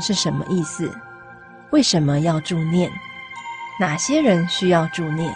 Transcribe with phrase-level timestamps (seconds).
[0.00, 0.90] 是什么意思？
[1.70, 2.90] 为什么要助念？
[3.80, 5.32] 哪些人需要助念？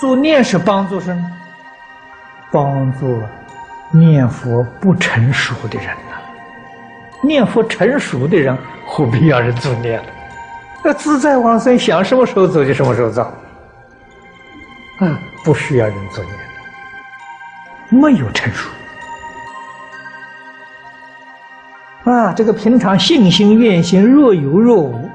[0.00, 1.30] 助念是帮助什么？
[2.50, 3.22] 帮助
[3.90, 6.16] 念佛不成熟的人呐。
[7.20, 10.08] 念佛成熟的人，何必要人助念呢？
[10.84, 13.22] 那自在往生，想什么时候走就什么时候走。
[15.00, 16.34] 啊，不需要人助念，
[17.90, 18.70] 没有成熟。
[22.10, 25.10] 啊，这个平常信心愿心若有若无，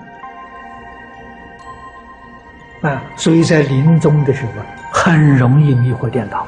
[2.83, 4.51] 啊，所以在临终的时候
[4.91, 6.45] 很容易迷惑颠倒，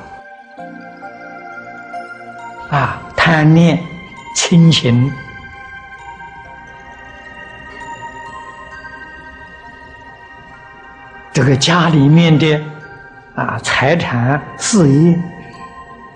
[2.70, 3.80] 啊，贪念、
[4.36, 5.12] 亲情，
[11.34, 12.62] 这个家里面的
[13.34, 15.20] 啊财产、事业，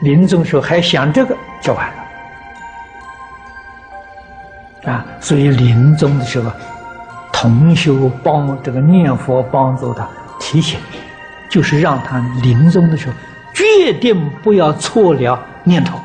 [0.02, 1.99] 临终时候还想这个就完了。
[4.90, 6.52] 啊，所以临终的时候，
[7.32, 10.08] 同修帮这个念佛帮助他
[10.40, 10.80] 提醒，
[11.48, 13.14] 就是让他临终的时候
[13.54, 16.00] 决定不要错了念头。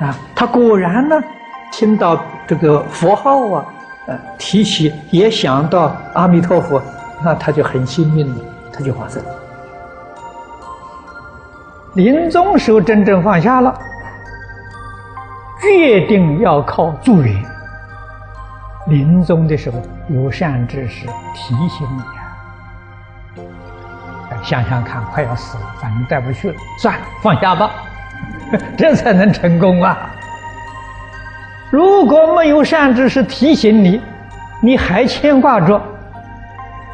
[0.00, 1.18] 啊，他果然呢，
[1.72, 3.64] 听到这个佛号啊，
[4.06, 6.82] 呃，提起也想到阿弥陀佛，
[7.24, 9.22] 那他就很幸运了，他就放生。
[11.94, 13.74] 临终时候真正放下了。
[15.72, 17.34] 决定要靠助缘。
[18.86, 27.70] 临终的时候，有善知识提醒你啊，想想看，快要死了，反正带不去了，算了，放下吧，
[28.76, 30.10] 这才能成功啊！
[31.70, 34.02] 如果没有善知识提醒你，
[34.60, 35.80] 你还牵挂着，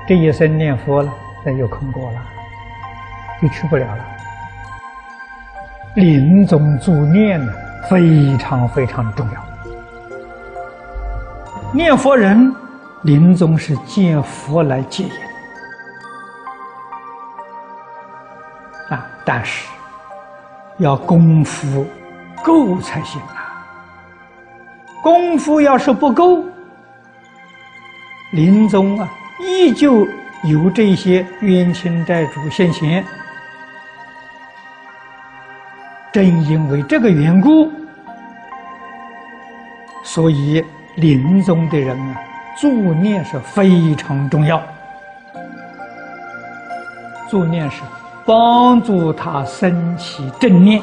[0.06, 1.12] 这一生念佛了，
[1.44, 2.19] 那就空过了，
[3.43, 4.05] 就去不了了。
[5.94, 7.53] 临终助念呢？
[7.89, 9.41] 非常非常重要。
[11.73, 12.55] 念佛人
[13.03, 15.11] 临终是见佛来接引
[18.91, 19.69] 啊，但是
[20.79, 21.87] 要功夫
[22.43, 23.65] 够才行啊。
[25.03, 26.45] 功夫要是不够，
[28.33, 29.09] 临终啊，
[29.41, 30.07] 依旧
[30.45, 33.05] 有这些冤亲债主现前。
[36.12, 37.71] 正因为这个缘故，
[40.03, 40.65] 所以
[40.97, 42.21] 临终的人啊，
[42.59, 44.60] 助念是非常重要。
[47.28, 47.82] 助念是
[48.26, 50.82] 帮助他升起正念。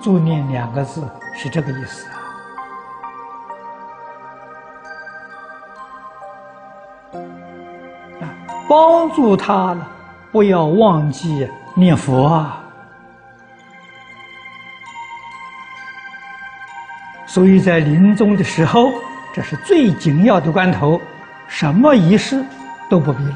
[0.00, 1.02] 助念两个字
[1.34, 2.14] 是这个意思啊，
[8.22, 8.30] 啊，
[8.68, 9.88] 帮助他了，
[10.30, 12.63] 不要忘记念佛啊。
[17.34, 18.92] 所以在临终的时候，
[19.34, 21.00] 这是最紧要的关头，
[21.48, 22.40] 什么仪式
[22.88, 23.34] 都不必了。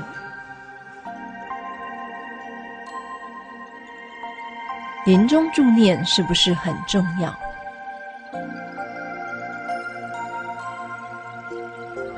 [5.05, 7.35] 临终助念是不是很重要？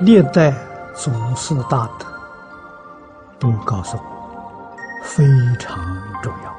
[0.00, 0.52] 历代
[0.94, 2.04] 祖师大德
[3.38, 5.24] 都告诉我，非
[5.58, 5.82] 常
[6.22, 6.54] 重要，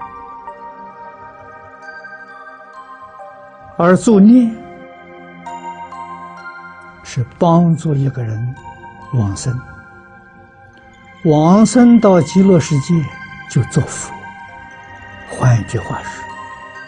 [3.78, 4.52] 而助念。
[7.14, 8.56] 是帮助一个人
[9.16, 9.60] 往生，
[11.26, 12.94] 往生到极乐世界
[13.50, 14.14] 就做佛。
[15.30, 16.24] 换一句话说，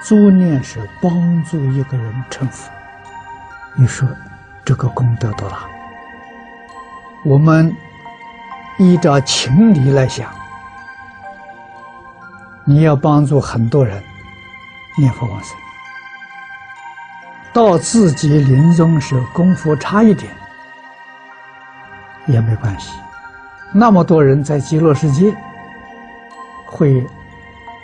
[0.02, 2.72] 作念是帮助一个人成佛。
[3.76, 4.08] 你说
[4.64, 5.68] 这个功德多大？
[7.26, 7.76] 我们
[8.80, 10.32] 依照情理来想，
[12.64, 14.02] 你要帮助很多人
[14.98, 15.58] 念佛往生。
[17.54, 20.36] 到自己临终时功夫差一点
[22.26, 22.94] 也没关系，
[23.72, 25.32] 那么多人在极乐世界
[26.66, 27.06] 会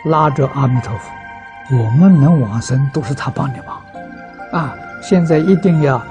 [0.04, 1.12] 拉着阿弥陀佛，
[1.76, 3.80] 我们能往生都是他帮的忙
[4.52, 4.74] 啊！
[5.02, 6.02] 现在一定要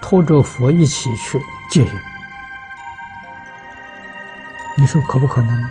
[0.00, 1.38] 拖着佛一起去
[1.70, 1.90] 接引，
[4.76, 5.68] 你说可不可能？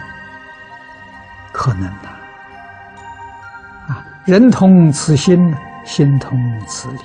[1.51, 2.09] 可能的
[3.87, 4.05] 啊！
[4.25, 6.99] 人同此心，心同此理。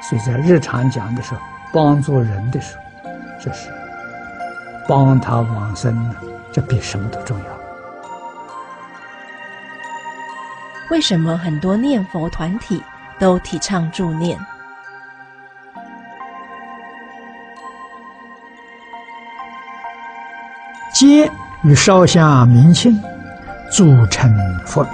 [0.00, 1.40] 所以在日常讲的时候，
[1.72, 3.10] 帮助人的时候，
[3.40, 3.68] 这是
[4.88, 6.14] 帮他往生呢，
[6.52, 7.44] 这比什么都重要。
[10.90, 12.82] 为什么很多念佛团体
[13.18, 14.38] 都提倡助念？
[20.94, 21.30] 皆
[21.62, 22.98] 与烧香明庆，
[23.70, 24.34] 助成
[24.64, 24.92] 佛名，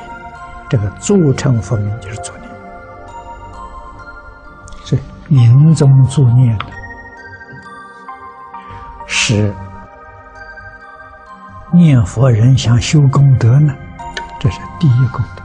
[0.68, 2.43] 这个助成佛名就是助念，
[5.28, 6.66] 临终助念的
[9.06, 9.54] 是
[11.72, 13.74] 念佛人想修功德呢，
[14.38, 15.42] 这是第一功德。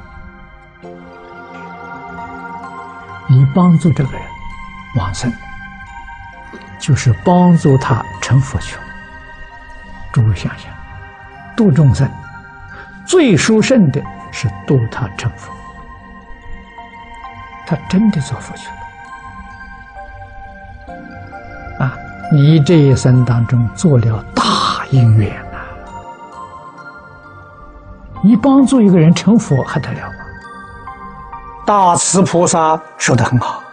[3.28, 4.22] 你帮助这个人
[4.96, 5.32] 往生，
[6.78, 8.84] 就是帮助他成佛去了。
[10.12, 10.72] 诸位想想，
[11.56, 12.10] 度众生
[13.06, 15.52] 最殊胜的是度他成佛，
[17.66, 18.79] 他真的做佛去了。
[22.32, 25.58] 你这一生当中做了大因缘呐！
[28.22, 30.16] 你帮助一个人成佛还得了吗？
[31.66, 33.64] 大慈菩萨说的很好，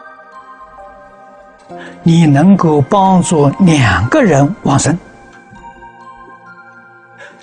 [2.03, 4.99] 你能够帮助两个人往生，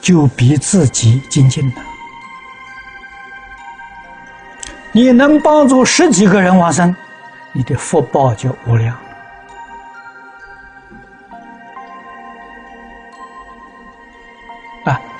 [0.01, 1.81] 就比自己精进了。
[4.91, 6.95] 你能帮助十几个人往生，
[7.51, 8.95] 你的福报就无量。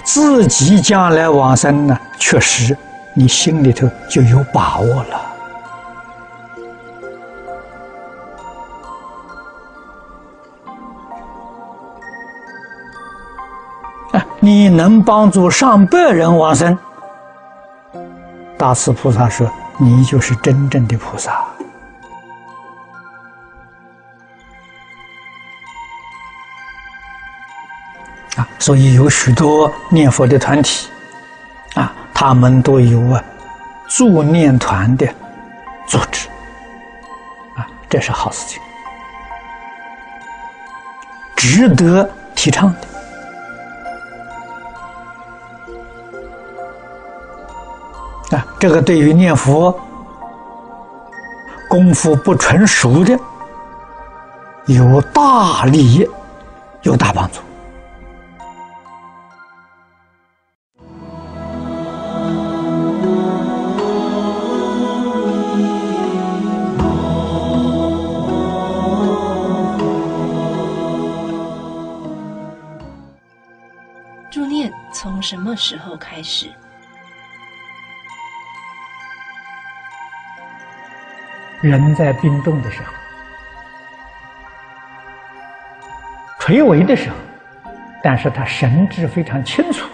[0.04, 2.78] 自己将来往生呢，确实。
[3.16, 5.22] 你心里头就有把握了
[14.14, 14.26] 啊！
[14.40, 16.76] 你能帮助上百人往生，
[18.58, 19.48] 大慈菩萨说
[19.78, 21.40] ：“你就是真正的菩萨。”
[28.36, 30.90] 啊，所以有许多念佛的团体。
[31.76, 33.22] 啊他们都有啊，
[33.90, 35.06] 助念团的
[35.88, 36.30] 组织，
[37.56, 38.62] 啊，这是好事情，
[41.36, 42.74] 值得提倡
[48.30, 48.38] 的。
[48.38, 49.78] 啊，这个对于念佛
[51.68, 53.20] 功夫不纯熟的，
[54.68, 56.08] 有大利益，
[56.84, 57.40] 有大帮助。
[75.24, 76.52] 什么时候开始？
[81.62, 82.94] 人在冰冻的时候，
[86.40, 87.16] 垂危的时候，
[88.04, 89.88] 但是他神志非常清楚，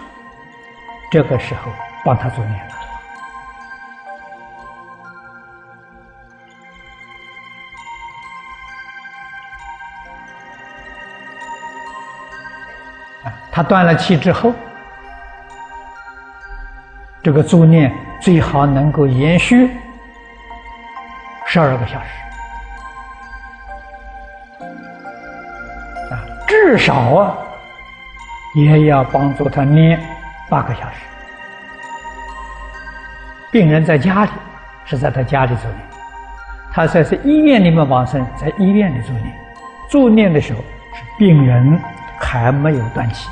[1.12, 1.72] 这个时候
[2.04, 2.74] 帮他做念了。
[13.52, 14.52] 他断了气之后。
[17.22, 19.70] 这个助念最好能够延续
[21.46, 22.10] 十二个小时
[26.14, 27.38] 啊，至少啊
[28.56, 30.00] 也要帮助他念
[30.50, 31.02] 八个小时。
[33.52, 34.32] 病人在家里
[34.86, 35.78] 是在他家里助念，
[36.72, 39.36] 他在是医院里面往生，在医院里助念。
[39.90, 40.60] 助念的时候
[41.18, 41.80] 病人
[42.20, 43.28] 还没有断气。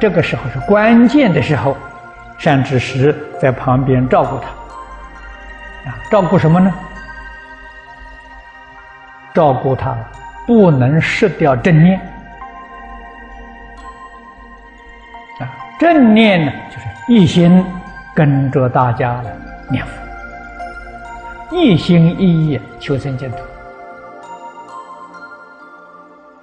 [0.00, 1.76] 这个时候是关键的时候，
[2.38, 6.72] 善知识在旁边照顾他，啊，照顾什么呢？
[9.34, 9.96] 照顾他
[10.46, 11.98] 不能失掉正念，
[15.40, 15.48] 啊，
[15.78, 17.64] 正念呢就是一心
[18.14, 19.34] 跟着大家来
[19.70, 23.38] 念佛，一心一意求生净土。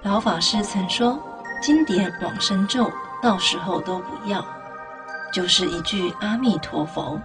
[0.02, 1.16] 老法师曾说
[1.62, 2.90] ：“经典往生咒。”
[3.22, 4.44] 到时候都不要，
[5.32, 7.20] 就是一句阿弥陀佛。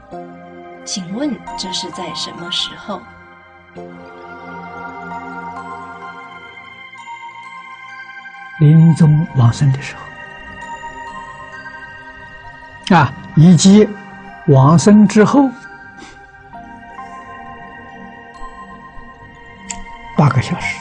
[0.83, 3.01] 请问这是在什么时候？
[8.59, 9.95] 临终往生的时
[12.89, 13.85] 候啊，以及
[14.47, 15.49] 往生之后
[20.15, 20.77] 八个小时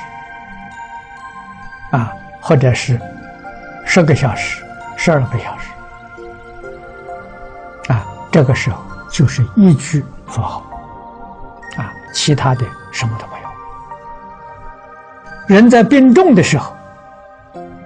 [1.91, 3.01] 啊，或者是
[3.85, 4.64] 十个小时。
[4.97, 5.69] 十二个小时，
[7.93, 10.65] 啊，这个时候就是一句佛号，
[11.77, 13.49] 啊，其他的什么都没有。
[15.47, 16.75] 人在病重的时候，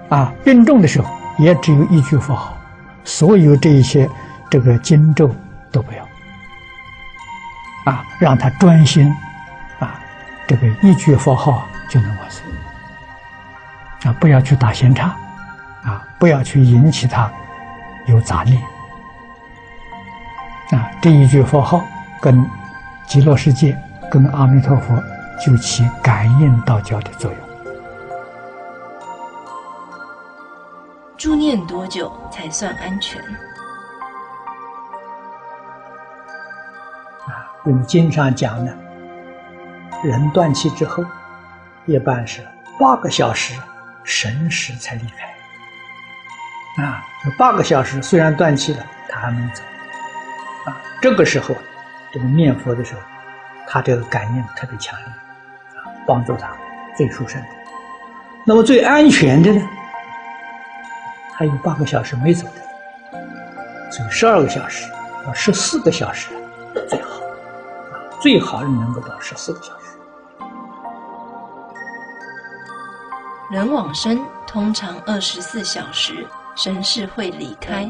[0.09, 2.57] 啊，病重的时候也只有一句佛号，
[3.03, 4.09] 所有这一些
[4.49, 5.29] 这个经咒
[5.71, 6.01] 都不要，
[7.91, 9.13] 啊，让他专心，
[9.79, 9.99] 啊，
[10.47, 12.49] 这个一句佛号就能完成，
[14.09, 15.13] 啊，不要去打闲岔。
[16.19, 17.31] 不要去引起他
[18.07, 18.61] 有杂念
[20.71, 21.81] 啊，这一句佛号
[22.21, 22.45] 跟
[23.07, 23.75] 极乐世界、
[24.11, 25.01] 跟阿弥陀佛
[25.43, 27.39] 就起感应道交的作用。
[31.17, 33.21] 助念多久才算安全？
[37.27, 38.71] 啊，我们经常讲呢，
[40.03, 41.03] 人断气之后，
[41.85, 42.47] 一般是
[42.79, 43.59] 八个小时
[44.03, 45.33] 神识才离开。
[46.81, 49.61] 啊，有八个小时虽然断气了，他还没走。
[50.65, 51.55] 啊，这个时候，
[52.11, 53.01] 这个念佛的时候，
[53.67, 55.07] 他这个感应特别强烈，
[55.79, 56.55] 啊，帮助他
[56.95, 57.41] 最殊胜。
[58.45, 59.61] 那么最安全的呢？
[61.35, 63.21] 还有八个小时没走的，
[63.91, 64.89] 所以十二个小时
[65.25, 66.29] 到十四个小时
[66.87, 69.85] 最好，啊最好是能够到十四个小时。
[73.51, 76.27] 人往生通常二十四小时
[76.61, 77.89] 神是会离开，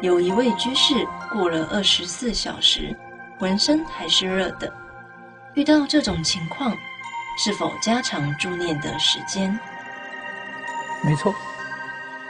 [0.00, 2.92] 有一位居士过了二十四小时，
[3.38, 4.68] 浑身还是热的。
[5.54, 6.76] 遇到这种情况，
[7.38, 9.56] 是否加长助念的时间？
[11.04, 11.32] 没错。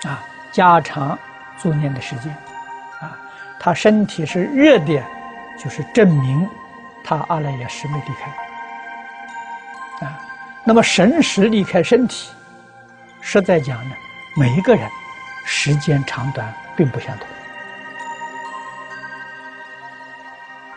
[0.02, 0.22] 啊，
[0.52, 1.18] 加长
[1.56, 2.30] 助念的时间，
[3.00, 3.16] 啊，
[3.58, 5.02] 他身体是热的，
[5.58, 6.46] 就是证明
[7.02, 10.06] 他阿赖耶识没离开。
[10.06, 10.20] 啊，
[10.64, 12.30] 那么神识离开身体，
[13.22, 13.96] 实在讲呢，
[14.36, 14.86] 每一个人
[15.46, 17.26] 时间长短并不相同。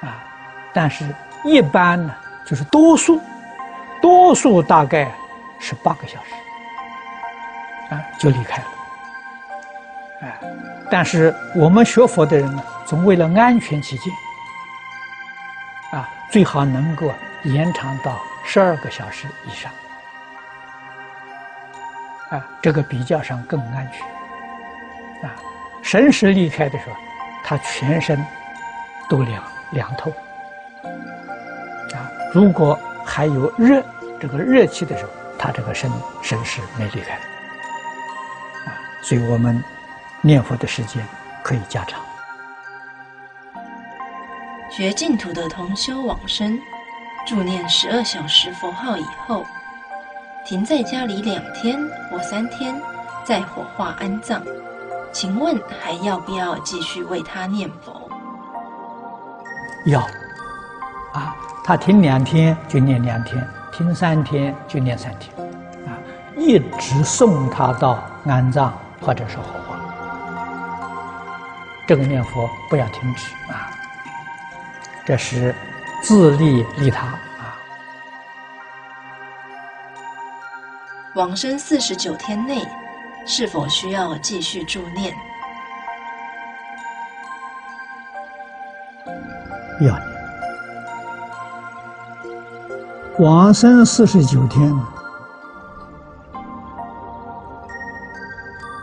[0.08, 0.24] 啊，
[0.72, 1.04] 但是
[1.44, 3.20] 一般呢，就是多数，
[4.02, 5.12] 多数大概
[5.60, 8.68] 是八个小时，啊，就离开了。
[10.22, 10.40] 哎，
[10.90, 14.14] 但是我们学佛的人呢，总为了安全起见，
[15.92, 17.12] 啊，最好能够
[17.44, 19.72] 延长到十二个小时以上，
[22.30, 24.06] 啊，这个比较上更安全。
[25.82, 26.96] 神识离开的时候，
[27.44, 28.24] 他全身
[29.10, 30.12] 都凉凉透，
[31.94, 33.84] 啊，如果还有热
[34.20, 37.16] 这个热气的时候，他这个神神识没离开，
[38.66, 39.64] 啊，所以我们。
[40.22, 41.02] 念佛的时间
[41.42, 42.02] 可以加长。
[44.70, 46.60] 学净土的同修往生，
[47.26, 49.46] 助念十二小时佛号以后，
[50.46, 51.80] 停在家里两天
[52.12, 52.76] 或三天，
[53.24, 54.44] 再火化安葬。
[55.12, 58.10] 请问还要不要继续为他念佛？
[59.86, 60.02] 要。
[61.14, 65.36] 啊，他听两天就念两天，听三天就念三天，
[65.88, 65.98] 啊，
[66.38, 69.80] 一直送他到安葬或者是火化。
[71.88, 73.72] 这个念佛不要停止啊！
[75.04, 75.56] 这是
[76.04, 77.58] 自利利他啊。
[81.16, 82.64] 往生四十九天内，
[83.26, 85.14] 是否需要继续助念？
[89.82, 90.00] 要。
[93.20, 94.74] 往生四十九天，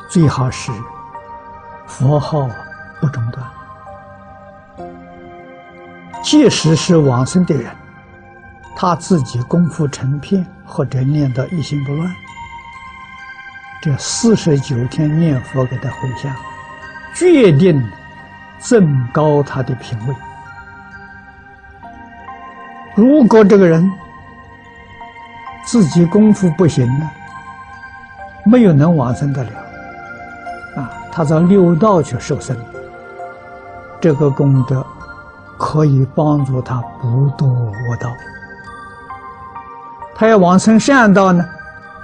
[0.08, 0.70] 最好是
[1.86, 2.48] 佛号。
[2.98, 3.46] 不中断，
[6.22, 7.70] 即使是往生的人，
[8.74, 12.10] 他自己功夫成片或者念到一心不乱，
[13.82, 16.34] 这四十九天念佛给他回向，
[17.14, 17.80] 决定
[18.58, 20.14] 增高他的品位。
[22.94, 23.88] 如果这个人
[25.64, 27.10] 自己功夫不行呢，
[28.44, 29.50] 没有能往生得了，
[30.76, 32.56] 啊，他到六道去受生。
[34.00, 34.84] 这个功德
[35.58, 38.10] 可以帮助他不堕恶道。
[40.14, 41.44] 他要往生善道呢，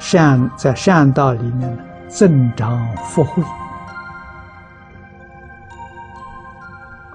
[0.03, 1.79] 善在善道里面
[2.09, 3.41] 增长福慧，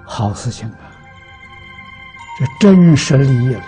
[0.05, 0.87] 好事情啊！
[2.39, 3.61] 这真实利益了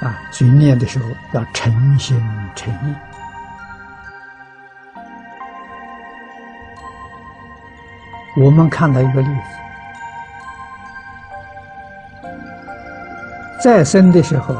[0.00, 0.18] 啊！
[0.30, 2.18] 所以念的时候要诚心
[2.54, 2.94] 诚意。
[8.40, 9.28] 我们看到一个例
[12.22, 12.30] 子，
[13.62, 14.56] 在生的时候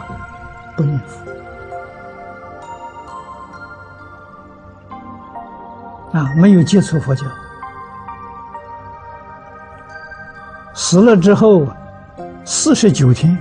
[0.76, 1.27] 不念佛
[6.18, 7.24] 啊，没有接触佛教，
[10.74, 11.64] 死了之后
[12.44, 13.38] 四十九天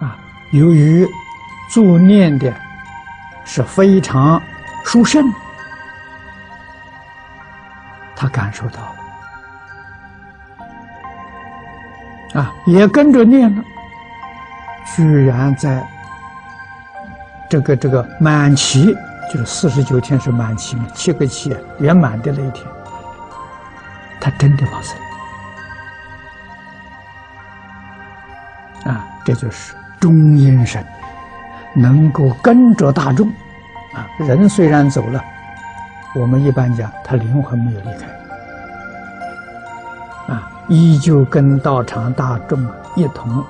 [0.00, 0.14] 啊，
[0.52, 1.08] 由于
[1.70, 2.52] 助念的
[3.42, 4.38] 是非常
[4.84, 5.24] 殊胜。
[8.14, 8.94] 他感受到，
[12.38, 13.64] 啊，也跟着念了，
[14.94, 15.88] 居然在
[17.48, 18.94] 这个这个满期，
[19.30, 22.66] 就是四十九天是满期嘛，七个期圆满的那一天，
[24.20, 24.96] 他真的往生。
[28.84, 30.84] 啊，这就是中阴身，
[31.74, 33.28] 能够跟着大众。
[33.92, 35.22] 啊，人虽然走了，
[36.14, 38.06] 我们一般讲他灵魂没有离开，
[40.34, 43.44] 啊，依旧跟道场大众一同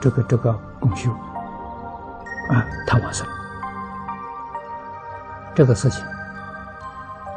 [0.00, 1.10] 这个这个共修。
[2.48, 3.26] 啊，他往生，
[5.56, 6.04] 这个事情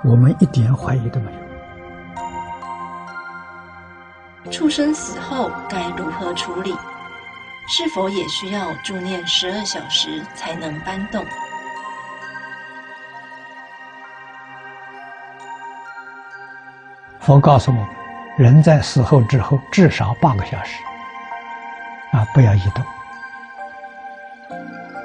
[0.03, 1.39] 我们一点怀疑都没有。
[4.51, 6.75] 畜生死后该如何处理？
[7.69, 11.23] 是否也需要助念十二小时才能搬动？
[17.19, 17.87] 佛告诉我们，
[18.37, 20.75] 人在死后之后至少八个小时，
[22.11, 22.83] 啊，不要移动。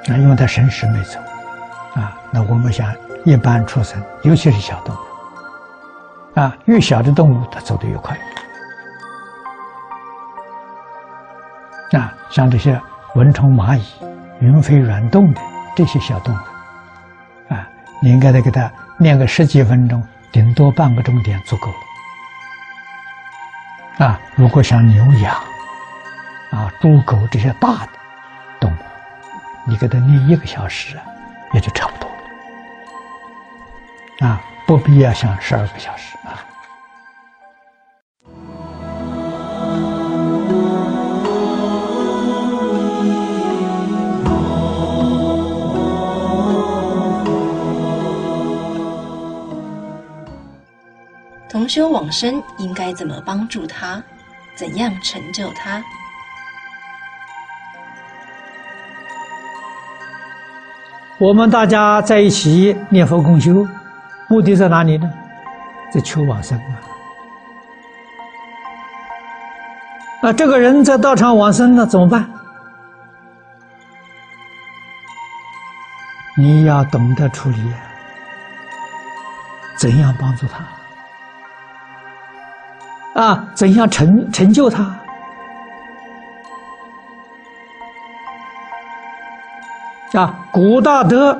[0.07, 1.19] 啊，因为他神识没走，
[1.93, 2.91] 啊，那我们想
[3.25, 8.15] 一般畜生，尤其是小动物，啊，越小的动物它走得越快，
[11.93, 12.79] 啊，像这些
[13.15, 13.83] 蚊虫、蚂蚁、
[14.39, 15.41] 云飞软动的
[15.75, 17.67] 这些小动物，啊，
[17.99, 21.71] 你应该得给它练个十几分钟，顶多半个钟点足够。
[23.97, 25.35] 了，啊，如果像牛羊，
[26.51, 27.89] 啊，猪狗这些大的
[28.59, 28.75] 动物。
[29.65, 30.95] 你给它念一个小时，
[31.53, 32.04] 也就差不多。
[34.19, 36.45] 啊，不必要想十二个小时啊。
[51.49, 54.01] 同修往生应该怎么帮助他？
[54.55, 55.83] 怎样成就他？
[61.17, 63.65] 我们大家在一起念佛共修，
[64.27, 65.11] 目的在哪里呢？
[65.91, 66.81] 在求往生啊！
[70.23, 72.27] 啊，这个人在道场往生了怎么办？
[76.37, 77.71] 你要懂得处理，
[79.77, 80.45] 怎样帮助
[83.13, 83.21] 他？
[83.21, 84.83] 啊，怎样成成就他？
[90.13, 91.39] 啊，古大德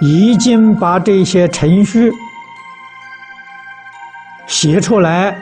[0.00, 2.12] 已经把这些程序
[4.46, 5.36] 写出来，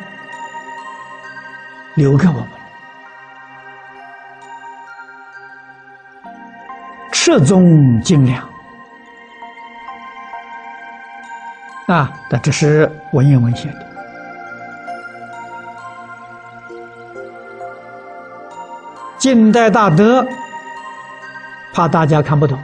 [1.95, 2.49] 留给我们。
[7.11, 8.49] 赤宗精良
[11.87, 13.87] 啊，那这是文言文写的。
[19.19, 20.25] 近代大德。
[21.73, 22.57] 怕大家看不懂，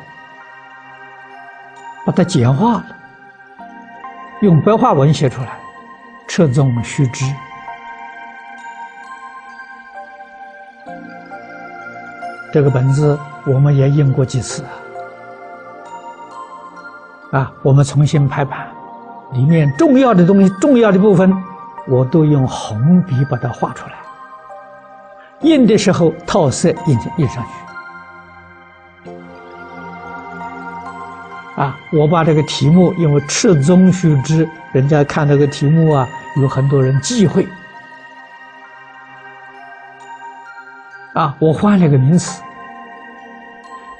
[2.05, 2.87] 把它简化了，
[4.41, 5.59] 用白话文写出来，
[6.29, 7.25] 侧重须知。
[12.53, 14.65] 这个本子我们也印过几次
[17.33, 18.67] 啊，啊，我们重新排版，
[19.33, 21.33] 里面重要的东西、重要的部分，
[21.87, 23.93] 我都用红笔把它画出来，
[25.43, 27.51] 印的时候套色印印上去。
[31.61, 37.47] 啊，我把这个题目，因为赤宗须知，人家看这个题目啊，有很多人忌讳。
[41.13, 42.43] 啊，我换了个名词，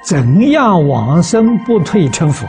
[0.01, 2.47] 怎样往生不退成佛？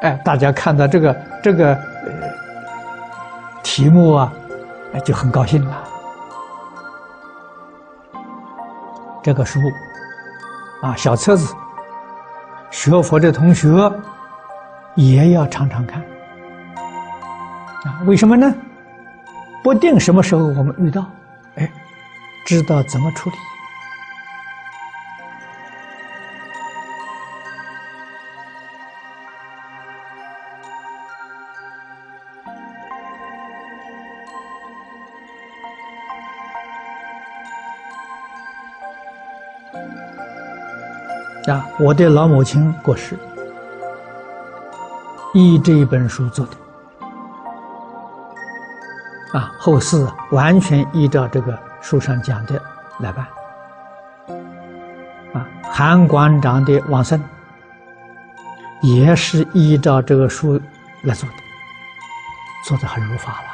[0.00, 2.10] 哎，大家看到这个这个呃
[3.62, 4.32] 题目啊，
[5.04, 5.84] 就很高兴了。
[9.22, 9.60] 这个书
[10.80, 11.54] 啊，小册子。
[12.76, 13.68] 学佛的同学
[14.96, 15.98] 也要常常看
[17.84, 18.02] 啊？
[18.04, 18.54] 为什么呢？
[19.64, 21.10] 不定什么时候我们遇到，
[21.54, 21.72] 哎，
[22.44, 23.36] 知道怎么处理。
[41.46, 43.16] 啊，我的老母亲过世，
[45.32, 46.56] 依这一本书做的，
[49.38, 52.60] 啊，后事完全依照这个书上讲的
[52.98, 53.24] 来办，
[55.34, 57.22] 啊，韩馆长的往生
[58.82, 60.60] 也是依照这个书
[61.02, 61.34] 来做的，
[62.64, 63.46] 做的很如法了。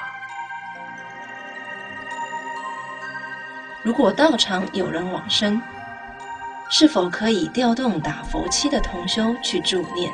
[3.82, 5.60] 如果道场有人往生，
[6.74, 10.10] 是否可以调动打佛七的同修去助念？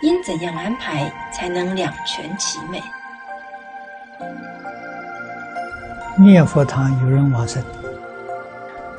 [0.00, 2.82] 应怎样安排才能两全其美？
[6.16, 7.62] 念佛堂有人往生，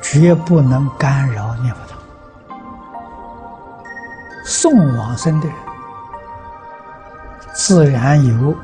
[0.00, 1.98] 绝不能干扰念佛堂。
[4.46, 5.56] 送往生的人，
[7.52, 8.56] 自然由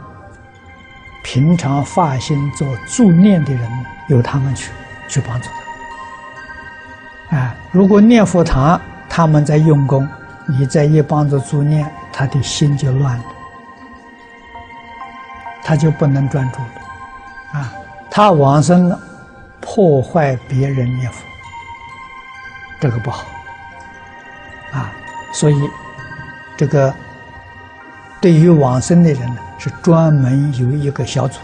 [1.22, 3.70] 平常发心做助念的人，
[4.08, 4.72] 由他们去
[5.06, 5.69] 去帮助他。
[7.30, 10.08] 啊，如果念佛堂他们在用功，
[10.46, 13.24] 你在一帮着助念，他的心就乱了，
[15.62, 17.60] 他就不能专注了。
[17.60, 17.72] 啊，
[18.10, 18.98] 他往生了，
[19.60, 21.24] 破坏别人念佛，
[22.80, 23.24] 这个不好。
[24.72, 24.92] 啊。
[25.32, 25.70] 所以，
[26.56, 26.92] 这个
[28.20, 31.38] 对于往生的人呢，是专门有一个小组，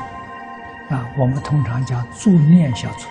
[0.90, 3.06] 啊，我们通常叫助念小组，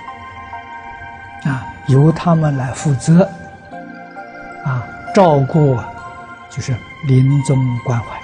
[1.46, 3.30] 啊，由他们来负责，
[4.66, 5.80] 啊，照顾，
[6.50, 6.76] 就是
[7.08, 8.18] 临终关怀，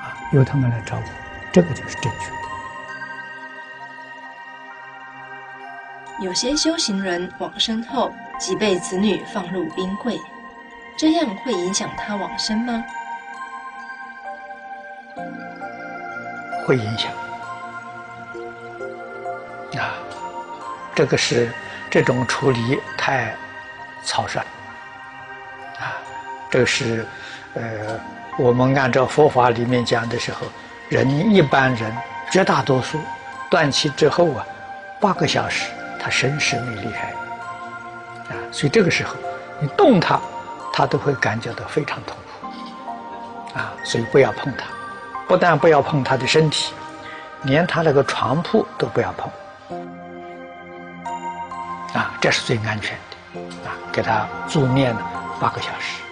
[0.00, 1.10] 啊，由他们来照顾，
[1.52, 2.36] 这个就是正确的。
[6.20, 10.18] 有些修行人往生后，即被子女放入冰柜。
[10.96, 12.84] 这样会影响他往生吗？
[16.66, 17.12] 会影响
[19.80, 19.94] 啊，
[20.96, 21.52] 这个是
[21.90, 23.34] 这种处理太
[24.04, 24.40] 草率
[25.78, 25.96] 啊。
[26.50, 27.06] 这是
[27.54, 28.00] 呃，
[28.38, 30.46] 我们按照佛法里面讲的时候，
[30.88, 31.96] 人一般人
[32.30, 32.98] 绝大多数
[33.50, 34.46] 断气之后啊，
[35.00, 37.08] 八个小时他神识没离开
[38.28, 39.14] 啊，所以这个时候
[39.60, 40.20] 你动他。
[40.70, 44.64] 他都会感觉到非常痛苦，啊，所以不要碰他，
[45.26, 46.72] 不但不要碰他的身体，
[47.42, 49.28] 连他那个床铺都不要碰，
[51.94, 54.94] 啊，这是最安全的，啊，给他助念
[55.40, 56.02] 八个小时，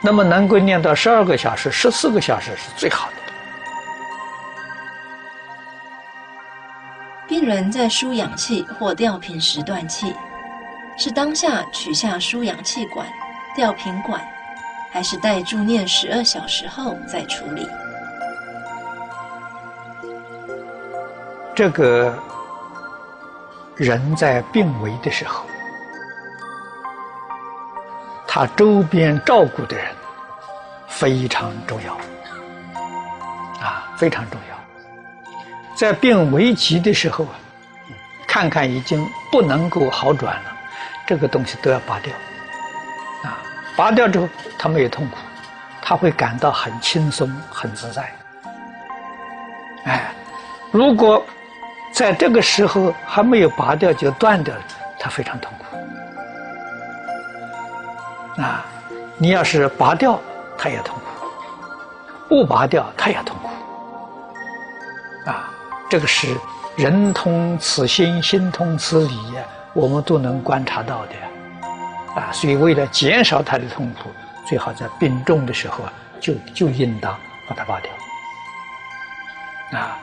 [0.00, 3.14] 那么能够念到十二个小时、十四个小时是最好的。
[7.26, 10.14] 病人在输氧气或吊瓶时断气，
[10.96, 13.06] 是当下取下输氧气管。
[13.56, 14.20] 吊瓶管，
[14.92, 17.64] 还是待助念十二小时后再处理。
[21.54, 22.12] 这个
[23.76, 25.44] 人在病危的时候，
[28.26, 29.86] 他周边照顾的人
[30.86, 31.94] 非常重要，
[33.60, 34.54] 啊，非常重要。
[35.74, 37.34] 在病危急的时候啊，
[38.28, 40.56] 看看已经不能够好转了，
[41.04, 42.12] 这个东西都要拔掉。
[43.24, 43.42] 啊
[43.76, 45.16] 拔掉之后，他没有痛苦，
[45.82, 48.08] 他会感到很轻松、很自在。
[49.84, 50.14] 哎，
[50.70, 51.26] 如果
[51.94, 54.60] 在这个时候还没有拔掉就断掉了，
[54.98, 55.64] 他非常痛苦。
[58.42, 58.66] 啊，
[59.16, 60.18] 你要是拔掉，
[60.58, 61.02] 他也痛苦；
[62.28, 63.48] 不拔掉，他也痛苦。
[65.30, 65.48] 啊，
[65.88, 66.36] 这个是
[66.74, 69.16] 人通此心，心通此理，
[69.72, 71.12] 我们都能观察到的。
[72.20, 74.10] 啊，所以为了减少他的痛苦，
[74.44, 77.16] 最好在病重的时候啊，就就应当
[77.48, 77.92] 把它拔掉。
[79.78, 79.96] 啊，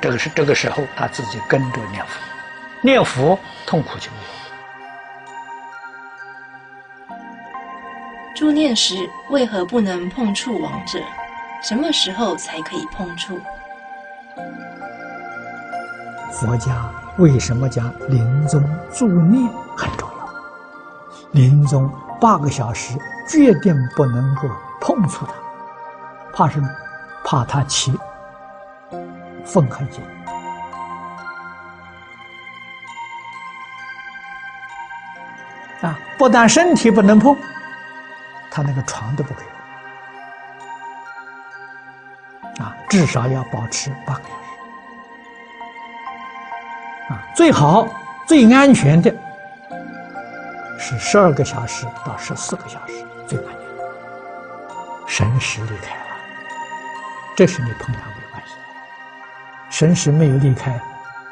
[0.00, 2.20] 这个是这个时候他自己跟着念佛，
[2.82, 4.24] 念佛痛苦就没有。
[8.34, 11.00] 助念时为何不能碰触亡者？
[11.60, 13.40] 什么时候才可以碰触？
[16.30, 19.44] 佛家为什么讲临终助念
[19.76, 20.28] 很重要？
[21.32, 22.96] 临终八个小时，
[23.28, 24.42] 决定不能够
[24.80, 25.32] 碰触他，
[26.32, 26.68] 怕什么？
[27.24, 27.90] 怕他起
[29.48, 30.04] 愤恨心
[35.80, 35.98] 啊！
[36.18, 37.34] 不但身体不能碰，
[38.50, 39.46] 他那个床都不可以
[42.58, 42.76] 碰啊！
[42.90, 44.28] 至少要保持八个小
[47.08, 47.24] 时啊！
[47.34, 47.88] 最好
[48.26, 49.10] 最安全的。
[50.78, 52.92] 是十二个小时到十四个小时
[53.26, 53.60] 最安全，
[55.06, 56.16] 神识离开了，
[57.34, 58.17] 这是你碰他。
[59.70, 60.80] 神识没有离开，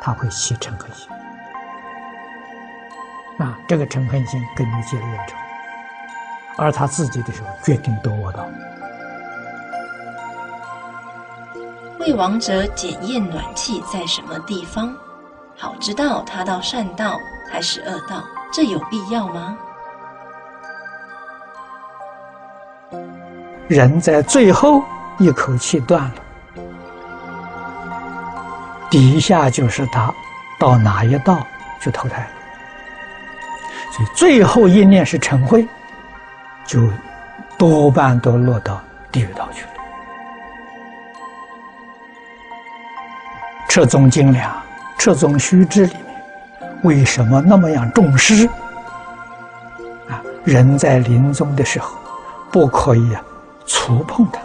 [0.01, 1.09] 他会起嗔恨心，
[3.39, 5.35] 啊，这个嗔恨心跟你结了冤仇，
[6.57, 8.47] 而他自己的时候决定夺我道。
[11.99, 14.95] 为亡者检验暖气在什么地方，
[15.57, 17.19] 好知道他到善道
[17.51, 18.23] 还是恶道。
[18.53, 19.59] 这有必要吗？
[23.67, 24.85] 人在最后
[25.19, 26.15] 一口气断了，
[28.91, 30.13] 底下就是他
[30.59, 31.47] 到哪一道
[31.81, 32.27] 去投胎。
[33.93, 35.67] 所以最后一念是成灰，
[36.67, 36.81] 就
[37.57, 39.71] 多半都落到地狱道去了。
[43.69, 44.55] 彻宗精良。
[44.99, 48.49] 赤宗须知里面为什么那么样重视？
[50.09, 51.97] 啊，人在临终的时候
[52.51, 53.23] 不可以啊
[53.67, 54.41] 触碰他。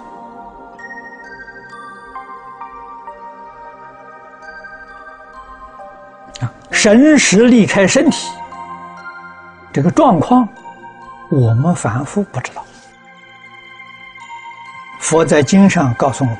[6.71, 8.31] 神识离开身体
[9.71, 10.47] 这个状况，
[11.29, 12.65] 我们凡夫不知道。
[14.99, 16.39] 佛在经上告诉我们，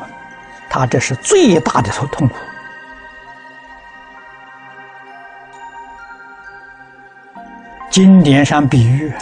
[0.70, 2.36] 他这是最大的痛痛苦。
[7.90, 9.14] 经典上比喻，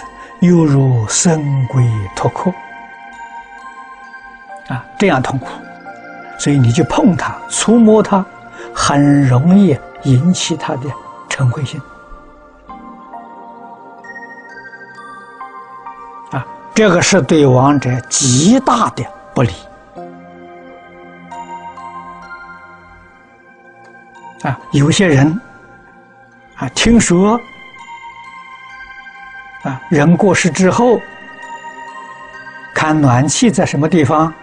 [0.41, 1.83] 犹如生龟
[2.15, 2.51] 脱壳
[4.67, 5.49] 啊，这样痛苦。
[6.37, 8.23] 所以你去碰它、触摸它，
[8.73, 10.89] 很容易引起他的
[11.29, 11.81] 嗔恚心
[16.31, 19.53] 啊，这个是对王者极大的不利
[24.43, 24.59] 啊。
[24.71, 25.39] 有些人
[26.57, 27.39] 啊，听说。
[29.63, 31.01] 啊，人过世之后，
[32.73, 34.33] 看暖气在什么地方？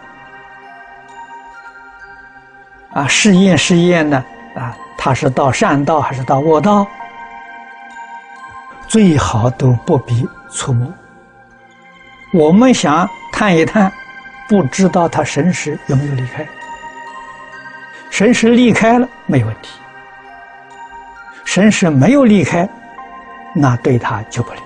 [2.92, 4.22] 啊，试验试验呢？
[4.54, 6.84] 啊，他是到善道还是到恶道？
[8.88, 10.92] 最好都不必触摸。
[12.32, 13.92] 我们想探一探，
[14.48, 16.44] 不知道他神识有没有离开。
[18.10, 19.78] 神识离开了没问题，
[21.44, 22.68] 神识没有离开，
[23.54, 24.58] 那对他就不利。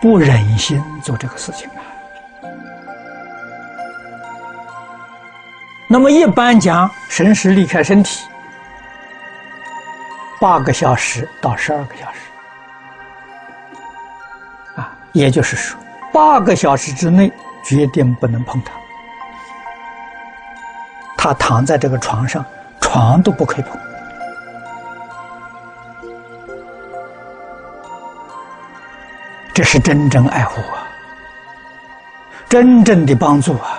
[0.00, 1.68] 不忍心做这个事情
[5.90, 8.28] 那么一般讲，神识离开身体
[10.38, 12.18] 八个小时到十二个小时
[14.76, 15.80] 啊，也就是说，
[16.12, 17.32] 八个小时之内
[17.64, 18.72] 决定不能碰他。
[21.16, 22.44] 他躺在这个床上，
[22.82, 23.80] 床都不可以碰。
[29.54, 30.86] 这是真正爱护啊，
[32.46, 33.77] 真正的帮助啊！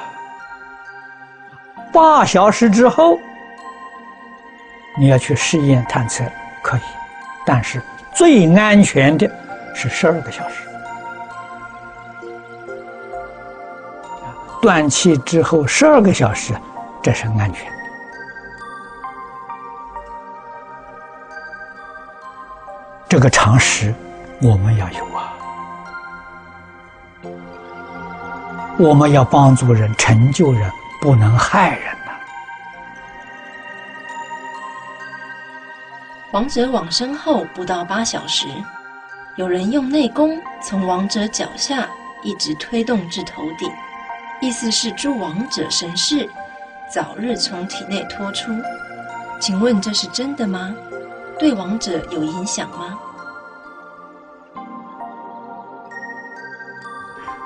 [1.92, 3.20] 八小时之后，
[4.98, 6.24] 你要去试验探测，
[6.62, 6.82] 可以，
[7.46, 7.82] 但是
[8.14, 9.30] 最安全的
[9.74, 10.64] 是十二个小时。
[14.62, 16.54] 断气之后十二个小时，
[17.02, 17.72] 这是安全。
[23.08, 23.96] 这个常识
[24.42, 25.34] 我们要有啊。
[28.78, 32.12] 我们要帮助人、成就人，不能害人呐。
[36.32, 38.48] 王者往生后不到八小时，
[39.36, 41.88] 有人用内功从王者脚下
[42.22, 43.72] 一直推动至头顶，
[44.42, 46.30] 意思是助王者神识
[46.92, 48.52] 早日从体内脱出。
[49.40, 50.76] 请问这是真的吗？
[51.40, 53.00] 对王者有影响吗？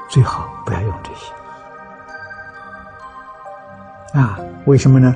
[0.09, 1.31] 最好不要用这些
[4.13, 4.39] 啊！
[4.65, 5.13] 为什么呢？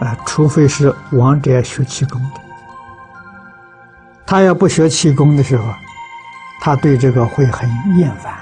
[0.00, 2.40] 啊，除非是王者要学气功的，
[4.26, 5.64] 他要不学气功的时候，
[6.60, 8.32] 他对这个会很厌烦，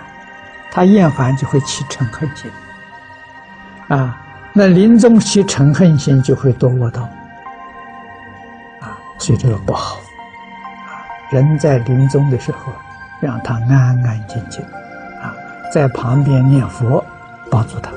[0.71, 2.51] 他厌烦就会起嗔恨心
[3.89, 4.17] 啊。
[4.53, 7.09] 那临终起嗔恨心就会堕恶道
[8.81, 11.03] 啊，所以这个不好啊。
[11.31, 12.73] 人在临终的时候，
[13.21, 14.63] 让他安安静静。
[15.23, 15.35] 啊
[15.73, 17.03] 在旁边念佛，
[17.51, 17.91] 帮助他。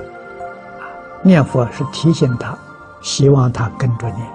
[1.26, 2.56] 啊，念佛是提醒他，
[3.02, 4.28] 希望他跟着念。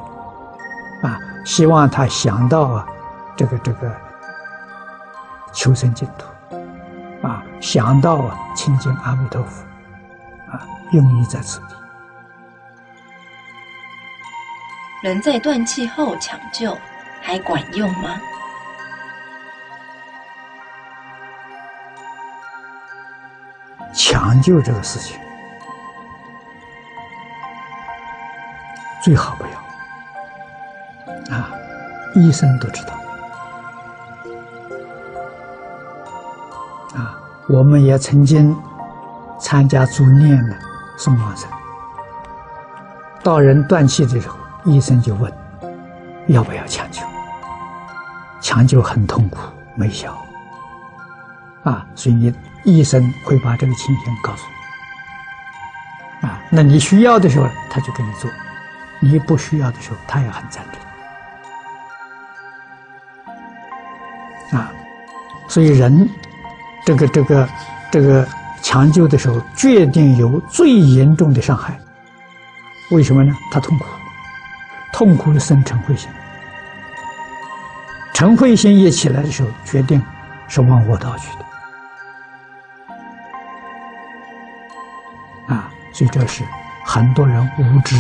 [1.03, 2.87] 啊，希望他想到啊，
[3.37, 3.97] 这个这个
[5.53, 6.57] 求生净土。
[7.27, 9.65] 啊，想到啊，亲近阿弥陀佛。
[10.51, 11.67] 啊，用意在此地。
[15.03, 16.77] 人在断气后抢救，
[17.23, 18.21] 还管用吗？
[23.93, 25.19] 抢救这个事情
[29.03, 31.51] 最好不要啊！
[32.15, 32.93] 医生都知道
[36.95, 37.19] 啊。
[37.49, 38.57] 我们也曾经
[39.41, 40.57] 参加助念的
[40.97, 41.49] 送往生，
[43.23, 45.33] 到人断气的时候，医生就问
[46.29, 47.03] 要不要抢救？
[48.41, 49.39] 抢救很痛苦，
[49.75, 50.17] 没效
[51.65, 52.35] 啊，所以你。
[52.63, 54.43] 医生会把这个情形告诉
[56.21, 58.31] 你，啊，那你需要的时候他就给你做，
[59.01, 60.63] 你不需要的时候他也很赞
[64.51, 64.71] 成，啊，
[65.49, 66.09] 所以人
[66.85, 67.49] 这个这个
[67.91, 68.29] 这个
[68.63, 71.79] 抢救的时候，决定有最严重的伤害。
[72.91, 73.35] 为什么呢？
[73.51, 73.87] 他痛苦，
[74.93, 76.11] 痛苦的生嗔恚心。
[78.13, 80.03] 嗔恚心一起来的时候，决定
[80.47, 81.45] 是往我道去的。
[85.55, 86.45] 啊，所以这是
[86.93, 87.95] 很多人无知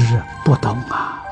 [0.44, 1.22] 不懂啊。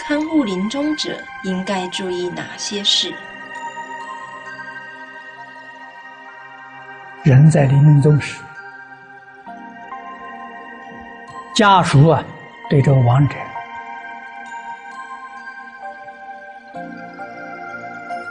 [0.00, 3.14] 看护临终者应该注意哪些事？
[7.22, 8.40] 人在临终时，
[11.54, 12.20] 家属啊，
[12.68, 13.36] 对这个亡者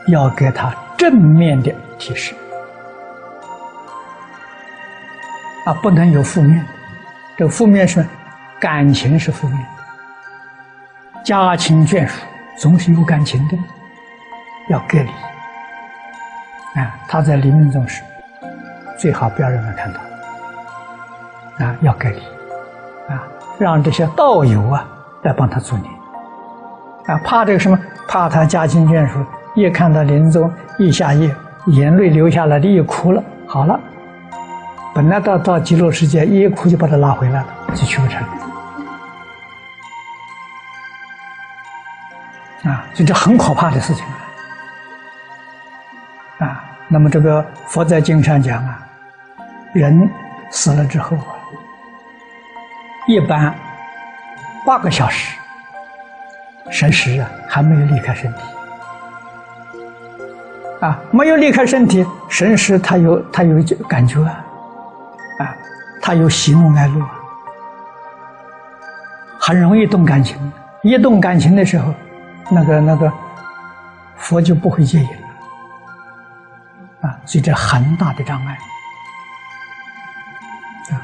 [0.07, 2.35] 要给他正面的提示
[5.65, 6.65] 啊，不能有负面。
[7.37, 8.05] 这负面是
[8.59, 9.59] 感情是负面，
[11.23, 12.25] 家亲眷属
[12.57, 13.57] 总是有感情的，
[14.69, 15.09] 要隔离。
[16.79, 18.01] 啊，他在临命终时。
[18.97, 19.99] 最好不要让他看到，
[21.65, 22.19] 啊，要隔离，
[23.09, 23.27] 啊，
[23.59, 24.87] 让这些道友啊
[25.23, 25.93] 来帮他助念，
[27.07, 27.77] 啊，怕这个什么？
[28.07, 29.19] 怕他家亲眷属
[29.53, 31.35] 一看到临终一下夜，
[31.67, 33.77] 眼泪流下来的，一哭了，好了，
[34.95, 38.23] 本来到到极乐世界一哭就把他拉回来了，就去不成，
[42.63, 44.05] 啊，所以这很可怕的事情
[46.37, 48.79] 啊，啊，那么这个佛在经上讲啊。
[49.73, 50.09] 人
[50.49, 51.35] 死了之后啊，
[53.09, 53.53] 一般
[54.65, 55.37] 八个小时，
[56.71, 58.39] 神识啊还没有离开身体。
[60.79, 64.44] 啊，没有离开身体，神识他有他有感觉，啊，
[66.05, 67.03] 他有喜怒哀乐，
[69.39, 70.37] 很容易动感情。
[70.83, 71.91] 一动感情的时候，
[72.51, 73.11] 那个那个
[74.15, 75.07] 佛就不会介意
[77.01, 78.55] 了啊，所以这很大的障碍。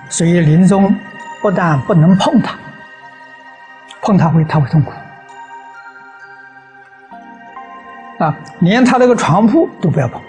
[0.08, 0.96] 所以临终
[1.42, 2.56] 不但不能碰他，
[4.04, 4.92] 碰他会他会痛苦
[8.24, 8.38] 啊！
[8.60, 10.22] 连他那个床铺都不要碰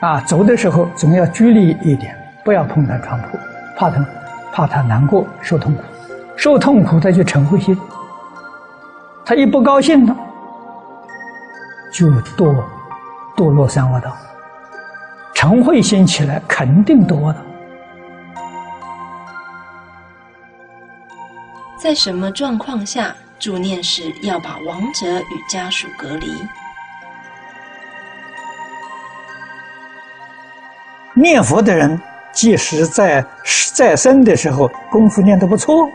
[0.00, 0.20] 啊！
[0.26, 2.14] 走的时候总要距离一点，
[2.48, 3.38] 不要碰他床铺，
[3.76, 4.02] 怕他
[4.50, 5.82] 怕他难过受痛苦，
[6.34, 7.78] 受痛苦他就嗔恚心，
[9.22, 10.16] 他一不高兴呢
[11.92, 12.64] 就堕
[13.36, 14.16] 堕落三恶道，
[15.34, 17.36] 嗔恚心起来肯定堕的。
[21.76, 26.32] 在什么状况下助念时要把亡者与家属隔离？
[31.12, 32.00] 念佛的人，
[32.38, 33.24] 即使在
[33.74, 35.90] 在生的时候功夫练得不错，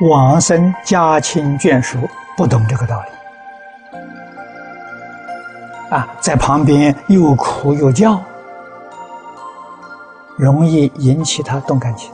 [0.00, 1.96] 往生家亲眷属
[2.36, 3.96] 不懂这个道理，
[5.94, 8.20] 啊，在旁边又哭又叫，
[10.36, 12.12] 容易引起他动感情。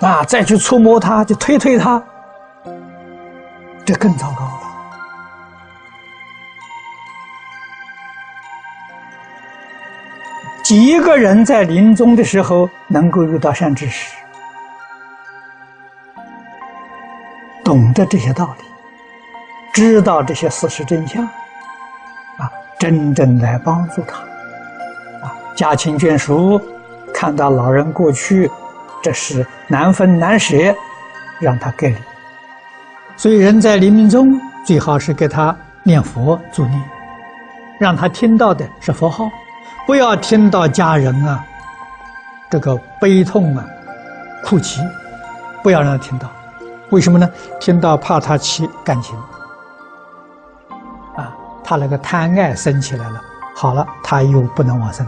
[0.00, 0.22] 啊！
[0.24, 2.02] 再去触摸他，就推推他，
[3.86, 4.46] 这更糟糕
[10.72, 14.16] 几个人在临终的时候能够遇到善知识，
[17.62, 18.64] 懂得这些道理，
[19.74, 21.22] 知道这些事实真相，
[22.38, 24.16] 啊，真正来帮助他，
[25.22, 26.58] 啊，家亲眷属
[27.12, 28.50] 看到老人过去。
[29.02, 30.56] 这是难分难舍，
[31.38, 31.96] 让他隔离。
[33.14, 36.82] 所以人在临终最好是给他念佛助念，
[37.78, 39.30] 让他听到的是佛号，
[39.86, 41.44] 不要听到家人啊
[42.50, 43.64] 这个悲痛啊
[44.44, 44.80] 哭泣，
[45.62, 46.30] 不要让他听到。
[46.90, 47.28] 为什么呢？
[47.58, 49.16] 听到怕他起感情
[51.16, 51.32] 啊，
[51.64, 53.20] 他那个贪爱生起来了，
[53.56, 55.06] 好了，他又不能往生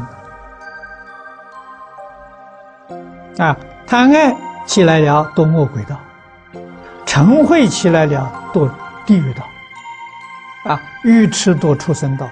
[3.39, 3.57] 啊。
[3.87, 5.97] 贪爱起来了，堕恶鬼道；
[7.05, 8.71] 嗔恚起来了，堕
[9.05, 9.45] 地狱道。
[10.73, 12.27] 啊，愚痴堕畜生道。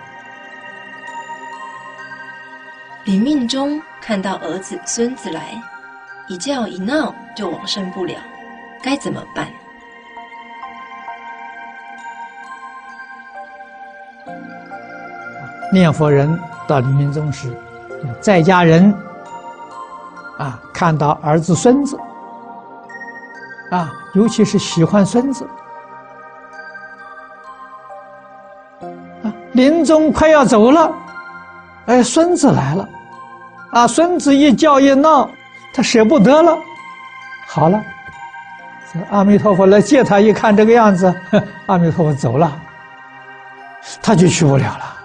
[3.05, 5.61] 临命中看到儿子、孙子来，
[6.29, 8.15] 一叫一闹就往生不了，
[8.81, 9.49] 该怎么办？
[15.73, 16.39] 念佛人
[16.69, 17.53] 到临命终时，
[18.21, 18.95] 在家人。
[20.39, 21.97] 啊，看到儿子、孙子，
[23.71, 25.47] 啊，尤其是喜欢孙子，
[29.23, 30.93] 啊，临终快要走了，
[31.87, 32.89] 哎，孙子来了，
[33.73, 35.29] 啊，孙子一叫一闹，
[35.75, 36.57] 他舍不得了，
[37.47, 37.83] 好了，
[39.11, 41.13] 阿弥陀佛来接他，一看这个样子，
[41.67, 42.53] 阿弥陀佛走了，
[44.01, 44.97] 他就去不了了。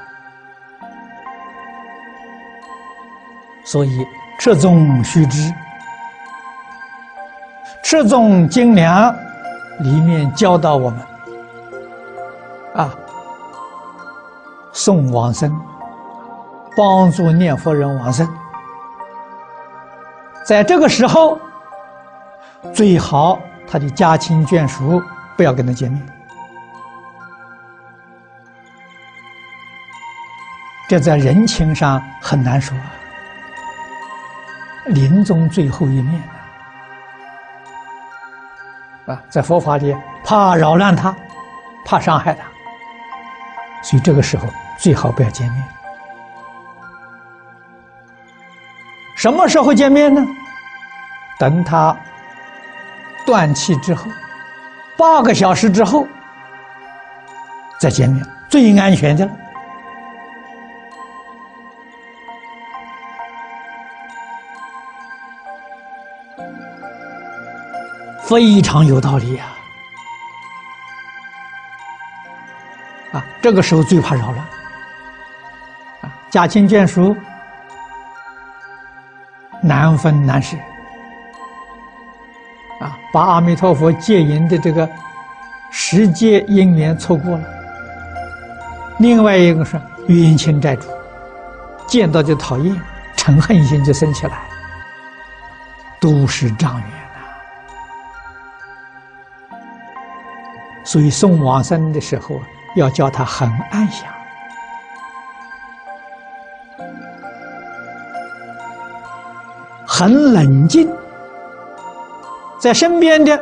[3.65, 4.05] 所以
[4.39, 5.53] 持宗须知，
[7.83, 9.13] 持宗精良
[9.79, 10.99] 里面教导我们
[12.75, 12.95] 啊，
[14.71, 15.53] 送往生，
[16.77, 18.31] 帮助念佛人往生，
[20.45, 21.39] 在这个时候
[22.71, 25.01] 最好他的家亲眷属
[25.35, 25.99] 不要跟他见面。
[30.87, 32.77] 这在人情上很难说。
[34.85, 36.21] 临终最后一面
[39.07, 41.13] 啊，在佛法里怕扰乱他，
[41.83, 42.45] 怕伤害他，
[43.81, 44.47] 所以这个时候
[44.77, 45.63] 最好不要见面。
[49.17, 50.23] 什么时候见面呢？
[51.39, 51.97] 等他
[53.25, 54.09] 断气之后，
[54.95, 56.07] 八个小时之后
[57.79, 59.27] 再见面，最安全的。
[68.21, 69.45] 非常有道理呀！
[73.13, 74.37] 啊，这个时候最怕扰乱。
[76.01, 77.15] 啊，家亲眷属
[79.61, 80.55] 难分难舍。
[82.79, 84.87] 啊，把阿弥陀佛戒引的这个
[85.71, 87.43] 时节因缘错过了。
[88.99, 90.87] 另外一个是冤亲债主，
[91.87, 92.79] 见到就讨厌，
[93.15, 94.37] 嗔恨心就生起来，
[95.99, 96.95] 都是障缘呐。
[100.83, 102.39] 所以送往生的时候，
[102.75, 104.07] 要叫他很安详、
[109.87, 110.91] 很冷静，
[112.59, 113.41] 在身边的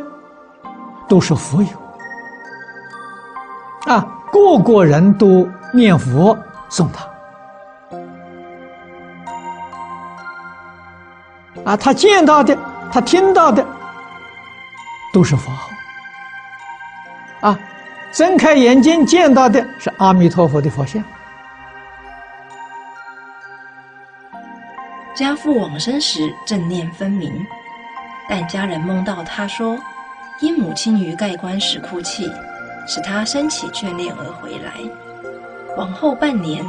[1.08, 1.68] 都是佛友
[3.88, 6.38] 啊，个个人都念佛
[6.70, 7.06] 送他
[11.66, 12.56] 啊，他见到的、
[12.92, 13.66] 他听到的
[15.12, 15.70] 都是佛号。
[17.42, 17.60] 啊，
[18.12, 21.04] 睁开眼睛见到的是阿弥陀佛的佛像。
[25.16, 27.34] 家父往生时正念分明，
[28.28, 29.80] 但家人梦到他说，
[30.42, 32.30] 因母亲于盖棺时哭泣，
[32.86, 34.74] 使他生起眷恋而回来。
[35.78, 36.66] 往后半年，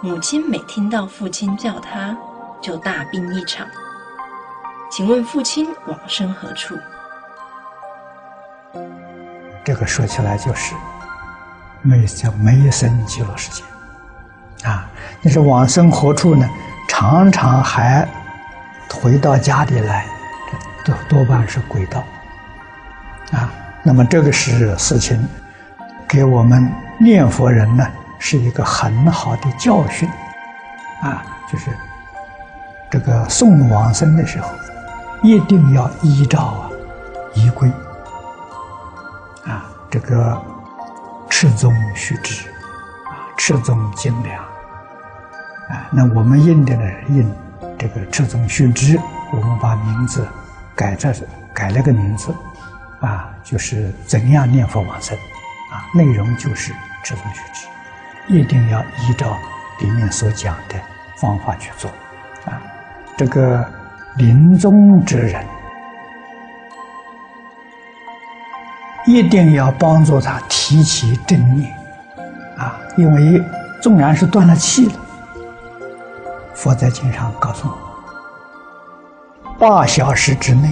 [0.00, 2.16] 母亲每听到父亲叫他，
[2.60, 3.66] 就大病一场。
[4.88, 6.78] 请问父亲往生何处？
[9.64, 10.76] 这个说起来就是
[11.82, 13.64] 没叫没生极乐世界
[14.68, 14.88] 啊！
[15.22, 16.48] 你说往生何处呢？
[16.88, 18.06] 常常还
[18.92, 20.06] 回到家里来，
[20.84, 22.04] 多多半是轨道
[23.32, 23.50] 啊。
[23.82, 25.28] 那么这个是事情，
[26.08, 27.86] 给我们念佛人呢
[28.18, 30.08] 是一个很好的教训
[31.02, 31.22] 啊，
[31.52, 31.70] 就是
[32.90, 34.48] 这个送往生的时候，
[35.22, 36.70] 一定要依照啊
[37.34, 37.68] 仪规
[39.44, 39.64] 啊。
[39.90, 40.40] 这个
[41.28, 42.48] 赤宗须知
[43.10, 44.42] 啊，赤宗精良
[45.68, 45.88] 啊。
[45.90, 47.30] 那我们印的呢，印
[47.78, 48.98] 这个赤宗须知，
[49.32, 50.26] 我们把名字
[50.74, 51.12] 改这
[51.52, 52.34] 改了个名字
[53.00, 55.16] 啊，就是怎样念佛往生
[55.72, 55.84] 啊。
[55.94, 57.66] 内容就是赤宗须知，
[58.28, 59.38] 一定要依照
[59.80, 60.74] 里面所讲的
[61.16, 61.90] 方法去做
[62.46, 62.60] 啊。
[63.16, 63.64] 这个
[64.16, 65.44] 临终之人。
[69.06, 71.70] 一定要帮助他提起正念，
[72.56, 73.38] 啊，因为
[73.82, 74.94] 纵然是断了气了，
[76.54, 77.76] 佛在经上告诉我，
[79.58, 80.68] 八小时之内，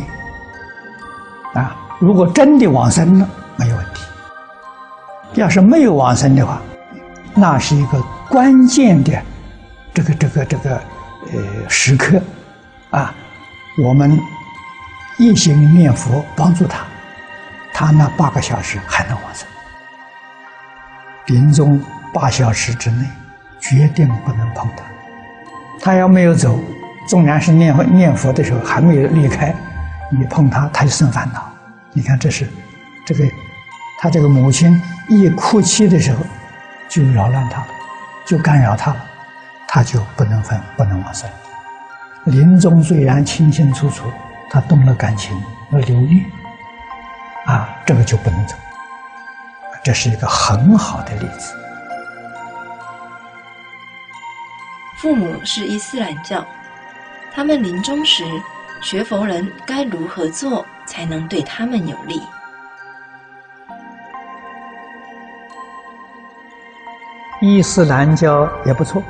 [1.54, 4.02] 啊，如果真的往生了，没有问题；
[5.34, 6.60] 要是没有往生的话，
[7.34, 9.20] 那是一个关键的
[9.92, 10.76] 这个这个这个
[11.32, 12.20] 呃时刻，
[12.90, 13.12] 啊，
[13.82, 14.18] 我们
[15.18, 16.84] 一心念佛帮助他。
[17.74, 19.48] 他那八个小时还能往生，
[21.26, 23.04] 临终八小时之内，
[23.58, 24.84] 决定不能碰他。
[25.82, 26.60] 他要没有走，
[27.08, 29.52] 纵然是念佛念佛的时候还没有离开，
[30.12, 31.52] 你碰他，他就生烦恼。
[31.92, 32.48] 你看，这是
[33.04, 33.24] 这个
[33.98, 36.24] 他这个母亲一哭泣的时候，
[36.88, 37.66] 就扰乱他了，
[38.24, 39.04] 就干扰他了，
[39.66, 41.28] 他就不能分，不能往生。
[42.26, 44.04] 临终虽然清清楚楚，
[44.48, 45.36] 他动了感情，
[45.72, 46.22] 要流泪。
[47.46, 48.54] 啊，这个就不能走。
[49.82, 51.54] 这是一个很好的例子。
[55.02, 56.46] 父母是伊斯兰教，
[57.34, 58.22] 他们临终时，
[58.80, 62.22] 学佛人该如何做才能对他们有利？
[67.40, 69.02] 伊斯兰教也不错，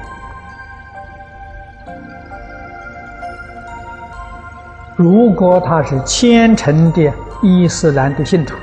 [4.97, 7.13] 如果他是虔诚的
[7.43, 8.57] 伊斯兰的信徒，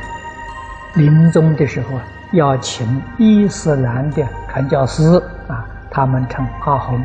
[0.96, 1.90] 临终的时候，
[2.32, 7.00] 要请伊斯兰的传教士啊，他们称阿訇，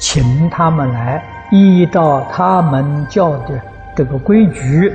[0.00, 3.60] 请他们来依照他们教的
[3.94, 4.92] 这个规矩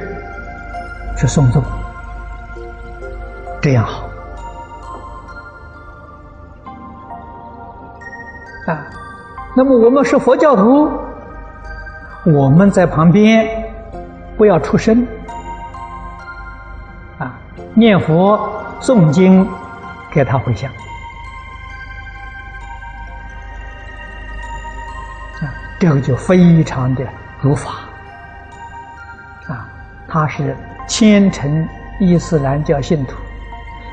[1.15, 1.63] 去送终，
[3.61, 4.07] 这样好
[8.67, 8.81] 啊。
[9.55, 10.89] 那么我们是佛教徒，
[12.25, 13.47] 我们在旁边
[14.35, 15.07] 不要出声
[17.19, 17.39] 啊。
[17.75, 18.39] 念佛
[18.81, 19.47] 诵经，
[20.11, 20.69] 给他回向
[25.85, 27.03] 这个就非常的
[27.41, 27.73] 如法
[29.47, 29.69] 啊。
[30.07, 30.57] 他是
[30.87, 31.67] 虔诚
[31.99, 33.15] 伊斯兰教信徒，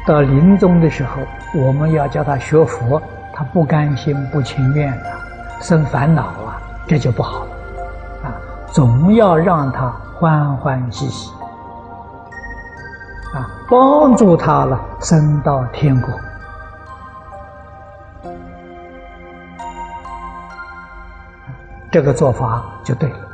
[0.06, 1.20] 到临终的时候，
[1.54, 5.12] 我们要叫他学佛，他不甘心、不情愿的，
[5.60, 7.50] 生烦恼啊，这就不好了
[8.24, 8.32] 啊。
[8.68, 11.30] 总要让他欢欢喜喜。
[13.34, 16.10] 啊，帮助他了，升到天国，
[21.92, 23.28] 这个做法就对了。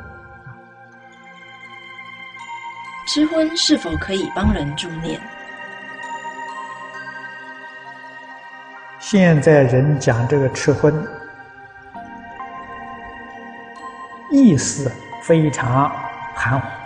[3.06, 5.18] 吃荤是否可以帮人助念？
[8.98, 11.06] 现在人讲这个吃荤，
[14.30, 14.92] 意思
[15.22, 15.90] 非常
[16.34, 16.77] 含糊。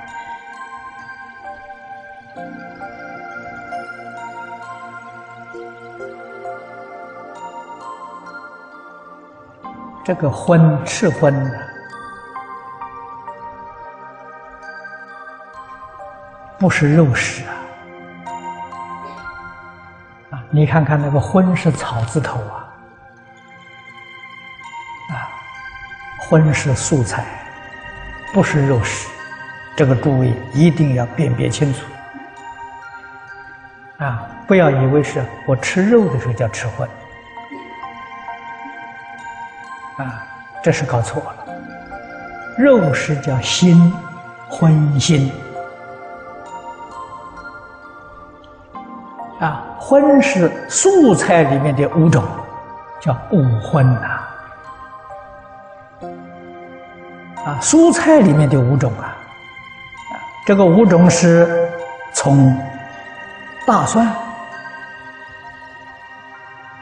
[10.15, 11.59] 这个荤吃荤的，
[16.59, 17.57] 不是肉食啊！
[20.33, 22.69] 啊，你看看那个荤是草字头啊，
[25.13, 25.33] 啊，
[26.29, 27.25] 荤是素菜，
[28.35, 29.09] 不是肉食，
[29.75, 31.87] 这个诸位一定要辨别清楚
[33.97, 34.29] 啊！
[34.47, 36.87] 不要以为是我吃肉的时候叫吃荤。
[40.63, 41.35] 这是搞错了。
[42.57, 43.93] 肉是叫心，
[44.49, 45.33] 荤心。
[49.41, 52.23] 啊，荤是素菜里面的五种，
[53.01, 54.21] 叫五荤呐。
[57.45, 59.19] 啊，蔬菜里面的五种啊，
[60.13, 60.15] 啊，
[60.47, 61.69] 这个五种是
[62.13, 62.57] 从
[63.67, 64.07] 大蒜，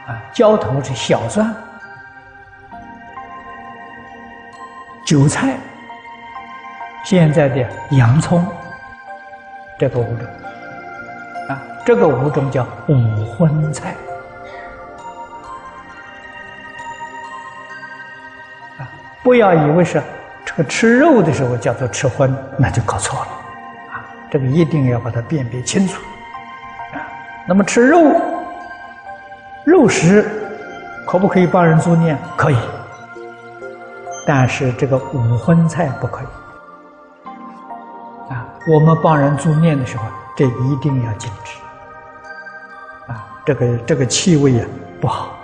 [0.05, 1.51] 啊，浇头是小蒜。
[5.11, 5.57] 韭菜，
[7.03, 8.47] 现在的洋葱，
[9.77, 10.25] 这个五种
[11.49, 13.93] 啊，这个五种叫五荤菜
[18.77, 18.87] 啊，
[19.21, 20.01] 不要以为是
[20.45, 23.27] 这个吃肉的时候叫做吃荤，那就搞错了
[23.91, 26.01] 啊，这个一定要把它辨别清楚
[26.93, 27.03] 啊。
[27.45, 28.15] 那么吃肉，
[29.65, 30.25] 肉食
[31.05, 32.17] 可不可以帮人助念？
[32.37, 32.55] 可以。
[34.25, 36.25] 但是这个五荤菜不可以
[38.31, 38.45] 啊！
[38.67, 40.05] 我们帮人做面的时候，
[40.35, 41.57] 这一定要禁止
[43.11, 43.27] 啊！
[43.45, 44.67] 这个这个气味啊
[44.99, 45.35] 不好，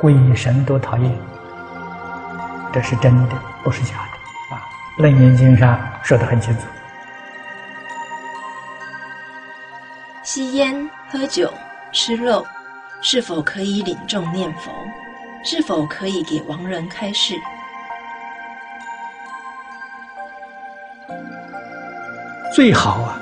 [0.00, 1.18] 鬼神都讨厌，
[2.72, 3.34] 这是真的，
[3.64, 4.60] 不是假的啊！
[5.02, 6.60] 《楞严经》上说的很清楚。
[10.22, 11.50] 吸烟、喝酒、
[11.90, 12.46] 吃肉，
[13.00, 14.70] 是否可以领众念佛？
[15.50, 17.32] 是否可以给亡人开示？
[22.54, 23.18] 最好啊，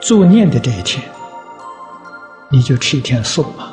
[0.00, 1.04] 助念的这一天，
[2.48, 3.72] 你就吃一天素嘛，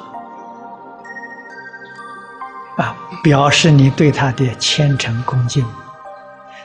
[2.83, 5.63] 啊，表示你对他的虔诚恭敬，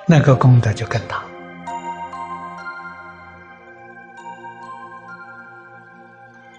[0.07, 1.23] 那个功德就更大。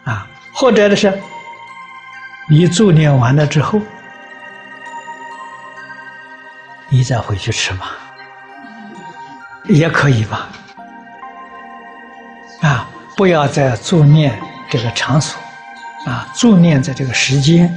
[0.03, 1.11] 啊，或者的是。
[2.49, 3.81] 你助念完了之后，
[6.87, 7.87] 你再回去吃嘛，
[9.65, 10.47] 也可以吧？
[12.61, 12.87] 啊，
[13.17, 15.37] 不要在助念这个场所，
[16.05, 17.67] 啊，助念在这个时间，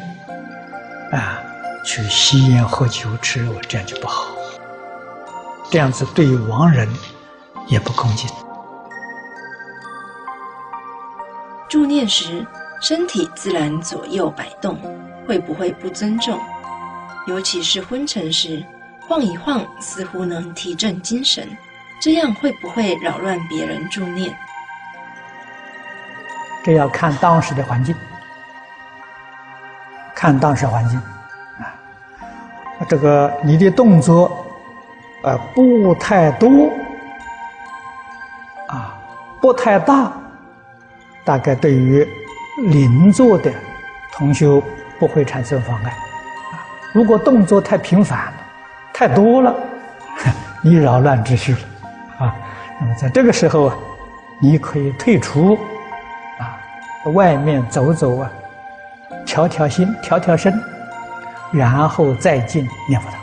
[1.10, 1.42] 啊，
[1.84, 4.28] 去吸烟、喝酒、吃肉，这样就不好。
[5.68, 6.88] 这样子对于亡人
[7.66, 8.30] 也不恭敬。
[11.68, 12.46] 助念时。
[12.80, 14.78] 身体自然左右摆动，
[15.28, 16.40] 会不会不尊重？
[17.26, 18.64] 尤其是昏沉时，
[19.06, 21.46] 晃一晃似乎能提振精神，
[22.00, 24.34] 这样会不会扰乱别人助念？
[26.64, 27.94] 这要看当时的环境，
[30.14, 30.98] 看当时环境
[31.58, 31.76] 啊。
[32.88, 34.46] 这个你的动作
[35.22, 36.70] 呃，不太多，
[38.68, 38.98] 啊，
[39.38, 40.10] 不太大，
[41.24, 42.08] 大概对于
[42.68, 43.52] 邻座的
[44.12, 44.62] 同修
[44.98, 45.90] 不会产生妨碍。
[45.90, 48.32] 啊，如果动作太频繁、
[48.92, 49.54] 太多了，
[50.62, 51.58] 你扰乱秩序了，
[52.18, 52.34] 啊，
[52.80, 53.76] 那么在这个时候啊，
[54.40, 55.58] 你可以退出，
[56.38, 56.58] 啊，
[57.12, 58.30] 外面走走啊，
[59.24, 60.52] 调调心，调调身，
[61.50, 63.18] 然后再进念佛堂。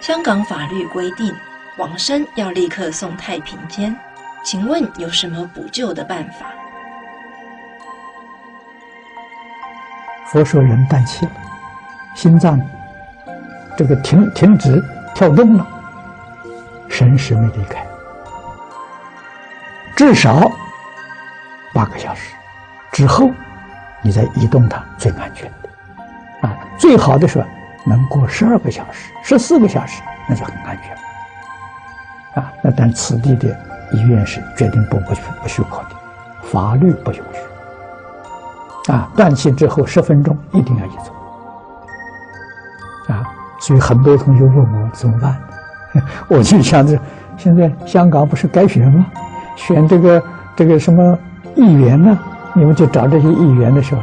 [0.00, 1.34] 香港法律规定，
[1.78, 3.96] 往生要立刻送太平间。
[4.44, 6.46] 请问有什么补救的办法？
[10.26, 11.32] 佛说人断气了，
[12.14, 12.60] 心脏
[13.74, 14.84] 这个停停止
[15.14, 15.66] 跳动了，
[16.90, 17.86] 神识没离开，
[19.96, 20.52] 至少
[21.72, 22.34] 八个小时
[22.92, 23.30] 之后，
[24.02, 26.48] 你再移动它最安全的。
[26.48, 27.42] 啊，最好的说。
[27.86, 32.42] 能过十二个小时、十四个小时，那就很安全。
[32.42, 33.54] 啊，那但此地的
[33.94, 35.90] 医院是决定不不不许可的，
[36.42, 38.92] 法律不允许。
[38.92, 41.12] 啊，断气之后十分钟一定要移走。
[43.14, 43.22] 啊，
[43.60, 45.36] 所以很多同学问我怎么办，
[46.28, 46.98] 我就想着，
[47.36, 49.06] 现在香港不是改选吗？
[49.56, 50.22] 选这个
[50.56, 51.18] 这个什么
[51.54, 52.18] 议员呢？
[52.52, 54.02] 你们就找这些议员的时候，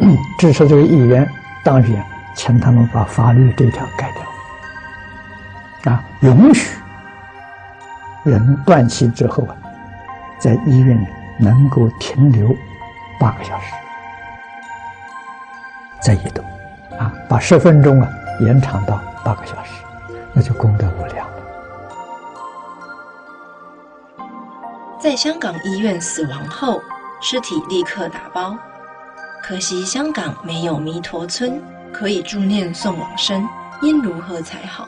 [0.38, 1.28] 支持这个议员
[1.64, 2.02] 当选。
[2.38, 4.12] 请他们把法律这条改
[5.82, 6.76] 掉，啊，允许
[8.26, 9.56] 人断气之后啊，
[10.38, 11.06] 在医院里
[11.38, 12.54] 能够停留
[13.20, 13.72] 八个小时，
[16.02, 16.44] 再移动，
[16.98, 18.08] 啊，把十分钟啊
[18.40, 19.70] 延长到八个小时，
[20.32, 21.32] 那就功德无量了。
[24.98, 26.82] 在香港医院死亡后，
[27.20, 28.58] 尸体立刻打包，
[29.40, 31.62] 可惜香港没有弥陀村。
[31.92, 33.48] 可以助念送往生，
[33.80, 34.86] 应如何才好？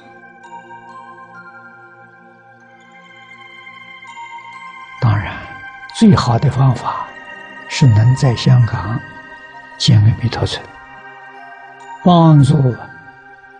[5.99, 7.09] 最好的方法
[7.69, 8.97] 是能在香港
[9.77, 10.65] 建个弥陀村，
[12.05, 12.73] 帮助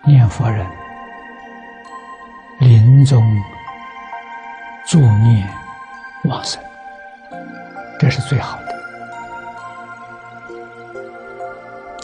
[0.05, 0.65] 念佛人
[2.59, 3.21] 临终
[4.87, 5.45] 助念
[6.23, 6.63] 往生，
[7.99, 8.57] 这是最好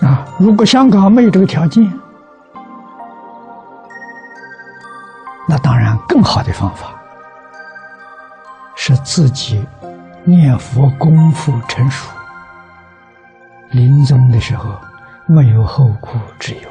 [0.02, 0.06] 的。
[0.06, 1.90] 啊如果香港没有这个条件，
[5.48, 6.94] 那当然更好的方法
[8.76, 9.66] 是自己
[10.28, 12.10] 念佛功夫成熟，
[13.70, 14.76] 临终的时候
[15.28, 16.70] 没有后顾之忧，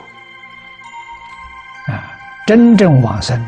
[1.86, 2.02] 啊，
[2.46, 3.40] 真正往生，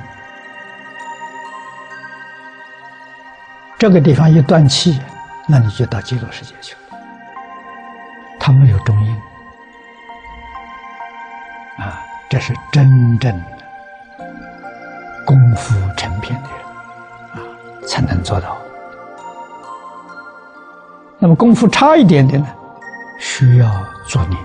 [3.77, 5.01] 这个地方一断气，
[5.49, 6.99] 那你就到极乐世界去了，
[8.39, 9.13] 他没有中阴。
[11.79, 12.01] 啊，
[12.31, 13.47] 这是真正的
[15.25, 16.61] 功夫成片的人
[17.35, 17.39] 啊，
[17.89, 18.57] 才能做到。
[21.19, 22.47] 那么功夫差一点的呢，
[23.19, 23.71] 需要
[24.07, 24.39] 作念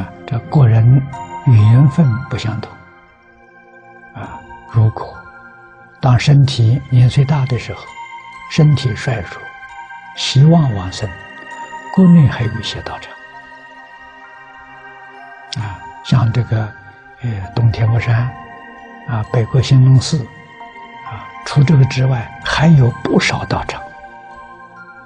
[0.00, 0.08] 啊。
[0.26, 1.02] 这个人
[1.46, 2.70] 缘分不相同
[4.14, 4.38] 啊。
[4.70, 5.16] 如果
[6.00, 7.80] 当身体年岁大的时候，
[8.50, 9.40] 身体衰弱，
[10.16, 11.08] 希望往生。
[11.92, 13.12] 国内还有一些道场，
[15.64, 16.68] 啊，像这个
[17.22, 18.30] 呃东天目山，
[19.08, 20.39] 啊北国兴隆寺，啊
[21.44, 23.82] 除这个之外，还有不少道场，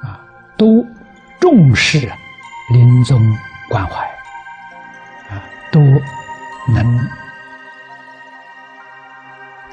[0.03, 0.21] 啊
[0.57, 0.87] 都
[1.41, 2.13] 重视
[2.71, 3.21] 临终
[3.69, 4.05] 关怀，
[5.31, 5.41] 啊
[5.73, 5.81] 都
[6.73, 7.09] 能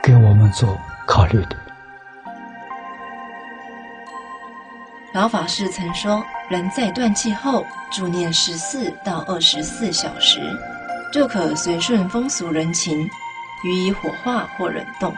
[0.01, 1.57] 给我们做考虑的。
[5.14, 10.39] 老法师曾说，人在断气后，助念十四到二十四小时，
[11.12, 13.09] 就可随顺风俗人情，
[13.66, 15.14] 予以火化或冷冻。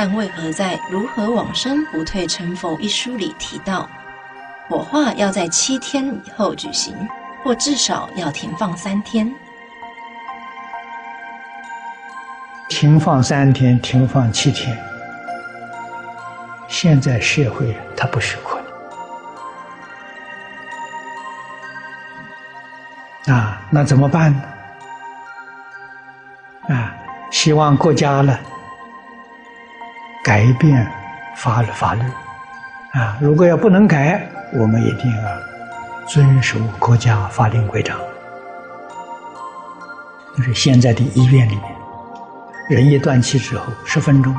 [0.00, 3.90] 但为何在《如何往生不退成佛》一书里提到，
[4.68, 6.94] 火化要在七天以后举行，
[7.42, 9.34] 或至少要停放三天？
[12.68, 14.78] 停放三天，停放七天，
[16.68, 18.56] 现在社会它不许可。
[23.32, 24.32] 啊，那怎么办
[26.68, 26.76] 呢？
[26.76, 26.94] 啊，
[27.32, 28.38] 希望国家呢
[30.28, 30.86] 改变
[31.36, 32.02] 法律法律，
[32.92, 35.22] 啊，如果要不能改，我们一定要
[36.06, 37.98] 遵守国家法令规章。
[40.36, 41.64] 就是现在的医院里面，
[42.68, 44.36] 人一断气之后，十分钟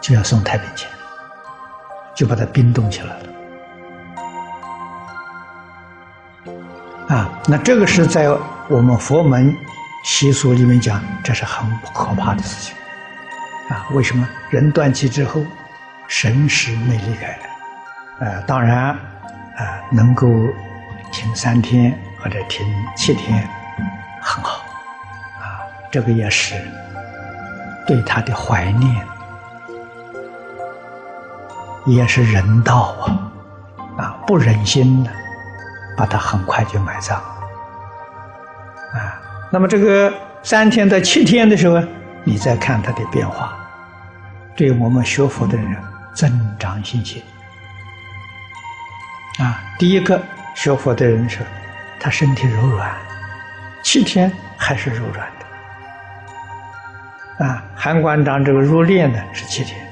[0.00, 0.88] 就要送太平间，
[2.14, 3.16] 就把它冰冻起来了。
[7.14, 7.28] 啊。
[7.46, 8.34] 那这个是在
[8.68, 9.54] 我们佛门
[10.06, 12.74] 习俗里面讲，这是很可怕的事情
[13.68, 13.86] 啊！
[13.92, 15.44] 为什么人断气之后，
[16.06, 17.38] 神识没离开？
[18.20, 18.96] 呃，当然，啊，
[19.90, 20.28] 能够
[21.10, 23.48] 停三天或者停七天，
[24.20, 24.64] 很好
[25.40, 26.54] 啊，这个也是
[27.86, 28.94] 对他的怀念，
[31.86, 33.32] 也是人道啊，
[33.96, 35.10] 啊，不忍心的
[35.96, 37.16] 把他很快就埋葬。
[37.16, 39.18] 啊，
[39.50, 40.12] 那么这个
[40.42, 41.82] 三天到七天的时候，
[42.24, 43.54] 你再看他的变化，
[44.56, 45.76] 对我们学佛的人
[46.14, 47.22] 增长信心。
[49.38, 50.20] 啊，第一个
[50.54, 51.44] 学佛的人说，
[52.00, 52.90] 他身体柔软，
[53.82, 55.28] 七天还是柔软
[57.38, 57.46] 的。
[57.46, 59.86] 啊，韩馆长这个入殓呢是七天，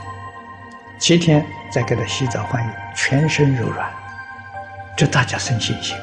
[0.98, 3.90] 七天再给他洗澡换衣，全身柔软，
[4.96, 5.98] 这大家生信心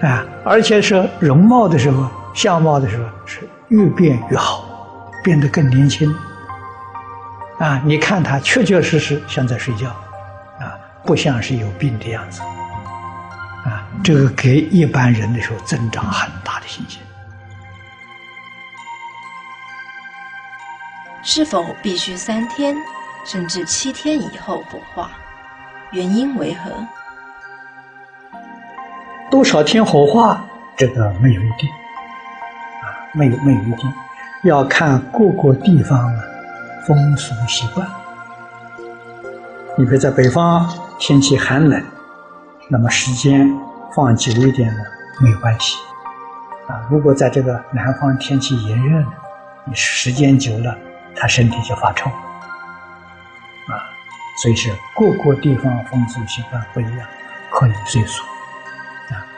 [0.00, 0.08] 啊。
[0.08, 4.62] 啊，而且是容貌的时候，相貌的时候是越变越好，
[5.24, 6.14] 变得更年轻。
[7.58, 9.88] 啊，你看他确确实实像在睡觉，
[10.60, 12.42] 啊，不像是有病的样子。
[13.64, 17.00] 啊，这个给一般人的时候增长很大的信心。
[21.22, 22.76] 是否必须三天
[23.24, 25.10] 甚至七天以后火化？
[25.90, 26.70] 原因为何？
[29.30, 30.44] 多少天火化？
[30.76, 31.85] 这个没有一定，啊，
[33.16, 33.92] 没有没有一定，
[34.42, 36.22] 要看各个地方的
[36.86, 37.88] 风俗习惯。
[39.76, 41.82] 你比如在北方天气寒冷，
[42.68, 43.50] 那么时间
[43.94, 44.82] 放久一点呢
[45.20, 45.78] 没有关系，
[46.68, 49.12] 啊，如果在这个南方天气炎热呢，
[49.64, 50.76] 你时间久了，
[51.14, 52.10] 他身体就发臭，
[53.68, 53.80] 啊，
[54.42, 57.08] 所以是各个地方风俗习惯不一样，
[57.50, 58.22] 可以随俗。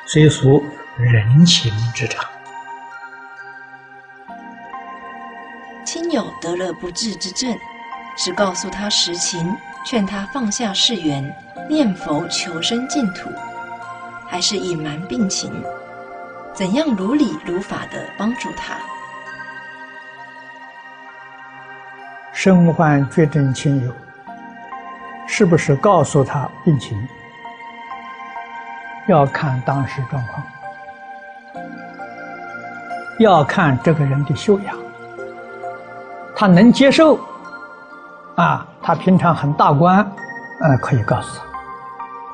[0.07, 0.65] 虽属
[0.97, 2.25] 人情之常。
[5.91, 7.59] 亲友得了不治之症，
[8.15, 11.35] 是告诉他实情，劝他放下世缘，
[11.67, 13.31] 念佛求生净土，
[14.29, 15.51] 还是隐瞒病情？
[16.53, 18.75] 怎样如理如法的帮助他？
[22.35, 23.91] 身患绝症亲友，
[25.27, 27.09] 是不是告诉他病情？
[29.07, 30.47] 要看当时状况，
[33.21, 34.77] 要看这个人的修养，
[36.39, 37.19] 他能接受，
[38.37, 39.99] 啊，他平常很大官，
[40.61, 41.45] 呃，可以告诉他；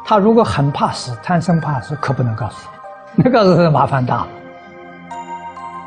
[0.05, 2.73] 他如果很怕死，贪生怕死，可不能告诉他，
[3.17, 4.29] 那个麻烦大了。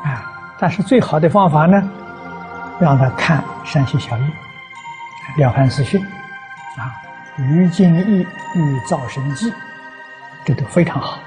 [0.02, 1.80] 啊，但是最好的方法呢，
[2.80, 6.04] 让他看山西小易、了凡四训，
[6.76, 6.90] 啊，
[7.36, 9.54] 于经义与造神记。
[10.44, 11.20] 这都非常好，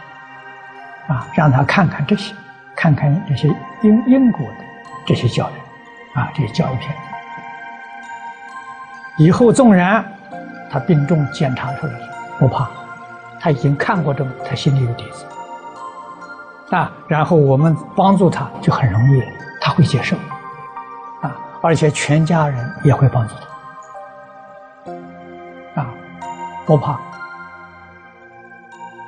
[1.07, 2.35] 啊，让他看看这些，
[2.75, 3.47] 看看这些
[3.81, 4.65] 因因果的
[5.05, 5.53] 这些教育，
[6.13, 6.95] 啊，这些教育片。
[9.17, 10.03] 以后纵然
[10.69, 12.07] 他病重检查出来了，
[12.39, 12.69] 不怕，
[13.39, 15.25] 他已经看过这个，他心里有底子，
[16.75, 19.27] 啊，然后我们帮助他就很容易了，
[19.59, 20.15] 他会接受，
[21.21, 23.35] 啊，而且全家人也会帮助
[25.75, 25.87] 他，啊，
[26.65, 26.99] 不怕。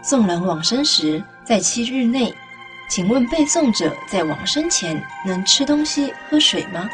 [0.03, 2.35] 送人往生时，在七日内，
[2.95, 6.87] 请问背诵者在往生前能吃东西、喝水吗？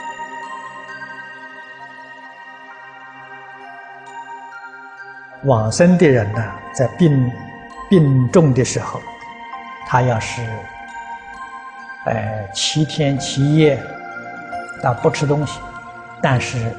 [5.44, 6.42] 往生的人呢，
[6.72, 7.30] 在病
[7.90, 9.02] 病重的时候，
[9.90, 10.42] 他要是
[12.06, 13.78] 呃七天七夜，
[14.82, 15.60] 他不吃东西，
[16.22, 16.74] 但是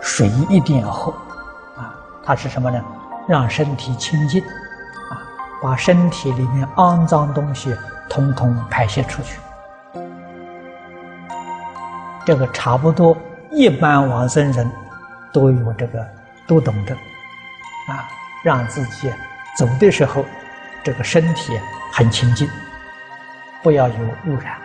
[0.00, 1.10] 水一定要喝
[1.76, 1.92] 啊，
[2.24, 2.80] 它是什么呢？
[3.26, 4.40] 让身体清净
[5.10, 5.18] 啊。
[5.60, 7.76] 把身体里面肮脏东西
[8.12, 9.40] 通通排泄出去，
[12.26, 13.16] 这个差不多
[13.50, 14.70] 一般往生人
[15.32, 16.06] 都有这个，
[16.46, 16.94] 都懂得
[17.88, 18.06] 啊，
[18.44, 19.10] 让自己
[19.56, 20.26] 走的时候，
[20.84, 21.58] 这个身体
[21.90, 22.46] 很清净，
[23.62, 23.94] 不要有
[24.26, 24.58] 污染。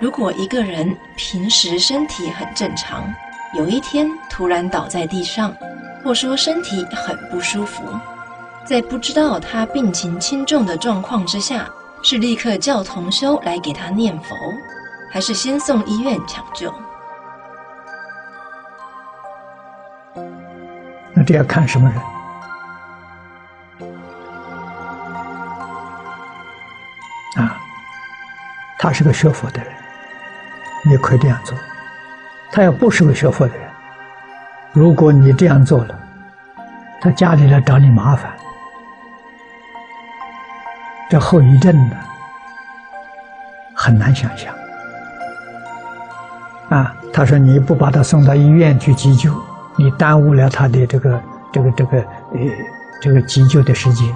[0.00, 3.12] 如果一个人平时身体很正常，
[3.54, 5.52] 有一天突然倒在地上。
[6.04, 7.82] 或说身体很不舒服，
[8.66, 11.68] 在不知道他病情轻重的状况之下，
[12.02, 14.34] 是立刻叫同修来给他念佛，
[15.08, 16.74] 还是先送医院抢救？
[21.14, 21.96] 那这要看什么人
[27.36, 27.56] 啊？
[28.80, 29.72] 他是个学佛的人，
[30.84, 31.56] 你可以这样做；
[32.50, 33.70] 他要不是个学佛的人。
[34.72, 35.96] 如果你这样做了，
[37.00, 38.30] 他家里来找你麻烦，
[41.08, 41.96] 这后遗症呢，
[43.74, 44.52] 很难想象。
[46.68, 49.32] 啊，他说你不把他送到医院去急救，
[49.76, 52.40] 你耽误了他的这个这个这个呃
[53.00, 54.12] 这个急救的时间。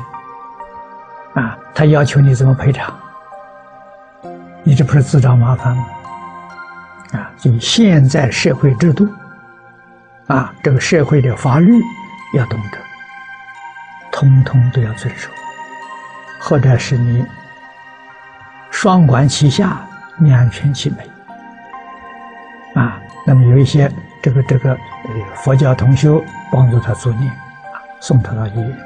[1.35, 2.93] 啊，他要求你怎么赔偿？
[4.65, 5.87] 你这不是自找麻烦吗？
[7.13, 9.09] 啊，所以现在社会制度，
[10.27, 11.73] 啊，这个社会的法律
[12.37, 12.79] 要懂得，
[14.11, 15.31] 通通都要遵守，
[16.41, 17.25] 或者是你
[18.71, 19.81] 双管齐下，
[20.19, 20.97] 两全其美。
[22.75, 24.79] 啊，那么有一些这个这个呃
[25.37, 27.37] 佛教同修帮助他做念，啊，
[28.01, 28.79] 送他到医院，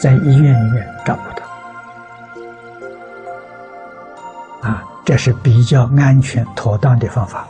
[0.00, 1.22] 在医院里面照顾
[4.62, 4.68] 他。
[4.68, 7.46] 啊，这是比较安全妥当的方法。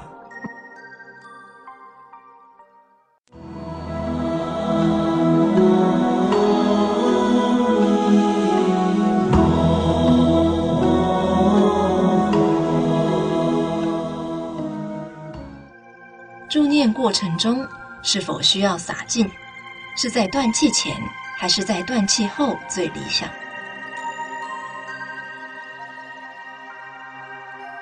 [16.52, 17.66] 助念过程中
[18.02, 19.26] 是否需要洒净？
[19.96, 20.94] 是在断气前
[21.38, 23.26] 还是在断气后最理想？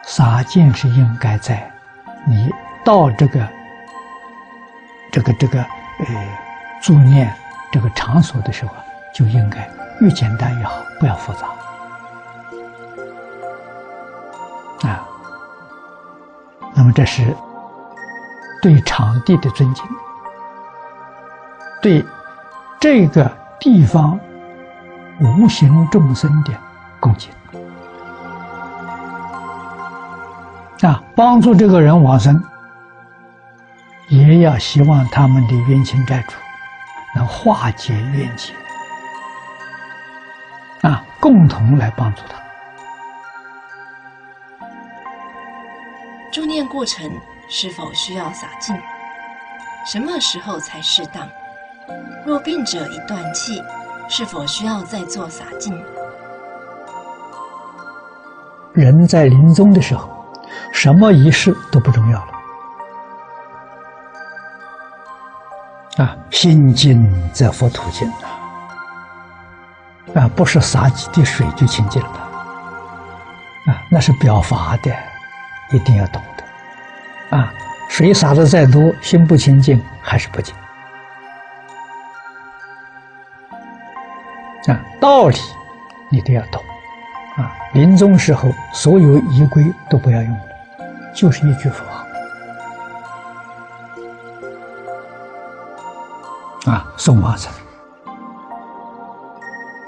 [0.04, 1.68] 洒净是应该在
[2.24, 2.48] 你
[2.84, 3.48] 到这个
[5.10, 6.38] 这个这个呃
[6.80, 7.34] 助念
[7.72, 8.72] 这个场所的时候，
[9.12, 9.68] 就应该
[10.00, 11.48] 越简单越好，不要复杂
[14.88, 15.04] 啊。
[16.72, 17.36] 那么这是
[18.60, 19.84] 对场地的尊敬，
[21.80, 22.04] 对
[22.78, 24.18] 这个地方
[25.20, 26.52] 无形众生的
[26.98, 27.30] 恭敬。
[30.82, 32.42] 啊，帮助这个人往生，
[34.08, 36.36] 也要希望他们的冤亲债主
[37.14, 38.52] 能化解冤结，
[40.88, 42.40] 啊，共同来帮助他。
[46.32, 47.10] 助念过程
[47.50, 48.74] 是否需要洒净？
[49.84, 51.28] 什么时候才适当？
[52.24, 53.62] 若病者已断气，
[54.08, 55.76] 是否需要再做洒净？
[58.72, 60.08] 人在临终的时候。
[60.72, 62.32] 什么仪式都不重要了
[66.04, 66.16] 啊！
[66.30, 68.30] 心净则佛土净啊！
[70.14, 72.08] 啊，不是洒几滴水就清净了
[73.66, 74.94] 啊，那是表法的，
[75.72, 76.39] 一定要懂得
[77.30, 77.52] 啊！
[77.88, 80.54] 水洒的再多，心不清净还是不净
[84.66, 84.80] 啊！
[85.00, 85.36] 道理
[86.08, 86.62] 你都要懂
[87.36, 87.52] 啊！
[87.72, 90.40] 临终时候，所有仪规都不要用。
[91.12, 91.84] 就是一句佛
[96.70, 97.52] 啊，送往生，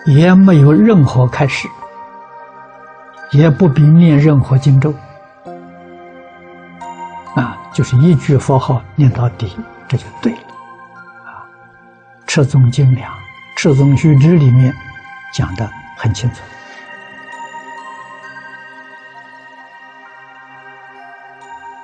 [0.07, 1.69] 也没有任何开始，
[3.31, 4.93] 也不必念任何经咒，
[7.73, 9.57] 就是一句佛号念到底，
[9.89, 10.39] 这就对了，
[11.25, 11.41] 啊，
[12.27, 13.11] 《赤宗经量》
[13.57, 14.75] 《赤宗须知》里面
[15.33, 16.37] 讲的很清楚。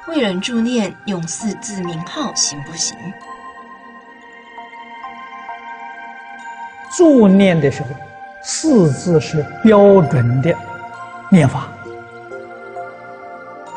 [0.08, 2.96] 为人助念用四字名号行不行？
[6.96, 7.88] 助念的时候，
[8.42, 10.54] 四字是标准的
[11.30, 11.68] 念法。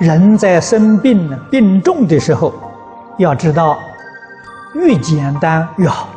[0.02, 2.52] 人在生病呢、病重的时候，
[3.20, 3.78] 要知道
[4.74, 6.10] 越简单越好。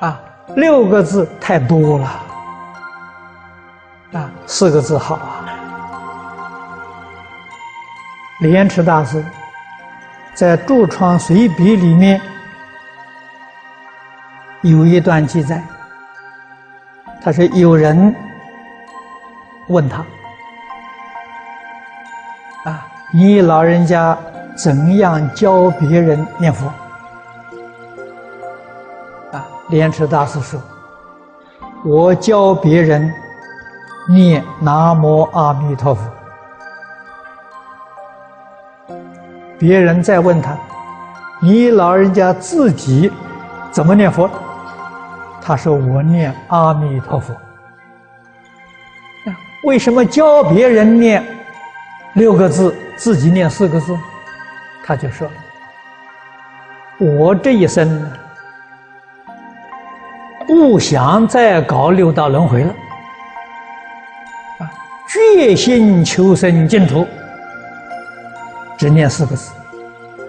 [0.00, 0.18] 啊，
[0.56, 2.06] 六个字太多了，
[4.14, 5.44] 啊，四个字好啊。
[8.40, 9.22] 莲池大师
[10.32, 12.18] 在《著窗随笔》里面
[14.62, 15.62] 有一段记载，
[17.22, 18.14] 他说有人
[19.68, 20.02] 问他：“，
[23.14, 24.18] 你老人家
[24.56, 26.66] 怎样教别人念佛？”
[29.32, 30.60] 啊，莲池大师说
[31.86, 33.10] ：“我教别人
[34.08, 36.02] 念南无阿弥陀佛。”
[39.58, 40.58] 别人再问他
[41.40, 43.12] ：“你老人家自己
[43.70, 44.28] 怎么念佛？”
[45.40, 47.32] 他说：“我念阿弥陀佛。”
[49.64, 51.24] 为什么教别人念
[52.14, 53.96] 六个字，自己念四个字？
[54.86, 55.28] 他就说
[57.00, 58.10] ：“我这一生
[60.46, 62.74] 不想再搞六道轮回了，
[64.58, 64.70] 啊，
[65.08, 67.06] 决心求生净土。”
[68.76, 69.52] 只念四个字，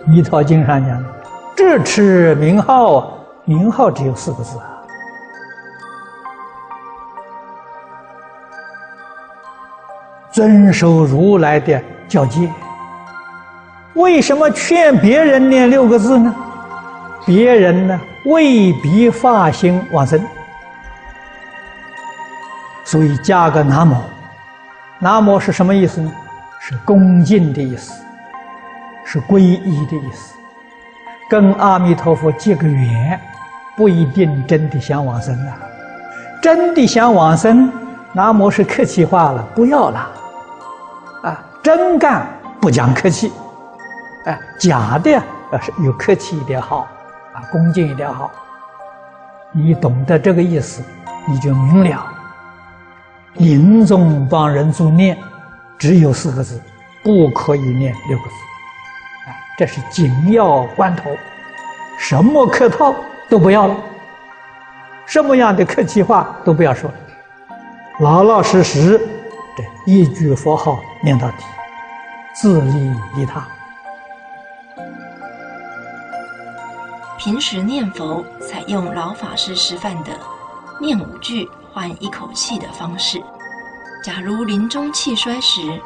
[0.10, 1.10] 《弥陀经》上讲的
[1.58, 4.72] “智持名号，名号只有四个字啊。
[10.32, 12.50] 遵守如来的教诫。
[13.94, 16.34] 为什么劝别人念六个字呢？
[17.26, 20.22] 别人呢未必发心往生，
[22.84, 23.96] 所以加个南无。
[25.00, 26.12] 南无是什么意思呢？
[26.60, 27.94] 是恭敬的意思，
[29.06, 30.36] 是皈依的意思。
[31.30, 33.20] 跟阿弥陀佛结个缘，
[33.76, 35.58] 不一定真的想往生啊。
[36.42, 37.72] 真的想往生，
[38.14, 40.12] 南无是客气话了，不要了。
[41.66, 42.28] 真干
[42.62, 43.34] 不讲客气，
[44.26, 45.20] 哎，假的
[45.52, 46.88] 要是有客气一点好，
[47.34, 48.30] 啊，恭敬一点好。
[49.52, 50.84] 你懂得这个意思，
[51.28, 52.06] 你就明了。
[53.38, 55.18] 临终帮人助念，
[55.76, 56.62] 只有四个字，
[57.04, 58.36] 不可以念六个字。
[59.26, 61.10] 哎，这是紧要关头，
[61.98, 62.94] 什么客套
[63.28, 63.76] 都不要了，
[65.08, 66.96] 什么样的客气话都不要说了，
[68.02, 69.02] 老老实实。
[69.58, 71.38] 这一句佛号念到底，
[72.36, 73.48] 自利利他。
[77.18, 80.12] 平时念佛采用老法师示范的
[80.80, 83.24] 念五句换一口气的方式。
[84.04, 85.82] 假如临终气衰时，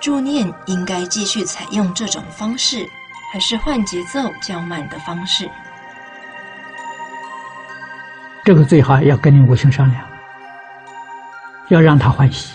[0.00, 2.86] 助念应该继续采用这种方式，
[3.32, 5.48] 还是换节奏较慢的方式？
[8.44, 10.04] 这个最好要跟你母亲商量，
[11.68, 12.52] 要让他欢喜。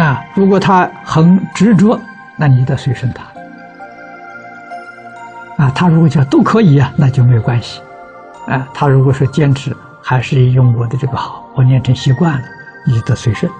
[0.00, 2.00] 啊，如果他很执着，
[2.36, 3.22] 那你得随顺他。
[5.62, 7.82] 啊，他如果讲都可以啊，那就没有关系。
[8.46, 12.48] 啊，他如果说坚持，还是用我的这个好，我念成习惯了，
[12.86, 13.52] 你得随顺。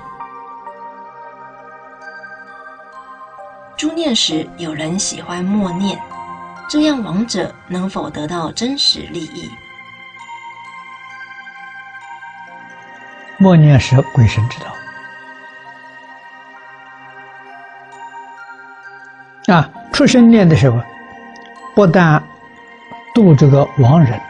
[3.76, 5.98] 诸念时，有人喜欢默念，
[6.68, 9.50] 这样亡者能否得到真实利益？
[13.36, 14.66] 默念时，鬼神知道。
[19.50, 20.78] 啊，出生念的时候，
[21.74, 22.22] 不但
[23.14, 24.20] 度这个亡人，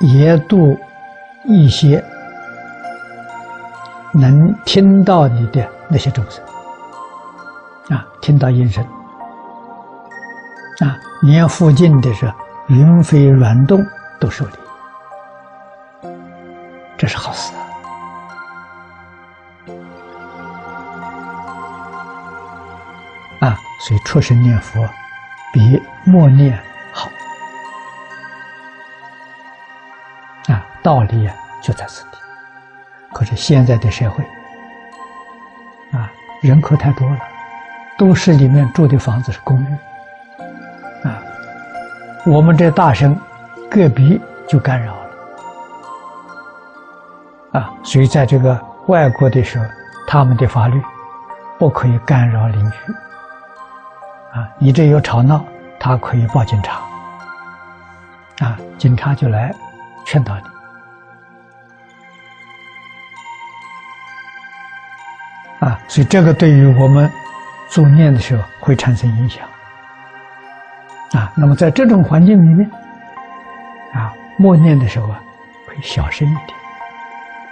[0.00, 0.78] 也度
[1.44, 2.04] 一些
[4.12, 6.44] 能听到你的那些众生。
[7.88, 8.84] 啊，听到音声，
[10.80, 12.30] 啊，连附近的是
[12.66, 13.82] 云飞卵动
[14.20, 14.52] 都受利，
[16.98, 17.65] 这是好事啊。
[23.40, 24.88] 啊，所以出声念佛
[25.52, 26.58] 比默念
[26.92, 27.10] 好。
[30.48, 32.18] 啊，道理啊就在此地。
[33.12, 34.24] 可是现在的社会，
[35.92, 36.10] 啊，
[36.42, 37.18] 人口太多了，
[37.98, 39.76] 都市里面住的房子是公寓，
[41.06, 41.22] 啊，
[42.26, 43.18] 我们这大声，
[43.70, 45.00] 个别就干扰了。
[47.60, 49.64] 啊，所以在这个外国的时候，
[50.06, 50.82] 他们的法律
[51.58, 52.76] 不可以干扰邻居。
[54.36, 55.42] 啊，你这有吵闹，
[55.80, 56.82] 他可以报警察，
[58.40, 59.50] 啊，警察就来
[60.04, 60.42] 劝导你，
[65.66, 67.10] 啊，所以这个对于我们
[67.70, 69.48] 做念的时候会产生影响，
[71.12, 72.70] 啊，那么在这种环境里面，
[73.94, 75.18] 啊，默念的时候啊，
[75.66, 76.48] 会小声一点，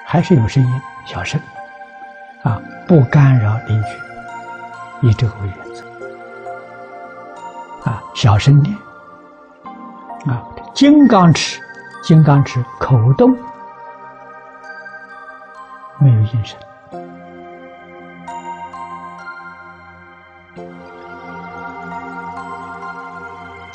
[0.04, 1.40] 还是有声音，小声，
[2.42, 5.63] 啊，不干扰邻居，以这个为原。
[7.84, 8.76] 啊，小声点。
[10.26, 10.42] 啊，
[10.74, 11.60] 金刚尺，
[12.02, 13.36] 金刚尺口动，
[15.98, 16.58] 没有音声。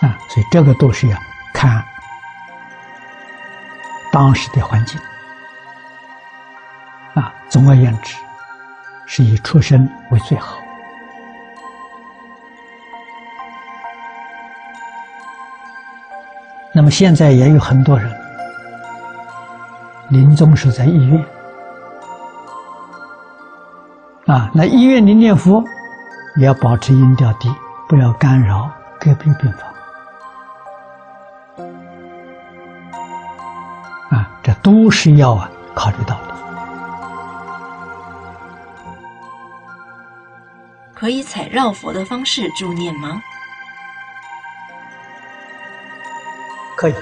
[0.02, 1.18] 啊，所以这个都是要
[1.54, 1.86] 看
[4.12, 5.00] 当时的环境。
[7.14, 8.16] 啊，总而言之，
[9.06, 10.58] 是以出生为最好。
[16.80, 18.10] 那么现在也有很多人
[20.08, 21.26] 临终是在医院
[24.28, 25.62] 啊，那医院里念佛
[26.38, 27.54] 也要保持音调低，
[27.90, 29.70] 不要干扰隔壁病房
[34.12, 36.36] 啊，这都是要啊考虑到的。
[40.94, 43.22] 可以采绕佛的方式助念吗？
[46.80, 46.96] 可以，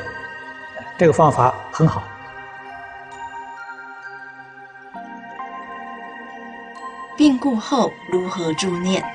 [0.97, 2.01] 这个方法很好。
[7.15, 9.05] 病故后如何助念？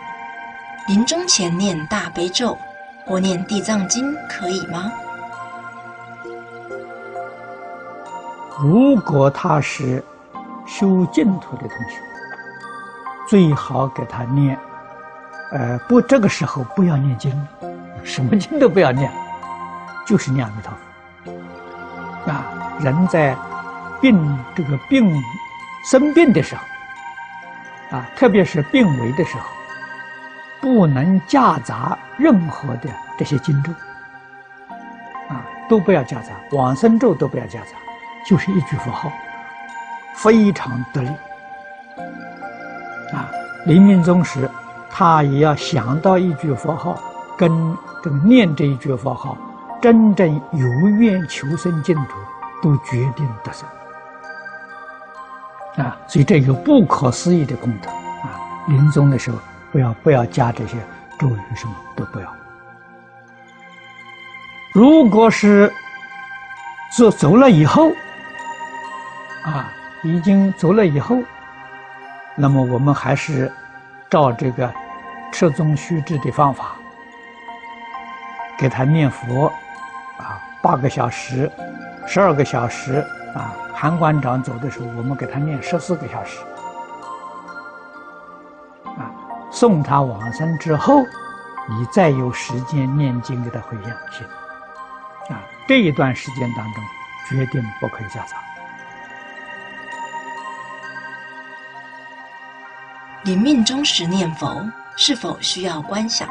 [0.87, 2.57] 临终前念大悲咒，
[3.05, 4.93] 或念地藏经可以吗？
[8.61, 10.01] 如果他是
[10.65, 11.99] 修净土的同学，
[13.29, 14.57] 最好给他念。
[15.51, 17.49] 呃，不，这个时候不要念经，
[18.05, 19.11] 什么经都不要念，
[20.07, 22.31] 就是念阿弥陀佛。
[22.31, 22.45] 啊，
[22.81, 23.37] 人在
[24.01, 25.23] 病这个病
[25.91, 26.63] 生病的时候，
[27.97, 29.45] 啊，特别是病危的时候，
[30.61, 32.89] 不能夹杂任何的
[33.19, 33.73] 这些经咒，
[35.29, 37.77] 啊，都不要夹杂，往生咒都不要夹杂，
[38.27, 39.13] 就是一句佛号，
[40.15, 41.09] 非常得力。
[43.13, 43.29] 啊，
[43.67, 44.49] 临命终时。
[44.95, 47.01] 他也要想到一句佛号，
[47.35, 49.39] 跟这个念这一句佛号，
[49.83, 52.13] 真正有愿求生净土，
[52.63, 53.69] 都决定得生
[55.85, 55.99] 啊！
[56.07, 58.41] 所以这有不可思议的功德啊！
[58.69, 59.39] 临终的时候，
[59.73, 60.79] 不要不要加这些
[61.19, 62.33] 咒语，什么都不要。
[64.73, 65.71] 如果是
[66.97, 67.91] 走走了以后，
[69.45, 69.71] 啊，
[70.03, 71.19] 已经走了以后，
[72.37, 73.53] 那么我们还是
[74.09, 74.73] 照这个。
[75.35, 76.77] 持宗须知的方法，
[78.59, 79.51] 给他念佛，
[80.63, 81.51] 八个小时，
[82.07, 83.05] 十二个小时，
[83.35, 86.39] 啊，韩馆长走的时候，我们给他念十四个小时，
[88.85, 89.11] 啊，
[89.51, 91.03] 送他往生之后，
[91.69, 94.25] 你再有时间念经给他回向去，
[95.33, 96.85] 啊，这一段时间当中，
[97.29, 98.37] 决定不可以夹杂。
[103.25, 104.65] 临命终时念佛。
[104.95, 106.29] 是否需要观想？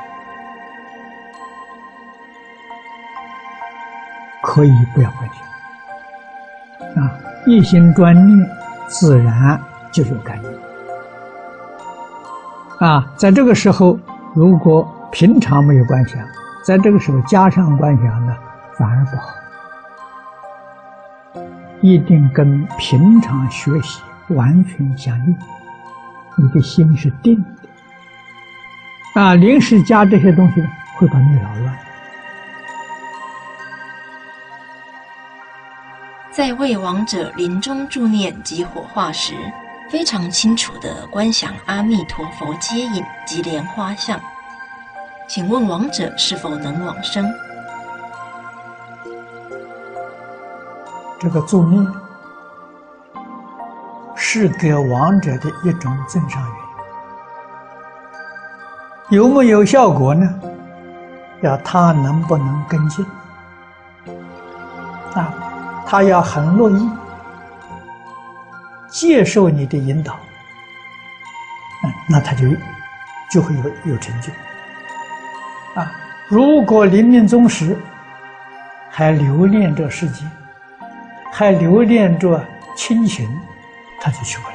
[4.43, 7.11] 可以不要观想啊！
[7.45, 8.49] 一心专念，
[8.87, 9.59] 自然
[9.91, 10.51] 就有感应
[12.85, 13.07] 啊！
[13.15, 13.99] 在这个时候，
[14.33, 16.19] 如果平常没有观想，
[16.65, 18.35] 在这个时候加上观想呢，
[18.77, 19.23] 反而不好。
[21.81, 25.35] 一定跟平常学习完全相应，
[26.37, 27.43] 你的心是定
[29.13, 29.19] 的。
[29.21, 30.61] 啊，临时加这些东西，
[30.97, 31.77] 会把你扰乱。
[36.31, 39.33] 在为亡者临终助念及火化时，
[39.89, 44.17] 非常清楚的观想阿弥陀佛接引及莲花像。
[45.27, 47.29] 请问亡者是否能往生？
[51.19, 51.85] 这个助念
[54.15, 56.51] 是给亡者的一种增上缘。
[59.09, 60.39] 有没有效果呢？
[61.41, 63.05] 要他能不能跟进
[65.13, 65.50] 啊？
[65.91, 66.89] 他要很乐意
[68.87, 70.17] 接受你的引导，
[71.83, 72.47] 嗯，那他就
[73.29, 74.31] 就会有有成就
[75.75, 75.91] 啊。
[76.29, 77.77] 如果临命终时
[78.89, 80.23] 还留恋着世界，
[81.29, 82.41] 还留恋着
[82.73, 83.29] 亲情，
[83.99, 84.47] 他就去不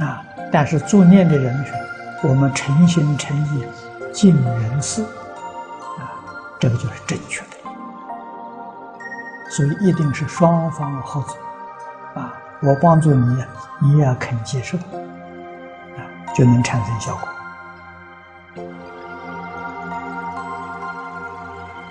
[0.00, 0.06] 了。
[0.06, 0.22] 啊！
[0.52, 1.72] 但是助念的人是，
[2.28, 3.64] 我们诚心诚意
[4.12, 5.02] 尽人事，
[5.98, 6.20] 啊，
[6.58, 7.59] 这个就是正确的。
[9.50, 11.36] 所以一定是双方合作，
[12.14, 12.32] 啊，
[12.62, 13.44] 我帮助你，
[13.80, 17.28] 你也要肯接受，啊，就能产生效果。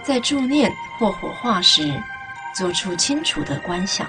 [0.01, 1.93] 在助念或火化时，
[2.55, 4.07] 做出清楚的观想，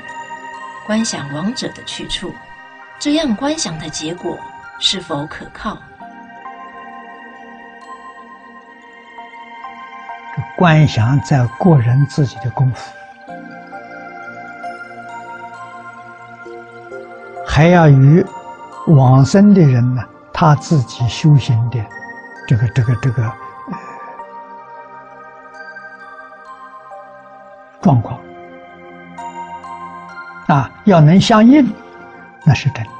[0.86, 2.32] 观想亡者的去处。
[3.00, 4.38] 这样观想的结果
[4.78, 5.76] 是否可靠？
[10.56, 12.92] 观想在个人自己的功夫，
[17.60, 18.24] 还要与
[18.86, 21.78] 往生的人呢，他自己修行的
[22.48, 23.30] 这个、这个、这个
[27.82, 28.18] 状况
[30.46, 31.70] 啊，要能相应。
[32.46, 32.90] 那是真的。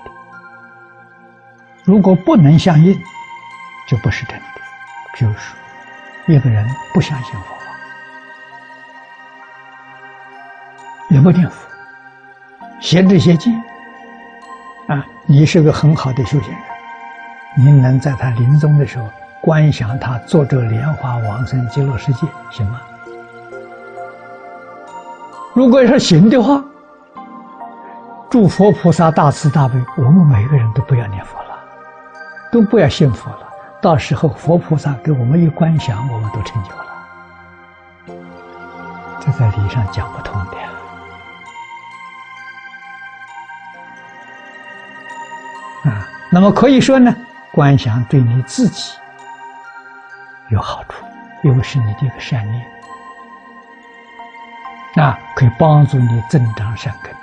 [1.84, 2.94] 如果不能相应，
[3.88, 4.44] 就不是真的。
[5.14, 5.56] 比如说，
[6.26, 7.64] 一个人不相信佛法，
[11.08, 11.66] 也不念佛，
[12.78, 13.50] 邪知邪见，
[14.90, 16.58] 啊，你是个很好的修行人，
[17.64, 19.06] 你能在他临终的时候
[19.40, 22.80] 观想他坐这莲花往生极乐世界，行吗？
[25.54, 26.62] 如果是行的话。
[28.28, 31.58] 祝佛菩萨大慈大悲，我们每个人都不要念佛了，
[32.52, 33.48] 都不要信佛了。
[33.80, 36.86] 到时候佛菩萨给我们一观想，我们都成就了。
[39.20, 40.79] 这在理上讲不通的。
[46.40, 47.14] 那么可以说呢，
[47.52, 48.94] 观想对你自己
[50.48, 51.04] 有好处，
[51.42, 52.66] 又是你的一个善念，
[55.04, 57.14] 啊，可以帮助你增长善根。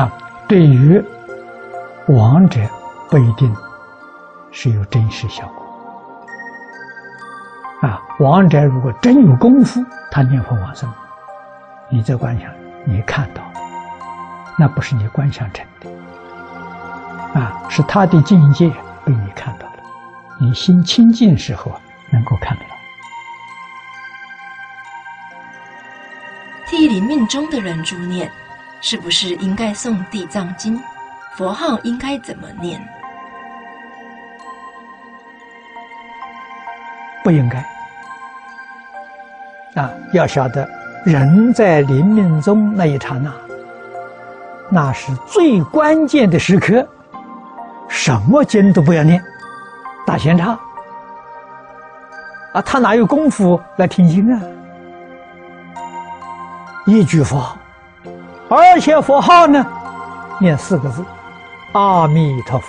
[0.00, 0.10] 啊，
[0.48, 1.04] 对于
[2.08, 2.58] 亡者
[3.10, 3.54] 不一定
[4.50, 5.62] 是有真实效果。
[7.86, 10.90] 啊，亡者如果真有功夫，他念佛往生，
[11.90, 12.50] 你在观想，
[12.86, 13.42] 你看到，
[14.58, 15.90] 那不是你观想成的，
[17.38, 18.68] 啊，是他的境界
[19.04, 19.74] 被你看到了。
[20.40, 21.78] 你心清净时候
[22.10, 22.70] 能够看得到。
[26.66, 28.30] 替临命中的人助念，
[28.80, 30.78] 是不是应该诵《地藏经》？
[31.36, 32.80] 佛号应该怎么念？
[37.22, 37.58] 不应该
[39.82, 39.90] 啊！
[40.12, 40.68] 要晓得，
[41.04, 43.30] 人在临命中那一刹那，
[44.68, 46.86] 那是最关键的时刻，
[47.88, 49.22] 什么经都不要念，
[50.06, 50.58] 打闲岔
[52.52, 52.62] 啊！
[52.62, 54.40] 他哪有功夫来听经啊？
[56.86, 57.56] 一句佛号，
[58.48, 59.64] 而且佛号呢，
[60.40, 61.04] 念四个字：
[61.72, 62.66] 阿弥陀佛，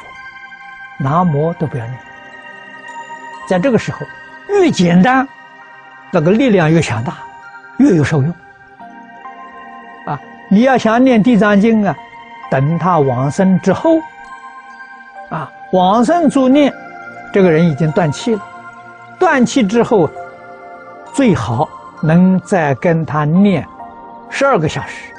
[0.99, 1.97] 南无都不要念。
[3.47, 3.99] 在这个时候。
[4.49, 5.27] 越简单，
[6.09, 7.15] 那个力量越强大，
[7.79, 8.33] 越有受用。
[10.49, 11.95] 你要想念地藏经啊，
[12.49, 13.97] 等他往生之后，
[15.29, 16.73] 啊，往生助念，
[17.33, 18.41] 这个人已经断气了，
[19.19, 20.09] 断气之后，
[21.13, 21.67] 最好
[22.01, 23.67] 能再跟他念
[24.29, 25.11] 十二个小时，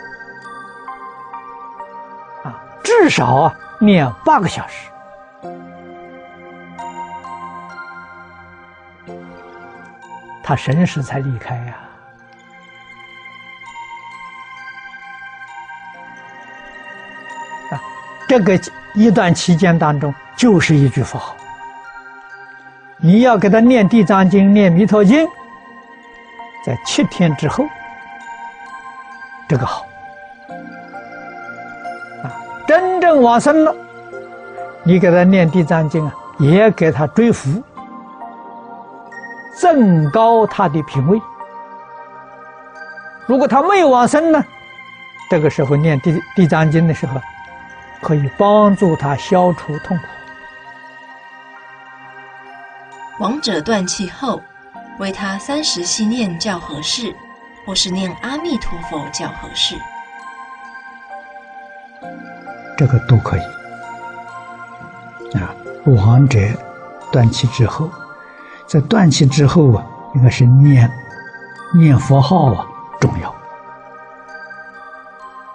[2.44, 4.88] 啊，至少啊念八个小时。
[10.42, 11.74] 他神识才离开呀！
[11.74, 11.88] 啊，
[18.28, 18.60] 这个
[18.94, 21.34] 一段期间当中，就是一句佛号。
[22.98, 25.26] 你要给他念《地藏经》、念《弥陀经》，
[26.64, 27.64] 在七天之后，
[29.48, 29.86] 这个好。
[32.22, 32.28] 啊，
[32.66, 33.74] 真正往生了，
[34.82, 37.62] 你给他念《地藏经》啊，也给他追福。
[39.56, 41.20] 增高他的品位。
[43.26, 44.44] 如果他没有往生呢？
[45.28, 47.20] 这个时候念地地藏经的时候，
[48.00, 50.04] 可以帮助他消除痛苦。
[53.20, 54.40] 亡者断气后，
[54.98, 57.14] 为他三十系念较合适，
[57.66, 59.76] 或是念阿弥陀佛较合适？
[62.76, 63.40] 这个都可以。
[65.36, 65.54] 啊，
[65.86, 66.38] 亡者
[67.10, 67.90] 断气之后。
[68.66, 69.84] 在断气之后啊，
[70.14, 70.90] 应该是念
[71.74, 72.66] 念佛号啊
[73.00, 73.34] 重要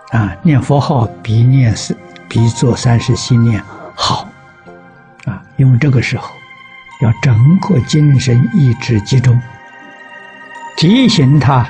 [0.10, 1.96] 啊，念佛号比念是
[2.34, 4.28] 比做三世心念好
[5.26, 6.32] 啊，因为这个时候
[7.00, 9.40] 要整个精神意志集中，
[10.76, 11.64] 提醒他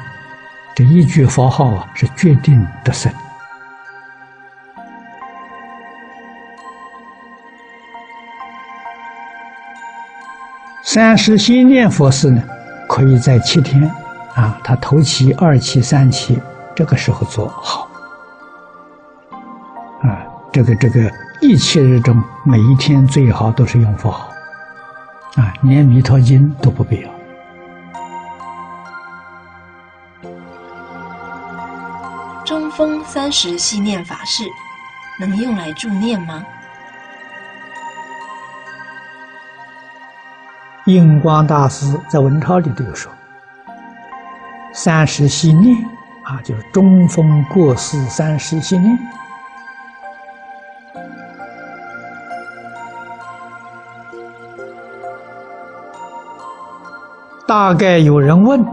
[0.74, 3.12] 这一句佛号啊是决定得胜。
[10.82, 12.42] 三时心念佛事呢，
[12.88, 13.84] 可以在七天
[14.34, 16.40] 啊，他头七、二七、三七
[16.74, 17.90] 这个时候做好。
[20.54, 21.12] 这个这个
[21.42, 24.30] 一切日中，每一天最好都是用佛号
[25.36, 27.10] 啊，连弥陀经都不必要。
[32.46, 34.44] 中风三十系念法事，
[35.20, 36.44] 能用来助念吗？
[40.86, 43.12] 印光大师在文钞里都有说
[44.72, 45.76] ：“三十系念
[46.24, 48.96] 啊，就是中风过世三十系念。”
[57.46, 58.66] 大概有人问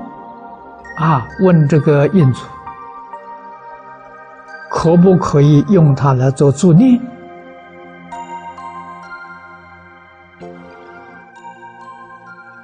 [0.97, 2.44] 啊，问这个印祖，
[4.70, 7.01] 可不可以用它来做助念？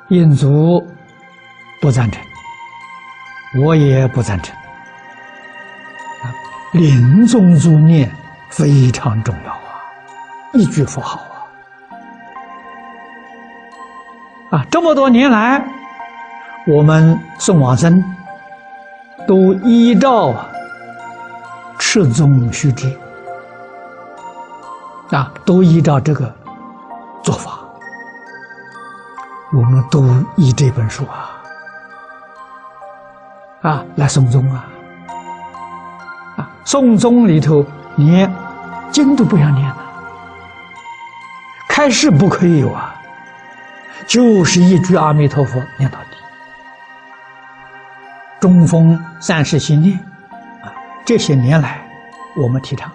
[0.08, 0.86] 印祖
[1.80, 2.22] 不赞成，
[3.64, 4.54] 我也不赞成。
[6.22, 6.30] 啊，
[6.72, 8.08] 临终助念
[8.48, 9.58] 非常重要啊，
[10.52, 11.20] 一句佛号
[14.50, 14.58] 啊！
[14.58, 15.60] 啊，这么多年来，
[16.66, 18.02] 我们送往生
[19.26, 20.34] 都依照
[21.78, 22.92] 赤宗须知。
[25.10, 26.34] 啊，都依照这个
[27.22, 27.60] 做法。
[29.52, 31.30] 我们都依这本书啊，
[33.62, 34.66] 啊来诵宗啊，
[36.36, 37.64] 啊诵宗里头
[37.94, 38.28] 连
[38.90, 39.76] 经都不要念了，
[41.68, 42.92] 开示不可以有啊，
[44.08, 45.98] 就是一句阿弥陀佛念到，
[48.40, 49.98] 中风三世心念
[50.62, 50.72] 啊，
[51.04, 51.80] 这些年来
[52.36, 52.90] 我们提倡，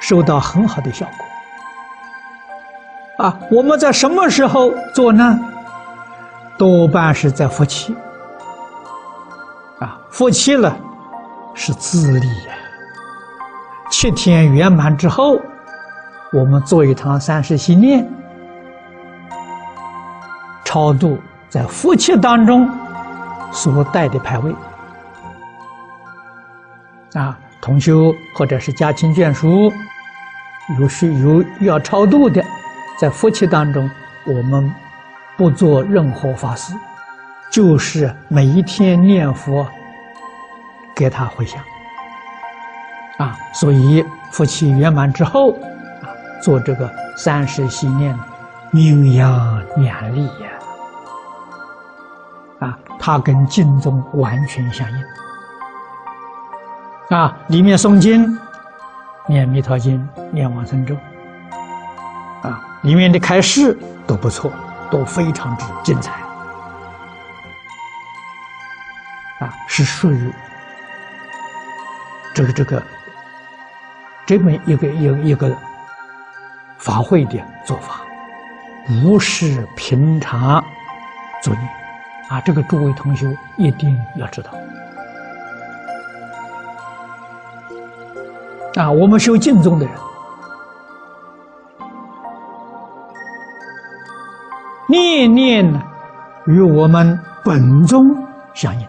[0.00, 3.26] 收到很好的效果。
[3.26, 5.38] 啊，我们在什么时候做呢？
[6.56, 7.94] 多半是在夫妻。
[9.80, 10.76] 啊，夫妻了
[11.54, 12.54] 是自立呀。
[13.90, 15.40] 七天圆满之后，
[16.32, 18.06] 我们做一堂三世心念，
[20.64, 21.18] 超度
[21.48, 22.68] 在夫妻当中
[23.52, 24.54] 所带的牌位。
[27.14, 29.72] 啊，同修或者是家亲眷属，
[30.78, 32.44] 有需有要超度的。
[33.00, 33.88] 在夫妻当中，
[34.26, 34.72] 我们
[35.36, 36.74] 不做任何法事，
[37.50, 39.66] 就是每一天念佛，
[40.94, 41.62] 给他回向。
[43.18, 45.52] 啊，所以夫妻圆满之后，
[46.02, 46.10] 啊，
[46.42, 48.14] 做这个三世心念，
[48.72, 50.57] 酣阳两利呀。
[52.98, 55.04] 它跟经宗完全相应。
[57.16, 58.38] 啊，里面诵经，
[59.26, 60.94] 念弥陀经，念往生咒。
[62.42, 64.52] 啊，里面的开示都不错，
[64.90, 66.12] 都非常之精彩。
[69.40, 70.32] 啊，是属于
[72.34, 72.82] 这个这个
[74.26, 75.56] 这么一个一一个
[76.76, 78.00] 法会的做法，
[78.86, 80.62] 不是平常
[81.42, 81.60] 作业。
[82.28, 84.50] 啊，这个诸位同学一定要知道。
[88.76, 89.94] 啊，我们修净宗的人。
[94.90, 95.82] 念念呢，
[96.46, 98.16] 与我们本宗
[98.54, 98.86] 相应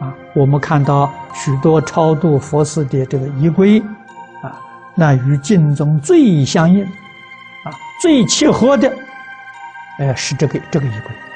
[0.00, 0.14] 啊。
[0.34, 3.80] 我们看到许多超度佛寺的这个仪规
[4.42, 4.58] 啊，
[4.94, 7.70] 那与净宗最相应啊，
[8.00, 8.92] 最契合的，
[9.98, 11.29] 呃，是这个这个仪规。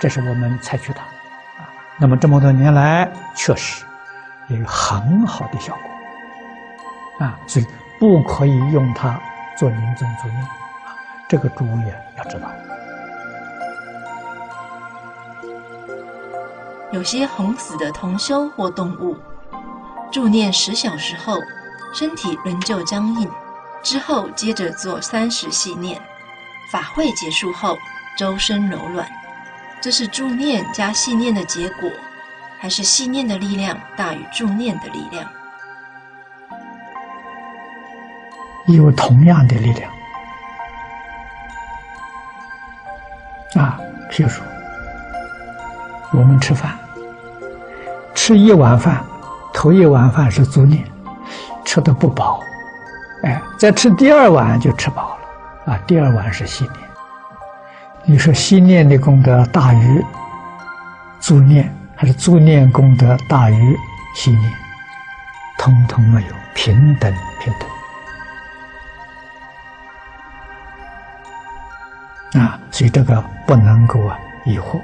[0.00, 1.70] 这是我们采取的啊。
[1.98, 3.84] 那么这么多年来，确实
[4.48, 7.38] 也有很好的效果啊。
[7.46, 7.66] 所以
[7.98, 9.20] 不可以用它
[9.56, 10.36] 做临终作业。
[11.28, 12.50] 这个诸位要知道。
[16.90, 19.16] 有些哄死的同修或动物，
[20.10, 21.38] 助念十小时后，
[21.94, 23.30] 身体仍旧僵硬，
[23.80, 26.00] 之后接着做三十细念，
[26.72, 27.78] 法会结束后，
[28.18, 29.08] 周身柔软，
[29.80, 31.90] 这是助念加信念的结果，
[32.58, 35.26] 还是信念的力量大于助念的力量？
[38.66, 39.90] 有同样的力量
[43.54, 43.80] 啊，
[44.10, 44.44] 譬如说，
[46.12, 46.78] 我们吃饭。
[48.14, 49.02] 吃一碗饭，
[49.52, 50.84] 头一碗饭是助念，
[51.64, 52.44] 吃的不饱，
[53.24, 56.89] 哎，再吃第二碗就吃饱了，啊，第二碗是信念。
[58.04, 60.04] 你说心念的功德大于
[61.20, 63.76] 助念，还是助念功德大于
[64.16, 64.52] 心念？
[65.58, 67.52] 通通没有，平等平
[72.32, 72.42] 等。
[72.42, 74.80] 啊，所以这个不能够啊疑惑。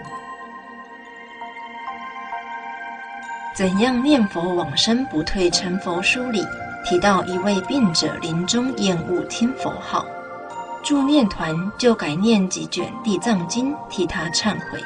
[3.54, 5.50] 怎样念佛往生不退？
[5.50, 6.46] 成佛书里
[6.84, 10.04] 提到一位病者临终厌恶听佛号，
[10.86, 14.80] 助念团就改念几卷地藏经替他忏悔。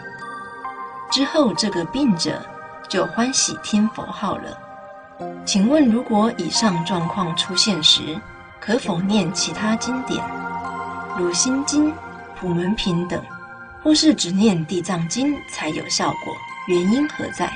[1.12, 2.40] 之后这个病者
[2.88, 4.58] 就欢喜听佛号了。
[5.44, 8.18] 请问，如果以上状况出现时，
[8.58, 10.24] 可否念其他经典，
[11.18, 11.92] 如心经、
[12.34, 13.22] 普门品等，
[13.82, 16.34] 或是只念地藏经才有效果？
[16.66, 17.52] 原因何在？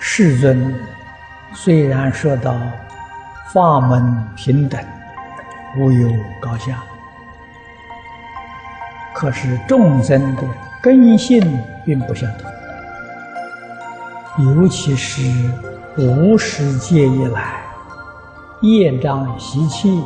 [0.00, 0.76] 世尊
[1.52, 2.58] 虽然说到
[3.52, 4.84] 法门平等，
[5.76, 6.08] 无有
[6.40, 6.82] 高下，
[9.12, 10.42] 可是众生的
[10.82, 11.40] 根性
[11.84, 12.50] 并不相同，
[14.46, 15.22] 尤其是
[15.96, 17.62] 无始界以来，
[18.60, 20.02] 业障习气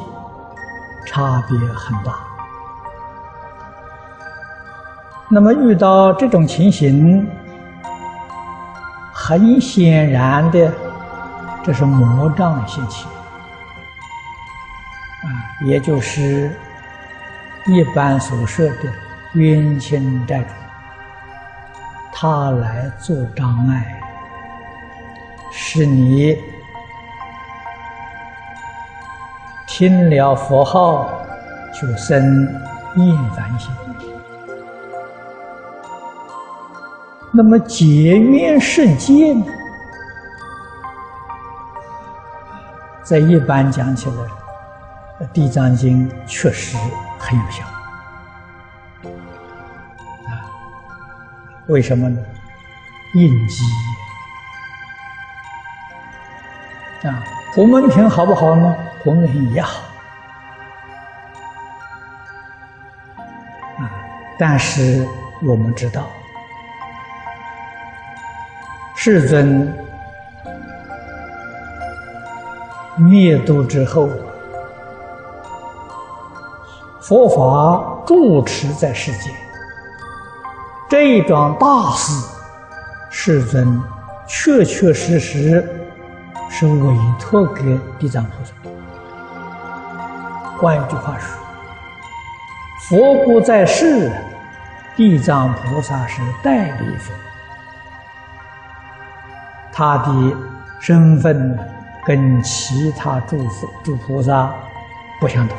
[1.07, 2.15] 差别很大。
[5.29, 7.29] 那么遇到这种情形，
[9.13, 10.73] 很显然的，
[11.63, 13.07] 这是魔障现起，
[15.23, 15.27] 啊，
[15.65, 16.51] 也就是
[17.67, 18.93] 一般所说的
[19.33, 20.49] 冤亲债主，
[22.13, 24.01] 他来做障碍，
[25.53, 26.39] 使你
[29.67, 31.11] 听了佛号
[31.73, 32.47] 就生
[32.97, 33.71] 厌烦心。
[37.31, 37.85] 那么解
[38.17, 39.45] 冤释结呢？
[43.03, 44.17] 在一般讲起来，
[45.27, 46.77] 《地藏经》确实
[47.19, 47.65] 很有效。
[50.29, 50.45] 啊，
[51.67, 52.19] 为什么呢？
[53.15, 53.65] 应激
[57.09, 57.25] 啊，
[57.55, 58.77] 普门品好不好呢？
[59.03, 59.83] 普门品也好
[63.79, 63.91] 啊，
[64.39, 65.07] 但是
[65.43, 66.07] 我们知道，
[68.95, 69.73] 世尊
[72.97, 74.11] 灭度之后，
[77.09, 79.33] 佛法住持在世间，
[80.91, 82.13] 这一桩大事。
[83.09, 83.83] 世尊
[84.27, 85.67] 确确实实
[86.51, 88.53] 是委托给地藏菩萨。
[90.59, 91.35] 换一句话说，
[92.91, 94.13] 佛不在世，
[94.95, 97.11] 地藏菩萨是代理佛，
[99.73, 100.37] 他的
[100.79, 101.59] 身份
[102.05, 104.53] 跟其他诸佛、诸菩萨
[105.19, 105.57] 不相同。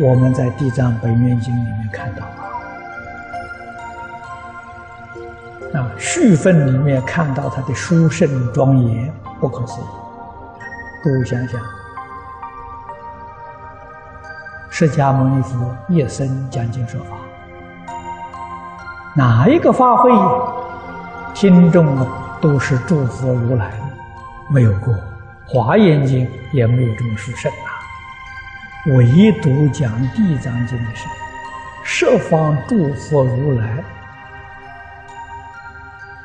[0.00, 2.22] 我们在《地藏本愿经》里面看到。
[5.78, 9.84] 啊，序分里面看到他的殊胜庄严，不可思议。
[11.04, 11.60] 各位想想，
[14.70, 17.16] 释迦牟尼佛一生讲经说法，
[19.14, 20.10] 哪一个发挥
[21.34, 22.06] 听众
[22.40, 23.70] 都是诸佛如来？
[24.48, 24.94] 没有过，
[25.46, 27.52] 《华严经》也没有这么殊胜。
[28.86, 31.06] 唯独讲《地藏经》的是
[31.84, 33.82] 十方诸佛如来。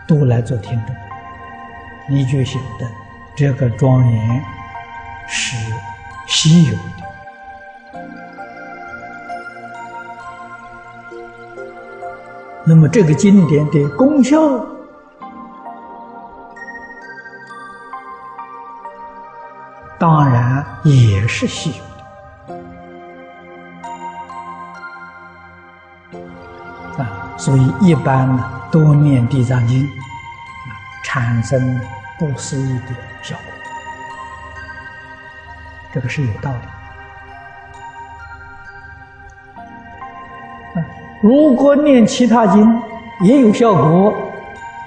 [0.07, 0.95] 都来做听众，
[2.07, 2.85] 你就晓得
[3.35, 4.43] 这个庄严
[5.27, 5.57] 是
[6.27, 7.99] 稀有的。
[12.63, 14.39] 那么这个经典的功效，
[19.97, 21.83] 当然也是稀有
[27.37, 28.51] 所以一般呢。
[28.71, 29.87] 多念地藏经，
[31.01, 31.79] 产生
[32.19, 32.87] 不思议的
[33.21, 33.43] 效果，
[35.93, 36.57] 这个是有道理。
[41.21, 42.81] 如果念其他经
[43.21, 44.13] 也有效果，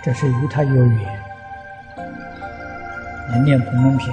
[0.03, 1.19] 这是与他有缘。
[3.33, 4.13] 你念普门品，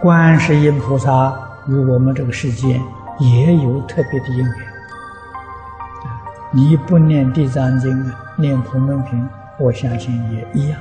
[0.00, 1.34] 观世音菩萨
[1.66, 2.80] 与我们这个世间
[3.18, 4.75] 也有特别的因缘。
[6.56, 9.28] 你不念地藏经，念普门品，
[9.58, 10.80] 我相信也一样。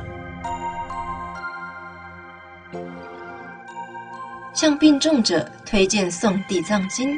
[4.53, 7.14] 向病重者推荐诵地藏经，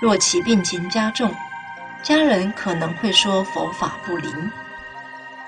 [0.00, 1.30] 若其病情加重，
[2.02, 4.50] 家人可能会说佛法不灵，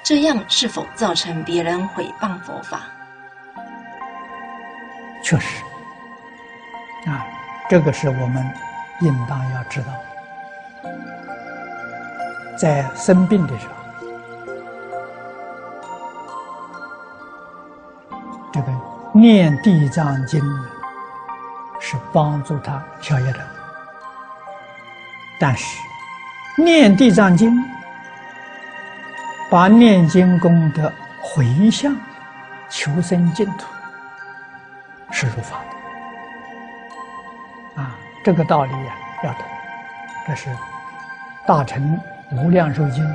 [0.02, 2.82] 这样是否造成别人毁谤佛法？
[5.22, 5.64] 确实，
[7.06, 7.24] 啊，
[7.70, 8.46] 这个是我们
[9.00, 9.86] 应当要知道。
[12.56, 13.74] 在生病的时候，
[18.52, 18.72] 这个
[19.12, 20.40] 念地藏经
[21.80, 23.40] 是帮助他消业的。
[25.40, 25.78] 但是，
[26.56, 27.52] 念地藏经
[29.50, 30.90] 把念经功德
[31.20, 31.94] 回向
[32.70, 33.66] 求生净土，
[35.10, 35.58] 是如法
[37.74, 37.82] 的。
[37.82, 37.90] 啊，
[38.24, 38.94] 这个道理呀
[39.24, 39.42] 要懂，
[40.28, 40.56] 这是
[41.46, 42.00] 大乘。
[42.36, 43.06] 无量寿经，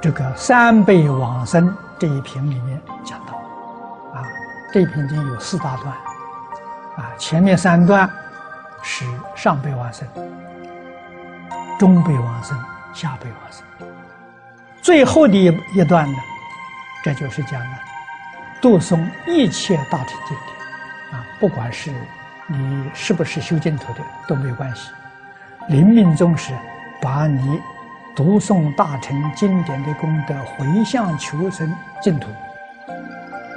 [0.00, 3.34] 这个三倍往生这一品里面讲到，
[4.14, 4.24] 啊，
[4.72, 5.88] 这一品经有四大段，
[6.96, 8.08] 啊，前面三段
[8.82, 9.04] 是
[9.34, 10.06] 上辈往生，
[11.78, 12.56] 中辈往生，
[12.94, 13.88] 下辈往生，
[14.80, 16.18] 最后的一一段呢，
[17.02, 17.78] 这就是讲了
[18.60, 21.92] 度诵一切大乘经典，啊，不管是
[22.46, 24.90] 你是不是修净土的都没有关系。
[25.68, 26.54] 临命终时，
[27.00, 27.60] 把你
[28.16, 31.70] 读诵大乘经典的功德回向求生
[32.02, 32.28] 净土，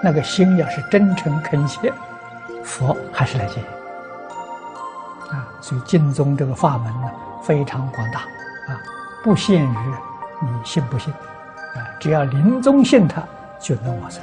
[0.04, 1.92] 那个心要是真诚恳切，
[2.66, 3.62] 佛还是来接。
[5.32, 7.10] 啊，所以净宗这个法门呢
[7.42, 8.20] 非常广大，
[8.68, 8.76] 啊，
[9.24, 9.94] 不限于
[10.42, 13.24] 你信不信，啊，只要临终信他
[13.58, 14.22] 就能往生，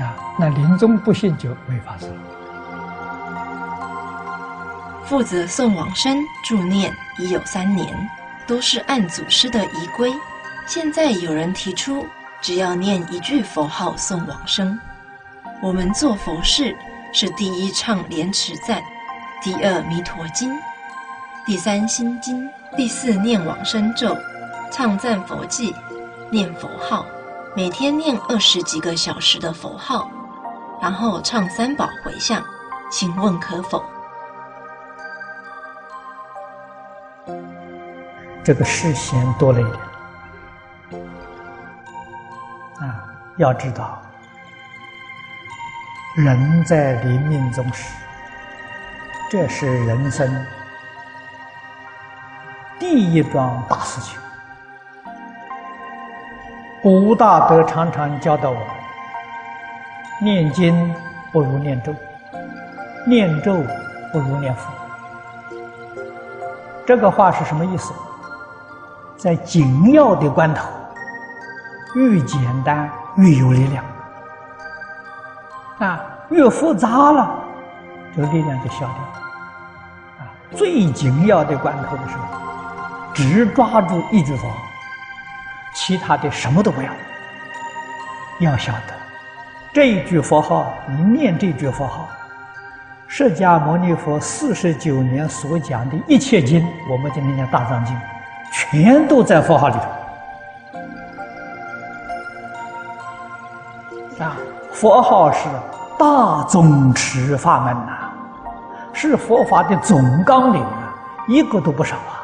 [0.00, 2.14] 啊，那临终不信就没法子了。
[5.12, 7.86] 负责送往生助念已有三年，
[8.46, 10.10] 都是按祖师的仪规。
[10.66, 12.06] 现在有人提出，
[12.40, 14.80] 只要念一句佛号送往生。
[15.60, 16.74] 我们做佛事
[17.12, 18.82] 是第一唱莲池赞，
[19.42, 20.58] 第二弥陀经，
[21.44, 24.16] 第三心经，第四念往生咒，
[24.70, 25.74] 唱赞佛偈，
[26.30, 27.04] 念佛号，
[27.54, 30.10] 每天念二十几个小时的佛号，
[30.80, 32.42] 然后唱三宝回向。
[32.90, 33.84] 请问可否？
[38.44, 39.76] 这个事嫌多了一点
[42.80, 43.04] 啊！
[43.36, 44.02] 要知道，
[46.16, 47.94] 人在临命终时，
[49.30, 50.44] 这是人生
[52.80, 54.18] 第一桩大事情。
[56.82, 58.66] 古大德常常教导我们：
[60.20, 60.92] 念经
[61.30, 61.94] 不如念咒，
[63.06, 63.62] 念咒
[64.12, 64.68] 不如念佛。
[66.84, 67.94] 这个话是什么意思？
[69.16, 70.68] 在紧要的关头，
[71.94, 73.84] 越简单越有力量，
[75.78, 77.30] 啊，越复杂了，
[78.16, 78.88] 这个力量就消掉。
[80.18, 80.26] 啊，
[80.56, 82.24] 最紧要的关头的时候，
[83.14, 84.50] 只抓住一句佛，
[85.74, 86.90] 其他的什么都不要。
[88.40, 88.94] 要晓得，
[89.72, 92.08] 这一句佛号，你念这句佛号，
[93.06, 97.96] 释迦牟尼佛四十九年所讲的一切经，我们今天讲大藏经。
[98.52, 99.80] 全都在佛号里头
[104.24, 104.36] 啊！
[104.70, 105.48] 佛号是
[105.98, 108.10] 大宗持法门呐，
[108.92, 110.94] 是佛法的总纲领啊，
[111.26, 112.20] 一个都不少啊！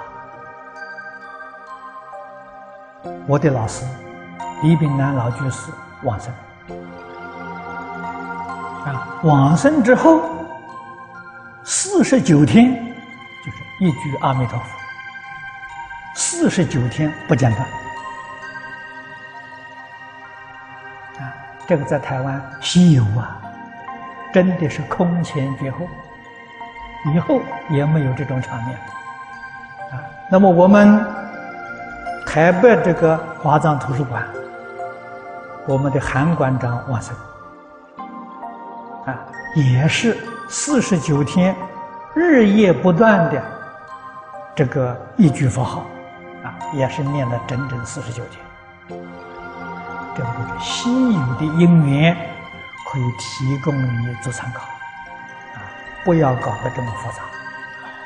[3.27, 3.87] 我的老师
[4.63, 5.73] 李炳南老居士
[6.03, 6.33] 往生
[8.85, 10.21] 啊，往生之后
[11.65, 12.75] 四十九天
[13.45, 14.78] 就是一句阿弥陀佛。
[16.15, 17.63] 四十九天不间断，
[21.19, 21.33] 啊，
[21.67, 23.41] 这个在台湾稀有啊，
[24.33, 25.87] 真的是空前绝后，
[27.15, 27.41] 以后
[27.71, 28.77] 也没有这种场面，
[29.93, 31.05] 啊，那么我们
[32.27, 34.23] 台北这个华藏图书馆，
[35.67, 37.15] 我们的韩馆长往生，
[39.07, 39.15] 啊，
[39.55, 40.19] 也是
[40.49, 41.55] 四十九天，
[42.15, 43.43] 日夜不断的
[44.55, 45.85] 这个一句佛号。
[46.75, 48.99] 也是念了整整四十九天，
[50.15, 50.29] 这个
[50.61, 52.17] 是稀有的因缘，
[52.91, 54.63] 可以提供你做参考，
[55.55, 55.65] 啊，
[56.05, 57.23] 不要搞得这么复杂。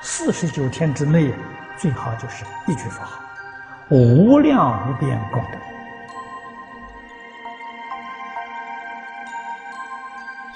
[0.01, 1.33] 四十九天之内，
[1.77, 3.21] 最好就是一句佛号，
[3.89, 5.59] 无量无边功德。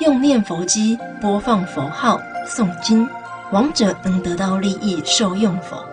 [0.01, 3.09] 用念佛机播放佛号诵经，
[3.53, 5.86] 亡者能得到利益受用否？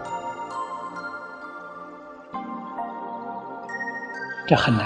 [4.46, 4.86] 这很难，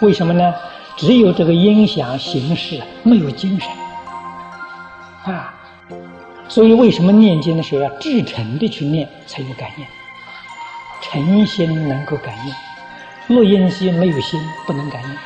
[0.00, 0.54] 为什么呢？
[0.96, 3.70] 只有这个音响形式，没有精神
[5.32, 5.54] 啊。
[6.48, 9.86] 所以为什么念经的时候要至诚的去念，才有感应？
[11.00, 15.16] 诚心能够感应，录音机没有心不能感应。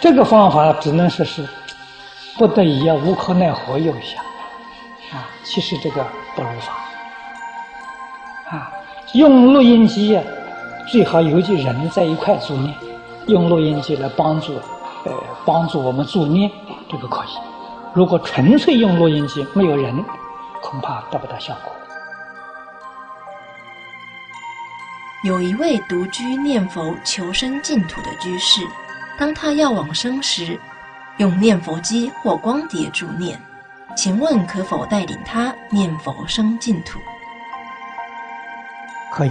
[0.00, 1.48] 这个方法只能说是
[2.36, 4.20] 不得已啊，无可奈何用一下
[5.16, 5.28] 啊。
[5.44, 6.04] 其实这个
[6.34, 6.89] 不如法。
[9.14, 10.22] 用录音机呀，
[10.86, 12.72] 最好有几人在一块助念，
[13.26, 14.54] 用录音机来帮助，
[15.04, 15.12] 呃，
[15.44, 16.48] 帮助我们助念，
[16.88, 17.28] 这个可以。
[17.92, 19.92] 如果纯粹用录音机，没有人，
[20.62, 21.72] 恐怕得不到效果。
[25.24, 28.60] 有一位独居念佛求生净土的居士，
[29.18, 30.56] 当他要往生时，
[31.16, 33.36] 用念佛机或光碟助念，
[33.96, 37.00] 请问可否带领他念佛生净土？
[39.10, 39.30] 可以，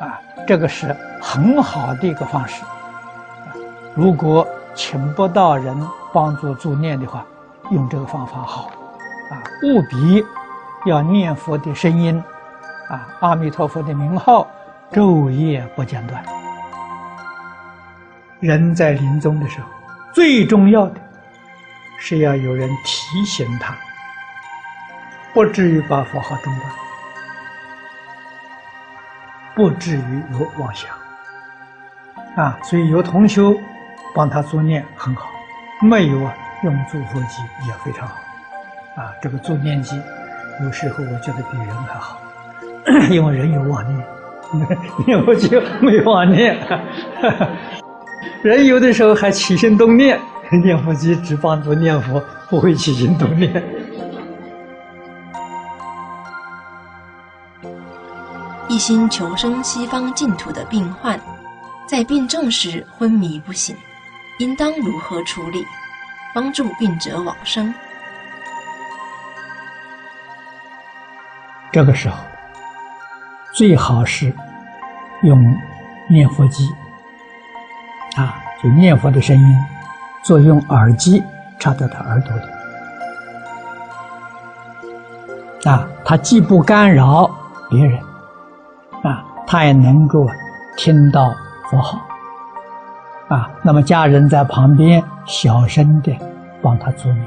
[0.00, 2.62] 啊，这个是很好的一个方式。
[3.94, 5.76] 如果请不到人
[6.12, 7.26] 帮助助念的话，
[7.70, 8.70] 用这个方法好，
[9.30, 10.24] 啊，务必
[10.86, 12.22] 要念佛的声音，
[12.88, 14.46] 啊，阿弥陀佛的名号，
[14.92, 16.24] 昼夜不间断。
[18.38, 19.66] 人在临终的时候，
[20.14, 20.94] 最重要的
[21.98, 23.74] 是要有人提醒他，
[25.34, 26.72] 不至于把佛号中断。
[29.54, 30.90] 不至于有妄想
[32.36, 33.54] 啊，所以有同修
[34.14, 35.28] 帮他助念很好，
[35.82, 38.14] 没有啊用助佛机也非常好
[38.96, 39.12] 啊。
[39.20, 40.00] 这个助念机
[40.62, 42.20] 有时候我觉得比人还好，
[43.10, 44.06] 因为人有妄念，
[45.06, 45.50] 念佛机
[45.80, 46.56] 没有妄念，
[48.42, 50.18] 人有的时候还起心动念，
[50.62, 53.62] 念佛机只帮助念佛，不会起心动念。
[58.70, 61.18] 一心求生西方净土的病患，
[61.88, 63.76] 在病重时昏迷不醒，
[64.38, 65.66] 应当如何处理，
[66.32, 67.74] 帮助病者往生？
[71.72, 72.16] 这个时候，
[73.52, 74.32] 最好是
[75.22, 75.44] 用
[76.08, 76.70] 念佛机，
[78.14, 79.58] 啊，就念佛的声音
[80.22, 81.20] 作用耳机
[81.58, 82.42] 插到他耳朵里，
[85.68, 87.28] 啊，他既不干扰
[87.68, 88.00] 别人，
[89.52, 90.28] 他也能够
[90.76, 91.34] 听到
[91.68, 92.00] 佛号，
[93.28, 96.16] 啊，那么家人在旁边小声的
[96.62, 97.26] 帮他助念，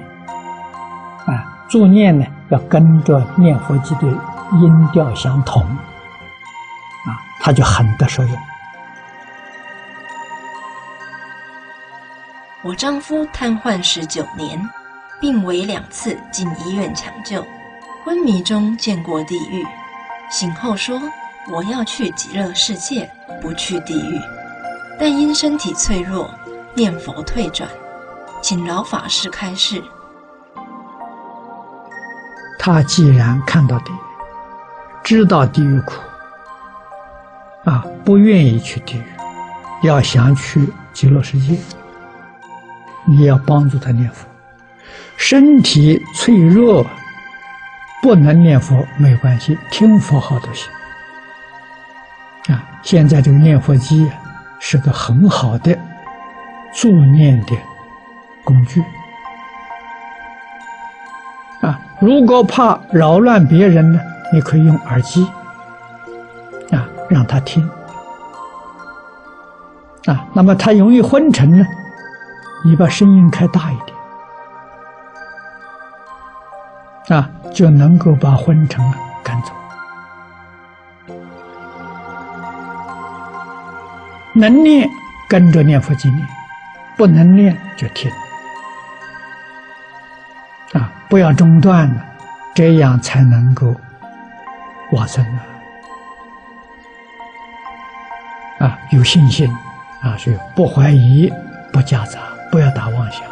[1.26, 4.08] 啊，助念呢要跟着念佛机的
[4.54, 8.38] 音调相同，啊，他就很得受用。
[12.62, 14.58] 我丈夫瘫痪十九年，
[15.20, 17.46] 病危两次进医院抢救，
[18.06, 19.62] 昏迷中见过地狱，
[20.30, 20.98] 醒后说
[21.52, 23.10] 我要去极乐世界，
[23.42, 24.20] 不去地狱。
[25.00, 26.30] 但因身体脆弱，
[26.74, 27.70] 念佛退转，
[28.42, 29.84] 请老法师开示。
[32.58, 33.98] 他既然看到地狱，
[35.04, 35.96] 知道地狱苦，
[37.66, 39.04] 啊，不愿意去地狱，
[39.82, 41.58] 要想去极乐世界。
[43.06, 44.26] 你要帮助他念佛，
[45.18, 46.86] 身体脆弱，
[48.02, 50.72] 不能念佛没关系，听佛号都行。
[52.84, 54.12] 现在这个念佛机
[54.60, 55.76] 是个很好的
[56.74, 57.56] 助念的
[58.44, 58.84] 工具。
[61.62, 64.00] 啊，如果怕扰乱别人呢，
[64.34, 65.26] 你可以用耳机，
[66.72, 67.68] 啊，让他听。
[70.06, 71.66] 啊，那么他容易昏沉呢？
[72.66, 73.78] 你把声音开大一
[77.08, 78.84] 点，啊，就能够把昏沉
[79.24, 79.54] 赶走。
[84.34, 84.90] 能念
[85.28, 86.28] 跟着念佛经念，
[86.98, 88.12] 不能念就听。
[90.74, 92.06] 啊，不要中断了，
[92.56, 93.76] 这样才能够
[94.92, 95.24] 往生
[98.60, 98.80] 啊！
[98.92, 99.48] 有信心
[100.02, 101.32] 啊，所以不怀疑，
[101.72, 102.20] 不夹杂。
[102.52, 103.24] 不要打妄想，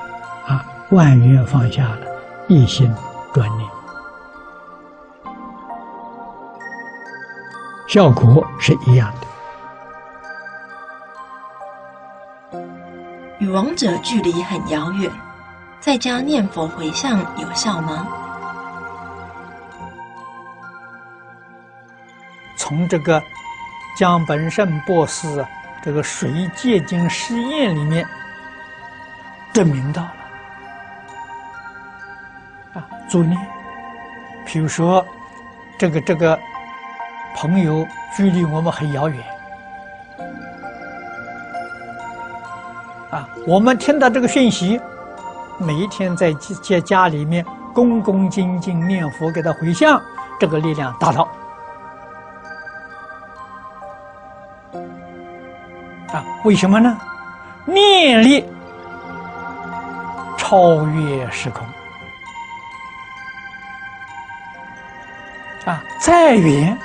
[0.47, 1.99] 啊，万缘放下了，
[2.47, 2.91] 一心
[3.35, 3.69] 专念，
[7.87, 9.27] 效果是一样的。
[13.41, 15.11] 与王者距离很遥远，
[15.79, 18.07] 在家念佛回向有效吗？
[22.55, 23.19] 从这个
[23.97, 25.43] 江本胜博士
[25.81, 28.07] 这个水界经试验里面。
[29.51, 30.13] 证明到了
[32.75, 33.37] 啊，助念。
[34.45, 35.03] 比如说，
[35.79, 36.39] 这个这个
[37.35, 37.85] 朋友
[38.15, 39.19] 距离我们很遥远
[43.11, 44.79] 啊，我们听到这个讯息，
[45.57, 46.33] 每一天在
[46.63, 50.01] 在家里面恭恭敬敬念佛，给他回向，
[50.39, 51.27] 这个力量达到
[56.13, 56.23] 啊？
[56.45, 56.97] 为什么呢？
[57.65, 58.45] 念力。
[60.37, 61.65] 超越时空
[65.63, 65.81] 啊！
[65.97, 66.77] 再远，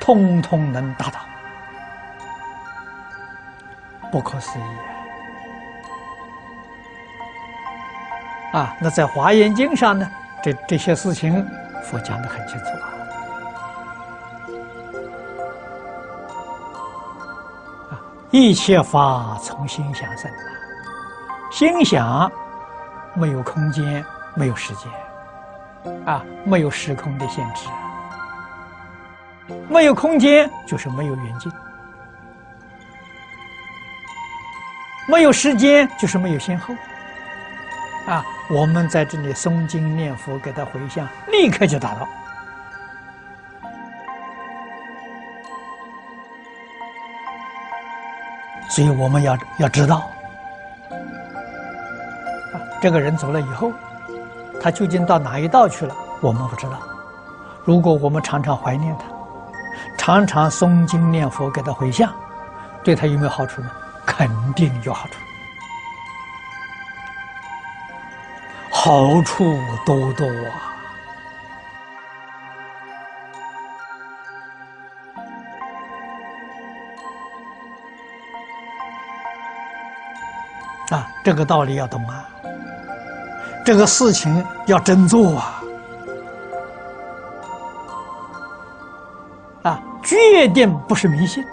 [0.00, 1.20] 通通能达到，
[4.10, 4.62] 不可思议
[8.52, 8.76] 啊！
[8.80, 10.08] 那在《华严经》上呢，
[10.42, 11.44] 这这些事情，
[11.82, 12.66] 佛讲的很清楚
[17.90, 18.00] 啊！
[18.30, 20.30] 一切法从心想生，
[21.50, 22.30] 心想。
[23.14, 24.02] 没有空间，
[24.34, 24.90] 没有时间，
[26.06, 27.68] 啊，没有时空的限制，
[29.68, 31.52] 没有空间就是没有远近，
[35.06, 36.74] 没有时间就是没有先后，
[38.06, 42.08] 啊，我们在这里诵经念佛，给他回向，立刻就达到，
[48.68, 50.10] 所以我们要要知道。
[52.80, 53.72] 这个人走了以后，
[54.60, 55.94] 他究竟到哪一道去了？
[56.20, 56.78] 我们不知道。
[57.64, 59.04] 如果我们常常怀念他，
[59.96, 62.12] 常常诵经念佛给他回向，
[62.82, 63.70] 对他有没有好处呢？
[64.04, 65.14] 肯定有好处，
[68.84, 69.56] 好处
[69.86, 70.74] 多多啊！
[80.90, 82.28] 啊，这个道理要懂啊。
[83.64, 85.62] 这个事情要真做啊！
[89.62, 91.44] 啊，决定不是迷信。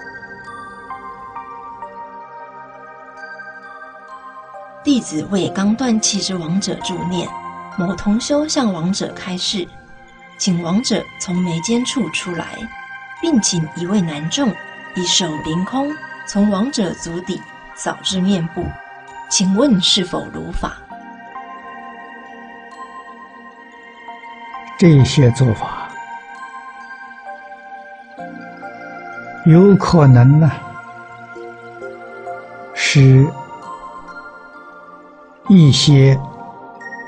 [4.81, 7.27] 弟子为刚断气之亡者助念，
[7.77, 9.67] 某同修向亡者开示，
[10.37, 12.55] 请亡者从眉间处出来，
[13.21, 14.49] 并请一位男众
[14.95, 15.91] 以手凌空
[16.25, 17.41] 从亡者足底
[17.75, 18.65] 扫至面部，
[19.29, 20.77] 请问是否如法？
[24.77, 25.89] 这些做法
[29.45, 30.49] 有可能呢，
[32.73, 33.27] 是
[35.49, 36.17] 一些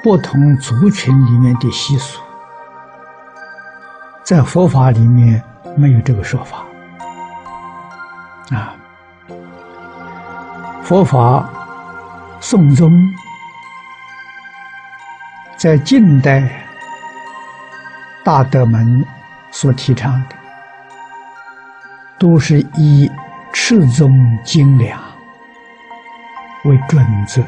[0.04, 2.20] 不同族群里面的习俗，
[4.24, 5.42] 在佛法里面
[5.78, 6.58] 没有这个说法
[8.50, 8.76] 啊。
[10.84, 11.50] 佛法
[12.42, 12.92] 宋宗
[15.56, 16.58] 在近代。
[18.24, 19.04] 大德们
[19.50, 20.36] 所提倡的，
[22.20, 23.12] 都是以
[23.52, 24.12] 赤宗
[24.44, 25.02] 精良
[26.66, 27.42] 为准则。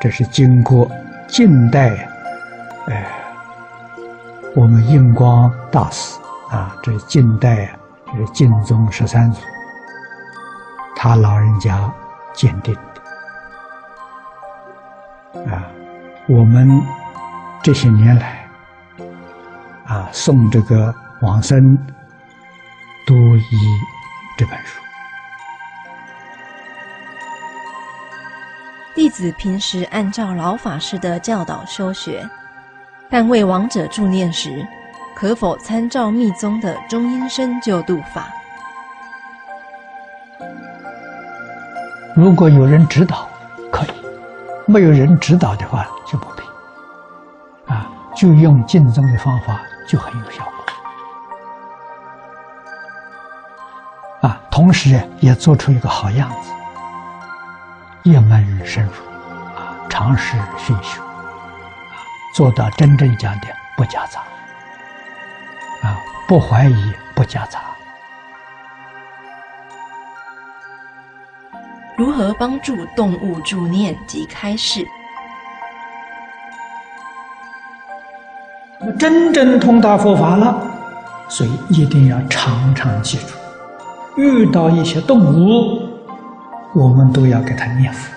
[0.00, 0.90] 这是经过
[1.28, 1.90] 近代，
[2.86, 3.04] 呃，
[4.56, 6.18] 我们印光大师
[6.50, 7.70] 啊，这是近代，
[8.06, 9.40] 这是晋宗十三祖，
[10.96, 11.92] 他老人家
[12.32, 12.74] 鉴定
[15.34, 15.66] 的啊。
[16.26, 16.80] 我们
[17.62, 18.38] 这些年来。
[19.86, 21.76] 啊，送这个往生
[23.04, 23.58] 都以
[24.38, 24.80] 这本书。
[28.94, 32.28] 弟子平时按照老法师的教导修学，
[33.08, 34.66] 但为亡者助念时，
[35.14, 38.28] 可否参照密宗的中阴身救度法？
[42.14, 43.28] 如果有人指导，
[43.70, 43.90] 可以；
[44.66, 46.42] 没有人指导的话，就不必。
[47.72, 49.60] 啊，就用净宗的方法。
[49.88, 50.52] 就很有效果
[54.28, 54.40] 啊！
[54.52, 56.52] 同时也做出一个好样子，
[58.02, 58.92] 一门深入
[59.54, 62.00] 啊，尝试熏修啊，
[62.34, 64.20] 做到真正讲的不夹杂
[65.82, 67.60] 啊，不怀疑，不夹杂。
[71.98, 74.86] 如何帮助动物助念及开示？
[78.98, 80.58] 真正通达佛法了，
[81.28, 83.34] 所以一定要常常记住：
[84.16, 85.89] 遇到一些动物，
[86.74, 88.12] 我们都要给他念佛，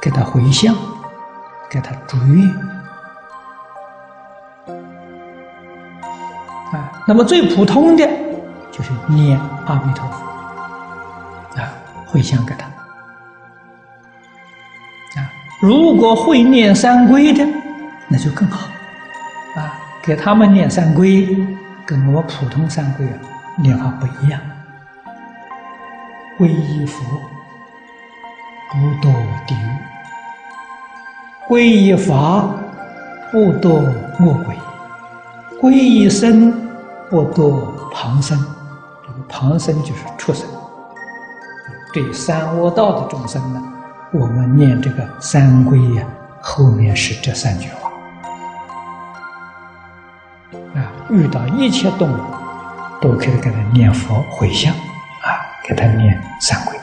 [0.00, 0.74] 给他回向，
[1.70, 2.48] 给他祝愿。
[6.72, 8.08] 啊，那么最普通的
[8.70, 11.72] 就是念阿弥陀佛，啊，
[12.06, 12.66] 回向给他。
[15.20, 15.30] 啊，
[15.60, 17.46] 如果会念三归的，
[18.08, 18.68] 那就更好。
[19.54, 21.28] 啊给他们念三归，
[21.86, 23.12] 跟我们普通三归啊
[23.58, 24.40] 念法不一样。
[26.36, 27.04] 皈依佛，
[28.72, 29.12] 不堕
[29.46, 29.68] 地狱；
[31.46, 32.48] 皈依法，
[33.30, 33.68] 不堕
[34.18, 34.56] 恶鬼；
[35.60, 36.50] 皈依僧，
[37.10, 38.38] 不堕旁生。
[39.02, 40.48] 这个旁生就是畜生。
[41.92, 43.62] 对三恶道的众生呢，
[44.10, 46.02] 我们念这个三归呀，
[46.40, 47.90] 后面是这三句话
[50.74, 50.88] 啊。
[51.10, 52.16] 遇到一切动物，
[53.02, 56.81] 都可以给他念佛回向，啊，给他念三皈。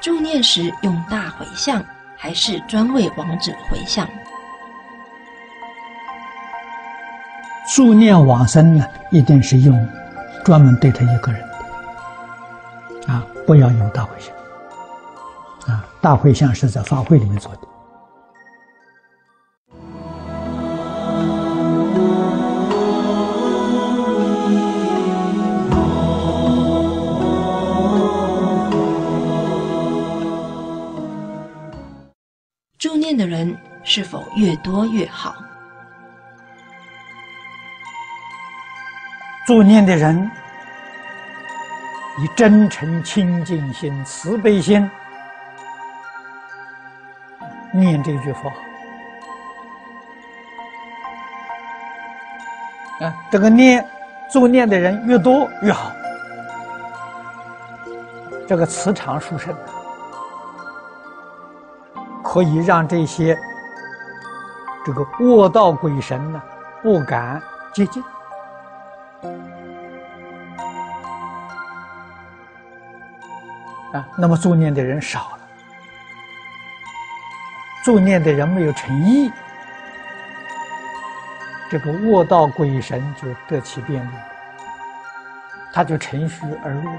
[0.00, 1.84] 助念时用大回向，
[2.16, 4.08] 还是专为亡者回向？
[7.74, 9.88] 助念往生呢，一定是用
[10.44, 11.42] 专门对他一个人，
[13.06, 14.34] 啊，不要用大回向，
[15.74, 17.69] 啊，大回向是在法会里面做的。
[33.10, 35.34] 念的人是否越多越好？
[39.44, 40.30] 助念的人
[42.20, 44.88] 以真诚、清净心、慈悲心
[47.72, 48.48] 念这句佛
[53.04, 53.84] 啊，这个念
[54.30, 55.90] 助念的人越多越好，
[58.46, 59.52] 这个磁场殊胜。
[62.22, 63.38] 可以让这些
[64.84, 66.42] 这个卧道鬼神呢
[66.82, 67.42] 不敢
[67.72, 68.02] 接近
[73.92, 74.06] 啊。
[74.16, 75.38] 那么助念的人少了，
[77.82, 79.30] 助念的人没有诚意，
[81.70, 84.14] 这个卧道鬼神就得其便利，
[85.72, 86.90] 他就乘虚而入。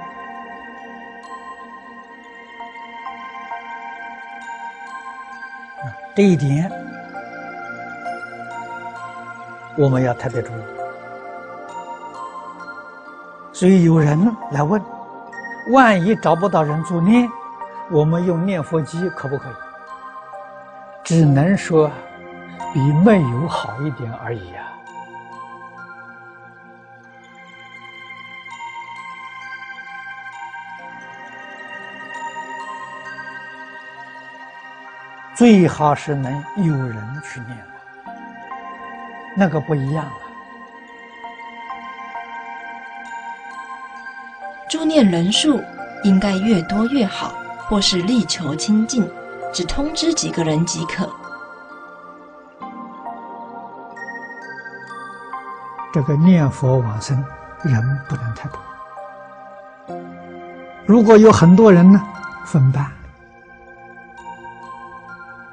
[6.14, 6.72] 这一点
[9.78, 10.62] 我们要特别注意。
[13.54, 14.20] 所以有人
[14.52, 14.82] 来问：
[15.72, 17.30] 万一找不到人做念，
[17.90, 19.54] 我们用念佛机可不可以？
[21.04, 21.90] 只能说
[22.74, 24.71] 比没有好一点而已呀。
[35.42, 37.66] 最好是能有人去念了，
[39.36, 40.12] 那个不一样了。
[44.70, 45.60] 助念人数
[46.04, 47.34] 应该越多越好，
[47.68, 49.04] 或是力求亲近，
[49.52, 51.10] 只通知几个人即可。
[55.92, 57.18] 这个念佛往生
[57.64, 59.98] 人不能太多，
[60.86, 62.00] 如果有很多人呢，
[62.46, 62.86] 分班。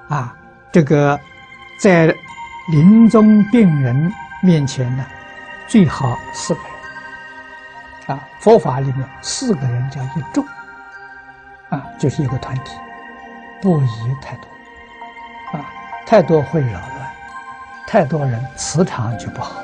[0.08, 0.34] 啊，
[0.72, 1.18] 这个
[1.78, 2.14] 在
[2.72, 4.12] 临终病人
[4.42, 5.04] 面前呢，
[5.66, 8.16] 最好四个人。
[8.16, 10.42] 啊，佛法里面四个人叫一众，
[11.68, 12.76] 啊，就是一个团体，
[13.60, 15.58] 不宜太多。
[15.58, 15.66] 啊，
[16.06, 17.10] 太多会扰乱，
[17.86, 19.60] 太多人磁场就不好。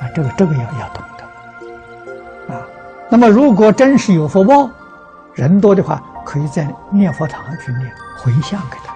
[0.00, 2.54] 啊，这个这个要要懂得。
[2.54, 2.62] 啊，
[3.08, 4.70] 那么如果真是有福报，
[5.34, 8.89] 人多的话，可以在念佛堂去念回向给他。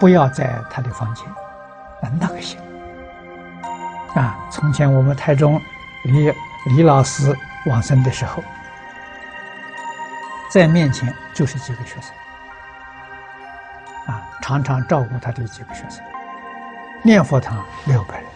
[0.00, 1.24] 不要在他的房间，
[2.00, 2.58] 啊，那个行。
[4.14, 5.60] 啊，从前我们台中
[6.02, 6.32] 李
[6.66, 7.36] 李老师
[7.66, 8.42] 往生的时候，
[10.50, 12.12] 在面前就是几个学生，
[14.06, 16.02] 啊，常常照顾他的几个学生，
[17.02, 18.26] 念佛堂六百人，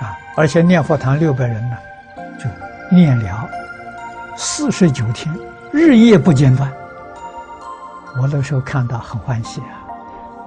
[0.00, 1.76] 啊，而且念佛堂六百人呢，
[2.36, 2.46] 就
[2.90, 3.48] 念了
[4.34, 5.32] 四十九天，
[5.72, 6.72] 日夜不间断。
[8.18, 9.78] 我那时候看到很欢喜啊，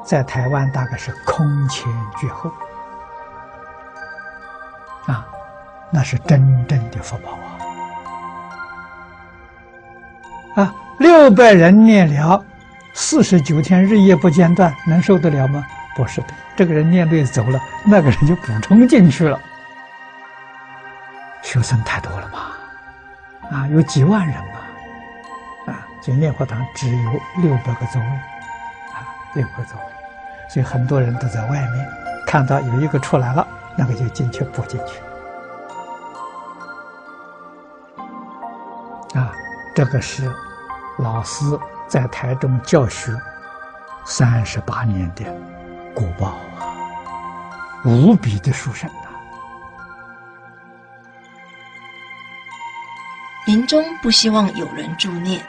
[0.03, 2.52] 在台湾大概是空前绝后
[5.07, 5.26] 啊，
[5.90, 7.31] 那是真正的福报
[10.56, 10.64] 啊！
[10.64, 12.44] 啊，六百人念了
[12.94, 15.65] 四十九天日夜不间断，能受得了吗？
[15.95, 19.40] 不是的，这个人念累走了，那个人就补充进去了。
[21.41, 22.40] 学生太多了嘛，
[23.57, 24.60] 啊，有几万人嘛。
[26.03, 28.07] 所以念佛堂只有六百个座位，
[28.91, 29.85] 啊，六个座位，
[30.49, 31.89] 所以很多人都在外面
[32.27, 33.47] 看到有一个出来了，
[33.77, 34.99] 那个就进去补进去。
[39.17, 39.31] 啊，
[39.73, 40.30] 这个是
[40.97, 41.45] 老师
[41.88, 43.17] 在台中教学
[44.03, 45.23] 三十八年的
[45.95, 46.75] 古报啊，
[47.85, 49.07] 无比的殊胜啊！
[53.45, 55.41] 临终不希望有人助念。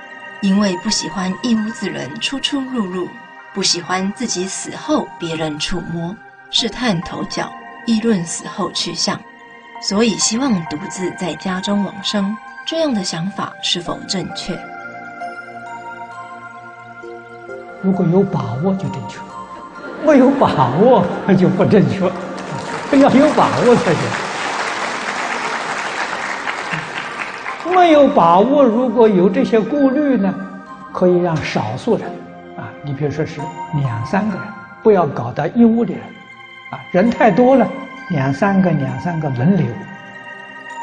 [0.45, 3.09] 因为不喜欢一屋子人出出入入，
[3.55, 6.15] 不喜欢自己死后别人触摸、
[6.51, 7.51] 试探头角、
[7.87, 9.19] 议论死后去向，
[9.81, 12.37] 所以希望独自在家中往生。
[12.67, 14.55] 这样的想法是否正确？
[17.81, 19.21] 如果有把握就正确，
[20.05, 22.01] 没有把握那就不正确，
[22.99, 24.34] 要有把握才行。
[27.75, 30.33] 没有把握，如果有这些顾虑呢，
[30.93, 32.07] 可以让少数人
[32.57, 33.41] 啊，你比如说是
[33.75, 34.47] 两三个人，
[34.83, 36.01] 不要搞到一屋的人，
[36.71, 37.67] 啊，人太多了，
[38.11, 39.67] 两三个两三个轮流，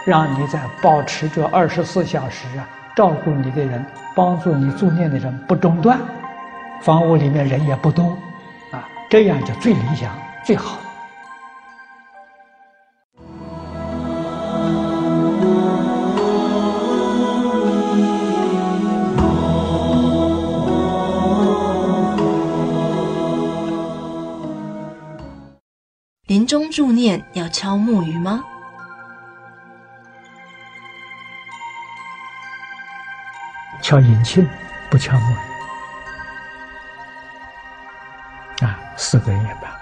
[0.06, 5.98] 让你在保持着二十四小时啊，照顾你的人，帮助你助念的人不中断，
[6.82, 8.18] 房屋里面人也不多，
[8.72, 10.12] 啊，这样就最理想
[10.44, 10.78] 最好。
[26.52, 28.44] 临终助念要敲木鱼吗？
[33.82, 34.46] 敲引磬，
[34.90, 35.32] 不敲木
[38.60, 38.66] 鱼。
[38.66, 39.80] 啊，四个人也罢，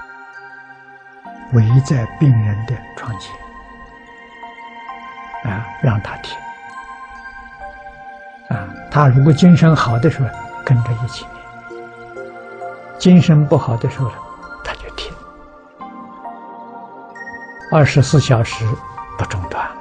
[1.53, 3.35] 围在病人的床前，
[5.51, 6.37] 啊，让他听。
[8.49, 10.29] 啊，他如果精神好的时候，
[10.63, 11.43] 跟着一起念；
[12.99, 14.11] 精神不好的时候
[17.71, 18.65] 二十四小时
[19.17, 19.75] 不中断了。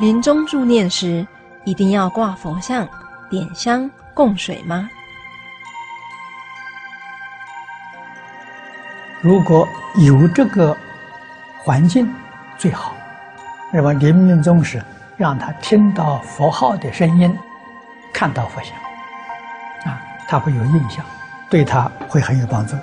[0.00, 1.26] 临终助念时，
[1.64, 2.88] 一定要挂佛像、
[3.28, 4.88] 点香、供水吗？
[9.20, 10.74] 如果有这个
[11.62, 12.12] 环境，
[12.56, 12.94] 最好。
[13.70, 14.82] 那么临命终时，
[15.18, 17.38] 让他听到佛号的声音，
[18.12, 18.74] 看到佛像，
[19.92, 21.04] 啊，他会有印象。
[21.54, 22.74] 对他会很有帮助。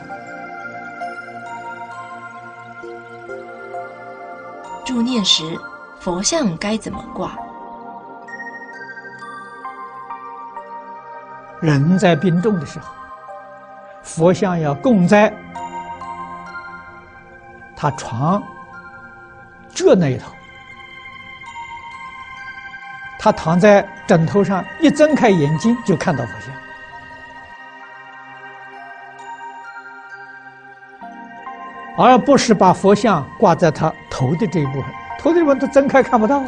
[5.04, 5.60] 念时，
[6.00, 7.36] 佛像该怎么挂？
[11.60, 12.94] 人在病重的时候，
[14.04, 15.34] 佛像要供在
[17.76, 18.42] 他床
[19.68, 20.32] 这那一头，
[23.20, 26.54] 他躺在枕头上，一睁开眼睛就看到佛像，
[32.08, 34.84] 而不是把佛像挂在他头的这一部分，
[35.20, 36.42] 头的部分他睁开看不到。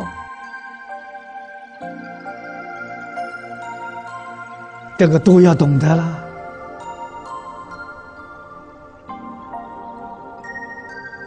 [4.98, 6.04] 这个都要懂得了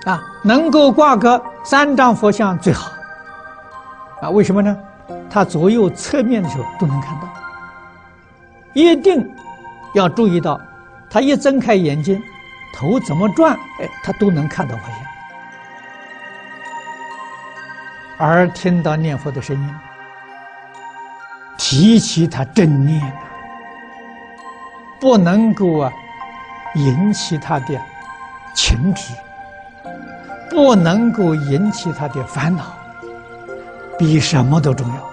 [0.07, 0.23] 啊！
[0.45, 2.93] 能够挂个三张佛像最好
[4.23, 4.31] 啊！
[4.31, 4.75] 为什么呢？
[5.29, 7.29] 他左右侧面的时候都能看到，
[8.73, 9.29] 一定
[9.95, 10.59] 要注意到，
[11.11, 12.23] 他一睁开眼睛，
[12.73, 14.99] 头怎么转，哎，他都能看到佛像，
[18.19, 19.75] 而听到念佛的声音，
[21.57, 23.13] 提起他正念。
[24.99, 25.93] 不能够啊
[26.75, 27.79] 引起他的
[28.55, 29.13] 情执，
[30.51, 32.65] 不能够引起他的烦恼，
[33.99, 35.11] 比什么都重要。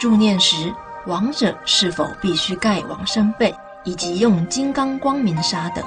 [0.00, 0.74] 助念时，
[1.08, 5.82] 亡者是否必须盖往生被，以及用金刚光明砂等？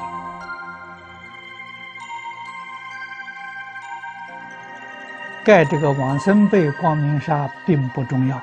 [5.45, 8.41] 盖这个往生被光明砂并不重要。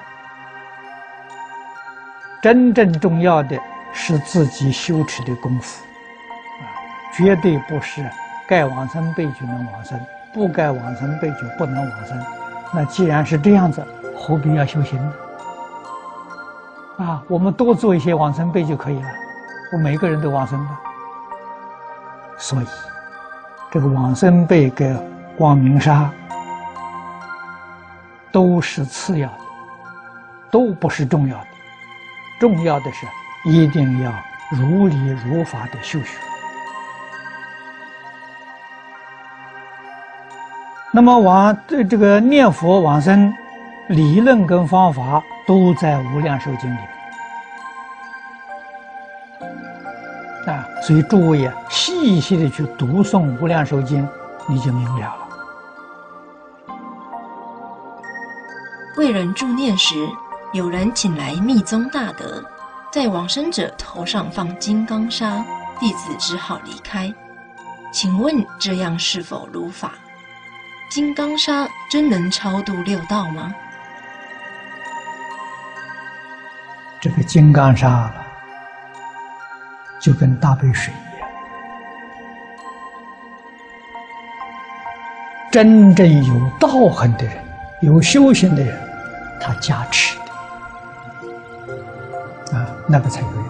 [2.41, 3.59] 真正重要的
[3.93, 5.85] 是自己修持的功夫，
[7.13, 8.09] 绝对不是
[8.47, 10.01] 盖往生被就能往生，
[10.33, 12.25] 不盖往生被就不能往生。
[12.73, 13.85] 那既然是这样子，
[14.17, 15.13] 何必要修行呢？
[16.99, 19.09] 啊，我们多做一些往生被就可以了，
[19.73, 20.77] 我每个人都往生的。
[22.37, 22.67] 所以，
[23.71, 25.01] 这个往生被跟
[25.37, 26.11] 光明沙
[28.33, 29.39] 都是次要的，
[30.51, 31.47] 都不是重要的。
[32.41, 33.07] 重要的是，
[33.49, 34.13] 一定要
[34.51, 36.19] 如理如法的修学。
[40.91, 43.33] 那么往这这个念佛往生
[43.89, 46.79] 理论跟方法都在《无量寿经》里
[50.51, 54.07] 啊，所以诸位啊，细细的去读诵《无量寿经》，
[54.47, 55.29] 你就明了了。
[58.97, 59.95] 为人助念时。
[60.55, 62.43] 有人请来密宗大德，
[62.91, 65.45] 在往生者头上放金刚砂，
[65.79, 67.13] 弟子只好离开。
[67.93, 69.93] 请问这样是否如法？
[70.91, 73.55] 金刚砂真能超度六道吗？
[77.01, 78.13] 这个金刚砂
[80.01, 81.29] 就跟大杯水一样，
[85.51, 87.37] 真正有道行的人、
[87.83, 88.77] 有修行的人，
[89.41, 90.19] 他加持
[92.51, 92.67] 的，啊。
[92.91, 93.45] 那个才有用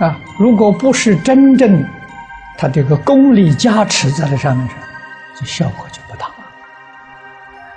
[0.00, 0.18] 啊！
[0.38, 1.84] 如果不是真正
[2.56, 4.76] 他这个功力加持在了上面上，
[5.38, 6.26] 这效果就不大。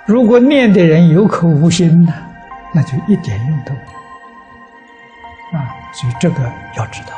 [0.06, 2.12] 如果念的人有口无心呢，
[2.72, 3.80] 那就一点用都没
[5.52, 5.68] 有啊！
[5.92, 6.42] 所以这个
[6.76, 7.14] 要知道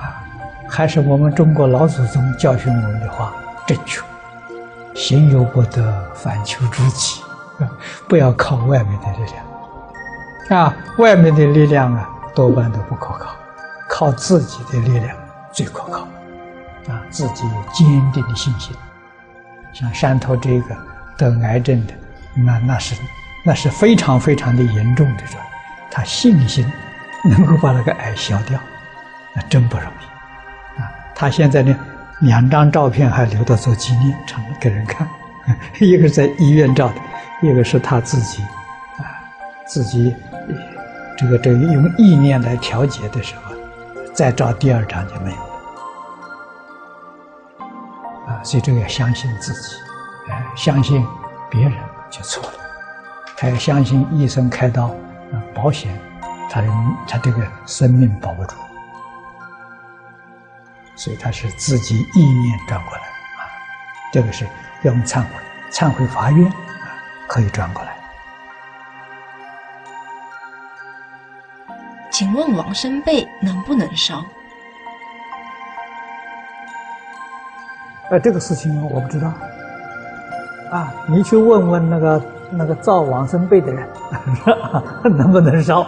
[0.00, 0.22] 啊，
[0.68, 3.32] 还是我们中国老祖宗教训我们的话
[3.66, 4.02] 正确：
[4.94, 7.22] 行有不得，反求诸己，
[8.08, 10.60] 不要靠外面的力量。
[10.60, 13.36] 啊，外面的力量啊，多半都不可靠，
[13.88, 15.16] 靠自己的力量
[15.52, 16.00] 最可靠。
[16.88, 18.74] 啊，自己坚定的信心。
[19.72, 20.76] 像山头这个
[21.16, 21.92] 得癌症的，
[22.34, 22.94] 那那是
[23.46, 25.22] 那是非常非常的严重的，
[25.88, 26.70] 他信心
[27.22, 28.58] 能够把那个癌消掉，
[29.32, 30.80] 那真不容易。
[30.80, 31.74] 啊，他现在呢，
[32.22, 35.08] 两张照片还留到做纪念，常给人看，
[35.80, 36.94] 一个是在医院照的，
[37.40, 38.42] 一个是他自己，
[38.98, 39.06] 啊，
[39.64, 40.16] 自己。
[41.18, 43.54] 这个这个用意念来调节的时候，
[44.12, 45.42] 再照第二张就没有了
[48.26, 48.42] 啊！
[48.42, 49.76] 所以这个要相信自己，
[50.28, 51.02] 哎，相信
[51.48, 51.72] 别人
[52.10, 52.50] 就错了，
[53.38, 54.86] 还要相信医生开刀
[55.30, 55.94] 啊，保险，
[56.50, 56.62] 他
[57.06, 58.54] 他这个生命保不住，
[60.94, 63.44] 所以他是自己意念转过来啊，
[64.10, 64.46] 这个是
[64.82, 65.28] 要用忏悔，
[65.70, 66.96] 忏悔法院啊，
[67.28, 67.94] 可以转过来。
[72.10, 74.24] 请问往生贝能不能烧？
[78.08, 79.30] 呃，这个事情我不知道。
[80.70, 82.18] 啊，你去问问那个
[82.50, 83.88] 那个造往生被的人，
[85.16, 85.82] 能不能烧？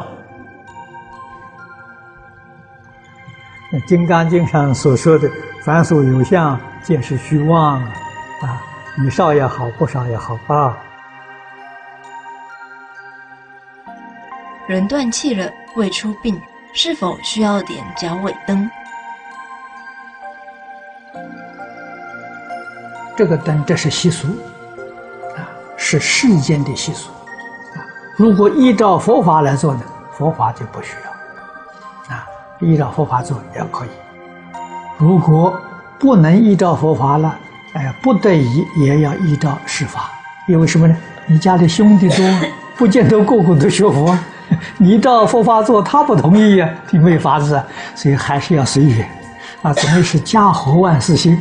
[3.87, 5.31] 《金刚经》上所说的
[5.63, 7.93] 凡所有相，皆是虚妄啊！
[8.43, 8.63] 啊，
[8.97, 10.77] 你烧也好，不烧也好啊。
[14.67, 16.41] 人断气了，未出殡，
[16.73, 18.71] 是否需要点脚尾灯？
[23.17, 24.58] 这个灯，这是习俗啊，
[25.91, 27.09] 是世间的习俗
[27.75, 27.81] 啊。
[28.15, 29.81] 如果依照佛法来做呢，
[30.13, 32.27] 佛法就不需要啊。
[32.61, 33.89] 依照佛法做也可以。
[34.99, 35.59] 如果
[35.99, 37.35] 不能依照佛法了，
[37.73, 40.11] 哎，不得已也要依照世法。
[40.47, 40.95] 因为什么呢？
[41.27, 42.17] 你家里兄弟多，
[42.77, 44.15] 不见得个个都学佛。
[44.77, 47.65] 你照佛法做，他不同意呀，你没法子啊。
[47.95, 49.09] 所以还是要随缘
[49.63, 51.35] 啊，总归是家和万事兴。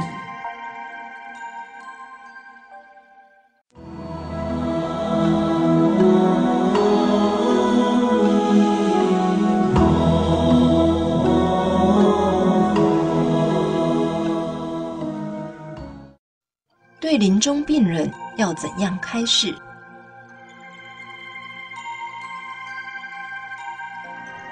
[17.18, 19.56] 临终病人要怎样开示？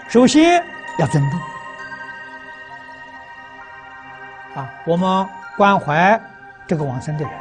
[0.07, 0.65] 首先
[0.97, 1.39] 要尊重
[4.55, 5.27] 啊，我们
[5.57, 6.19] 关怀
[6.65, 7.33] 这个往生的人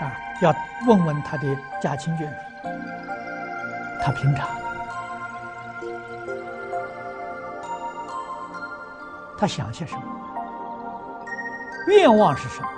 [0.00, 0.54] 啊，要
[0.86, 2.26] 问问他的家亲眷属，
[4.02, 4.48] 他平常
[9.36, 10.11] 他想些什么。
[11.86, 12.68] 愿望是什么？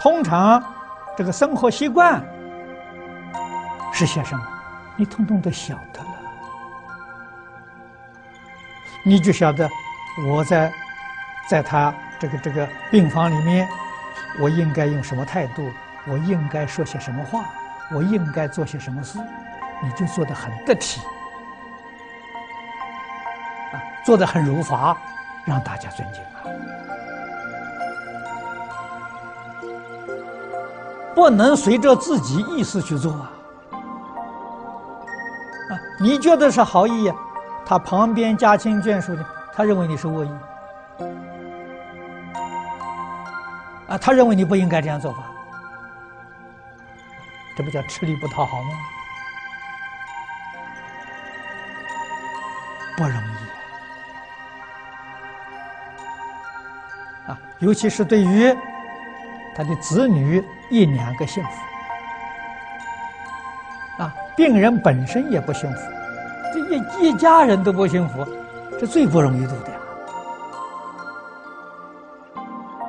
[0.00, 0.62] 通常，
[1.16, 2.22] 这个生活习惯
[3.92, 4.44] 是些什么？
[4.96, 6.18] 你通通都晓得了，
[9.04, 9.68] 你就晓得
[10.28, 10.72] 我在
[11.48, 13.68] 在他这个这个病房里面，
[14.40, 15.70] 我应该用什么态度？
[16.06, 17.44] 我应该说些什么话？
[17.92, 19.18] 我应该做些什么事？
[19.82, 21.00] 你就做得很得体，
[23.72, 24.96] 啊，做得很如法。
[25.44, 26.42] 让大家尊敬啊！
[31.14, 33.30] 不能随着自己意思去做啊！
[35.70, 37.14] 啊，你觉得是好意呀？
[37.64, 40.30] 他旁边家亲眷属的，他认为你是恶意
[43.88, 43.98] 啊！
[43.98, 45.18] 他认为你不应该这样做法，
[47.56, 48.70] 这不叫吃力不讨好吗？
[52.96, 53.41] 不容易。
[57.62, 58.52] 尤其是对于
[59.54, 61.50] 他的子女一两个幸福
[64.02, 65.80] 啊，病人本身也不幸福，
[66.52, 68.26] 这一一家人都不幸福，
[68.80, 69.70] 这最不容易度的。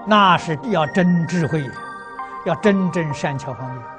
[0.08, 1.64] 那是要真智慧，
[2.46, 3.93] 要真正善巧方便。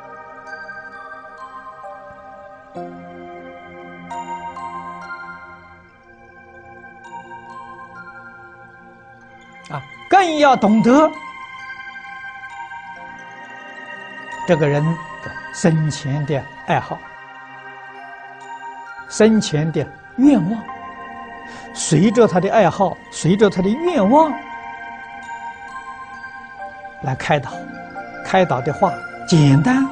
[10.15, 11.11] 更要懂得
[14.47, 16.97] 这个人的生前的爱好、
[19.09, 19.85] 生前的
[20.19, 20.63] 愿望，
[21.75, 24.33] 随着他的爱好，随着他的愿望
[27.03, 27.51] 来开导。
[28.25, 28.93] 开导的话
[29.27, 29.85] 简单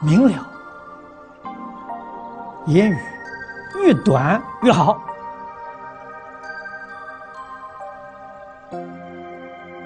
[0.00, 0.46] 明了，
[2.68, 2.98] 言语
[3.82, 4.98] 越短越好。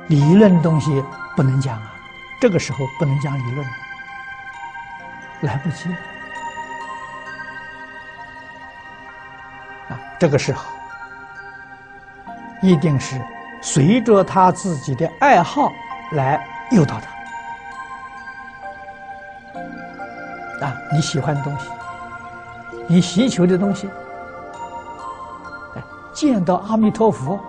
[0.09, 1.03] 理论东西
[1.35, 1.95] 不能讲啊，
[2.41, 3.67] 这个时候不能讲理论，
[5.41, 5.89] 来不及
[9.89, 9.99] 啊。
[10.19, 10.65] 这个时候
[12.61, 13.21] 一定是
[13.63, 15.73] 随着他自己的爱好
[16.13, 17.01] 来诱导
[20.61, 20.77] 他啊。
[20.93, 21.71] 你喜欢的东西，
[22.87, 23.89] 你需求的东西，
[26.13, 27.41] 见到阿弥陀佛。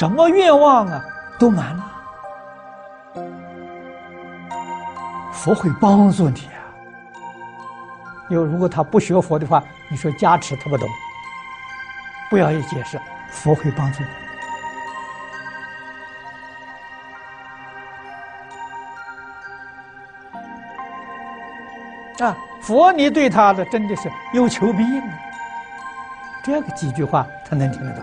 [0.00, 1.04] 什么愿望啊，
[1.38, 1.84] 都满了，
[5.30, 6.56] 佛会帮助你啊。
[8.30, 10.88] 因为如果他不学佛的话，你说加持他不懂，
[12.30, 12.98] 不要去解释，
[13.30, 14.02] 佛会帮助
[22.18, 22.34] 你啊。
[22.62, 25.02] 佛，你对他的真的是有求必应，
[26.42, 28.02] 这个几句话他能听得懂。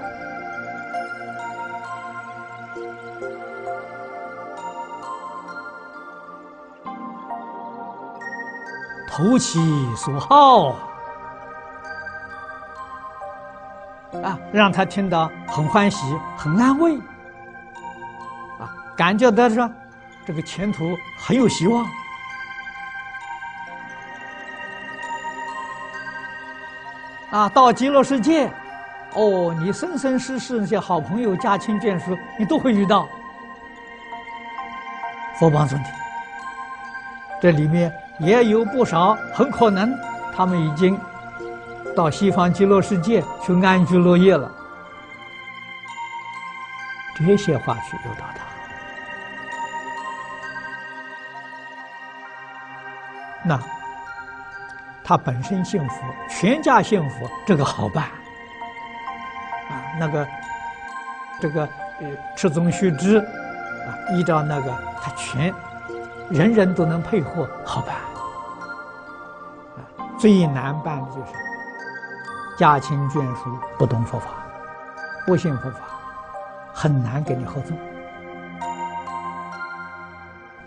[9.17, 9.59] 投其
[9.95, 10.75] 所好。
[14.23, 16.95] 啊让他听到很欢喜很安慰。
[18.59, 19.67] 啊感觉到说
[20.23, 21.83] 这个前途很有希望。
[27.31, 28.47] 啊到极乐世界
[29.15, 33.09] 哦你生生世世那些好朋友家亲眷属你都会遇到。
[35.39, 35.89] 佛帮尊体
[37.41, 39.95] 这里面也有不少，很可能
[40.35, 40.99] 他们已经
[41.95, 44.51] 到西方极乐世界去安居乐业了。
[47.15, 48.45] 这些话去诱导他，
[53.43, 53.59] 那
[55.03, 55.95] 他本身幸福，
[56.29, 58.03] 全家幸福，这个好办。
[58.03, 60.27] 啊，那个
[61.41, 61.63] 这个
[61.99, 64.71] 呃，赤宗须知啊，依照那个
[65.01, 65.51] 他全
[66.29, 67.96] 人人都能配合，好办。
[70.17, 71.33] 最难办的就是
[72.57, 74.29] 家亲眷属不懂佛法，
[75.25, 75.79] 不信佛法。
[76.73, 77.75] 很难跟你合作，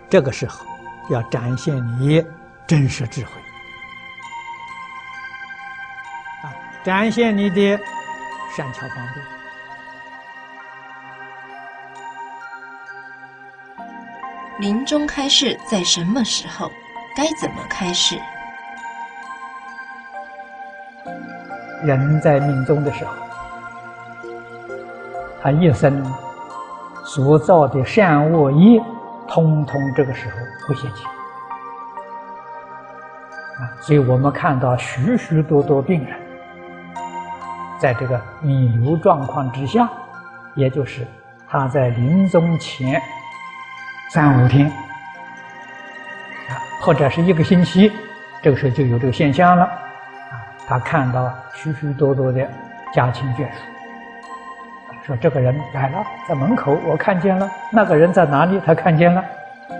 [0.09, 0.65] 这个时候
[1.09, 2.21] 要展现你
[2.67, 3.31] 真实智慧
[6.43, 6.51] 啊，
[6.83, 7.79] 展现你的
[8.57, 9.25] 善巧方便。
[14.59, 16.69] 临终开示在什么时候？
[17.15, 18.19] 该怎么开示？
[21.83, 23.11] 人在命中的时候。
[25.43, 26.05] 他一生
[27.03, 28.79] 所造的善恶业，
[29.27, 30.35] 通通这个时候
[30.67, 31.03] 会现起
[33.57, 33.65] 啊！
[33.81, 36.15] 所以我们看到许许多多病人，
[37.79, 39.89] 在这个弥留状况之下，
[40.53, 41.07] 也就是
[41.49, 43.01] 他在临终前
[44.11, 47.91] 三五天啊，或者是一个星期，
[48.43, 49.67] 这个时候就有这个现象了！
[50.71, 52.47] 他看到许许多多的
[52.93, 53.57] 家亲眷属。
[55.05, 57.51] 说这个人来了，在门口我看见了。
[57.69, 58.57] 那个人在哪里？
[58.65, 59.21] 他看见了。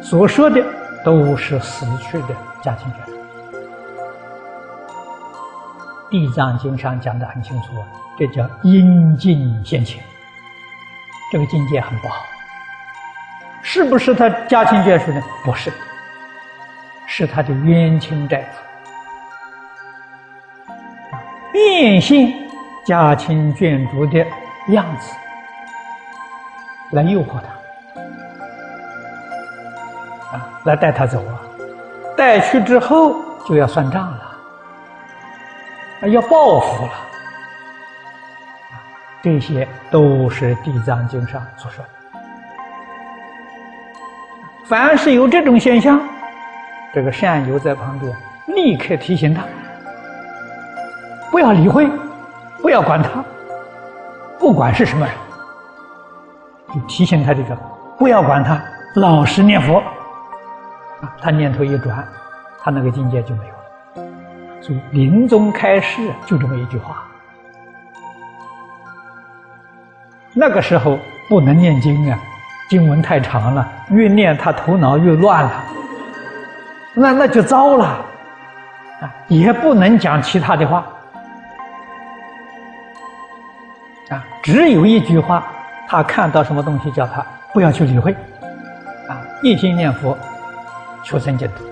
[0.02, 0.62] 所说的
[1.02, 3.12] 都是死去的家庭眷属。
[6.10, 7.68] 地藏经上讲的很清楚，
[8.20, 10.04] 这叫阴尽现前。
[11.32, 12.26] 这个境界很不好。
[13.62, 15.22] 是不是他家庭眷属呢？
[15.46, 15.72] 不是，
[17.08, 18.58] 是他的冤亲债主。
[21.52, 22.34] 变现
[22.86, 24.26] 家亲眷属的。
[24.68, 25.12] 样子
[26.92, 27.98] 来诱惑他
[30.38, 31.42] 啊，来带他走啊，
[32.16, 36.92] 带去之后就要算账了，要报复了，
[39.24, 41.90] 这些都是《地藏经》上所说的。
[44.66, 46.00] 凡是有这种现象，
[46.94, 48.16] 这个善友在旁边
[48.46, 49.42] 立刻提醒他，
[51.32, 51.90] 不要理会，
[52.62, 53.24] 不要管他。
[54.38, 55.16] 不管是什么人，
[56.74, 57.58] 就提醒他这个，
[57.98, 58.62] 不要管他，
[58.96, 59.78] 老实念佛。
[61.00, 62.06] 啊，他念头一转，
[62.62, 64.10] 他那个境界就没有了。
[64.62, 67.04] 所以临终开示就这么一句话。
[70.34, 70.98] 那个时候
[71.30, 72.20] 不能念经啊，
[72.70, 75.52] 经文太长了，越念他头脑越乱了。
[76.94, 77.86] 那那就糟了，
[79.02, 80.86] 啊，也不能讲其他的话。
[84.42, 85.44] 只有一句话，
[85.88, 87.24] 他看到什么东西，叫他
[87.54, 88.12] 不要去理会，
[89.08, 90.18] 啊，一心念佛，
[91.04, 91.64] 求生净土。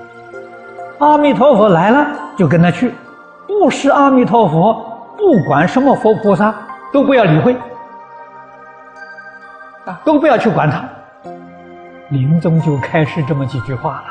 [1.00, 2.90] 阿弥陀佛来了，就跟他去；
[3.48, 4.74] 不是阿弥陀佛，
[5.18, 6.54] 不管什么佛菩萨，
[6.94, 7.56] 都不要理会，
[9.86, 10.84] 啊，都不要去管他。
[12.10, 14.04] 临终就开始这么几句话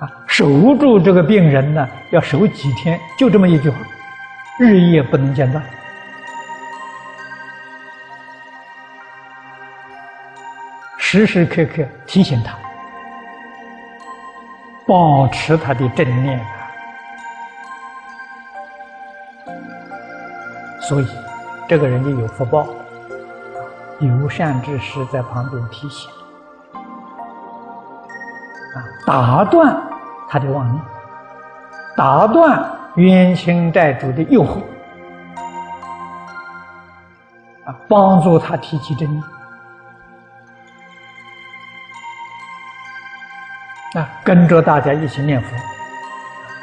[0.00, 3.76] 了，啊，守住这个病人呢，要守几天，就这么一句话，
[4.58, 5.62] 日夜不能间断。
[11.12, 12.56] 时时刻刻提醒他，
[14.86, 16.72] 保持他的正念啊！
[20.80, 21.06] 所以，
[21.68, 22.66] 这个人就有福报，
[23.98, 26.10] 有善之师在旁边提醒，
[28.74, 29.78] 啊，打断
[30.30, 30.82] 他的妄念，
[31.94, 34.62] 打断冤亲债主的诱惑，
[37.66, 39.22] 啊，帮助他提起正念。
[43.94, 45.54] 啊，跟着大家一起念佛。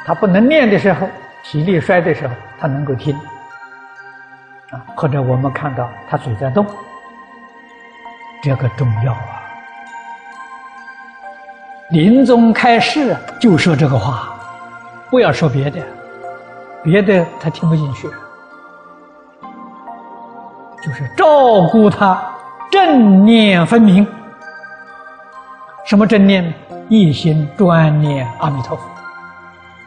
[0.04, 1.08] 他不能念的时候，
[1.44, 3.14] 体力衰的时候，他能够听。
[4.70, 6.66] 啊，或者我们看到他嘴在动，
[8.42, 9.42] 这个重要啊。
[11.90, 14.34] 临终开示就说这个话，
[15.08, 15.80] 不要说别的，
[16.82, 18.08] 别的他听不进去。
[20.82, 22.20] 就是照顾他
[22.70, 24.06] 正念分明。
[25.84, 26.54] 什么正念呢？
[26.90, 28.82] 一心专念阿弥陀佛，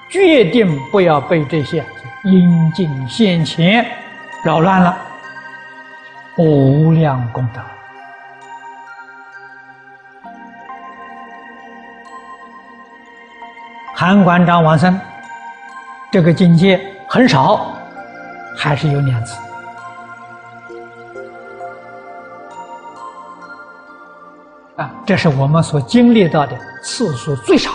[0.10, 1.84] 决定不要被这些
[2.24, 3.86] 阴境现前，
[4.42, 4.98] 扰乱了，
[6.38, 7.60] 无量功德。
[13.94, 14.98] 韩馆长往生，
[16.10, 17.76] 这个境界很少，
[18.58, 19.38] 还是有两次。
[24.76, 27.72] 啊，这是我们所经历到的次数最少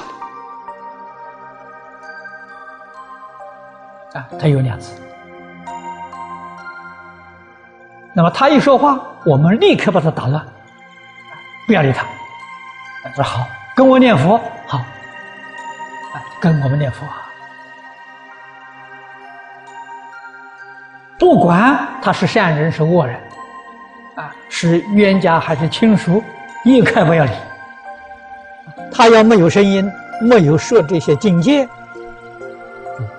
[4.12, 4.19] 的。
[4.19, 5.01] 啊，他有两次。
[8.12, 10.45] 那么他一说话，我们立刻把他打乱，
[11.69, 12.05] 不要理他。
[13.15, 13.47] 说好，
[13.77, 14.85] 跟我念佛，好，啊
[16.41, 17.23] 跟我们念佛啊。
[21.16, 23.20] 不管他是善人是恶人，
[24.16, 26.23] 啊，是冤家还是亲属。
[26.69, 27.31] 一概不要理，
[28.93, 29.90] 他要没有声音，
[30.20, 31.66] 没有设这些境界，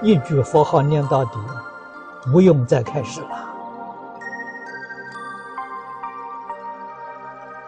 [0.03, 1.31] 一句佛号念到底，
[2.31, 3.49] 不用再开始了。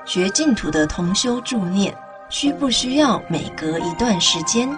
[0.05, 1.91] 学净土的同修助念，
[2.29, 4.69] 需不需要每隔一段时间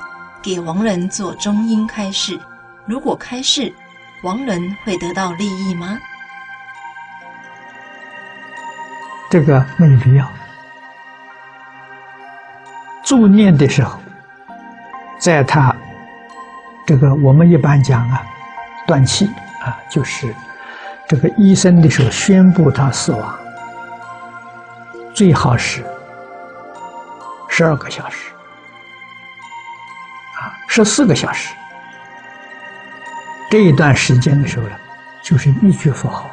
[0.41, 2.39] 给亡人做中阴开示？
[2.85, 3.73] 如果开示，
[4.23, 5.99] 亡人会得到利益吗？
[9.29, 10.25] 这个没有必要。
[13.03, 13.99] 助念的时候，
[15.19, 15.75] 在他
[16.87, 18.25] 这个我们一般讲啊，
[18.87, 19.29] 断气
[19.61, 20.33] 啊，就是
[21.07, 23.35] 这个医生的时候宣布他死亡，
[25.13, 25.83] 最好是
[27.49, 28.31] 十二个小时
[30.39, 31.53] 啊，十四个小时
[33.51, 34.75] 这一段时间的时候呢，
[35.21, 36.31] 就是一句佛号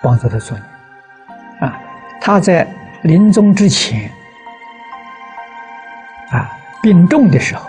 [0.00, 1.78] 帮助他做念啊，
[2.20, 2.66] 他在
[3.02, 4.08] 临终之前。
[6.84, 7.66] 病重的时候，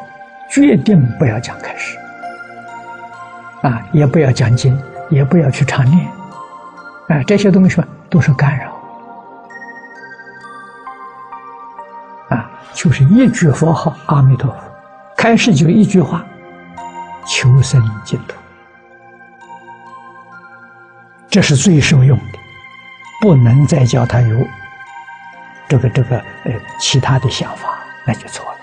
[0.49, 1.97] 决定不要讲开始，
[3.61, 4.77] 啊，也不要讲经，
[5.09, 6.05] 也不要去常念，
[7.07, 8.77] 啊，这些东西都是干扰，
[12.27, 14.57] 啊，就是一句佛号阿弥陀佛，
[15.15, 16.25] 开始就一句话，
[17.25, 18.35] 求生净土，
[21.29, 22.39] 这是最受用的，
[23.21, 24.45] 不能再叫他有
[25.69, 26.51] 这个这个呃
[26.81, 28.54] 其他的想法，那就错了。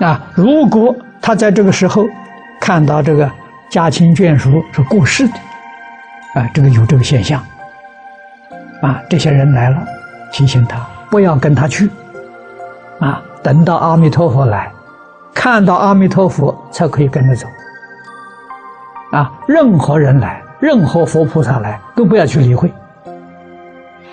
[0.00, 2.06] 啊，如果他在这个时候
[2.60, 3.28] 看到这个
[3.68, 5.34] 家亲眷属是过世的，
[6.34, 7.42] 啊，这个有这个现象，
[8.80, 9.84] 啊，这些人来了，
[10.32, 11.90] 提醒他不要跟他去，
[13.00, 14.70] 啊，等到阿弥陀佛来，
[15.34, 17.48] 看到阿弥陀佛才可以跟着走，
[19.10, 22.72] 啊，任何人来，任何佛菩萨来，都不要去理会，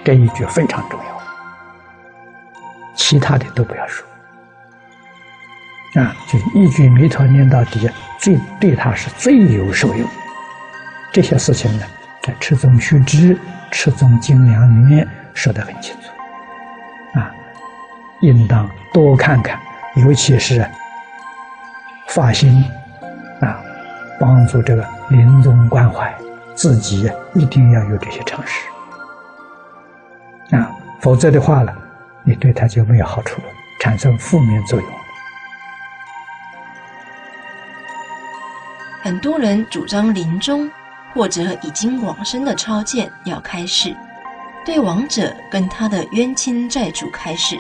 [0.03, 1.05] 这一句非常重要，
[2.95, 4.03] 其他的都不要说。
[5.95, 7.89] 啊，就一句弥陀念到底，
[8.19, 10.07] 最对他是最有受用。
[11.11, 11.85] 这些事情呢，
[12.21, 13.33] 在《持宗须知》
[13.71, 17.19] 《持宗精良》里面说得很清楚。
[17.19, 17.31] 啊，
[18.19, 19.57] 应当多看看，
[19.95, 20.69] 尤其是
[22.09, 22.65] 发心
[23.39, 23.61] 啊，
[24.19, 26.13] 帮助这个临终关怀，
[26.53, 28.67] 自己一定要有这些常识。
[30.57, 30.69] 啊，
[30.99, 31.71] 否则的话呢，
[32.23, 33.47] 你对他就没有好处了，
[33.79, 34.89] 产生负面作用。
[39.05, 40.67] 很多人主张临终
[41.13, 43.95] 或者已经往生的超荐要开示，
[44.65, 47.55] 对亡者跟他的冤亲债主开示；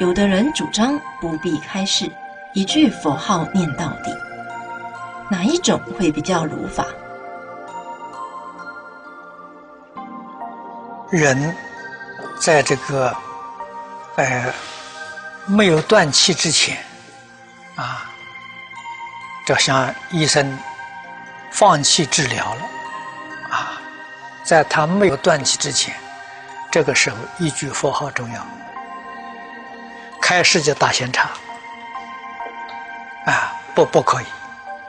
[0.00, 2.10] 有的人主张不必开示，
[2.52, 4.10] 一句佛号念到底。
[5.30, 6.84] 哪一种会比较如法？
[11.12, 11.54] 人
[12.40, 13.16] 在这个
[14.16, 14.52] 呃
[15.46, 16.76] 没有断气之前
[17.76, 18.10] 啊。
[19.46, 20.58] 就像医生
[21.52, 22.60] 放弃治疗了，
[23.48, 23.80] 啊，
[24.42, 25.94] 在他没有断气之前，
[26.68, 28.44] 这个时候一句佛号重要。
[30.20, 31.30] 开始就大仙茶，
[33.26, 34.24] 啊，不不可以，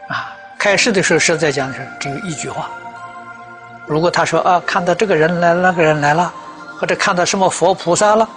[0.09, 2.67] 啊，开始的时候是在讲的是只有一句话。
[3.85, 6.34] 如果他说啊，看到这个人来，那个人来了，
[6.79, 8.27] 或者看到什么佛菩萨了，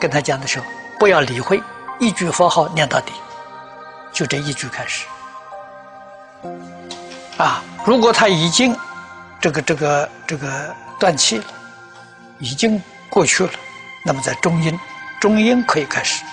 [0.00, 0.64] 跟他讲的时候，
[0.98, 1.62] 不要理会，
[2.00, 3.12] 一句佛号念到底，
[4.10, 5.06] 就这一句开始。
[7.38, 8.74] 啊，如果他已经
[9.40, 11.44] 这个这个这个断气了，
[12.38, 13.50] 已经过去了，
[14.04, 14.78] 那么在中阴，
[15.20, 16.24] 中阴可以开始，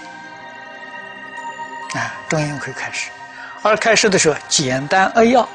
[1.96, 3.10] 啊，中阴可以开始，
[3.62, 5.48] 而开始的时候简单扼要，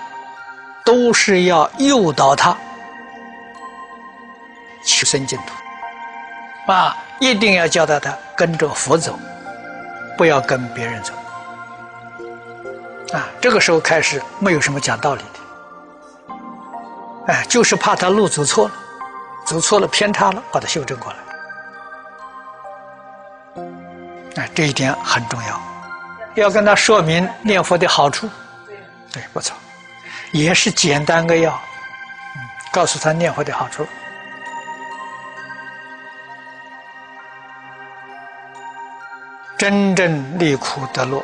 [0.85, 2.57] 都是要诱导他
[4.85, 9.19] 求生净土，啊，一定要教导他跟着佛走，
[10.17, 11.15] 不要跟别人走。
[13.15, 15.38] 啊，这个时候开始没有什么讲道理的，
[17.29, 18.75] 哎，就是怕他路走错了，
[19.45, 21.19] 走错了偏差了，把它修正过来。
[24.37, 25.61] 哎，这一点很重要，
[26.37, 28.31] 要跟他说明念佛的好处。
[29.13, 29.55] 对，不错，
[30.33, 31.61] 也是简单扼要，
[32.73, 33.87] 告诉他念佛的好处。
[39.59, 41.23] 真正离苦得乐。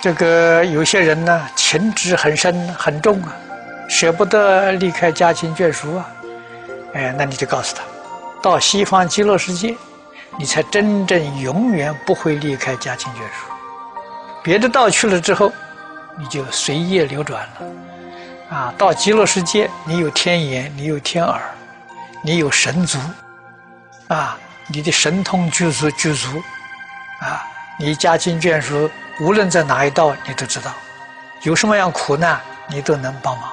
[0.00, 3.34] 这个有些人呢，情执很深很重啊，
[3.88, 6.08] 舍不得离开家亲眷属啊。
[6.94, 7.82] 哎，那你就告诉他，
[8.40, 9.76] 到西方极乐世界，
[10.38, 13.52] 你才真正永远不会离开家亲眷属。
[14.42, 15.52] 别的道去了之后，
[16.16, 18.56] 你就随业流转了。
[18.56, 21.40] 啊，到极乐世界，你有天眼，你有天耳，
[22.22, 22.98] 你有神足，
[24.08, 24.38] 啊。
[24.70, 26.28] 你的神通具足具足，
[27.20, 27.47] 啊，
[27.80, 28.90] 你家亲眷属
[29.20, 30.72] 无论在哪一道，你都知道，
[31.42, 33.50] 有什么样苦难，你都能帮忙。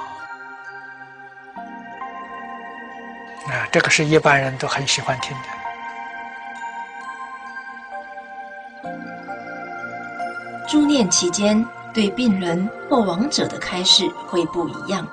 [3.46, 5.42] 啊，这个是一般人都很喜欢听的。
[10.66, 15.06] 助念期间，对病人或亡者的开示会不一样，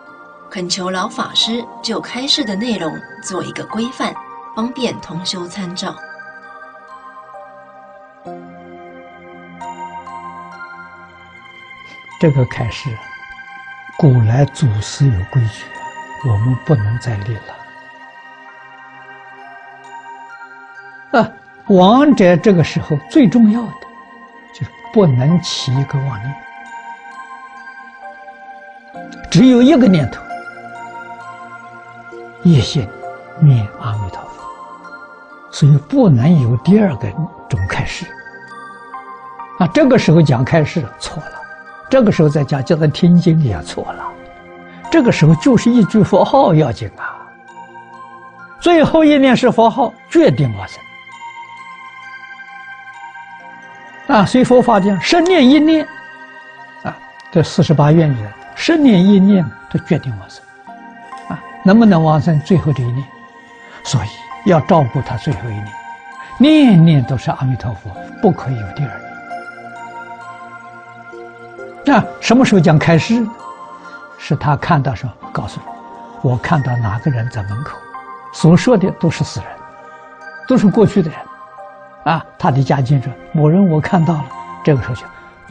[0.49, 2.91] 恳求老法师就开示的内容
[3.21, 4.11] 做一个规范。
[4.55, 5.95] 方便同修参照。
[12.23, 12.89] 这个开示，
[13.97, 15.65] 古来祖师有规矩，
[16.25, 17.35] 我们不能再立
[21.11, 21.19] 了。
[21.19, 21.29] 啊，
[21.67, 23.73] 王者这个时候最重要的，
[24.53, 26.33] 就是不能起一个妄念，
[29.29, 30.23] 只有一个念头，
[32.41, 32.87] 一心
[33.41, 34.49] 念阿弥陀佛。
[35.51, 37.11] 所以不能有第二个
[37.49, 38.05] 种开始
[39.59, 39.67] 啊！
[39.73, 41.42] 这个时候讲开始错了，
[41.89, 44.03] 这个时候再讲叫他听经也错了，
[44.91, 47.21] 这个时候就是一句佛号要紧啊！
[48.59, 50.81] 最后一念是佛号，决定往生
[54.07, 54.25] 啊！
[54.25, 55.87] 所以佛法讲生念一念
[56.83, 56.97] 啊，
[57.31, 58.17] 这四十八愿里，
[58.55, 60.43] 生念一念都决定往生
[61.29, 61.39] 啊！
[61.63, 63.03] 能不能往生最后这一念？
[63.83, 64.07] 所以。
[64.45, 65.67] 要照顾他最后一念，
[66.37, 67.89] 念念都是阿弥陀佛，
[68.21, 68.99] 不可以有第二
[71.85, 73.25] 那什么时候讲开示？
[74.17, 75.11] 是他看到什么？
[75.33, 75.65] 告诉你，
[76.21, 77.77] 我看到哪个人在门口，
[78.31, 79.49] 所说的都是死人，
[80.47, 81.19] 都是过去的人。
[82.05, 84.25] 啊，他的家境说某人我看到了，
[84.63, 85.01] 这个时候就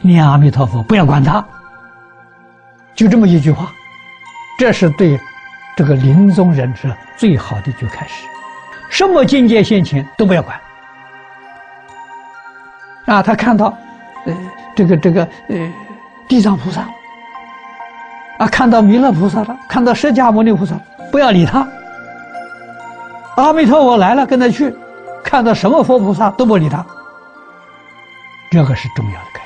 [0.01, 1.43] 念阿弥陀佛，不要管他。
[2.95, 3.71] 就这么一句话，
[4.57, 5.19] 这是对
[5.75, 8.25] 这个临终人是最好的一句开始。
[8.89, 10.59] 什么境界现前都不要管，
[13.05, 13.75] 啊，他看到，
[14.25, 14.35] 呃，
[14.75, 15.73] 这个这个呃，
[16.33, 16.81] 地藏菩萨，
[18.39, 20.73] 啊，看到弥勒菩萨了，看到释迦牟尼菩萨，
[21.11, 21.67] 不要理他。
[23.35, 24.75] 阿弥陀佛来了，跟他去，
[25.23, 26.83] 看到什么佛菩萨都不理他，
[28.49, 29.43] 这个是重要的开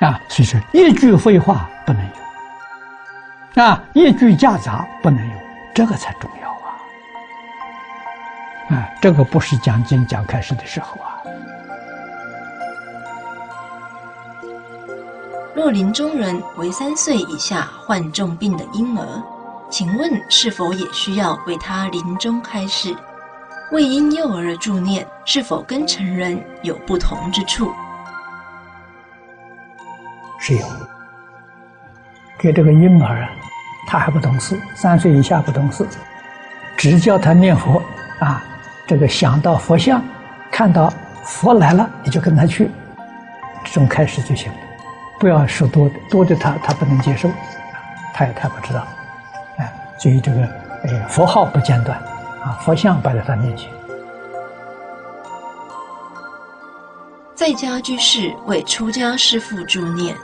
[0.00, 0.04] 始。
[0.04, 2.04] 啊，所以说一句废话不能
[3.54, 3.62] 有。
[3.62, 5.34] 啊，一句夹杂不能有，
[5.72, 6.74] 这个才重要啊！
[8.70, 11.09] 啊，这个不是讲经讲开始的时候啊。
[15.60, 19.04] 若临终人为三岁以下患重病的婴儿，
[19.68, 22.96] 请问是否也需要为他临终开示？
[23.70, 27.70] 为婴幼儿助念，是否跟成人有不同之处？
[30.38, 30.66] 是有。
[32.38, 33.28] 给这个婴儿啊，
[33.86, 35.86] 他还不懂事，三岁以下不懂事，
[36.74, 37.82] 只叫他念佛
[38.18, 38.42] 啊，
[38.86, 40.02] 这个想到佛像，
[40.50, 40.90] 看到
[41.22, 42.70] 佛来了，你就跟他去，
[43.62, 44.58] 这种开始就行了，
[45.20, 47.30] 不要说多，多的他他不能接受，
[48.14, 48.86] 他也他不知道，
[49.58, 50.42] 哎，所以这个
[50.82, 51.96] 哎佛号不间断，
[52.42, 53.70] 啊，佛像摆在他面前，
[57.34, 60.16] 在家居士为出家师父助念。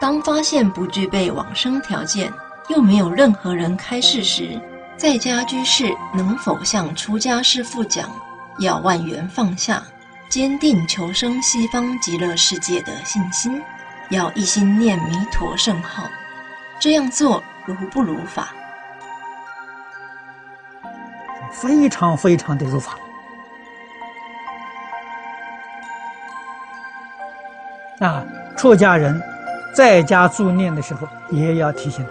[0.00, 2.28] 当发现不具备往生条件，
[2.68, 4.60] 又没有任何人开示时，
[4.96, 8.10] 在家居士能否向出家师父讲，
[8.58, 9.80] 要万缘放下，
[10.28, 13.62] 坚定求生西方极乐世界的信心，
[14.12, 16.04] 要一心念弥陀圣号，
[16.78, 18.48] 这样做如不如法？
[21.50, 22.92] 非常非常的如法
[28.00, 28.22] 啊！
[28.54, 29.20] 出家人。
[29.74, 32.06] 在家助念的时候，也要提醒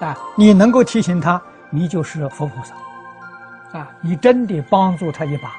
[0.00, 1.38] 他，啊，你能够提醒他，
[1.68, 5.52] 你就是佛菩萨，啊，你真的帮助他一把，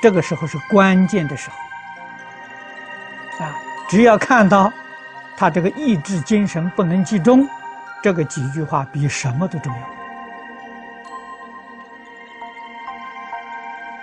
[0.00, 1.56] 这个时候是关键的时候！
[3.88, 4.72] 只要看到
[5.36, 7.48] 他这个意志精神不能集中，
[8.02, 9.72] 这个几句话比什么都重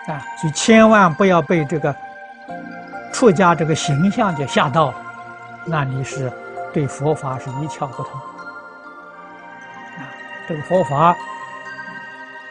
[0.08, 0.26] 要啊！
[0.38, 1.96] 所以千万不要被这个
[3.12, 4.98] 出家这个形象就吓到了，
[5.66, 6.32] 那你是
[6.74, 8.20] 对佛法是一窍不通
[9.98, 10.08] 啊！
[10.48, 11.16] 这个佛法，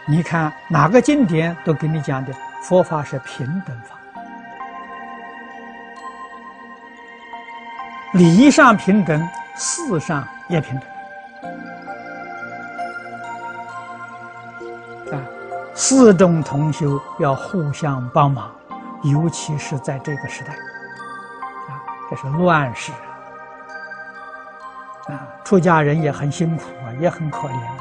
[0.07, 2.33] 你看哪个经典都给你讲的。
[2.63, 3.92] 佛法是平等法，
[8.13, 10.89] 理上平等，事上也平等。
[15.19, 15.21] 啊，
[15.75, 18.51] 四众同修要互相帮忙，
[19.03, 21.81] 尤其是在这个时代，啊，
[22.11, 22.93] 这是乱世
[25.09, 27.77] 啊，出家人也很辛苦啊，也很可怜啊。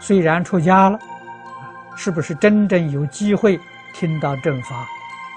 [0.00, 0.98] 虽然出家了。
[1.98, 3.58] 是不是真正有机会
[3.94, 4.86] 听到正法、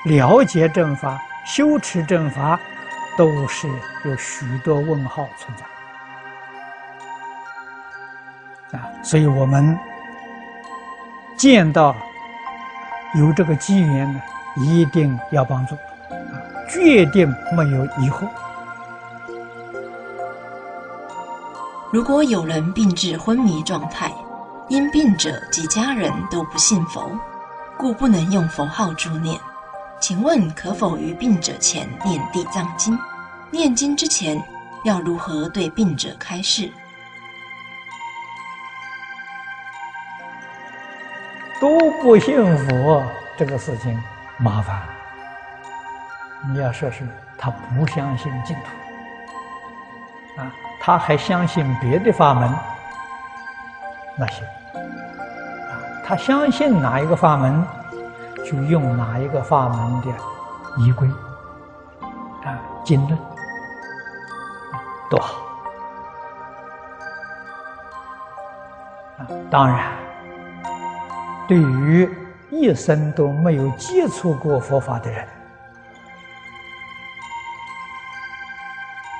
[0.03, 2.59] 了解正法、修持正法，
[3.19, 3.67] 都是
[4.05, 5.53] 有许多问号存
[8.71, 8.87] 在啊！
[9.03, 9.77] 所以我们
[11.35, 11.93] 见到
[13.15, 14.21] 有这个机缘呢，
[14.55, 16.39] 一定要帮助啊，
[16.69, 17.27] 决定
[17.57, 18.25] 没有疑惑。
[21.91, 24.09] 如果有人病至昏迷状态。
[24.69, 27.09] 因病者及家人都不信佛，
[27.75, 29.35] 故不能用佛号助念。
[29.99, 32.95] 请问可否于病者前念地藏经？
[33.51, 34.41] 念经之前
[34.83, 36.71] 要如何对病者开示？
[41.59, 43.03] 都不信佛，
[43.37, 44.01] 这个事情
[44.37, 44.81] 麻烦。
[46.53, 47.05] 你要说是
[47.37, 50.49] 他不相信净土啊，
[50.79, 52.49] 他还相信别的法门，
[54.17, 54.43] 那行。
[56.05, 57.67] 他相信哪一个法门，
[58.45, 60.07] 就用哪一个法门的
[60.77, 61.07] 仪规
[62.45, 63.19] 啊经论，
[65.09, 65.35] 多好
[69.17, 69.27] 啊！
[69.49, 69.91] 当然，
[71.47, 72.09] 对于
[72.49, 75.27] 一生都没有接触过佛法的人，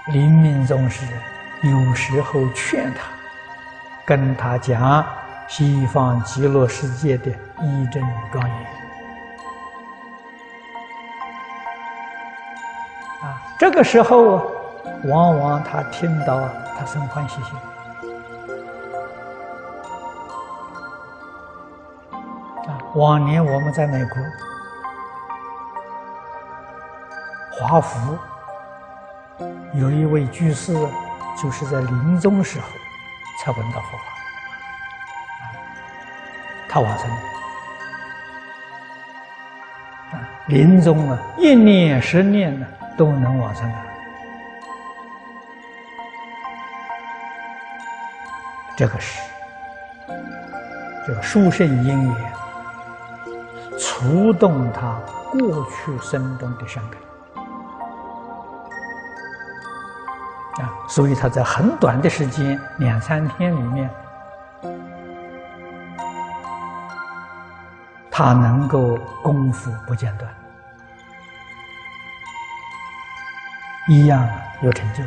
[0.07, 1.05] 临命终时，
[1.63, 3.03] 有时候劝他，
[4.05, 5.05] 跟他讲。
[5.47, 8.55] 西方极乐世界的一真庄严
[13.23, 13.41] 啊！
[13.57, 14.51] 这个时候，
[15.05, 17.55] 往往他听到，他生欢喜心
[22.67, 22.77] 啊。
[22.95, 24.17] 往年我们在美国
[27.51, 28.17] 华府
[29.73, 30.73] 有一位居士，
[31.41, 32.67] 就是在临终时候
[33.41, 34.03] 才闻到佛法。
[36.67, 37.09] 他往生
[40.11, 42.67] 啊，临终啊，一念十念呢
[42.97, 43.88] 都能往生的。
[48.79, 49.19] 这个是
[51.05, 52.33] 这个殊胜因缘，
[53.77, 54.97] 触动他
[55.29, 56.97] 过去生中的善根
[60.65, 63.89] 啊，所以他在很短的时间，两三天里面。
[68.09, 70.33] 他能够功夫不间断，
[73.89, 74.25] 一样
[74.61, 75.03] 有成就。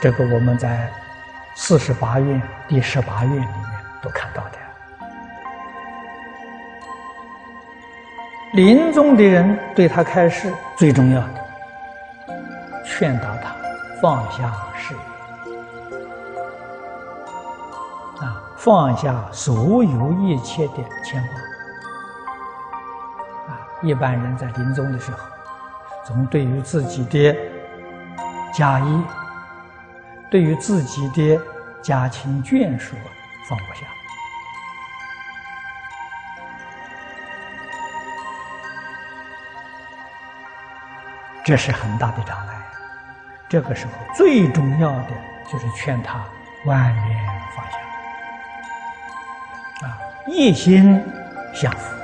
[0.00, 0.88] 这个我们在
[1.60, 3.50] 四十八愿第十八愿里面
[4.00, 4.50] 都看到的。
[8.52, 11.44] 临终的人对他开示最重要的，
[12.84, 13.56] 劝导他
[14.00, 15.00] 放下事业。
[18.56, 20.74] 放下所有一切的
[21.04, 21.34] 牵挂
[23.52, 23.58] 啊！
[23.82, 25.18] 一般人在临终的时候，
[26.04, 27.36] 总对于自己的
[28.52, 28.86] 家业、
[30.30, 31.40] 对于自己的
[31.82, 32.94] 家亲眷属
[33.48, 33.86] 放不下，
[41.44, 42.54] 这是很大的障碍。
[43.48, 45.10] 这个时候最重要的
[45.50, 46.22] 就是劝他
[46.66, 47.26] 万缘
[47.56, 47.78] 放下。
[49.86, 51.02] 啊一心
[51.54, 51.96] 向佛，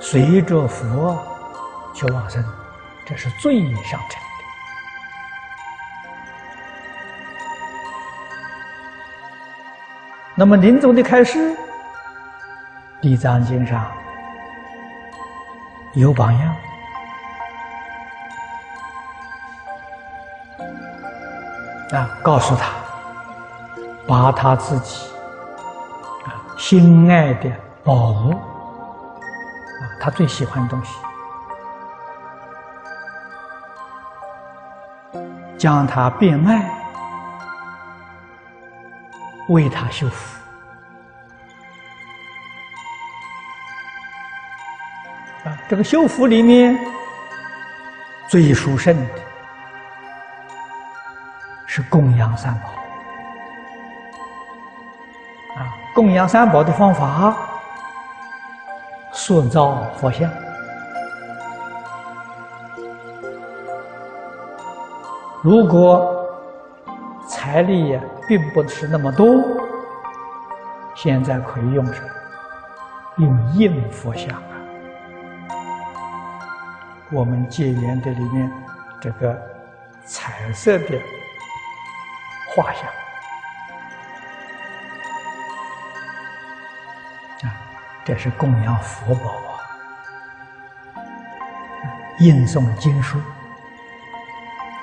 [0.00, 1.24] 随着佛
[1.94, 2.44] 去往生，
[3.04, 4.20] 这是最上乘
[10.38, 11.50] 那么临终的开始，
[13.00, 13.90] 《地藏经》上
[15.94, 16.54] 有榜样
[21.92, 22.70] 啊，告诉他，
[24.06, 25.10] 把他自己。
[26.58, 27.50] 心爱的
[27.84, 30.90] 宝物啊，他最喜欢的东西，
[35.56, 36.68] 将它变卖，
[39.48, 40.40] 为他修福
[45.44, 45.58] 啊。
[45.68, 46.78] 这个修福里面
[48.28, 49.12] 最殊胜的
[51.66, 52.68] 是供养三宝
[55.60, 55.74] 啊。
[55.94, 57.36] 供养三宝的方法，
[59.12, 60.30] 塑造佛像。
[65.42, 66.15] 如果
[67.28, 69.42] 财力也并不是那么多，
[70.94, 72.08] 现在可以用什么？
[73.18, 74.52] 用印佛像啊！
[77.10, 78.52] 我们戒缘的里面
[79.00, 79.34] 这个
[80.04, 81.00] 彩色的
[82.54, 82.84] 画像
[87.48, 87.56] 啊。
[88.04, 89.64] 这是供养佛宝啊，
[92.18, 93.18] 印诵经书。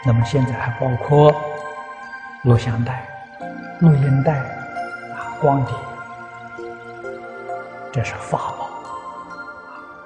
[0.03, 1.31] 那么现在还包括
[2.43, 3.07] 录像带、
[3.79, 5.73] 录音带啊、光碟，
[7.89, 8.69] 这是法宝，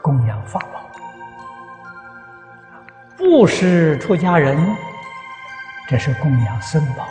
[0.03, 0.81] 供养法宝。
[3.17, 4.55] 布施出家人，
[5.87, 7.05] 这是供养僧宝。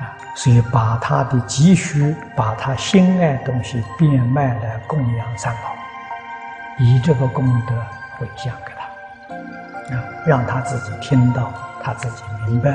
[0.00, 5.72] 啊所以，把他的积蓄，把他心爱东西变卖来供养三宝，
[6.78, 7.74] 以这个功德
[8.18, 8.88] 回向给他，
[9.90, 12.70] 啊，让他自己听到，他自己明白，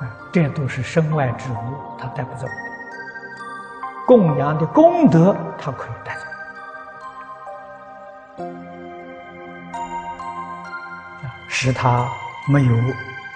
[0.00, 1.56] 啊，这都是身外之物，
[1.98, 2.46] 他带不走。
[4.06, 6.14] 供养的功德，他可以带
[8.36, 8.44] 走，
[11.48, 12.08] 使他
[12.48, 12.76] 没有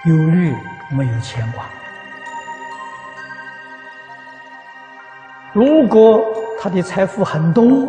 [0.05, 0.55] 忧虑。
[0.91, 1.65] 没有牵挂。
[5.51, 6.23] 如果
[6.61, 7.87] 他的财富很多，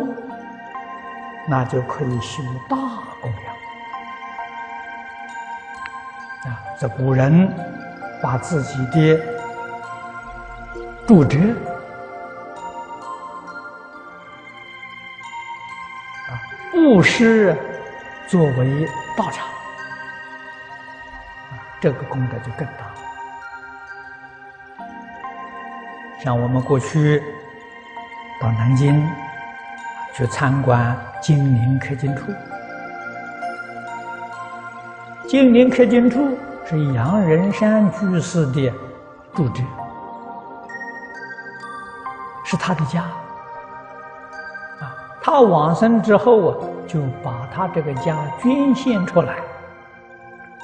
[1.47, 2.75] 那就可以修大
[3.31, 3.53] 供养。
[6.45, 7.51] 啊，这古人
[8.21, 9.19] 把自己的
[11.05, 11.37] 住宅
[16.27, 16.39] 啊
[16.71, 17.55] 布施
[18.27, 19.45] 作为道场。
[21.79, 22.91] 这个功德就更大。
[26.19, 27.21] 像我们过去
[28.41, 29.07] 到南京
[30.13, 32.31] 去参观金陵刻经处，
[35.27, 38.73] 金陵刻经处是杨仁山居士的
[39.35, 39.61] 住址，
[42.45, 43.01] 是他的家。
[44.79, 46.57] 啊，他往生之后啊，
[46.87, 49.39] 就把他这个家捐献出来。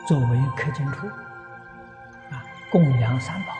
[0.07, 1.07] 作为客经处
[2.31, 2.39] 啊，
[2.71, 3.51] 供养三宝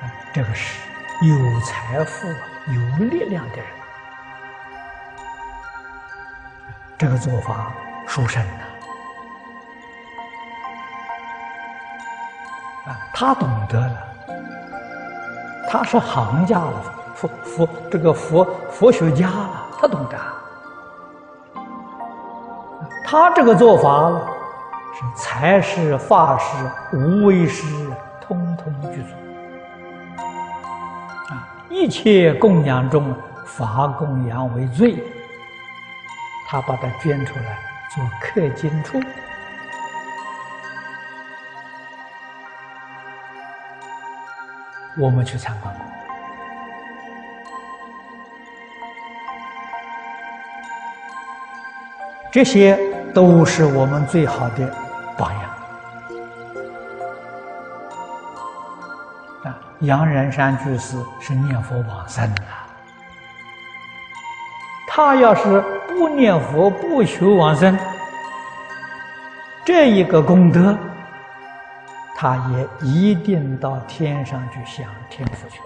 [0.00, 0.80] 啊，这个是
[1.20, 3.66] 有财富、有力量的人，
[6.96, 7.74] 这个做法
[8.08, 8.50] 殊胜呐！
[12.90, 13.96] 啊，他懂得了，
[15.70, 16.82] 他是行家了，
[17.14, 20.18] 佛佛这个佛佛学家了，他懂得。
[23.04, 24.10] 他这个做法
[24.94, 27.64] 是财施、法施、无为施，
[28.20, 29.14] 通通具足
[31.28, 31.46] 啊！
[31.68, 33.14] 一切供养中，
[33.44, 35.04] 法供养为最。
[36.50, 37.58] 他把它捐出来
[37.94, 39.00] 做客经处，
[44.98, 45.84] 我们去参观过。
[52.30, 52.78] 这些。
[53.14, 54.70] 都是我们最好的
[55.16, 55.42] 榜样
[59.44, 59.58] 啊！
[59.80, 62.67] 杨仁山居士是念佛往生啊，
[64.98, 67.78] 他要是不念佛不求往生，
[69.64, 70.76] 这一个功德，
[72.16, 75.60] 他也一定到天上去享天福去。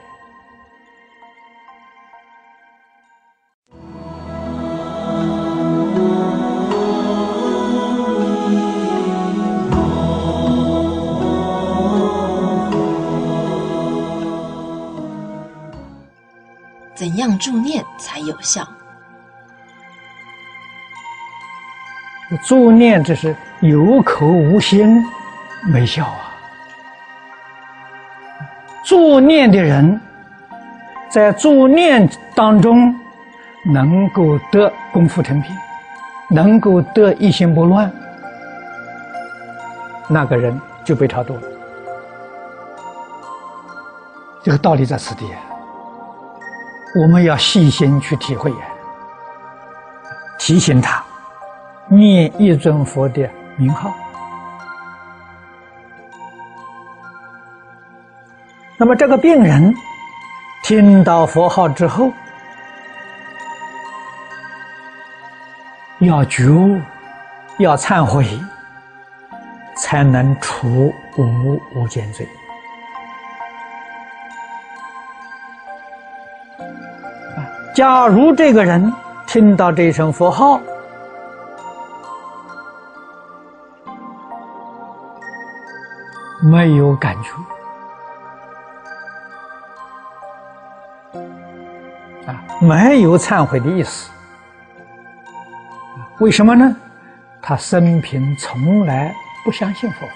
[16.94, 18.62] 怎样助念才有效？
[22.38, 25.04] 作念这是有口无心，
[25.64, 26.32] 没效啊！
[28.84, 30.00] 作念的人，
[31.10, 32.94] 在作念当中
[33.64, 35.56] 能够得功夫成片，
[36.28, 37.90] 能够得一心不乱，
[40.08, 41.42] 那个人就被超度了。
[44.42, 45.24] 这个道理在此地，
[47.00, 48.52] 我们要细心去体会。
[50.38, 51.00] 提醒他
[51.94, 53.94] 念一尊佛的名号。
[58.78, 59.74] 那么这个病人
[60.64, 62.10] 听到佛号之后，
[65.98, 66.80] 要觉悟，
[67.58, 68.26] 要忏悔，
[69.76, 72.26] 才能除无无间罪。
[77.74, 78.92] 假如这个人
[79.26, 80.58] 听到这声佛号，
[86.42, 87.30] 没有感觉，
[92.26, 94.10] 啊，没有忏悔的意思，
[96.18, 96.76] 为什么呢？
[97.40, 99.14] 他生平从来
[99.44, 100.06] 不相信佛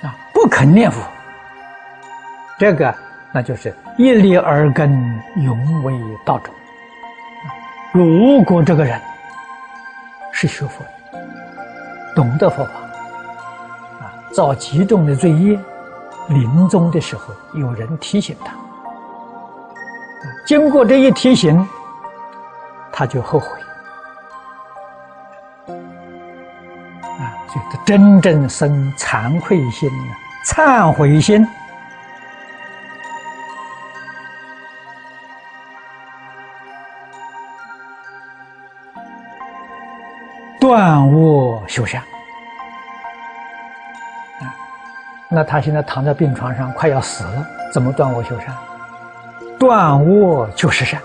[0.00, 1.02] 法，啊，不肯念佛。
[2.58, 2.94] 这个，
[3.32, 5.92] 那就是一粒耳根，永为
[6.24, 6.54] 道种。
[7.92, 9.00] 如果这个人
[10.30, 10.90] 是学佛的，
[12.14, 12.70] 懂得佛法，
[14.00, 15.58] 啊，造极重的罪业，
[16.28, 18.52] 临终的时候有人提醒他，
[20.46, 21.66] 经过这一提醒，
[22.92, 23.46] 他就后悔，
[27.18, 27.54] 啊，就
[27.86, 29.88] 真正生惭愧心、
[30.46, 31.46] 忏悔心。
[40.72, 42.02] 断卧修善！
[45.28, 48.56] 那他现在躺在病床上，快要死了，怎么断卧修善？
[49.58, 50.98] 断卧就是善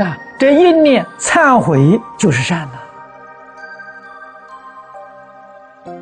[0.00, 0.18] 啊！
[0.38, 2.68] 这一念忏悔就是善
[5.86, 5.94] 呐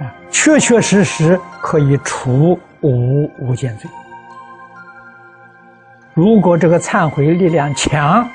[0.00, 0.08] 啊！
[0.30, 3.90] 确确实实可以除无无间罪。
[6.14, 8.26] 如果这个忏悔力量强，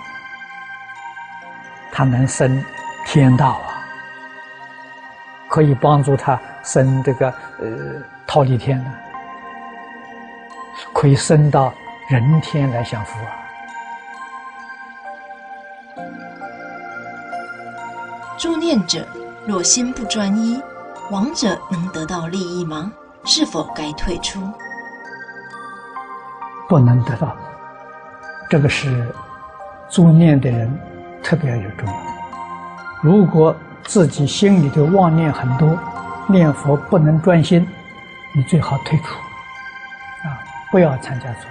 [1.97, 2.61] 他能升
[3.05, 3.79] 天道啊，
[5.47, 7.65] 可以帮助他升这个呃
[8.27, 8.93] 桃李天呢，
[10.93, 11.73] 可以升到
[12.09, 13.31] 人天来享福啊。
[18.37, 19.07] 助念者
[19.47, 20.61] 若心不专一，
[21.11, 22.91] 亡者能得到利益吗？
[23.23, 24.41] 是否该退出？
[26.67, 27.33] 不能得到，
[28.49, 29.15] 这个是
[29.89, 30.77] 助念的人。
[31.25, 31.95] 特别有重要。
[33.01, 35.75] 如果自己心里的妄念很多，
[36.27, 37.67] 念佛不能专心，
[38.31, 39.15] 你最好退出，
[40.23, 40.37] 啊，
[40.69, 41.47] 不要参加组，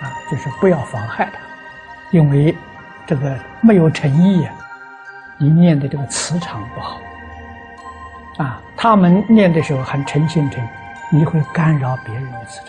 [0.00, 1.40] 啊，就是不要妨害他，
[2.12, 2.56] 因为
[3.04, 4.52] 这个没有诚意呀，
[5.36, 7.00] 你念的这个磁场不好，
[8.38, 10.68] 啊，他们念的时候很诚心诚意，
[11.10, 12.60] 你会干扰别人的磁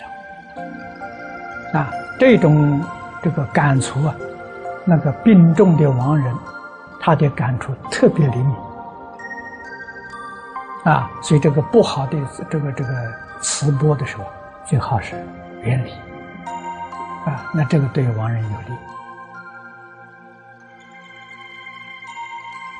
[1.72, 2.84] 场，啊，这种
[3.22, 4.12] 这个感触啊。
[4.84, 6.34] 那个病重的亡人，
[7.00, 8.54] 他的感触特别灵敏
[10.84, 12.18] 啊，所以这个不好的
[12.50, 14.24] 这个这个磁波的时候，
[14.66, 15.16] 最好是
[15.62, 15.90] 远离
[17.24, 18.76] 啊，那这个对亡人有利。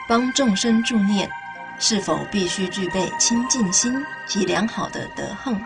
[0.06, 1.30] 帮众生助念，
[1.78, 5.58] 是否必须具备清净心及良好的德行？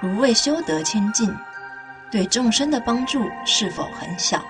[0.00, 1.36] 如未修得清净，
[2.08, 4.40] 对众生的帮助是否很小？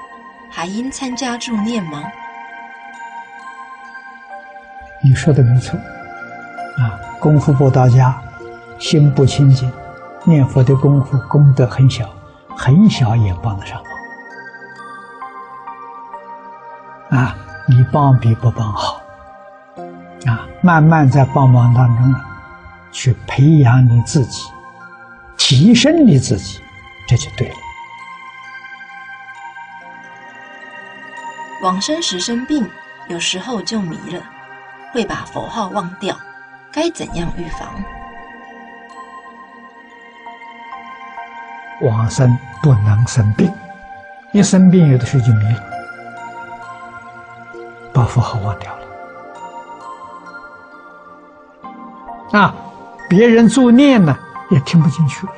[0.57, 2.02] 还应参加助念吗？
[5.05, 5.78] 你说的没错，
[6.78, 8.18] 啊，功夫不到家，
[8.78, 9.70] 心不清净，
[10.25, 12.09] 念佛的功夫功德很小，
[12.57, 13.78] 很小也帮得上
[17.10, 17.20] 忙。
[17.20, 17.36] 啊，
[17.68, 19.02] 你帮比不帮好，
[20.25, 22.18] 啊，慢慢在帮忙当中呢，
[22.91, 24.49] 去培养你自己，
[25.36, 26.62] 提升你自己，
[27.07, 27.57] 这就对了。
[31.62, 32.68] 往生时生病，
[33.09, 34.23] 有时候就迷了，
[34.93, 36.15] 会把佛号忘掉，
[36.70, 37.68] 该怎样预防？
[41.81, 43.52] 往生不能生病，
[44.33, 45.62] 一生病有的时候就迷了，
[47.93, 48.70] 把佛号忘掉
[52.33, 52.55] 了，啊，
[53.09, 54.15] 别人助念呢
[54.51, 55.33] 也听不进去了，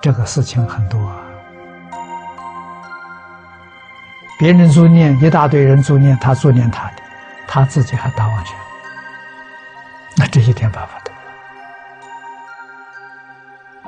[0.00, 1.21] 这个事情很多啊。
[4.42, 6.94] 别人作念，一大堆人作念，他作念他的，
[7.46, 8.56] 他自己还打妄想，
[10.16, 11.18] 那这一点办法都没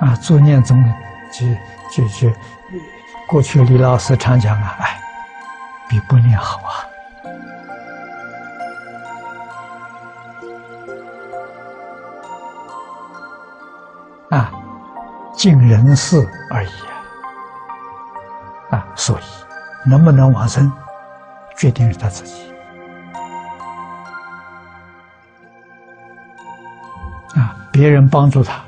[0.07, 0.13] 有。
[0.13, 0.81] 啊，作念总
[1.33, 1.45] 就
[1.91, 2.31] 就就，
[3.27, 4.97] 过去李老师常讲啊，哎，
[5.89, 6.61] 比不念好
[14.31, 14.39] 啊。
[14.39, 14.53] 啊，
[15.35, 16.71] 尽人事而已
[18.71, 19.23] 啊，啊，所以。
[19.85, 20.73] 能不能往生，
[21.57, 22.53] 决定是他自己
[27.35, 27.55] 啊。
[27.71, 28.63] 别人帮助他，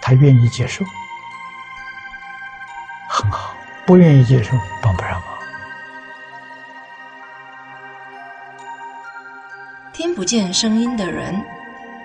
[0.00, 0.84] 他愿意接受，
[3.08, 3.54] 很好；
[3.86, 5.22] 不愿意接受，帮不上忙。
[9.92, 11.42] 听不见声音的人，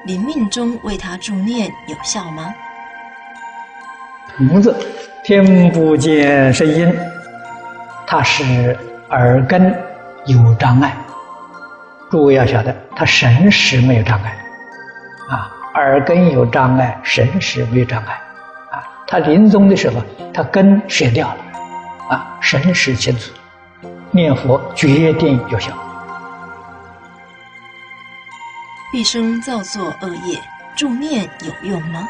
[0.06, 2.54] 临命中为他助念有效吗？
[4.40, 4.76] 聋子
[5.24, 6.92] 听不见声音，
[8.14, 8.78] 他是
[9.10, 9.76] 耳根
[10.28, 10.96] 有障碍。
[12.12, 14.38] 诸位要晓得，他神识没有障碍
[15.28, 18.14] 啊，耳根有障碍，神识没有障碍
[18.70, 18.86] 啊。
[19.08, 19.96] 他临终的时候，
[20.32, 21.38] 他根舍掉了
[22.08, 23.32] 啊，神识清楚，
[24.12, 25.72] 念佛决定有效。
[28.92, 30.40] 毕生造作恶业，
[30.76, 32.08] 助念有用吗？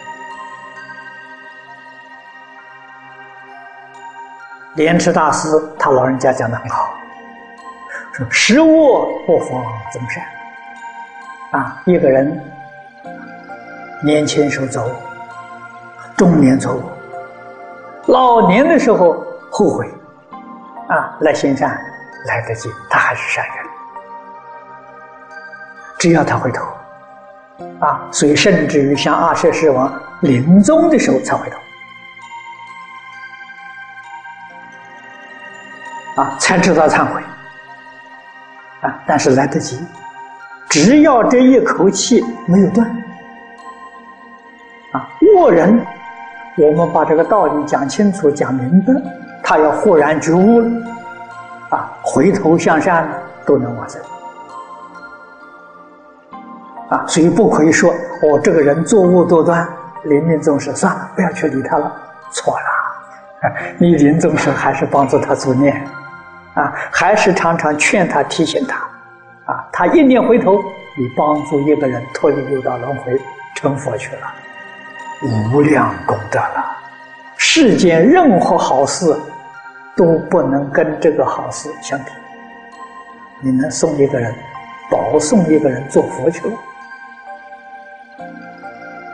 [4.76, 6.95] 莲池大师他老人家讲的很好，
[8.14, 10.24] 说食恶不妨增善。
[11.52, 12.42] 啊，一个人
[14.03, 14.90] 年轻时候走，
[16.18, 16.82] 中年走，
[18.08, 19.88] 老年的时候后悔，
[20.88, 21.80] 啊，来行善
[22.26, 23.56] 来得及，他还是善人。
[26.00, 26.66] 只要他回头，
[27.80, 31.58] 啊，所以甚至于像阿舍世王临终的时候才回头，
[36.16, 37.22] 啊，才知道忏悔，
[38.82, 39.83] 啊，但是来得及，
[40.69, 42.88] 只要这一口气没有断，
[44.92, 45.83] 啊，恶人，
[46.58, 48.93] 我们把这个道理讲清楚、讲明白，
[49.43, 50.69] 他要豁然觉悟了，
[51.69, 53.09] 啊，回头向善
[53.45, 54.00] 都能往生。
[56.90, 59.67] 啊，所以不可以说哦，这个人作恶多端，
[60.03, 61.92] 临命终时算了，不要去理他了。
[62.32, 65.83] 错了， 你临终时还是帮助他助念，
[66.56, 68.77] 啊，还是常常劝他、提醒他，
[69.51, 70.64] 啊，他一念回头，
[70.95, 73.19] 你帮助一个人脱离六道轮回，
[73.56, 74.33] 成佛去了，
[75.51, 76.77] 无量功德了。
[77.38, 79.15] 世间任何好事
[79.95, 82.06] 都不能跟这个好事相比。
[83.41, 84.33] 你能送一个人，
[84.90, 86.53] 保送一个人做佛去了。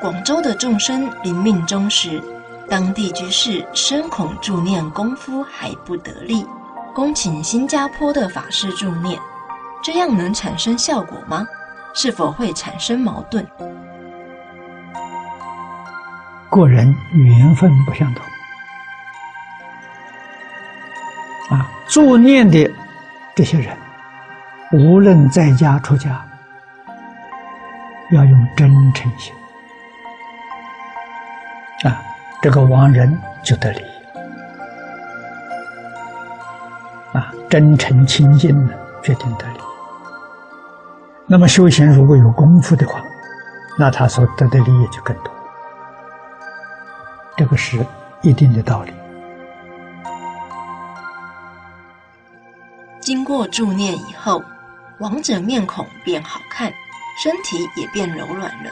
[0.02, 2.22] 广州的众生临命终时，
[2.70, 6.46] 当地居士深恐助念功夫还不得力，
[6.94, 9.18] 恭请新加坡的法师助念，
[9.82, 11.48] 这样能产生效果吗？
[11.94, 13.46] 是否会产生矛盾？
[16.50, 18.24] 个人缘分不相同
[21.58, 22.70] 啊，助念的
[23.36, 23.78] 这些人，
[24.72, 26.26] 无论在家出家，
[28.12, 29.34] 要用真诚心。
[31.84, 32.02] 啊，
[32.42, 33.82] 这个亡人就得利
[37.50, 39.60] 真诚亲近呢，决定得利。
[41.26, 43.02] 那么修行如果有功夫的话，
[43.78, 45.34] 那他所得的利益就更多。
[47.36, 47.84] 这个是
[48.22, 48.94] 一定的道理。
[53.00, 54.44] 经过助念以后，
[55.00, 56.72] 亡者面孔变好看，
[57.24, 58.72] 身体也变柔软了，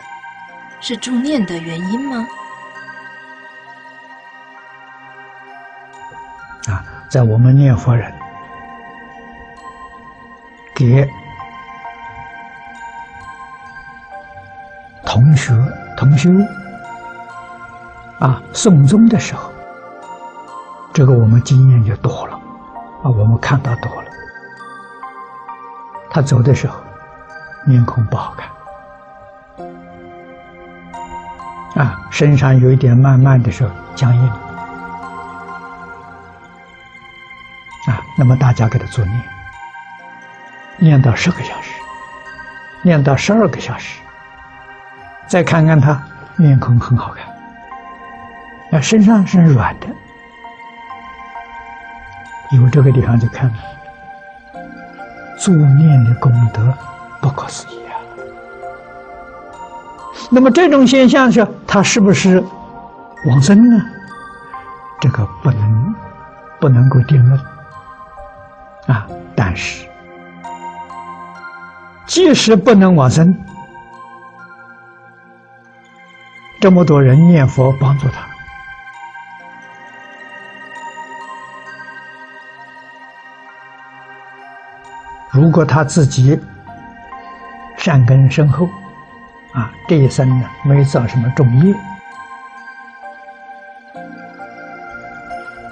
[0.81, 2.27] 是助念的原因吗？
[6.67, 8.13] 啊，在我们念佛人
[10.77, 11.09] 给
[15.03, 15.51] 同学
[15.97, 16.29] 同修
[18.19, 19.51] 啊送终的时候，
[20.93, 22.35] 这个我们经验就多了
[23.01, 24.07] 啊，我们看到多了。
[26.11, 26.79] 他走的时候，
[27.65, 28.47] 面孔不好看
[31.83, 34.29] 啊，身上有一点慢慢的时候僵硬
[37.87, 37.99] 啊。
[38.15, 39.23] 那么大家给他做念，
[40.77, 41.71] 念到十个小时，
[42.81, 43.99] 念到十二个小时，
[45.27, 46.01] 再看看他
[46.35, 47.25] 面孔很好看，
[48.71, 49.87] 那身上是软的，
[52.55, 53.55] 有这个地方就看了，
[55.39, 56.73] 助念的功德
[57.21, 57.97] 不可思议啊！
[60.29, 62.43] 那么这种现象是，他是不是
[63.27, 63.81] 往生呢？
[64.99, 65.95] 这个不能
[66.59, 67.39] 不能够定论。
[68.87, 69.07] 啊！
[69.35, 69.86] 但是，
[72.07, 73.37] 即使不能往生，
[76.59, 78.25] 这么多人念佛帮助他。
[85.29, 86.39] 如果他自己
[87.75, 88.67] 善根深厚，
[89.53, 91.75] 啊，这一生呢，没造什么重业。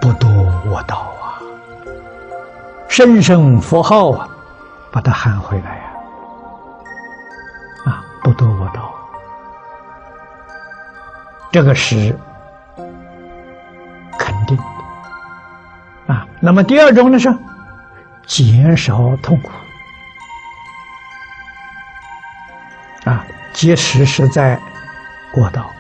[0.02, 0.28] 不读
[0.70, 1.40] 我道啊，
[2.90, 4.30] 声声佛号啊，
[4.92, 5.85] 把他喊回来。
[8.26, 8.92] 不堕恶道，
[11.52, 12.18] 这个是
[14.18, 14.64] 肯定的
[16.12, 16.28] 啊。
[16.40, 17.32] 那么第二种呢是
[18.26, 19.52] 减少痛苦
[23.08, 23.24] 啊，
[23.54, 24.60] 即使是在
[25.32, 25.72] 过道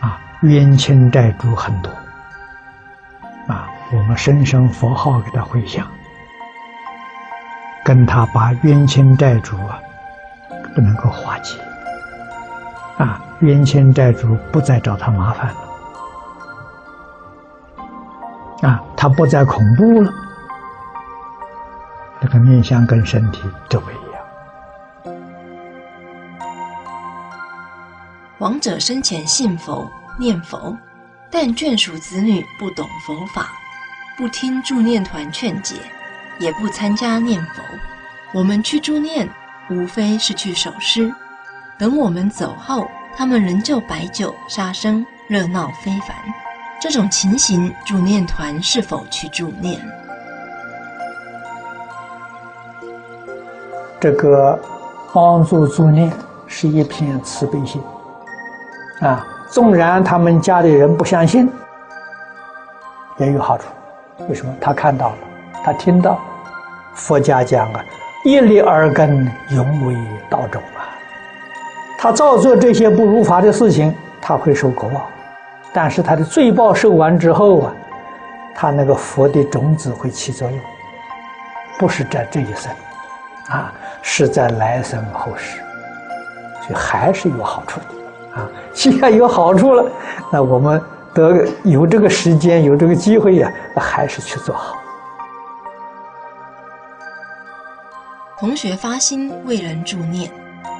[0.00, 1.90] 啊，冤亲债主很多
[3.48, 5.90] 啊，我们声声佛号给他回向。
[7.82, 9.80] 跟他把冤亲债主啊，
[10.74, 11.58] 不能够化解，
[12.98, 15.48] 啊，冤亲债主不再找他麻烦
[18.62, 20.12] 了，啊，他不再恐怖了，
[22.20, 24.02] 这个面相跟身体都不一样。
[28.38, 30.76] 亡者生前信佛念佛，
[31.30, 33.48] 但眷属子女不懂佛法，
[34.16, 35.76] 不听助念团劝解。
[36.38, 37.62] 也不参加念佛，
[38.32, 39.28] 我们去助念，
[39.70, 41.12] 无非是去守尸。
[41.78, 46.16] 等我们走后，他们仍旧摆酒杀生，热闹非凡。
[46.80, 49.80] 这种情形，助念团是否去助念？
[54.00, 54.58] 这个
[55.12, 56.12] 帮助助念
[56.46, 57.80] 是一片慈悲心
[59.00, 59.26] 啊！
[59.48, 61.50] 纵然他们家里人不相信，
[63.18, 63.68] 也有好处。
[64.28, 64.52] 为什么？
[64.60, 65.18] 他看到了，
[65.64, 66.18] 他听到。
[66.94, 67.84] 佛家讲啊，
[68.24, 69.96] 一粒耳根，永为
[70.30, 70.94] 道种啊。
[71.98, 75.08] 他造作这些不如法的事情，他会受果报，
[75.72, 77.72] 但是他的罪报受完之后啊，
[78.54, 80.60] 他那个佛的种子会起作用，
[81.78, 82.72] 不是在这一生，
[83.48, 85.60] 啊，是在来生后世，
[86.60, 88.48] 所以还是有好处的啊。
[88.72, 89.84] 既然有好处了，
[90.30, 90.80] 那我们
[91.12, 94.76] 得有这个时间，有这个机会呀，还是去做好。
[98.42, 100.28] 同学发心为人助念，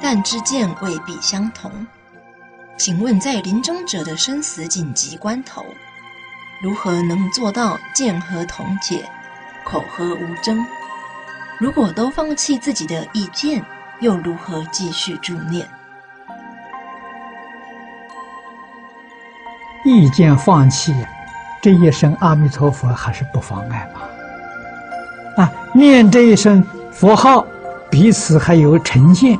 [0.01, 1.71] 但知见未必相同。
[2.77, 5.63] 请问，在临终者的生死紧急关头，
[6.61, 9.09] 如何能做到见和同解，
[9.63, 10.61] 口和无争？
[11.57, 13.63] 如果都放弃自己的意见，
[14.01, 15.65] 又如何继续助念？
[19.85, 20.93] 意见放弃，
[21.61, 25.41] 这一声阿弥陀佛还是不妨碍嘛？
[25.45, 26.61] 啊，念这一声
[26.91, 27.47] 佛号。
[27.93, 29.37] 彼此还有成见，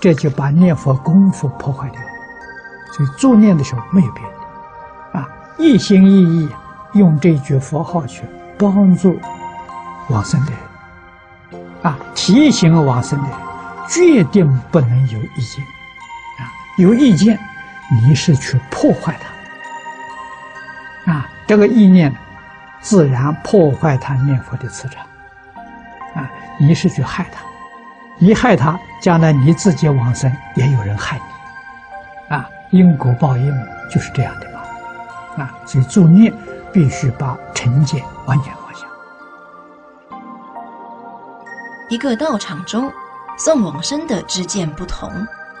[0.00, 2.00] 这就把念佛功夫破坏掉。
[2.92, 6.48] 所以助念的时候没有别的，啊，一心一意
[6.94, 8.24] 用这句佛号去
[8.58, 9.16] 帮助
[10.08, 13.38] 往生的人，啊，提醒往生的人，
[13.88, 15.64] 决定不能有意见，
[16.40, 17.38] 啊，有意见
[18.02, 19.16] 你是去破坏
[21.06, 22.12] 他，啊，这个意念
[22.80, 25.06] 自然破坏他念佛的磁场，
[26.16, 27.48] 啊，你是去害他。
[28.22, 31.18] 你害他，将来你自己往生，也有人害
[32.28, 34.60] 你，啊，因果报应就是这样的嘛，
[35.42, 36.30] 啊，所以作孽
[36.70, 38.86] 必须把成见完全放下。
[41.88, 42.92] 一个道场中
[43.38, 45.10] 送往生的知见不同，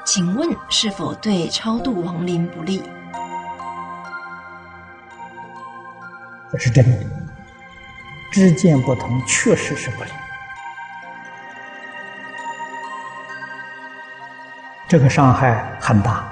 [0.04, 2.82] 请问是否对超度亡灵不利？
[6.52, 7.06] 这是真的，
[8.30, 10.10] 知见不同，确实是不利。
[14.90, 16.24] 这个伤害很大。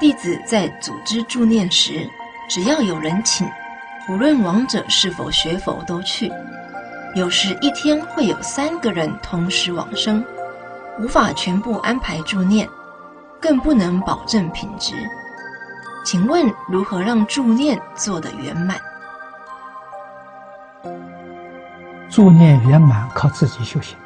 [0.00, 2.04] 弟子在组织助念时，
[2.50, 3.48] 只要有人请，
[4.08, 6.32] 无论亡者是否学佛都去。
[7.14, 10.24] 有时一天会有三个人同时往生，
[10.98, 12.68] 无法全部安排助念，
[13.40, 14.96] 更不能保证品质。
[16.04, 18.80] 请问如何让助念做得圆满？
[22.10, 23.96] 助念圆满靠自己修行。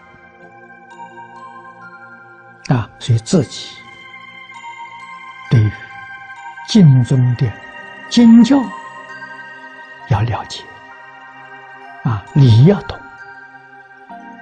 [2.68, 3.76] 啊，所以自己
[5.48, 5.70] 对于
[6.68, 7.46] 经中的
[8.10, 8.60] 经教
[10.08, 10.64] 要了解，
[12.02, 12.98] 啊，理要懂，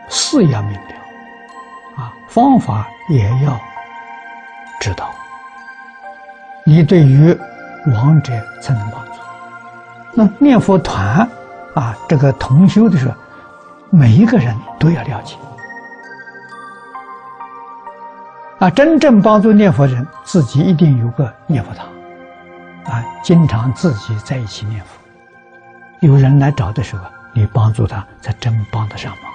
[0.08, 3.60] 事要明了，啊，方法也要
[4.80, 5.10] 知道，
[6.64, 7.38] 你对于
[7.92, 9.12] 亡者才能帮助。
[10.14, 11.28] 那念佛团
[11.74, 13.14] 啊，这个同修的时候，
[13.90, 15.36] 每一个人都要了解。
[18.64, 21.86] 啊，真正帮助念佛人，自己一定有个念佛堂，
[22.86, 24.88] 啊，经常自己在一起念佛。
[26.00, 29.30] 有人来找的时候，你帮助他，才真帮得上忙。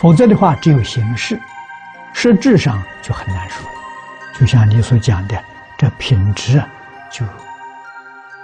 [0.00, 1.38] 否则的话，只有形式，
[2.14, 3.68] 实质上就很难说。
[4.40, 5.38] 就像你所讲的，
[5.76, 6.66] 这品质啊
[7.10, 7.26] 就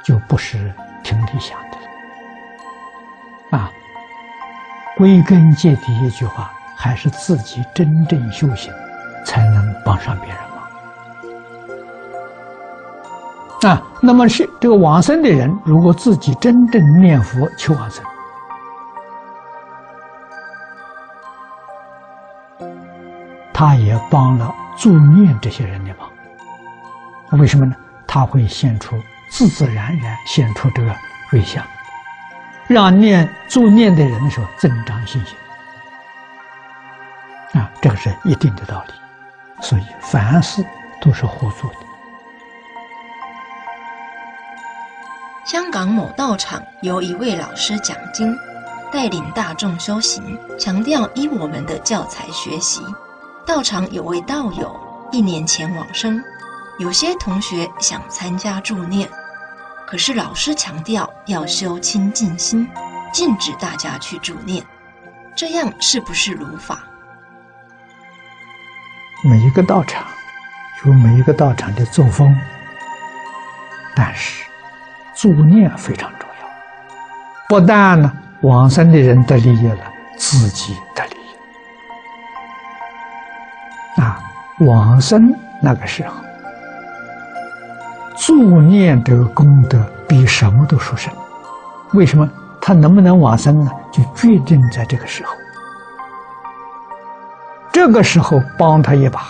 [0.05, 0.71] 就不是
[1.03, 3.73] 挺理想的啊。
[4.99, 8.71] 归根结底一句话，还是自己真正修行，
[9.25, 10.39] 才能帮上别人
[13.63, 13.71] 忙。
[13.71, 18.05] 啊，那么是这个往生的人，如果自己真正念佛求往生，
[23.53, 26.09] 他也帮了助念这些人的忙。
[27.39, 27.77] 为什么呢？
[28.07, 29.01] 他会现出
[29.31, 30.93] 自自然然现出这个
[31.31, 31.63] 瑞相。
[32.67, 35.37] 让念助念的人的时候增长信心
[37.61, 38.95] 啊，这个是一定的道理。
[39.61, 40.65] 所以凡事
[41.01, 41.77] 都是互助的。
[45.45, 48.37] 香港某道场由一位老师讲经，
[48.93, 52.83] 带领大众修行，强调依我们的教材学习。
[53.47, 54.79] 道场有位道友
[55.11, 56.23] 一年前往生，
[56.79, 59.09] 有些同学想参加助念。
[59.87, 62.69] 可是老师强调要修清净心，
[63.13, 64.65] 禁止大家去助念，
[65.35, 66.85] 这样是不是如法？
[69.23, 70.03] 每一个道场
[70.85, 72.35] 有每一个道场的作风，
[73.95, 74.47] 但是
[75.15, 76.49] 助念非常重要。
[77.47, 81.17] 不但呢往生的人得利益了，自己得利
[83.97, 84.01] 益。
[84.01, 84.19] 啊，
[84.61, 86.15] 往生那个时候。
[88.17, 91.13] 助念的功德比什么都殊胜，
[91.93, 92.27] 为什么？
[92.59, 93.71] 他能不能往生呢？
[93.93, 95.35] 就决定在这个时候。
[97.73, 99.23] 这个时候帮他一把，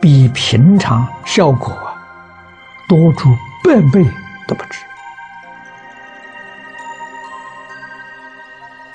[0.00, 1.76] 比平常效果
[2.88, 3.30] 多出
[3.64, 4.04] 百倍
[4.46, 4.84] 都不止。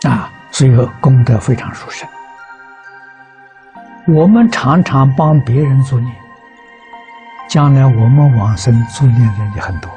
[0.07, 2.07] 啊，所以说功德非常殊胜。
[4.07, 6.11] 我们常常帮别人做孽。
[7.49, 9.89] 将来我们往生做孽的人也很多，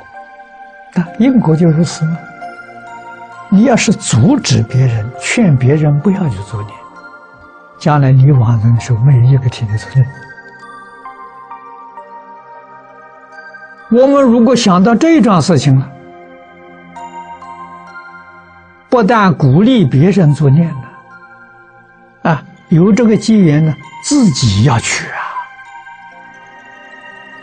[0.95, 2.17] 那因果就如此吗？
[3.49, 6.73] 你要是阻止别人、劝别人不要去做孽，
[7.79, 10.07] 将来你往生的时候没有一个替你助念。
[13.89, 15.89] 我们如果想到这桩事情了，
[18.89, 23.73] 不但鼓励别人助念了，啊，有这个机缘呢，
[24.03, 25.23] 自己要去啊。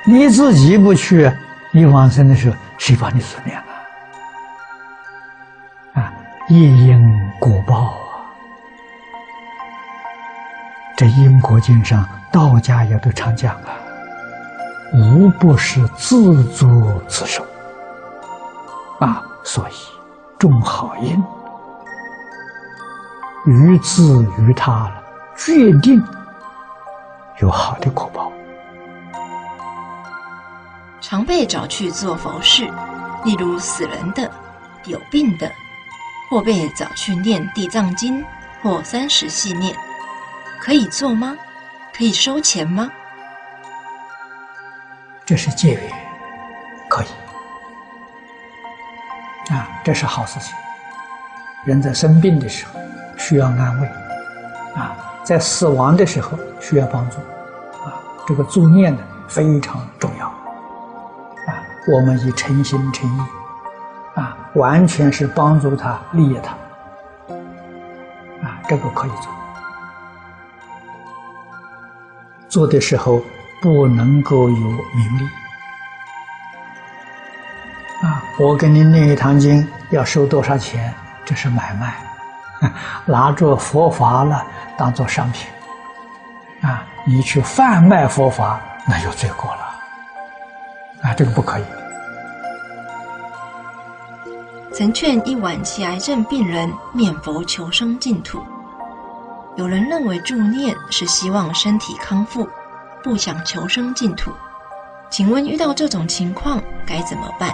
[0.06, 1.32] 你自己不去，
[1.72, 3.64] 你往生的时候谁帮你助念啊？
[6.02, 6.14] 啊，
[6.50, 8.03] 业因果报！
[10.96, 13.74] 这因果经上道家也都常讲啊，
[14.94, 17.44] 无不是自作自受
[19.00, 19.24] 啊。
[19.44, 19.74] 所以
[20.40, 21.22] 种好因，
[23.46, 25.04] 于自于他了，
[25.36, 26.02] 决定
[27.42, 28.32] 有好的果报。
[31.02, 32.72] 常被找去做佛事，
[33.26, 34.32] 例如死人的、
[34.86, 35.52] 有病的，
[36.30, 38.24] 或被找去念地藏经
[38.62, 39.76] 或三十系念，
[40.64, 41.36] 可以做吗？
[41.94, 42.90] 可以收钱吗？
[45.26, 45.92] 这是戒缘，
[46.90, 47.08] 可以。
[49.54, 50.56] 啊，这是好事情。
[51.66, 52.80] 人在生病的时候
[53.18, 53.88] 需要安慰，
[54.74, 57.18] 啊，在死亡的时候需要帮助，
[57.84, 60.28] 啊，这个助念呢非常重要。
[60.28, 60.34] 啊
[61.92, 63.22] 我们以诚心诚意，
[64.18, 66.54] 啊，完全是帮助他、利益他，
[68.48, 69.30] 啊，这个可以做。
[72.54, 73.20] 做的时候
[73.60, 75.28] 不能够有名利，
[78.06, 80.94] 啊，我给你念一堂经要收多少钱？
[81.26, 81.96] 这是买卖，
[83.08, 84.46] 拿着佛法了
[84.78, 85.50] 当做商品，
[86.62, 89.62] 啊，你去贩卖佛法，那就罪过了。
[91.02, 91.64] 啊，这个不可以。
[94.72, 98.46] 曾劝一晚期癌症病人念佛求生净土，
[99.56, 102.50] 有人认为助念是希望身体康复，
[103.04, 104.32] 不想求生净土。
[105.10, 107.54] 请问遇到这种情况该怎么办？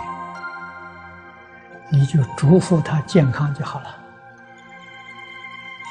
[1.89, 3.95] 你就祝福他健康就好了。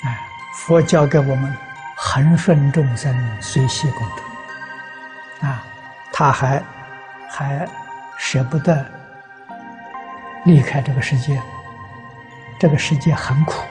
[0.04, 0.18] 哎，
[0.54, 1.56] 佛教给我们
[1.96, 5.46] 恒顺众生，随喜功德。
[5.46, 5.62] 啊，
[6.12, 6.62] 他还。
[7.30, 7.68] 还
[8.16, 8.84] 舍不得
[10.46, 11.40] 离开这个世界，
[12.58, 13.62] 这个世界很苦！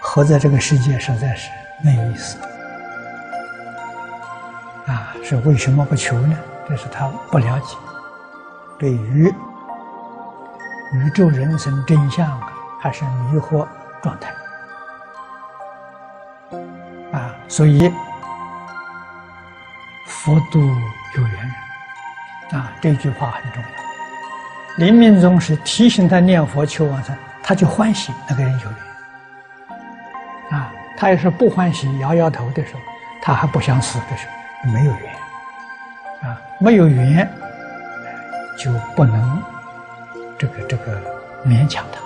[0.00, 1.50] 活在这个世界实在是
[1.82, 2.38] 没有意思
[4.86, 5.14] 啊！
[5.22, 6.36] 是为什么不求呢？
[6.68, 7.76] 这是他不了解，
[8.78, 9.32] 对于
[10.94, 12.40] 宇宙人生真相
[12.80, 13.66] 还是迷惑
[14.02, 14.32] 状态
[17.12, 17.34] 啊！
[17.48, 17.92] 所以
[20.06, 20.60] 佛度
[21.16, 21.52] 有缘人。
[22.58, 23.68] 啊，这句话很重要。
[24.78, 28.87] 临命终时提醒他念佛求往生，他就欢喜那个人有缘。
[30.50, 32.80] 啊他要是不欢喜、摇摇头的时候，
[33.22, 34.26] 他还不想死的时
[34.64, 35.14] 候，没有缘
[36.22, 37.28] 啊，没有缘
[38.58, 39.42] 就不能
[40.38, 41.00] 这个这个
[41.46, 42.00] 勉强他。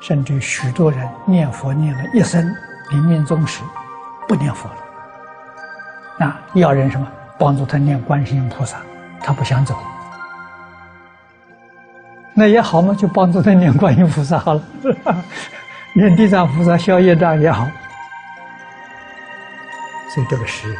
[0.00, 2.54] 甚至许多人念佛念了一生，
[2.90, 3.62] 临命终时
[4.28, 4.76] 不念佛了，
[6.18, 7.06] 那，要人什么
[7.38, 8.78] 帮助他念观世音菩萨，
[9.22, 9.76] 他不想走。
[12.34, 14.62] 那也好嘛，就帮助他念观音菩萨好了，
[15.94, 17.68] 念地藏菩萨消业障也好。
[20.08, 20.76] 所以这个是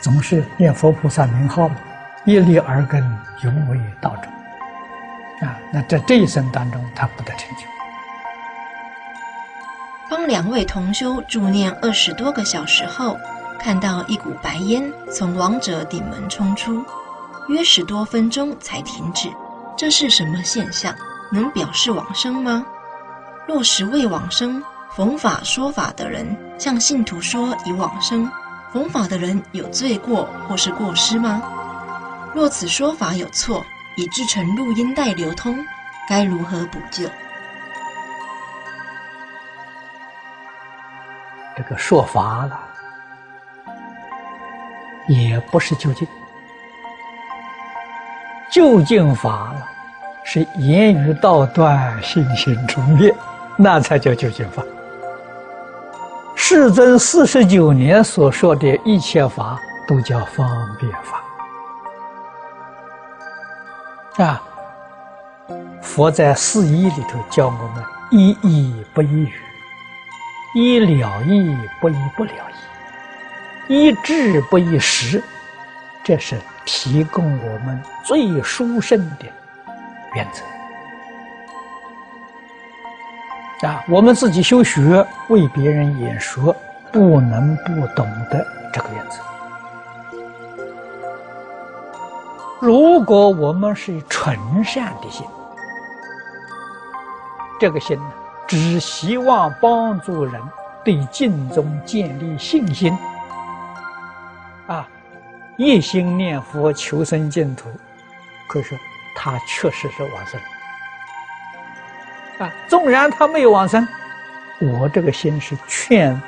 [0.00, 1.76] 总是念佛菩萨名号嘛，
[2.24, 3.02] 一粒耳根，
[3.42, 4.32] 永为道种
[5.46, 5.56] 啊。
[5.70, 7.64] 那在这一生当中，他不得成就。
[10.08, 13.18] 帮两位同修助念二十多个小时后，
[13.58, 16.84] 看到一股白烟从王者顶门冲出，
[17.48, 19.30] 约十多分钟才停止。
[19.76, 20.94] 这是什么现象？
[21.32, 22.64] 能表示往生吗？
[23.46, 28.30] 若实未往生，逢法说法的人向信徒说已往生，
[28.72, 31.42] 逢法的人有罪过或是过失吗？
[32.34, 33.64] 若此说法有错，
[33.96, 35.56] 以制成录音带流通，
[36.08, 37.08] 该如何补救？
[41.56, 42.58] 这个说法了，
[45.06, 46.08] 也不是究竟。
[48.50, 49.68] 究竟法了，
[50.24, 53.14] 是言语道断，信心行出灭，
[53.56, 54.62] 那才叫究竟法。
[56.34, 59.58] 世尊四十九年所说的一切法，
[59.88, 61.22] 都叫方便法。
[64.24, 64.42] 啊，
[65.80, 69.32] 佛在四义里头教我们：一义不一语，
[70.54, 72.32] 一了义不一不了
[73.68, 75.22] 义，一智不一时。
[76.02, 76.36] 这是。
[76.66, 79.26] 提供我们最殊胜的
[80.14, 80.40] 原则
[83.62, 83.84] 啊！
[83.88, 86.54] 我们自己修学，为别人演说，
[86.92, 89.18] 不能不懂得这个原则。
[92.60, 95.26] 如果我们是纯善的心，
[97.60, 98.12] 这个心呢，
[98.46, 100.40] 只希望帮助人
[100.84, 102.96] 对净宗建立信心
[104.66, 104.86] 啊。
[105.56, 107.68] 一心念佛求生净土，
[108.48, 108.76] 可是
[109.14, 110.40] 他确实是往生
[112.38, 112.50] 啊。
[112.68, 113.86] 纵然他没有往生，
[114.60, 116.20] 我这个心是劝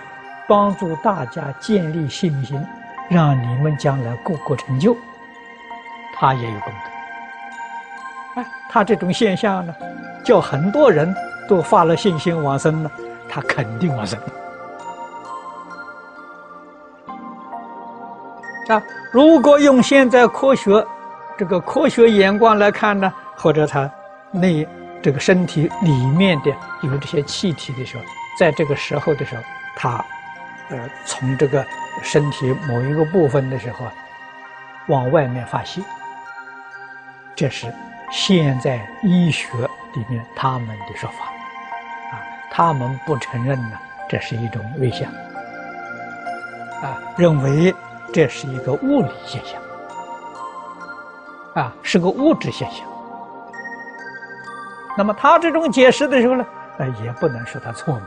[0.49, 2.65] 帮助大家建立信心，
[3.09, 4.97] 让你们将来个个成就，
[6.15, 8.41] 他也有功德。
[8.41, 9.75] 哎，他这种现象呢，
[10.25, 11.15] 叫很多人
[11.49, 12.91] 都发了信心往生了，
[13.29, 14.19] 他肯定往生。
[18.69, 20.85] 啊，如果用现在科学
[21.39, 23.89] 这个科学眼光来看呢，或者他
[24.33, 24.67] 内
[25.07, 26.51] 这个身体里面的
[26.83, 28.03] 有这些气体的时候，
[28.37, 29.43] 在这个时候的时候，
[29.77, 30.05] 他
[30.69, 31.65] 呃从这个
[32.03, 33.87] 身体某一个部分的时候
[34.89, 35.81] 往外面发泄，
[37.37, 37.73] 这是
[38.11, 39.47] 现在医学
[39.95, 41.27] 里面他们的说法
[42.11, 42.19] 啊，
[42.51, 43.79] 他们不承认呢，
[44.09, 45.09] 这是一种危险
[46.83, 47.73] 啊，认为。
[48.13, 49.61] 这是一个物理现象，
[51.55, 52.87] 啊，是个物质现象。
[54.97, 56.47] 那么他这种解释的时候呢，
[56.79, 58.07] 呃，也不能说他错嘛，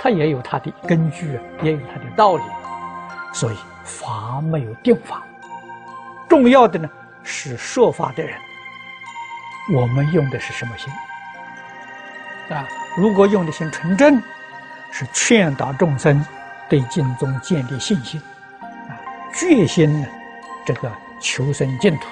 [0.00, 2.42] 他也有他的根据，也有他的道理。
[3.32, 5.22] 所以法没有定法，
[6.28, 6.88] 重要的呢
[7.22, 8.36] 是说法的人，
[9.74, 10.92] 我们用的是什么心？
[12.54, 14.20] 啊，如果用的心纯正，
[14.90, 16.24] 是劝导众生
[16.68, 18.20] 对净宗建立信心。
[18.88, 18.94] 啊
[19.32, 20.08] 决心呢，
[20.64, 20.90] 这个
[21.20, 22.06] 求生净土，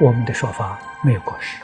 [0.00, 1.56] 我们的说法没有过失。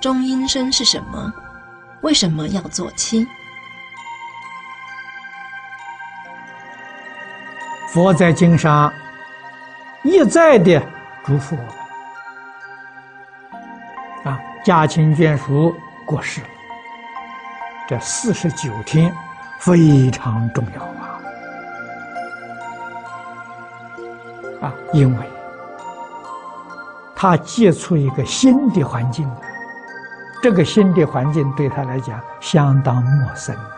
[0.00, 1.32] 中阴身是什么？
[2.00, 3.28] 为什么要做七？
[7.88, 8.90] 佛在经上
[10.02, 10.80] 一再的
[11.24, 11.62] 嘱咐我
[14.24, 16.46] 们：啊，家亲眷属过世了，
[17.86, 19.14] 这四十九天
[19.58, 21.20] 非常重要啊！
[24.62, 25.26] 啊，因为
[27.14, 29.30] 他接触一个新的环境，
[30.42, 33.76] 这个新的环境对他来讲相当陌生啊。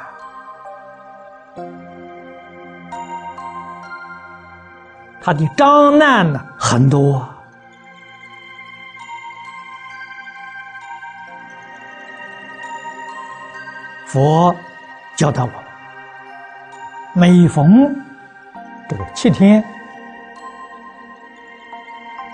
[5.20, 7.28] 他的障难呢很多，
[14.06, 14.54] 佛
[15.16, 15.62] 教导我们
[17.14, 17.94] 每逢
[18.88, 19.62] 这个七天，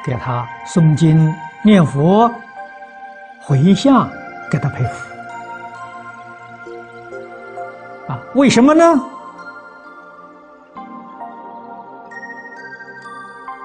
[0.04, 2.32] 给他诵经念佛，
[3.48, 4.06] 回向
[4.50, 5.08] 给他佩服。
[8.06, 8.84] 啊，为什么呢？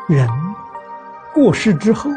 [0.08, 0.26] 人
[1.34, 2.10] 过世之后，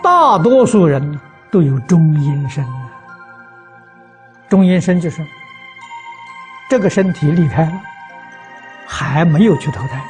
[0.00, 1.20] 大多数人
[1.50, 2.64] 都有中阴身。
[4.48, 5.26] 中阴身就是
[6.68, 7.72] 这个身体离开了，
[8.86, 10.00] 还没有去投胎。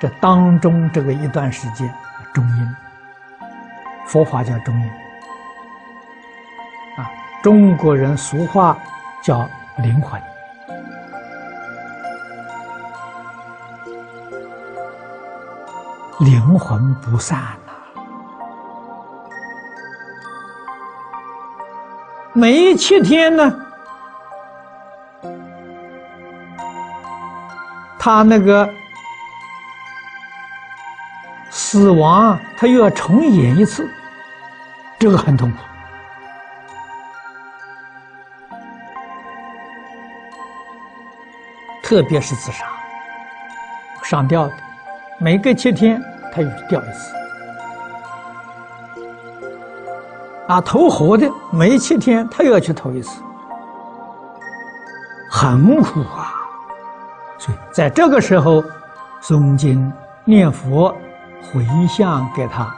[0.00, 1.92] 这当中这个一段时间，
[2.32, 2.76] 中阴，
[4.06, 4.86] 佛法叫中阴。
[6.96, 7.10] 啊，
[7.42, 8.76] 中国人俗话
[9.22, 9.48] 叫
[9.78, 10.20] 灵魂。
[16.20, 17.72] 灵魂不散呐，
[22.32, 23.52] 每一七天呢，
[27.98, 28.72] 他那个
[31.74, 33.90] 死亡，他又要重演一次，
[34.96, 35.58] 这个很痛苦，
[41.82, 42.64] 特别是自杀、
[44.04, 44.52] 上吊的。
[45.18, 46.00] 每隔七天，
[46.32, 47.12] 他又吊一次。
[50.46, 53.20] 啊，投河的每七天，他又要去投一次，
[55.28, 56.32] 很苦啊！
[57.36, 58.62] 所以在这个时候，
[59.20, 59.92] 诵经
[60.24, 60.96] 念佛，
[61.54, 62.74] 回向给他，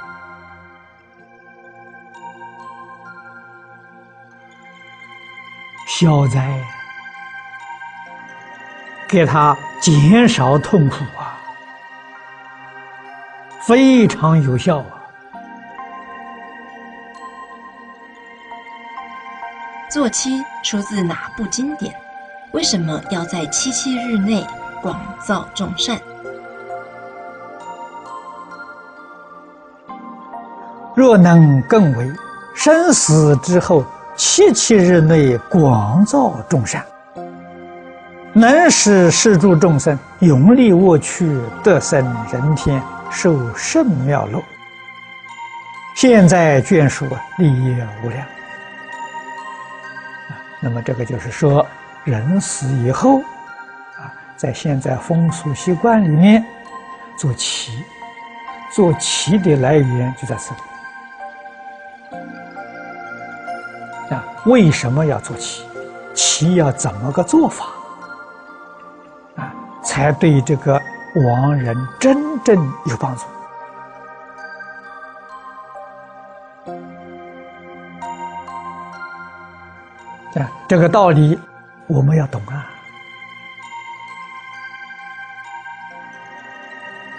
[5.87, 6.63] 消灾，
[9.09, 11.41] 给他减少痛苦啊！
[13.63, 15.01] 非常有效啊！
[19.91, 21.99] 坐七出自哪部经典？
[22.53, 24.47] 为什么要在七七日内
[24.83, 25.99] 广造众善？
[31.07, 32.11] 若能更为
[32.53, 33.85] 生死之后
[34.17, 36.85] 七七日内广造众善，
[38.33, 42.83] 能使世诸众生永离恶趣，得生人天。
[43.09, 44.43] 受圣妙乐，
[45.95, 48.27] 现在眷属啊利益无量。
[50.61, 51.65] 那么这个就是说，
[52.03, 56.45] 人死以后，啊，在现在风俗习惯里面，
[57.17, 57.85] 做旗，
[58.75, 60.53] 做旗的来源就在这
[64.11, 65.65] 啊，为什么要做旗？
[66.15, 67.67] 旗要怎么个做法？
[69.37, 69.53] 啊，
[69.83, 70.81] 才对这个。
[71.17, 73.25] 亡人真正有帮助
[80.39, 80.51] 啊！
[80.69, 81.41] 这个道理
[81.87, 82.67] 我们要懂啊。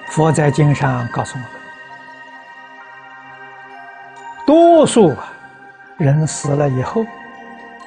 [0.10, 1.50] 佛在经上告诉我们，
[4.46, 5.34] 多数啊
[5.98, 7.06] 人死了以后，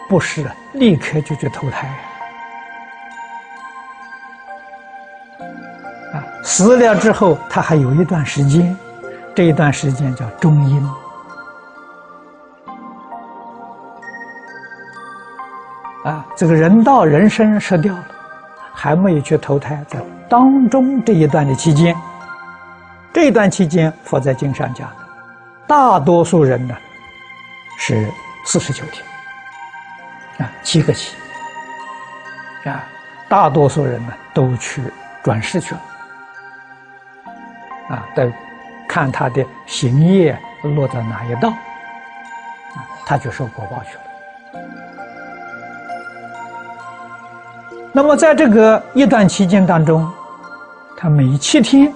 [0.08, 1.86] 不是立刻就去投胎
[6.12, 6.22] 啊。
[6.42, 8.76] 死了之后，他还有一段时间，
[9.34, 10.90] 这一段时间叫中阴。
[16.05, 18.05] 啊，这个人道人生失掉了，
[18.72, 21.94] 还没有去投胎，在当中这一段的期间，
[23.12, 24.89] 这一段期间，佛在经上讲，
[25.66, 26.74] 大多数人呢
[27.83, 28.12] 是
[28.44, 29.02] 四十九天，
[30.39, 31.17] 啊，七个七，
[32.68, 32.84] 啊，
[33.26, 34.83] 大多数人呢都去
[35.25, 35.81] 转世去了。
[37.89, 38.31] 啊，得
[38.86, 41.55] 看他的行业落在哪一道，
[43.07, 44.02] 他就受果报去了。
[47.92, 50.09] 那么在这个一段期间当中，
[50.99, 51.92] 他每七天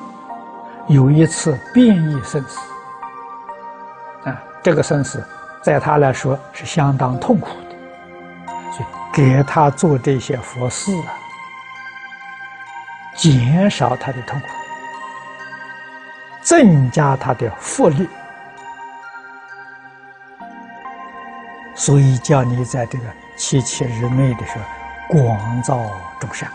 [0.89, 2.59] 有一次变异生死，
[4.25, 5.23] 啊，这个生死
[5.65, 7.75] 在他来说是相当痛苦的，
[8.71, 8.85] 所以
[9.15, 11.17] 给他做这些佛事啊，
[13.17, 14.47] 减少他的痛苦。
[16.43, 18.07] 增加他的福利，
[21.75, 25.81] 所以叫你在这个七七日内的时候广造
[26.21, 26.47] 众善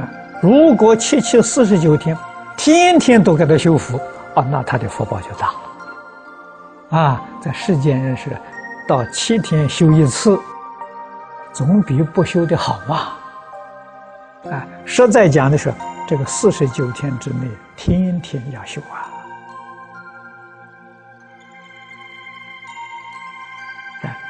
[0.00, 0.10] 啊！
[0.42, 2.18] 如果七七四十九天，
[2.56, 3.96] 天天都给他修福
[4.34, 5.60] 啊，那他的福报就大了
[6.90, 7.20] 啊！
[7.40, 8.30] 在世间人是
[8.86, 10.40] 到七天修一次，
[11.52, 12.96] 总比不修的好嘛！
[14.50, 15.74] 啊，实在讲的是
[16.06, 17.48] 这个四十九天之内。
[17.76, 19.04] 天天要修啊！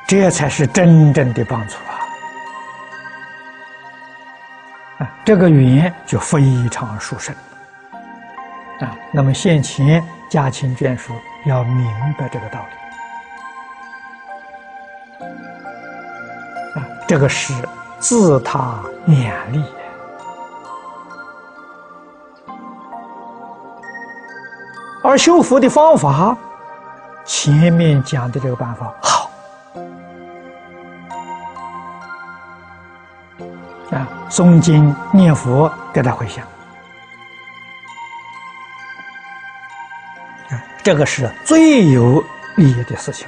[0.09, 1.95] 这才是真正的帮助啊！
[4.99, 7.35] 啊，这个缘就非常殊胜
[8.81, 8.97] 啊。
[9.13, 11.13] 那么现前家亲眷属
[11.47, 12.59] 要明白这个道
[15.21, 15.25] 理。
[16.79, 17.55] 啊，这个是
[18.01, 19.65] 自他勉励。
[25.05, 26.37] 而修福的方法，
[27.25, 29.31] 前面讲的这个办法好。
[33.93, 36.45] 啊，诵经念佛给他回想，
[40.87, 42.23] 这个是最有
[42.55, 43.27] 利益的事情。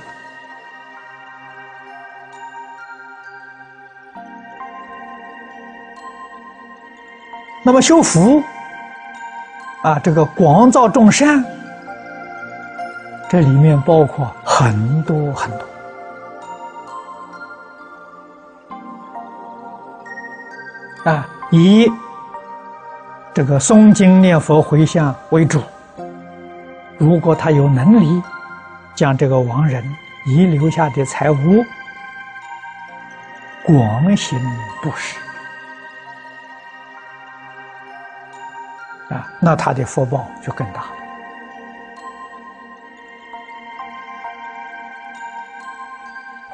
[7.64, 8.40] 那么修福
[9.82, 11.44] 啊，这个广造众善。
[13.28, 15.66] 这里面包括很多很多
[21.10, 21.90] 啊，以
[23.34, 25.60] 这个诵经念佛回向为主。
[26.98, 28.20] 如果他有能力，
[28.94, 29.96] 将这个亡人
[30.26, 31.64] 遗留下的财物
[33.64, 34.36] 广行
[34.82, 35.16] 布施
[39.10, 40.86] 啊，那他的福报就更大。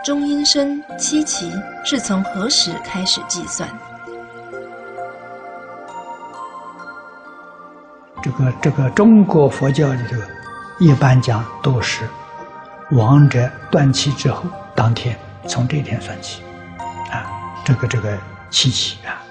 [0.04, 1.50] 中阴身七期
[1.82, 3.66] 是从何时开始计算？
[8.22, 10.16] 这个这个中国佛教里头，
[10.78, 12.08] 一般讲都是
[12.90, 14.44] 亡者断气之后
[14.74, 16.42] 当天，从这天算起，
[17.10, 17.30] 啊，
[17.64, 18.18] 这个这个
[18.50, 19.22] 七期啊。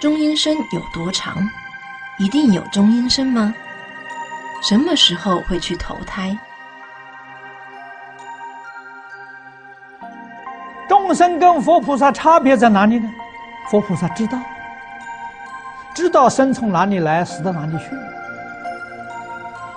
[0.00, 1.36] 中阴身有多长？
[2.18, 3.54] 一定有中阴身吗？
[4.62, 6.36] 什么时候会去投胎？
[10.88, 13.10] 众生跟佛菩萨差别在哪里呢？
[13.70, 14.38] 佛菩萨知道，
[16.00, 17.90] 知道生从哪里来，死到哪里去。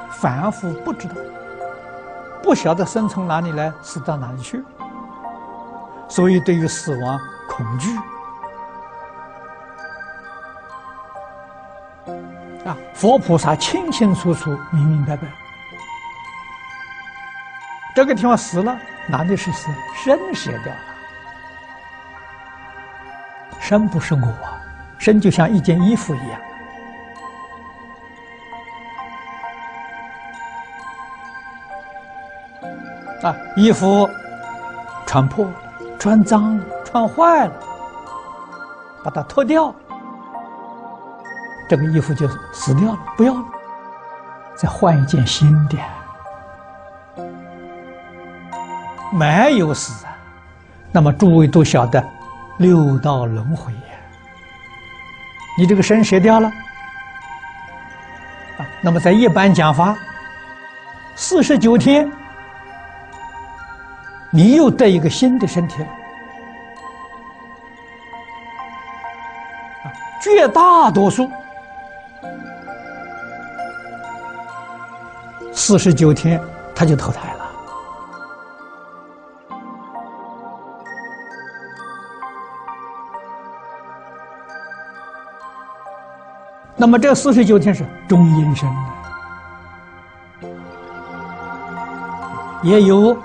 [0.09, 1.15] 凡夫不知道，
[2.41, 4.63] 不晓得生从哪里来，死到哪里去，
[6.07, 7.19] 所以对于死亡
[7.49, 7.93] 恐惧。
[12.65, 15.27] 啊，佛菩萨清清楚楚、明明白白，
[17.93, 18.79] 这个地方死了，
[19.09, 19.67] 哪里是死？
[19.93, 20.79] 身舍掉了。
[23.59, 24.33] 身不是我，
[25.03, 26.41] 身就像一件衣服一样
[33.23, 34.09] 啊，衣服
[35.05, 35.45] 穿破、
[35.99, 37.53] 穿脏、穿坏了，
[39.03, 39.75] 把它脱掉，
[41.67, 43.43] 这个衣服就死掉了，不要了，
[44.55, 45.77] 再换一件新的，
[49.11, 50.15] 没有死啊。
[50.93, 52.01] 那么诸位都晓得。
[52.57, 53.92] 六道轮回呀，
[55.55, 56.47] 你这个身舍掉了
[58.57, 59.95] 啊，那么在一般讲法，
[61.15, 62.11] 四十九天，
[64.31, 65.87] 你又得一个新的身体了
[69.83, 71.29] 啊，绝大多数
[75.53, 76.41] 四十九天
[76.75, 77.42] 他就投胎了。
[86.75, 88.67] 那么这四十九天是中阴身
[92.63, 93.15] 也有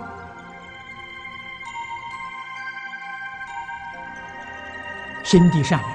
[5.24, 5.90] 心地善良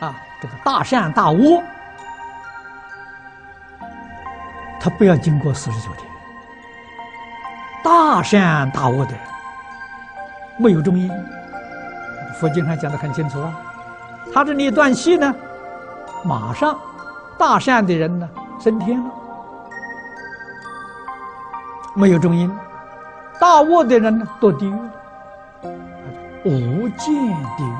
[0.00, 1.62] 的啊，这个大善大恶，
[4.80, 6.08] 他不要经过四十九天。
[7.84, 9.20] 大善大恶的人
[10.58, 11.10] 没有中阴，
[12.38, 13.52] 佛经上讲的很清楚啊，
[14.32, 15.34] 他这里断气呢。
[16.24, 16.78] 马上，
[17.38, 18.28] 大善的人呢
[18.60, 19.10] 升天了，
[21.94, 22.50] 没有中阴；
[23.40, 24.90] 大恶的人呢堕地狱了，
[26.44, 27.14] 无间
[27.56, 27.72] 地狱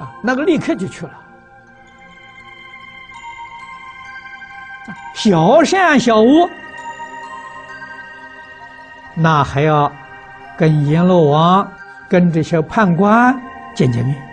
[0.00, 1.12] 啊，那个立刻就去了。
[5.14, 6.48] 小善小恶，
[9.14, 9.90] 那还要
[10.56, 11.68] 跟阎罗王、
[12.08, 13.36] 跟这些判官
[13.74, 14.25] 见见面。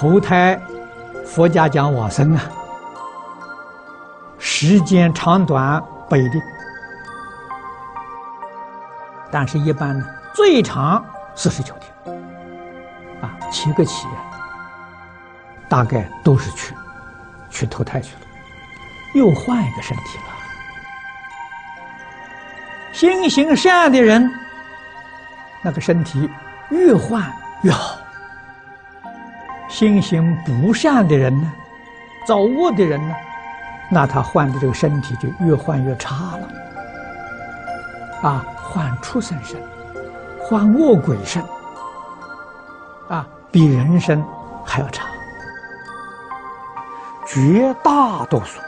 [0.00, 0.58] 投胎，
[1.26, 2.42] 佛家讲往生啊，
[4.38, 6.40] 时间长短不一定，
[9.30, 11.04] 但是一般呢，最长
[11.34, 12.18] 四十九天，
[13.20, 14.06] 啊，七个起，
[15.68, 16.74] 大概都是去
[17.50, 18.20] 去投胎去了，
[19.12, 20.24] 又换一个身体了。
[22.94, 24.32] 心行善的人，
[25.60, 26.26] 那个身体
[26.70, 27.30] 越换
[27.60, 27.98] 越好；
[29.70, 31.50] 心行不善的人呢，
[32.26, 33.14] 造恶的人呢，
[33.88, 36.48] 那他换的这个身体就越换越差了。
[38.28, 39.58] 啊，换畜生身，
[40.38, 41.42] 换恶鬼身，
[43.08, 44.22] 啊，比人生
[44.66, 45.06] 还要差。
[47.24, 48.60] 绝大多数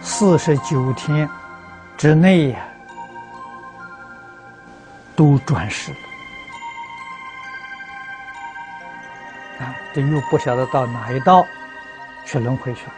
[0.00, 1.28] 四十九天
[1.98, 2.58] 之内呀，
[5.14, 5.98] 都转世了。
[9.92, 11.46] 这又不晓得到哪一道
[12.24, 12.92] 去轮回去了。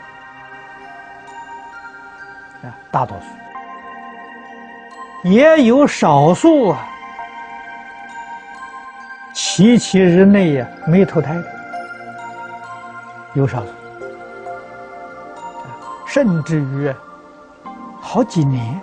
[2.68, 3.24] 啊，大多数
[5.28, 6.86] 也有少数啊，
[9.32, 11.44] 七七日内呀没投胎的，
[13.34, 13.70] 有少数，
[16.06, 16.94] 甚至于
[18.00, 18.80] 好几年、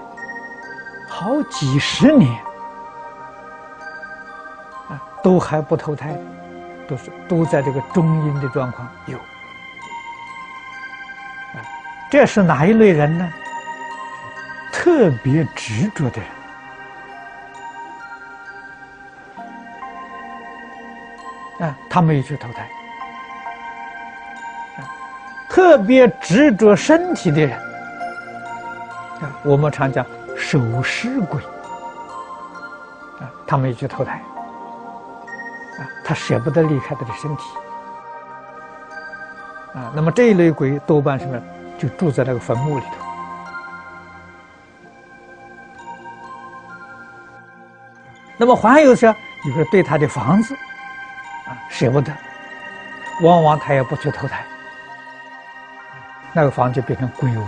[1.07, 2.31] 好几十年
[4.89, 6.17] 啊，都还不投胎，
[6.89, 8.89] 都是都在这个中阴的状况。
[9.05, 9.17] 有。
[11.53, 11.61] 啊，
[12.09, 13.31] 这是哪一类人呢？
[14.71, 16.19] 特别执着的
[21.59, 21.69] 人。
[21.69, 22.63] 啊，他没有去投胎；
[24.77, 24.87] 啊，
[25.49, 27.59] 特别执着身体的人。
[29.21, 30.05] 啊，我们常讲
[30.37, 31.41] 守尸鬼。
[33.19, 34.21] 啊，他没有去投胎
[35.79, 37.43] 啊，他舍不得离开他的身体
[39.73, 39.91] 啊。
[39.95, 41.41] 那么这一类鬼多半什么，
[41.77, 42.91] 就住在那个坟墓里头。
[48.37, 50.53] 那么还有些，就是对他的房子，
[51.45, 52.11] 啊舍不得，
[53.21, 54.45] 往往他也不去投胎，
[56.31, 57.45] 那个房就变成鬼屋。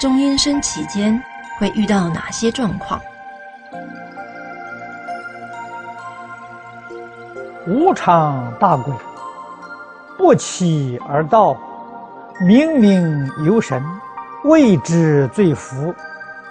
[0.00, 1.22] 中阴身期间
[1.58, 3.00] 会遇到哪些状况？
[7.66, 8.94] 无常大鬼，
[10.16, 11.54] 不期而到，
[12.40, 13.82] 冥冥有神。
[14.44, 15.92] 未知罪福，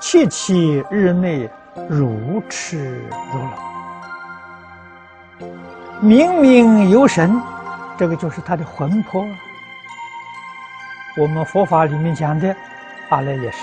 [0.01, 1.49] 七七日内
[1.87, 3.49] 如痴如聋。
[6.03, 7.41] 冥冥有神，
[7.97, 9.25] 这个就是他的魂魄。
[11.17, 12.53] 我们佛法里面讲的，
[13.07, 13.59] 阿赖耶识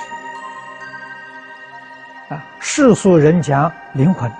[2.32, 4.32] 啊，世俗人讲灵魂，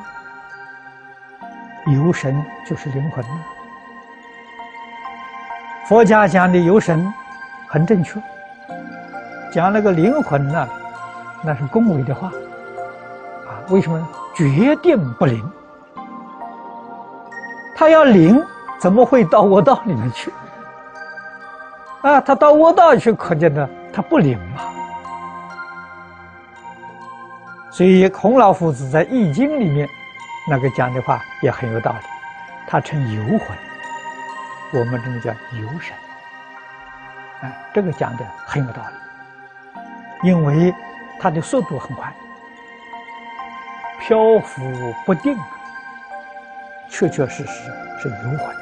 [1.95, 3.23] 有神就是灵魂。
[5.87, 7.13] 佛家讲的有神，
[7.69, 8.19] 很正确。
[9.53, 10.67] 讲那个灵魂呢，
[11.43, 14.09] 那是恭维的话，啊，为什么？
[14.35, 15.53] 决定不灵。
[17.77, 18.43] 他要灵，
[18.81, 20.33] 怎么会到我道里面去？
[22.01, 24.72] 啊，他到我道去，可见呢，他不灵嘛。
[27.73, 29.89] 所以孔老夫子在《易经》里面
[30.47, 31.99] 那个讲的话也很有道理，
[32.67, 33.57] 他称游魂，
[34.75, 35.97] 我们这么叫游神，
[37.41, 40.29] 啊，这个讲的很有道理。
[40.29, 40.73] 因为
[41.19, 42.13] 它的速度很快，
[44.01, 44.63] 漂浮
[45.05, 45.37] 不定，
[46.91, 48.55] 确确实实是游魂。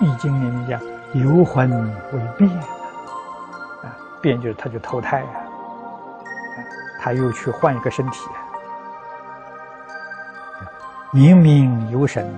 [0.00, 0.80] 易经里面讲
[1.12, 1.70] 游魂
[2.12, 2.50] 为变，
[3.82, 5.41] 啊，变就是他就投胎啊，
[7.02, 8.20] 他又去换一个身体。
[11.10, 12.32] 明明有神，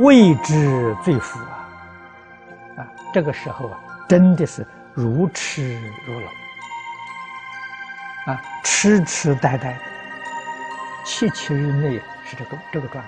[0.00, 6.24] 未知罪福啊，啊，这个时候啊，真的是如痴如聋。
[8.26, 9.78] 啊，痴痴呆呆，
[11.04, 13.04] 七七日内是这个这个状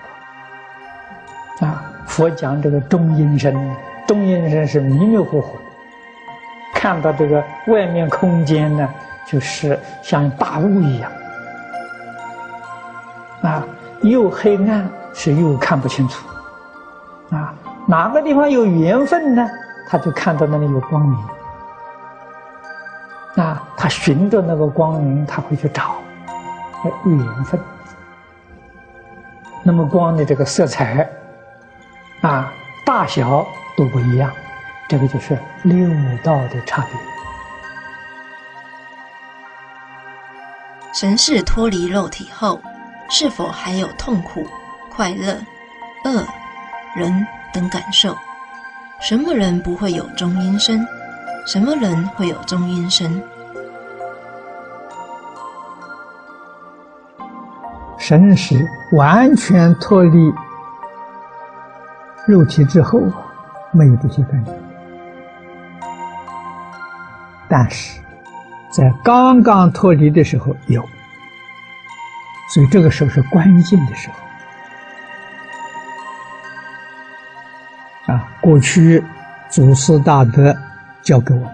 [1.59, 1.69] 况。
[1.69, 3.53] 啊，佛讲这个中阴身，
[4.07, 5.63] 中阴身是迷迷糊糊的，
[6.73, 8.89] 看到这个外面空间呢，
[9.25, 11.11] 就是像大雾一样。
[13.41, 13.63] 啊，
[14.01, 16.27] 又黑暗是又看不清楚。
[17.31, 17.53] 啊，
[17.87, 19.49] 哪个地方有缘分呢？
[19.89, 21.19] 他就看到那里有光明。
[23.43, 25.95] 啊，他循着那个光明，他会去找
[27.03, 27.59] 有缘分。
[29.63, 31.09] 那么光的这个色彩，
[32.21, 32.51] 啊，
[32.85, 33.45] 大小
[33.75, 34.31] 都不一样，
[34.87, 35.89] 这个就是六
[36.23, 37.12] 道的差别。
[40.93, 42.61] 神识脱离肉体后，
[43.09, 44.45] 是否还有痛苦、
[44.91, 45.33] 快乐、
[46.05, 46.23] 恶、
[46.95, 48.15] 人等感受？
[49.01, 50.85] 什么人不会有中阴身？
[51.47, 53.21] 什么人会有中阴身？
[57.97, 60.33] 神识完全脱离
[62.27, 62.99] 肉体之后，
[63.71, 64.51] 没有这些感觉。
[67.49, 67.99] 但是，
[68.73, 70.81] 在刚刚脱离的时候有，
[72.49, 74.09] 所以这个时候是关键的时
[78.07, 78.27] 候啊！
[78.41, 79.03] 过去
[79.47, 80.55] 祖师大德
[81.03, 81.49] 教给我们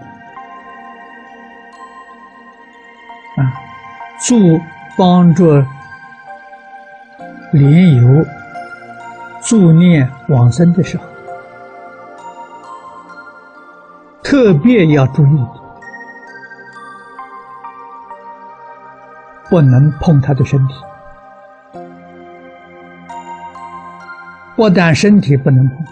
[3.36, 3.52] 啊，
[4.26, 4.58] 助
[4.96, 5.62] 帮助。
[7.52, 8.24] 莲友
[9.42, 11.04] 助念往生的时候，
[14.22, 15.44] 特别要注意，
[19.50, 20.74] 不能碰他的身体，
[24.56, 25.84] 不但身体不能碰，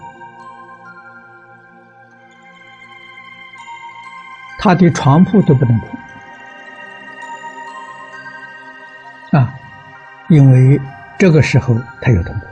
[4.58, 5.78] 他的床铺都不能
[9.30, 9.40] 碰。
[9.40, 9.52] 啊，
[10.28, 10.80] 因为。
[11.20, 12.46] 这个时候他有痛苦。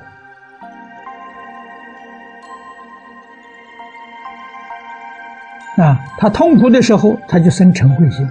[5.81, 8.29] 啊，他痛苦的时候他就生嗔恚心，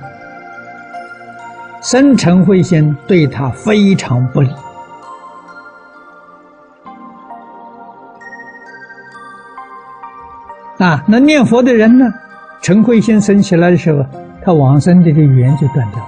[1.85, 4.49] 生嗔恚心对他非常不利
[10.79, 11.03] 啊。
[11.07, 12.11] 那念佛的人呢，
[12.63, 14.03] 嗔恚心生起来的时候，
[14.43, 15.99] 他往生这个缘就断掉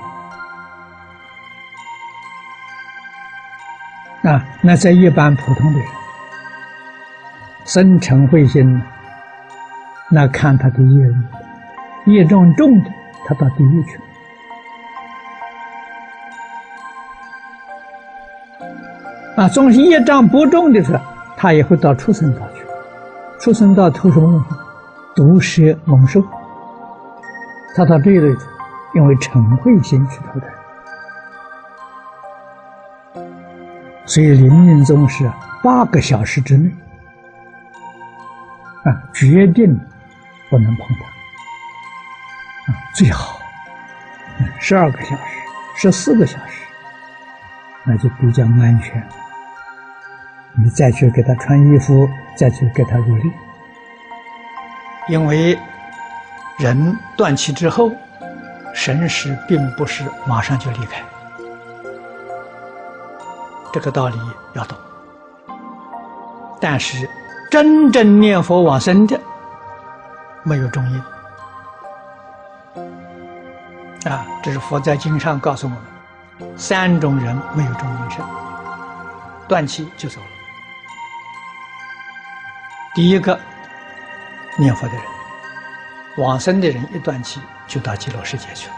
[4.23, 4.31] 了。
[4.33, 5.87] 啊，那在一般普通的人，
[7.65, 8.81] 生成慧心，
[10.09, 11.15] 那看他的业力，
[12.15, 12.89] 业重重的，
[13.27, 14.06] 他到地狱去了。
[19.37, 21.03] 啊，总是业障不重的时候，
[21.37, 22.65] 他也会到畜生道去。
[23.39, 24.47] 畜生道投什么东西？
[25.15, 26.23] 毒蛇猛兽。
[27.75, 28.35] 他到这一类，
[28.95, 30.47] 因为嗔慧心去投胎。
[34.07, 36.71] 所以临命终是八个小时之内
[38.85, 39.79] 啊，决定
[40.49, 40.87] 不能碰
[42.65, 43.39] 它啊，最好
[44.59, 45.21] 十二个小时、
[45.75, 46.63] 十四个小时，
[47.83, 49.07] 那就比较安全。
[50.59, 53.31] 你再去给他穿衣服，再去给他入殓，
[55.07, 55.57] 因为
[56.57, 57.91] 人断气之后，
[58.73, 60.99] 神识并不是马上就离开。
[63.71, 64.17] 这个道理
[64.53, 64.75] 要懂，
[66.59, 67.07] 但是
[67.51, 69.19] 真正念佛往生的
[70.41, 71.03] 没有中阴
[74.11, 74.25] 啊！
[74.41, 75.71] 这是佛在经上告诉我
[76.39, 78.25] 们，三种人没有中阴身，
[79.47, 80.27] 断气就走了。
[82.97, 83.39] 第一个
[84.57, 85.03] 念佛的人，
[86.17, 88.75] 往生的人一断气就到极乐世界去了。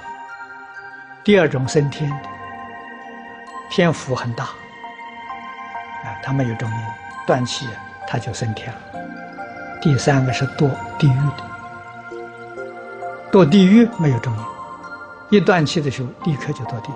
[1.23, 2.17] 第二种升天的，
[3.69, 4.43] 天福很大。
[4.43, 6.77] 啊，他没有中阴，
[7.25, 7.65] 断气
[8.05, 8.79] 他就升天了。
[9.81, 11.43] 第三个是堕地狱的，
[13.31, 14.43] 堕地狱没有中阴，
[15.29, 16.95] 一断气的时候立刻就堕地狱。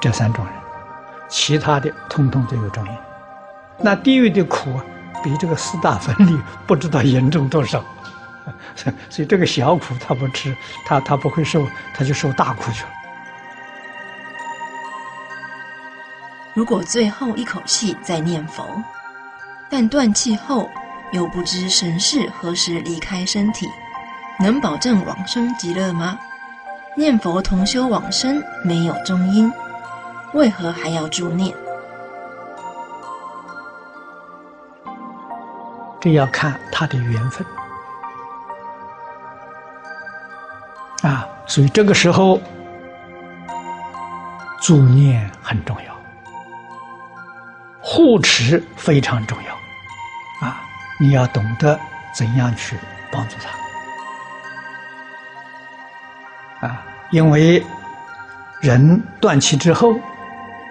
[0.00, 0.54] 这三种人，
[1.28, 2.92] 其他的通通都有中阴。
[3.82, 4.80] 那地狱的苦
[5.22, 7.82] 比这个四大分离不知道严重多少，
[9.08, 12.90] 所以这个小苦他不吃，他他不会受，他就受大苦去了。
[16.52, 18.66] 如果最后一口气在念佛，
[19.70, 20.68] 但断气后
[21.12, 23.66] 又不知神识何时离开身体，
[24.38, 26.18] 能保证往生极乐吗？
[26.96, 29.50] 念佛同修往生没有中因，
[30.34, 31.54] 为何还要助念？
[36.00, 37.46] 这要看他的缘分。
[41.02, 42.40] 啊，所以这个时候
[44.60, 45.90] 助念很重要。
[47.82, 50.60] 护持非常重要，啊，
[50.98, 51.80] 你要懂得
[52.14, 52.78] 怎样去
[53.10, 53.36] 帮助
[56.60, 57.64] 他，啊，因为
[58.60, 59.98] 人断气之后，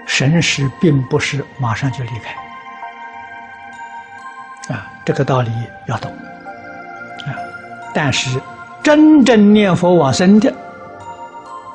[0.05, 2.33] 神识并不是马上就离开，
[5.05, 5.51] 这个道理
[5.87, 6.11] 要懂，
[7.25, 7.33] 啊，
[7.93, 8.39] 但是
[8.83, 10.53] 真正念佛往生的，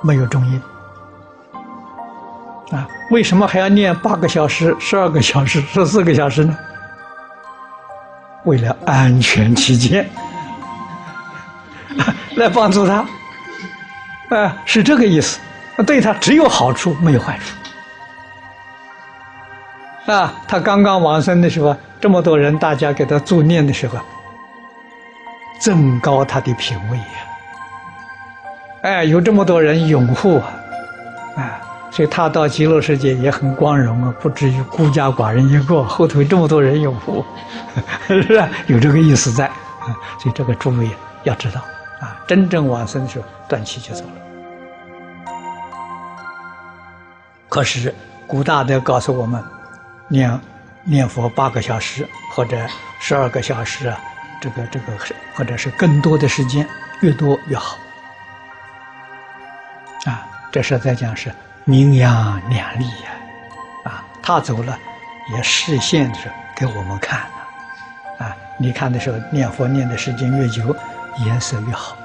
[0.02, 0.62] 没有中阴。
[2.70, 6.56] 啊，为什么还要念八个小时、十二个小时、十四个小时呢？
[8.44, 10.08] 为了安全起见，
[12.36, 13.04] 来帮助他，
[14.36, 15.40] 啊，是这个意思。
[15.86, 17.56] 对他只有好处，没有坏处。
[20.06, 23.98] 啊，他刚刚往生的时候，这么多人，大家给他助念的时候，
[25.58, 27.04] 增高他的品位呀。
[28.82, 30.52] 哎，有这么多人拥护啊，
[31.36, 31.60] 啊。
[31.90, 37.24] 所以他到极乐世界也很光荣啊，不至于孤家寡人一个，后头这么多人拥护，
[38.08, 38.48] 是吧？
[38.66, 40.90] 有这个意思在啊，所以这个诸位
[41.22, 41.60] 要知道
[42.00, 44.10] 啊，真正往生的时候断气就走了。
[47.48, 47.94] 可是
[48.26, 49.40] 古大德告诉我们，
[50.08, 50.40] 念
[50.82, 52.58] 念佛八个小时或者
[53.00, 53.98] 十二个小时啊，
[54.40, 54.92] 这个这个
[55.34, 56.68] 或者是更多的时间，
[57.00, 57.78] 越多越好。
[60.04, 61.32] 啊，这是在讲是
[61.64, 63.10] 名扬两利呀，
[63.84, 64.78] 啊，他走了，
[65.34, 70.76] 也示现是给我们看了，啊，你看的时候念佛念的时间越久，
[71.24, 71.96] 颜色越好，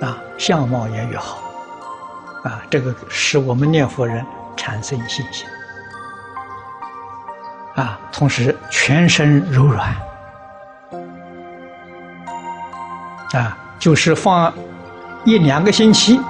[0.00, 1.42] 啊，相貌也越好，
[2.44, 4.24] 啊，这个使我们念佛人
[4.56, 5.46] 产生信心，
[7.74, 9.94] 啊，同时全身柔软，
[13.32, 14.52] 啊，就是放
[15.24, 16.20] 一两个星期。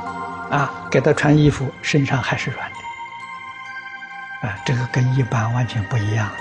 [0.50, 4.46] 啊，给他穿衣服，身上还是软的。
[4.46, 6.36] 啊，这个跟一般完全不一样了，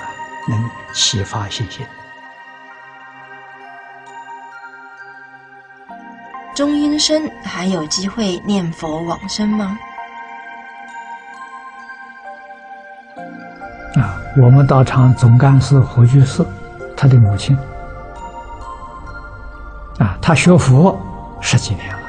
[0.50, 1.84] 能启发信心。
[6.54, 9.80] 中阴身还有机会念佛往生吗？
[13.96, 16.44] 啊，我们道场总干事胡居士，
[16.98, 17.56] 他的母亲，
[20.00, 21.00] 啊，他学佛
[21.40, 22.00] 十几年了，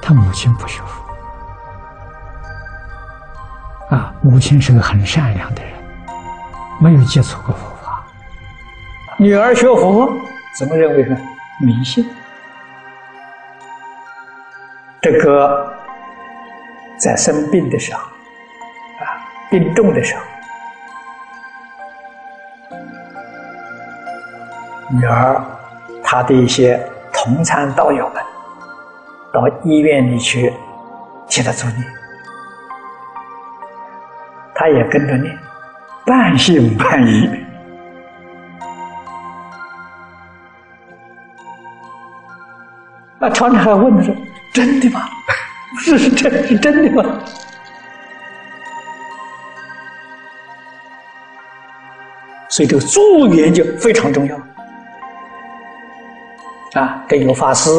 [0.00, 1.02] 他母亲不学佛。
[3.96, 5.72] 啊，母亲是个很善良的人，
[6.78, 8.04] 没有接触过佛法。
[9.16, 10.12] 女儿学佛，
[10.56, 11.16] 怎么认为呢？
[11.60, 12.08] 迷信。
[15.00, 15.72] 这个
[16.96, 19.18] 在生病的时候，啊，
[19.50, 20.22] 病重的时候，
[24.90, 25.42] 女儿
[26.02, 26.80] 她的一些
[27.12, 28.22] 同参道友们
[29.32, 30.52] 到医院里去
[31.28, 31.84] 替她做念。
[34.56, 35.36] 他也跟着念，
[36.06, 37.28] 半信半疑。
[43.18, 44.14] 那常常还问他说
[44.54, 45.00] ：“真的吗？
[45.80, 47.02] 是是真是真的吗？”
[52.48, 54.38] 所以这个助缘就非常重要。
[56.74, 57.70] 啊，这有法师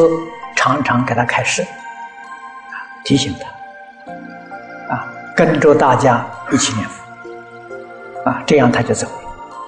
[0.54, 6.26] 常常给他开示，啊，提醒他，啊，跟着大家。
[6.52, 9.14] 一起念佛，啊，这样他就走了。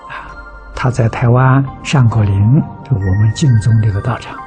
[0.09, 0.31] 啊，
[0.77, 4.39] 他在台湾上果林，就我们净宗这个道场，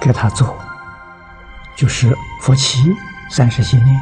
[0.00, 0.58] 给他做，
[1.76, 2.96] 就是佛七
[3.30, 4.00] 三十七念，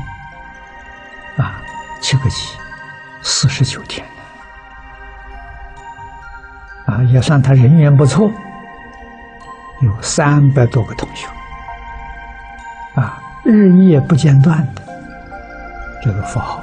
[1.37, 1.61] 啊，
[2.01, 2.57] 七个七，
[3.21, 4.07] 四十九天，
[6.87, 8.31] 啊，也算他人缘不错，
[9.83, 11.27] 有三百多个同学。
[13.01, 14.83] 啊，日夜不间断的
[16.03, 16.61] 这个符号，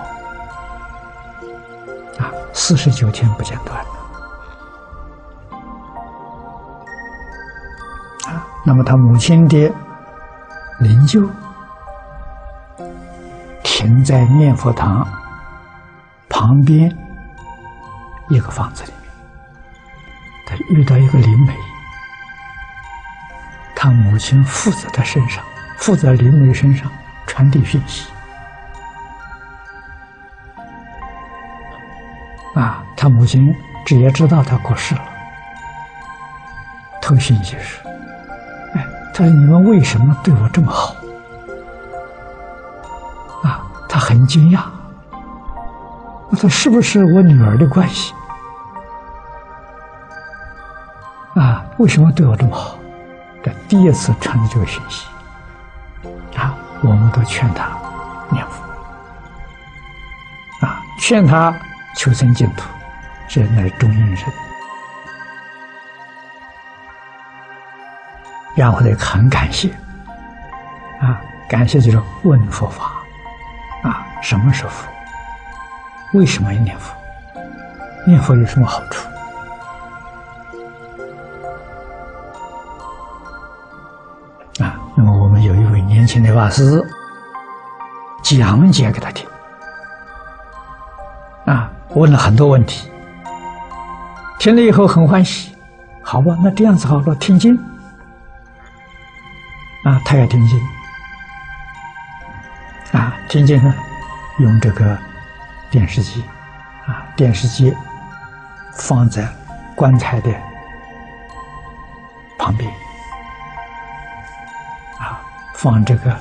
[2.18, 3.78] 啊，四十九天不间断
[8.26, 9.72] 的，啊，那么他母亲的
[10.80, 11.30] 灵柩
[13.64, 15.08] 停在念佛堂
[16.30, 16.92] 旁边
[18.30, 18.92] 一个房子里，
[20.46, 21.54] 他遇到一个灵媒，
[23.76, 25.44] 他母亲附在他身上。
[25.76, 26.90] 附在灵媒身上
[27.28, 28.08] 传递讯息，
[32.56, 33.54] 啊，他母亲
[33.86, 35.02] 直接知道他过世了。
[37.02, 37.86] 偷信息是，
[38.76, 40.96] 哎，他说你们为什么对我这么好？
[43.44, 44.62] 啊，他很惊讶，
[46.32, 48.14] 他说是不是我女儿的关系？
[51.36, 52.78] 啊，为什么对我这么好？
[53.44, 55.08] 这第一次传递这个讯息。
[56.38, 57.70] 啊我们都劝他
[58.30, 58.62] 念佛，
[60.66, 61.58] 啊，劝他
[61.96, 62.68] 求生净土，
[63.30, 64.18] 这乃中阴人。
[68.56, 69.70] 然后呢，很感谢，
[71.00, 72.92] 啊，感谢就是问佛法，
[73.84, 74.86] 啊，什么是佛？
[76.14, 76.94] 为什么要念佛？
[78.06, 79.08] 念佛有什么好处？
[84.96, 86.82] 那么我们有一位年轻的法师
[88.22, 89.28] 讲解给他听，
[91.46, 92.92] 啊，问了很多问题，
[94.40, 95.56] 听了以后很欢喜，
[96.04, 97.58] 好吧，那这样子好了，听经，
[99.84, 100.60] 啊，他也听经，
[102.92, 103.74] 啊，听经呢，
[104.38, 104.98] 用这个
[105.72, 106.24] 电视机，
[106.86, 107.76] 啊，电视机
[108.74, 109.28] 放在
[109.76, 110.32] 棺材的
[112.38, 112.72] 旁边。
[115.54, 116.14] 放这个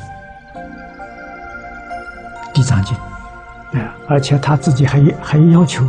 [2.54, 2.96] 地藏经，
[3.72, 5.84] 哎，而且他自己还还要求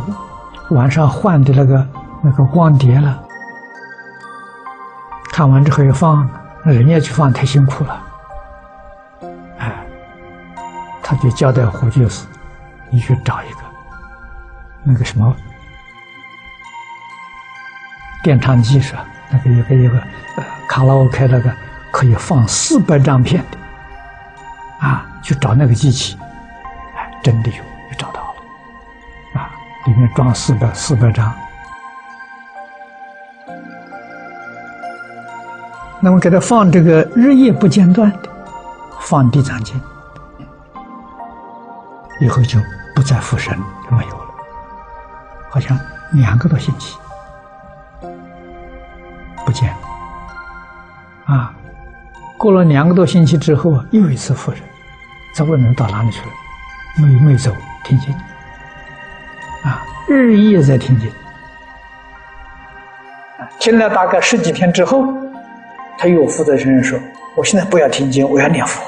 [0.70, 1.86] 晚上换的那个
[2.22, 3.22] 那个光碟了，
[5.30, 6.28] 看完之后要放，
[6.64, 8.02] 人家去放太辛苦了，
[9.58, 9.86] 哎，
[11.02, 12.26] 他就交代胡居士，
[12.90, 13.58] 你去找一个
[14.82, 15.36] 那个什么
[18.22, 19.04] 电唱机是吧？
[19.30, 19.98] 那个一个一个
[20.36, 21.52] 呃卡拉 OK 那个。
[21.94, 23.58] 可以放四百张片的，
[24.84, 26.18] 啊，去找那个机器，
[26.96, 27.56] 哎，真的有，
[27.88, 29.48] 就找到了，啊，
[29.86, 31.32] 里面装四百四百张。
[36.00, 38.28] 那么给他放这个日夜不间断的，
[38.98, 39.80] 放地藏经，
[42.20, 42.58] 以后就
[42.96, 43.56] 不再复生，
[43.88, 44.34] 就没有了，
[45.48, 45.78] 好像
[46.10, 46.96] 两个多星期
[49.46, 49.72] 不见，
[51.26, 51.54] 啊。
[52.44, 54.60] 过了两个多星期之后啊，又一次复诊，
[55.34, 56.26] 这问人到哪里去了？
[56.98, 57.50] 没没走，
[57.82, 58.12] 听经
[59.62, 61.10] 啊，日夜在听经。
[63.58, 65.06] 听了大概十几天之后，
[65.96, 67.00] 他又负责承认说
[67.34, 68.84] ：“我现在不要听经，我要念佛，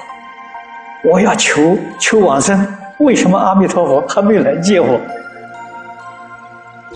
[1.03, 2.63] 我要求求往生。
[2.99, 5.01] 为什么阿弥陀佛还没有来接我？”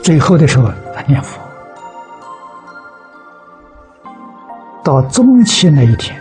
[0.05, 1.41] 最后的时候，他念佛，
[4.85, 6.20] 到中期那一天。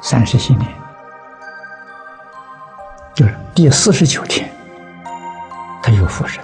[0.00, 0.70] 三十七年，
[3.14, 4.50] 就是第四十九天，
[5.82, 6.42] 他又复生，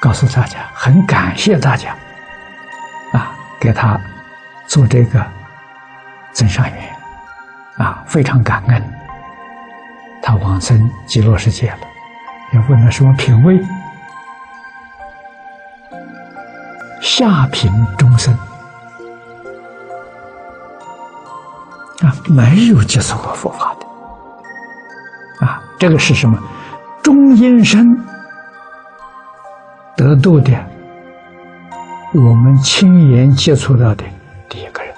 [0.00, 1.96] 告诉大家很感谢大家，
[3.12, 3.98] 啊，给他
[4.66, 5.24] 做这个
[6.32, 6.96] 增上缘，
[7.78, 8.82] 啊，非常感恩。
[10.22, 11.78] 他往生极乐世界了，
[12.52, 13.58] 要问他什么品位？
[17.00, 18.36] 下品众生。
[22.04, 26.38] 啊，没有接触过佛法的，啊，这个是什么？
[27.02, 27.98] 中阴身
[29.96, 30.52] 得度的，
[32.12, 34.04] 我们亲眼接触到的
[34.48, 34.94] 第一个人。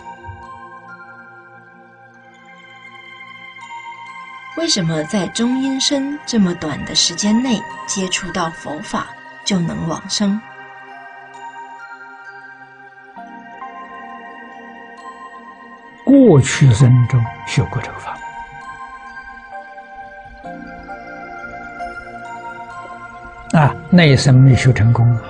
[4.56, 9.06] 为什么在中阴身这么短的时间内接触到佛法
[9.44, 10.40] 就能往生？
[16.06, 18.16] 过去生中学过这个法
[23.52, 25.22] 门，啊，那一生没修成功啊，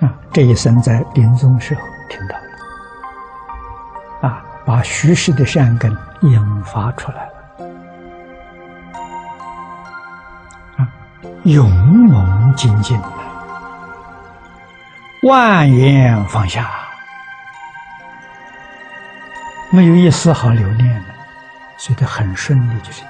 [0.00, 1.80] 啊，这一生在临终时候
[2.10, 2.36] 听到
[4.22, 7.32] 了，啊，把虚实的善根引发出来了，
[10.78, 10.88] 啊，
[11.44, 13.08] 勇猛精进的，
[15.22, 16.68] 万缘放下。
[19.76, 21.04] 没有一丝毫留恋的，
[21.76, 23.06] 所以他很顺利就成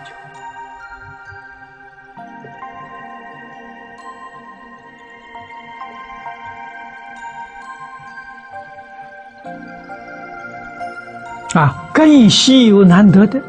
[11.52, 11.60] 就。
[11.60, 13.40] 啊，更稀有难得的，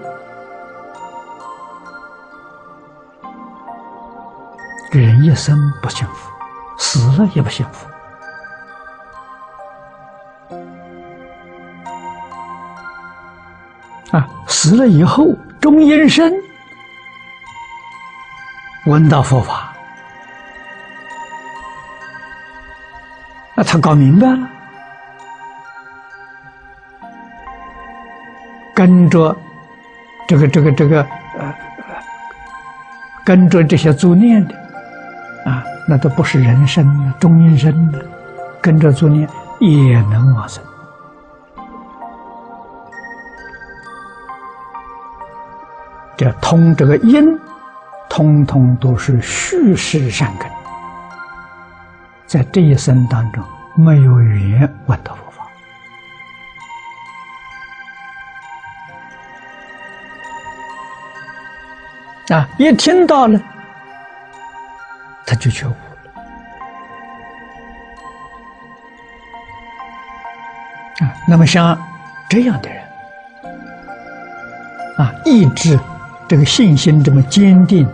[4.92, 6.32] 人一生不幸福，
[6.78, 7.88] 死了也不幸福。
[14.68, 16.34] 死了以后，中阴身
[18.86, 19.74] 闻到佛法，
[23.56, 24.50] 那他搞明白了，
[28.76, 29.34] 跟着
[30.28, 31.02] 这个这个这个
[31.40, 31.56] 呃，
[33.24, 34.56] 跟着这些作念的
[35.46, 38.06] 啊，那都不是人生的中阴身的，
[38.62, 39.30] 跟着作念
[39.62, 40.62] 也能往生。
[46.18, 47.40] 这通这个因，
[48.10, 50.50] 通通都是虚实善根，
[52.26, 53.44] 在这一生当中
[53.76, 55.48] 没有缘闻到佛法
[62.36, 63.40] 啊，一听到了，
[65.24, 65.78] 他就觉悟了
[71.06, 71.14] 啊。
[71.28, 71.80] 那么像
[72.28, 72.84] 这样的人
[74.98, 75.80] 啊，意志。
[76.28, 77.88] 这个信心这么坚定，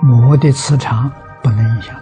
[0.00, 1.12] 魔的磁场
[1.42, 1.94] 不能影响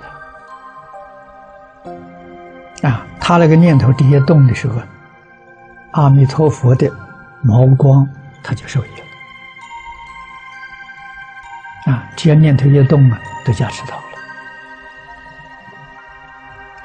[2.83, 2.89] 他。
[2.89, 4.81] 啊，他那个念头底下动的时候，
[5.93, 6.89] 阿弥陀佛的
[7.43, 8.09] 毛光
[8.43, 8.89] 他就受益
[11.87, 11.93] 了。
[11.93, 14.03] 啊，只要念头一动啊，都加持到了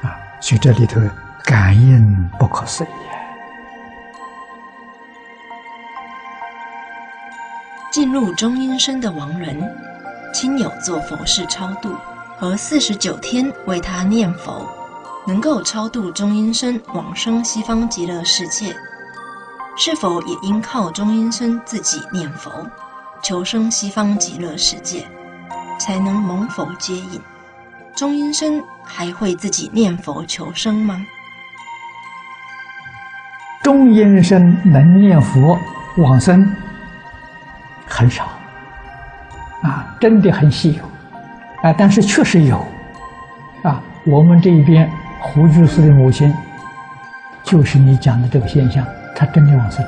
[0.02, 0.18] 啊。
[0.40, 1.00] 所以这里头
[1.44, 2.88] 感应不可思议。
[8.20, 9.58] 入中阴身的亡人，
[10.30, 11.96] 亲友做佛事超度，
[12.36, 14.68] 和四十九天为他念佛，
[15.26, 18.76] 能够超度中阴身往生西方极乐世界。
[19.74, 22.68] 是否也应靠中阴身自己念佛，
[23.22, 25.02] 求生西方极乐世界，
[25.78, 27.18] 才能蒙佛接引？
[27.96, 31.02] 中阴身还会自己念佛求生吗？
[33.62, 35.58] 中阴身能念佛
[35.96, 36.46] 往生？
[38.00, 38.24] 很少，
[39.62, 40.82] 啊，真的很稀有，
[41.62, 42.56] 啊，但是确实有，
[43.62, 46.34] 啊，我们这一边胡居士的母亲，
[47.44, 48.82] 就是你讲的这个现象，
[49.14, 49.84] 她真的往生，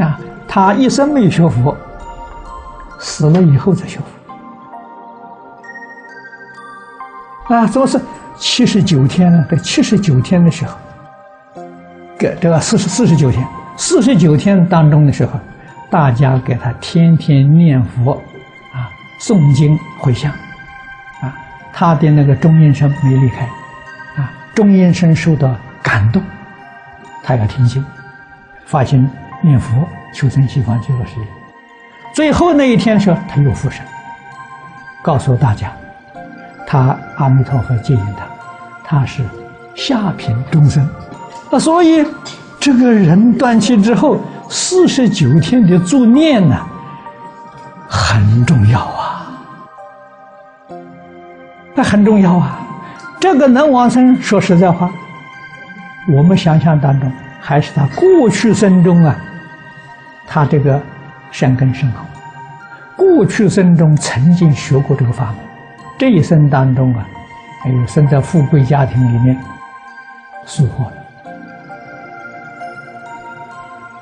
[0.00, 1.74] 啊，他一生没有学佛，
[2.98, 3.98] 死了以后才学
[7.48, 7.98] 佛，啊，怎么是
[8.36, 9.46] 七十九天呢？
[9.50, 10.76] 在七十九天的时候，
[12.18, 13.48] 给这个四十四十九天，
[13.78, 15.40] 四十九天当中的时候。
[15.90, 18.12] 大家给他天天念佛，
[18.72, 18.88] 啊，
[19.18, 20.30] 诵经回向，
[21.20, 21.34] 啊，
[21.72, 23.44] 他的那个中阴身没离开，
[24.14, 25.52] 啊，中阴身受到
[25.82, 26.22] 感动，
[27.24, 27.84] 他要听经，
[28.66, 29.10] 发心
[29.42, 31.22] 念佛，求生西方极乐世界。
[32.14, 33.84] 最后那一天的时候，他又复生，
[35.02, 35.72] 告诉大家，
[36.68, 38.26] 他阿弥陀佛接引他，
[38.84, 39.24] 他是
[39.74, 40.88] 下品众生，
[41.50, 42.06] 啊所以
[42.60, 44.20] 这个人断气之后。
[44.52, 46.56] 四十九天的助念呢，
[47.88, 49.30] 很重要啊，
[51.72, 52.58] 那很重要啊。
[53.20, 54.90] 这个能往生，说实在话，
[56.12, 59.14] 我们想象当中，还是他过去生中啊，
[60.26, 60.80] 他这个
[61.30, 62.04] 善根深厚，
[62.96, 65.36] 过去生中曾经学过这个法门，
[65.96, 67.06] 这一生当中啊，
[67.62, 69.38] 还有生在富贵家庭里面，
[70.44, 70.92] 疏忽了。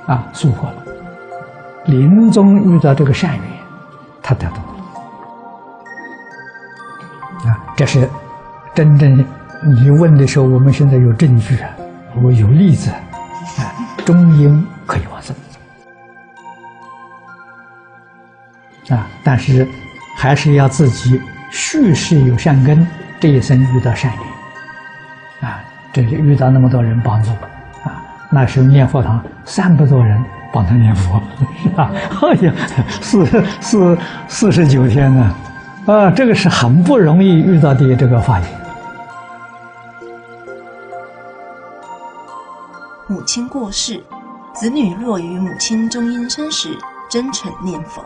[0.08, 0.82] 啊，收获了！
[1.84, 3.42] 临终遇到这个善缘，
[4.22, 4.62] 他得到了。
[7.50, 8.08] 啊，这是
[8.74, 9.24] 真正
[9.62, 11.70] 你问的时候，我们现在有证据啊，
[12.22, 12.98] 我有例子，啊，
[14.06, 15.36] 中阴可以往生。
[18.96, 19.68] 啊，但是
[20.16, 21.20] 还是要自己
[21.50, 22.88] 续世有善根，
[23.20, 24.10] 这一生遇到善
[25.40, 25.60] 缘，啊，
[25.92, 27.30] 这里遇到那么多人帮助。
[28.30, 31.20] 那时候念佛堂三百多人帮他念佛，
[31.62, 31.90] 是吧？
[32.22, 32.52] 哎呀，
[33.00, 33.24] 四
[33.60, 33.98] 四
[34.28, 35.34] 四十九天呢，
[35.86, 38.48] 啊，这个是很不容易遇到的这个法缘。
[43.06, 44.02] 母亲过世，
[44.52, 46.76] 子女若于母亲中阴身时
[47.08, 48.02] 真诚念佛，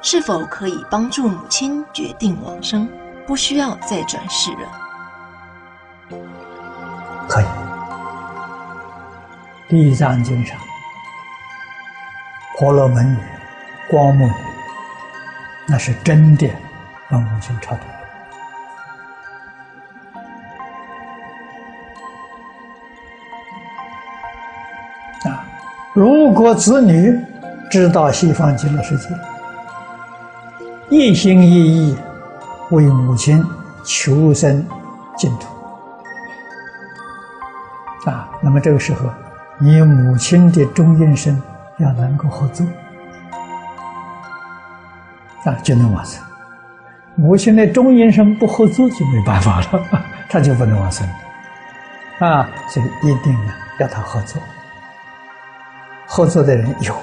[0.00, 2.88] 是否可以帮助母亲决定往生，
[3.26, 6.18] 不需要再转世了？
[7.28, 7.44] 可以。
[9.68, 10.56] 《地藏经》上，
[12.56, 13.18] 婆罗门女、
[13.90, 14.32] 光目女，
[15.66, 16.48] 那是真的
[17.10, 17.80] 帮母亲超度
[25.28, 25.44] 啊！
[25.92, 27.20] 如果子女
[27.68, 29.08] 知道西方极乐世界，
[30.88, 31.98] 一心一意
[32.70, 33.44] 为母亲
[33.84, 34.64] 求生
[35.18, 35.48] 净土
[38.08, 39.10] 啊，那么这个时候。
[39.58, 41.42] 你母亲的中阴身
[41.78, 42.66] 要能够合作，
[45.44, 46.22] 啊，就能往生。
[47.14, 49.82] 母亲的中阴身不合作就没办法了，
[50.28, 51.08] 他就不能往生。
[52.18, 54.42] 啊，所以一定呢要他合作。
[56.06, 56.94] 合作的人有，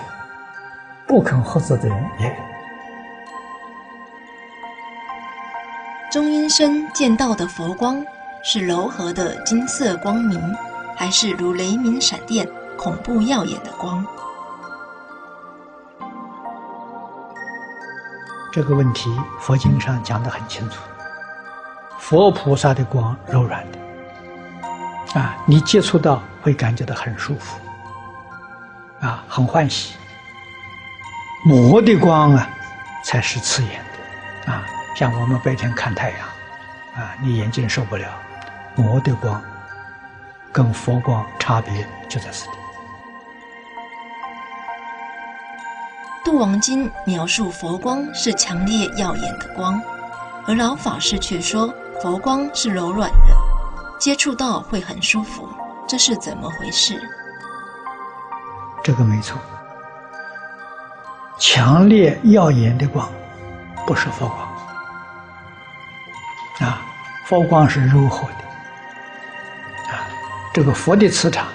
[1.08, 2.34] 不肯合作的人也有。
[6.12, 8.06] 中阴身见到的佛光
[8.44, 10.40] 是柔和的金色光明。
[10.96, 12.48] 还是如雷鸣闪电、
[12.78, 14.06] 恐怖耀眼的光。
[18.52, 20.80] 这个问题，佛经上讲得很清楚。
[21.98, 27.58] 佛菩萨的光柔软的，啊，你接触到会感觉到很舒服，
[29.00, 29.96] 啊，很欢喜。
[31.46, 32.48] 魔的光啊，
[33.04, 33.84] 才是刺眼
[34.46, 34.64] 的，啊，
[34.96, 36.20] 像我们白天看太阳，
[36.96, 38.08] 啊，你眼睛受不了，
[38.76, 39.42] 魔的光。
[40.54, 42.52] 跟佛光差别就在此地。
[46.26, 49.82] 《度王经》描述佛光是强烈耀眼的光，
[50.48, 53.36] 而老法师却说佛光是柔软的，
[54.00, 55.50] 接触到会很舒服，
[55.88, 57.02] 这是怎么回事？
[58.84, 59.40] 这个没错，
[61.40, 63.10] 强烈耀眼的光
[63.88, 64.40] 不是佛光
[66.70, 66.82] 啊，
[67.26, 68.43] 佛光是柔和的。
[70.54, 71.48] 这个佛的磁场，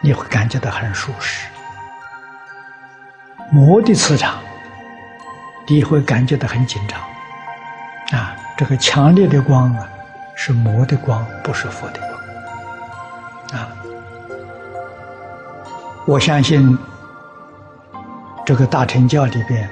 [0.00, 1.48] 你会感觉到很舒适；
[3.50, 4.38] 魔的磁场，
[5.66, 7.00] 你会感觉到很紧张。
[8.16, 9.88] 啊，这个强烈的光啊，
[10.36, 13.60] 是魔的光，不是佛的光。
[13.60, 13.68] 啊，
[16.06, 16.78] 我相信
[18.46, 19.68] 这个大乘教里边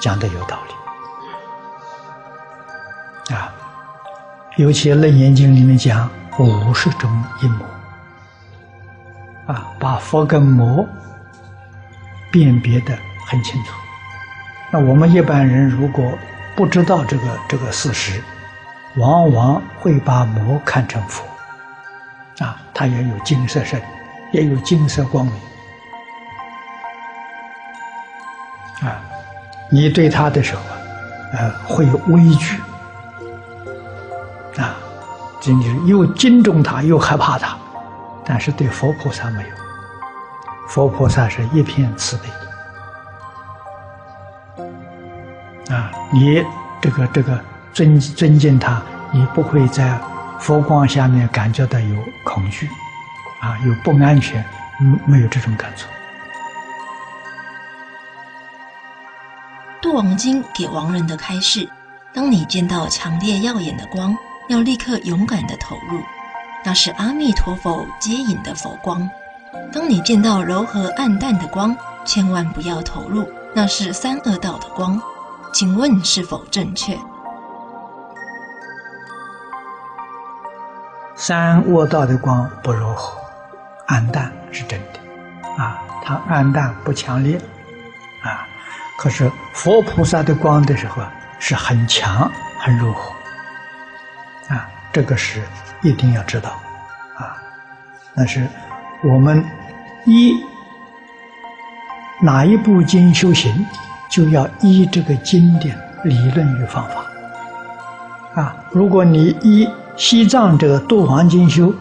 [0.00, 0.56] 讲的有道
[3.28, 3.34] 理。
[3.34, 3.52] 啊，
[4.56, 7.10] 尤其《楞严经》里面讲五十种
[7.42, 7.66] 阴魔。
[9.48, 10.86] 啊，把佛跟魔
[12.30, 12.96] 辨别的
[13.26, 13.72] 很清楚。
[14.70, 16.12] 那我们一般人如果
[16.54, 18.22] 不知道这个这个事实，
[18.96, 21.24] 往往会把魔看成佛。
[22.44, 23.80] 啊，他也有金色身，
[24.32, 25.34] 也有金色光明。
[28.82, 29.00] 啊，
[29.70, 30.76] 你对他的时候啊，
[31.32, 32.60] 呃，会畏惧。
[34.58, 34.76] 啊，
[35.40, 37.56] 真就是又敬重他，又害怕他。
[38.28, 39.48] 但是对佛菩萨没有，
[40.68, 42.28] 佛菩萨是一片慈悲
[45.74, 45.90] 啊！
[46.12, 46.44] 你
[46.80, 47.42] 这个这个
[47.72, 49.98] 尊尊敬他，你不会在
[50.38, 52.68] 佛光下面感觉到有恐惧
[53.40, 54.44] 啊，有不安全，
[54.78, 55.88] 没没有这种感触。
[59.80, 61.66] 度王经给亡人的开示：
[62.12, 64.14] 当你见到强烈耀眼的光，
[64.48, 66.02] 要立刻勇敢的投入。
[66.68, 69.08] 那是阿弥陀佛接引的佛光。
[69.72, 71.74] 当你见到柔和暗淡的光，
[72.04, 75.00] 千万不要投入，那是三恶道的光。
[75.50, 76.94] 请问是否正确？
[81.16, 83.18] 三恶道的光不柔和、
[83.86, 85.00] 暗淡是真的
[85.56, 87.40] 啊，它暗淡不强烈
[88.22, 88.46] 啊。
[88.98, 93.10] 可是佛菩萨的光的时候啊，是很强、很柔和
[94.54, 95.42] 啊，这个是。
[95.82, 96.50] 一定要知道，
[97.16, 97.36] 啊，
[98.14, 98.46] 那是
[99.04, 99.44] 我们
[100.06, 100.34] 依
[102.20, 103.64] 哪一部经修行，
[104.10, 111.72] 就要依这个经典理论与方法，啊，如果你依西藏这个《度王经》修，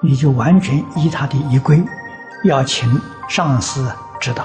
[0.00, 1.82] 你就完全依他的仪规，
[2.44, 3.84] 要请上师
[4.20, 4.44] 指导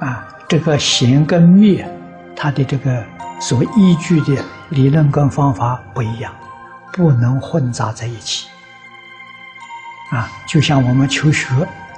[0.00, 1.88] 你，啊，这个显跟灭，
[2.34, 3.02] 他的这个
[3.40, 6.32] 所依据的理论跟方法不一样。
[6.96, 8.46] 不能混杂在一起，
[10.12, 11.48] 啊，就像我们求学，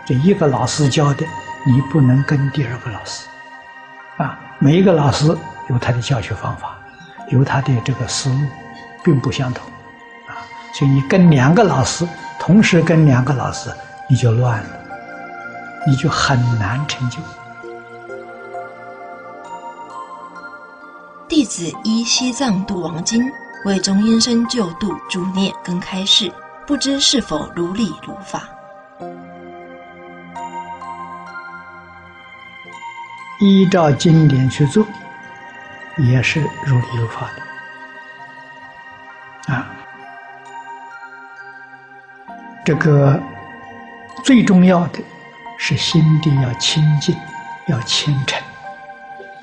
[0.07, 1.27] 这一个老师教的，
[1.67, 3.27] 你不能跟第二个老师，
[4.17, 5.27] 啊，每一个老师
[5.69, 6.79] 有他的教学方法，
[7.29, 8.39] 有他的这个思路，
[9.05, 9.69] 并不相同，
[10.29, 10.41] 啊，
[10.73, 12.09] 所以你跟两个老师
[12.41, 13.71] 同时跟两个老师，
[14.09, 14.71] 你就乱了，
[15.87, 17.19] 你就很难成就。
[21.29, 23.31] 弟子依西藏度王经。
[23.67, 26.33] 为中阴身救度诸念跟开示，
[26.65, 28.45] 不知是否如理如法？
[33.41, 34.87] 依照经典去做，
[35.97, 37.29] 也是如理如法
[39.49, 39.53] 的。
[39.53, 39.67] 啊，
[42.65, 43.21] 这个
[44.23, 45.01] 最重要的
[45.59, 47.17] 是心地要清净，
[47.67, 48.41] 要虔诚，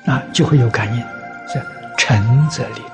[0.06, 1.04] 啊，就会有感应。
[1.46, 1.62] 是
[1.98, 2.93] 诚则灵。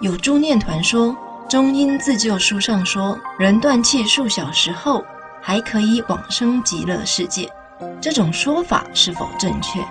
[0.00, 1.08] 有诸念团说，
[1.48, 5.02] 《中阴自救书》上说，人断气数小时后，
[5.40, 7.50] 还可以往生极乐世界。
[7.98, 9.82] 这种说法是否正确？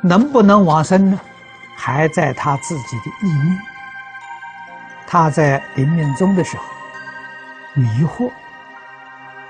[0.00, 1.20] 能不能往生呢？
[1.76, 3.58] 还在他自己的意念。
[5.06, 6.64] 他在临命终的时候
[7.74, 8.30] 迷惑，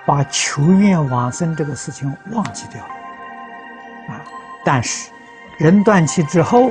[0.05, 4.15] 把求愿往生这个事情忘记掉了。
[4.15, 4.21] 啊，
[4.65, 5.12] 但是。
[5.59, 6.71] 人断气之后，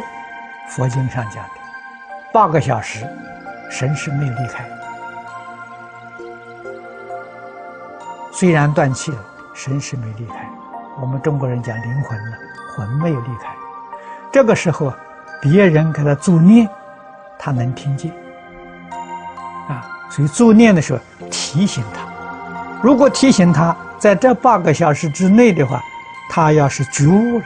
[0.68, 1.50] 佛经上讲的
[2.34, 3.06] 八个小时，
[3.70, 4.66] 神识没有离开。
[8.32, 9.18] 虽然断气了，
[9.54, 10.50] 神识没离开。
[11.00, 12.38] 我们中国人讲灵魂呢，
[12.76, 13.50] 魂没有离开。
[14.32, 14.92] 这个时候，
[15.40, 16.68] 别人给他助念，
[17.38, 18.12] 他能听见。
[19.70, 22.02] 啊，所以助念的时候提醒他。
[22.82, 25.82] 如果提醒他在这八个小时之内的话，
[26.30, 27.46] 他要是觉悟了。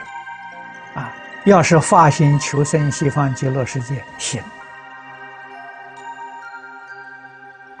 [1.46, 4.42] 要是发心求生西方极乐世界，行。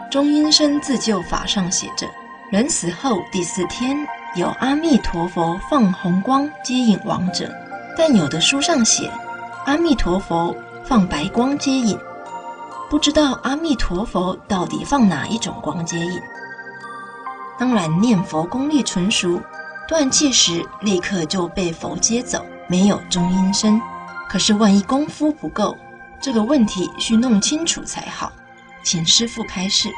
[0.08, 2.06] 中阴身自救法上写着：
[2.52, 3.96] 人死后第四天，
[4.36, 7.46] 有阿弥陀佛放红光接引亡者；
[7.98, 9.10] 但有的书上写，
[9.64, 11.98] 阿弥陀佛放白光接引。
[12.88, 16.22] 不知道阿弥陀佛到底放哪一种光接引？
[17.58, 19.42] 当然，念佛功力纯熟，
[19.88, 22.46] 断气时立刻就被佛接走。
[22.68, 23.80] 没有中阴身，
[24.28, 25.76] 可是万一功夫不够，
[26.20, 28.32] 这个问题需弄清楚才好，
[28.82, 29.88] 请师傅开示。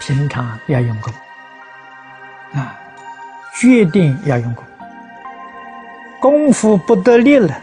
[0.00, 1.12] 平常要用功
[2.54, 2.78] 啊，
[3.58, 4.64] 决定要用功，
[6.20, 7.58] 功夫不得力了。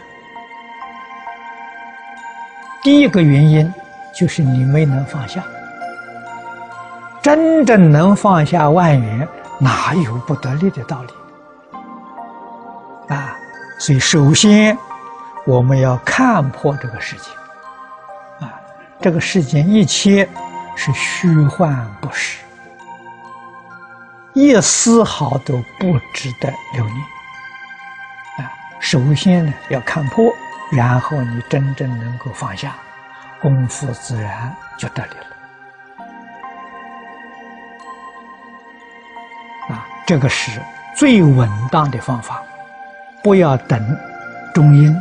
[2.82, 3.72] 第一个原因
[4.14, 5.42] 就是你没能放下。
[7.22, 9.26] 真正能放下万缘，
[9.58, 11.12] 哪有不得力的道理？
[13.14, 13.36] 啊，
[13.78, 14.76] 所以首先
[15.46, 17.30] 我们要看破这个世界，
[18.40, 18.52] 啊，
[19.00, 20.28] 这个世间一切
[20.74, 22.38] 是虚幻不实，
[24.32, 26.98] 一丝毫都不值得留念。
[28.38, 28.50] 啊，
[28.80, 30.32] 首先呢要看破，
[30.72, 32.74] 然后你真正能够放下，
[33.40, 35.33] 功夫自然就得力了。
[40.06, 40.60] 这个是
[40.96, 42.42] 最稳当的方法，
[43.22, 43.96] 不要等
[44.52, 44.94] 中阴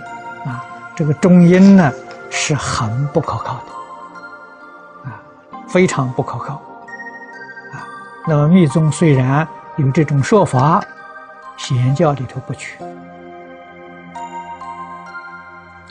[0.45, 0.63] 啊！
[0.95, 1.91] 这个中阴呢
[2.29, 5.19] 是很不可靠的啊，
[5.67, 6.53] 非常不可靠
[7.73, 7.83] 啊。
[8.25, 10.81] 那么密宗虽然有这种说法，
[11.57, 12.77] 显教里头不取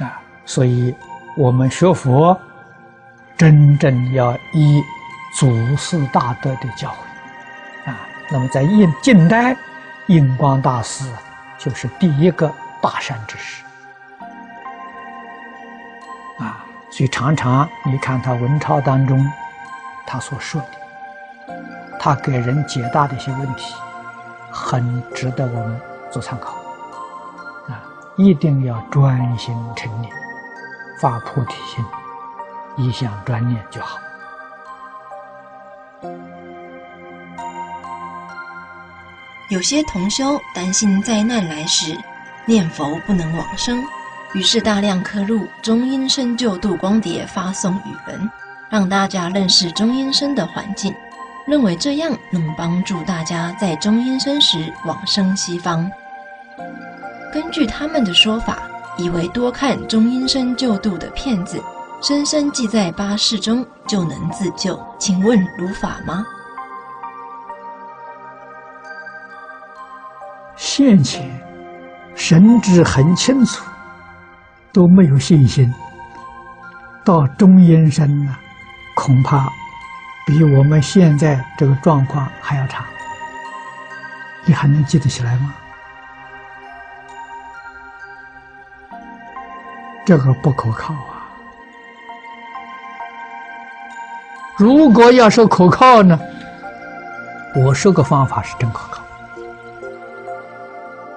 [0.01, 0.95] 啊，所以
[1.37, 2.35] 我们学佛
[3.37, 4.83] 真正要依
[5.39, 7.12] 祖师大德的教诲。
[8.31, 9.57] 那么，在印近代，
[10.07, 11.05] 印光大师
[11.59, 13.65] 就是第一个大善之士
[16.39, 16.65] 啊。
[16.91, 19.27] 所以常常你看他文抄当中，
[20.07, 21.57] 他所说的，
[21.99, 23.75] 他给人解答的一些问题，
[24.51, 26.53] 很值得我们做参考
[27.69, 27.83] 啊。
[28.17, 30.13] 一定要专心沉念，
[31.01, 31.85] 发菩提心，
[32.77, 33.99] 一向专念就好。
[39.53, 41.95] 有些同修担心灾难来时
[42.47, 43.85] 念佛不能往生，
[44.33, 48.31] 于是大量刻录中阴身救度光碟发送语文，
[48.71, 50.95] 让大家认识中阴身的环境，
[51.47, 55.87] 认为这样能帮助大家在中阴身时往生西方。
[57.31, 58.63] 根据他们的说法，
[58.97, 61.63] 以为多看中阴身救度的片子，
[62.01, 66.25] 深深记在八世中就能自救，请问如法吗？
[70.75, 71.31] 现前
[72.15, 73.63] 神智很清楚，
[74.73, 75.71] 都没有信心。
[77.05, 78.35] 到中阴身呢，
[78.95, 79.53] 恐怕
[80.27, 82.87] 比我们现在这个状况还要差。
[84.47, 85.53] 你还能记得起来吗？
[90.07, 91.29] 这个不可靠啊！
[94.57, 96.19] 如果要是可靠呢，
[97.57, 99.02] 我说个方法是真可靠。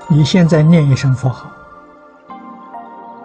[0.08, 1.50] 你现在念一声佛号，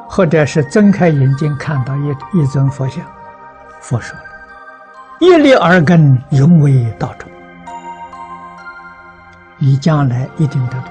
[0.08, 3.04] 或者是睁开眼睛看到一一尊佛像，
[3.80, 4.24] 佛说了
[5.20, 7.30] ：“一粒耳根，永为道种。”
[9.58, 10.88] 你将来一定得度。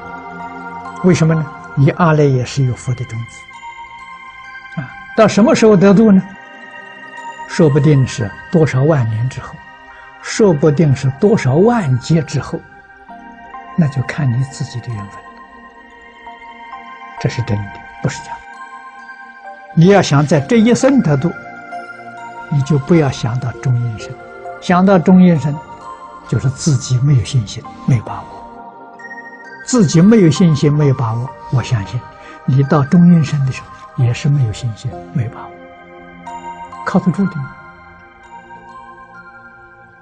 [1.06, 1.44] 为什么呢？
[1.74, 4.86] 你阿赖也是有佛的种子啊！
[5.18, 6.22] 到什么时候得度呢？
[7.48, 9.56] 说不定是多少万年之后，
[10.22, 12.60] 说不定是多少万劫之后，
[13.76, 15.20] 那就看你自己的缘分。
[17.20, 18.40] 这是真的，不是假的。
[19.76, 21.32] 你要想在这一生得度，
[22.50, 24.14] 你就不要想到中阴身，
[24.62, 25.56] 想到中阴身，
[26.28, 28.28] 就是自己没有信心、没有把握。
[29.66, 32.02] 自己没有信心、没有把握，我相信
[32.46, 35.52] 你到中阴身的时候也是没有信心、没把握，
[36.86, 37.52] 靠得住的吗？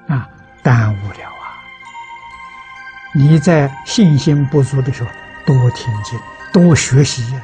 [0.08, 0.30] 啊，
[0.64, 1.60] 耽误了啊！
[3.14, 5.10] 你在信心不足的时候，
[5.46, 6.18] 多听经。
[6.52, 7.42] 多学习呀！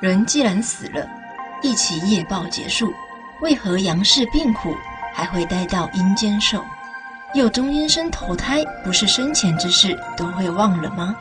[0.00, 1.06] 人既然死了，
[1.62, 2.92] 一起业报结束，
[3.40, 4.74] 为何阳世病苦
[5.12, 6.64] 还会待到阴间受？
[7.34, 11.14] 又中阴身投胎，不是生前之事都会忘了吗？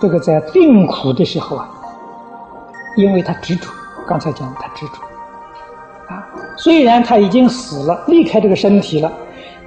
[0.00, 1.68] 这个在病苦的时候啊，
[2.96, 3.68] 因为他执着，
[4.06, 6.24] 刚才讲他执着啊，
[6.56, 9.12] 虽然他已经死了，离开这个身体了。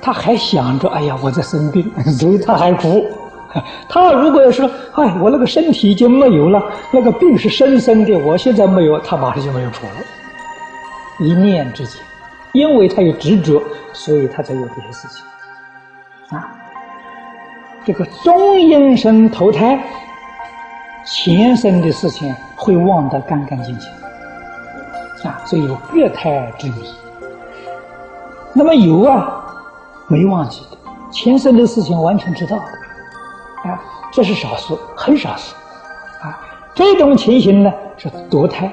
[0.03, 3.05] 他还想着，哎呀，我在生病， 所以他还苦。
[3.87, 10.03] 他如果要说，哎，我那个身体已经没有了，那个病是生生的，我现在没有，他马上就没有苦了。
[11.19, 12.01] 一念之间，
[12.51, 13.61] 因为他有执着，
[13.93, 16.37] 所以他才有这些事情。
[16.37, 16.49] 啊，
[17.85, 19.79] 这个中阴身投胎，
[21.05, 23.87] 前生的事情会忘得干干净净。
[25.29, 26.91] 啊，所以有隔胎之谜。
[28.51, 29.39] 那么有啊。
[30.07, 30.77] 没忘记的，
[31.11, 35.55] 前生的事情完全知道的，啊，这是少数，很少数，
[36.21, 36.39] 啊，
[36.75, 38.71] 这种情形呢是堕胎，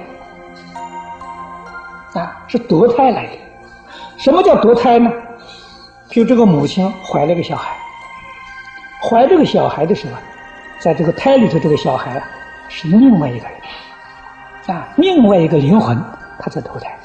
[2.14, 3.32] 啊，是堕胎来的。
[4.16, 5.10] 什么叫堕胎呢？
[6.08, 7.76] 就这个母亲怀了个小孩，
[9.02, 10.14] 怀这个小孩的时候，
[10.78, 12.22] 在这个胎里头，这个小孩
[12.68, 15.96] 是另外一个人，啊，另外一个灵魂，
[16.40, 16.98] 他在投胎。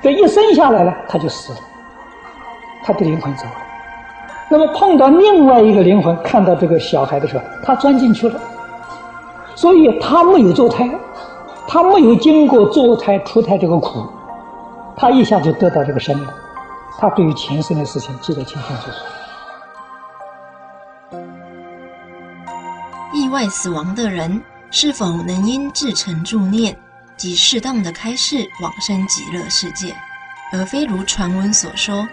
[0.00, 1.58] 这一生下来了，他就死了，
[2.88, 3.52] 他的灵魂走了。
[4.48, 8.40] 那么碰到另外一个灵魂，看到这个小孩的时候，他钻进去了，
[9.54, 10.88] 所以他没有堕胎，
[11.66, 14.06] 他没有经过堕胎、出胎这个苦，
[14.96, 16.34] 他一下就得到这个身了。
[16.98, 18.96] 他对于前生的事情记得清清楚楚。
[23.12, 26.74] 意外死亡的人是否能因至诚助念？
[27.18, 29.92] 及适当的开示往生极乐世界，
[30.52, 32.06] 而非如传闻所说，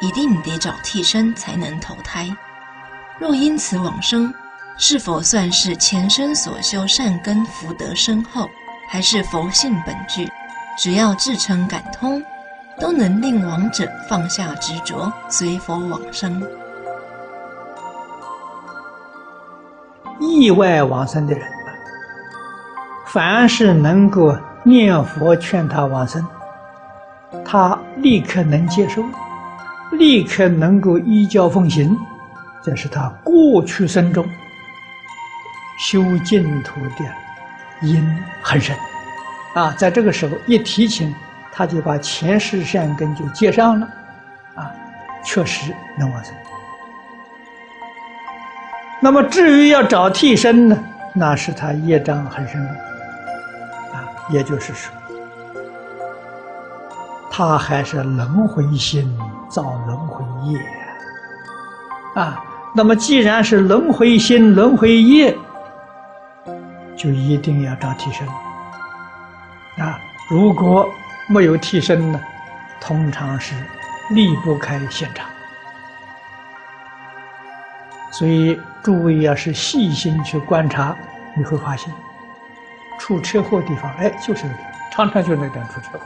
[0.00, 2.28] 一定得找替身才能投胎。
[3.18, 4.32] 若因此往生，
[4.76, 8.48] 是否算是前生所修善根福德深厚，
[8.88, 10.30] 还是佛性本具？
[10.76, 12.22] 只要至诚感通，
[12.78, 16.42] 都能令亡者放下执着，随佛往生。
[20.20, 21.48] 意外往生的人
[23.06, 24.36] 凡是能够。
[24.64, 26.26] 念佛劝他往生，
[27.42, 29.02] 他立刻能接受，
[29.92, 31.96] 立刻能够依教奉行，
[32.62, 34.28] 这是他过去生中
[35.78, 37.04] 修净土的
[37.82, 38.04] 因
[38.42, 38.76] 很深
[39.54, 39.72] 啊！
[39.78, 41.14] 在这个时候一提起，
[41.52, 43.88] 他就把前世善根就接上了
[44.54, 44.70] 啊，
[45.24, 46.34] 确实能完成。
[49.00, 50.78] 那么至于要找替身呢，
[51.14, 52.76] 那是他业障很深的。
[54.30, 54.92] 也就是说，
[57.30, 59.10] 他还是轮回心
[59.48, 60.60] 造轮回业
[62.14, 62.44] 啊。
[62.74, 65.36] 那么，既然是轮回心、轮回业，
[66.94, 68.28] 就一定要找替身
[69.78, 69.98] 啊。
[70.30, 70.86] 如果
[71.26, 72.20] 没有替身呢，
[72.80, 73.54] 通常是
[74.10, 75.26] 离不开现场。
[78.10, 80.94] 所以，诸位要是细心去观察，
[81.34, 81.92] 你会发现。
[82.98, 84.44] 出车祸地方，哎，就是，
[84.90, 86.00] 常常就那点出车祸，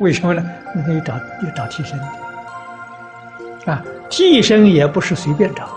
[0.00, 0.42] 为什么呢？
[0.74, 1.98] 那得找要找替身，
[3.70, 5.68] 啊，替身也不是随便找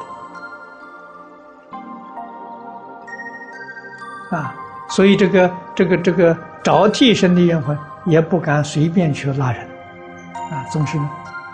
[4.32, 4.56] 的，啊，
[4.90, 9.68] 所以这个这个这个找替身的缘分也不敢随便去拉人，
[10.52, 11.10] 啊，总是呢，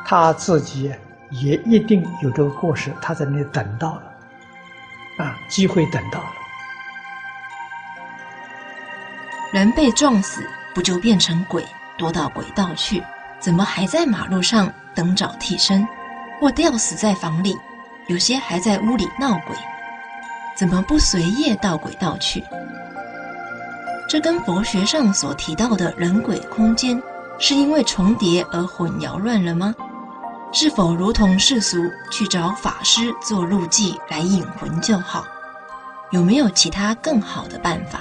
[0.05, 0.93] 他自己
[1.31, 4.03] 也一定有这个过失，他在那里等到了，
[5.25, 6.27] 啊，机会等到了。
[9.53, 11.65] 人被撞死，不就变成鬼，
[11.97, 13.01] 躲到鬼道去？
[13.39, 15.87] 怎么还在马路上等找替身？
[16.39, 17.57] 或吊死在房里？
[18.07, 19.55] 有些还在屋里闹鬼，
[20.55, 22.41] 怎么不随夜到鬼道去？
[24.07, 27.01] 这跟佛学上所提到的人鬼空间，
[27.37, 29.75] 是因为重叠而混淆乱了吗？
[30.53, 31.77] 是否如同世俗
[32.09, 35.25] 去找法师做路祭来引魂就好？
[36.11, 37.99] 有没有其他更好的办法？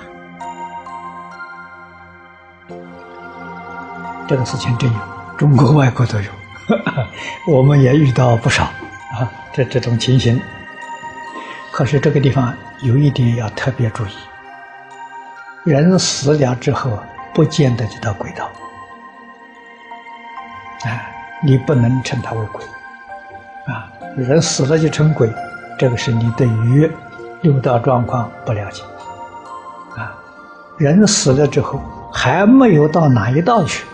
[4.29, 4.99] 这个事情真有，
[5.37, 6.31] 中国外国都有，
[7.47, 9.31] 我们也遇到不少啊。
[9.53, 10.41] 这这种情形，
[11.73, 14.11] 可是这个地方有一点要特别注意：
[15.65, 16.99] 人死了之后，
[17.33, 18.45] 不见得就到鬼道，
[20.85, 21.09] 啊，
[21.43, 22.63] 你不能称他为鬼，
[23.67, 25.33] 啊，人死了就成鬼，
[25.79, 26.91] 这个是你对于
[27.41, 28.83] 六道状况不了解，
[29.97, 30.13] 啊，
[30.77, 31.81] 人死了之后
[32.13, 33.87] 还没有到哪一道去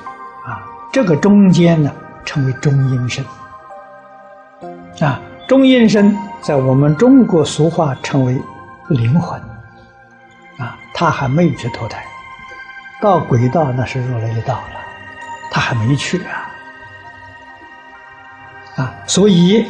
[0.45, 0.59] 啊。
[0.93, 1.93] 这个中间呢，
[2.25, 3.25] 称为中阴身。
[5.01, 8.41] 啊，中阴身在我们中国俗话称为
[8.89, 9.41] 灵魂。
[10.59, 12.05] 啊，他还没有去投胎，
[13.01, 14.81] 到轨道那是入了一道了，
[15.51, 16.51] 他还没去啊。
[18.77, 19.67] 啊，所以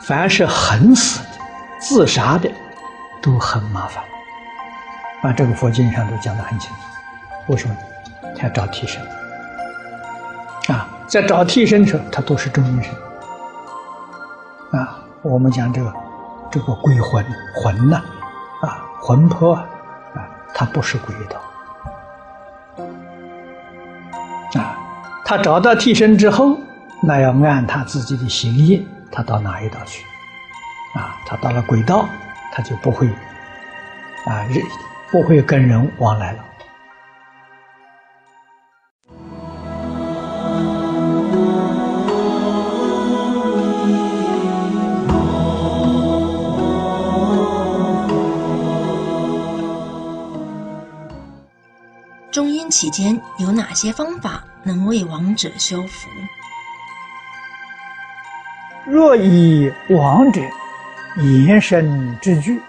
[0.00, 1.44] 凡是横死的、
[1.78, 2.50] 自杀的，
[3.22, 4.04] 都很麻烦。
[5.22, 6.76] 啊，这个佛经上都讲得很清楚。
[7.46, 7.74] 为什么？
[8.36, 9.00] 他要找替身。
[10.68, 12.92] 啊，在找替身时，他都是中阴身。
[14.72, 15.94] 啊，我们讲这个
[16.50, 17.24] 这个鬼魂
[17.54, 18.02] 魂呐，
[18.60, 19.64] 啊，魂魄啊，
[20.14, 21.40] 啊，他不是鬼道。
[24.60, 24.76] 啊，
[25.24, 26.58] 他找到替身之后，
[27.02, 30.04] 那要按他自己的行业，他到哪一道去？
[30.94, 32.08] 啊，他到了鬼道，
[32.52, 33.08] 他就不会
[34.26, 34.62] 啊人
[35.10, 36.38] 不会跟人往来了。
[52.34, 56.08] 中阴期间有哪些方法能为亡者修福？
[58.84, 60.40] 若以亡者
[61.18, 62.60] 延伸之句，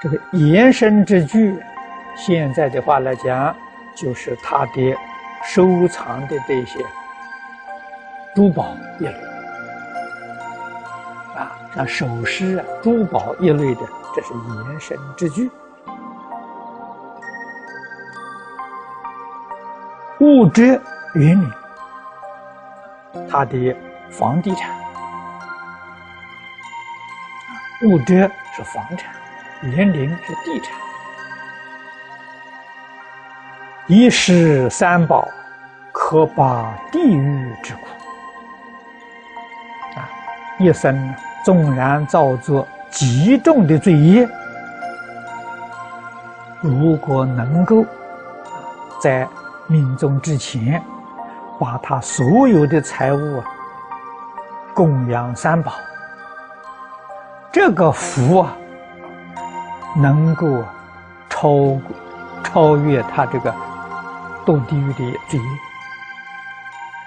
[0.00, 1.54] 这个延伸之句，
[2.16, 3.54] 现在的话来讲，
[3.94, 4.96] 就是他的
[5.44, 6.82] 收藏的这些
[8.34, 9.12] 珠宝一类
[11.36, 13.82] 啊，像首饰啊、珠宝一类的，
[14.16, 15.50] 这是延伸之句。
[20.20, 20.80] 物质
[21.14, 21.46] 原理，
[23.30, 23.76] 他的
[24.10, 24.68] 房地产，
[27.84, 29.14] 物质是房产，
[29.62, 30.76] 园林是地产，
[33.86, 35.28] 一食三宝，
[35.92, 37.80] 可拔地狱之苦。
[39.94, 40.10] 啊，
[40.58, 41.14] 一生
[41.44, 44.28] 纵然造作极重的罪业，
[46.60, 47.86] 如果能够
[49.00, 49.24] 在
[49.70, 50.82] 命中之前，
[51.60, 53.42] 把他所有的财物
[54.74, 55.74] 供养三宝，
[57.52, 58.56] 这个福啊，
[59.94, 60.64] 能够
[61.28, 61.78] 超
[62.42, 63.54] 超越他这个
[64.46, 65.46] 堕地狱的罪业。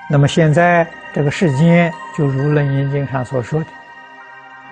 [0.08, 3.66] 那么现在这个世间，就如《楞严经》上所说的，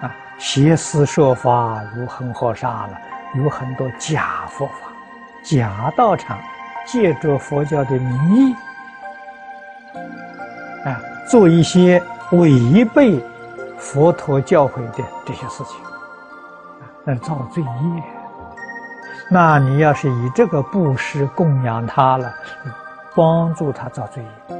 [0.01, 2.91] 啊，邪思说法如恒河沙了，
[3.33, 4.89] 有很多假佛法、
[5.41, 6.37] 假道场。
[6.91, 8.55] 借着佛教的名义，
[10.85, 12.01] 啊，做一些
[12.31, 13.23] 违背
[13.77, 15.75] 佛陀教诲的这些事情，
[17.03, 18.03] 那造罪业。
[19.29, 22.33] 那你要是以这个布施供养他了，
[23.15, 24.55] 帮助他造罪业，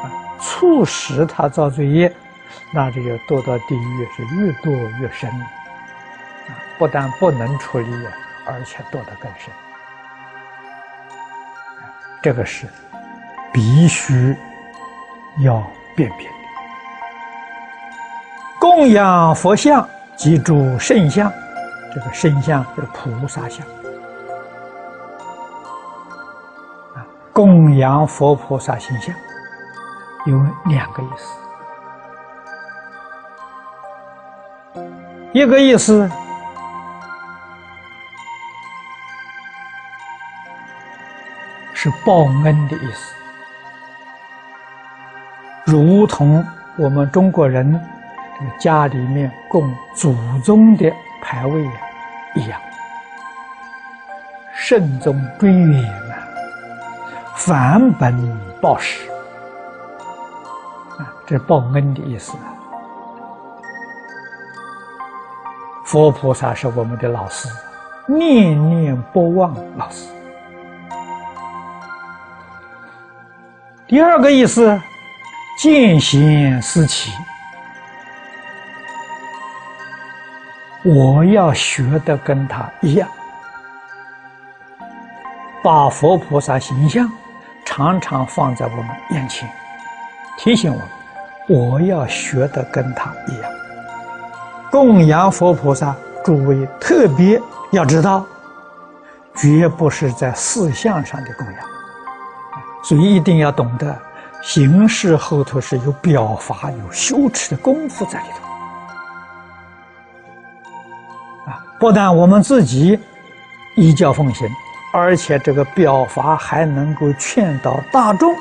[0.00, 0.10] 啊，
[0.40, 2.12] 促使他造罪业，
[2.74, 7.86] 那这个堕到地狱是越堕越深，啊，不但不能处理，
[8.44, 9.52] 而且堕得更深。
[12.22, 12.66] 这个是
[13.52, 14.36] 必须
[15.44, 15.62] 要
[15.96, 16.34] 辨别的。
[18.60, 21.32] 供养佛像，记住圣像，
[21.94, 23.64] 这个圣像是菩萨像
[26.94, 27.06] 啊。
[27.32, 29.14] 供养佛菩萨形象
[30.26, 31.38] 有两个意思，
[35.32, 36.10] 一个意思。
[41.80, 43.14] 是报恩的意思，
[45.64, 46.44] 如同
[46.76, 47.72] 我们中国人
[48.36, 50.92] 这个家里面供祖宗的
[51.22, 51.62] 牌位
[52.34, 52.60] 一样，
[54.52, 56.18] 慎终追远啊，
[57.36, 58.12] 返本
[58.60, 59.08] 报始
[60.98, 62.50] 啊，这报恩的意思啊。
[65.84, 67.48] 佛菩萨是我们的老师，
[68.08, 70.08] 念念不忘老师。
[73.88, 74.78] 第二个意思，
[75.56, 77.10] 见贤思齐，
[80.84, 83.08] 我要学的跟他一样，
[85.62, 87.10] 把佛菩萨形象
[87.64, 89.48] 常常放在我们眼前，
[90.36, 90.80] 提醒我，
[91.56, 93.50] 我要学的跟他一样。
[94.70, 98.26] 供养佛菩萨，诸位特别要知道，
[99.34, 101.77] 绝不是在四相上的供养。
[102.82, 103.98] 所以一定要懂得，
[104.42, 108.48] 形式后头是有表法、有修持的功夫在里头。
[111.50, 112.98] 啊，不但我们自己
[113.76, 114.48] 依教奉行，
[114.92, 118.34] 而且这个表法还能够劝导大众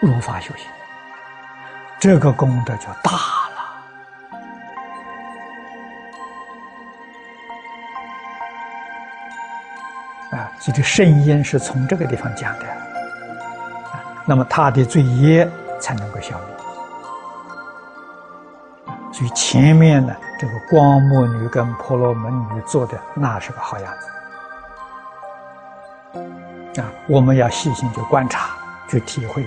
[0.00, 0.66] 入法修行，
[1.98, 3.56] 这个功德就大了。
[10.38, 12.75] 啊，所以这圣音是从这个地方讲的。
[14.26, 15.48] 那么他的罪业
[15.80, 16.46] 才能够消灭。
[19.12, 23.94] 所以前面呢，这个光目女跟婆罗门女做的那是个好样
[26.74, 26.84] 子啊！
[27.06, 28.50] 我们要细心去观察、
[28.90, 29.42] 去体会，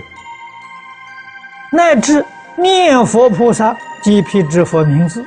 [1.72, 2.25] 乃至
[2.56, 5.24] 念佛菩萨即辟之佛名字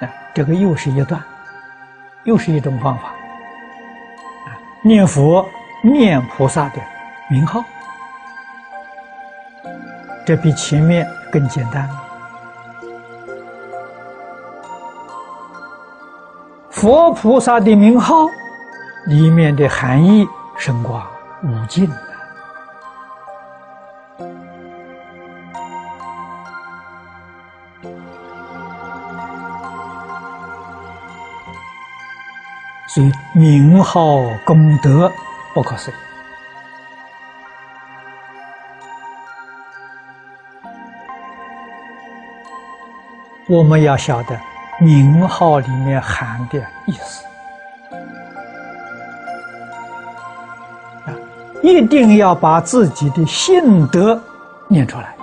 [0.00, 1.22] 啊，这个又是一段，
[2.24, 3.14] 又是一种方法！
[4.82, 5.48] 念佛
[5.82, 6.82] 念菩萨的。
[7.34, 7.64] 名号，
[10.24, 11.90] 这比前面更简单。
[16.70, 18.14] 佛菩萨的名号
[19.06, 20.24] 里面的含义
[20.56, 21.04] 深广
[21.42, 21.96] 无尽的
[32.86, 35.10] 所以名号功德
[35.52, 35.94] 不可思议。
[43.46, 44.40] 我们要晓得
[44.80, 47.24] 名号里面含的意思
[51.04, 51.12] 啊，
[51.62, 54.18] 一定要把自己的性德
[54.66, 55.14] 念出来。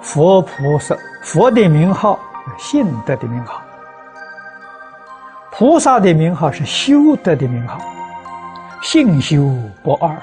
[0.00, 2.18] 佛菩萨，佛的名号
[2.58, 3.60] 性德的名号；
[5.50, 7.78] 菩萨的名号是修德的名号，
[8.82, 9.48] 性修
[9.82, 10.16] 不二。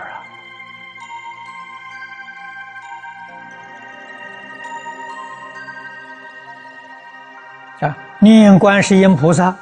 [8.21, 9.55] 念观世音菩萨，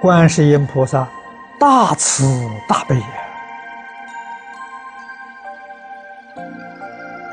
[0.00, 1.06] 观世音菩萨
[1.60, 2.24] 大慈
[2.66, 2.96] 大悲！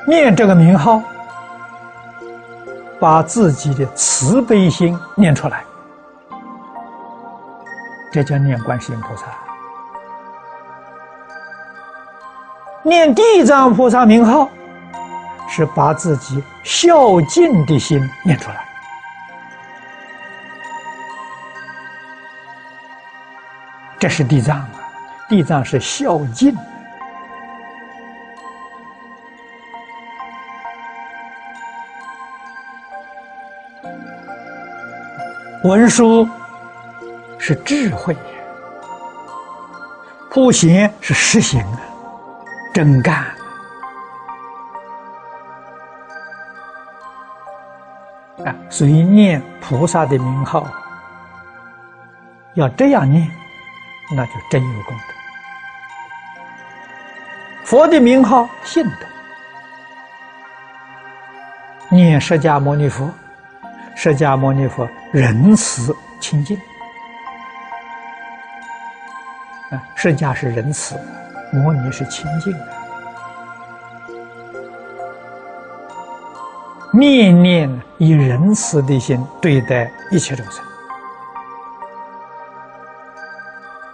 [0.05, 1.01] 念这个名号，
[2.99, 5.63] 把自己的慈悲心念出来，
[8.11, 9.23] 这叫念观世音菩萨。
[12.83, 14.49] 念地藏菩萨名号，
[15.47, 18.65] 是把自己孝敬的心念出来。
[23.99, 24.69] 这是地藏啊，
[25.27, 26.55] 地藏是孝敬。
[35.65, 36.25] 文殊
[37.37, 38.15] 是智慧，
[40.31, 41.81] 普贤是实行啊，
[42.73, 43.25] 真干
[48.45, 50.65] 啊，所以念菩萨的名号
[52.53, 53.29] 要这样念。
[54.15, 55.03] 那就真有功德。
[57.63, 58.91] 佛的名号信德，
[61.89, 63.07] 念释迦牟尼佛，
[63.95, 66.59] 释迦牟尼佛仁慈清净
[69.69, 70.99] 啊，释迦是仁慈，
[71.53, 72.67] 摩尼是清净的，
[76.91, 80.65] 念念以仁慈的心对待一切众生。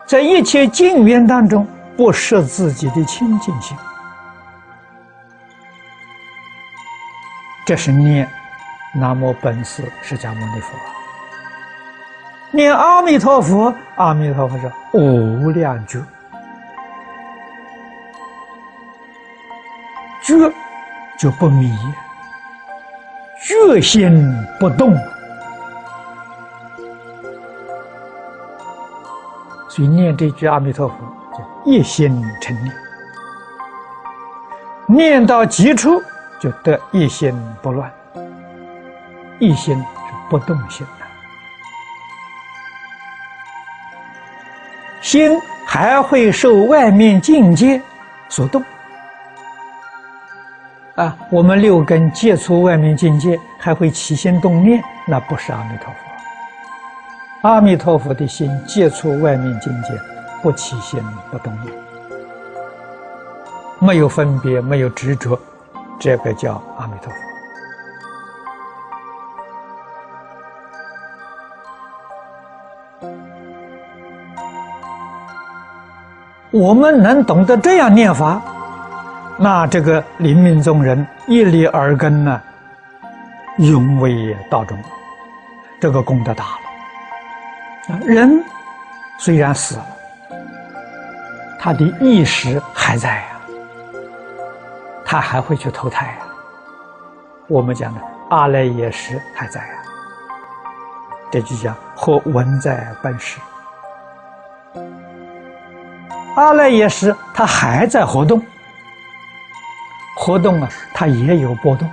[0.08, 1.66] 在一切境缘当中，
[1.98, 3.76] 不失自己的清净心，
[7.66, 8.30] 这是念
[8.94, 10.70] 南无本师释迦牟尼佛。
[12.52, 16.00] 念阿弥陀佛，阿弥陀佛是无量觉，
[20.22, 20.36] 觉
[21.18, 21.76] 就不迷，
[23.42, 24.24] 觉心
[24.60, 24.96] 不动。
[29.76, 30.96] 所以念这句阿弥陀佛，
[31.34, 32.74] 就一心成念，
[34.88, 36.02] 念到极处
[36.40, 37.92] 就得一心不乱，
[39.38, 39.84] 一心是
[40.30, 41.06] 不动心的，
[45.02, 47.82] 心还会受外面境界
[48.30, 48.64] 所动。
[50.96, 56.15] 啊，我们六根接触外面境界，还会起心动念，那不是阿弥陀佛。
[57.46, 59.90] 阿弥陀佛的心接触外面境界，
[60.42, 61.00] 不起心
[61.30, 61.72] 不动念，
[63.78, 65.40] 没有分别，没有执着，
[66.00, 67.20] 这个叫阿弥陀佛。
[76.50, 78.42] 我们能懂得这样念法，
[79.38, 82.42] 那这个临命中人一粒耳根呢，
[83.58, 84.76] 永为道中，
[85.80, 86.65] 这个功德大了。
[88.04, 88.44] 人
[89.20, 89.86] 虽然死了，
[91.60, 93.40] 他的意识还在呀，
[95.06, 96.18] 他还会去投胎呀。
[97.48, 99.74] 我们讲的阿赖耶识还在呀，
[101.32, 103.40] 这就叫或文在本识。
[106.36, 108.42] 阿赖耶识他还在活动，
[110.18, 111.88] 活动啊，他也有波动。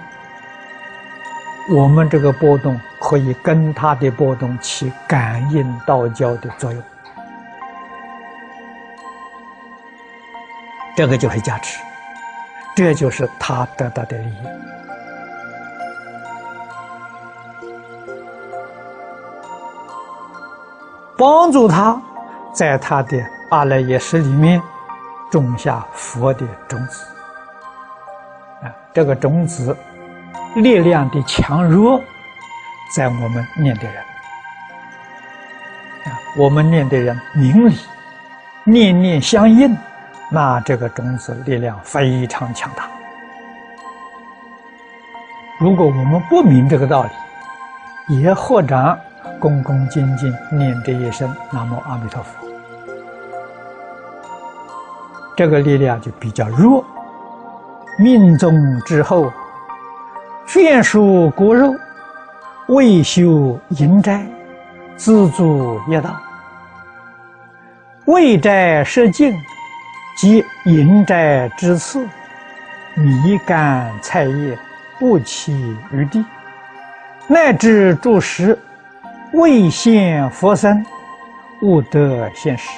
[1.71, 2.81] 我们这个波动。
[3.05, 6.83] 可以跟它的波动起感应道交的作用，
[10.97, 11.79] 这个就是价值，
[12.77, 14.37] 这就是他得到的利益。
[21.19, 22.01] 帮助他
[22.55, 24.63] 在他的阿赖耶识里面
[25.31, 27.05] 种下佛的种子，
[28.63, 29.77] 啊，这个种子
[30.55, 32.01] 力量的强弱。
[32.91, 34.03] 在我们念的人
[36.05, 37.79] 啊，我们念的人明理，
[38.65, 39.77] 念念相应，
[40.31, 42.89] 那这个种子力量非常强大。
[45.59, 47.11] 如果我们不明这个道理，
[48.21, 48.99] 也或者
[49.39, 52.47] 恭恭敬敬念这一声“南无阿弥陀佛”，
[55.37, 56.85] 这个力量就比较弱。
[57.99, 59.33] 命中之后，
[60.49, 61.75] 眷属骨肉，
[62.73, 64.25] 未修淫斋，
[64.97, 66.19] 自助业道。
[68.07, 69.39] 未斋设境，
[70.17, 72.09] 即淫斋之次，
[72.95, 74.59] 米干菜叶
[74.99, 75.53] 不弃
[75.93, 76.25] 于地，
[77.29, 78.59] 乃至诸食
[79.35, 80.83] 未现佛身，
[81.61, 82.71] 勿得现实。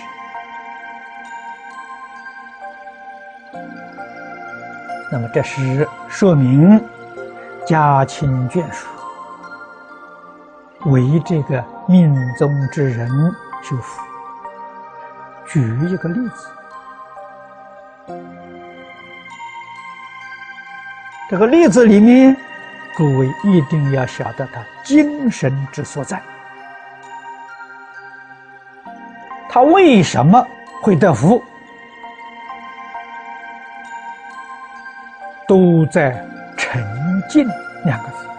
[5.12, 6.82] 那么，这是说明
[7.64, 8.88] 家亲眷属
[10.86, 13.08] 为这个命中之人
[13.62, 14.02] 修福。
[15.46, 16.48] 举一个例子，
[21.30, 22.36] 这个例子里面，
[22.96, 26.20] 各位一定要晓得他精神之所在，
[29.48, 30.46] 他为什么
[30.82, 31.42] 会得福？
[35.46, 36.82] 都在“沉
[37.28, 37.46] 静”
[37.84, 38.33] 两个字。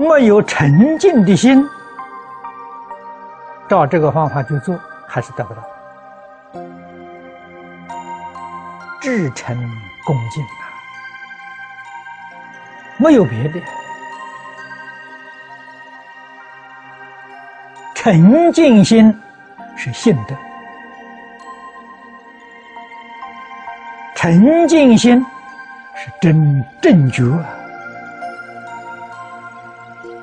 [0.00, 1.62] 没有沉静的心，
[3.68, 4.74] 照这个方法去做，
[5.06, 5.62] 还是得不到。
[8.98, 9.54] 至诚
[10.06, 10.64] 恭敬啊，
[12.96, 13.60] 没有别的。
[17.94, 19.14] 沉静心
[19.76, 20.34] 是信德。
[24.14, 25.22] 沉静心
[25.94, 27.59] 是真正觉啊，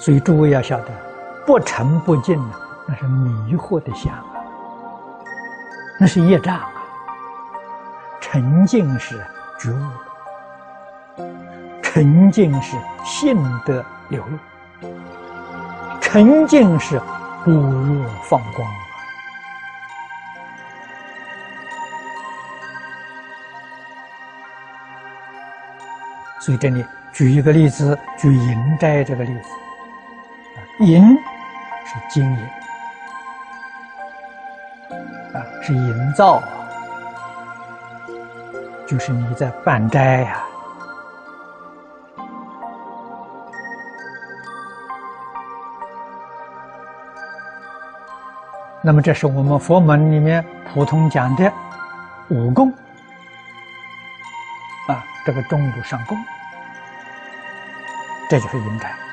[0.07, 0.91] 所以诸位要晓得，
[1.45, 2.55] 不沉不静呢，
[2.87, 4.23] 那是迷惑的相啊，
[5.99, 6.71] 那是业障啊。
[8.21, 9.21] 沉静是
[9.59, 11.21] 觉悟，
[11.83, 14.23] 沉静是性德流
[14.81, 14.89] 露，
[15.99, 16.97] 沉静是
[17.43, 18.65] 般若放光。
[26.39, 29.49] 所以这里举一个例子，举营斋这个例子，
[30.79, 31.17] 营
[31.85, 32.49] 是经营
[35.33, 36.47] 啊，是营造啊，
[38.87, 40.43] 就是你在办斋呀。
[48.83, 51.51] 那么这是我们佛门里面普通讲的
[52.29, 52.71] 五供
[54.87, 56.15] 啊，这个中午上供。
[58.29, 59.06] 这就是阴斋。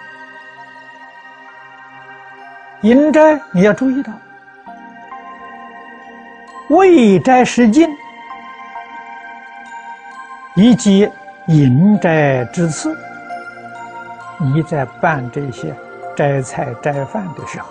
[2.85, 4.13] 阴斋你要注意到，
[6.69, 7.89] 未斋失敬，
[10.55, 11.11] 以及
[11.47, 12.95] 阴斋之次，
[14.39, 15.75] 你在办这些
[16.15, 17.71] 斋菜斋饭的时候，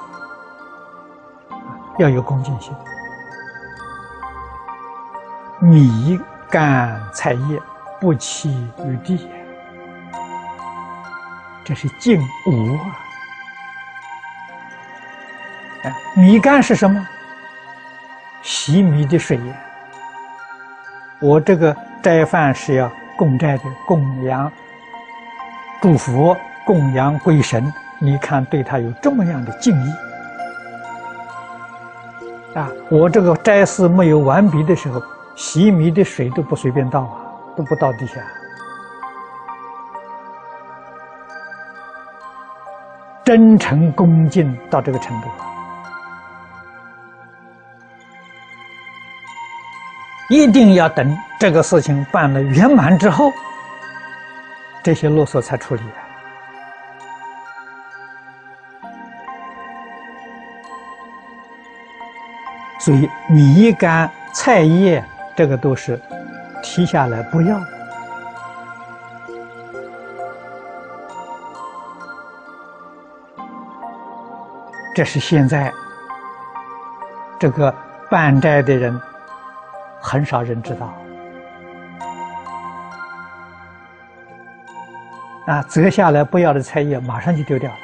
[1.99, 2.73] 要有恭敬心，
[5.61, 6.19] 米
[6.49, 7.61] 干菜叶
[8.01, 8.49] 不起
[8.83, 9.29] 于地。
[11.63, 12.97] 这是净无啊！
[15.83, 17.07] 哎，米干是什么？
[18.41, 19.39] 洗米的水。
[21.19, 24.51] 我这个斋饭是要供斋的，供养、
[25.81, 27.71] 祝福、供养鬼神。
[27.99, 29.93] 你看，对他有这么样的敬意
[32.53, 32.69] 啊！
[32.89, 35.01] 我这个斋事没有完毕的时候，
[35.37, 37.23] 洗米的水都不随便倒啊，
[37.55, 38.21] 都不倒地下。
[43.23, 45.29] 真诚恭敬到这个程度，
[50.29, 53.31] 一定要等这个事情办了圆满之后，
[54.81, 55.81] 这些啰嗦才处理。
[62.79, 65.01] 所以米干菜叶
[65.37, 65.97] 这个都是
[66.61, 67.57] 提下来不要。
[74.95, 75.73] 这是现在
[77.39, 77.73] 这个
[78.11, 79.01] 办斋的人
[80.05, 80.93] 很少人知道
[85.47, 87.77] 啊，折下来不要的菜叶马上就丢掉了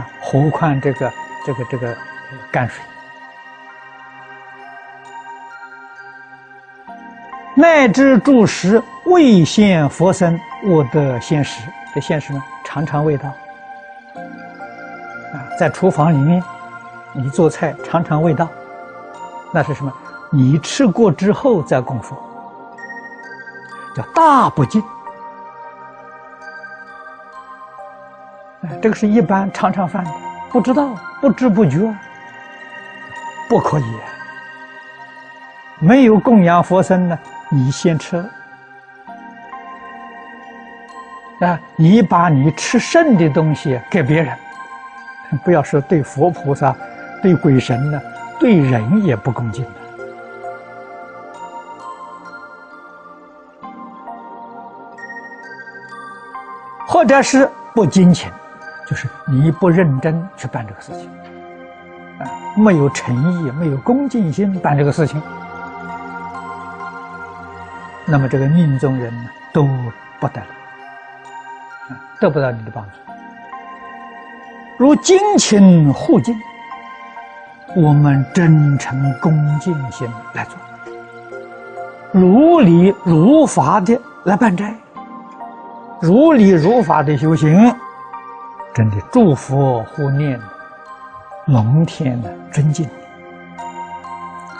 [0.00, 1.12] 啊，何况这个
[1.44, 1.94] 这个这个
[2.50, 2.82] 泔水，
[7.54, 11.62] 乃至诸食未现佛身，我得现实。
[11.94, 13.28] 这现实呢，尝尝味道。
[15.32, 16.42] 啊在厨房里面，
[17.12, 18.48] 你做菜尝尝味道，
[19.54, 19.92] 那是什么？
[20.32, 22.16] 你吃过之后再供佛。
[23.94, 24.82] 叫大不敬。
[28.82, 30.10] 这个是一般常常犯的，
[30.50, 30.88] 不知道
[31.20, 31.94] 不知不觉，
[33.48, 33.84] 不可以。
[35.78, 37.16] 没有供养佛僧呢，
[37.48, 38.16] 你先吃
[41.40, 41.60] 啊！
[41.76, 44.36] 你把你吃剩的东西给别人，
[45.44, 46.74] 不要说对佛菩萨、
[47.22, 48.00] 对鬼神呢，
[48.38, 49.70] 对人也不恭敬的。
[56.86, 58.30] 或者是不精勤，
[58.88, 61.10] 就是你不认真去办这个事情，
[62.20, 62.22] 啊，
[62.56, 65.20] 没有诚意、没有恭敬心办这个事情，
[68.06, 69.64] 那么这个命中人呢都
[70.20, 70.46] 不得了，
[72.20, 72.90] 得不到你的帮助。
[74.78, 76.34] 如精勤护敬，
[77.76, 80.56] 我们真诚恭敬心来做，
[82.12, 84.72] 如理如法的来办斋。
[86.00, 87.74] 如理如法的修行，
[88.72, 90.40] 真的祝福护念，
[91.46, 92.88] 龙天的尊敬，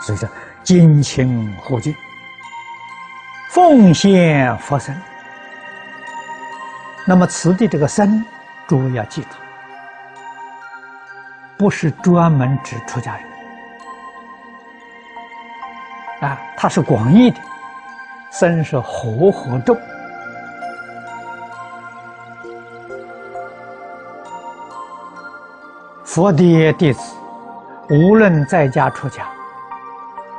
[0.01, 0.27] 所以说
[0.63, 1.95] 敬请护敬，
[3.51, 4.93] 奉献佛身。
[7.05, 8.25] 那么此地这个身，
[8.67, 9.27] 诸位要记住，
[11.57, 13.23] 不是专门指出家人，
[16.29, 17.39] 啊，它是广义的，
[18.31, 19.77] 身是和合众。
[26.03, 27.15] 佛的弟子，
[27.89, 29.25] 无论在家出家，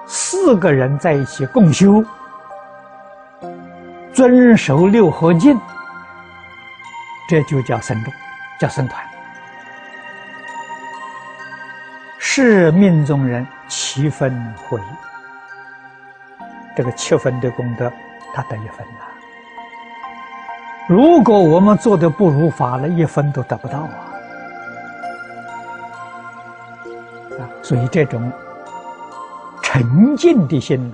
[0.07, 2.05] 四个人在一起共修，
[4.12, 5.59] 遵守六合敬，
[7.28, 8.12] 这就叫僧众，
[8.59, 9.06] 叫僧团。
[12.39, 14.31] 是命中人七分
[14.68, 14.78] 会，
[16.76, 17.90] 这个七分的功德，
[18.34, 19.06] 他得一分呐。
[20.86, 23.89] 如果我们做的不如法了，一分都得不到啊。
[27.62, 28.31] 所以，这种
[29.62, 30.92] 沉静的心，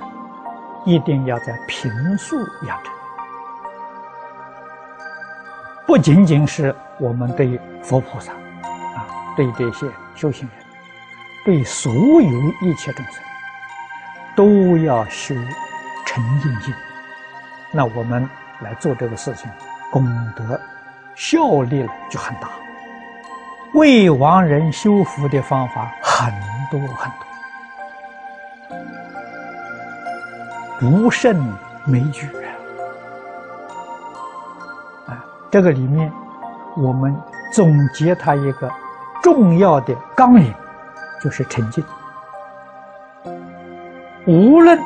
[0.85, 2.37] 一定要在平素
[2.69, 2.95] 养成。
[5.89, 8.31] 不仅仅是我们对佛菩萨，
[8.95, 10.62] 啊，对这些修行人，
[11.45, 13.23] 对所有一切众生，
[14.35, 15.35] 都要修
[16.07, 16.75] 沉静心。
[17.71, 18.29] 那我们
[18.61, 19.51] 来做这个事情，
[19.91, 20.07] 功
[20.37, 20.61] 德
[21.15, 22.49] 效力了就很大。
[23.75, 26.33] 为亡人修福的方法很。
[26.71, 27.13] 多很
[28.71, 28.79] 多，
[30.81, 31.55] 不胜
[31.85, 32.27] 枚举
[35.07, 35.13] 啊！
[35.13, 36.11] 啊，这个里面
[36.79, 37.15] 我们
[37.53, 38.73] 总结它一个
[39.23, 40.55] 重要的纲领，
[41.23, 41.85] 就是沉静。
[44.27, 44.79] 无论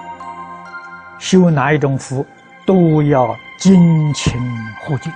[1.19, 2.27] 修哪一种福，
[2.67, 4.41] 都要精勤
[4.81, 5.13] 护静。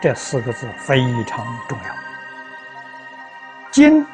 [0.00, 1.94] 这四个字非常重要，
[3.70, 4.06] 精。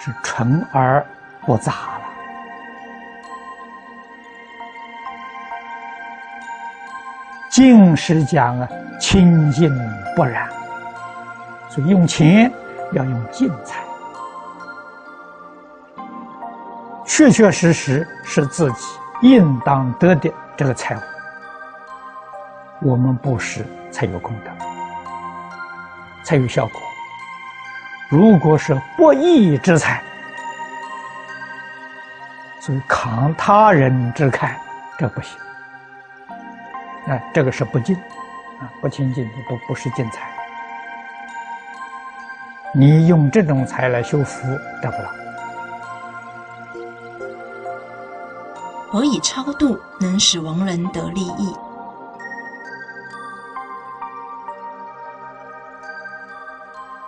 [0.00, 1.04] 是纯而
[1.44, 2.02] 不杂了。
[7.50, 8.68] 净是讲啊，
[9.00, 9.68] 清净
[10.14, 10.48] 不染，
[11.68, 12.48] 所以用钱
[12.92, 13.82] 要用净财，
[17.18, 18.86] 确确实实是自己
[19.22, 21.00] 应当得的这个财物，
[22.80, 24.52] 我们布施才有功德，
[26.22, 26.80] 才有效果。
[28.08, 30.00] 如果是不义之财，
[32.60, 34.52] 所以扛他人之慨，
[34.96, 35.36] 这不行。
[37.08, 37.96] 啊，这个是不敬，
[38.60, 40.30] 啊，不清净，不不是净财。
[42.72, 44.46] 你用这种财来修福，
[44.80, 45.27] 得不到。
[48.90, 51.54] 何以超度能使亡人得利益？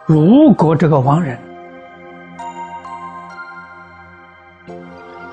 [0.05, 1.41] 如果这个亡人，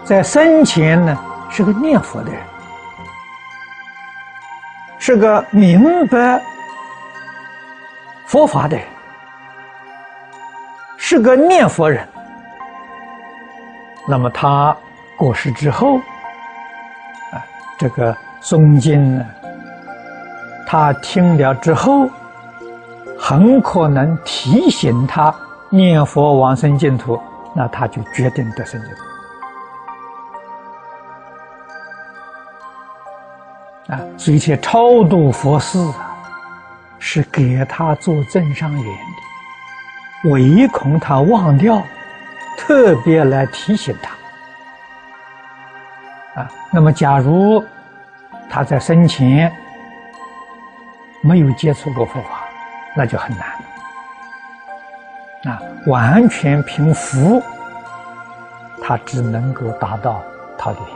[0.06, 1.18] 在生前呢
[1.50, 2.42] 是个念佛的人，
[5.00, 6.42] 是个明白
[8.26, 8.86] 佛法的人，
[10.96, 12.08] 是个念佛人，
[14.08, 14.78] 那么他
[15.18, 16.00] 过世之后，
[17.78, 19.26] 这个诵经呢，
[20.66, 22.10] 他听了之后。
[23.20, 25.34] 很可能提醒他
[25.72, 27.20] 念佛往生净土，
[27.56, 28.98] 那他就决定得生净土。
[33.92, 36.16] 啊，所以且超度佛事啊，
[37.00, 38.84] 是给他做正上缘
[40.24, 41.82] 的，唯恐他忘掉，
[42.56, 44.12] 特别来提醒他。
[46.38, 47.64] 啊，那么假如
[48.48, 49.52] 他在生前
[51.22, 52.46] 没有接触过佛法，
[52.96, 53.48] 那就很难
[55.52, 55.60] 啊！
[55.88, 57.42] 完全凭福，
[58.84, 60.22] 他只能够达到
[60.58, 60.96] 桃李天。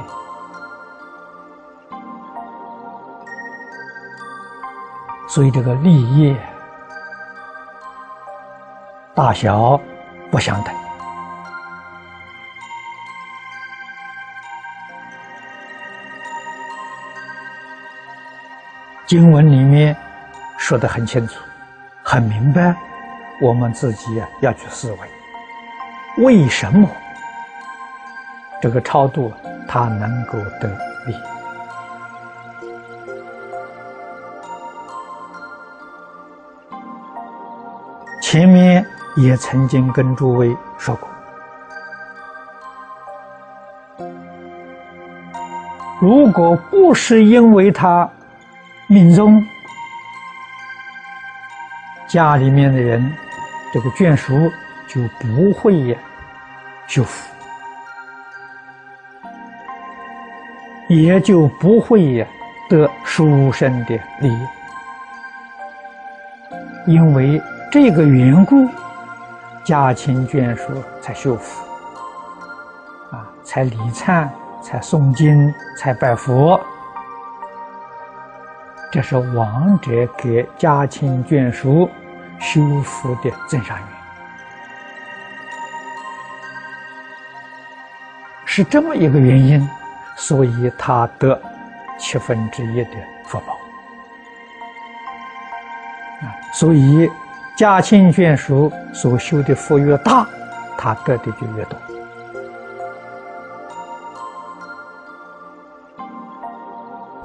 [5.27, 6.35] 所以这个立业
[9.15, 9.79] 大小
[10.29, 10.73] 不相等。
[19.11, 19.93] 经文里面
[20.57, 21.35] 说的很清楚、
[22.01, 22.73] 很明白，
[23.41, 26.87] 我们自己啊要去思维，为什么
[28.61, 29.29] 这个超度
[29.67, 30.69] 它能够得
[31.05, 31.13] 利？
[38.21, 38.85] 前面
[39.17, 41.09] 也曾经跟诸位说过，
[45.99, 48.09] 如果不是因为他。
[48.91, 49.41] 命中
[52.09, 53.09] 家里面的人，
[53.73, 54.51] 这个眷属
[54.85, 55.97] 就不会呀
[56.87, 57.33] 修福，
[60.89, 62.27] 也就不会呀
[62.69, 64.47] 得书生的利益。
[66.85, 68.67] 因为这个缘故，
[69.63, 70.65] 家亲眷属
[71.01, 71.65] 才修福，
[73.09, 74.27] 啊，才礼忏，
[74.61, 76.59] 才诵经，才拜佛。
[78.91, 81.89] 这是亡者给家亲眷属
[82.39, 83.87] 修福的增上缘，
[88.45, 89.65] 是这么一个原因，
[90.17, 91.41] 所以他得
[91.97, 92.89] 七分之一的
[93.25, 93.53] 福报
[96.21, 96.35] 啊。
[96.53, 97.09] 所以
[97.55, 100.27] 家亲眷属所修的福越大，
[100.77, 101.79] 他得的就越多。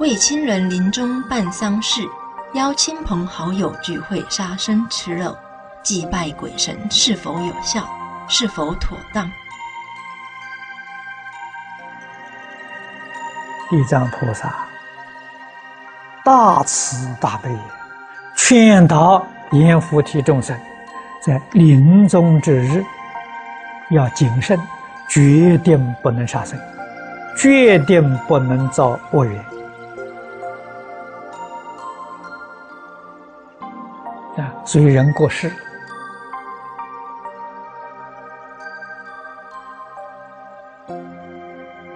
[0.07, 2.01] 为亲人临终办丧事，
[2.53, 5.35] 邀亲朋好友聚会杀生吃肉，
[5.83, 7.85] 祭拜鬼神是否有效？
[8.29, 9.29] 是否妥当？
[13.69, 14.55] 地藏菩萨
[16.23, 17.53] 大慈大悲，
[18.33, 20.57] 劝导阎浮提众生，
[21.21, 22.81] 在临终之日
[23.89, 24.57] 要谨慎，
[25.09, 26.57] 决定不能杀生，
[27.35, 29.45] 决定不能造恶缘。
[34.67, 35.49] 所以人过世，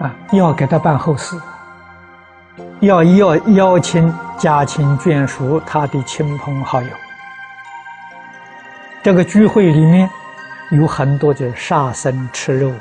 [0.00, 1.38] 啊，要给他办后事，
[2.80, 6.88] 要要邀请家亲眷属、他的亲朋好友。
[9.02, 10.08] 这个聚会里面
[10.70, 12.72] 有很多就是杀生吃肉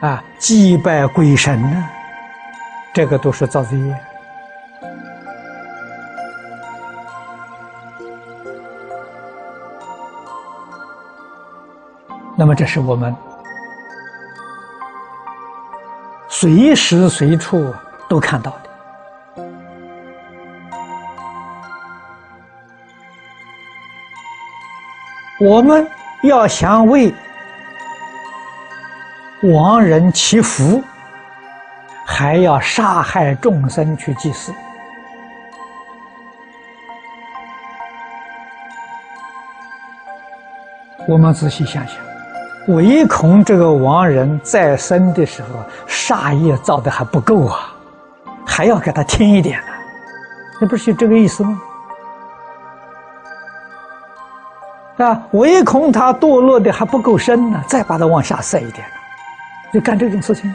[0.00, 1.88] 啊，啊，祭拜鬼神呢，
[2.94, 3.94] 这个都是造罪业。
[12.40, 13.12] 那么，这是我们
[16.28, 17.74] 随时随处
[18.08, 19.44] 都看到的。
[25.40, 25.84] 我们
[26.22, 27.12] 要想为
[29.42, 30.80] 亡人祈福，
[32.06, 34.54] 还要杀害众生去祭祀。
[41.08, 42.07] 我们仔细想想。
[42.68, 45.48] 唯恐这个亡人在生的时候
[45.86, 47.72] 杀业造的还不够啊，
[48.46, 49.72] 还要给他添一点呢，
[50.60, 51.60] 那不是这个意思吗？
[54.98, 58.86] 啊，唯恐他堕落的还不够深呢，再把他往下塞一点，
[59.72, 60.54] 就干这种事情，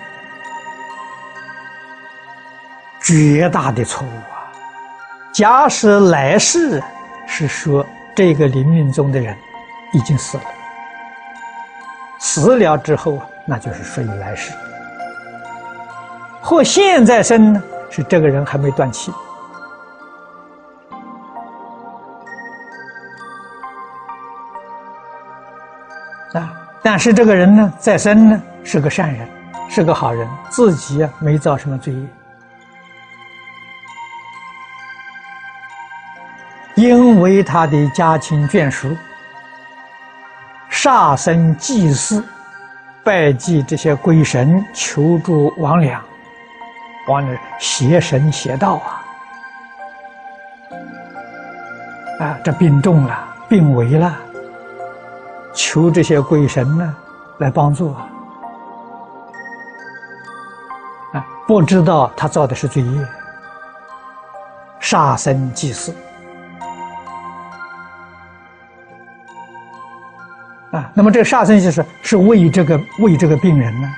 [3.02, 4.46] 绝大的错误啊！
[5.34, 6.80] 假使来世
[7.26, 7.84] 是说
[8.16, 9.36] 这个临命中的人
[9.94, 10.44] 已经死了。
[12.34, 14.54] 死了之后那就是顺于来世；
[16.42, 19.12] 或现在生呢，是这个人还没断气
[26.34, 26.52] 啊。
[26.82, 29.30] 但是这个人呢，在生呢是个善人，
[29.70, 32.08] 是个好人，自己啊没造什么罪业，
[36.74, 38.90] 因为他的家亲眷属。
[40.84, 42.22] 杀生祭祀，
[43.06, 45.98] 拜祭这些鬼神，求助亡灵，
[47.08, 49.00] 往那邪神邪道啊！
[52.20, 54.14] 啊，这病重了，病危了，
[55.54, 56.94] 求这些鬼神呢
[57.38, 58.10] 来帮助啊！
[61.14, 63.08] 啊不知道他造的是罪业，
[64.82, 65.96] 杀生祭祀
[70.94, 73.92] 那么这个杀生就是是为这个为这个病人呢？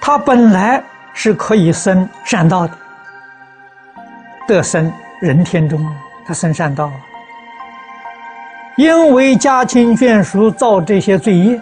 [0.00, 0.82] 他本来
[1.14, 2.76] 是可以生善道的，
[4.48, 5.80] 得生人天中，
[6.26, 6.94] 他生善道啊。
[8.76, 11.60] 因为家亲眷属造这些罪业，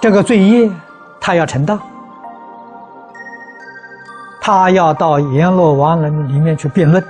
[0.00, 0.68] 这个罪业
[1.20, 1.78] 他要承担，
[4.40, 7.04] 他要到阎罗王人里面去辩论，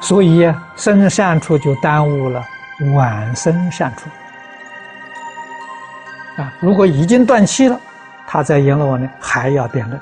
[0.00, 2.42] 所以生善处就耽误了
[2.94, 4.08] 晚生善处
[6.40, 6.52] 啊！
[6.60, 7.78] 如果已经断气了，
[8.26, 10.00] 他在阎罗王呢还要辩论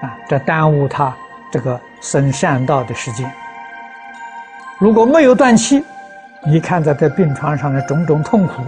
[0.00, 0.16] 啊。
[0.28, 1.14] 这耽误他
[1.52, 3.30] 这个生善道的时间。
[4.78, 5.84] 如果没有断气，
[6.46, 8.62] 你看在这病床上的种种痛苦，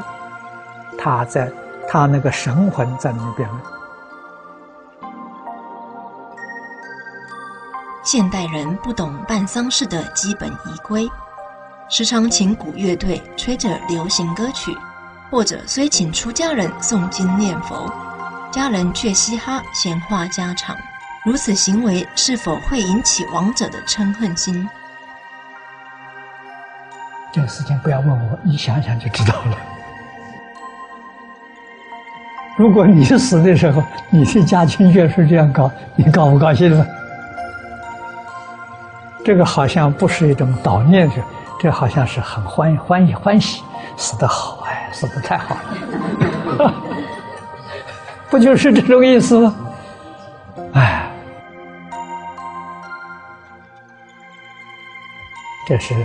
[0.99, 1.51] 他在
[1.89, 3.61] 他那个神魂在那边了。
[8.05, 11.09] 现代人不懂办丧事的基本仪规，
[11.89, 14.77] 时常请古乐队吹着流行歌曲，
[15.31, 17.93] 或者虽请出家人诵经念佛，
[18.53, 20.77] 家人却嘻哈闲话家常。
[21.25, 24.69] 如此行为是否会引起亡者的嗔恨心？
[27.33, 29.76] 这个事情不要问我，你想想就知道了。
[32.57, 36.87] 如果你死的时候，你的家亲眷属这样搞， 你高不高兴呢？
[39.25, 41.17] 这个好像不是一种悼念的，
[41.61, 43.63] 这好像是很欢欢喜欢喜，
[43.97, 45.55] 死得好哎，死得太好
[46.59, 46.75] 了，
[48.31, 49.55] 不就是这种意思吗？
[50.75, 51.03] 哎。
[55.69, 55.97] 这是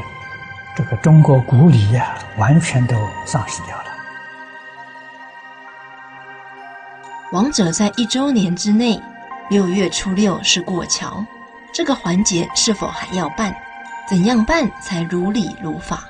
[0.75, 3.83] 这个中国古礼呀，完全都丧失掉了。
[7.31, 9.01] 亡者在一周年之内，
[9.49, 11.25] 六月初六是过桥，
[11.73, 13.55] 这个环节是否还要办？
[14.09, 16.03] 怎样办才如理如法？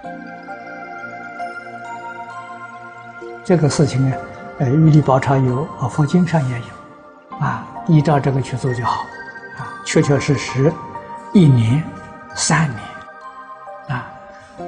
[3.46, 4.16] 这个事情呢，
[4.58, 9.06] 呃，《玉历宝钞》有，啊，佛经上也有，啊，依照这个去做就好，
[9.60, 10.74] 啊，确确实实，
[11.34, 11.84] 一年、
[12.36, 12.80] 三年。
[13.90, 14.08] 啊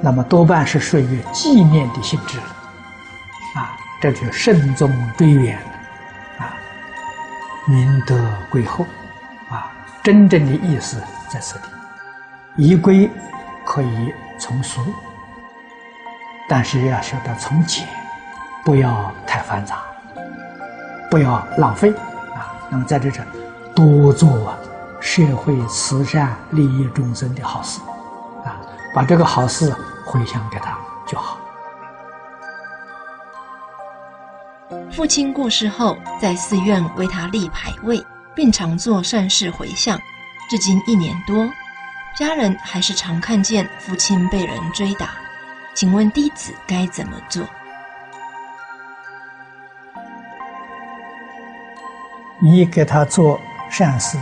[0.01, 2.37] 那么多半是属于纪念的性质，
[3.55, 5.57] 啊，这就慎重追远，
[7.65, 8.17] 明德
[8.49, 8.85] 归厚，
[9.49, 9.71] 啊，
[10.03, 11.63] 真正的意思在此地。
[12.55, 13.09] 仪规
[13.65, 14.81] 可以从俗，
[16.47, 17.87] 但是要晓得从简，
[18.63, 19.77] 不要太繁杂，
[21.09, 21.91] 不要浪费，
[22.33, 23.21] 啊，那么在这这
[23.75, 24.53] 多做
[24.99, 27.79] 社会慈善、利益众生的好事，
[28.45, 28.59] 啊，
[28.93, 29.73] 把这个好事。
[30.05, 30.77] 回向给他
[31.07, 31.37] 就好。
[34.95, 37.99] 父亲过世后，在寺院为他立牌位，
[38.35, 39.99] 并常做善事回向，
[40.47, 41.49] 至今一年多，
[42.15, 45.09] 家人还是常看见父亲被人追打。
[45.73, 47.43] 请问弟子该怎么做？
[52.39, 53.41] 你给他做
[53.71, 54.15] 善事，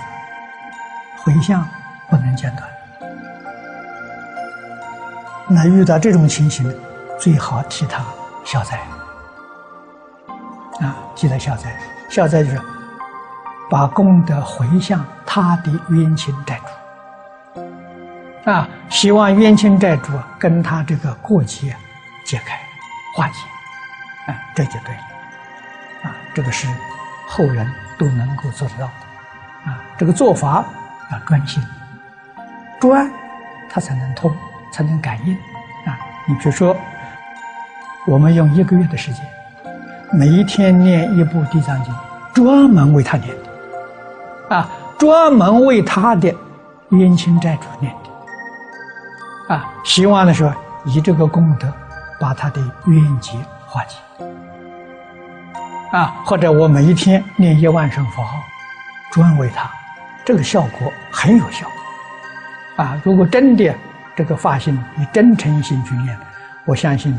[1.17, 1.67] 回向
[2.09, 2.69] 不能间断。
[5.50, 6.74] 那遇到这种情形，
[7.19, 8.06] 最好替他
[8.45, 8.77] 消灾
[10.80, 10.95] 啊！
[11.16, 11.75] 替他消灾，
[12.09, 12.61] 消灾就是
[13.69, 16.59] 把功德回向他的冤亲债
[17.56, 21.75] 主啊，希望冤亲债主跟他这个过节
[22.25, 22.58] 解开
[23.16, 25.01] 化解，啊，这就对了
[26.03, 26.16] 啊！
[26.33, 26.67] 这个是
[27.27, 29.83] 后人都能够做得到的啊！
[29.98, 30.64] 这个做法
[31.11, 31.61] 要专心
[32.80, 33.11] 专，
[33.69, 34.33] 他才能通。
[34.74, 35.35] 才能感应
[35.85, 36.00] 啊！
[36.25, 36.74] 你比如说，
[38.08, 39.22] 我们用一个月的时间，
[40.14, 41.93] 每一天念一部《地藏经》，
[42.33, 46.33] 专门为他念的，啊，专门为他的
[46.90, 51.72] 冤亲债主念的，啊，希望的时候以这个功德
[52.19, 53.95] 把他的冤结化解，
[55.93, 58.35] 啊，或者我每一天念一万声佛号，
[59.11, 59.72] 专为他，
[60.25, 61.65] 这个效果很有效，
[62.75, 63.73] 啊，如果真的。
[64.14, 66.15] 这个发心以真诚心去念，
[66.65, 67.17] 我相信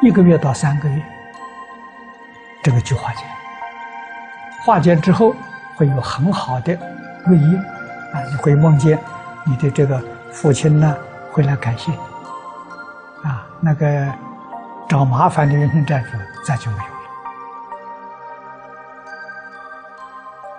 [0.00, 1.02] 一个月到三个月，
[2.62, 3.24] 这个就化解。
[4.64, 5.34] 化解之后
[5.76, 6.76] 会有很好的
[7.24, 7.58] 瑞应
[8.12, 8.20] 啊！
[8.30, 8.98] 你会梦见
[9.44, 10.96] 你的这个父亲呢，
[11.32, 11.98] 会来感谢你
[13.28, 13.46] 啊。
[13.60, 14.06] 那个
[14.88, 16.08] 找麻烦的冤亲债主
[16.44, 16.90] 再就没有了。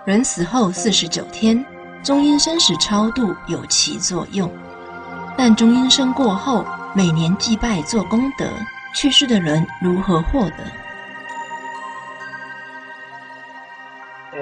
[0.06, 1.64] 人死后四十九天，
[2.04, 4.52] 中阴身时超度有其作用。
[5.38, 8.48] 但中阴身过后，每年祭拜做功德，
[8.96, 10.81] 去世的人如何获得？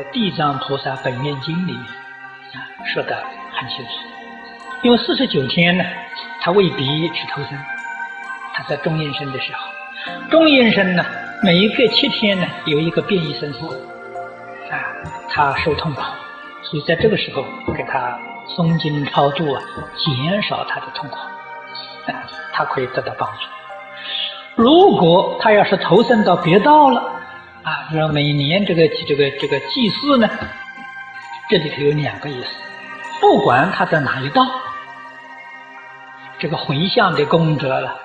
[0.11, 1.83] 《地藏菩萨本愿经》里面
[2.53, 3.15] 啊说的
[3.53, 3.91] 很清楚，
[4.83, 5.83] 因为四十九天呢，
[6.41, 7.57] 他未必去投生，
[8.53, 11.05] 他在中阴身的时候，中阴身呢，
[11.43, 13.67] 每一个七天呢有一个变异生出，
[14.69, 14.75] 啊，
[15.29, 16.01] 他受痛苦，
[16.63, 18.19] 所以在这个时候给他。
[18.57, 19.61] 诵经超度啊，
[19.95, 21.17] 减少他的痛苦，
[22.11, 23.43] 啊，他可以得到帮助。
[24.55, 27.18] 如果他要是投生到别道了，
[27.63, 30.29] 啊，比如每年这个这个这个祭祀呢，
[31.49, 32.47] 这里头有两个意思，
[33.19, 34.45] 不管他在哪一道，
[36.39, 37.95] 这个回向的功德了，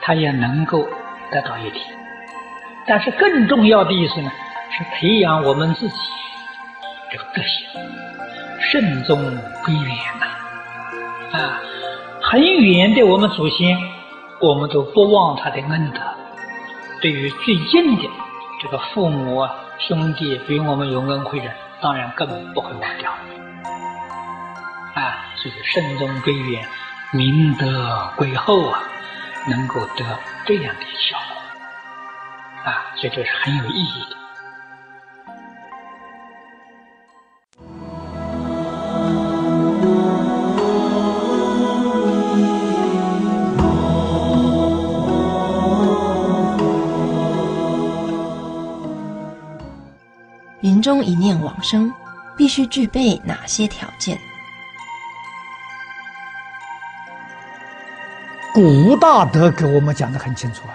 [0.00, 0.88] 他也能够
[1.30, 1.84] 得到一点。
[2.86, 4.30] 但是更重要的意思呢，
[4.70, 5.96] 是培养我们自己
[7.10, 7.80] 这个德行。
[8.62, 9.18] 慎终
[9.64, 11.60] 归远呐，啊，
[12.22, 13.76] 很远的我们祖先，
[14.38, 16.00] 我们都不忘他的恩德。
[17.00, 18.08] 对于最近的
[18.60, 23.10] 这个父母啊、兄弟，比我们有恩惠的，当然更不会忘掉。
[24.94, 26.68] 啊，所以慎终追远，
[27.12, 28.82] 明德归厚啊，
[29.48, 30.04] 能够得
[30.44, 32.70] 这样的效果。
[32.70, 34.19] 啊，所以这是很有意义的。
[50.82, 51.92] 中一念往生，
[52.36, 54.18] 必须具备哪些条件？
[58.52, 60.74] 古大德给我们讲的很清楚啊，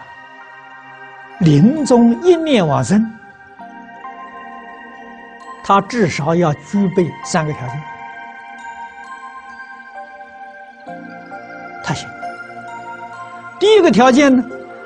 [1.40, 3.06] 临终一念往生，
[5.62, 7.84] 他至少要具备三个条件，
[11.84, 12.10] 他行。
[13.60, 14.44] 第一个条件呢，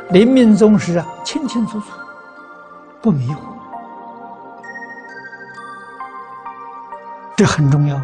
[0.10, 1.88] 临命终时啊，清清楚楚，
[3.02, 3.49] 不迷糊。
[7.40, 7.98] 这很重要，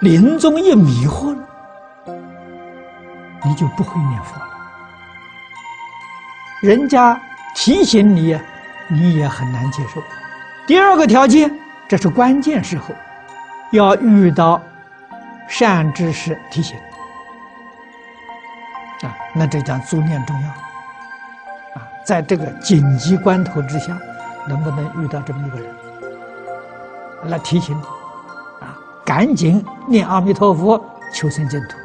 [0.00, 1.42] 临终一迷惑了，
[3.44, 4.48] 你就不会念佛了。
[6.60, 7.16] 人家
[7.54, 8.36] 提醒你，
[8.88, 10.02] 你也很难接受。
[10.66, 11.56] 第二个条件，
[11.88, 12.92] 这是关键时候，
[13.70, 14.60] 要遇到
[15.46, 16.76] 善知识提醒
[19.02, 20.48] 啊，那这讲助念重要
[21.80, 23.96] 啊，在这个紧急关头之下，
[24.48, 25.72] 能不能遇到这么一个人
[27.26, 27.99] 来提醒你？
[29.10, 30.80] 赶紧念阿弥陀佛，
[31.12, 31.76] 求生净土，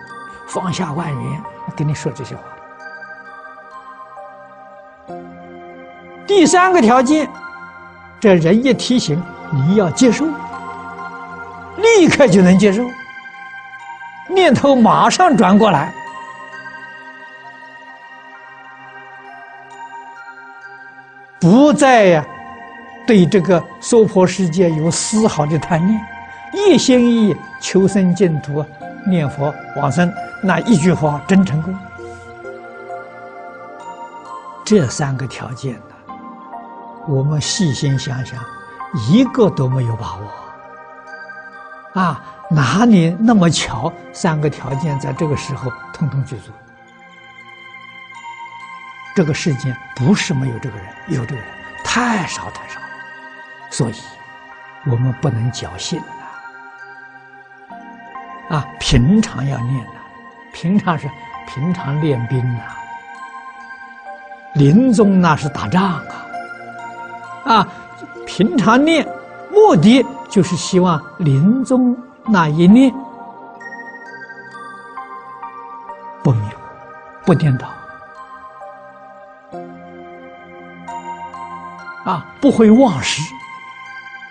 [0.47, 1.41] 放下万缘，
[1.75, 2.43] 跟你说这些话。
[6.27, 7.27] 第三个条件，
[8.19, 9.19] 这人一提醒，
[9.51, 10.23] 你要接受，
[11.77, 12.87] 立刻就能接受，
[14.29, 15.91] 念头马上转过来，
[21.39, 22.23] 不再呀
[23.07, 25.99] 对这个娑婆世界有丝毫的贪念。
[26.53, 28.65] 一心一意求生净土，
[29.05, 31.75] 念佛往生，那一句话真成功。
[34.63, 35.95] 这三个条件呢，
[37.07, 38.43] 我们细心想想，
[39.09, 42.01] 一个都没有把握。
[42.01, 43.91] 啊，哪里那么巧？
[44.11, 46.51] 三个条件在这个时候通通具足。
[49.15, 51.45] 这个世间不是没有这个人，有这个人
[51.83, 52.87] 太少太少了，
[53.69, 53.93] 所以
[54.85, 56.01] 我们不能侥幸。
[58.49, 59.99] 啊，平常要念呐，
[60.53, 61.09] 平常是
[61.47, 62.61] 平常练兵呐，
[64.53, 66.05] 临终那是打仗啊，
[67.45, 67.67] 啊，
[68.27, 69.07] 平常练，
[69.51, 72.93] 目的就是希望临终那一念
[76.23, 76.61] 不迷糊，
[77.25, 77.67] 不颠倒，
[82.05, 83.21] 啊，不会忘失，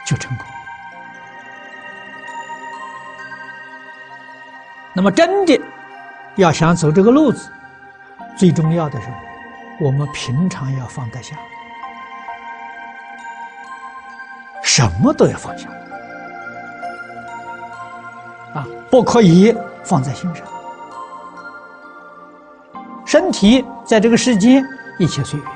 [0.07, 0.47] 就成功。
[4.97, 5.61] 那么，真的
[6.37, 7.51] 要想走这个路子，
[8.37, 9.09] 最重要的是，
[9.81, 11.37] 我们平常要放得下，
[14.63, 15.69] 什么都要放下，
[18.55, 20.47] 啊，不可以放在心上。
[23.05, 24.65] 身体在这个世间，
[24.99, 25.49] 一切随缘，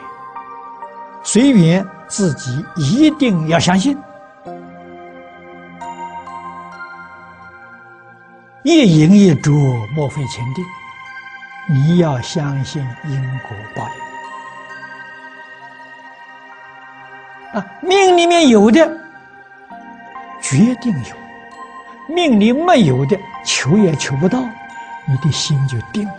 [1.22, 3.96] 随缘，自己一定要相信。
[8.64, 10.64] 一饮一煮，莫非前定。
[11.70, 13.86] 你要相信因果报
[17.54, 17.66] 应啊！
[17.82, 18.90] 命里面有的，
[20.40, 21.14] 决定有；
[22.12, 24.40] 命里没有的，求也求不到，
[25.06, 26.14] 你的心就定了。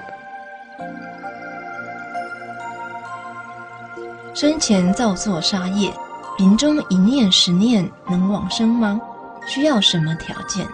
[4.34, 5.92] 生前造作杀业，
[6.38, 9.01] 临终一念十念能往生吗？
[9.48, 10.66] 需要什么条件？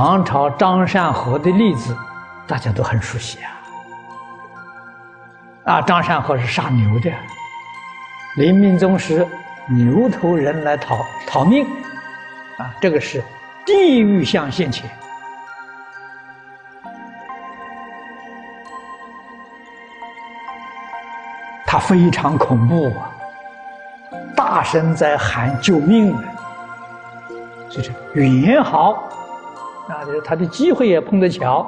[0.00, 1.92] 唐朝张善和的例子，
[2.46, 3.50] 大家都很熟悉啊。
[5.64, 7.10] 啊，张善和是杀牛的，
[8.36, 9.26] 临命终时，
[9.66, 11.66] 牛头人来讨讨命，
[12.58, 13.20] 啊，这个是
[13.66, 14.88] 地狱相现前，
[21.66, 23.10] 他非常恐怖啊，
[24.36, 26.22] 大声在喊救命啊，
[27.68, 29.02] 所以说缘好。
[29.88, 31.66] 啊，就是他的机会也碰得巧，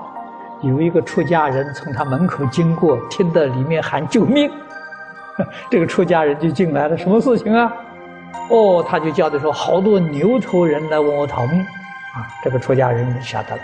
[0.60, 4.50] 有一个出家人从他门口经过，听到里面喊救命，
[5.70, 6.97] 这个出家人就进来了。
[6.97, 7.73] 什么事情啊？
[8.50, 13.62] 哦，他就叫的说，好多牛头人来问我讨命，啊，这个出家人晓得了，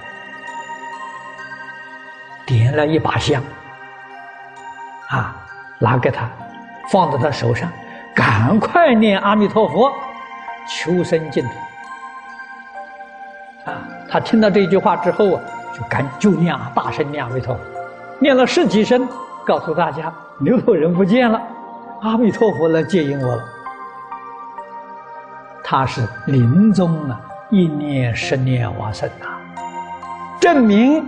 [2.46, 3.42] 点了一把香，
[5.08, 5.36] 啊，
[5.78, 6.30] 拿给他，
[6.90, 7.70] 放在他手上，
[8.14, 9.92] 赶快念阿弥陀佛，
[10.66, 11.50] 求生净土。
[14.16, 15.42] 他听到这句话之后啊，
[15.74, 17.60] 就赶就念啊，大声念阿弥陀佛，
[18.18, 19.06] 念了十几声，
[19.44, 21.38] 告诉大家牛头人不见了，
[22.00, 23.44] 阿弥陀佛来接引我了。
[25.62, 27.20] 他是临终啊，
[27.50, 29.36] 一念十念往生啊，
[30.40, 31.06] 证明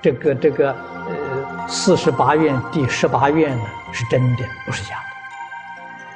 [0.00, 4.94] 这个这个呃四十八愿第十八愿呢是真的，不是假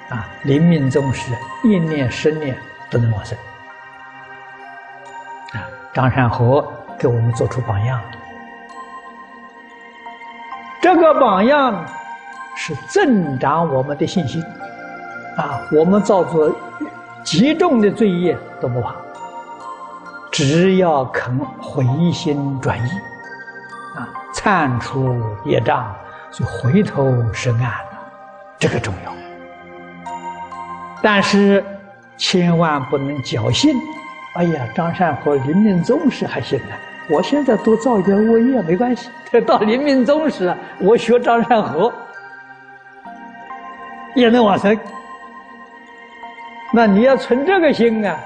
[0.08, 0.28] 的啊。
[0.44, 1.32] 临命终时
[1.64, 2.56] 一念十念
[2.88, 3.36] 都能往生。
[5.98, 6.64] 张善和
[6.96, 8.00] 给我们做出榜样，
[10.80, 11.84] 这个榜样
[12.54, 14.40] 是增长我们的信心
[15.36, 15.60] 啊！
[15.72, 16.54] 我们造作
[17.24, 18.94] 极重的罪业都不怕，
[20.30, 22.90] 只要肯回心转意
[23.96, 25.92] 啊，忏除业障，
[26.30, 27.98] 就回头是岸了，
[28.56, 29.12] 这个重要。
[31.02, 31.66] 但是
[32.16, 33.74] 千万不能侥幸。
[34.38, 36.78] 哎呀，张善和临命终时还行啊。
[37.10, 39.10] 我现在多造一点恶业没关系。
[39.44, 41.92] 到临命终时，我学张善和
[44.14, 44.78] 也能往生。
[46.72, 48.16] 那你要存这个心啊，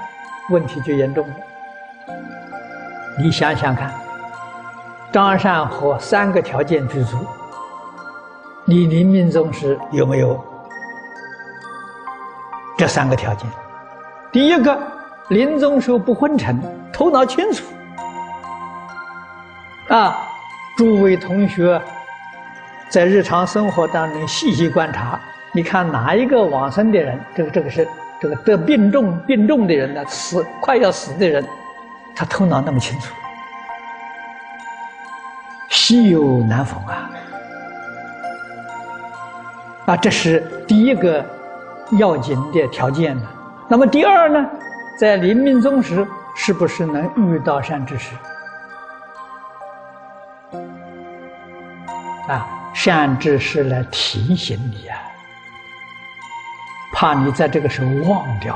[0.51, 1.33] 问题就严重了。
[3.17, 3.91] 你想想看，
[5.11, 7.17] 张善和三个条件具足，
[8.65, 10.39] 你临命终时有没有
[12.77, 13.49] 这三个条件？
[14.31, 14.92] 第一个。
[15.29, 16.59] 临终时候不昏沉，
[16.91, 17.63] 头脑清楚。
[19.89, 20.27] 啊，
[20.77, 21.81] 诸位同学，
[22.89, 25.19] 在日常生活当中细细观察，
[25.51, 27.87] 你看哪一个往生的人，这个这个是
[28.19, 30.03] 这个得病重病重的人呢？
[30.07, 31.45] 死快要死的人，
[32.15, 33.13] 他头脑那么清楚，
[35.69, 37.09] 稀有难逢啊！
[39.85, 41.23] 啊，这是第一个
[41.97, 43.23] 要紧的条件呢。
[43.67, 44.49] 那么第二呢？
[44.97, 48.15] 在临命终时，是不是能遇到善知识？
[52.27, 54.97] 啊，善知识来提醒你啊，
[56.93, 58.55] 怕你在这个时候忘掉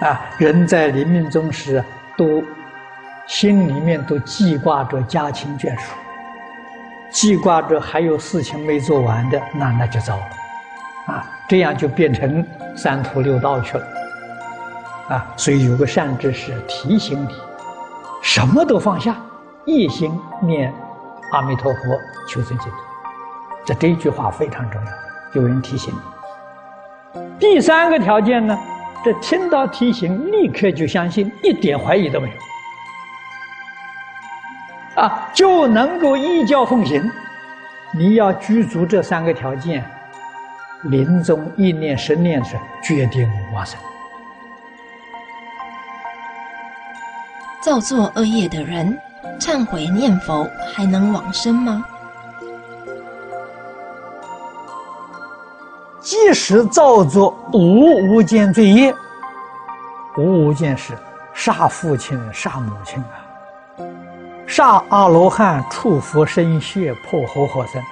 [0.00, 0.08] 啊！
[0.08, 1.84] 啊，人在临命终时，
[2.16, 2.42] 都
[3.26, 5.94] 心里面都记挂着家亲眷属，
[7.10, 12.44] 记挂着还有事情没做完的，那那就糟了，啊，这样就变成
[12.74, 13.97] 三途六道去了。
[15.08, 17.34] 啊，所以有个善知识提醒你，
[18.22, 19.16] 什么都放下，
[19.64, 20.12] 一心
[20.42, 20.72] 念
[21.32, 21.80] 阿弥陀佛，
[22.28, 22.76] 求生净土。
[23.64, 24.92] 这这句话非常重要，
[25.32, 26.00] 有人提醒你。
[27.38, 28.58] 第三个条件呢，
[29.02, 32.28] 这听到提醒，立刻就相信，一点怀疑都没
[34.96, 37.10] 有，啊，就能够依教奉行。
[37.92, 39.82] 你要具足这三个条件，
[40.82, 43.80] 临终一念十念时决定往生。
[47.68, 48.98] 造作恶业的人，
[49.38, 51.84] 忏悔念佛还能往生吗？
[56.00, 58.94] 即使造作无无间罪业，
[60.16, 60.96] 无无间是
[61.34, 63.84] 杀父亲、杀母亲啊，
[64.46, 67.82] 杀阿罗汉、触佛身血、破活活生，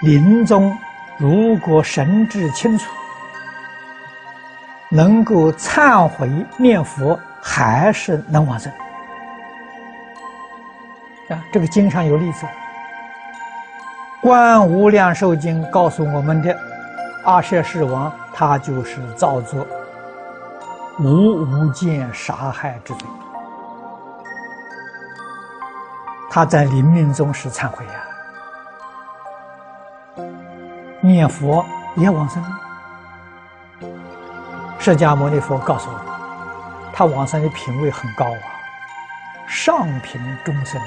[0.00, 0.74] 临终
[1.18, 2.90] 如果神志清楚，
[4.88, 6.26] 能够忏悔
[6.56, 8.72] 念佛，还是能往生。
[11.30, 12.44] 啊，这个经上有例子，
[14.20, 16.58] 《观无量寿经》告诉我们的
[17.24, 19.64] 阿舍世王，他就是造作
[20.98, 23.08] 无无间杀害之罪。
[26.28, 27.92] 他在临命终时忏悔呀，
[31.00, 31.64] 念佛
[31.96, 32.44] 也往生。
[34.80, 36.00] 释迦牟尼佛告诉我，
[36.92, 38.42] 他往生的品位很高啊，
[39.46, 40.80] 上品众生。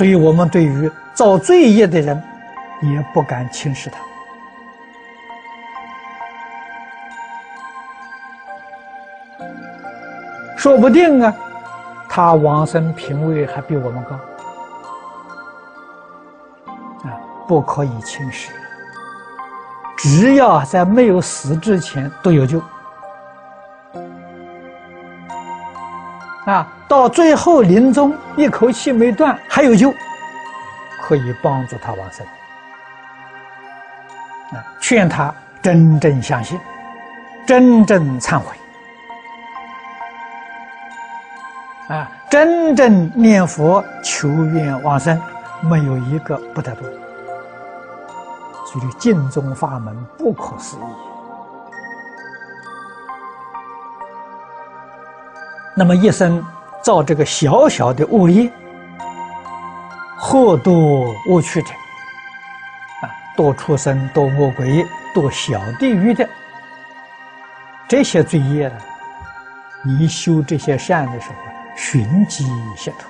[0.00, 2.22] 所以我们对于造罪业的人，
[2.80, 3.98] 也不敢轻视他。
[10.56, 11.34] 说不定啊，
[12.08, 14.16] 他往生品位还比我们高
[17.06, 17.12] 啊，
[17.46, 18.54] 不可以轻视。
[19.98, 22.58] 只要在没有死之前都有救
[26.50, 29.94] 啊，到最后临终一口气没断还有救，
[31.00, 32.26] 可以帮助他往生
[34.52, 36.58] 啊，劝他真正相信，
[37.46, 38.56] 真正忏悔
[41.86, 45.22] 啊，真正念佛求愿往生，
[45.60, 46.82] 没有一个不得度。
[48.66, 51.09] 所以，净宗法门不可思议。
[55.74, 56.44] 那么，一生
[56.82, 58.50] 造这个小小的恶业，
[60.18, 61.68] 或多恶趣者，
[63.02, 64.84] 啊，多畜生、多恶鬼、
[65.14, 66.28] 多小地狱的
[67.88, 68.74] 这些罪业呢，
[69.84, 71.34] 你修这些善的时候，
[71.76, 72.44] 寻机
[72.76, 73.08] 解脱。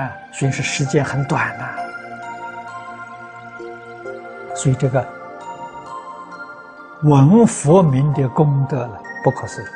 [0.00, 1.68] 啊，所以是时间很短呐，
[4.54, 5.06] 所以这个
[7.04, 9.66] 闻佛名的功德了不可思议。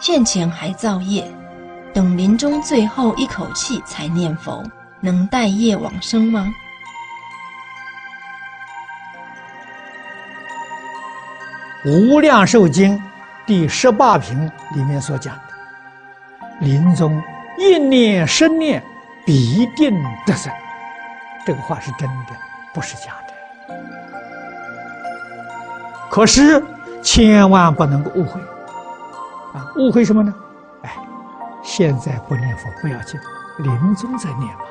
[0.00, 1.32] 现前还造业，
[1.94, 4.64] 等临终最后一口气才念佛，
[5.00, 6.52] 能带业往生吗？
[11.88, 12.98] 《无量寿经》
[13.46, 15.42] 第十八品里面所讲的。
[16.58, 17.22] 临终
[17.56, 18.82] 一念生念，
[19.24, 19.94] 必定
[20.26, 20.52] 得生。
[21.46, 22.32] 这个话是真的，
[22.72, 23.74] 不是假的。
[26.10, 26.62] 可是
[27.02, 28.40] 千万不能够误会
[29.54, 29.70] 啊！
[29.76, 30.34] 误会什么呢？
[30.82, 30.94] 哎，
[31.62, 33.20] 现在不念佛不要紧，
[33.58, 34.64] 临终再念吧。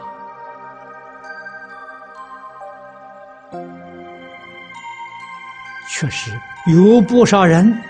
[5.90, 7.82] 确实有不少人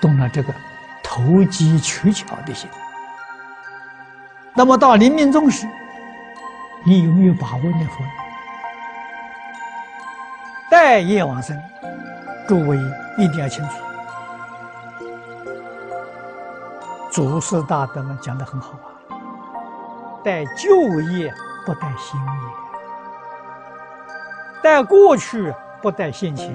[0.00, 0.52] 动了这个。
[1.08, 2.68] 投机取巧的心，
[4.52, 5.66] 那么到临命终时，
[6.88, 8.04] 你有没有把握念佛？
[10.70, 11.60] 待业往生，
[12.46, 12.78] 诸位
[13.18, 13.74] 一定要清楚。
[17.10, 18.94] 祖师大德们讲的很好啊，
[20.22, 21.34] 待旧业
[21.64, 22.26] 不待新业，
[24.62, 26.54] 待过去不待现前。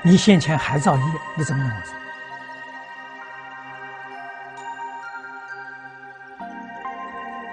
[0.00, 1.02] 你先前还造业，
[1.36, 1.94] 你怎么能往生？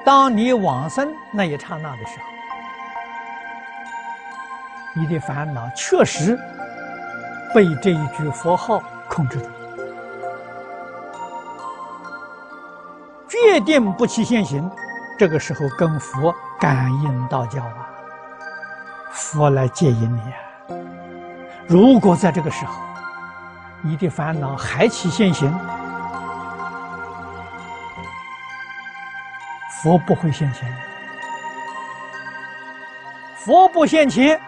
[0.04, 2.26] 当你往生那一刹那的时候，
[4.94, 6.38] 你的烦恼确实
[7.54, 9.50] 被这一句佛号控制住，
[13.30, 14.70] 决定不起现行。
[15.20, 17.88] 这个时候跟佛感应道交啊，
[19.12, 20.36] 佛来接引你啊。
[21.68, 22.74] 如果在这个时候，
[23.82, 25.54] 你的烦恼还起现行，
[29.82, 30.72] 佛不会现前。
[33.36, 34.40] 佛不现前，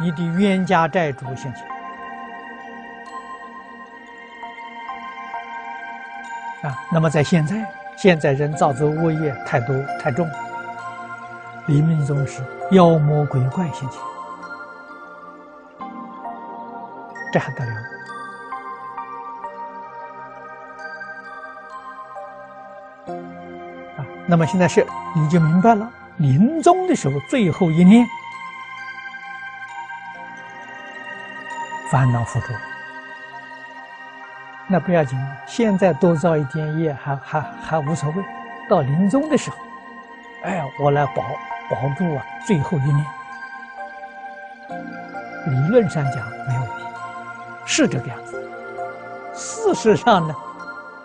[0.00, 1.66] 你的冤家债主现前。
[6.62, 7.56] 啊，那么在现在，
[7.94, 10.26] 现在人造作恶业太多太重，
[11.66, 14.00] 临命终时，妖魔鬼怪现前。
[17.30, 17.72] 这还得了？
[24.32, 25.86] 那么现在是你就明白了，
[26.16, 28.06] 临终的时候最后一念，
[31.90, 32.46] 烦恼付诸，
[34.66, 38.24] 那不要紧，现在多造一点业还还还无所谓。
[38.70, 39.56] 到临终的时候，
[40.44, 41.22] 哎，我来保
[41.68, 43.06] 保住啊，最后一念，
[45.48, 46.86] 理论上讲没有问题。
[47.66, 48.42] 是这个样子，
[49.34, 50.34] 事实上呢，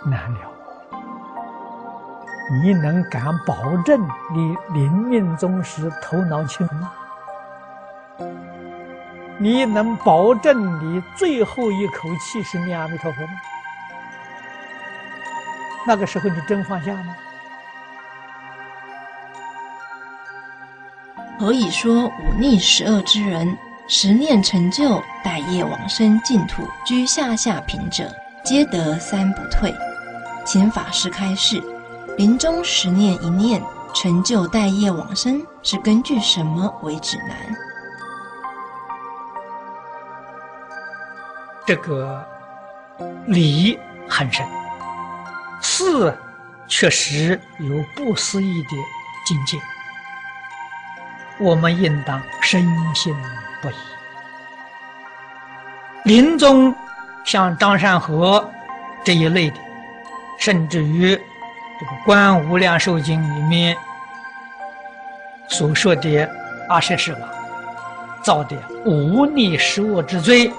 [0.05, 0.56] 难了。
[2.49, 6.91] 你能敢保证你临命终时头脑清吗？
[9.37, 13.33] 你能保证你最后一口气是念阿弥陀佛吗？
[15.85, 17.15] 那个时候你真放下吗？
[21.37, 28.09] 何以说忤逆十恶之人，十念成就待业往生净土居下下品者，
[28.43, 29.71] 皆得三不退？
[30.45, 31.61] 请法师开示：
[32.17, 33.61] 临终十念一念
[33.93, 37.37] 成就待业往生，是根据什么为指南？
[41.63, 42.27] 这个
[43.27, 43.77] 理
[44.09, 44.43] 很深，
[45.61, 46.17] 事
[46.67, 48.69] 确实有不思议的
[49.23, 49.59] 境界。
[51.39, 52.65] 我们应当深
[52.95, 53.15] 信
[53.61, 53.73] 不疑。
[56.05, 56.73] 临终
[57.23, 58.49] 像张善和
[59.03, 59.57] 这一类的，
[60.39, 61.19] 甚至于
[61.79, 63.77] 这个《观无量寿经》里面
[65.47, 66.29] 所说的
[66.69, 67.21] 阿舍世王
[68.23, 70.51] 造的无逆十恶之罪，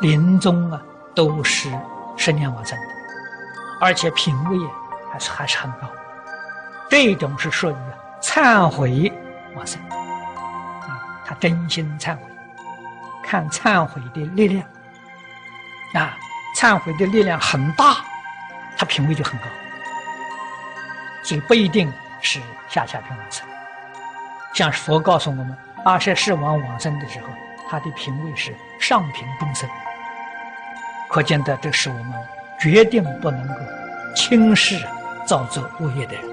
[0.00, 0.80] 临终啊
[1.14, 1.70] 都是
[2.16, 2.84] 十年往生的，
[3.80, 4.58] 而且品位
[5.12, 5.88] 还是还是很高。
[6.88, 7.76] 这种是属于
[8.20, 9.12] 忏悔。
[9.54, 11.00] 往生啊！
[11.24, 12.20] 他真心忏悔，
[13.22, 14.62] 看忏悔的力量
[15.94, 16.14] 啊，
[16.54, 18.04] 忏悔的力量很大，
[18.76, 19.46] 他品位就很高，
[21.26, 23.44] 所以不一定是下下品往生。
[24.54, 27.26] 像佛告诉我们，阿舍世王往生的时候，
[27.68, 29.68] 他的品位是上品众生，
[31.10, 32.12] 可见的这是我们
[32.60, 33.54] 决定不能够
[34.14, 34.78] 轻视
[35.26, 36.24] 造作恶业的人。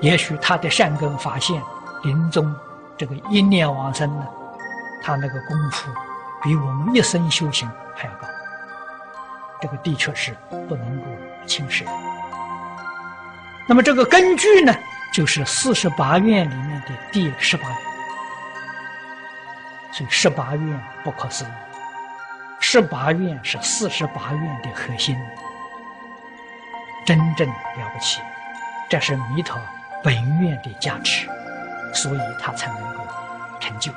[0.00, 1.62] 也许他的善根发现。
[2.04, 2.54] 临终
[2.96, 4.24] 这个一念往生呢，
[5.02, 5.90] 他那个功夫
[6.40, 8.28] 比我们一生修行还要高，
[9.60, 10.32] 这个的确是
[10.68, 11.06] 不能够
[11.44, 11.90] 轻视的。
[13.68, 14.74] 那么这个根据呢，
[15.12, 17.78] 就是四十八愿里面的第十八愿，
[19.92, 21.48] 所以十八愿不可思议，
[22.58, 25.14] 十八愿是四十八愿的核心，
[27.04, 28.20] 真正了不起，
[28.88, 29.60] 这是弥陀
[30.02, 31.28] 本愿的价值。
[31.94, 33.02] 所以他才能够
[33.58, 33.90] 成就。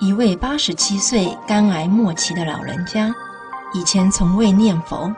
[0.00, 3.14] 一位八十七岁肝癌末期的老人家，
[3.72, 5.14] 以前从未念佛，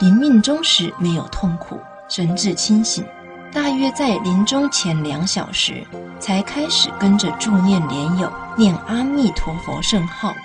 [0.00, 3.04] 临命终时没有痛苦，神志清醒。
[3.52, 5.84] 大约在临终前两小时，
[6.20, 10.36] 才开始跟着助念莲友念阿弥陀佛圣号，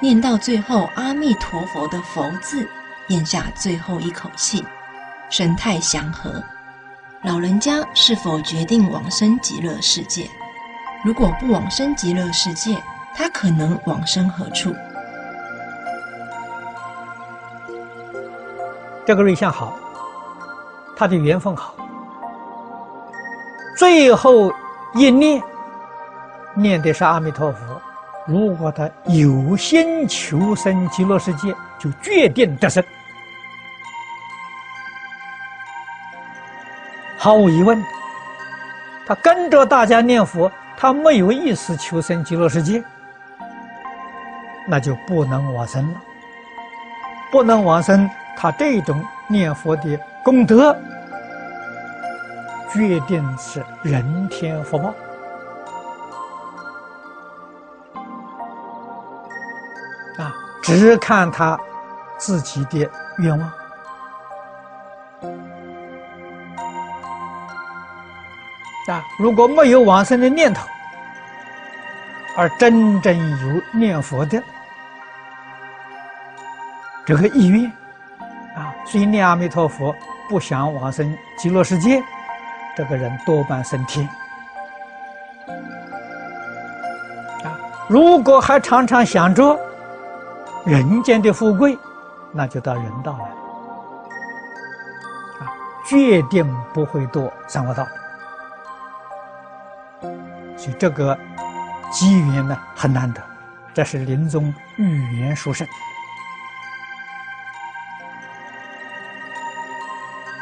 [0.00, 2.66] 念到最后阿弥陀佛的佛字，
[3.08, 4.64] 咽下最后一口气，
[5.28, 6.42] 神态祥和。
[7.22, 10.30] 老人家是否决定往生极乐世界？
[11.04, 12.80] 如果不往生极乐世界，
[13.14, 14.72] 他可能往生何处？
[19.08, 19.74] 这个瑞相好，
[20.94, 21.74] 他的缘分好，
[23.74, 24.52] 最后
[24.92, 25.42] 一念
[26.54, 27.80] 念的是阿弥陀佛。
[28.26, 32.84] 如果他有心求生极乐世界，就决定得生。
[37.16, 37.82] 毫无疑问，
[39.06, 42.84] 他跟着大家念佛，他没有意思求生极乐世界，
[44.66, 46.00] 那就不能往生了。
[47.32, 48.06] 不能往生，
[48.40, 50.72] 他这种念佛的功德，
[52.72, 54.94] 决定是人天福报
[60.18, 60.32] 啊！
[60.62, 61.58] 只看他
[62.16, 63.52] 自己的愿望。
[68.86, 70.64] 啊，如果没有往生的念头，
[72.36, 74.40] 而真正有念佛的
[77.04, 77.70] 这个意愿，
[78.58, 79.94] 啊，所以念阿弥陀佛
[80.28, 82.02] 不想往生极乐世界，
[82.76, 84.04] 这个人多半升天。
[87.44, 87.54] 啊，
[87.88, 89.56] 如果还常常想着
[90.66, 91.78] 人间的富贵，
[92.32, 93.24] 那就到人道了，
[95.38, 95.46] 啊，
[95.86, 97.86] 决定不会堕三恶道。
[100.56, 101.16] 所以这个
[101.92, 103.22] 机缘呢很难得，
[103.72, 105.64] 这是临终预言殊胜。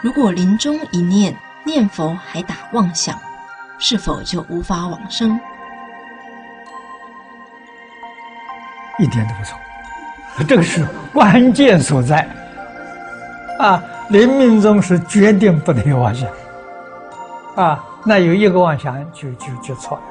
[0.06, 3.18] 如果临终一念念佛还打妄想，
[3.76, 5.36] 是否就无法往生？
[9.00, 9.58] 一点都不错，
[10.46, 12.24] 这个是关键所在。
[13.58, 16.30] 啊，临命终是决定不能有妄想。
[17.56, 17.84] 啊。
[18.04, 20.04] 那有一个妄想就就就错了，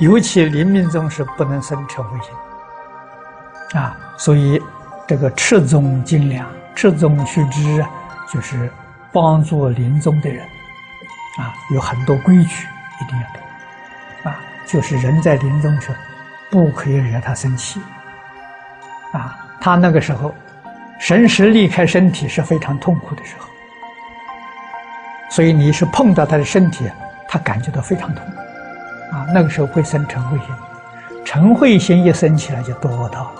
[0.00, 4.60] 尤其临命终是不能生嗔恚心啊，所以
[5.06, 6.44] 这个持宗精良、
[6.74, 7.86] 持宗须知，
[8.28, 8.68] 就是
[9.12, 10.44] 帮助临终的人。
[11.38, 12.66] 啊，有很多规矩
[13.00, 13.42] 一定要懂
[14.30, 15.94] 啊，就是人在临终时
[16.50, 17.80] 不可以惹他生气。
[19.12, 20.34] 啊，他那个时候
[20.98, 23.46] 神识离开身体是非常痛苦的时候。
[25.30, 26.86] 所以你是碰到他的身体，
[27.26, 28.22] 他感觉到非常痛，
[29.10, 30.48] 啊，那个时候会生嗔恚心，
[31.24, 33.32] 嗔恚心一生起来就多到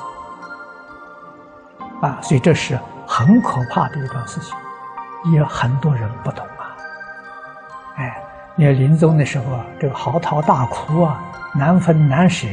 [2.00, 4.56] 了，啊，所以这是很可怕的一桩事情，
[5.32, 6.76] 也很多人不懂啊，
[7.96, 8.16] 哎，
[8.54, 11.22] 你看临终的时候啊，这个嚎啕大哭啊，
[11.54, 12.48] 难分难舍，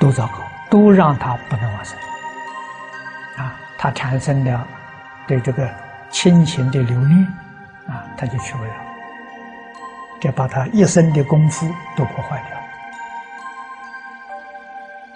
[0.00, 0.38] 都糟糕，
[0.70, 1.98] 都让他不能往生，
[3.36, 4.66] 啊，他产生了
[5.26, 5.68] 对这个
[6.10, 7.34] 亲情的留恋。
[7.86, 8.70] 啊，他就去不了，
[10.18, 12.42] 这把他一生的功夫都破坏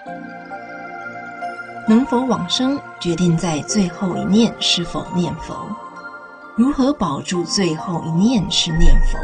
[0.05, 0.15] 掉。
[1.89, 5.67] 能否往生，决定在最后一念是否念佛。
[6.55, 9.17] 如何保住最后一念是念佛？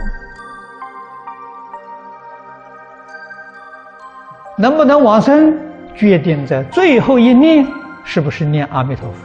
[4.58, 5.56] 能不能往生，
[5.96, 7.68] 决定在最后一念
[8.04, 9.18] 是不是念阿弥陀佛。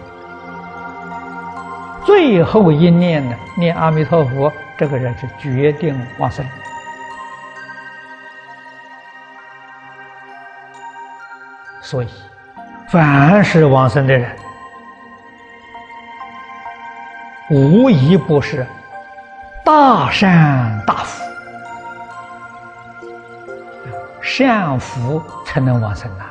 [2.05, 6.44] 最后一念呢，念阿弥陀佛，这个人是决定往生。
[11.81, 12.09] 所以，
[12.91, 14.36] 凡是往生的人，
[17.51, 18.67] 无一不是
[19.65, 21.23] 大善大福，
[24.20, 26.25] 善福才能往生呐。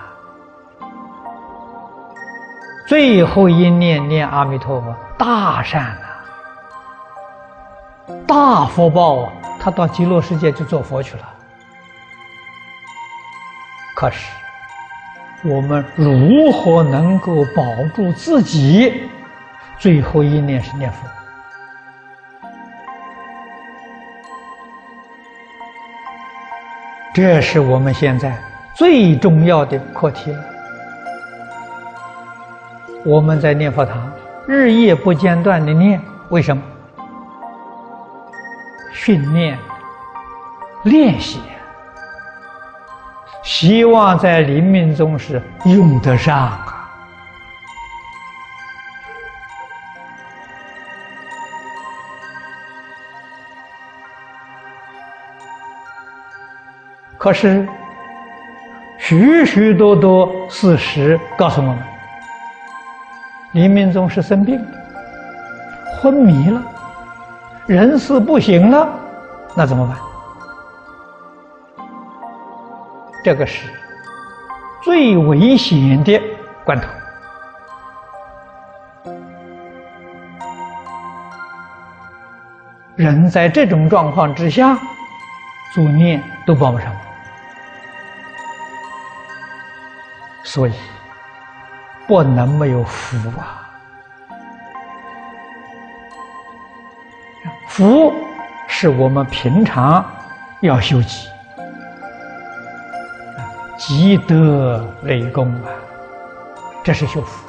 [2.85, 4.93] 最后一念念阿弥陀佛。
[5.17, 5.97] 大善
[8.07, 9.31] 呐，大福报啊！
[9.59, 11.23] 他到极乐世界去做佛去了。
[13.95, 14.31] 可是，
[15.43, 17.63] 我们如何能够保
[17.95, 19.03] 住自己？
[19.77, 21.07] 最后一念是念佛，
[27.13, 28.37] 这是我们现在
[28.75, 30.35] 最重要的课题。
[33.05, 34.11] 我们在念佛堂。
[34.45, 36.61] 日夜不间断的念，为什么？
[38.91, 39.57] 训练、
[40.83, 41.39] 练习，
[43.49, 46.67] 希望在临命终时用得上啊。
[57.17, 57.67] 可是，
[58.99, 61.79] 许许多多事实告诉我们。
[63.53, 64.63] 临命终是生病，
[65.99, 66.61] 昏迷了，
[67.65, 68.87] 人事不行了，
[69.55, 70.08] 那怎么办？
[73.23, 73.67] 这个是
[74.83, 76.21] 最危险的
[76.63, 76.87] 关头。
[82.95, 84.77] 人在这种状况之下，
[85.73, 87.01] 做念都帮不上忙，
[90.43, 90.73] 所以。
[92.07, 93.69] 不能没有福啊！
[97.67, 98.11] 福
[98.67, 100.03] 是我们平常
[100.61, 101.29] 要修积，
[103.79, 105.71] 积德累功啊，
[106.83, 107.47] 这是修福。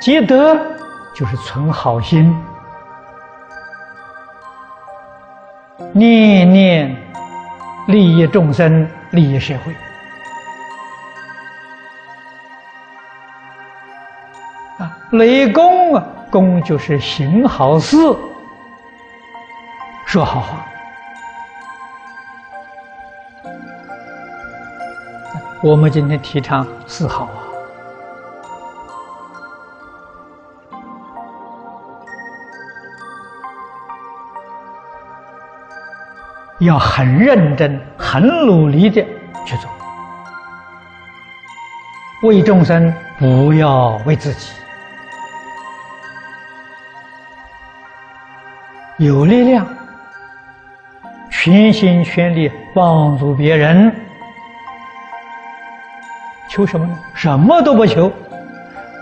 [0.00, 0.56] 积德
[1.14, 2.36] 就是存好心，
[5.92, 6.96] 念念
[7.86, 9.72] 利益众生，利益社会。
[14.78, 17.96] 啊雷公啊，公就是行好事，
[20.04, 20.66] 说好话。
[25.62, 27.40] 我们今天提倡四好啊，
[36.60, 39.04] 要很认真、很努力的
[39.44, 39.70] 去做，
[42.22, 44.52] 为众生，不要为自己。
[48.98, 49.66] 有力量，
[51.30, 53.94] 全心全力帮助别人，
[56.56, 56.98] 求什么呢？
[57.12, 58.10] 什么都不求，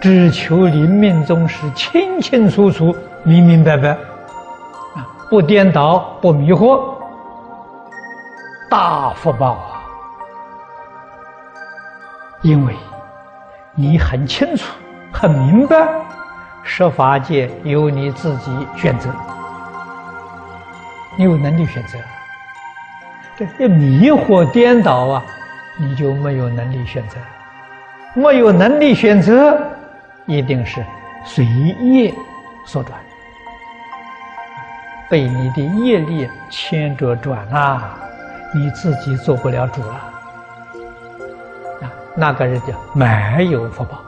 [0.01, 2.93] 只求临命终时清清楚楚、
[3.23, 3.91] 明明白白，
[4.97, 6.83] 啊，不颠倒，不迷惑，
[8.69, 9.87] 大福报啊！
[12.43, 12.75] 因为
[13.77, 14.65] 你很清楚、
[15.13, 15.87] 很明白，
[16.65, 19.09] 十法界由你自己选择。
[21.17, 22.01] 你有能力选择，
[23.37, 25.23] 这要迷惑颠倒啊，
[25.79, 27.17] 你就没有能力选择。
[28.15, 29.61] 没有能力选择，
[30.27, 30.85] 一定是
[31.25, 32.15] 随业
[32.65, 32.97] 所转，
[35.11, 37.99] 被你的业力牵着转啊，
[38.55, 39.95] 你自己做不了主了。
[41.83, 43.99] 啊，那个人就没有福报。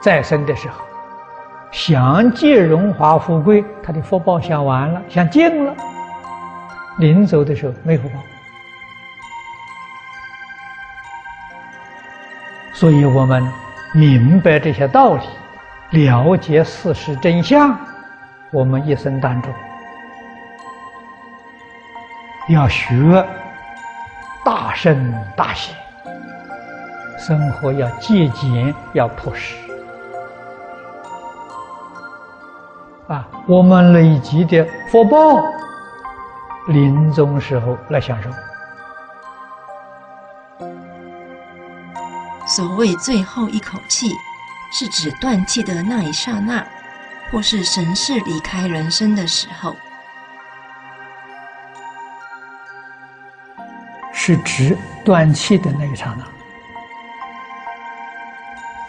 [0.00, 0.76] 在生的时候，
[1.72, 5.74] 想借荣华富贵，他的福报享完了，想尽了，
[6.98, 8.14] 临走的时候没福报。
[12.76, 13.42] 所以我们
[13.94, 15.22] 明白这些道理，
[16.04, 17.74] 了解事实真相，
[18.50, 19.50] 我们一生当中
[22.50, 22.94] 要学
[24.44, 25.74] 大圣大贤，
[27.18, 29.56] 生活要节俭，要朴实
[33.08, 33.26] 啊！
[33.46, 35.42] 我们累积的福报，
[36.68, 38.28] 临终时候来享受。
[42.46, 44.08] 所谓最后一口气，
[44.70, 46.64] 是指断气的那一刹那，
[47.30, 49.74] 或是神识离开人生的时候，
[54.12, 56.24] 是指断气的那一刹那。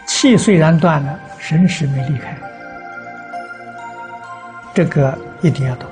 [0.06, 2.38] 气虽然断了，神识没离开，
[4.72, 5.90] 这个一定要懂。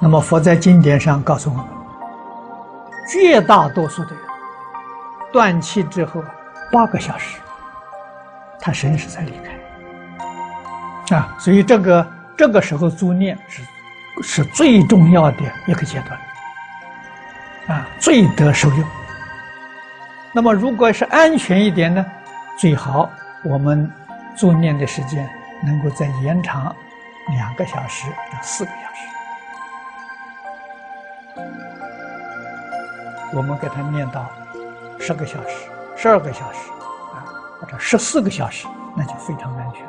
[0.00, 1.64] 那么佛在经典上告诉我们，
[3.08, 4.29] 绝大多数的人。
[5.32, 6.24] 断气之后
[6.72, 7.38] 八个小时，
[8.60, 9.32] 他神识才离
[11.08, 13.62] 开啊，所以这个这个时候做念是
[14.22, 16.18] 是最重要的一个阶段
[17.78, 18.84] 啊，最得受用。
[20.32, 22.04] 那么如果是安全一点呢，
[22.56, 23.10] 最好
[23.44, 23.90] 我们
[24.36, 25.28] 做念的时间
[25.64, 26.74] 能够再延长
[27.36, 28.76] 两个小时到四个小
[31.34, 31.42] 时，
[33.32, 34.30] 我们给他念到。
[35.02, 36.70] 十个小时、十二个小时，
[37.14, 37.24] 啊，
[37.58, 39.80] 或者十四个小时，那就非常安全。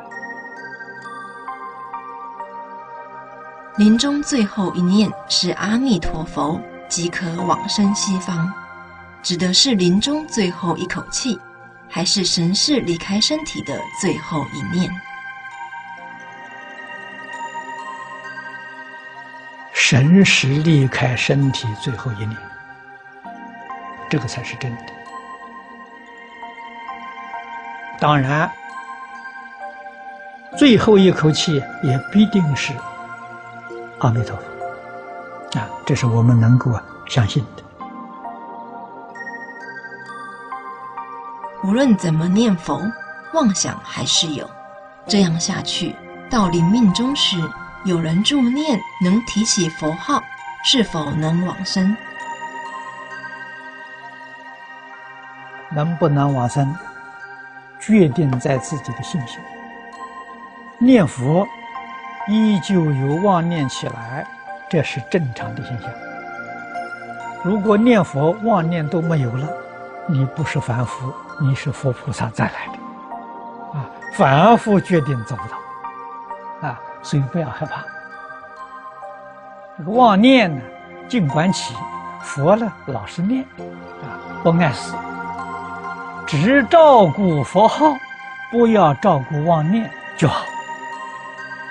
[3.76, 6.58] 临终最后一念是阿弥陀佛，
[6.88, 8.50] 即可往生西方，
[9.22, 11.38] 指的是临终最后一口气，
[11.90, 14.90] 还是神识离开身体的最后一念？
[19.74, 22.36] 神识离开身体最后一念，
[24.08, 25.01] 这个才是真的。
[28.02, 28.50] 当然，
[30.58, 32.72] 最后一口气也必定是
[34.00, 36.72] 阿弥陀佛啊，这是我们能够
[37.06, 37.62] 相信的。
[41.62, 42.82] 无论怎么念佛，
[43.34, 44.50] 妄想还是有。
[45.06, 45.94] 这样下去，
[46.28, 47.36] 到临命终时，
[47.84, 50.20] 有人助念，能提起佛号，
[50.64, 51.96] 是否能往生？
[55.70, 56.76] 能不能往生？
[57.84, 59.40] 决定在自己的信心。
[60.78, 61.46] 念佛
[62.28, 64.26] 依旧有妄念起来，
[64.70, 65.90] 这是正常的现象。
[67.44, 69.48] 如果念佛妄念都没有了，
[70.06, 73.78] 你不是凡夫，你是佛菩萨再来的。
[73.78, 76.68] 啊，凡夫决定做不到。
[76.68, 77.82] 啊，所以不要害怕。
[79.76, 80.62] 这个妄念呢，
[81.08, 81.74] 尽管起，
[82.20, 83.42] 佛呢老是念，
[84.02, 84.06] 啊，
[84.44, 84.94] 不碍事。
[86.26, 87.96] 只照顾佛号，
[88.50, 90.44] 不要照顾妄念就好。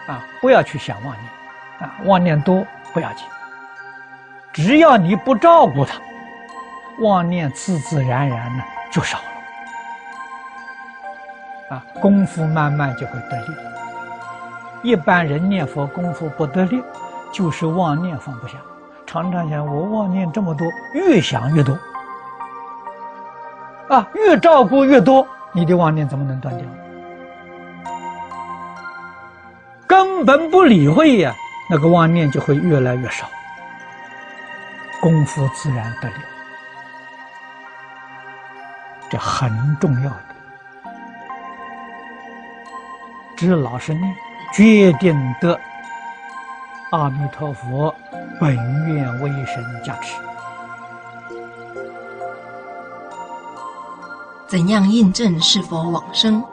[0.08, 1.26] 啊，不要去想妄念，
[1.80, 3.26] 啊，妄念多不要紧。
[4.54, 6.00] 只要你不照顾它，
[7.00, 9.24] 妄念自自然然呢就少了。
[11.76, 13.54] 啊，功夫慢慢就会得力。
[14.84, 16.84] 一般人念佛功夫不得力，
[17.32, 18.56] 就是妄念放不下，
[19.06, 21.78] 常常想我妄念这么多，越想越多。
[23.92, 26.66] 啊，越照顾越多，你的妄念怎么能断掉？
[29.86, 31.36] 根本不理会呀，
[31.70, 33.28] 那个妄念就会越来越少，
[35.02, 36.16] 功夫自然得了。
[39.10, 40.26] 这很重要的，
[43.36, 44.16] 只老实念，
[44.54, 45.60] 决定得
[46.92, 47.94] 阿弥陀佛
[48.40, 48.56] 本
[48.88, 50.16] 愿威神加持。
[54.52, 56.44] 怎样印证是否往生？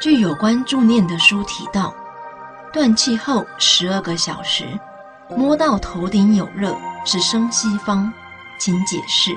[0.00, 1.94] 据有关助念的书提到，
[2.72, 4.64] 断气后十二个小时，
[5.28, 8.12] 摸到头顶有热，是生西方，
[8.58, 9.30] 请解释。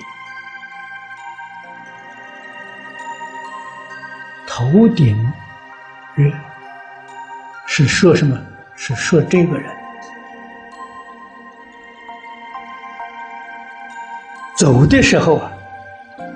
[4.48, 5.16] 头顶
[6.16, 6.32] 热
[7.68, 8.36] 是说什么？
[8.76, 9.72] 是说这个人
[14.58, 15.52] 走的时候啊。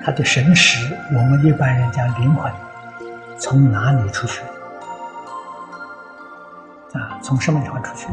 [0.04, 2.52] 他的神识，我们一般人讲灵魂，
[3.38, 4.42] 从哪里出去？
[6.94, 8.08] 啊，从什么地方出去？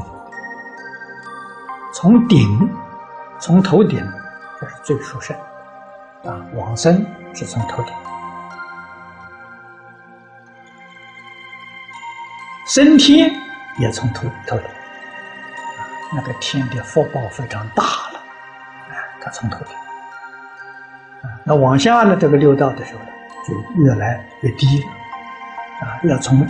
[1.94, 2.71] 从顶，
[3.40, 4.06] 从头顶，
[4.60, 5.37] 这是最殊胜。
[6.24, 7.94] 啊，往生是从头顶。
[12.67, 13.35] 升天
[13.78, 14.67] 也从头头顶，
[16.15, 18.19] 那个天的福报非常大了，
[18.90, 19.74] 啊，他从头顶，
[21.48, 23.06] 那往下呢，这个六道的时候呢，
[23.47, 24.86] 就越来越低了，
[25.81, 26.47] 啊，要从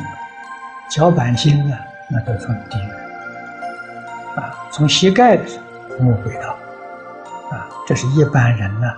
[0.91, 1.79] 脚板心呢，
[2.11, 5.65] 那都从低了，啊，从膝盖的时候
[6.05, 6.59] 摸轨道，
[7.57, 8.93] 啊，这是一般人呢，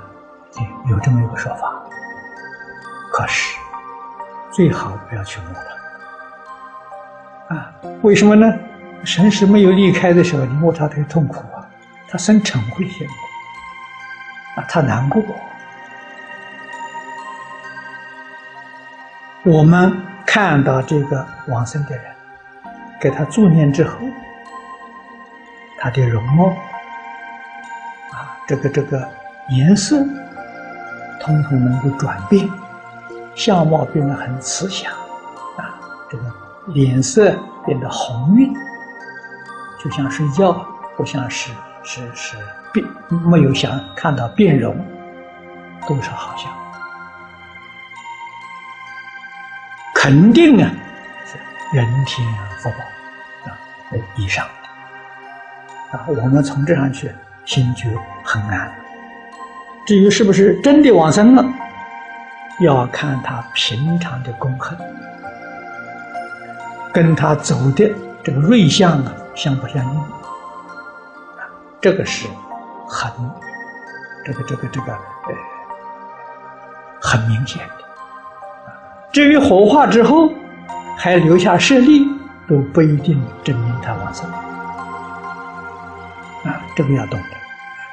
[0.89, 1.71] 有这么一个说法，
[3.13, 3.59] 可是
[4.51, 5.49] 最好不要去摸
[7.49, 7.55] 它。
[7.57, 8.51] 啊，为什么呢？
[9.05, 11.69] 神识没有离开的时候，你摸它太痛苦啊，
[12.09, 13.07] 它生嗔恚心，
[14.57, 15.23] 啊，他难过。
[19.45, 19.91] 我们
[20.27, 22.05] 看到这个往生的人，
[23.01, 23.97] 给他助念之后，
[25.79, 26.49] 他的容貌，
[28.13, 29.09] 啊，这个这个
[29.49, 30.05] 颜色，
[31.21, 32.47] 统统能够转变，
[33.35, 34.93] 相貌变得很慈祥，
[35.57, 35.79] 啊，
[36.11, 36.25] 这个。
[36.75, 37.35] 脸色
[37.67, 38.55] 变得红润，
[39.83, 40.53] 就像睡觉，
[40.95, 41.51] 不像是
[41.83, 42.37] 是是
[42.73, 44.77] 变，没有想看到变容，
[45.89, 46.53] 都是好像。
[50.03, 50.73] 肯定啊，
[51.27, 51.37] 是
[51.77, 53.59] 人天福报啊
[54.17, 54.47] 以上
[55.93, 57.85] 啊，我们从这上去心就
[58.25, 58.73] 很安。
[59.87, 61.45] 至于是不是真的往生了，
[62.61, 64.75] 要看他平常的功恨。
[66.95, 67.93] 跟他走的
[68.25, 70.01] 这个瑞相啊，相不相应？
[70.01, 71.45] 啊
[71.79, 72.27] 这个是
[72.89, 73.13] 很
[74.25, 75.35] 这个这个这个呃
[77.03, 77.61] 很明显。
[79.13, 80.33] 至于火化之后
[80.97, 82.07] 还留下舍利，
[82.49, 84.31] 都不一定证明他往生。
[86.45, 87.27] 啊，这个要懂得。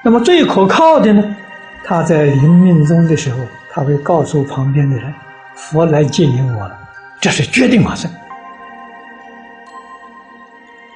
[0.03, 1.35] 那么最可靠的呢？
[1.83, 3.37] 他在临命终的时候，
[3.71, 5.13] 他会告诉旁边的人
[5.55, 6.77] ：“佛来接引我了。”
[7.19, 8.11] 这是决定往生。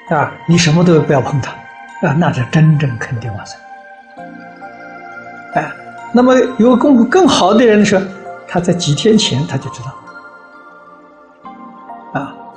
[0.10, 1.52] 啊，你什么都不要碰它，
[2.08, 3.58] 啊，那是真正肯定往生。
[5.56, 5.72] 哎，
[6.14, 8.00] 那么有更更好的人说，
[8.48, 9.94] 他在几天前他就知道，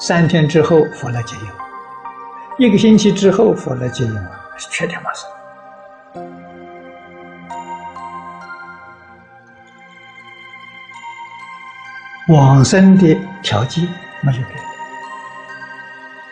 [0.07, 1.35] 三天之后佛来接
[2.59, 5.27] 应，一个星期之后佛来接应我，是确定往生。
[12.29, 13.89] 往生的条件
[14.21, 14.51] 没有变。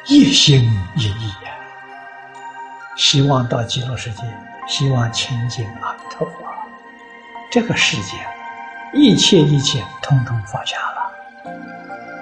[0.04, 1.52] 一心一意呀，
[2.98, 4.22] 希望到极乐世界，
[4.68, 6.34] 希望清净阿弥陀佛。
[7.50, 8.18] 这个世界，
[8.92, 11.10] 一切一切通通放下了，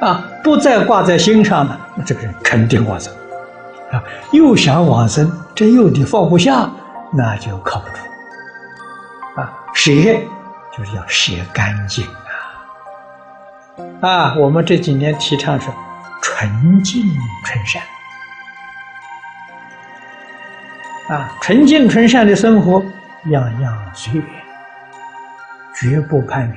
[0.00, 1.78] 啊，不再挂在心上了。
[1.94, 3.12] 那这个人肯定往生，
[3.92, 4.02] 啊，
[4.32, 6.68] 又想往生，这又得放不下，
[7.12, 9.40] 那就靠不住。
[9.40, 9.92] 啊，舍
[10.76, 12.06] 就是要舍干净
[14.00, 14.08] 啊！
[14.08, 15.72] 啊，我们这几年提倡说。
[16.22, 17.02] 纯净
[17.44, 17.82] 纯善
[21.08, 22.82] 啊，纯净纯善的生活，
[23.30, 24.26] 样样随缘，
[25.74, 26.56] 绝不攀缘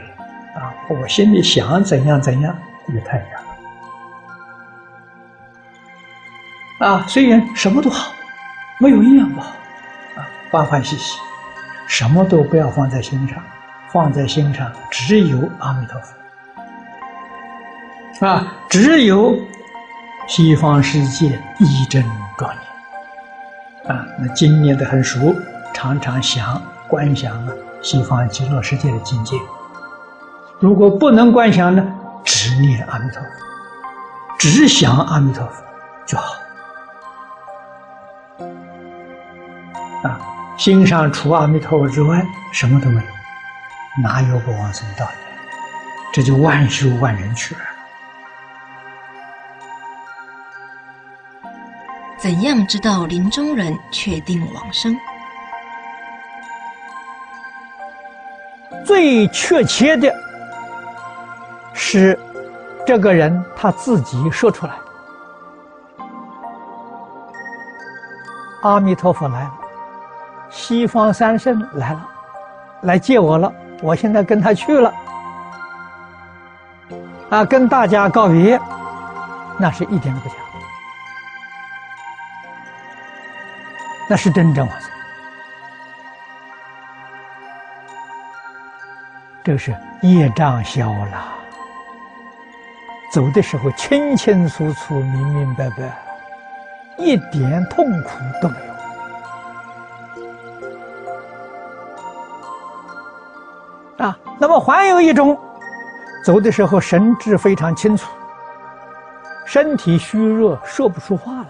[0.56, 0.74] 啊！
[0.90, 2.54] 我心里想怎样怎样，
[2.88, 3.18] 也太
[6.80, 8.12] 阳啊，虽然什么都好，
[8.80, 9.50] 没有一样不好
[10.18, 11.20] 啊，欢欢喜喜，
[11.88, 13.38] 什么都不要放在心上，
[13.90, 16.00] 放在心上只有阿弥陀
[18.20, 19.38] 佛啊，只有。
[20.26, 22.02] 西方世界一真
[22.38, 24.06] 庄严啊！
[24.18, 25.36] 那经念的很熟，
[25.74, 27.52] 常常想观想啊，
[27.82, 29.36] 西方极乐世界的境界。
[30.62, 31.86] 如果不能观想呢，
[32.24, 33.30] 只念阿弥陀佛，
[34.40, 35.64] 只想阿弥陀佛
[36.06, 36.36] 就好。
[40.04, 40.20] 啊，
[40.58, 43.08] 心上除阿弥陀佛之外，什么都没有，
[44.02, 45.12] 哪有不往生道理？
[46.12, 47.62] 这就万修万人去了。
[52.18, 54.96] 怎样知道临终人确定往生？
[58.86, 60.14] 最确切的
[61.74, 62.18] 是，
[62.86, 64.74] 这个人他自己说出来
[68.62, 69.52] ：“阿弥陀佛来了，
[70.50, 72.08] 西方三圣来了，
[72.82, 73.52] 来接我了。
[73.82, 74.94] 我现在跟他去了，
[77.30, 78.58] 啊，跟大家告别，
[79.58, 80.36] 那是一点都不假。”
[84.10, 84.92] 那是真正往生，
[89.44, 91.24] 这是业障消了，
[93.14, 96.02] 走的时候清清楚楚、明明白白，
[96.98, 98.10] 一点痛苦
[98.42, 98.56] 都没
[104.00, 104.04] 有。
[104.04, 105.38] 啊，那么还有一种，
[106.26, 108.10] 走的时候神志非常清楚，
[109.46, 111.46] 身体虚弱，说不出话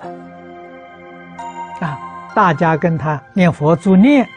[1.80, 1.88] 来。
[1.88, 1.98] 啊，
[2.36, 4.28] 大家跟他念佛助念，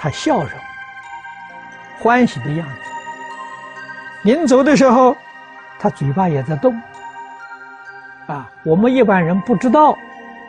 [0.00, 0.50] 他笑容
[2.00, 2.74] 欢喜的样子。
[4.22, 5.16] 临走的时候，
[5.82, 6.80] 他嘴巴也在动。
[8.28, 9.96] 啊，我们一般人不知道，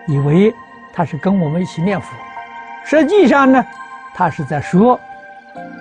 [0.06, 0.53] 以为
[0.94, 2.08] 他是跟我们一起念佛，
[2.85, 3.66] 实际上呢，
[4.14, 4.99] 他是在说，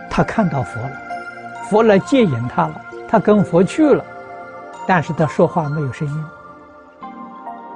[0.08, 0.90] 他看到佛了，
[1.68, 4.02] 佛来接引他了，他跟佛去了，
[4.86, 6.24] 但是他说话没有声音。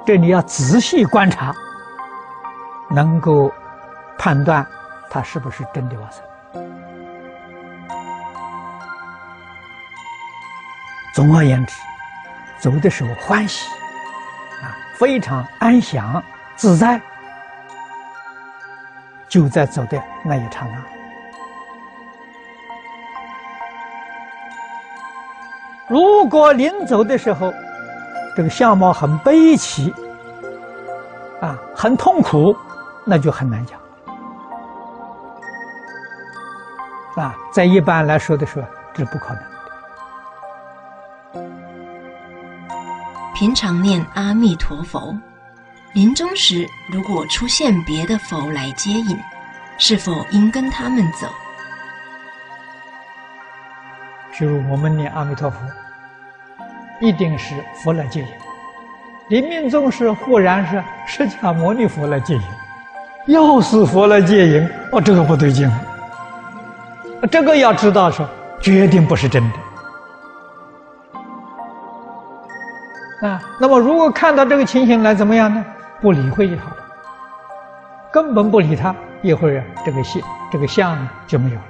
[0.03, 1.53] 这你要仔细观察，
[2.89, 3.51] 能够
[4.17, 4.65] 判断
[5.11, 6.23] 他是不是真的往生。
[11.17, 11.75] 总而言之，
[12.59, 13.67] 走的时候欢喜。
[14.61, 16.23] 啊非常安详
[16.55, 17.01] 自在，
[19.27, 20.77] 就在走的那一刹那。
[25.87, 27.51] 如果临走的时候，
[28.35, 29.91] 这个相貌很悲戚，
[31.41, 32.55] 啊，很痛苦，
[33.03, 33.79] 那就很难讲。
[37.15, 39.56] 啊，在一般来说的时候，这不可能。
[43.39, 45.15] 平常念阿弥陀佛，
[45.93, 49.15] 临终时如果出现别的佛来接引，
[49.77, 51.27] 是否应跟他们走？
[54.33, 55.59] 譬如我们念阿弥陀佛，
[56.99, 58.27] 一定是佛来接引。
[59.29, 62.41] 临命终时忽然是释迦牟尼佛来接引，
[63.27, 65.71] 要是佛来接引，哦，这个不对劲。
[67.29, 68.27] 这个要知道说，
[68.59, 69.66] 绝对不是真的。
[73.21, 75.65] 啊，那么如果看到这个情形来怎么样呢？
[75.99, 76.77] 不理会就好了，
[78.11, 81.63] 根本不理他，一会儿这个相这个相就没有了。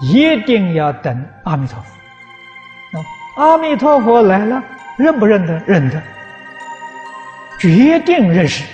[0.00, 3.04] 一定要等阿弥陀佛，啊，
[3.36, 4.62] 阿弥陀佛来了，
[4.96, 5.58] 认不认得？
[5.66, 6.00] 认得，
[7.58, 8.64] 决定认识。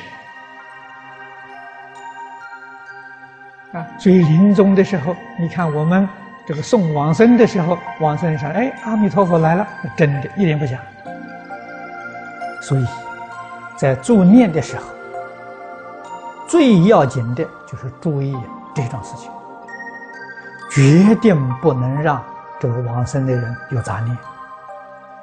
[3.73, 6.07] 啊，所以临终的时候，你看我们
[6.45, 9.67] 这个送往生的时候，往生上，哎，阿弥陀佛来了，
[9.97, 10.77] 真的，一点不假。
[12.63, 12.87] 所以，
[13.77, 14.85] 在助念的时候，
[16.47, 18.37] 最要紧的就是注意
[18.73, 19.29] 这种事情，
[20.71, 22.23] 决定不能让
[22.61, 24.17] 这个往生的人有杂念、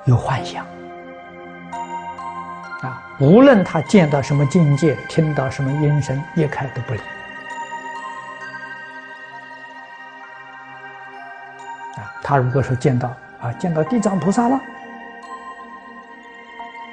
[0.04, 0.66] 有幻想。
[2.82, 7.00] 啊，无论他见到什么境界，听到什么音声，一概都不理。
[11.96, 13.08] 啊，他如果说见到
[13.42, 14.60] 啊，见到地藏菩萨了。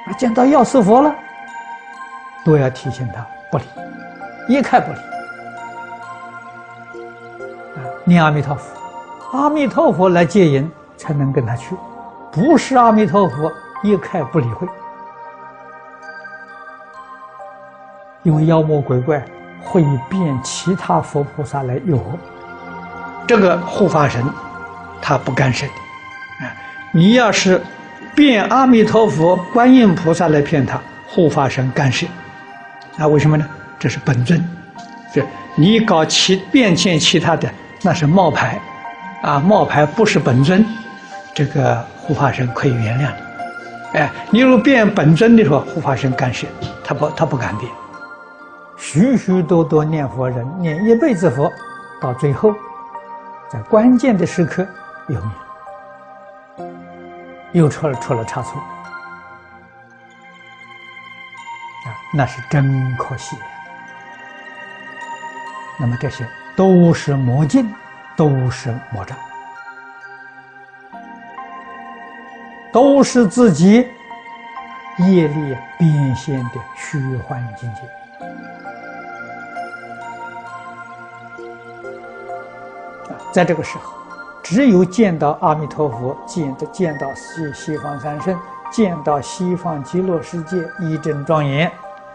[0.06, 1.12] 啊，见到药师佛了，
[2.44, 3.64] 都要提醒他不理，
[4.48, 4.98] 一概不理。
[7.74, 11.76] 啊，念阿弥陀佛，阿弥陀佛来接引，才能跟他去，
[12.30, 14.68] 不是阿弥陀佛，一概不理会。
[18.22, 19.24] 因为妖魔鬼怪
[19.60, 22.02] 会变其他佛菩萨来诱惑，
[23.26, 24.24] 这个护法神
[25.02, 25.72] 他不干涉的。
[26.46, 26.54] 啊，
[26.92, 27.60] 你要是。
[28.16, 32.06] 变阿弥陀佛、观音菩萨来骗他，护法神干涉，
[32.96, 33.46] 那为什么呢？
[33.78, 34.42] 这是本尊，
[35.12, 35.22] 这
[35.54, 37.46] 你搞其变现其他的，
[37.82, 38.58] 那是冒牌，
[39.20, 40.64] 啊，冒牌不是本尊，
[41.34, 43.98] 这个护法神可以原谅你。
[43.98, 46.46] 哎，你如果变本尊的时候，护法神干涉，
[46.82, 47.70] 他不，他不敢变。
[48.78, 51.52] 许许多多念佛人念一辈子佛，
[52.00, 52.54] 到最后，
[53.50, 54.66] 在关键的时刻
[55.08, 55.45] 有你。
[57.56, 58.60] 又出了出了差错，
[61.86, 63.34] 啊，那是真可惜。
[65.78, 67.74] 那么这些都是魔镜，
[68.14, 69.16] 都是魔障，
[72.70, 73.88] 都是自己
[74.98, 77.80] 业力变现的虚幻境界。
[83.32, 84.05] 在这个时候。
[84.48, 88.38] 只有见到阿弥陀佛，见的见到西西方三圣，
[88.70, 91.68] 见到西方极乐世界一真庄严，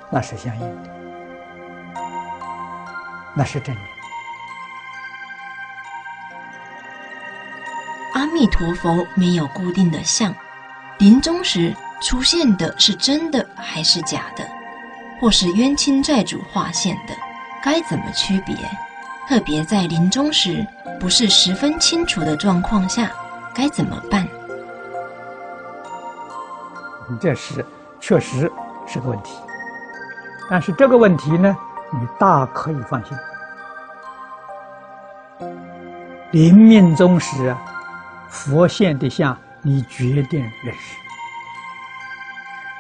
[0.10, 0.90] 那是相应的，
[3.36, 3.82] 那是真的。
[8.14, 10.34] 阿弥陀佛没有固定的像，
[11.00, 14.48] 临终时出现的是真的还是假的，
[15.20, 17.14] 或是冤亲债主化现的，
[17.62, 18.56] 该怎么区别？
[19.32, 20.68] 特别在临终时。
[21.00, 23.10] 不是十分清楚的状况下，
[23.56, 24.28] 该怎么办？
[27.18, 27.66] 这是
[28.02, 28.52] 确实
[28.86, 29.38] 是个问题，
[30.50, 31.56] 但是这个问题呢，
[31.94, 33.18] 你大可以放心。
[36.32, 37.56] 临命终时，
[38.28, 40.98] 佛现的相，你决定认识，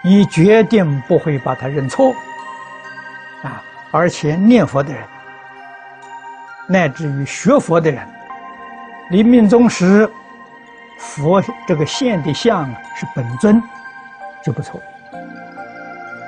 [0.04, 2.14] 你决定不会把他认错
[3.42, 3.64] 啊！
[3.90, 5.02] 而且念佛的人，
[6.72, 8.08] 乃至于学佛的人，
[9.10, 10.10] 临命终时，
[10.98, 13.62] 佛这个现的相是本尊，
[14.42, 14.80] 就不错。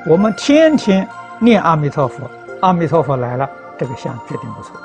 [0.06, 1.08] 我们天天
[1.40, 2.30] 念阿弥陀佛，
[2.62, 4.76] 阿弥陀佛来了，这个相决定不错。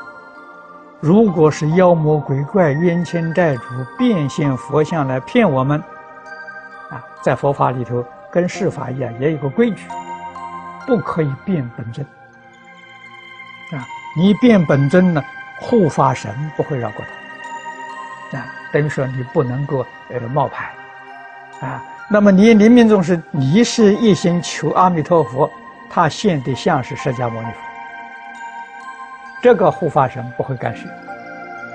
[1.00, 3.62] 如果是妖魔鬼怪、冤亲债主
[3.98, 5.82] 变现佛像来骗我们，
[6.88, 9.88] 啊，在佛法里头跟世法一样，也有个规矩，
[10.86, 12.06] 不可以变本尊。
[13.72, 13.82] 啊，
[14.16, 15.22] 你变本尊呢，
[15.60, 17.04] 护法神不会饶过
[18.30, 18.38] 他。
[18.38, 20.70] 啊，等于说你不能够呃冒牌。
[21.60, 25.50] 啊，那么你临命终时，你是一心求阿弥陀佛，
[25.90, 27.58] 他现的像是释迦牟尼佛。
[29.42, 30.88] 这个护法神不会干涉，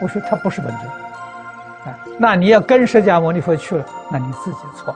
[0.01, 0.87] 我说他不是本尊，
[1.85, 4.95] 啊，那你要跟释迦牟尼佛去了，那你自己错，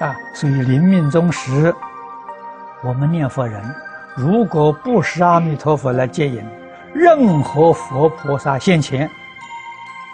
[0.00, 1.74] 啊，所以临命终时，
[2.82, 3.62] 我们念佛人，
[4.14, 6.44] 如果不是阿弥陀佛来接引，
[6.92, 9.08] 任何佛菩萨现前，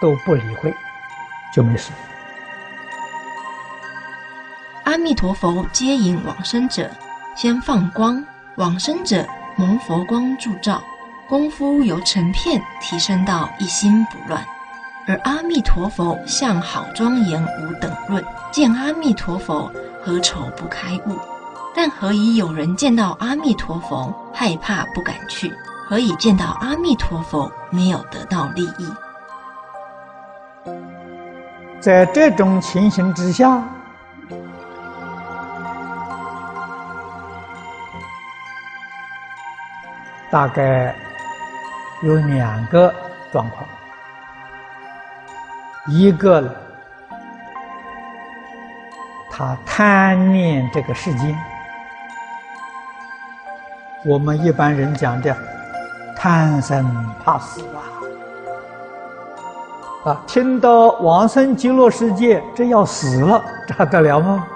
[0.01, 0.73] 都不理会，
[1.53, 1.91] 就没事。
[4.85, 6.89] 阿弥陀佛接引往生者，
[7.35, 8.23] 先放光，
[8.55, 9.25] 往生者。
[9.55, 10.81] 蒙佛光助照，
[11.27, 14.41] 功夫由成片提升到一心不乱。
[15.05, 19.69] 而阿弥陀佛相好庄严无等论，见阿弥陀佛
[20.01, 21.38] 何愁不开悟？
[21.81, 25.49] 但何以有人见到阿弥陀佛害怕不敢去？
[25.87, 28.93] 何以见到阿弥陀佛没有得到利益？
[31.79, 33.63] 在这种情形之下。
[40.29, 40.93] 大概
[42.03, 42.93] 有两个
[43.31, 43.63] 状况，
[45.87, 46.51] 一个呢，
[49.31, 51.33] 他贪念这个世界，
[54.05, 55.35] 我们一般人讲的
[56.15, 56.85] 贪生
[57.23, 57.61] 怕死
[60.05, 64.47] 啊，啊，听到往生极乐世界，这要死了，这还得了吗？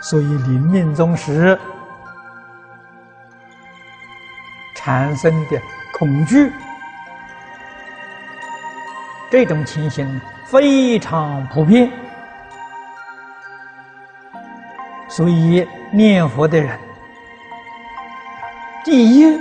[0.00, 1.58] 所以临命终时。
[4.74, 5.60] 产生的
[5.96, 6.52] 恐惧，
[9.30, 11.88] 这种情形非常普遍，
[15.08, 16.76] 所以念佛的人，
[18.84, 19.38] 第一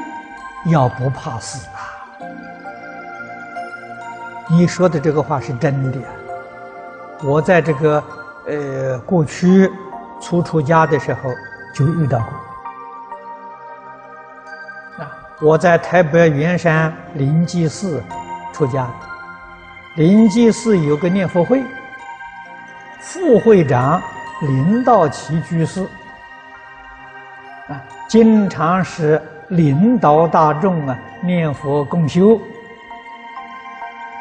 [0.66, 1.80] 要不怕死啊！
[4.48, 5.98] 你说的这个话是真的，
[7.24, 8.04] 我在这个
[8.48, 9.72] 呃过去
[10.22, 11.32] 初出家的时候
[11.74, 12.28] 就遇到过
[15.04, 15.12] 啊。
[15.40, 18.04] 我在台北圆山灵济寺
[18.54, 18.88] 出家，
[19.96, 21.64] 灵济寺有个念佛会，
[23.00, 24.00] 副会长
[24.42, 25.82] 林道奇居士
[27.70, 32.40] 啊，经常是领导大众啊念佛共修。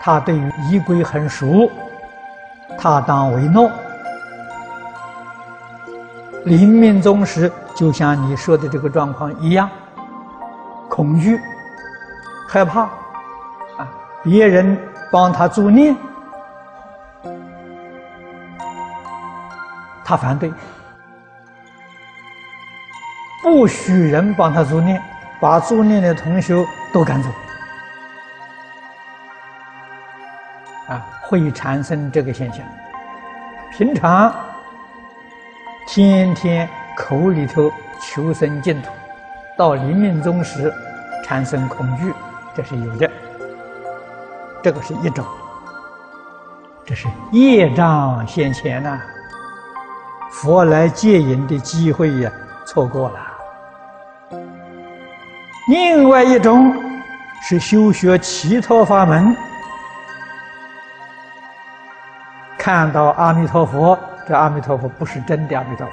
[0.01, 1.71] 他对于仪规很熟，
[2.79, 3.71] 他当为诺。
[6.45, 9.69] 临命终时，就像你说的这个状况一样。
[10.89, 11.39] 恐惧、
[12.49, 13.89] 害怕啊！
[14.25, 14.77] 别人
[15.13, 15.95] 帮他助念，
[20.05, 20.51] 他反对；
[23.43, 25.01] 不许人帮他助念，
[25.41, 27.29] 把助念的同学都赶走。
[30.89, 32.65] 啊，会产生这个现象。
[33.71, 34.35] 平常
[35.87, 38.91] 天天口里头求生净土。
[39.57, 40.73] 到临命终时，
[41.23, 42.13] 产生恐惧，
[42.55, 43.11] 这是有的。
[44.63, 45.25] 这个是一种，
[46.85, 49.01] 这是业障现前呐。
[50.31, 52.33] 佛来接引的机会呀，
[52.67, 53.30] 错过了。
[55.71, 56.75] 另外一种
[57.41, 59.37] 是修学其他法门，
[62.59, 65.93] 看到阿弥陀佛，这阿弥陀佛不是真的阿弥陀佛。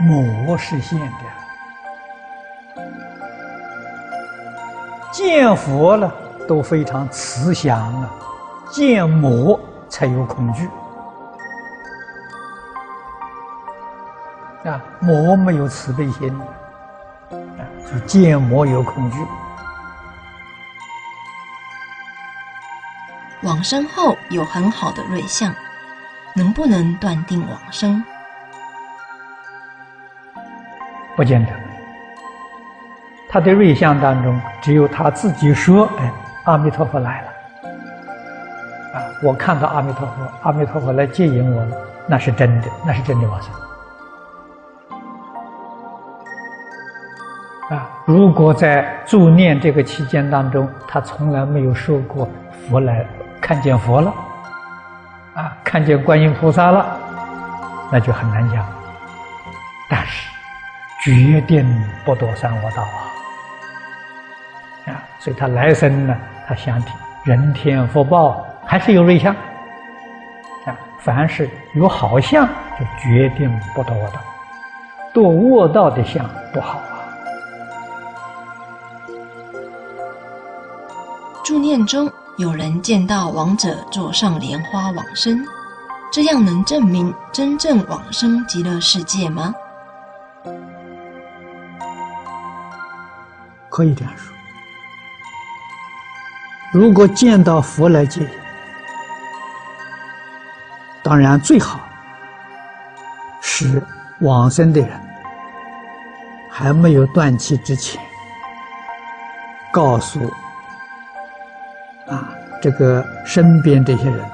[0.00, 2.82] 魔是现的，
[5.12, 6.12] 见佛了
[6.48, 8.10] 都非常慈祥啊，
[8.72, 10.68] 见魔才有恐惧。
[14.64, 16.30] 啊，魔没有慈悲心
[17.30, 19.16] 啊，就见魔有恐惧。
[23.42, 25.54] 往生后有很好的瑞相，
[26.34, 28.04] 能不能断定往生？
[31.16, 31.52] 不见得，
[33.30, 36.12] 他的瑞相当中，只有他自己说：“哎，
[36.44, 37.28] 阿弥陀佛来了。”
[38.92, 41.76] 啊，我看到阿弥陀佛，阿弥陀佛来接引我了，
[42.06, 43.50] 那是真的，那是真的往生。
[48.10, 52.28] 如果在助念这个期间当中，他从来没有受过
[52.68, 53.06] 佛来
[53.40, 54.12] 看见佛了，
[55.34, 56.98] 啊，看见观音菩萨了，
[57.88, 58.66] 那就很难讲。
[59.88, 60.28] 但是，
[61.04, 61.64] 决定
[62.04, 62.98] 不堕三恶道啊！
[64.92, 66.16] 啊，所以他来生呢，
[66.48, 69.32] 他想听人天福报还是有瑞相
[70.64, 70.74] 啊。
[70.98, 72.44] 凡是有好相，
[72.76, 74.20] 就决定不堕恶道。
[75.14, 76.99] 堕恶道的相不好啊。
[81.50, 85.44] 助念中有人见到亡者坐上莲花往生，
[86.12, 89.52] 这样能证明真正往生极乐世界吗？
[93.68, 94.32] 可以这样说。
[96.70, 98.28] 如果见到佛来接引，
[101.02, 101.80] 当然最好
[103.40, 103.84] 是
[104.20, 105.00] 往生的人
[106.48, 108.00] 还没有断气之前，
[109.72, 110.32] 告诉
[112.10, 112.28] 啊
[112.60, 114.28] 这个身边这些人，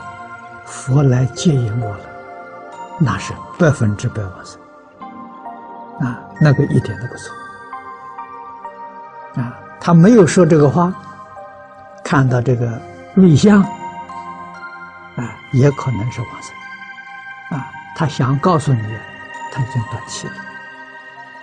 [0.65, 2.05] 佛来接引我了，
[2.99, 4.60] 那是百分之百往生
[6.01, 7.35] 啊，那个一点都不错。
[9.41, 10.92] 啊，他没有说这个话，
[12.03, 12.67] 看到这个
[13.15, 18.83] 瑞相，啊，也可能是往生，啊，他想告诉你，
[19.53, 20.35] 他已经断气了，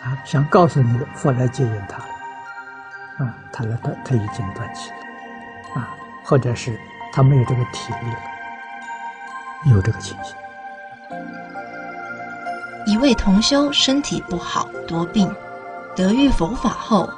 [0.03, 6.79] 啊，想告诉你，佛来接引他了，啊，他来断，他已经断气了，啊，或者是
[7.11, 10.35] 他没有这个体力了，有这个情形。
[12.85, 15.33] 一位同修身体不好，多病，
[15.95, 17.09] 得遇佛法后。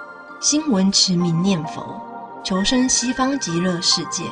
[0.41, 1.99] 心闻持名念佛，
[2.43, 4.25] 求生西方极乐世界，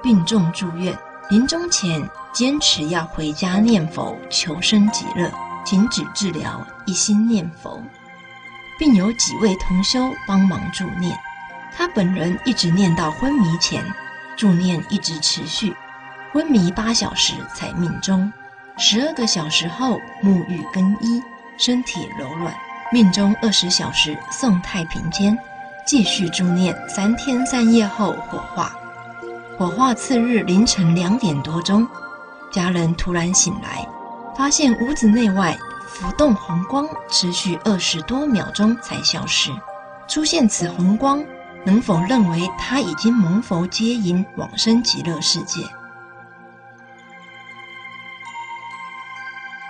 [0.00, 0.96] 病重住院，
[1.30, 5.28] 临终前坚持要回家念佛求生极乐，
[5.64, 7.82] 停止治疗，一心念佛，
[8.78, 11.18] 并有几位同修帮忙助念。
[11.76, 13.84] 他本人一直念到昏迷前，
[14.36, 15.74] 助念一直持续，
[16.32, 18.32] 昏迷八小时才命终。
[18.76, 21.22] 十二个小时后沐浴更衣，
[21.58, 22.54] 身体柔软。
[22.92, 25.38] 命中二十小时送太平间，
[25.86, 28.76] 继续助念三天三夜后火化。
[29.56, 31.86] 火化次日凌晨两点多钟，
[32.50, 33.86] 家人突然醒来，
[34.36, 39.52] 发现屋子内外浮动红光，持续二十多秒钟才消失。
[40.08, 41.22] 出现此红光，
[41.64, 45.62] 能否认为他已经蒙佛接引往生极乐世界？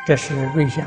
[0.06, 0.84] 这是瑞相。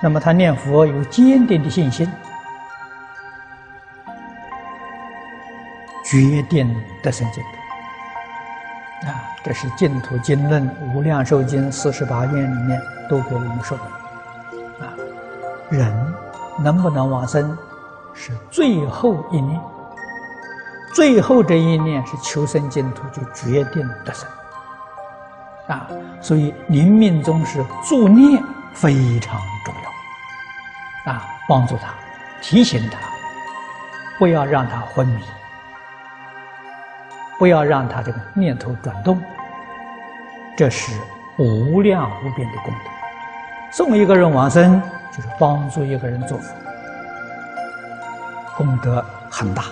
[0.00, 2.06] 那么他念佛有坚定的信心，
[6.04, 7.48] 决定得生净土。
[9.08, 13.84] 啊，这是《净土经论》《无量寿经》四十八愿里面都给我们说的。
[14.84, 14.92] 啊，
[15.70, 16.14] 人
[16.58, 17.56] 能不能往生，
[18.16, 19.60] 是最后一念，
[20.94, 24.26] 最后这一念是求生净土，就决定得生。
[25.68, 25.86] 啊，
[26.20, 31.12] 所以临命终时助念非常重要。
[31.12, 31.92] 啊，帮助他，
[32.40, 32.98] 提醒他，
[34.18, 35.22] 不要让他昏迷，
[37.38, 39.20] 不要让他这个念头转动，
[40.56, 40.92] 这是
[41.36, 42.90] 无量无边的功德。
[43.72, 44.80] 送一个人往生，
[45.12, 46.54] 就是帮助一个人做佛，
[48.56, 49.64] 功德很大。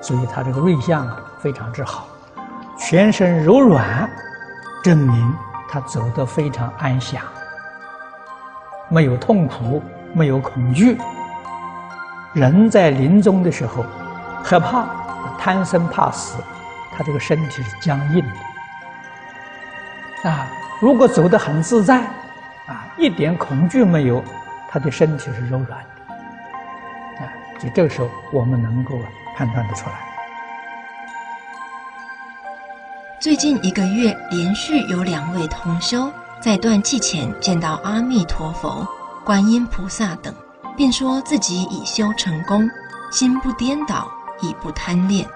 [0.00, 2.06] 所以他这个瑞相啊，非常之好，
[2.78, 4.10] 全身柔软，
[4.82, 5.34] 证明
[5.68, 7.22] 他走得非常安详。
[8.88, 10.98] 没有痛苦，没有恐惧。
[12.34, 13.84] 人在临终的时候，
[14.42, 14.84] 害怕、
[15.38, 16.36] 贪生怕死，
[16.92, 18.22] 他这个身体是僵硬
[20.22, 20.28] 的。
[20.28, 20.46] 啊，
[20.80, 22.00] 如果走得很自在，
[22.66, 24.22] 啊，一点恐惧没有，
[24.68, 25.93] 他的身体是柔软的。
[27.54, 28.98] 啊，就这个时候，我们能够
[29.36, 29.94] 判断得出来。
[33.20, 36.12] 最近一个月，连续有两位同修。
[36.40, 38.86] 在断气前见到阿弥陀佛、
[39.24, 40.34] 观音菩萨等，
[40.76, 42.68] 便说自己已修成功，
[43.10, 44.06] 心不颠倒，
[44.42, 45.26] 已不贪恋。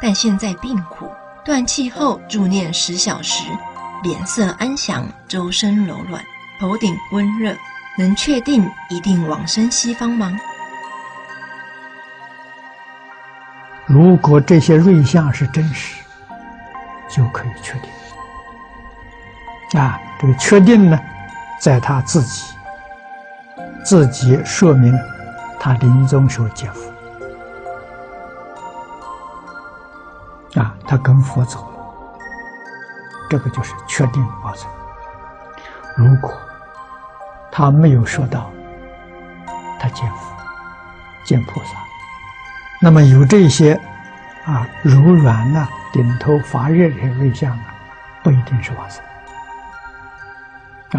[0.00, 1.06] 但现在病苦，
[1.44, 3.44] 断气后助念十小时，
[4.02, 6.24] 脸色安详，周身柔软，
[6.58, 7.54] 头顶温热，
[7.98, 10.34] 能确定一定往生西方吗？
[13.88, 16.04] 如果这些瑞相是真实，
[17.08, 17.90] 就可以确定。
[19.80, 20.98] 啊，这个确定呢，
[21.58, 22.54] 在他自己
[23.84, 24.94] 自己说明
[25.58, 26.92] 他临终时候见佛
[30.60, 31.68] 啊，他跟佛走了，
[33.30, 34.68] 这个就是确定往生。
[35.96, 36.32] 如果
[37.50, 38.50] 他没有说到，
[39.78, 40.36] 他见佛、
[41.24, 41.70] 见菩萨，
[42.80, 43.78] 那么有这些
[44.44, 47.74] 啊柔软呐、顶头发热的瑞相啊，
[48.22, 49.02] 不一定是往生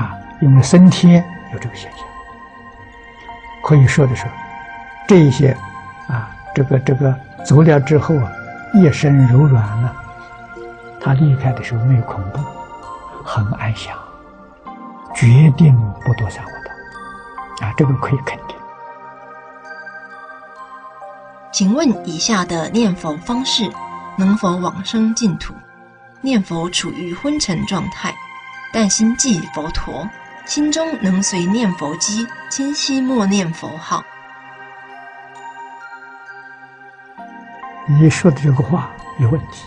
[0.02, 2.02] 啊，因为升天有这个现象。
[3.64, 4.26] 可以说的是，
[5.08, 5.56] 这一些
[6.08, 8.32] 啊，这个这个走了之后啊。
[8.72, 9.92] 一身柔软呢，
[11.02, 12.40] 他离开的时候没有恐怖，
[13.26, 13.98] 很安详，
[15.12, 16.52] 决定不堕三恶
[17.60, 18.56] 道，啊，这个可以肯定。
[21.52, 23.70] 请问以下的念佛方式
[24.18, 25.54] 能否往生净土？
[26.22, 28.14] 念佛处于昏沉状态，
[28.72, 30.08] 但心即佛陀，
[30.46, 34.04] 心中能随念佛机清晰默念佛号。
[37.88, 39.66] 你说的这个话有问题，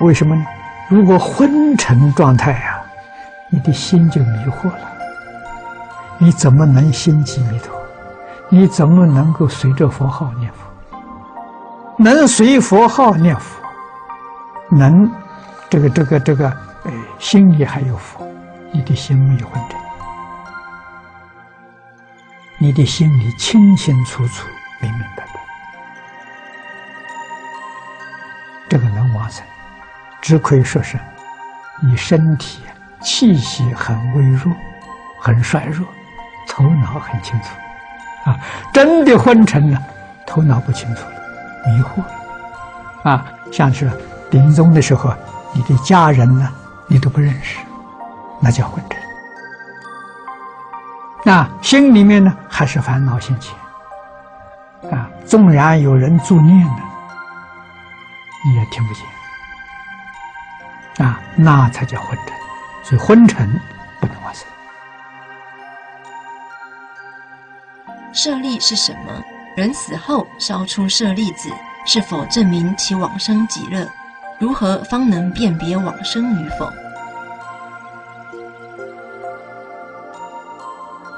[0.00, 0.44] 为什么呢？
[0.90, 2.82] 如果昏沉状态啊，
[3.48, 4.92] 你的心就迷惑了，
[6.18, 7.77] 你怎么能心即弥陀？
[8.50, 10.58] 你怎么能够随着佛号念佛？
[11.98, 13.60] 能随佛号念佛，
[14.70, 15.10] 能
[15.68, 16.48] 这个这个这个，
[16.84, 18.26] 哎，心里还有佛，
[18.72, 19.78] 你的心没有昏沉，
[22.56, 24.48] 你的心里清清楚楚、
[24.80, 25.40] 明明白白。
[28.68, 29.44] 这个能往生，
[30.22, 30.98] 只可以说是
[31.82, 32.62] 你身体
[33.02, 34.50] 气息很微弱，
[35.20, 35.86] 很衰弱，
[36.46, 37.48] 头脑很清楚，
[38.28, 38.36] 啊，
[38.74, 39.82] 真的昏沉了，
[40.26, 41.12] 头脑不清楚了，
[41.66, 42.06] 迷惑了，
[43.10, 43.90] 啊，像是
[44.30, 45.14] 临终的时候，
[45.54, 46.46] 你的家人呢，
[46.86, 47.56] 你都不认识，
[48.38, 49.00] 那叫昏沉。
[51.24, 53.56] 那心里面呢，还是烦恼心情，
[54.90, 56.82] 啊，纵然有人助念呢。
[58.44, 59.02] 你也听不见
[61.06, 62.36] 啊，那才叫昏沉。
[62.84, 63.48] 所以昏沉
[64.00, 64.46] 不能往生。
[68.12, 69.22] 舍利是什么？
[69.56, 71.50] 人死后烧出舍利子，
[71.84, 73.88] 是否证明其往生极乐？
[74.38, 76.70] 如何方能辨别往生与否？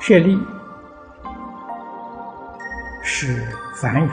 [0.00, 0.38] 舍利
[3.02, 4.10] 是梵语。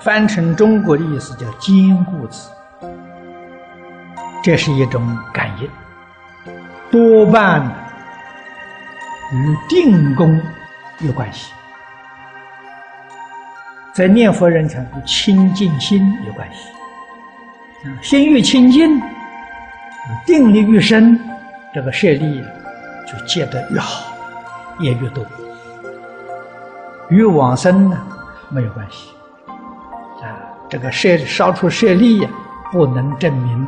[0.00, 2.50] 翻成中国的意思叫“坚固子”，
[4.42, 5.70] 这是一种感应，
[6.90, 7.62] 多半
[9.32, 10.40] 与定功
[11.00, 11.52] 有关系，
[13.94, 16.68] 在念佛人讲与清净心有关系。
[18.02, 19.00] 心越清净，
[20.26, 21.18] 定力越深，
[21.72, 22.44] 这个舍利
[23.06, 24.12] 就结得越好，
[24.78, 25.24] 也越多。
[27.08, 27.98] 与往生呢
[28.50, 29.10] 没有关系
[30.22, 30.36] 啊。
[30.68, 32.28] 这个舍烧出舍利呀，
[32.70, 33.66] 不能证明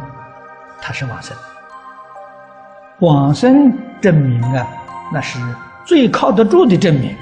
[0.80, 1.34] 他是往生。
[2.98, 4.66] 往生证明啊，
[5.10, 5.38] 那是
[5.84, 7.16] 最靠得住的证明，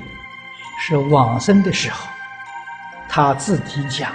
[0.81, 2.07] 是往生的时候，
[3.09, 4.11] 他自己讲：“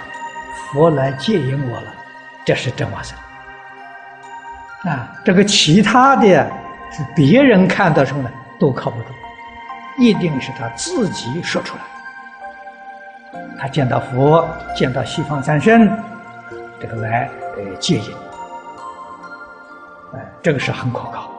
[0.72, 1.94] 佛来接引我了。”
[2.44, 3.18] 这是真往生。
[4.84, 6.26] 啊，这个其他的
[6.92, 9.06] 是别人看到什么呢，都靠不住，
[9.98, 11.82] 一定是他自己说出来。
[13.58, 15.90] 他见到佛，见到西方三圣，
[16.80, 18.14] 这个来呃接引，
[20.14, 21.30] 哎，这个是很可靠。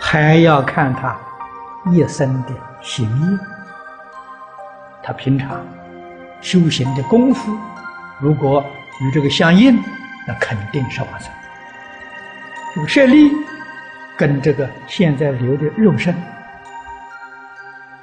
[0.00, 1.14] 还要看他
[1.86, 3.38] 一生的行业，
[5.02, 5.64] 他平常
[6.40, 7.56] 修行的功夫，
[8.20, 8.64] 如果
[9.00, 9.82] 与这个相应，
[10.26, 11.30] 那肯定是往生。
[12.74, 13.32] 这个舍利
[14.16, 16.14] 跟这个现在留的肉身，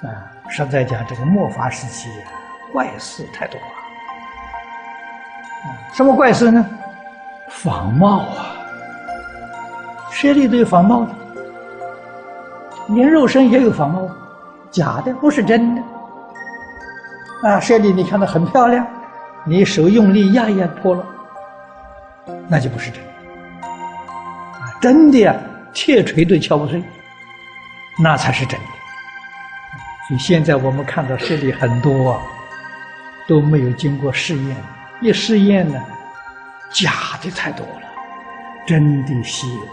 [0.02, 2.10] 啊，实在讲这个末法时期。
[2.74, 3.68] 怪事太多了，
[5.94, 6.66] 什么怪事呢？
[7.50, 8.58] 仿冒啊，
[10.12, 11.14] 舍利都有仿冒的，
[12.88, 14.10] 连肉身也有仿冒，
[14.72, 15.82] 假的不是真的。
[17.44, 18.86] 啊，舍利你看到很漂亮，
[19.44, 21.06] 你手用力压一压破了，
[22.48, 23.68] 那就不是真的。
[23.68, 25.36] 啊，真的呀，
[25.74, 26.84] 铁锤都敲不碎，
[28.02, 28.66] 那才是真的。
[30.08, 32.12] 所以现在我们看到舍利很多。
[32.12, 32.22] 啊。
[33.28, 34.56] 都没有经过试验，
[35.02, 35.82] 一试验呢，
[36.70, 36.92] 假
[37.24, 37.82] 的太多了，
[38.68, 39.66] 真的稀有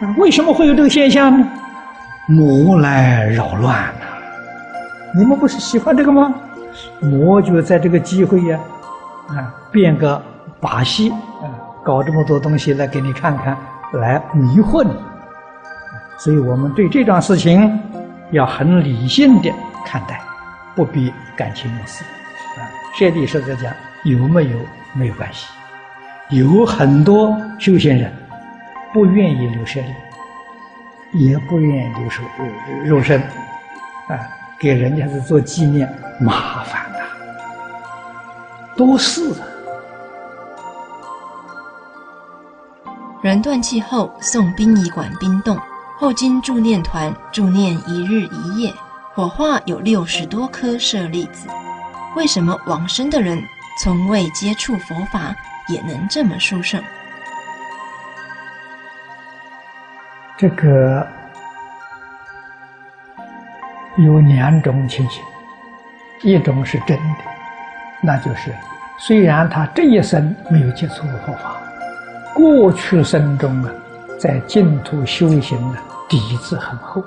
[0.00, 0.14] 啊！
[0.16, 1.46] 为什么会有这个现象呢？
[2.26, 4.06] 魔来扰乱呐！
[5.14, 6.34] 你们不是喜欢这个吗？
[7.00, 8.58] 魔就在这个机会呀，
[9.28, 10.20] 啊，变个
[10.60, 11.46] 把戏啊，
[11.84, 13.56] 搞这么多东西来给你看看，
[13.92, 14.90] 来迷惑你。
[16.16, 17.80] 所以我们对这桩事情
[18.30, 19.52] 要很理性的
[19.84, 20.20] 看待。
[20.76, 22.02] 不必感情用事，
[22.58, 22.66] 啊，
[22.98, 24.58] 这里是在讲有没有
[24.92, 25.46] 没有关系。
[26.30, 28.12] 有很多修行人
[28.94, 29.92] 不愿意留舍利，
[31.26, 32.22] 也不愿意留手
[32.84, 33.20] 肉身，
[34.06, 34.14] 啊，
[34.56, 37.00] 给人家是做纪念，麻烦呐，
[38.76, 39.42] 多事啊。
[43.20, 45.58] 人断气后送殡仪馆冰冻，
[45.98, 48.72] 后经助念团助念一日一夜，
[49.12, 51.48] 火化有六十多颗舍利子。
[52.14, 53.42] 为什么往生的人
[53.82, 55.34] 从未接触佛法？
[55.66, 56.80] 也能这么殊胜。
[60.36, 61.06] 这个
[63.96, 65.22] 有两种情形，
[66.22, 67.24] 一种是真的，
[68.02, 68.52] 那就是
[68.98, 71.56] 虽然他这一生没有接触过佛法，
[72.34, 73.70] 过去生中啊，
[74.18, 77.02] 在净土修行的底子很厚。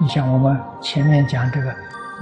[0.00, 1.72] 你像我们前面讲这个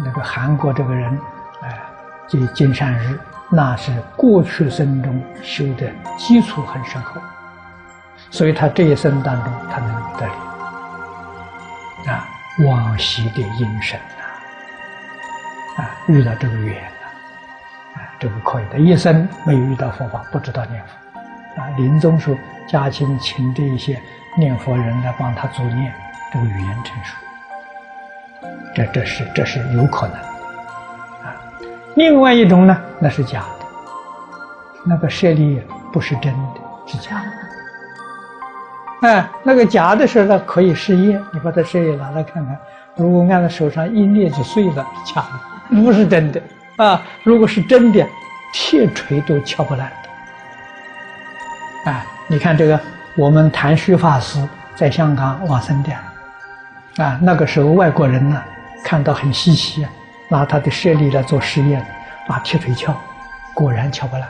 [0.04, 1.18] 那个韩国这个人，
[1.62, 1.80] 哎，
[2.28, 3.18] 这金善日。
[3.50, 7.20] 那是过去生中修的基础很深厚，
[8.34, 10.32] 所以他这一生当中他能得力
[12.08, 12.26] 啊，
[12.66, 17.06] 往昔的因生呐，啊，遇到这个缘呐，
[17.94, 18.78] 啊，这个可以的。
[18.78, 22.36] 一生没有遇到佛法，不知道念佛，啊，临终时
[22.66, 24.02] 家亲请这一些
[24.36, 25.94] 念佛人来帮他助念，
[26.32, 27.16] 这个语言成熟，
[28.74, 30.16] 这这是这是有可能
[31.22, 31.36] 啊。
[31.94, 33.66] 另外一种呢，那是假的，
[34.84, 37.43] 那个舍利不是真的，是假的。
[39.04, 42.58] 哎，那个假的时候呢可以试验，你把它试验拿来看看，
[42.96, 45.22] 如果按在手上一捏就碎了，假
[45.70, 46.40] 的，不是真的
[46.76, 47.02] 啊。
[47.22, 48.06] 如果是真的，
[48.54, 49.92] 铁锤都敲不烂。
[51.84, 52.80] 啊，你看这个，
[53.14, 54.42] 我们谭旭法师
[54.74, 58.42] 在香港往生的，啊，那个时候外国人呢
[58.82, 59.90] 看到很稀奇啊。
[60.30, 61.86] 拿他的舍利来做试验，
[62.26, 62.98] 把铁锤敲，
[63.52, 64.22] 果然敲不烂。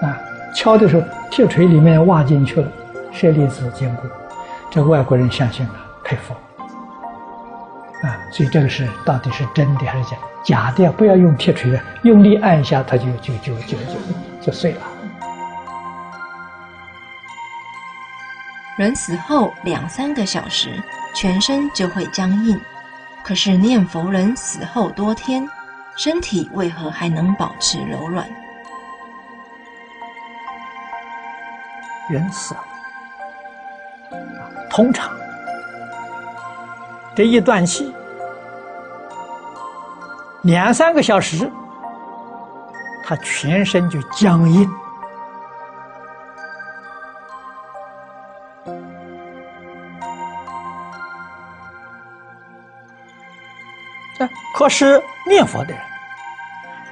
[0.00, 0.18] 啊，
[0.54, 2.72] 敲的时候铁锤里面挖进去了，
[3.16, 4.02] 舍利子坚固。
[4.70, 6.34] 这外国人相信了，佩服。
[8.06, 10.16] 啊，所以这个是到底是真的还是假？
[10.44, 13.94] 假的不要用铁锤，用力按一下，它就就就就就
[14.42, 14.82] 就碎了。
[18.76, 20.70] 人死后两三个小时，
[21.14, 22.60] 全身就会僵硬。
[23.24, 25.48] 可是念佛人死后多天，
[25.96, 28.28] 身体为何还能保持柔软？
[32.08, 32.60] 人死了，
[34.68, 35.10] 通常
[37.14, 37.94] 这一断气
[40.42, 41.50] 两三个小时，
[43.04, 44.70] 他全身就僵硬。
[54.54, 55.78] 可是念佛的人，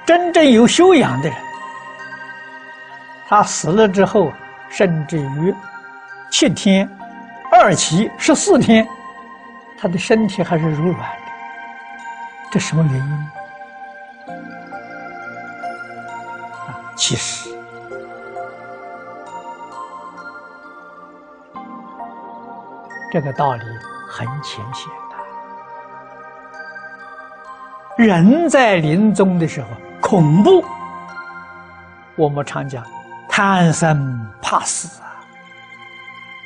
[0.05, 1.37] 真正有修养的人，
[3.27, 4.31] 他死了之后，
[4.69, 5.53] 甚至于
[6.29, 6.87] 七天、
[7.65, 8.87] 二七、十四天，
[9.75, 11.05] 他的身体还是柔软的。
[12.51, 13.29] 这什么原因？
[16.67, 17.49] 啊，其实
[23.11, 23.63] 这个道理
[24.07, 24.87] 很浅显
[27.97, 28.03] 的。
[28.03, 30.63] 人在临终的时候恐怖，
[32.15, 32.85] 我们常讲
[33.27, 35.14] 贪生怕死啊。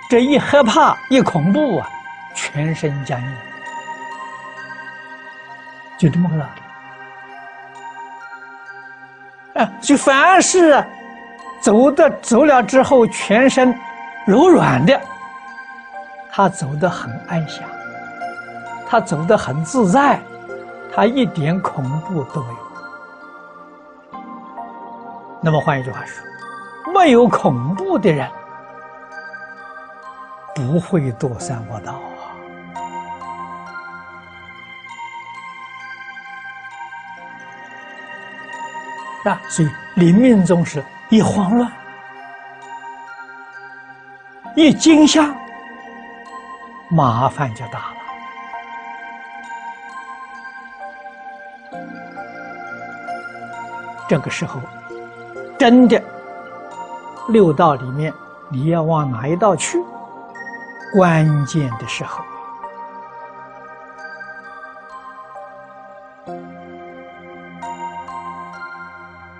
[0.10, 1.88] 这一害怕一恐怖啊，
[2.34, 3.36] 全身僵硬，
[6.00, 6.46] 就这么个道
[9.54, 9.62] 理。
[9.62, 10.84] 啊，就凡是
[11.62, 13.78] 走的走了之后全身
[14.26, 15.00] 柔软的，
[16.32, 17.64] 他走得很安详，
[18.90, 20.20] 他走得很自在。
[20.92, 22.58] 他一点恐怖都没有。
[25.40, 26.26] 那么换一句话说，
[26.92, 28.28] 没有恐怖的人
[30.60, 32.36] 不会堕三恶道啊！
[39.24, 41.72] 那，所以临命终时一慌乱，
[44.54, 45.34] 一惊吓，
[46.90, 47.96] 麻烦就大了。
[54.10, 54.60] 这个时候，
[55.58, 56.04] 真的
[57.30, 58.14] 六道里面，
[58.50, 59.82] 你要往哪一道去？
[60.92, 62.24] 关键的时候，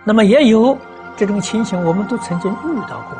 [0.04, 0.78] 那么也有
[1.18, 3.18] 这种情形，我们都曾经遇到过。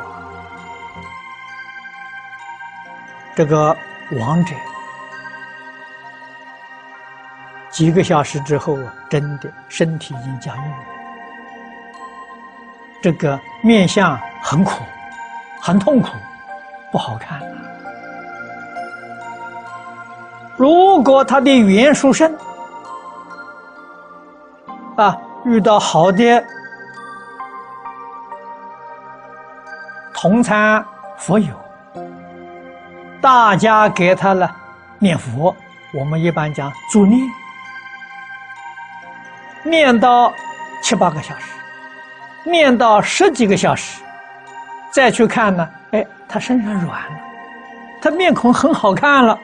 [3.34, 3.76] 这个
[4.18, 4.54] 亡者
[7.70, 10.78] 几个小时之后，真的身体已经僵硬了。
[13.02, 14.82] 这个面相很苦，
[15.60, 16.08] 很痛苦，
[16.92, 17.40] 不好看。
[20.60, 22.36] 如果他的缘殊深，
[24.94, 26.44] 啊，遇到好的
[30.12, 30.84] 同参
[31.16, 31.54] 佛友，
[33.22, 34.54] 大家给他了
[34.98, 35.56] 念佛，
[35.94, 37.18] 我们一般讲助念，
[39.62, 40.30] 念到
[40.82, 41.54] 七八个小时，
[42.44, 44.02] 念到十几个小时，
[44.90, 47.20] 再去看呢，哎，他身上软了，
[48.02, 49.40] 他面孔很好看了。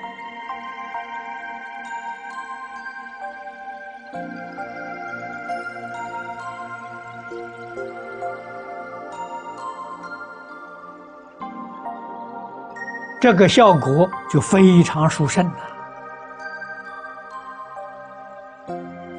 [13.27, 15.59] 这个效果就非常殊胜了。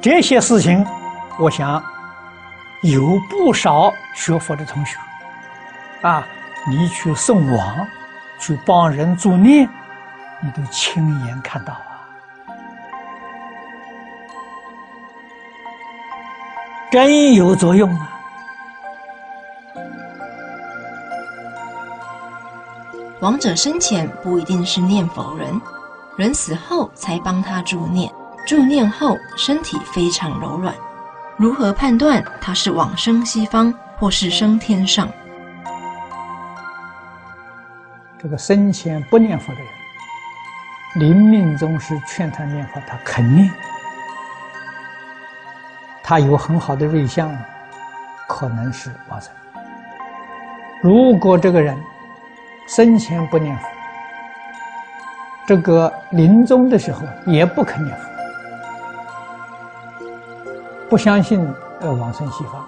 [0.00, 0.82] 这些事情，
[1.38, 1.82] 我想
[2.84, 4.96] 有不少学佛的同学，
[6.00, 6.26] 啊，
[6.66, 7.86] 你去送往，
[8.38, 9.68] 去帮人助念，
[10.40, 12.08] 你都亲眼看到啊，
[16.90, 18.17] 真有作用啊。
[23.20, 25.60] 亡者生前不一定是念佛人，
[26.16, 28.08] 人死后才帮他助念，
[28.46, 30.72] 助念后身体非常柔软。
[31.36, 35.08] 如何判断他是往生西方或是升天上？
[38.20, 39.68] 这个生前不念佛的人，
[40.94, 43.50] 临命终时劝他念佛，他肯念，
[46.04, 47.36] 他有很好的瑞相，
[48.28, 49.32] 可能是往生。
[50.80, 51.76] 如果这个人，
[52.68, 53.66] 生前不念佛，
[55.46, 58.06] 这个临终的时候也不肯念佛，
[60.90, 61.40] 不相信
[61.80, 62.62] 呃往生西方，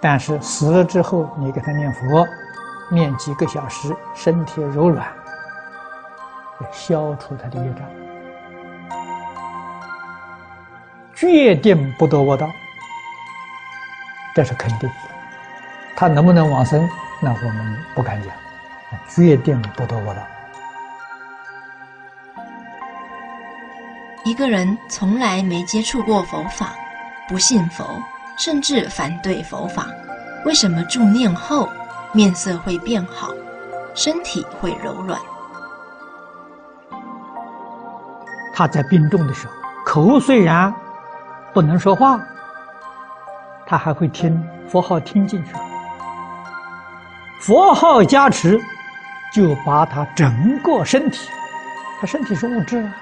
[0.00, 2.24] 但是死了之后你给他念佛，
[2.88, 5.04] 念几个小时，身体柔软，
[6.70, 7.82] 消除他的业障，
[11.12, 12.48] 决定不得我道，
[14.32, 14.88] 这是肯定。
[15.96, 16.88] 他能不能往生，
[17.20, 18.30] 那我们不敢讲。
[19.08, 20.20] 决定不得我道。
[24.24, 26.70] 一个人从来没接触过佛法，
[27.28, 28.02] 不信佛，
[28.36, 29.86] 甚至反对佛法，
[30.44, 31.68] 为什么助念后
[32.12, 33.30] 面色会变好，
[33.94, 35.20] 身体会柔软？
[38.52, 39.52] 他在病重的时候，
[39.84, 40.74] 口虽然
[41.54, 42.18] 不能说话，
[43.64, 45.52] 他还会听佛号听进去，
[47.40, 48.60] 佛号加持。
[49.36, 51.28] 就把他整个身体，
[52.00, 52.96] 他身体是物质啊，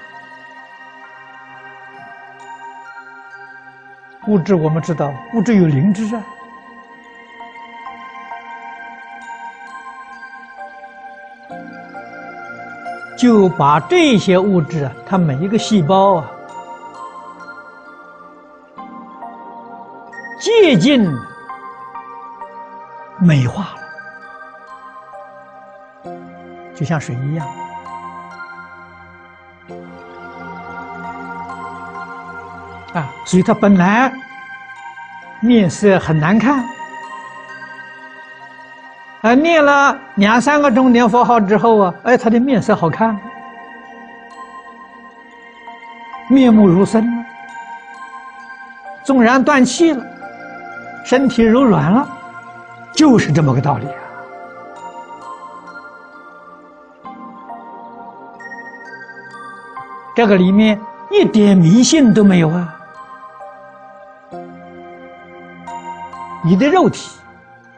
[4.27, 6.21] 物质我们知道，物质有灵智啊，
[13.17, 16.29] 就把这些物质啊，它每一个细胞啊，
[20.41, 21.09] 接近
[23.21, 23.84] 美化了。
[26.75, 27.47] 就像水一样
[32.93, 34.11] 啊，所以他本来
[35.39, 36.63] 面色很难看，
[39.21, 43.19] 啊，念了两三个钟念佛号之后啊，哎，他的面色好看，
[46.29, 47.25] 面目如生了，
[49.03, 50.05] 纵然断气了，
[51.03, 52.07] 身体柔软了，
[52.93, 53.87] 就是这么个道理。
[60.15, 60.79] 这个里面
[61.11, 62.73] 一点迷信都没有啊！
[66.41, 67.11] 你的肉体、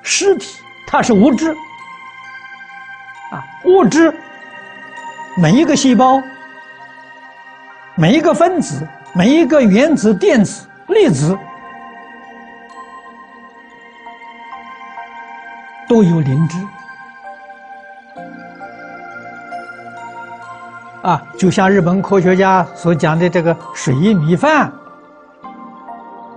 [0.03, 1.51] 尸体，它是物质
[3.31, 4.13] 啊，物质
[5.35, 6.21] 每一个细胞、
[7.95, 11.35] 每一个分子、每一个原子、电子、粒子
[15.87, 16.57] 都有灵知。
[21.07, 24.69] 啊，就像日本科学家所讲的这个水印米饭，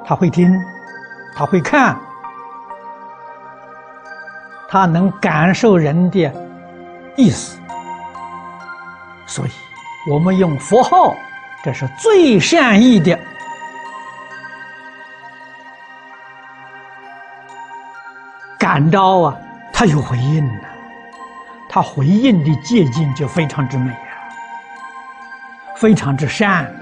[0.05, 0.57] 他会听，
[1.35, 1.99] 他会看，
[4.69, 6.33] 他能感受人的
[7.17, 7.59] 意思，
[9.27, 9.51] 所以
[10.09, 11.17] 我们用佛号，
[11.65, 13.19] 这是最善意的
[18.57, 19.37] 感召啊，
[19.73, 20.69] 他有回应呢，
[21.69, 23.93] 他回应的接近就非常之美。
[25.81, 26.73] 非常之善啊，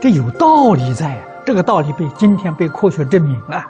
[0.00, 3.62] 这有道理在，这个道理被今天被科学证明了，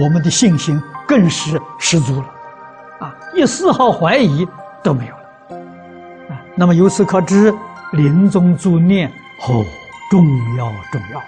[0.00, 2.26] 我们的信心更是十足了，
[3.00, 4.48] 啊，一丝毫怀疑
[4.82, 5.20] 都没有了，
[6.30, 7.54] 啊，那么由此可知，
[7.92, 9.12] 临终助念
[9.46, 9.62] 哦，
[10.10, 11.26] 重要重要啊，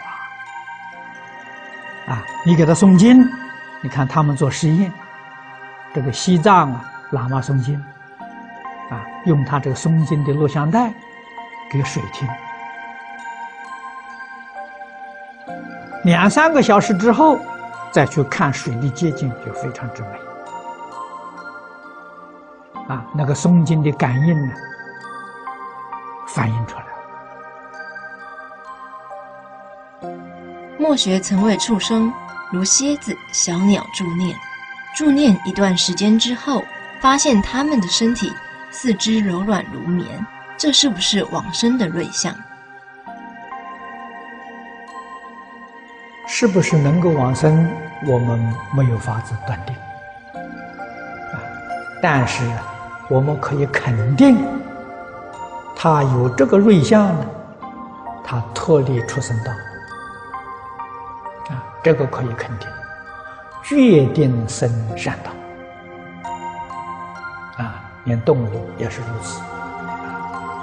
[2.14, 3.22] 啊，你给他诵经，
[3.82, 4.90] 你看他们做实验，
[5.92, 7.78] 这个西藏啊，喇嘛诵经，
[9.24, 10.92] 用他这个诵经的录像带
[11.70, 12.28] 给水听。
[16.04, 17.38] 两三个小时之后，
[17.90, 20.08] 再去看水的结晶，就非常之美。
[22.88, 24.54] 啊，那个松筋的感应呢，
[26.26, 26.84] 反映出来。
[30.78, 32.10] 墨学曾为畜生，
[32.50, 34.34] 如蝎子、小鸟助念，
[34.96, 36.64] 助念一段时间之后，
[37.02, 38.32] 发现他们的身体
[38.80, 40.24] 四肢柔软如棉，
[40.56, 42.32] 这是不是往生的瑞相？
[46.28, 47.68] 是不是能够往生？
[48.06, 48.38] 我们
[48.72, 49.74] 没有法子断定
[51.32, 51.42] 啊，
[52.00, 52.48] 但是
[53.08, 54.46] 我们可以肯定，
[55.74, 57.26] 他有这个瑞相呢，
[58.22, 59.50] 他脱离出生道
[61.52, 62.68] 啊，这个可以肯定，
[63.64, 65.32] 决定生善道，
[68.08, 69.42] 连动物也是如此，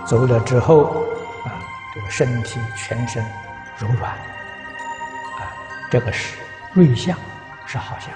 [0.06, 0.86] 走了之后
[1.46, 1.54] 啊，
[1.94, 3.24] 这个身体全身
[3.78, 4.12] 柔软。
[4.12, 4.18] 啊
[5.92, 6.40] 这个是
[6.74, 7.16] 瑞相，
[7.68, 8.10] 是好相。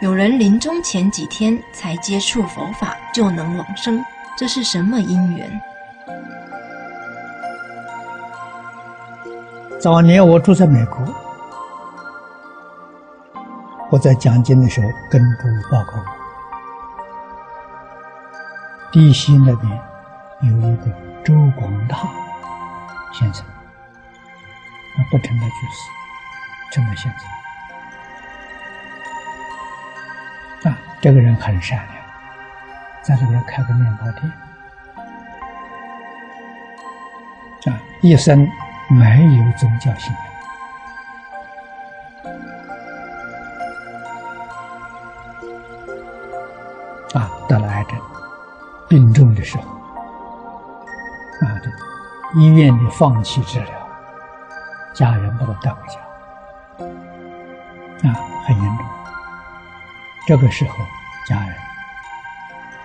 [0.00, 4.04] 有人临终前几天才接触佛法就能往生，
[4.36, 5.60] 这是什么因缘？
[9.80, 10.98] 早年我住在美国，
[13.90, 16.04] 我在讲经的时候跟诸位报告过，
[18.92, 19.80] 地西那边
[20.42, 20.86] 有一个
[21.24, 21.96] 周广大
[23.12, 23.44] 先生。
[24.96, 25.90] 他不成了居士，
[26.72, 27.12] 成了先
[30.62, 30.70] 生。
[30.70, 31.96] 啊，这个人很善良，
[33.02, 34.32] 在这边开个面包店，
[37.66, 38.48] 啊，一生
[38.88, 40.33] 没有宗教信仰，
[47.14, 47.98] 啊，得了癌症，
[48.88, 49.62] 病重的时候，
[51.46, 51.60] 啊，
[52.34, 53.70] 医院里放弃治疗。
[54.92, 55.98] 家人把他带回家，
[58.08, 58.14] 啊，
[58.46, 58.86] 很严重。
[60.26, 60.74] 这个时候，
[61.26, 61.54] 家人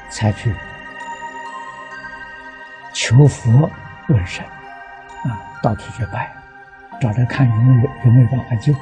[0.09, 0.55] 才去
[2.93, 3.69] 求佛
[4.07, 4.43] 问神，
[5.23, 6.31] 啊，到处去拜，
[6.99, 8.79] 找着看有没有有没有办法救，就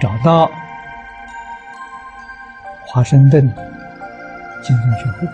[0.00, 0.50] 找到
[2.86, 3.42] 华盛顿
[4.62, 5.26] 金宗学会，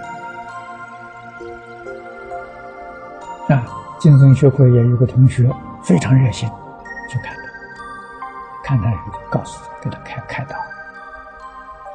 [3.54, 3.64] 啊，
[4.00, 5.48] 金宗学会也有个同学。
[5.84, 6.48] 非常热心，
[7.10, 7.42] 去看他，
[8.62, 10.56] 看他以后就告诉他，给他开开导，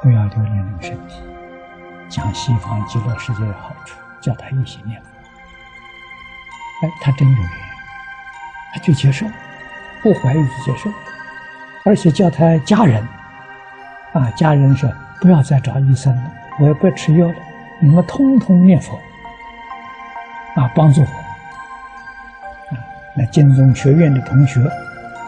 [0.02, 1.24] 不要留恋这个身体，
[2.10, 5.08] 讲西方极乐世界的好处，叫他一心念佛。
[6.84, 7.50] 哎，他真有缘，
[8.74, 9.26] 他就接受，
[10.04, 10.90] 不怀疑就接受，
[11.86, 13.02] 而且叫他家人，
[14.12, 17.36] 啊，家人说不要再找医生了，我也不吃药了，
[17.80, 18.96] 你们通通念佛，
[20.56, 21.08] 啊，帮助我。
[23.16, 24.62] 那金宗学院的同学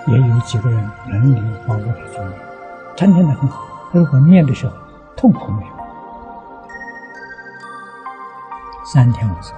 [0.05, 2.39] 也有几个人轮流帮助他做念，
[2.95, 3.65] 他念的很好。
[3.91, 4.73] 如果念的时候
[5.15, 5.71] 痛苦没有，
[8.85, 9.53] 三天五次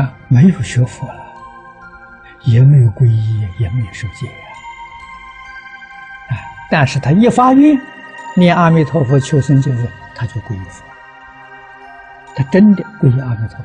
[0.00, 1.25] 啊，没有学佛了，
[2.46, 4.32] 也没有皈依，也没有受戒呀。
[6.30, 6.32] 啊，
[6.70, 7.78] 但是他一发愿
[8.34, 10.82] 念阿弥陀佛求生净土，他就皈依佛。
[12.34, 13.64] 他真的皈依阿弥陀佛，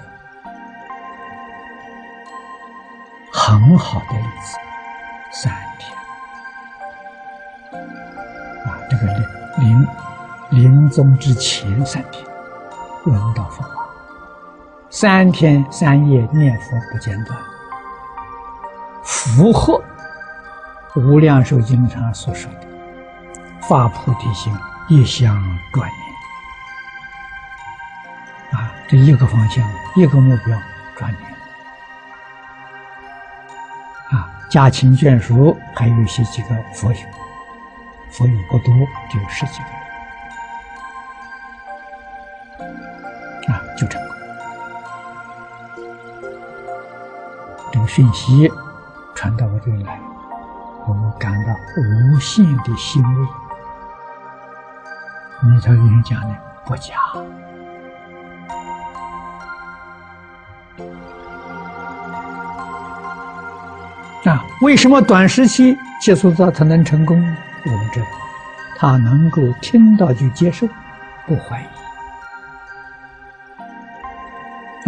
[3.31, 4.57] 很好的例子。
[5.33, 5.95] 三天
[8.65, 9.87] 啊，这个临
[10.49, 12.25] 临临终之前三天
[13.05, 13.69] 闻到佛法，
[14.89, 17.39] 三天三夜念佛不间断，
[19.03, 19.83] 符合
[21.01, 22.59] 《无量寿经》上所说的
[23.67, 24.53] “发菩提心，
[24.89, 25.35] 一向
[25.73, 26.01] 专念
[28.61, 28.71] 啊”。
[28.87, 30.57] 这一个方向，一个目标，
[30.97, 31.23] 专念
[34.11, 34.29] 啊！
[34.49, 36.99] 家亲眷属还有一些几个佛友，
[38.11, 38.73] 佛友不多，
[39.09, 39.59] 只有十几
[43.47, 44.15] 个啊，就成功。
[47.71, 48.51] 这个讯息
[49.15, 49.99] 传到我这里来，
[50.87, 53.27] 我们感到无限的欣慰
[55.43, 56.95] 弥陀经讲的不假。
[64.25, 67.17] 啊，为什么短时期接触到他能成功？
[67.65, 68.05] 我们知道，
[68.77, 70.67] 他能够听到就接受，
[71.25, 71.65] 不怀疑，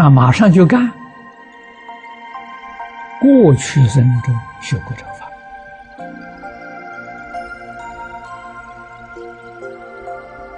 [0.02, 0.92] 啊，马上就干。
[3.24, 5.14] 过去生中修过这个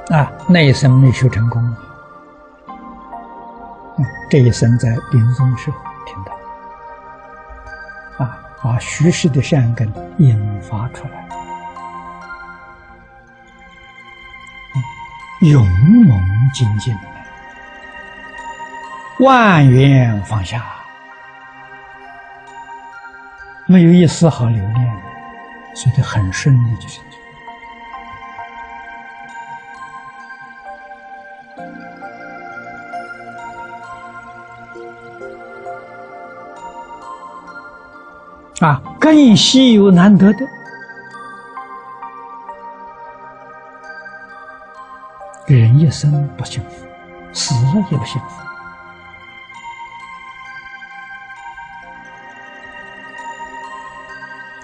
[0.09, 1.61] 法，啊，那一生没修成功，
[3.99, 6.33] 嗯，这一生在临终时候听到。
[8.25, 11.27] 啊把虚实的善根引发出来，
[15.41, 15.63] 勇
[16.07, 16.19] 猛
[16.51, 16.97] 精进，
[19.19, 20.65] 万缘放下，
[23.67, 25.03] 没有一丝毫留恋，
[25.73, 27.03] 所以很顺利就成
[38.59, 38.65] 就。
[38.65, 40.45] 啊，更稀有难得的，
[45.47, 46.85] 人一生不幸福，
[47.33, 48.44] 死了也不幸福。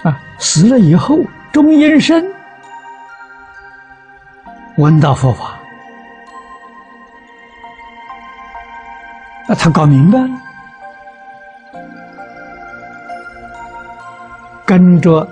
[0.04, 1.20] 啊，死了以后，
[1.52, 2.26] 中阴身，
[4.78, 5.60] 闻到佛法，
[9.48, 10.30] 那他搞明白了。
[14.66, 15.28] 跟着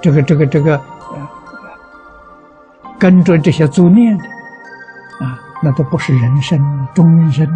[0.00, 0.80] 这个这个这个，
[2.98, 4.24] 跟着这些作念的
[5.20, 7.48] 啊，那都不是人生终身，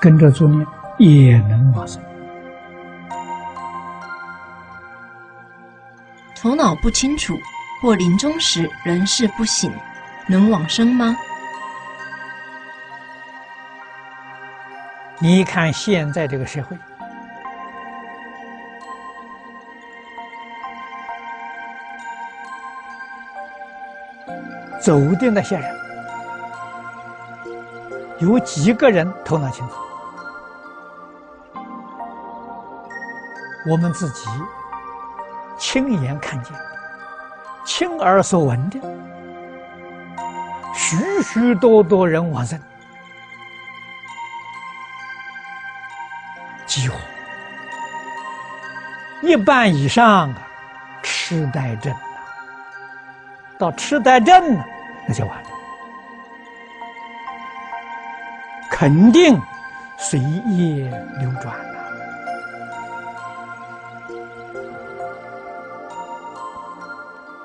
[0.00, 0.66] 跟着作念
[0.98, 2.02] 也能往生。
[6.40, 7.36] 头脑不清楚
[7.82, 9.72] 或临终时人事不省，
[10.28, 11.16] 能往生吗？
[15.18, 16.78] 你看现在这个社会。
[24.80, 25.76] 走的那些人，
[28.20, 29.74] 有几个人头脑清楚？
[33.68, 34.30] 我们自己
[35.70, 36.50] 亲眼看见、
[37.62, 38.80] 亲耳所闻的，
[40.74, 42.58] 许许多多人往生，
[46.64, 46.96] 几乎
[49.20, 50.48] 一半以上啊，
[51.02, 51.94] 痴呆症。
[53.58, 54.64] 到痴呆症了，
[55.06, 55.48] 那就完了，
[58.70, 59.38] 肯定
[59.98, 61.67] 随业流转。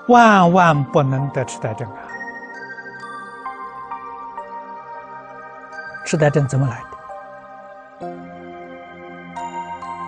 [0.08, 2.00] 万万不能得痴呆症啊！
[6.06, 8.14] 痴呆症怎么来的？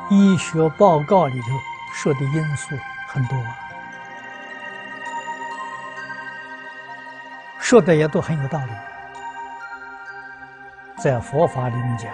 [0.10, 1.48] 医学报告里头
[1.94, 2.76] 说的因素
[3.08, 3.38] 很多。
[7.58, 8.72] 说的也都很有道理，
[11.02, 12.12] 在佛法里面讲，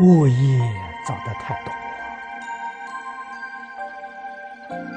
[0.00, 0.58] 物业
[1.06, 1.72] 造的太多，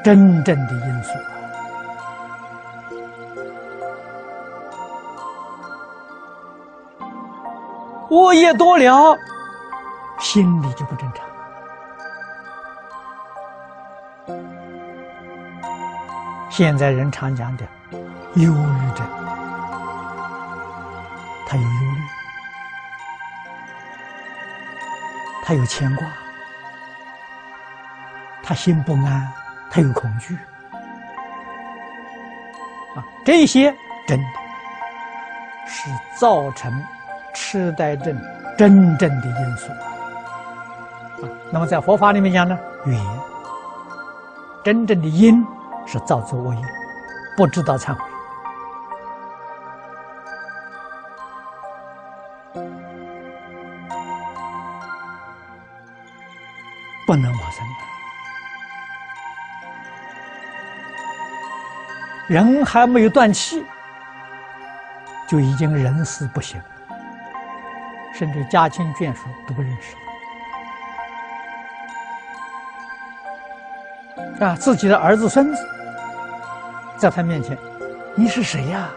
[0.04, 1.32] 真正的因素啊，
[8.10, 9.18] 恶业多了，
[10.20, 11.26] 心理就不正常。
[16.50, 17.66] 现在人常讲的。
[18.36, 19.06] 忧郁症，
[21.48, 22.02] 他有忧虑，
[25.44, 26.08] 他有牵挂，
[28.42, 29.32] 他心不安，
[29.74, 30.38] 他有恐惧，
[32.96, 33.76] 啊，这些
[34.08, 34.26] 真的
[35.66, 36.72] 是造成
[37.34, 38.16] 痴呆症
[38.56, 41.26] 真正的因素啊。
[41.52, 43.04] 那么在佛法里面讲呢，缘
[44.64, 45.44] 真正的因
[45.88, 46.62] 是造作恶业，
[47.36, 48.02] 不知道忏悔。
[57.08, 57.34] 不能
[62.34, 63.64] 人还没有断气，
[65.28, 66.60] 就已经人事不行，
[68.12, 69.96] 甚至家亲眷属都不认识
[74.44, 74.56] 啊！
[74.56, 75.64] 自己的儿子孙子
[76.98, 77.56] 在他面前，
[78.16, 78.90] 你是谁呀？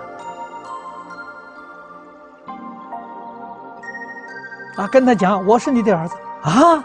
[4.78, 6.82] 啊，跟他讲，我是你的儿子啊。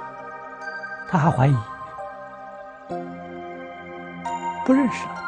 [1.10, 1.56] 他还怀疑，
[4.66, 5.21] 不认识了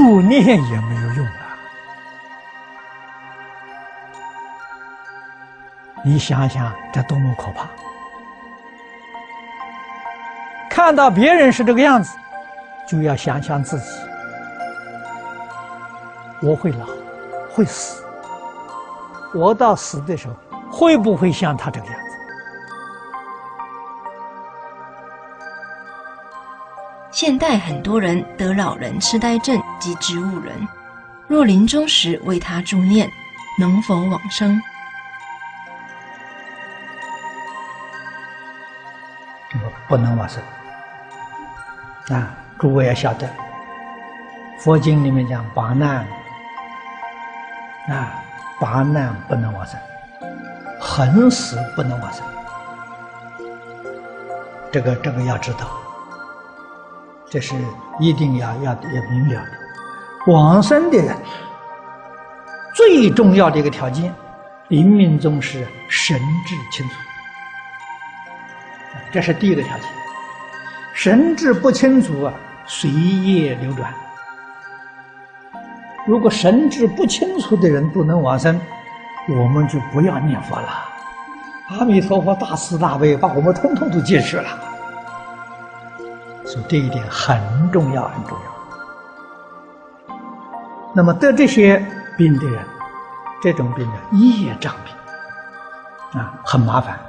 [0.00, 1.58] 助念也没有用啊！
[6.02, 7.68] 你想想，这多么可怕！
[10.70, 12.16] 看到别人是这个样子，
[12.88, 13.84] 就要想想自己：
[16.40, 16.86] 我会老，
[17.52, 18.02] 会死。
[19.34, 20.34] 我到死的时候，
[20.70, 22.00] 会不会像他这个样子？
[27.10, 30.68] 现代很多人得老人痴呆症及植物人，
[31.26, 33.10] 若临终时为他助念，
[33.58, 34.60] 能否往生？
[39.88, 40.40] 不能往生。
[42.10, 43.28] 啊，诸位要晓得，
[44.58, 46.06] 佛经里面讲八难，
[47.88, 48.22] 啊，
[48.60, 49.80] 八难不能往生，
[50.80, 52.24] 横死不能往生，
[54.70, 55.66] 这个这个要知道。
[57.28, 57.54] 这是
[58.00, 59.59] 一定要要要明了的。
[60.26, 61.16] 往生的人
[62.74, 64.14] 最重要的一个条件，
[64.68, 66.94] 临命终时神志清楚，
[69.12, 69.86] 这是第一个条件。
[70.94, 72.34] 神志不清楚啊，
[72.66, 73.92] 随业流转。
[76.06, 78.60] 如果神志不清楚的人不能往生，
[79.28, 80.68] 我们就不要念佛了。
[81.70, 84.58] 阿弥陀佛，大慈大悲，把我们通通都接去了。
[86.44, 88.59] 所以这一点很重要，很重要。
[91.00, 91.82] 那么得这些
[92.14, 92.62] 病的人，
[93.42, 97.00] 这种病呢，业障病啊，很麻烦。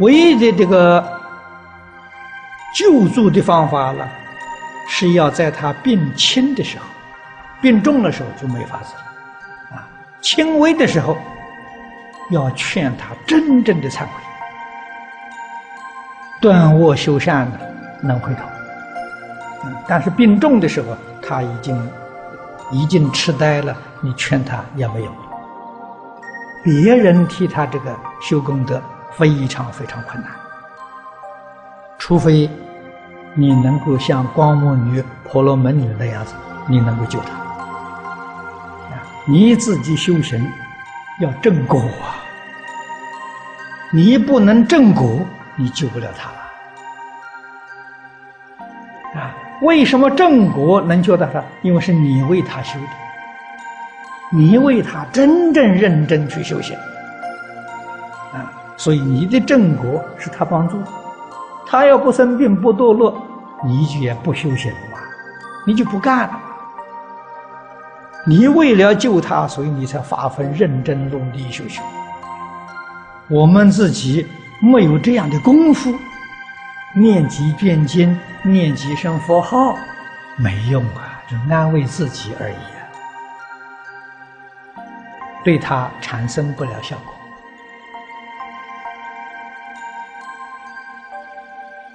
[0.00, 1.00] 唯一的这个
[2.74, 4.04] 救助的方法呢，
[4.88, 6.84] 是要在他病轻的时候、
[7.60, 9.88] 病重的时候就没法子了啊。
[10.20, 11.16] 轻微的时候，
[12.32, 14.08] 要劝他真正的忏悔，
[16.40, 17.58] 断卧修善的。
[18.00, 18.42] 能回头，
[19.86, 21.88] 但是病重的时候，他已经
[22.72, 25.12] 已经痴呆了，你劝他也没有。
[26.64, 30.30] 别人替他这个修功德非常非常困难，
[31.98, 32.50] 除非
[33.34, 36.34] 你能够像光目女、婆罗门女那样子，
[36.66, 37.30] 你能够救他。
[39.26, 40.44] 你自己修行
[41.20, 42.18] 要正果啊，
[43.92, 45.20] 你不能正果，
[45.56, 46.30] 你救不了他。
[49.62, 51.42] 为什么正果能救到他？
[51.62, 56.76] 因为是你为他修的，你为他真正认真去修行
[58.32, 60.88] 啊，所以你的正果是他帮助的。
[61.64, 63.16] 他要不生病不堕落，
[63.64, 64.98] 你也不修行嘛，
[65.64, 66.40] 你就不干了。
[68.26, 71.82] 你为了救他，所以你才发奋认真努力修行。
[73.28, 74.26] 我们自己
[74.60, 75.94] 没有这样的功夫。
[76.94, 79.78] 念几遍经，念几声佛号，
[80.36, 82.84] 没用啊，就安慰自己而已啊，
[85.42, 87.14] 对他产生不了效果。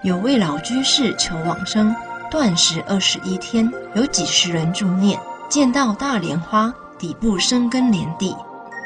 [0.02, 1.96] 有位老居士求往生，
[2.32, 8.36] 断食二十一天，有几十人助念，见到大莲花底部生根连地，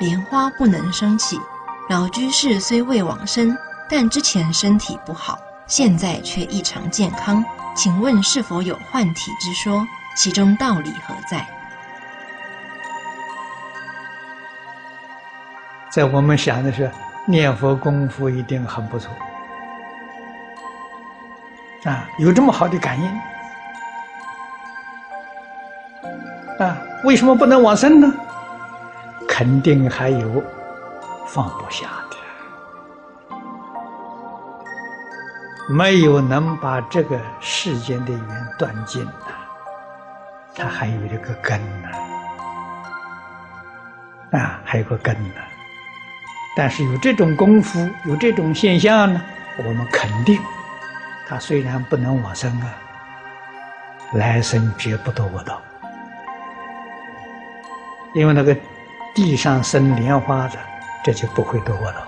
[0.01, 1.39] 莲花不能升起。
[1.89, 3.57] 老居士虽未往生，
[3.89, 5.39] 但之前身体不好。
[5.71, 7.41] 现在却异常健康，
[7.73, 9.87] 请问是否有换体之说？
[10.17, 11.47] 其中道理何在？
[15.89, 16.91] 在我们想的是
[17.25, 19.09] 念佛功夫一定很不错
[21.85, 23.07] 啊，有这么好的感应
[26.67, 28.13] 啊，为什么不能往生呢？
[29.25, 30.43] 肯定还有
[31.25, 31.87] 放不下。
[35.71, 39.11] 没有能把这个世间的缘断尽呐，
[40.53, 41.87] 他还有这个根呢，
[44.37, 45.35] 啊，还有个根呢。
[46.57, 49.21] 但是有这种功夫，有这种现象呢，
[49.59, 50.37] 我们肯定，
[51.25, 52.67] 他虽然不能往生啊，
[54.11, 55.61] 来生绝不堕恶道，
[58.13, 58.53] 因为那个
[59.15, 60.59] 地上生莲花的，
[61.01, 62.01] 这就不会堕恶道。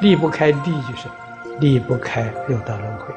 [0.00, 1.08] 离不开地，就是
[1.58, 3.14] 离不开六道轮回。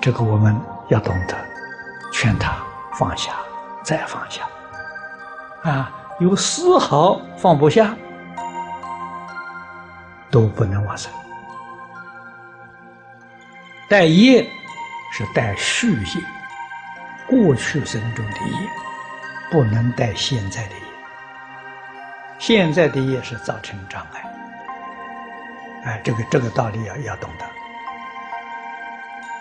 [0.00, 1.36] 这个我们要懂得，
[2.12, 2.56] 劝他
[2.94, 3.32] 放下，
[3.82, 4.42] 再放下。
[5.62, 7.94] 啊，有丝毫放不下，
[10.30, 11.12] 都不能往生。
[13.88, 14.48] 带业
[15.12, 16.22] 是带续业，
[17.26, 18.68] 过去生中的业，
[19.50, 20.87] 不能带现在的业。
[22.38, 24.24] 现在的业是造成障碍，
[25.84, 27.44] 哎，这个这个道理要要懂得。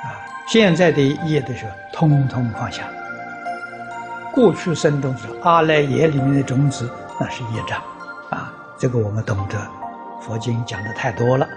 [0.04, 2.84] 啊，现在的业的时候，通通放下。
[4.34, 7.82] 过去生中是阿赖耶里面的种子，那是业障，
[8.30, 9.58] 啊，这个我们懂得。
[10.20, 11.48] 佛经讲的太多了，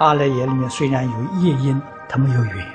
[0.00, 2.66] 阿赖耶里面虽然有业因，它没有缘，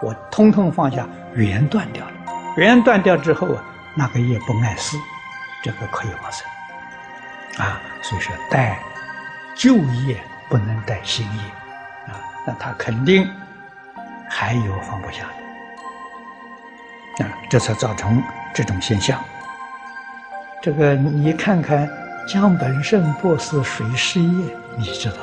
[0.00, 2.12] 我通通放下，缘断掉了。
[2.56, 4.98] 缘断掉之后啊，那个业不碍事，
[5.62, 6.46] 这个可以往生。
[7.58, 8.78] 啊，所以说带
[9.54, 11.42] 旧业不能带新业，
[12.08, 13.30] 啊，那他肯定
[14.28, 15.22] 还有放不下
[17.18, 18.20] 的，啊，这才造成
[18.52, 19.22] 这种现象。
[20.60, 21.88] 这个你看看
[22.26, 25.16] 江本胜博士水师业，你知道，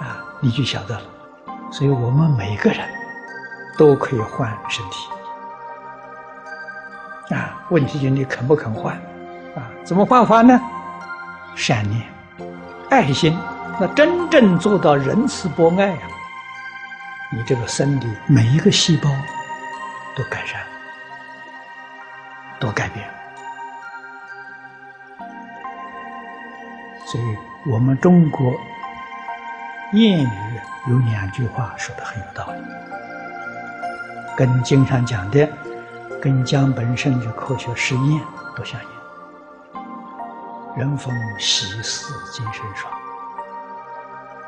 [0.00, 1.02] 啊，你就晓得了。
[1.70, 2.80] 所以我们每个人
[3.78, 5.08] 都可以换身体，
[7.36, 9.00] 啊，问题就你肯不肯换。
[9.84, 10.60] 怎么换法呢？
[11.56, 12.06] 善念、
[12.90, 13.36] 爱心，
[13.80, 16.08] 那真正做到仁慈博爱啊，
[17.32, 19.10] 你这个身体每一个细胞
[20.16, 20.60] 都改善，
[22.60, 23.04] 都改变。
[27.06, 27.36] 所以
[27.68, 28.52] 我们中国
[29.92, 32.62] 谚语有两句话说的很有道理，
[34.36, 35.48] 跟经常讲的，
[36.22, 38.22] 跟江本胜的科学实验
[38.56, 38.99] 都相应。
[40.76, 42.92] 人逢喜事精神爽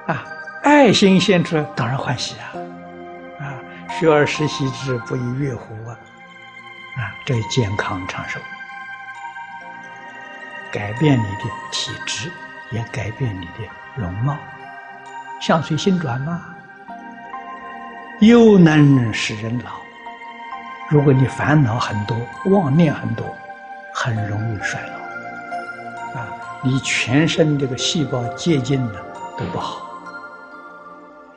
[0.06, 0.24] 啊！
[0.62, 2.54] 爱心献出，当然欢喜啊！
[3.40, 3.54] 啊，
[3.88, 5.98] 学而时习之，不亦乐乎啊！
[6.96, 8.38] 啊，这健康长寿，
[10.70, 12.30] 改变你的体质，
[12.70, 14.36] 也改变你的容貌，
[15.40, 16.40] 相随心转嘛。
[18.20, 19.72] 又能使人老。
[20.88, 23.26] 如果你烦恼很多，妄念很多，
[23.92, 25.01] 很容易衰老。
[26.64, 29.04] 你全身这个细胞接近的
[29.36, 29.84] 都不好，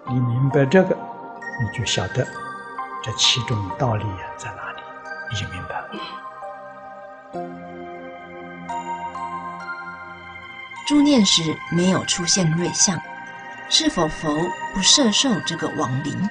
[0.08, 2.24] 你明白这个，你就晓得
[3.03, 4.81] 这其中道理啊在哪里，
[5.31, 5.90] 你就明白了。
[10.85, 11.41] 助念时
[11.72, 12.95] 没有出现瑞相，
[13.67, 14.31] 是否佛
[14.75, 16.29] 不摄受这个亡灵？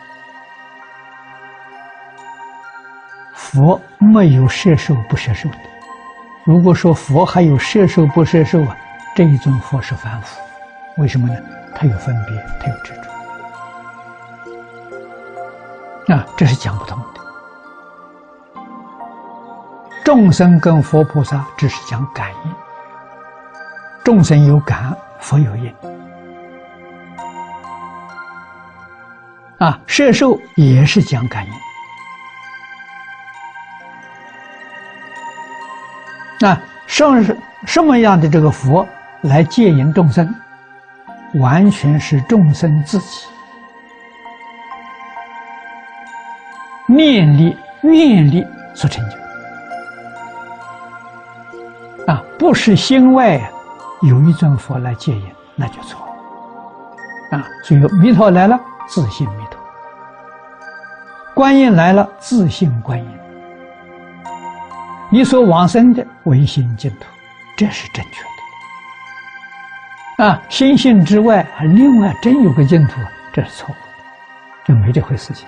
[3.33, 5.59] 佛没有摄受不摄受的。
[6.45, 8.77] 如果说佛还有摄受不摄受啊？
[9.15, 10.41] 这一尊佛是凡夫，
[10.97, 11.37] 为什么呢？
[11.73, 12.93] 他有分别，他有执
[16.07, 17.21] 着，啊，这是讲不通的。
[20.05, 22.53] 众生跟佛菩萨只是讲感应，
[24.03, 25.73] 众生有感，佛有应，
[29.59, 31.53] 啊，摄受也是讲感应，
[36.41, 38.85] 那上是什么样的这个佛？
[39.25, 40.35] 来戒引众生，
[41.35, 43.27] 完全是众生自己
[46.87, 49.17] 念力、愿力所成就
[52.13, 52.23] 啊！
[52.39, 53.41] 不是心外
[54.03, 55.25] 有一尊佛来戒引，
[55.57, 56.07] 那就错
[57.31, 57.49] 了啊！
[57.63, 59.59] 所以弥陀来了，自信弥陀；
[61.35, 63.09] 观音来了，自信观音。
[65.11, 67.07] 你所往生的唯心净土，
[67.57, 68.34] 这是正确的。
[70.17, 73.01] 啊，心性之外还另外真有个净土，
[73.33, 73.75] 这是错误，
[74.65, 75.45] 就没这回事情。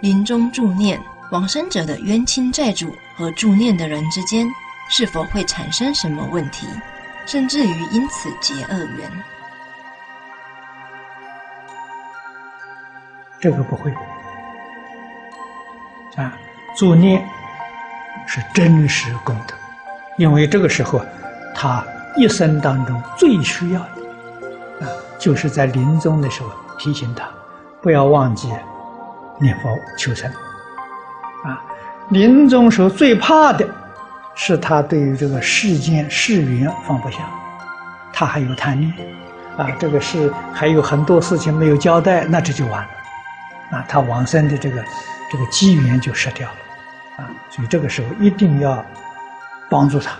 [0.00, 0.98] 临终助念
[1.30, 4.48] 往生者的冤亲债主和助念的人之间，
[4.88, 6.66] 是否会产生什么问题？
[7.24, 9.10] 甚至于因此结恶缘，
[13.40, 13.90] 这个不会
[16.16, 16.32] 啊！
[16.76, 17.24] 作孽
[18.26, 19.54] 是真实功德，
[20.18, 21.00] 因为这个时候
[21.54, 21.84] 他
[22.16, 24.88] 一生当中最需要的啊，
[25.18, 27.28] 就是在临终的时候提醒他
[27.80, 28.52] 不要忘记
[29.38, 30.30] 念佛求生
[31.44, 31.62] 啊！
[32.10, 33.66] 临终时候最怕的。
[34.34, 37.18] 是他对于这个世间世缘放不下，
[38.12, 38.92] 他还有贪念，
[39.56, 42.88] 啊，这个是还有很多事情没有交代，那这就完了，
[43.78, 44.82] 啊，他往生的这个
[45.30, 48.84] 这个机缘就失掉了，啊，所以这个时候一定要
[49.68, 50.12] 帮助他，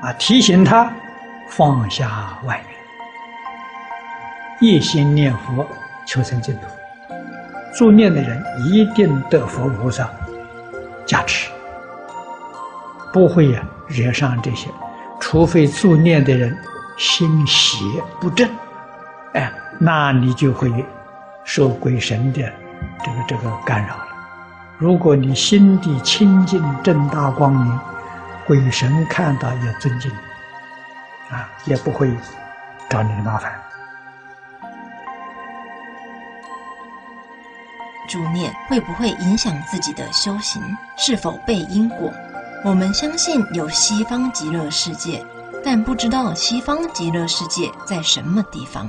[0.00, 0.90] 啊，提醒他
[1.48, 2.62] 放下外
[4.60, 5.68] 缘，一心念佛
[6.06, 6.62] 求生净土，
[7.74, 10.08] 助念的人一定得佛菩萨
[11.04, 11.50] 加持。
[13.16, 14.68] 不会呀，惹上这些，
[15.18, 16.54] 除非助念的人
[16.98, 17.78] 心邪
[18.20, 18.46] 不正，
[19.32, 20.70] 哎，那你就会
[21.42, 22.42] 受鬼神的
[23.02, 24.06] 这个这个干扰了。
[24.76, 27.80] 如果你心地清净正大光明，
[28.46, 32.14] 鬼神看到也尊敬你，啊，也不会
[32.90, 33.50] 找你的麻烦。
[38.10, 40.62] 助念会不会影响自己的修行？
[40.98, 42.12] 是否背因果？
[42.66, 45.24] 我们相信有西方极乐世界，
[45.64, 48.84] 但不知道西方极乐世界在什么地方。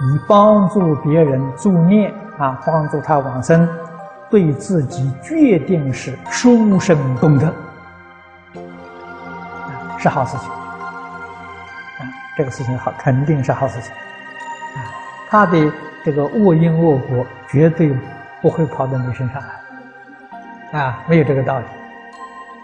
[0.00, 3.68] 你帮助别人助念啊，帮助他往生，
[4.30, 7.52] 对自己决定是殊胜功德，
[9.98, 10.48] 是好事情。
[10.48, 13.92] 啊，这个事情好，肯定是好事情。
[13.92, 14.80] 啊，
[15.28, 15.70] 他的
[16.02, 17.94] 这个恶因恶果绝对
[18.40, 19.61] 不会跑到你身上来。
[20.72, 21.64] 啊，没有这个道理。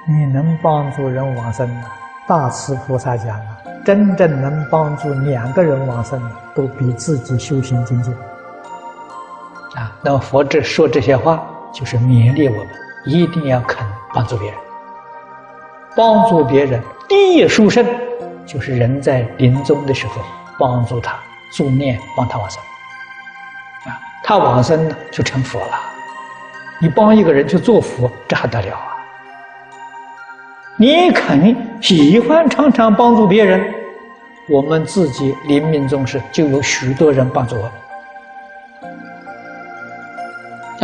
[0.07, 1.93] 你能帮助人往生啊？
[2.27, 3.57] 大慈菩萨讲啊。
[3.85, 8.13] 真正能帮助两个人往生的，都比自己修行精进
[9.77, 9.93] 啊！
[10.03, 11.43] 那么佛这说这些话，
[11.73, 12.69] 就是勉励我们
[13.07, 14.61] 一定要肯帮助别人。
[15.97, 17.87] 帮助别人第一殊胜，
[18.45, 20.21] 就是人在临终的时候
[20.59, 21.19] 帮助他
[21.51, 22.63] 助念，帮他往生
[23.87, 23.99] 啊！
[24.23, 25.81] 他往生呢，就成佛了。
[26.81, 28.97] 你帮一个人去做佛，这还得了啊？
[30.77, 33.75] 你肯喜欢常常帮助别人。
[34.49, 37.71] 我们自己临命终时，就有许多人帮助我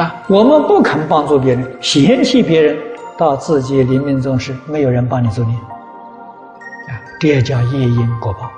[0.03, 0.15] 啊！
[0.27, 2.77] 我们不肯帮助别人，嫌弃别人，
[3.17, 6.93] 到自己临命终时，没有人帮你助念啊！
[7.19, 8.51] 这也叫业因果报。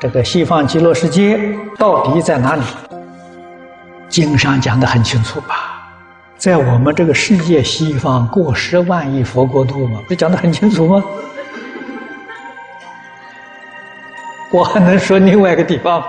[0.00, 1.38] 这个西方极乐世界
[1.78, 2.62] 到底在哪里？
[4.08, 5.61] 经上讲的很清楚吧？
[6.42, 11.04] 在我们这个世界西方过十万亿佛国度嘛，不讲的很清楚吗？
[14.50, 16.08] 我还能说另外一个地方吗？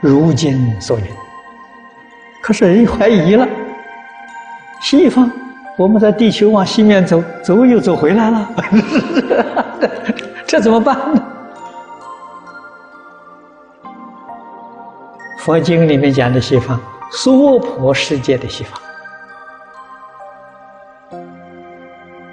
[0.00, 1.04] 如今所云，
[2.40, 3.46] 可是人怀疑了。
[4.80, 5.30] 西方，
[5.76, 8.50] 我们在地球往西面走，走又走回来了，
[10.44, 11.24] 这怎么办呢？
[15.44, 18.80] 佛经里面讲的西方，娑婆世界的西方。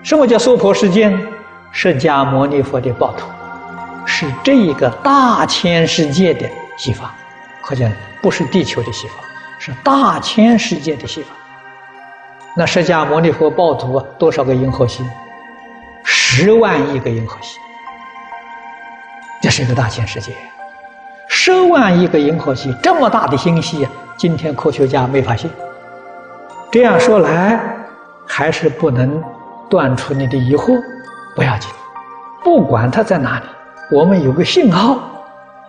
[0.03, 1.19] 什么叫娑婆世界呢？
[1.72, 3.25] 释迦牟尼佛的报土
[4.06, 7.09] 是这一个大千世界的西方，
[7.63, 9.17] 可见不是地球的西方，
[9.58, 11.35] 是大千世界的西方。
[12.56, 15.03] 那释迦牟尼佛报土多少个银河系？
[16.03, 17.58] 十万亿个银河系，
[19.42, 20.31] 这是一个大千世界。
[21.29, 25.49] 十万亿个银河系这么大的星系，今天科学家没发现。
[26.69, 27.58] 这样说来，
[28.28, 29.24] 还是不能。
[29.69, 30.81] 断除你的疑惑，
[31.35, 31.69] 不要紧，
[32.44, 33.45] 不管它在哪里，
[33.92, 34.97] 我们有个信号，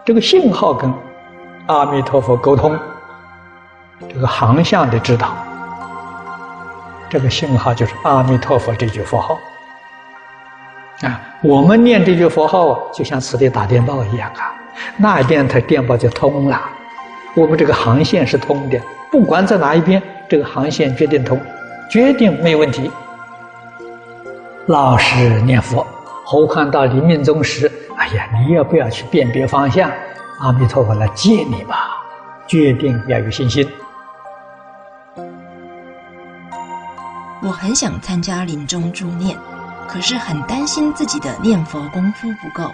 [0.07, 0.91] 这个信号跟
[1.67, 2.79] 阿弥陀佛沟通，
[4.09, 5.35] 这个航向的指导，
[7.11, 9.39] 这个信号就是阿弥陀佛这句佛号
[11.03, 11.21] 啊。
[11.43, 14.55] 我们念这句佛号，就像此地打电报一样啊，
[14.97, 16.61] 那一边它电报就通了。
[17.35, 21.41] 我们这个航线是通的，不管在哪一边，这个航线决定通，
[21.91, 22.91] 决定没问题。
[24.67, 25.87] 老实念佛，
[26.25, 29.91] 何况到临命终时，哎呀，你要不要去辨别方向？
[30.41, 31.91] 阿弥陀佛来接你吧，
[32.47, 33.69] 决定要有信心。
[37.43, 39.37] 我很想参加临终助念，
[39.89, 42.71] 可是很担心自己的念佛功夫不够，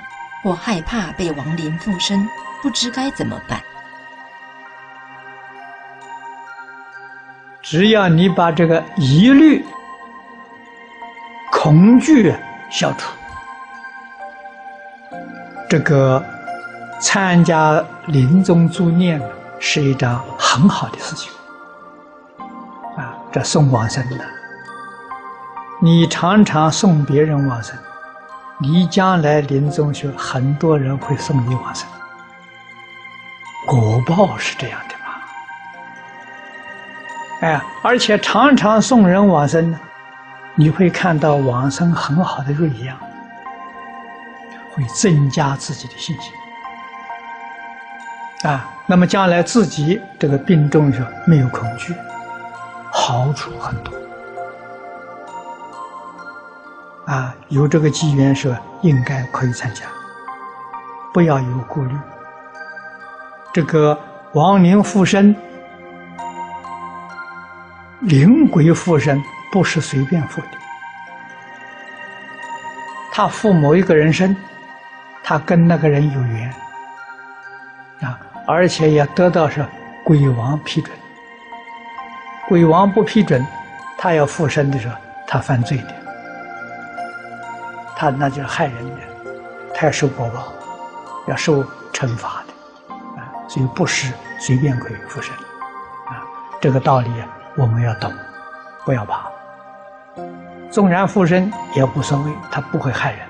[0.46, 2.28] 或害怕被亡灵附身，
[2.62, 3.60] 不知该怎么办。
[7.60, 9.66] 只要你把这个疑虑。
[11.50, 12.32] 恐惧
[12.70, 13.10] 消除，
[15.68, 16.22] 这个
[17.00, 19.20] 参加临终助念
[19.58, 21.32] 是一桩很好的事情
[22.96, 23.16] 啊！
[23.32, 24.24] 这送往生的，
[25.80, 27.76] 你常常送别人往生，
[28.58, 31.86] 你将来临终时，很多人会送你往生，
[33.66, 35.04] 果报是这样的嘛？
[37.42, 39.78] 哎，而且常常送人往生呢。
[40.54, 42.96] 你会看到往生很好的瑞样，
[44.72, 46.32] 会增加自己的信心
[48.50, 48.66] 啊。
[48.86, 51.94] 那么将来自己这个病重时没有恐惧，
[52.90, 53.92] 好处很多
[57.06, 57.34] 啊。
[57.48, 59.84] 有这个机缘时，应该可以参加，
[61.12, 61.94] 不要有顾虑。
[63.52, 63.98] 这个
[64.32, 65.34] 亡灵附身、
[68.00, 69.22] 灵鬼附身。
[69.52, 70.48] 不是随便附的，
[73.10, 74.36] 他附某一个人身，
[75.22, 76.54] 他跟那个人有缘
[78.02, 79.64] 啊，而且也得到是
[80.04, 80.94] 鬼王批准。
[82.48, 83.46] 鬼王不批准，
[83.96, 84.94] 他要附身的时候，
[85.26, 85.94] 他犯罪的，
[87.96, 89.00] 他那就是害人的，
[89.74, 90.52] 他要受果报，
[91.26, 95.34] 要受惩罚的啊，所以不是随便可以附身
[96.04, 96.22] 啊。
[96.60, 97.10] 这个道理
[97.56, 98.12] 我们要懂，
[98.84, 99.26] 不要怕。
[100.70, 103.26] 纵然附身也无所谓，他不会害人。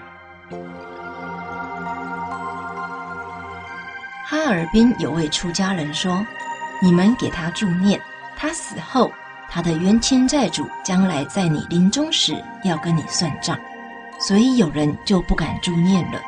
[4.24, 6.26] 哈尔滨有位出家人说
[6.82, 8.00] ：“你们给他助念。”
[8.36, 9.12] 他死后，
[9.48, 12.34] 他的冤亲债主将来在你临终时
[12.64, 13.56] 要跟你算账，
[14.18, 16.18] 所以有人就不敢助念了。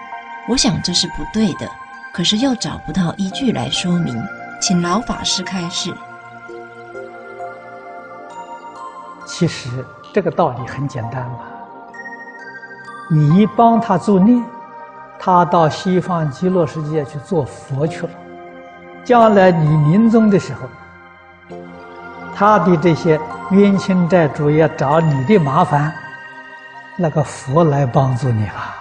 [0.49, 1.69] 我想这是不对的，
[2.12, 4.22] 可是又找不到依据来说明，
[4.60, 5.92] 请老法师开示。
[9.26, 9.69] 其实
[10.12, 11.40] 这个道理很简单嘛，
[13.10, 14.42] 你一帮他助念，
[15.19, 18.10] 他到西方极乐世界去做佛去了，
[19.04, 20.60] 将来你临终的时候。
[22.35, 25.92] 他的这些冤亲债主要找你的麻烦，
[27.01, 28.75] 那个佛来帮助你了。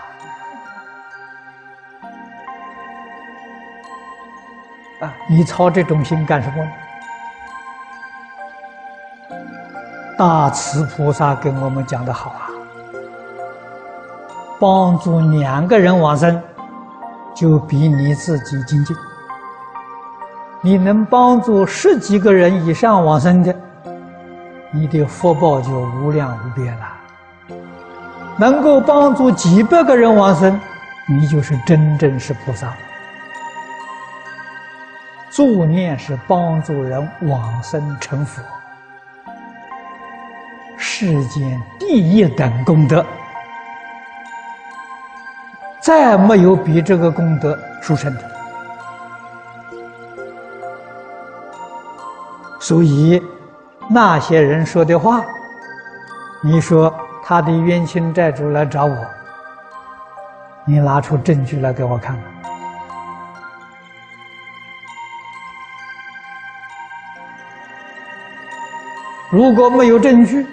[5.01, 6.67] 啊，你操这种心干什么？
[10.17, 12.49] 大慈菩萨跟我们讲的好啊，
[14.59, 16.41] 帮助两个人往生，
[17.35, 18.97] 就比你自己精进。
[20.61, 23.55] 你能帮助十几个人以上往生的，
[24.71, 26.96] 你的福报就无量无边了。
[28.37, 30.59] 能够帮助几百个人往生，
[31.07, 32.73] 你就是真正是菩萨。
[35.29, 38.41] 助念是帮助人往生成佛，
[40.75, 43.05] 世间第一等功德，
[45.79, 48.21] 再没有比这个功德殊胜的。
[52.59, 53.21] 所以，
[53.89, 55.23] 那些人说的话，
[56.41, 56.91] 你说
[57.29, 59.05] 他的冤亲债主来找我，
[60.63, 62.23] 你拿出证据来给我看看。
[69.29, 70.47] 如果没有证据，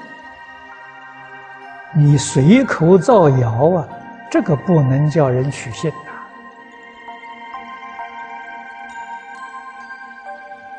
[1.92, 3.86] 你随口造谣啊，
[4.28, 6.10] 这个不能叫人取信呐。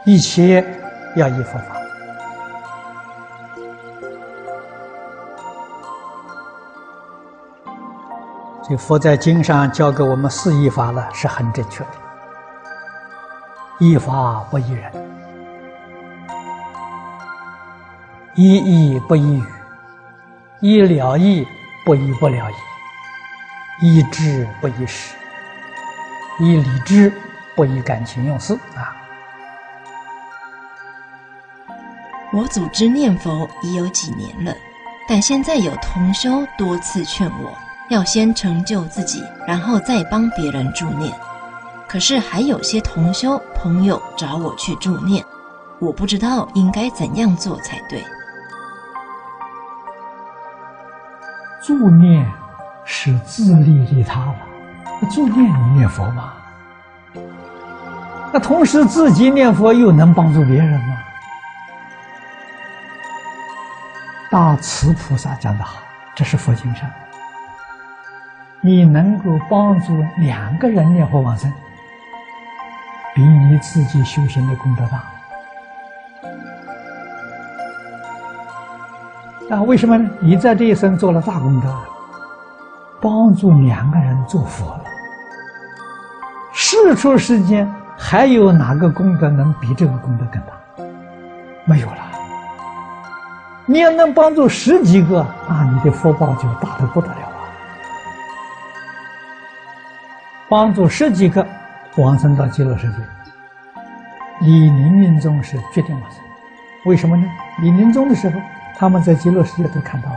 [0.03, 0.61] 一切。
[1.15, 1.61] 要依法，
[8.65, 11.91] 所以佛在经上教给我们四依法了，是很正确的。
[13.77, 14.91] 依法不依人，
[18.33, 19.43] 依义不依语，
[20.61, 21.47] 依了义
[21.85, 22.55] 不依不了义，
[23.85, 25.15] 依智不依事，
[26.39, 27.13] 依理智
[27.55, 28.95] 不依感情用事啊。
[32.33, 34.51] 我组织念佛已有几年了，
[35.07, 37.53] 但现在有同修多次劝我
[37.89, 41.13] 要先成就自己，然后再帮别人助念。
[41.87, 45.23] 可是还有些同修朋友找我去助念，
[45.79, 48.03] 我不知道应该怎样做才对。
[51.61, 52.29] 助念
[52.83, 54.35] 是自利利他了，
[55.11, 56.33] 助念你念佛吗？
[58.33, 60.97] 那同时自己念佛又能帮助别人吗？
[64.29, 65.77] 大慈菩萨讲的好，
[66.15, 66.89] 这是佛经上。
[68.65, 71.53] 你能够帮助两个人念佛往生，
[73.13, 75.03] 比你自己修行的功德大。
[79.55, 80.09] 啊，为什么呢？
[80.19, 81.71] 你在这一生做了大功德，
[82.99, 84.81] 帮助两个人做佛了。
[86.51, 90.53] 世出世间还有哪个功德能比这个功德更大？
[91.65, 91.97] 没有了。
[93.67, 97.24] 你要能帮助十几个，那你的福报就大的不得了
[100.47, 101.45] 帮助十几个
[101.97, 102.97] 往生到极乐世界，
[104.39, 106.19] 你临命终是决定往生。
[106.85, 107.23] 为什么呢？
[107.59, 108.39] 你临终的时候，
[108.77, 110.09] 他们在极乐世界都看到，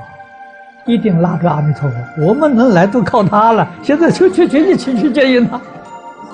[0.84, 1.96] 一定拉着阿弥陀佛。
[2.26, 3.66] 我们能来都靠他了。
[3.82, 5.58] 现在就就就一起去接引他，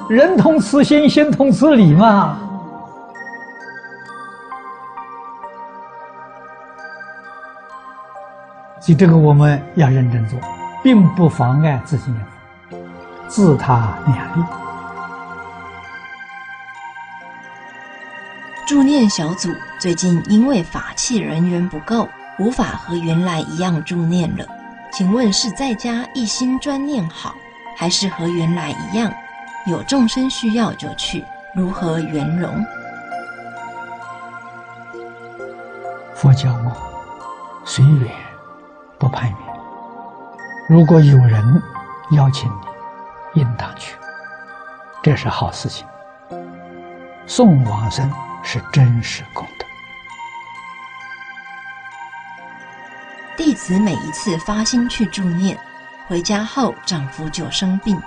[0.09, 2.39] 人同此心，心同此理嘛。
[8.81, 10.39] 所以这个我们要认真做，
[10.83, 12.13] 并不妨碍自己，
[13.29, 14.45] 自他两利。
[18.67, 22.09] 助念小组最近因为法器人员不够，
[22.39, 24.47] 无法和原来一样助念了。
[24.93, 27.35] 请问是在家一心专念好，
[27.77, 29.13] 还是和原来一样，
[29.67, 31.25] 有众生需要就去，
[31.55, 32.65] 如何圆融？
[36.15, 36.73] 佛教我
[37.65, 38.11] 随缘，
[38.99, 39.39] 不攀缘。
[40.69, 41.63] 如果有人
[42.13, 42.57] 邀请你，
[43.35, 43.97] 应当去，
[45.03, 45.87] 这是好事情。
[47.27, 48.11] 送往生
[48.43, 49.67] 是真实功德。
[53.37, 55.59] 弟子每一次发心去助念，
[56.07, 58.01] 回家后丈夫就生病。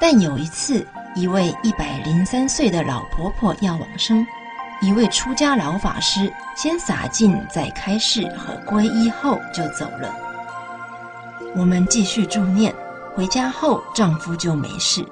[0.00, 4.26] 但有一次，一位一百零三岁的老婆婆要往生，
[4.80, 10.14] 一位出家老法师先洒净，再开示和皈依后就走了。
[11.54, 12.74] 我们继续助念，
[13.14, 15.06] 回家后丈夫就没事。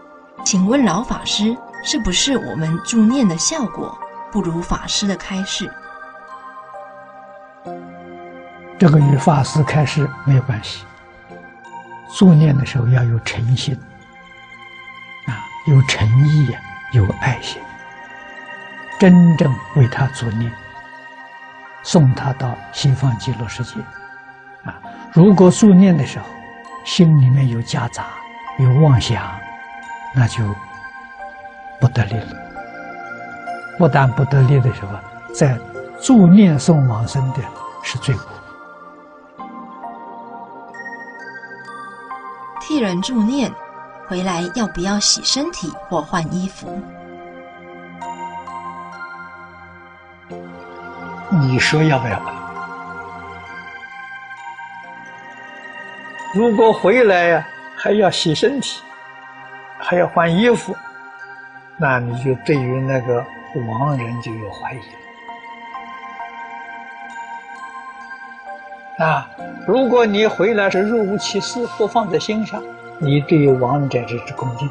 [0.44, 3.96] 请问老法师，是不是我们助念的效果
[4.32, 5.72] 不如法师的开示？
[8.76, 10.84] 这个与法师开示没有关系。
[12.12, 13.78] 助念的时候要有诚心，
[15.26, 16.52] 啊，有诚意，
[16.90, 17.62] 有爱心，
[18.98, 20.52] 真正为他助念，
[21.84, 23.80] 送他到西方极乐世界。
[24.64, 24.74] 啊，
[25.12, 26.26] 如果助念的时候
[26.84, 28.06] 心里面有夹杂、
[28.58, 29.22] 有妄想，
[30.14, 30.42] 那就
[31.80, 32.36] 不得力了。
[33.78, 34.98] 不但不得力的时候，
[35.34, 35.58] 在
[36.00, 37.38] 助念送往生的
[37.82, 38.24] 是罪过。
[42.60, 43.50] 替人助念，
[44.08, 46.80] 回来要不要洗身体或换衣服？
[51.30, 52.41] 你说要不要？
[56.34, 58.80] 如果回来呀还要洗身体，
[59.78, 60.74] 还要换衣服，
[61.76, 63.22] 那你就对于那个
[63.68, 64.78] 亡人就有怀疑
[68.98, 69.28] 了啊！
[69.66, 72.62] 如果你回来是若无其事，不放在心上，
[72.98, 74.70] 你对于亡者之之恭敬，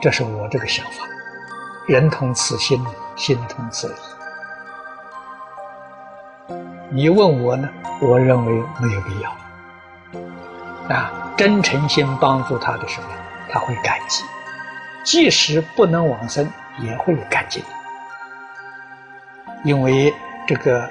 [0.00, 1.04] 这是我这个想法。
[1.86, 2.82] 人同此心，
[3.16, 3.94] 心同此理。
[6.90, 7.68] 你问我呢？
[8.00, 9.30] 我认为没有必要。
[10.94, 13.08] 啊，真诚心帮助他的时候，
[13.50, 14.24] 他会感激；
[15.04, 17.62] 即使不能往生，也会感激。
[19.64, 20.12] 因为
[20.46, 20.88] 这个。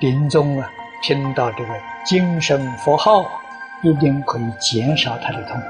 [0.00, 0.68] 临终啊，
[1.00, 1.70] 听到这个
[2.04, 3.24] 经声佛号，
[3.82, 5.66] 一定可以减少他的痛苦，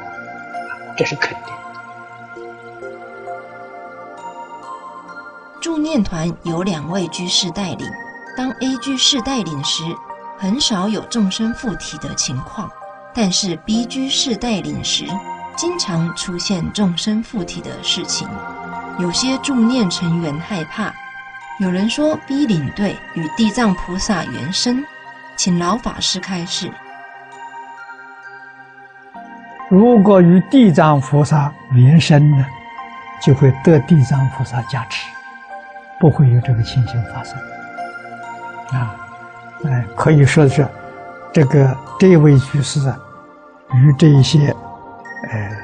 [0.97, 1.55] 这是肯定。
[5.61, 7.87] 助念团有两位居士带领，
[8.37, 9.83] 当 A 居士带领时，
[10.39, 12.67] 很少有众生附体的情况；
[13.15, 15.05] 但是 B 居士带领时，
[15.57, 18.27] 经常出现众生附体的事情。
[18.99, 20.93] 有些助念成员害怕。
[21.61, 24.83] 有人说，B 领队与地藏菩萨原生，
[25.37, 26.73] 请老法师开示。
[29.69, 32.45] 如果与地藏菩萨原生呢，
[33.23, 35.07] 就会得地藏菩萨加持，
[36.01, 37.37] 不会有这个情形发生。
[38.73, 38.97] 啊，
[39.67, 40.67] 哎，可以说是
[41.33, 42.99] 这个这位居士啊，
[43.75, 44.55] 与这一些
[45.31, 45.57] 呃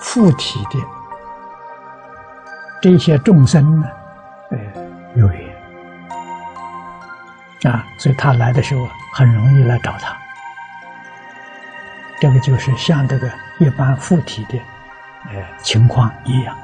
[0.00, 0.78] 附体的
[2.82, 3.86] 这些众生呢，
[4.50, 4.58] 呃。
[5.16, 5.52] 有缘
[7.64, 10.16] 啊，所以他来的时候很容易来找他。
[12.20, 14.56] 这个就是像这个一般附体的，
[15.30, 16.56] 呃情况一样。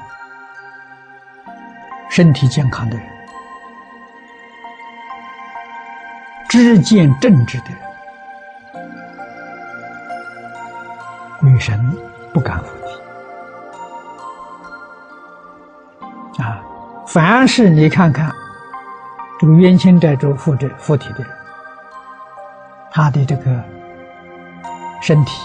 [2.09, 3.05] 身体健康的人，
[6.49, 7.77] 知见正直的人，
[11.39, 11.95] 鬼神
[12.33, 12.67] 不敢附
[16.35, 16.61] 体啊。
[17.05, 18.33] 凡是你看看。
[19.39, 21.31] 这个冤亲债主附着附体的人，
[22.89, 23.63] 他的这个
[24.99, 25.39] 身体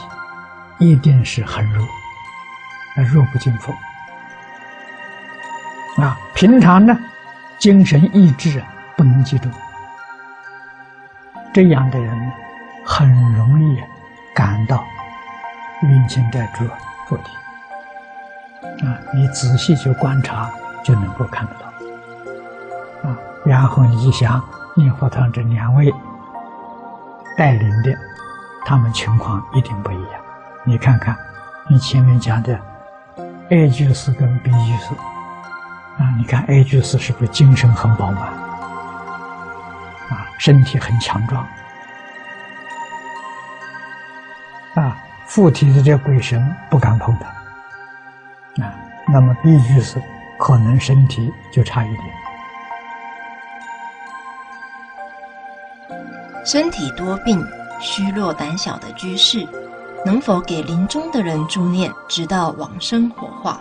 [0.78, 1.86] 一定是很弱，
[2.97, 3.76] 弱不禁风
[5.99, 6.18] 啊。
[6.35, 6.99] 平常呢，
[7.58, 8.65] 精神意志
[8.97, 9.52] 不能集中，
[11.52, 12.33] 这样的人
[12.85, 13.78] 很容易
[14.35, 14.83] 感到
[15.83, 16.65] 冤亲债主
[17.06, 17.33] 附体
[18.86, 18.97] 啊。
[19.12, 20.51] 你仔细去观察，
[20.83, 23.08] 就能够看得到。
[23.08, 24.42] 啊然后你想，
[24.76, 25.92] 念佛堂这两位
[27.36, 27.92] 带领的，
[28.65, 30.12] 他们情况一定不一样。
[30.65, 31.17] 你看看，
[31.68, 32.56] 你前面讲的
[33.51, 34.94] A 居士跟 B 居士，
[35.99, 38.33] 啊，你看 A 居士是不是精神很饱满，
[40.10, 41.47] 啊，身体很强壮，
[44.74, 48.74] 啊，附体的这鬼神不敢碰他，啊，
[49.08, 50.02] 那么 B 居士
[50.38, 52.04] 可能身体就差一点。
[56.44, 57.42] 身体多病、
[57.81, 59.47] 虚弱胆小的居士，
[60.04, 63.60] 能否给临终的人助念，直到往生火化？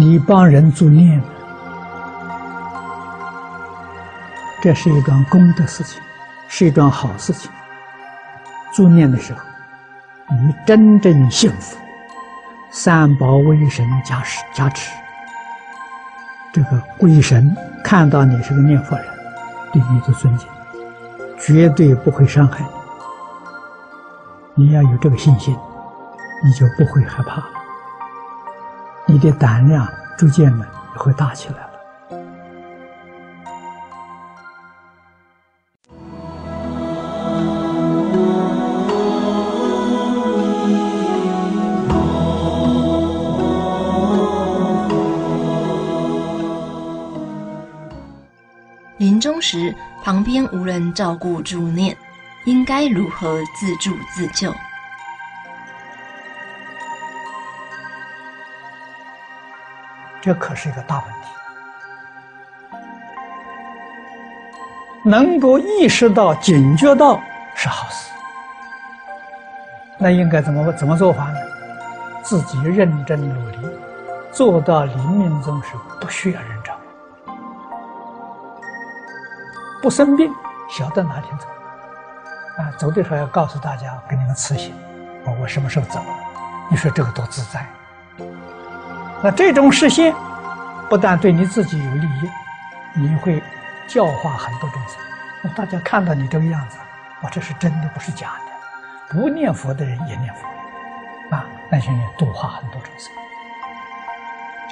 [0.00, 1.20] 你帮人助念，
[4.62, 6.00] 这是一桩功德事情，
[6.46, 7.50] 是一桩好事情。
[8.72, 9.40] 助念的时候，
[10.36, 11.76] 你真正幸福，
[12.70, 14.92] 三宝威神加持加持。
[16.52, 19.04] 这个鬼神看到你是个念佛人，
[19.72, 20.48] 对你的尊敬，
[21.40, 22.64] 绝对不会伤害
[24.54, 24.64] 你。
[24.64, 25.58] 你要有这个信心，
[26.44, 27.42] 你就不会害怕，
[29.10, 31.68] 你的胆量逐渐的会大起来了。
[48.98, 49.40] 临终。
[49.40, 51.96] 时旁边无人照顾助念，
[52.44, 54.52] 应该如何自助自救？
[60.28, 61.28] 这可是一个大问题。
[65.02, 67.18] 能够意识到、警觉到
[67.54, 68.10] 是好事，
[69.96, 71.38] 那应该怎么怎么做法呢？
[72.22, 73.58] 自己认真努力，
[74.30, 76.74] 做到临命终时不需要人照
[77.24, 77.32] 顾。
[79.80, 80.30] 不生病，
[80.68, 81.46] 晓得哪天走，
[82.62, 84.74] 啊，走的时候要告诉大家，给你们辞行，
[85.24, 86.02] 我我什么时候走？
[86.70, 87.66] 你说这个多自在？
[89.22, 90.14] 那这种实现，
[90.88, 92.30] 不但对你自己有利益，
[92.94, 93.42] 你会
[93.88, 94.96] 教化很多众生。
[95.42, 96.78] 那大家看到你这个样子，
[97.22, 99.18] 哇，这是真的，不是假的。
[99.20, 100.46] 不念佛的人也念佛，
[101.34, 103.12] 啊，那些人度化很多众生，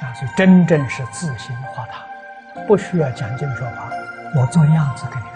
[0.07, 3.89] 啊，所以真正是自心化他，不需要讲经说法。
[4.35, 5.33] 我做样子给你看。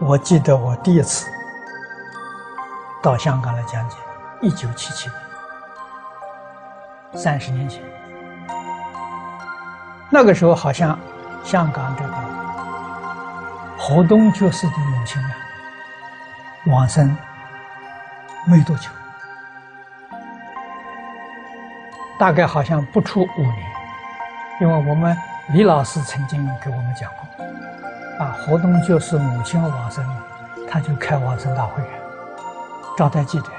[0.00, 1.28] 我记得我第一次
[3.02, 3.96] 到香港来讲解，
[4.42, 5.20] 一九七七年，
[7.12, 7.82] 三十年前。
[10.08, 10.98] 那个时候好像
[11.44, 12.12] 香港这个
[13.76, 15.30] 河东爵士的母亲啊，
[16.68, 17.14] 往生
[18.46, 18.88] 没多久，
[22.18, 23.66] 大概好像不出五年。
[24.58, 25.14] 因为我们
[25.52, 30.02] 李老师曾经给我们讲过，啊，活动就是母亲往生，
[30.66, 31.82] 他就开往生大会，
[32.96, 33.50] 招待记者，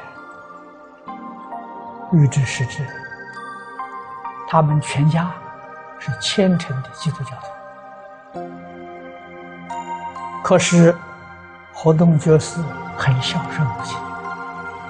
[2.12, 2.86] 预知时至，
[4.48, 5.32] 他们全家
[5.98, 7.32] 是虔诚的基督教
[8.34, 8.42] 徒，
[10.44, 10.96] 可是
[11.74, 12.62] 活动就是
[12.98, 13.98] 很孝顺母亲，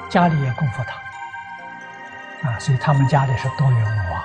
[0.10, 4.24] 家里也供佛堂，啊，所以他们家里是多元文化。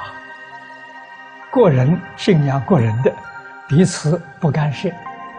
[1.51, 3.12] 个人信仰个人的，
[3.69, 4.91] 彼此不干涉，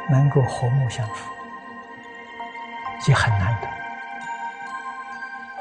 [0.09, 1.29] 能够和睦相处，
[3.03, 3.67] 就很难得。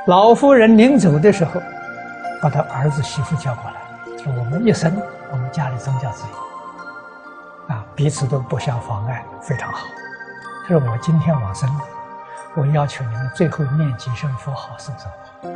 [0.06, 1.60] 老夫人临走的时候，
[2.40, 3.76] 把他儿子媳妇叫过来，
[4.22, 4.92] 说：“我们一生，
[5.30, 9.86] 我们家里宗教自由，啊，彼此都不相妨碍，非常好。”
[10.68, 11.68] 他说：“我今天往生，
[12.54, 15.04] 我要求你们最后念几声佛号，送走
[15.42, 15.50] 我。”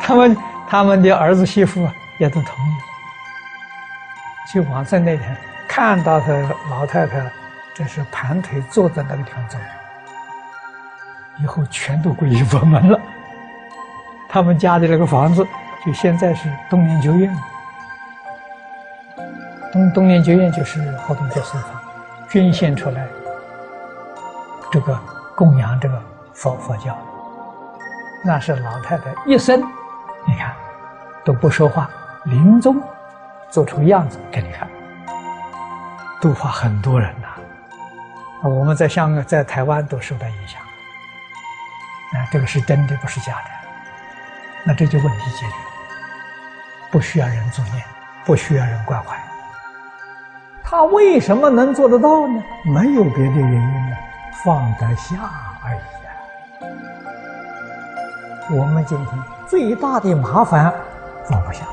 [0.00, 0.36] 他们
[0.68, 2.70] 他们的儿子媳妇也都同意。
[4.52, 5.36] 就往生那天，
[5.68, 6.32] 看到他
[6.70, 7.30] 老太太，
[7.74, 9.58] 这是盘腿坐在那个地方走，
[11.42, 12.98] 以后全都皈依佛门了。
[14.28, 15.46] 他们家的那个房子，
[15.84, 17.34] 就现在是东年酒院。
[19.72, 21.80] 东东年酒院就是后头教寺房，
[22.28, 23.06] 捐献出来，
[24.70, 24.98] 这个
[25.34, 26.96] 供养这个佛佛教。
[28.24, 29.60] 那是老太太一生，
[30.26, 30.54] 你看
[31.24, 31.88] 都不说话，
[32.24, 32.80] 临终。
[33.50, 34.68] 做出样子给你看，
[36.20, 37.28] 度化很多人呐。
[38.46, 40.60] 我们在香港、在台湾都受到影响。
[42.12, 43.57] 啊，这个是真的，不是假的。
[44.64, 45.52] 那这就问题解决了，
[46.90, 47.82] 不需要人作念，
[48.24, 49.16] 不需要人关怀。
[50.62, 52.42] 他为什么能做得到呢？
[52.64, 53.96] 没有别的原因呢，
[54.44, 55.16] 放得下
[55.64, 56.12] 而已啊。
[58.50, 60.70] 我们今天最大的麻烦
[61.24, 61.64] 放不下。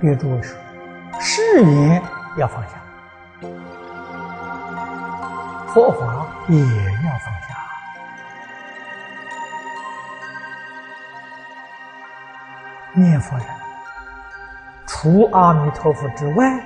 [0.00, 0.58] 别诸位说，
[1.20, 2.02] 誓言
[2.36, 2.70] 要放下，
[5.72, 7.56] 佛法也要放下。
[12.92, 13.46] 念佛人，
[14.86, 16.60] 除阿弥陀佛之外，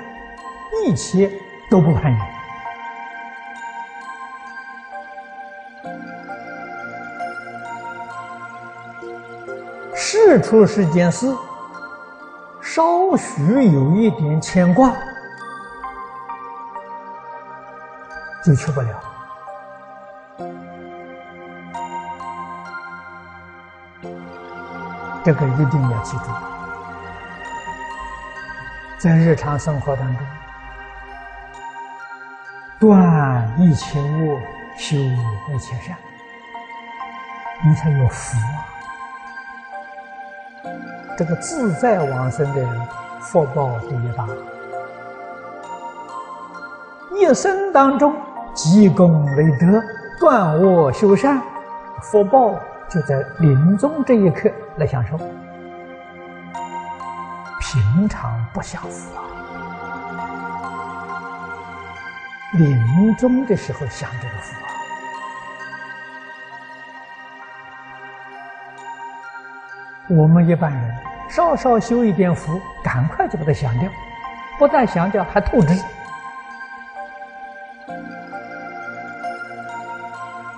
[0.87, 1.31] 一切
[1.71, 2.35] 都不攀缘。
[9.95, 11.31] 事出是件事，
[12.63, 14.97] 稍许有一点牵挂，
[18.45, 18.89] 就去不了。
[25.25, 26.25] 这个一定要记住，
[28.99, 30.27] 在日常生活当中，
[32.79, 34.39] 断一切恶，
[34.77, 35.97] 修一切善，
[37.65, 38.69] 你才有福啊！
[41.17, 42.89] 这个自在往生的人，
[43.23, 44.29] 福报第一大，
[47.15, 48.15] 一生当中
[48.55, 49.83] 积功累德，
[50.19, 51.43] 断恶修善，
[52.01, 52.55] 福报。
[52.87, 55.17] 就在临终这一刻来享受，
[57.59, 59.25] 平常不享福啊！
[62.53, 64.69] 临终的时候享这个福啊！
[70.11, 70.95] 我们一般人
[71.29, 73.91] 稍稍修一点福，赶快就把它享掉，
[74.57, 75.75] 不但享掉，还透支。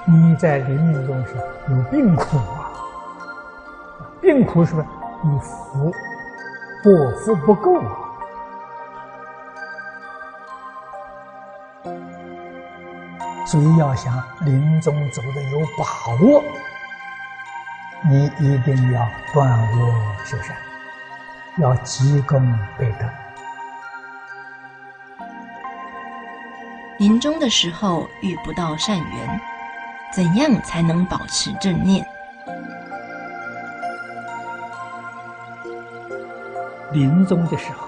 [0.09, 1.35] 你在临命中是
[1.69, 2.71] 有病苦啊，
[4.21, 4.87] 病苦是不是？
[5.25, 5.93] 你福
[6.85, 7.91] 果福不够啊，
[13.47, 15.85] 所以要想临终走的有把
[16.25, 16.45] 握，
[18.09, 19.93] 你一定要断恶
[20.25, 20.57] 修善，
[21.57, 23.07] 要积功倍德。
[26.99, 29.41] 临终的时候遇不到善缘。
[30.17, 32.03] 怎样才能保持正念？
[36.91, 37.87] 临终的时候，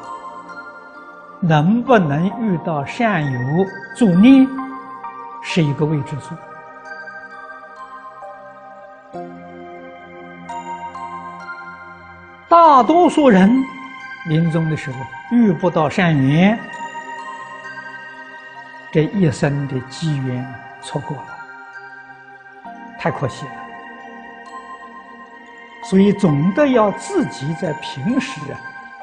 [1.40, 3.40] 能不能遇到善友
[3.96, 4.46] 助念，
[5.42, 6.34] 是一个未知数。
[12.46, 13.50] 大多数人
[14.26, 14.98] 临终的时候
[15.30, 16.58] 遇不到善缘，
[18.92, 20.46] 这一生的机缘
[20.82, 21.37] 错过了。
[22.98, 23.52] 太可惜了，
[25.84, 28.58] 所以总得要自己在平时啊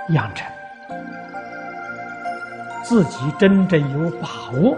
[0.09, 0.45] 养成，
[2.83, 4.27] 自己真正有把
[4.59, 4.77] 握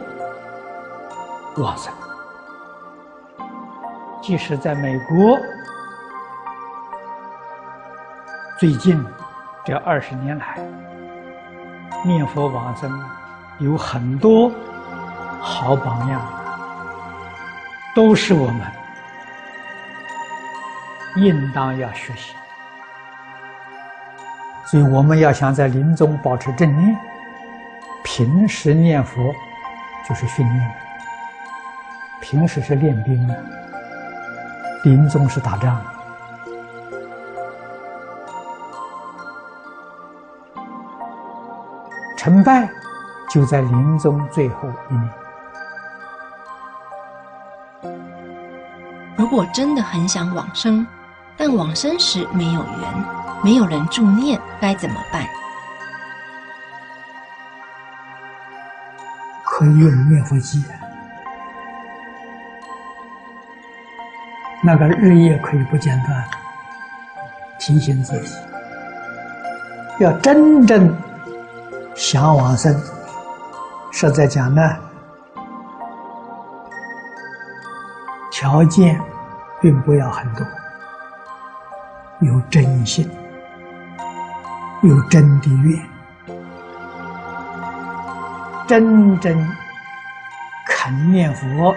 [1.57, 1.91] 往生。
[4.21, 5.39] 即使在美国，
[8.59, 9.03] 最近
[9.65, 10.59] 这二十年来，
[12.05, 13.03] 念佛往生
[13.59, 14.51] 有很多
[15.41, 16.21] 好榜样，
[17.95, 18.61] 都是我们。
[21.17, 22.35] 应当要学习，
[24.65, 26.95] 所以我们要想在临终保持正念，
[28.03, 29.33] 平时念佛
[30.07, 30.75] 就是训练，
[32.21, 33.35] 平时是练兵啊，
[34.83, 35.81] 临终是打仗，
[42.15, 42.69] 成败
[43.29, 45.09] 就在临终最后一念。
[49.15, 50.85] 如果真的很想往生。
[51.37, 53.05] 但往生时没有缘，
[53.43, 55.23] 没有人助念，该怎么办？
[59.43, 60.63] 可以用念佛机，
[64.63, 66.23] 那个日夜可以不间断
[67.59, 68.35] 提醒自己，
[69.99, 70.95] 要真正
[71.95, 72.75] 想往生。
[73.91, 74.61] 实在讲呢，
[78.31, 78.99] 条件
[79.59, 80.45] 并不要很多。
[82.19, 83.07] 有真心，
[84.81, 85.79] 有真的愿，
[88.67, 89.47] 真正
[90.65, 91.75] 肯念佛，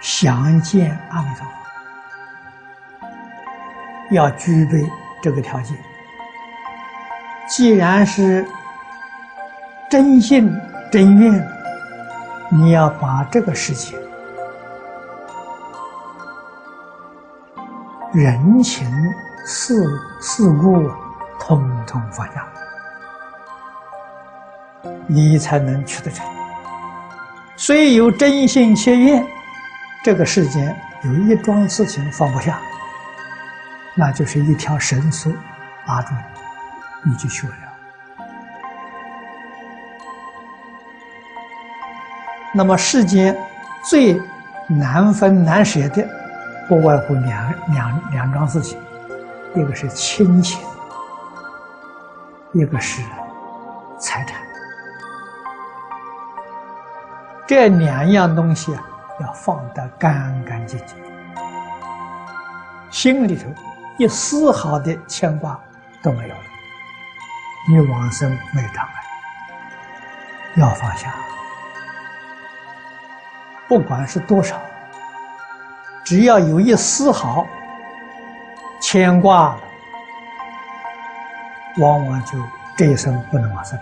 [0.00, 1.46] 想见阿弥陀
[3.00, 3.08] 佛，
[4.10, 4.84] 要具备
[5.22, 5.76] 这个条件。
[7.46, 8.44] 既然是
[9.88, 10.52] 真心
[10.90, 11.48] 真愿，
[12.50, 13.96] 你要把这个事情。
[18.14, 18.88] 人情
[19.44, 19.74] 世
[20.20, 20.88] 事物，
[21.40, 22.46] 通通放下，
[25.08, 26.24] 你才能取得成。
[27.56, 29.26] 虽有真心切愿，
[30.04, 32.60] 这个世间有一桩事情放不下，
[33.96, 35.32] 那就是一条绳索
[35.88, 36.14] 拉住
[37.02, 37.58] 你，你就去不了。
[42.52, 43.36] 那么世间
[43.82, 44.22] 最
[44.68, 46.23] 难分难舍的。
[46.68, 48.80] 不外乎两两两桩事情，
[49.54, 50.60] 一个是亲情，
[52.52, 53.02] 一个是
[53.98, 54.40] 财产。
[57.46, 58.82] 这两样东西啊，
[59.20, 60.96] 要放得干干净净，
[62.90, 63.44] 心里头
[63.98, 65.60] 一丝毫的牵挂
[66.02, 66.40] 都没有了，
[67.68, 68.92] 你往生没障碍。
[70.54, 71.14] 要放下，
[73.68, 74.58] 不管是多少，
[76.04, 77.46] 只要有一丝毫
[78.80, 79.56] 牵挂，
[81.78, 82.38] 往往就
[82.76, 83.78] 这一生不能往生，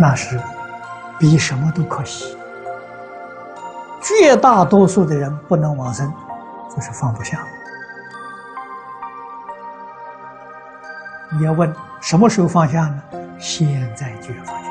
[0.00, 0.38] 那是
[1.16, 2.36] 比什么都可惜。
[4.02, 6.12] 绝大多数的人不能往生，
[6.74, 7.38] 就是放不下。
[11.30, 13.02] 你要问什么时候放下呢？
[13.38, 14.68] 现在就要放下。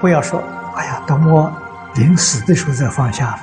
[0.00, 0.40] 不要说，
[0.76, 1.52] 哎呀，等我
[1.94, 3.38] 临死的时候再放下了。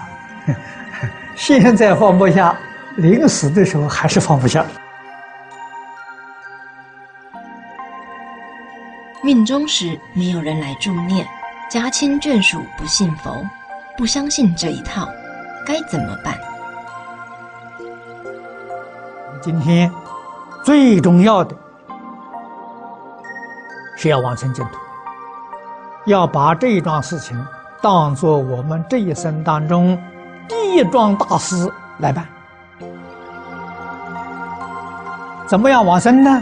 [1.36, 2.56] 现在放不下，
[2.96, 4.66] 临死的时候还是放不下。
[9.22, 11.28] 命中时没有人来助念，
[11.70, 13.44] 家亲眷属不信佛，
[13.98, 15.10] 不相信这一套，
[15.66, 16.38] 该怎么办？
[19.42, 19.92] 今天
[20.64, 21.56] 最重要的
[23.98, 24.78] 是要往生净土。
[26.06, 27.36] 要把这一桩事情
[27.86, 29.96] 当做我们这一生当中
[30.48, 32.26] 第一桩大事来办。
[35.46, 36.42] 怎么样往生呢？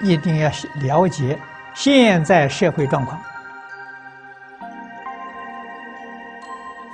[0.00, 0.50] 你一定要
[0.80, 1.38] 了解
[1.74, 3.20] 现在社会状况，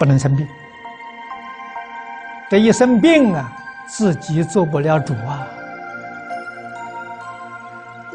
[0.00, 0.44] 不能生病。
[2.50, 3.52] 这一生病啊，
[3.86, 5.46] 自己做不了主啊，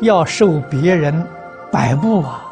[0.02, 1.26] 要受别人
[1.72, 2.43] 摆布啊。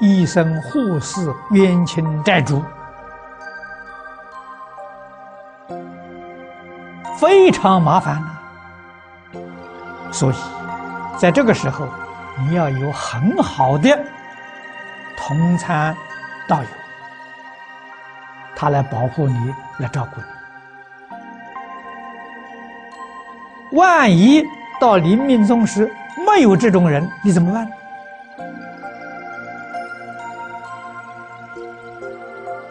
[0.00, 2.62] 医生、护士、冤亲债主，
[7.18, 8.28] 非常麻烦呐。
[10.12, 10.36] 所以，
[11.16, 11.88] 在这个时候，
[12.38, 13.98] 你要有很好的
[15.16, 15.96] 同参
[16.46, 16.68] 道友，
[18.54, 20.26] 他来保护你，来照顾你。
[23.76, 24.42] 万一
[24.80, 25.92] 到临命终时
[26.24, 27.68] 没有这种人，你怎么办？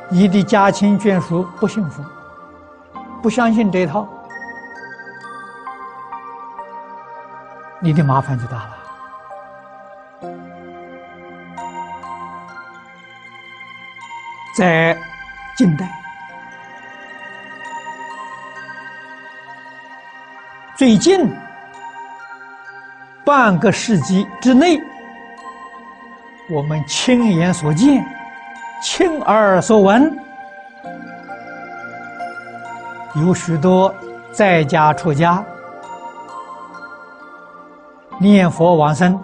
[0.09, 2.01] 你的家亲眷属不幸福，
[3.21, 4.07] 不相信这套，
[7.81, 8.77] 你的麻烦就大了。
[14.55, 14.97] 在
[15.57, 15.87] 近代，
[20.75, 21.29] 最近
[23.25, 24.81] 半个世纪之内，
[26.49, 28.16] 我们亲眼所见。
[28.81, 30.17] 亲耳所闻，
[33.15, 33.93] 有许多
[34.31, 35.43] 在家出家
[38.19, 39.19] 念佛往生，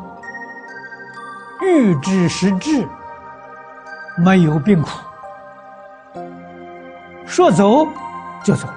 [1.62, 2.88] 欲知实质，
[4.18, 4.90] 没有病苦，
[7.26, 7.88] 说走
[8.44, 8.68] 就走。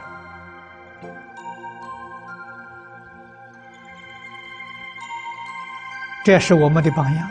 [6.23, 7.29] 这是我们的榜样。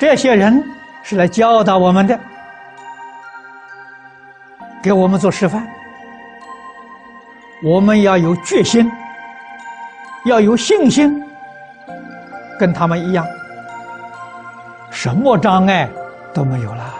[0.00, 0.64] 这些人
[1.02, 2.18] 是来教导我们的，
[4.82, 5.68] 给我们做示范。
[7.62, 8.90] 我们要有决心，
[10.24, 11.22] 要有信心，
[12.58, 13.26] 跟他们一样，
[14.90, 15.86] 什么障碍
[16.32, 16.94] 都没有了。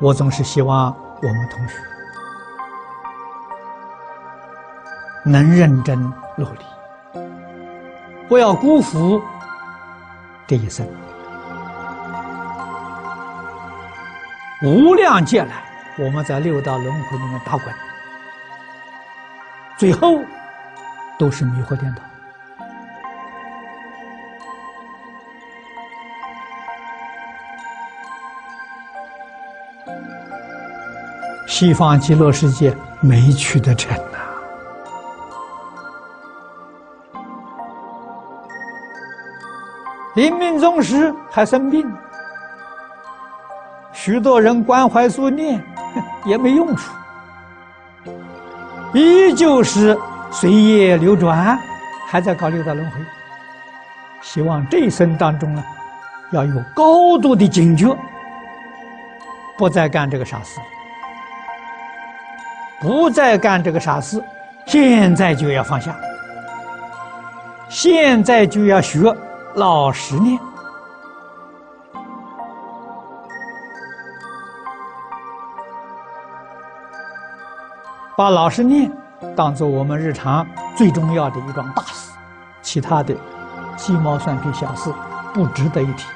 [0.00, 1.74] 我总是希望我们同学
[5.22, 6.00] 能认真
[6.34, 6.64] 努力，
[8.26, 9.22] 不要辜负。
[10.46, 10.86] 这一生，
[14.62, 15.64] 无量劫来，
[15.98, 17.74] 我们在六道轮回里面打滚，
[19.78, 20.18] 最后
[21.18, 22.02] 都是迷惑颠倒。
[31.46, 33.96] 西方极乐世界没取得成。
[40.14, 41.90] 临命终时还生病，
[43.92, 45.62] 许多人关怀助念
[46.26, 46.92] 也没用处，
[48.92, 49.98] 依旧是
[50.30, 51.58] 随业流转，
[52.06, 52.96] 还在搞六道轮回。
[54.20, 55.64] 希望这一生当中呢，
[56.30, 57.96] 要有高度的警觉，
[59.56, 60.60] 不再干这个傻事，
[62.80, 64.22] 不再干这个傻事，
[64.66, 65.96] 现在就要放下，
[67.70, 69.10] 现在就要学。
[69.54, 70.40] 老实念，
[78.16, 78.90] 把老实念
[79.36, 82.12] 当做我们日常最重要的一桩大事，
[82.62, 83.14] 其他的
[83.76, 84.90] 鸡毛蒜皮小事
[85.34, 86.06] 不值得一提。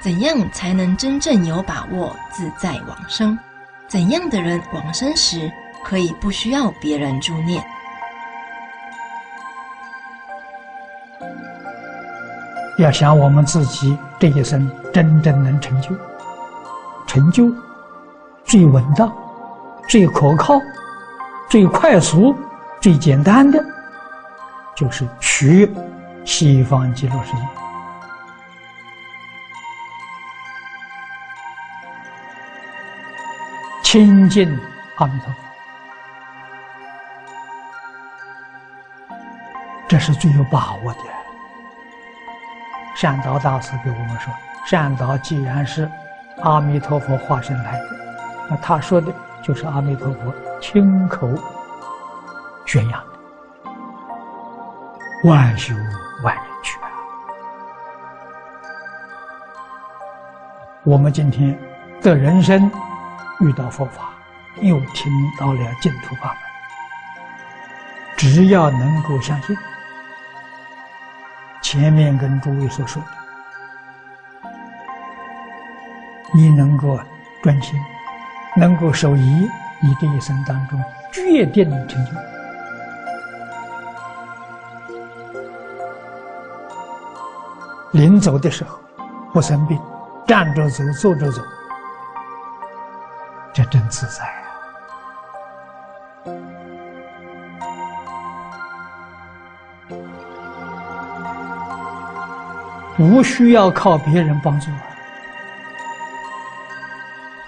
[0.00, 3.38] 怎样才能真正有把握自在往生？
[3.86, 5.48] 怎样的人往生时
[5.84, 7.64] 可以不需要别人助念？
[12.82, 15.94] 要想我们自己这一生真正能成就，
[17.06, 17.48] 成就
[18.44, 19.10] 最稳当、
[19.88, 20.60] 最可靠、
[21.48, 22.36] 最快速、
[22.80, 23.64] 最简单的，
[24.74, 25.72] 就是去
[26.24, 27.38] 西方极乐世界。
[33.84, 34.48] 亲近
[34.96, 35.32] 阿弥陀
[39.08, 39.14] 佛，
[39.86, 41.11] 这是最有把握的。
[42.94, 44.32] 善导大师给我们说
[44.66, 45.90] ：“善导既然是
[46.42, 47.88] 阿弥陀佛化身来的，
[48.48, 51.28] 那他说的就是阿弥陀佛亲口
[52.66, 53.68] 宣扬的，
[55.28, 55.74] 万修
[56.22, 56.86] 万人去啊！
[60.84, 61.58] 我们今天
[62.00, 62.70] 的人生。”
[63.40, 64.10] 遇到佛法，
[64.60, 66.36] 又听到了净土法门，
[68.16, 69.56] 只要能够相信，
[71.72, 73.08] 前面跟诸位所说的，
[76.34, 77.00] 你能够
[77.42, 77.80] 专心，
[78.54, 79.48] 能够守仪，
[79.80, 80.78] 你这一生当中
[81.10, 82.12] 决定成就。
[87.92, 88.78] 临走的时候，
[89.32, 89.80] 不生病，
[90.26, 91.40] 站着走，坐着走。
[93.54, 94.41] 这真自在
[102.96, 104.84] 不需要靠别人帮助啊！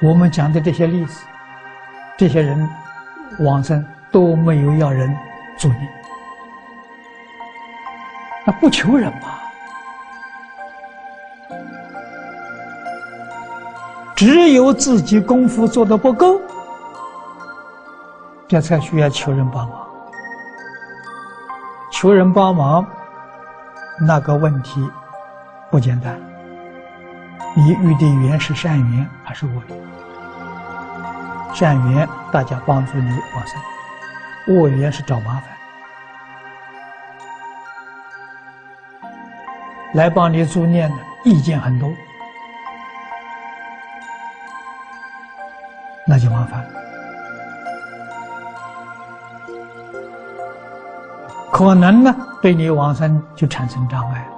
[0.00, 1.24] 我们讲的这些例子，
[2.16, 2.68] 这些人
[3.40, 5.14] 往生都没有要人
[5.56, 5.88] 助念，
[8.44, 9.40] 那不求人嘛。
[14.16, 16.40] 只有自己功夫做的不够，
[18.46, 19.80] 这才需要求人帮忙。
[21.90, 22.86] 求人帮忙，
[24.06, 24.88] 那个问题
[25.74, 26.16] 不简单。
[27.52, 29.76] 你遇的缘是善缘还是恶缘？
[31.52, 33.60] 善缘大家帮助你往生，
[34.46, 35.42] 恶缘是找麻烦，
[39.94, 41.90] 来帮你助念的意见很多。
[46.06, 46.68] 那就麻烦了，
[51.50, 54.33] 可能呢对你往生就产生障碍了，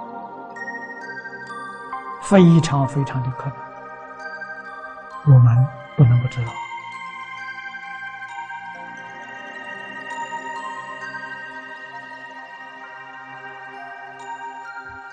[2.29, 6.51] 非常非常的可能，我们不能不知道，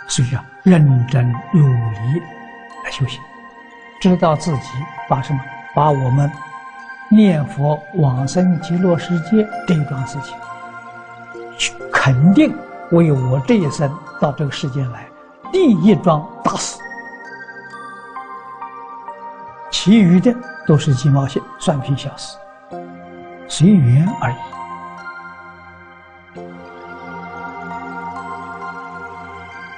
[0.08, 2.20] 所以要认真努力
[2.84, 3.20] 来修行，
[4.00, 4.70] 知道自己
[5.08, 5.40] 把什么，
[5.74, 6.30] 把我们。
[7.10, 10.34] 念佛往生极乐世界这一桩事情，
[11.92, 12.52] 肯定
[12.90, 13.88] 为我这一生
[14.20, 15.06] 到这个世间来
[15.52, 16.80] 第一桩大事，
[19.84, 20.34] 其余的
[20.66, 22.38] 都是鸡毛蒜皮小事，
[23.46, 24.36] 随缘而已。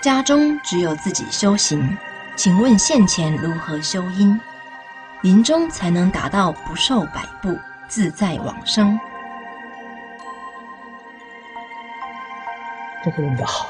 [0.00, 1.98] 家中只有自己修行，
[2.36, 4.40] 请问现前如何修因？
[5.22, 7.58] 临终才能达到不受摆布、
[7.88, 8.96] 自在往生。
[13.04, 13.66] 这个问的好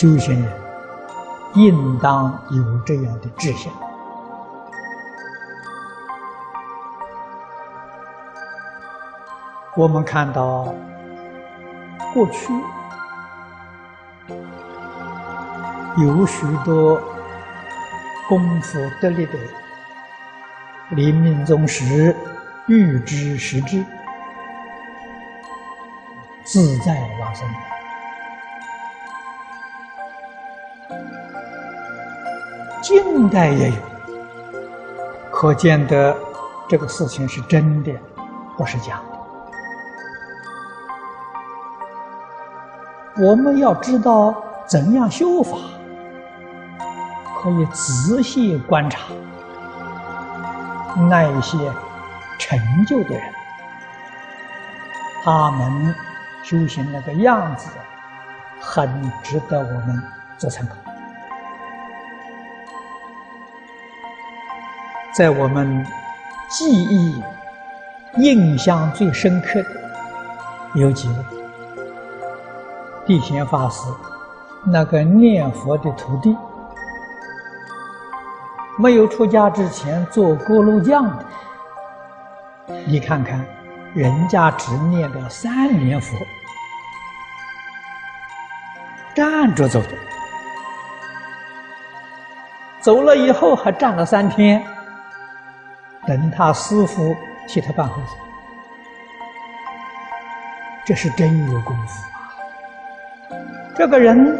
[0.00, 0.50] 修行人
[1.56, 3.70] 应当有这样的志向。
[9.76, 10.74] 我们看到
[12.14, 12.50] 过去。
[15.98, 16.98] 有许多
[18.26, 19.32] 功夫得力的
[20.92, 22.16] 临命终时
[22.68, 23.84] 预知时至，
[26.42, 27.46] 自在往生。
[32.90, 33.76] 近代也有，
[35.30, 36.12] 可见得
[36.68, 37.92] 这个事情是真的，
[38.56, 39.00] 不是假
[43.14, 43.24] 的。
[43.24, 44.34] 我们要知道
[44.66, 45.56] 怎样修法。
[47.40, 49.04] 可以仔细观察
[51.08, 51.56] 那一些
[52.40, 53.22] 成就的人，
[55.22, 55.94] 他们
[56.42, 57.70] 修行那个样子，
[58.60, 58.90] 很
[59.22, 60.02] 值得我们
[60.36, 60.74] 做参考。
[65.12, 65.84] 在我们
[66.48, 67.20] 记忆、
[68.18, 69.68] 印象最深刻的
[70.74, 71.14] 有几位：
[73.06, 73.82] 地贤法师
[74.64, 76.36] 那个念佛的徒弟，
[78.78, 81.24] 没有出家之前做锅炉匠的，
[82.86, 83.44] 你看看，
[83.94, 86.16] 人家只念了三年佛，
[89.12, 89.88] 站着走的。
[92.80, 94.64] 走了以后还站了三天，
[96.10, 98.16] 等他师傅替他办后事，
[100.84, 102.02] 这是真有功夫
[103.32, 103.38] 啊！
[103.76, 104.36] 这个人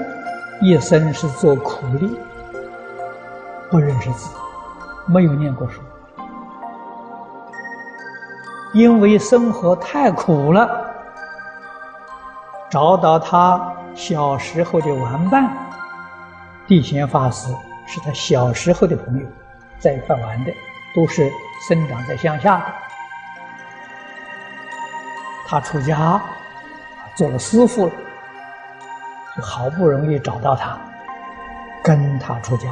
[0.61, 2.19] 一生是做苦力，
[3.71, 4.35] 不认识字，
[5.07, 5.81] 没有念过书，
[8.73, 10.93] 因为生活太苦了，
[12.69, 15.49] 找到他小时候的玩伴
[16.67, 17.55] 地贤法师。
[17.87, 19.27] 是他小时候的朋友，
[19.79, 20.53] 在一块玩的，
[20.95, 21.31] 都是
[21.69, 22.65] 生长在乡下的。
[25.47, 26.21] 他出家，
[27.15, 27.93] 做了师傅了，
[29.37, 30.79] 就好不容易找到他，
[31.83, 32.69] 跟他出家。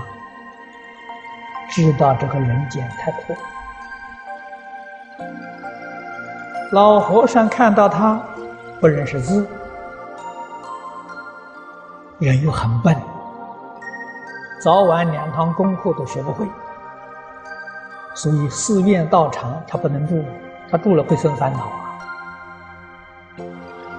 [1.70, 3.36] 知道这个人间太苦，
[6.72, 8.20] 老和尚看到他
[8.80, 9.46] 不认识字，
[12.18, 12.96] 人又很笨。
[14.62, 16.46] 早晚两堂功课都学不会，
[18.18, 20.24] 所以寺院道场他不能住，
[20.68, 21.78] 他住了会生烦恼啊。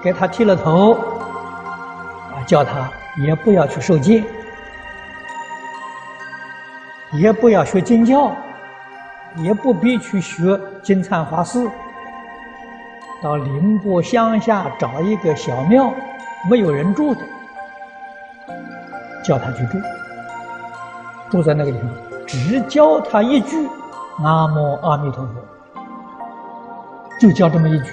[0.02, 2.86] 给他剃了头，啊，叫他
[3.24, 4.22] 也不要去受戒，
[7.12, 8.30] 也不要学经教，
[9.36, 11.66] 也不必去学金灿法寺，
[13.22, 15.90] 到宁波乡下找一个小庙，
[16.50, 17.22] 没有人住的，
[19.24, 19.78] 叫他去住。
[21.30, 21.88] 住在那个地方，
[22.26, 23.66] 只教他一句
[24.22, 25.32] “南无阿弥陀佛”，
[27.20, 27.92] 就教这么一句。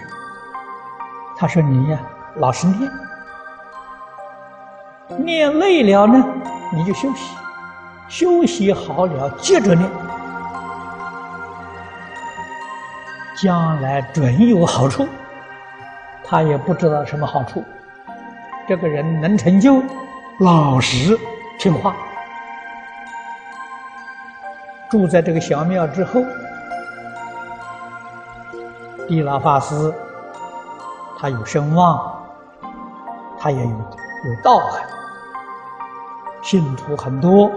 [1.38, 2.00] 他说：“你呀，
[2.38, 2.92] 老实念，
[5.26, 6.26] 念累了呢，
[6.74, 7.36] 你就休息，
[8.08, 9.90] 休息好了接着念，
[13.36, 15.08] 将来准有好处。”
[16.30, 17.64] 他也不知道什么好处，
[18.68, 19.82] 这个人能成就，
[20.40, 21.18] 老实
[21.58, 21.96] 听话。
[24.90, 26.24] 住在这个小庙之后，
[29.08, 29.94] 地老法师
[31.20, 32.26] 他有声望，
[33.38, 34.82] 他也有有道行，
[36.42, 37.52] 信徒很多，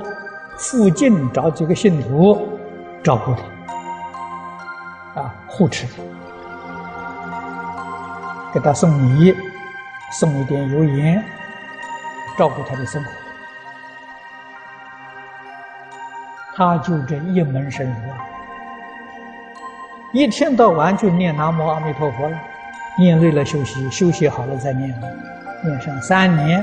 [0.56, 2.48] 附近找几个信徒
[3.02, 3.32] 照顾
[5.14, 6.02] 他，啊，护持他，
[8.52, 9.32] 给他送米，
[10.12, 11.24] 送一点油盐，
[12.36, 13.10] 照顾他的生活。
[16.60, 17.94] 他就这一门深入，
[20.12, 22.38] 一天到晚就念南无阿弥陀佛了，
[22.98, 24.94] 念累了休息，休息好了再念，
[25.64, 26.62] 念上三年，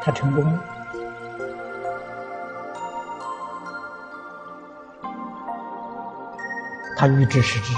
[0.00, 0.60] 他成功了。
[6.96, 7.74] 他欲知实知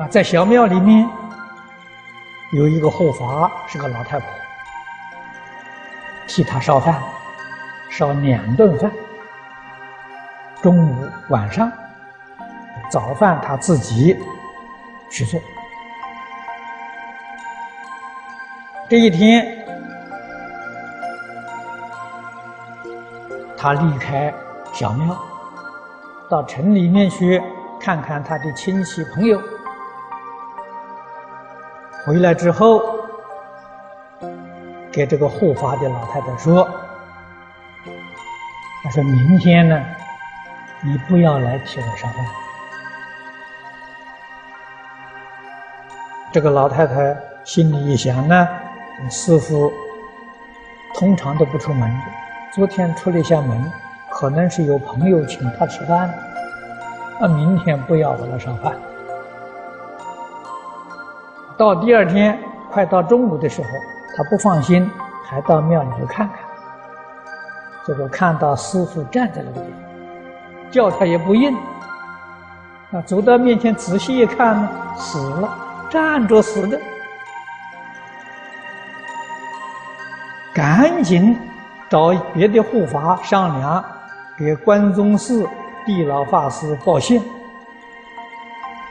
[0.00, 1.06] 啊，在小庙里面
[2.52, 4.26] 有一个护法，是个老太婆。
[6.28, 7.02] 替他烧饭，
[7.88, 8.92] 烧两顿饭，
[10.62, 11.72] 中午、晚上，
[12.90, 14.14] 早饭他自己
[15.10, 15.40] 去做。
[18.90, 19.64] 这一天，
[23.56, 24.32] 他离开
[24.72, 25.16] 小庙，
[26.28, 27.42] 到城里面去
[27.80, 29.40] 看看他的亲戚朋友。
[32.04, 32.97] 回来之后。
[34.90, 36.68] 给这个护法的老太太说
[38.82, 39.80] ：“他说明天呢，
[40.82, 42.24] 你不要来替我烧饭。”
[46.32, 48.48] 这个老太太心里一想呢，
[49.10, 49.72] 师傅
[50.94, 51.94] 通常都不出门，
[52.52, 53.70] 昨天出了一下门，
[54.10, 56.12] 可能是有朋友请他吃饭，
[57.20, 58.74] 那明天不要我来烧饭。
[61.56, 62.38] 到第二天
[62.70, 63.68] 快到中午的时候。
[64.18, 64.90] 他不放心，
[65.22, 66.38] 还到庙里去看看。
[67.86, 71.54] 结果看到师傅站在那个地方，叫他也不应。
[72.90, 75.48] 啊，走到面前仔细一看呢，死了，
[75.88, 76.80] 站着死的。
[80.52, 81.38] 赶紧
[81.88, 83.84] 找别的护法商量，
[84.36, 85.48] 给关宗寺
[85.86, 87.22] 地老法师报信。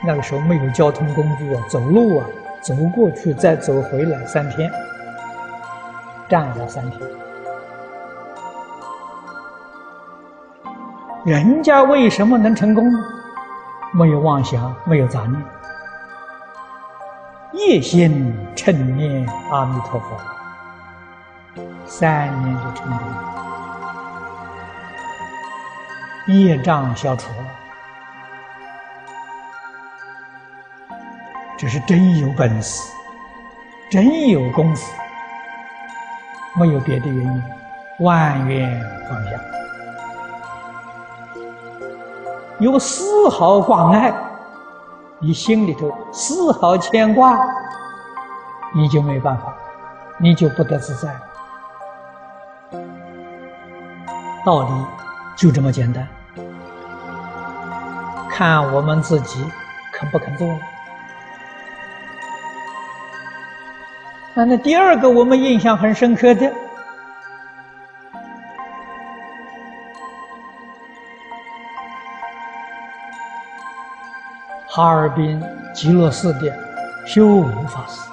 [0.06, 2.26] 那个时候没有交通工具啊，走路啊，
[2.62, 4.72] 走过去再走回来三天。
[6.28, 7.00] 站了三天，
[11.24, 12.98] 人家为什么能成功呢？
[13.92, 15.42] 没有妄想，没有杂念，
[17.52, 20.08] 一心称念阿弥陀佛，
[21.86, 22.86] 三年就成
[26.26, 27.46] 功，业障消除了，
[31.56, 32.92] 这是真有本事，
[33.90, 34.92] 真有功夫，
[36.54, 37.42] 没有别的原因，
[38.00, 39.30] 万缘放下。
[42.58, 44.12] 有丝毫挂碍，
[45.20, 47.38] 你心里头丝毫牵挂，
[48.74, 49.54] 你就没办法，
[50.16, 51.14] 你就不得自在。
[54.44, 54.68] 道理
[55.36, 56.08] 就这么简单，
[58.28, 59.44] 看我们自己
[59.92, 60.48] 肯不肯做。
[64.38, 66.48] 那那第二个我们印象很深刻的。
[74.68, 75.42] 哈尔滨
[75.74, 76.56] 极乐寺的
[77.04, 78.08] 修武法师，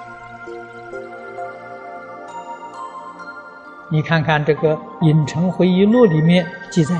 [3.88, 6.96] 你看看这个《影城回忆录》里面记载，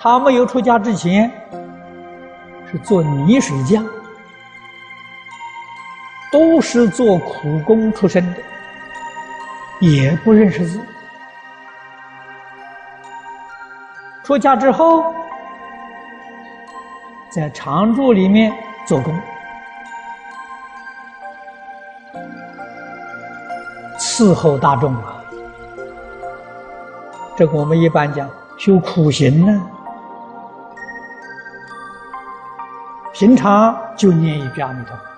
[0.00, 1.30] 他没有出家之前
[2.68, 3.86] 是做泥水匠，
[6.54, 8.40] 不是做苦工出身的，
[9.80, 10.80] 也不认识字。
[14.22, 15.12] 出家之后。
[17.28, 18.52] 在常住里面
[18.86, 19.12] 做工，
[23.98, 25.20] 伺候大众啊。
[27.36, 29.60] 这个我们一般讲修苦行呢，
[33.12, 35.13] 平常就念一遍阿弥陀佛。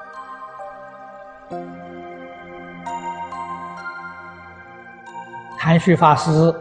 [5.67, 6.55] 谭旭法师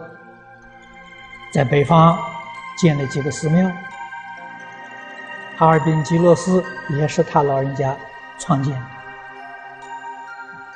[1.53, 2.17] 在北方
[2.75, 3.69] 建了几个寺庙。
[5.55, 7.95] 哈尔滨极乐寺也是他老人家
[8.39, 8.81] 创建的。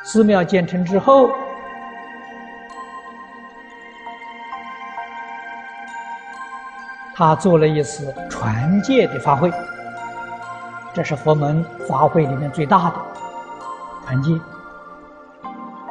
[0.04, 1.32] 寺庙建成之后，
[7.16, 9.52] 他做了一次传戒的法会，
[10.94, 12.96] 这是佛门法会里面最大的
[14.06, 14.40] 传戒，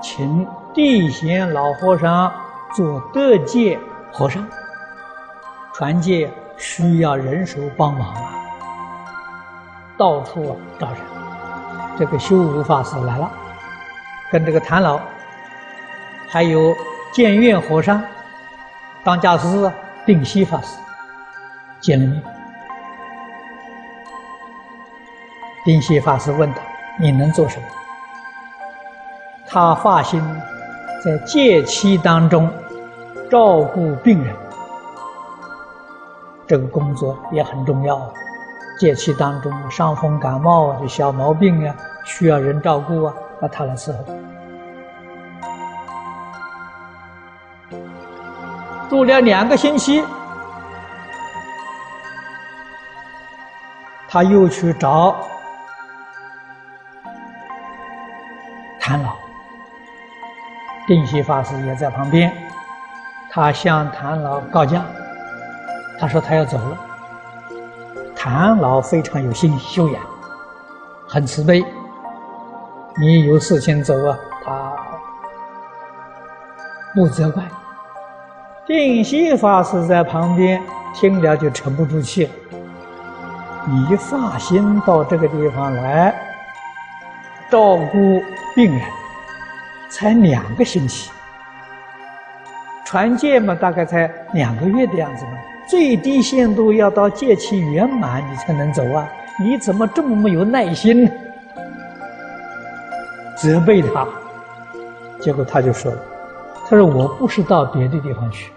[0.01, 0.47] 请
[0.79, 2.33] 地贤老和尚
[2.73, 3.77] 做德戒
[4.13, 4.47] 和尚，
[5.75, 8.33] 传戒需要人手帮忙啊。
[9.97, 10.99] 到处找人，
[11.99, 13.29] 这个修武法师来了，
[14.31, 15.01] 跟这个谭老，
[16.29, 16.73] 还有
[17.11, 18.01] 建院和尚、
[19.03, 19.73] 当家师
[20.07, 20.79] 定西法师
[21.81, 22.23] 见了面。
[25.65, 26.61] 定西法师问他
[27.01, 27.67] ：“你能做什么？”
[29.45, 30.23] 他发心
[31.05, 32.51] 在戒期当中
[33.31, 34.35] 照顾病人，
[36.47, 38.13] 这个工作也很重要。
[38.81, 44.05] 戒期当中，伤风感冒啊，这小毛病啊，需要人照顾啊，那他来伺候。
[48.89, 50.03] 住了两个星期，
[54.09, 55.15] 他又去找
[58.81, 59.15] 谭老，
[60.89, 62.33] 定西法师也在旁边，
[63.31, 64.83] 他向谭老告假，
[66.01, 66.79] 他说他要走了。
[68.17, 70.03] 谭老非常有心修养，
[71.07, 71.63] 很慈悲。
[72.99, 74.73] 你有事情走啊，他
[76.95, 77.45] 不责怪。
[78.67, 80.61] 定西法师在旁边
[80.95, 82.31] 听了就沉不住气了。
[83.67, 86.15] 你发心到这个地方来
[87.51, 88.23] 照顾
[88.55, 88.83] 病人，
[89.89, 91.11] 才两个星期，
[92.85, 95.33] 传戒嘛，大概才两个月的样子嘛。
[95.69, 99.07] 最低限度要到戒期圆满，你才能走啊！
[99.39, 101.11] 你怎么这么没有耐心呢？
[103.37, 104.07] 责备他，
[105.21, 105.93] 结果他就说
[106.69, 108.51] ：“他说我不是到别的地方去，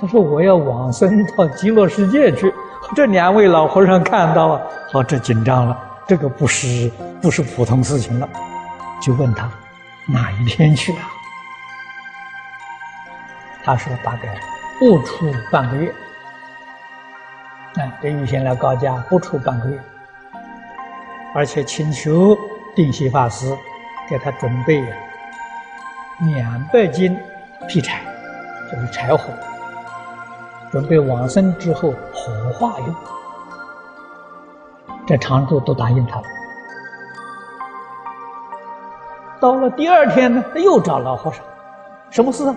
[0.00, 2.52] 他说我要往生到极乐世界去。”
[2.94, 8.28] 这两位老和尚看到了，好，这紧张了，这个不是不是普通事情了，
[9.02, 9.50] 就问他
[10.06, 11.10] 哪一天去啊？
[13.64, 14.38] 他说大概
[14.78, 15.92] 不出半个月。
[18.00, 19.78] 这预先来告假，不出半个月，
[21.34, 22.38] 而且请求
[22.74, 23.54] 定西法师
[24.08, 24.82] 给他准备
[26.20, 27.18] 两百斤
[27.68, 28.00] 劈柴，
[28.70, 29.30] 就是柴火，
[30.70, 32.94] 准备往生之后火化用。
[35.06, 36.24] 这常住都答应他了。
[39.40, 41.40] 到了第二天呢，他又找老和尚，
[42.10, 42.56] 什么事啊？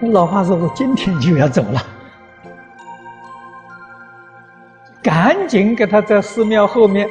[0.00, 1.82] 老话说：“我今天就要走了。”
[5.02, 7.08] 赶紧给他在寺庙后面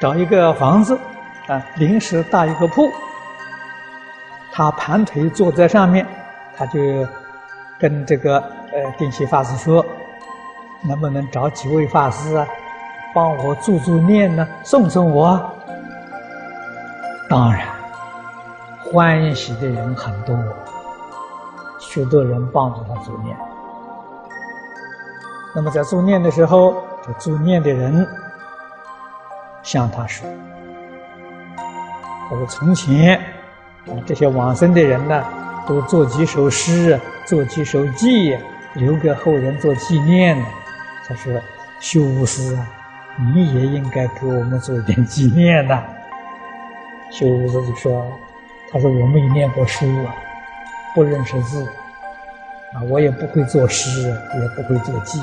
[0.00, 0.98] 找一个房子，
[1.46, 2.90] 啊，临时搭一个铺。
[4.52, 6.06] 他盘腿坐在上面，
[6.56, 6.80] 他就
[7.78, 8.38] 跟这个
[8.72, 9.84] 呃定西法师说
[10.82, 12.46] ：“能不能找几位法师啊，
[13.14, 15.40] 帮我助助念呢，送送我？”
[17.30, 17.66] 当然，
[18.92, 20.36] 欢喜的人很多，
[21.80, 23.36] 许多人帮助他助念。
[25.54, 26.74] 那么在助念的时候。
[27.04, 28.06] 这助念的人
[29.64, 30.24] 向他说
[32.30, 33.18] ：“他说从前
[33.86, 35.24] 啊，这些往生的人呢，
[35.66, 38.38] 都做几首诗，做几首偈，
[38.74, 40.46] 留给后人做纪念呢。
[41.08, 41.32] 他说
[41.82, 42.64] ：‘修无师啊，
[43.34, 45.82] 你也应该给我们做一点纪念呐。’
[47.10, 48.06] 修无师就说
[48.72, 50.14] ：‘他说我没念过书啊，
[50.94, 51.66] 不认识字
[52.72, 55.20] 啊，我也不会作诗，也不会作记。’”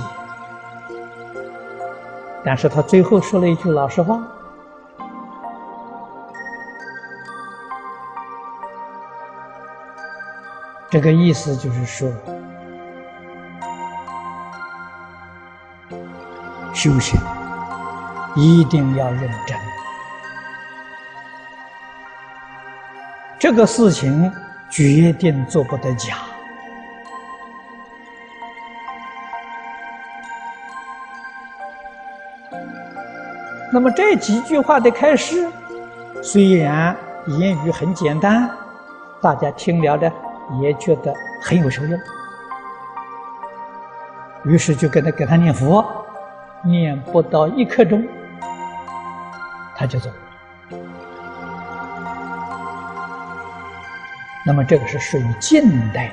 [2.46, 4.22] 但是他最后说了一句老实话，
[10.92, 12.12] 这个意思就是说，
[16.74, 17.20] 修行
[18.36, 19.58] 一定要认真，
[23.40, 24.30] 这个事情
[24.70, 26.18] 决定做不得假。
[33.72, 35.48] 那么这几句话的开始，
[36.22, 36.94] 虽然
[37.28, 38.50] 言语很简单，
[39.22, 40.12] 大家听了的
[40.62, 41.98] 也觉得很有受用，
[44.44, 45.86] 于是就跟他给他念佛，
[46.62, 48.06] 念不到一刻钟，
[49.78, 50.10] 他就走。
[54.50, 56.08] 那么这个是属于近代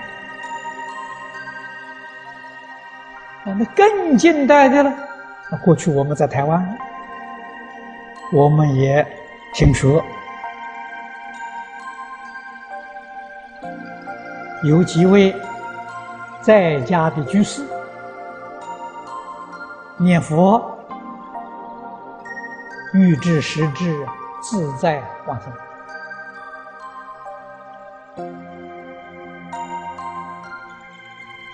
[3.46, 4.92] 的，那更近代的呢？
[5.50, 5.56] 那。
[5.60, 6.78] 过去我们在台湾。
[8.30, 9.06] 我们也
[9.54, 10.04] 听说
[14.64, 15.34] 有几位
[16.42, 17.64] 在家的居士
[19.96, 20.78] 念佛，
[22.92, 24.06] 欲知实质，
[24.42, 25.50] 自在往生。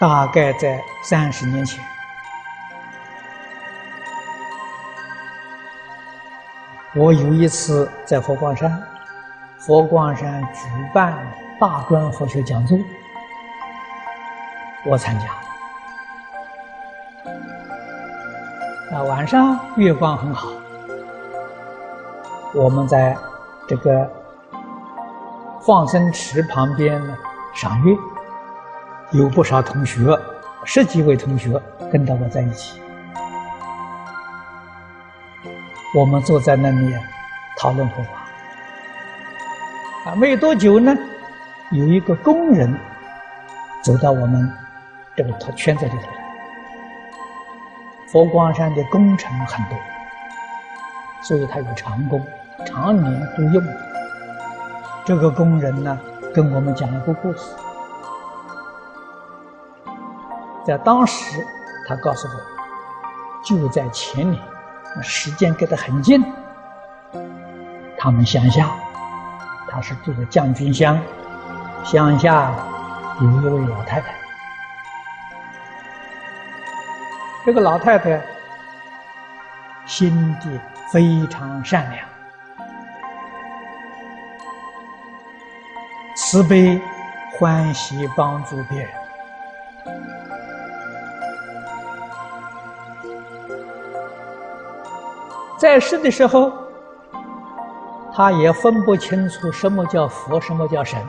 [0.03, 1.81] 大概在三十年前。
[6.93, 8.83] 我有一次在佛光山，
[9.59, 11.17] 佛光山举办
[11.61, 12.77] 大专佛学讲座，
[14.85, 15.27] 我参加。
[18.91, 20.49] 那晚上月光很好，
[22.53, 23.17] 我们在
[23.69, 24.11] 这个
[25.61, 27.17] 放生池旁边呢
[27.55, 27.97] 赏月，
[29.13, 30.19] 有不少同学，
[30.65, 31.51] 十几位同学
[31.93, 32.81] 跟到我在一起。
[35.95, 36.95] 我们坐在那里
[37.59, 38.11] 讨论佛法
[40.11, 40.97] 啊，没多久呢，
[41.73, 42.75] 有一个工人
[43.83, 44.51] 走到我们
[45.15, 46.23] 这个圈子里头来。
[48.11, 49.79] 佛光山的工程很多，
[51.23, 52.27] 所以他有长工，
[52.65, 53.63] 常年都用。
[55.05, 56.01] 这个工人呢，
[56.35, 57.55] 跟我们讲一个故事，
[60.65, 61.47] 在当时，
[61.89, 62.35] 他告诉我，
[63.45, 64.41] 就在前年。
[65.03, 66.23] 时间隔得很近，
[67.99, 68.69] 他们乡下，
[69.71, 71.01] 他是住在将军乡，
[71.83, 72.53] 乡下
[73.23, 74.15] 有一位老太太，
[77.47, 78.21] 这个老太太
[79.87, 82.07] 心地非常善良，
[86.15, 86.79] 慈悲
[87.39, 89.02] 欢喜帮助别人。
[95.63, 96.53] 在世的时候，
[98.13, 101.01] 他也分不清楚什么叫佛，什么叫神。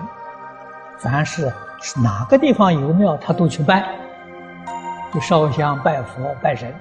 [1.00, 1.52] 凡是
[2.04, 3.84] 哪个地方有庙，他都去拜，
[5.12, 6.72] 就烧香拜佛拜神。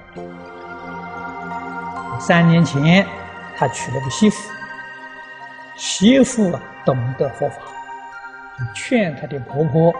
[2.19, 3.07] 三年前，
[3.57, 4.51] 他娶了个媳妇，
[5.75, 6.51] 媳妇
[6.85, 7.55] 懂得佛法，
[8.75, 9.91] 劝他的婆婆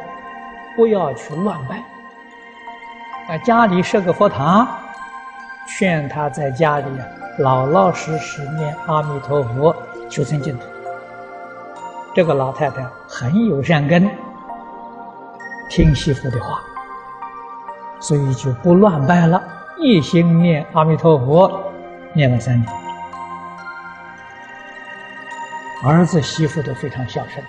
[0.75, 4.67] 不要去乱拜，啊，家里设个佛堂，
[5.67, 7.05] 劝他在家里啊。
[7.39, 9.75] 老老实实念阿弥陀佛，
[10.07, 10.65] 求生净土。
[12.13, 14.07] 这个老太太很有善根，
[15.67, 16.61] 听媳妇的话，
[17.99, 19.41] 所以就不乱拜了，
[19.79, 21.71] 一心念阿弥陀佛，
[22.13, 22.71] 念了三年。
[25.83, 27.43] 儿子媳妇都非常孝顺。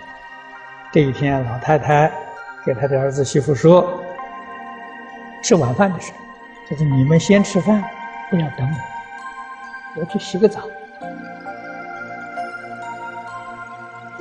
[0.91, 2.11] 这一天，老太太
[2.65, 3.87] 给他的儿子媳妇说
[5.43, 6.19] ：“吃晚饭的时候，
[6.71, 7.85] 就是你们先吃饭，
[8.31, 8.69] 不要等
[9.97, 10.61] 我，我去洗个澡。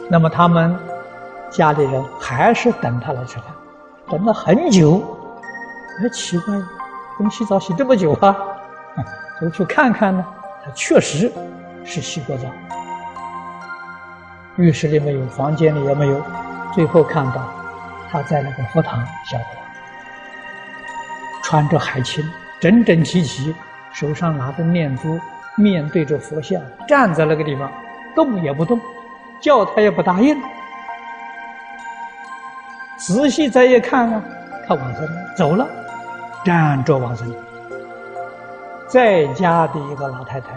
[0.09, 0.77] 那么他们
[1.49, 3.45] 家里人还是等他来吃饭，
[4.09, 5.01] 等了很久，
[6.01, 6.53] 哎，奇怪，
[7.17, 8.35] 怎么洗澡洗这么久啊？
[9.41, 10.23] 就去看看呢，
[10.63, 11.31] 他确实
[11.83, 12.43] 是洗过澡。
[14.57, 16.21] 浴室里没有，房间里也没有，
[16.73, 17.41] 最后看到
[18.11, 19.45] 他在那个佛堂消火，
[21.43, 22.23] 穿着海青，
[22.59, 23.55] 整整齐齐，
[23.93, 25.19] 手上拿着念珠，
[25.55, 27.71] 面对着佛像，站在那个地方，
[28.15, 28.79] 动也不动，
[29.39, 30.35] 叫他也不答应。
[32.97, 34.23] 仔细再一看呢，
[34.67, 35.67] 他往生走了，
[36.43, 37.33] 站着往生。
[38.87, 40.47] 在家的一个老太太，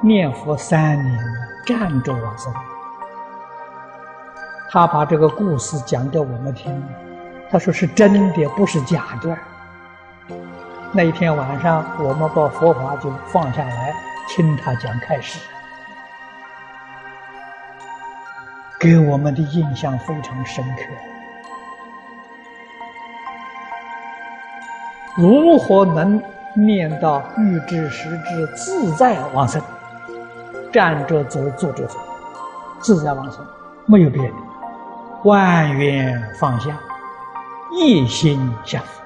[0.00, 1.46] 念佛三年了。
[1.66, 2.54] 站着往生，
[4.70, 6.80] 他把这个故事讲给我们听，
[7.50, 9.36] 他说是真的，不是假的。
[10.92, 13.92] 那一天晚上，我们把佛法就放下来
[14.28, 15.38] 听他讲开始，
[18.80, 20.82] 给我们的印象非常深刻。
[25.16, 26.22] 如何能
[26.54, 29.60] 念到欲知时知自在往生？
[30.72, 31.98] 站着走，坐着走，
[32.80, 33.44] 自在往生，
[33.86, 34.34] 没有别的，
[35.24, 36.78] 万缘放下，
[37.72, 39.02] 一心向佛，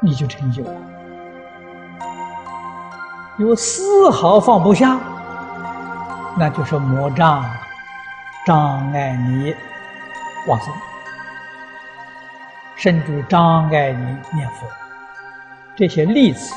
[0.00, 0.70] 你就成就了。
[3.38, 4.98] 有丝毫放不下，
[6.38, 7.44] 那就是魔障，
[8.46, 9.54] 障碍你
[10.46, 10.72] 往生，
[12.76, 14.66] 甚至障碍你念佛。
[15.74, 16.54] 这些例子，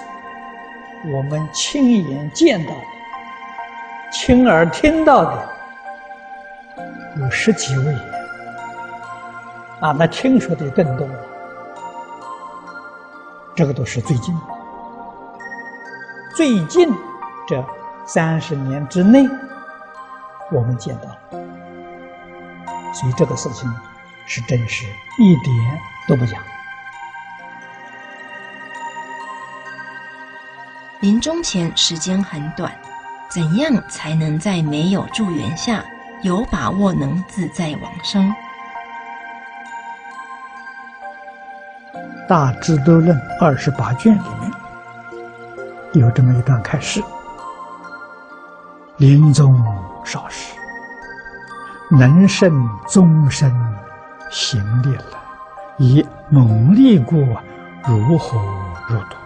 [1.11, 2.81] 我们亲眼见到的。
[4.11, 5.49] 亲耳听到的
[7.17, 7.93] 有十几位，
[9.81, 11.07] 啊，那听说的更多。
[13.55, 14.35] 这个都是最近，
[16.35, 16.89] 最近
[17.47, 17.65] 这
[18.05, 19.27] 三十年之内，
[20.51, 21.09] 我们见到，
[22.93, 23.69] 所以这个事情
[24.25, 24.85] 是真实，
[25.17, 26.37] 一点都不假。
[31.01, 32.71] 临终前时间很短。
[33.31, 35.85] 怎样才能在没有助缘下
[36.23, 38.27] 有把握能自在往生？
[42.29, 44.51] 《大智度论》二十八卷里面
[45.93, 47.01] 有这么一段开示：
[48.97, 49.59] 临终
[50.05, 50.53] 少时，
[51.89, 53.51] 能胜终身
[54.29, 55.17] 行力了，
[55.77, 57.35] 以猛力故，
[57.87, 58.37] 如何
[58.87, 59.17] 入土？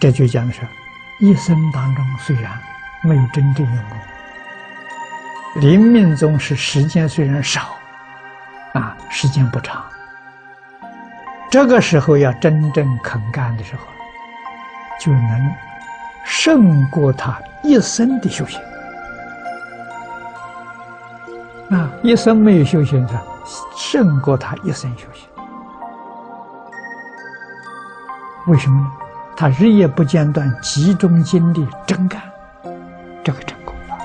[0.00, 0.62] 这就讲的是，
[1.20, 2.58] 一生当中虽然
[3.02, 3.98] 没有真正用功，
[5.56, 7.76] 临命终时时间虽然少，
[8.74, 9.82] 啊，时间不长。
[11.50, 13.82] 这个时候要真正肯干的时候，
[15.00, 15.54] 就能
[16.24, 18.60] 胜过他一生的修行。
[21.70, 23.12] 啊，一生没有修行的，
[23.76, 25.28] 胜过他一生修行。
[28.46, 28.92] 为什么呢？
[29.36, 32.20] 他日夜不间断，集中精力真干，
[33.24, 33.96] 这个成功了。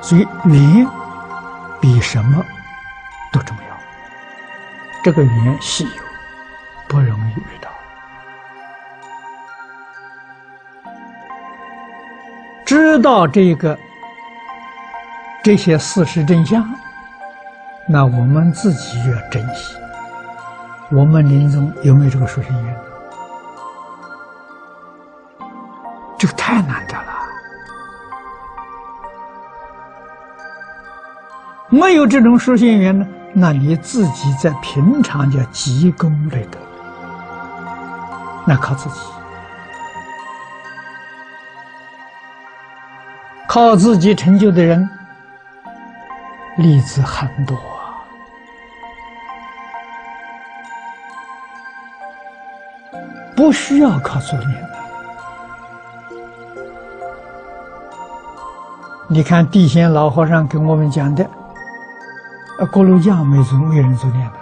[0.00, 0.88] 所以缘
[1.80, 2.44] 比什么
[3.32, 3.76] 都重要。
[5.02, 6.02] 这个缘稀有，
[6.86, 7.70] 不容易遇到。
[12.66, 13.78] 知道这个
[15.42, 16.68] 这些事实真相，
[17.88, 19.76] 那我们自己要珍惜。
[20.90, 22.76] 我们临终有没有这个殊胜缘？
[26.18, 27.19] 这个太难得了。
[31.70, 36.58] 没有这种殊胜缘呢，那你自己在平常叫积功累德，
[38.44, 39.00] 那靠自己，
[43.46, 44.88] 靠自己成就的人
[46.56, 47.56] 例子很多。
[53.36, 54.68] 不需要靠助念的。
[59.08, 61.28] 你看地仙老和尚给我们讲的，
[62.60, 64.32] 呃，锅炉匠没助没人做念的，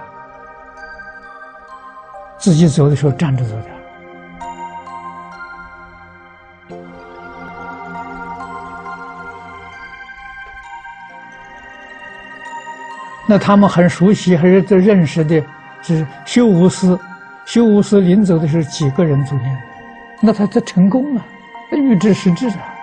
[2.37, 3.65] 自己走的时候站着走的。
[13.25, 15.41] 那他们很熟悉，还是都认识的，
[15.81, 16.99] 是修无师。
[17.45, 19.63] 修无师临走的时候，几个人助念，
[20.21, 21.25] 那他他成功了，
[21.71, 22.75] 那预知实质啊。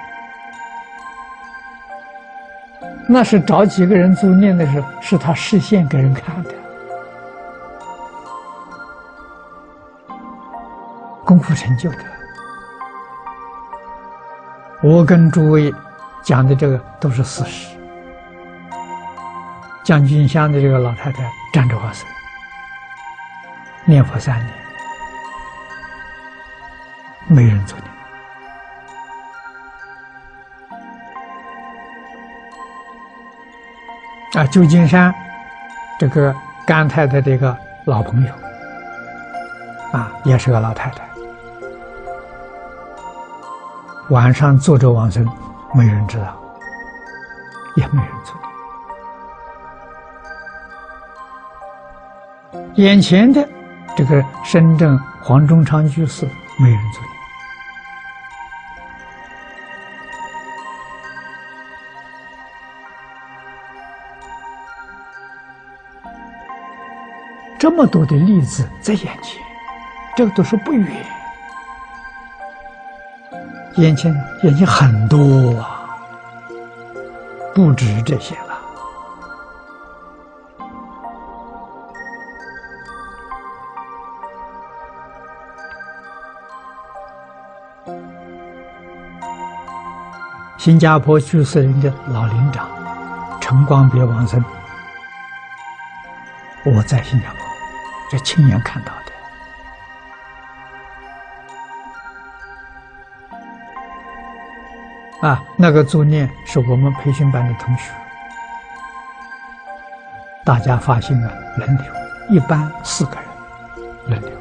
[3.08, 6.52] 那是找几个人助念的时候，是他示现给人看的，
[11.24, 11.98] 功夫成就的。
[14.82, 15.74] 我跟诸位
[16.24, 17.76] 讲的这个都是事实。
[19.84, 22.08] 将军乡的这个老太太站着往生，
[23.86, 24.52] 念佛三年，
[27.28, 27.95] 没人做念。
[34.36, 35.16] 啊，旧金山
[35.98, 36.36] 这个
[36.68, 38.34] 甘太太这个老朋友，
[39.94, 41.08] 啊，也是个老太太，
[44.10, 45.26] 晚上坐着往生，
[45.74, 46.38] 没人知道，
[47.76, 48.36] 也没人做。
[52.76, 53.48] 眼前的
[53.96, 56.28] 这个深圳黄忠昌居士，
[56.60, 57.02] 没人做。
[67.76, 69.44] 么多的例子在眼前，
[70.16, 71.06] 这个都是不远，
[73.76, 76.00] 眼前眼前很多啊，
[77.54, 78.44] 不止这些了。
[90.58, 92.68] 新加坡去世人的老领长
[93.40, 94.44] 陈光别王生，
[96.66, 97.45] 我在新加坡。
[98.20, 98.92] 亲眼看到
[105.22, 105.44] 的啊！
[105.58, 107.92] 那个作念是我们培训班的同学，
[110.44, 111.86] 大家发心啊，轮流，
[112.30, 113.26] 一般四个人
[114.08, 114.32] 轮流。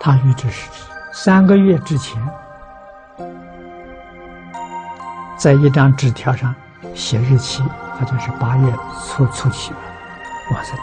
[0.00, 0.68] 他预知是
[1.12, 2.20] 三个月之前。
[5.40, 6.54] 在一张纸条上
[6.94, 7.64] 写日期，
[7.98, 8.72] 那就是八月
[9.06, 9.78] 初初七吧，
[10.52, 10.76] 往生。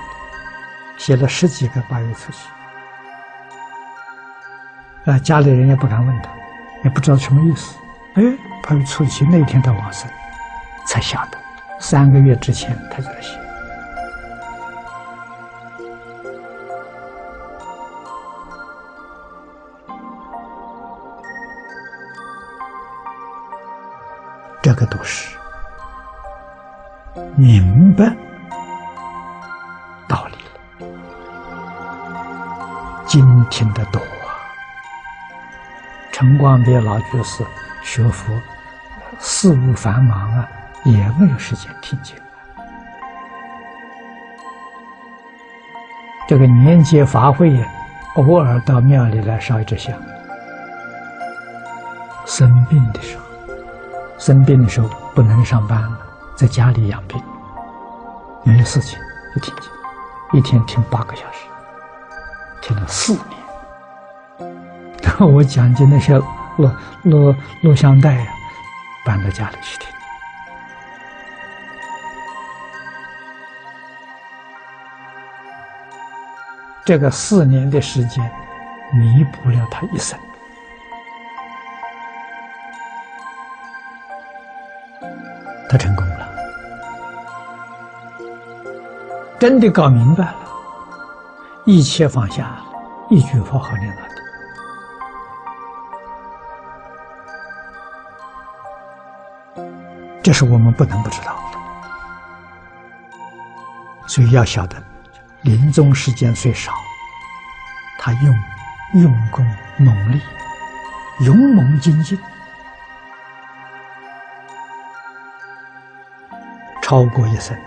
[0.98, 2.40] 写了十几个八月初七，
[5.12, 6.30] 啊，家里人也不敢问他，
[6.84, 7.78] 也不知道什么意思。
[8.16, 8.24] 哎，
[8.64, 10.10] 八月初七那天他往生，
[10.88, 11.38] 才晓得，
[11.80, 13.40] 三个月之前他就写。
[33.58, 34.38] 听得多啊。
[36.12, 37.44] 陈光别老居士
[37.82, 38.32] 学佛，
[39.20, 40.48] 事务繁忙啊，
[40.86, 42.16] 也没有时间听经。
[46.28, 47.60] 这个年节法会，
[48.14, 49.92] 偶尔到庙里来烧一支香。
[52.28, 53.24] 生病的时候。
[54.20, 56.00] 生病的时候不能上班了，
[56.36, 57.20] 在家里养病，
[58.44, 59.00] 没有事情
[59.34, 59.72] 就听经，
[60.34, 61.46] 一天听八个小时，
[62.62, 63.37] 听了四年。
[65.26, 66.16] 我讲的那些
[66.58, 66.70] 录
[67.04, 68.28] 录录像带呀，
[69.04, 69.90] 搬到家里去听。
[76.86, 78.24] 这个四年的时间，
[78.94, 80.18] 弥补了他一生。
[85.70, 86.30] 他成功了，
[89.38, 90.38] 真的搞明白了，
[91.66, 92.62] 一切放下，
[93.10, 94.07] 一句佛号念到
[100.38, 101.58] 是我们不能不知道的，
[104.08, 104.78] 所以要晓得，
[105.42, 106.72] 临终时间虽少，
[107.98, 108.40] 他用
[109.02, 109.44] 用功
[109.78, 110.22] 努力，
[111.22, 112.16] 勇猛精进。
[116.84, 117.58] 超过一生。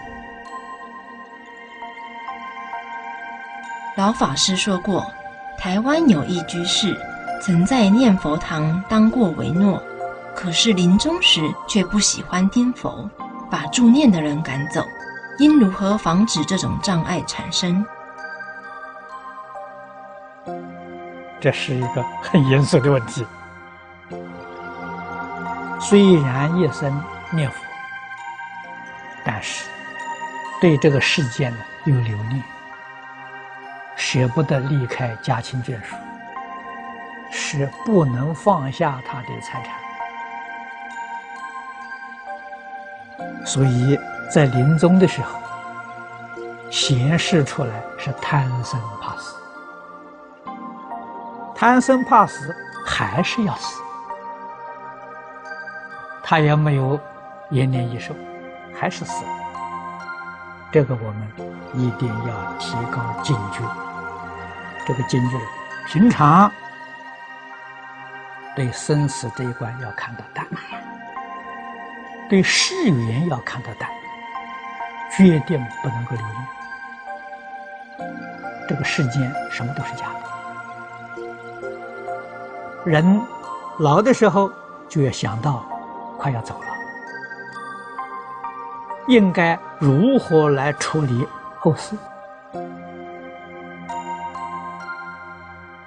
[3.96, 5.12] 老法师说过，
[5.58, 6.96] 台湾有一居士
[7.42, 9.82] 曾在念佛堂当过维诺，
[10.42, 13.06] 可是临终时却不喜欢听佛，
[13.50, 14.82] 把助念的人赶走。
[15.38, 17.84] 应如何防止这种障碍产生？
[21.38, 23.26] 这是一个很严肃的问题。
[25.78, 26.90] 虽然一生
[27.30, 27.56] 念佛。
[29.22, 29.68] 但是，
[30.58, 32.42] 对这个世界呢又留恋，
[33.94, 35.94] 舍不得离开家亲眷属，
[37.30, 39.74] 是不能放下他的财产，
[43.52, 43.98] 所以
[44.30, 45.40] 在临终的时候，
[46.70, 49.34] 显示出来是贪生怕死，
[51.56, 52.54] 贪生怕死，
[52.86, 53.82] 还是要死。
[56.22, 56.96] 他也没有
[57.50, 58.14] 延年益寿，
[58.72, 59.30] 还是死了。
[60.70, 61.28] 这个我们
[61.74, 63.64] 一定要提高警觉。
[64.86, 65.36] 这个警觉，
[65.88, 66.48] 平常
[68.54, 70.46] 对生死这一关要看得淡，
[72.30, 73.90] 对世缘要看得淡，
[75.10, 76.36] 决定不能够留恋。
[78.68, 80.20] 这个世间什么都是假的，
[82.84, 83.20] 人
[83.80, 84.48] 老的时候
[84.88, 85.66] 就要想到。
[86.16, 86.66] 快要走了，
[89.08, 91.26] 应该如何来处理
[91.58, 91.96] 后事？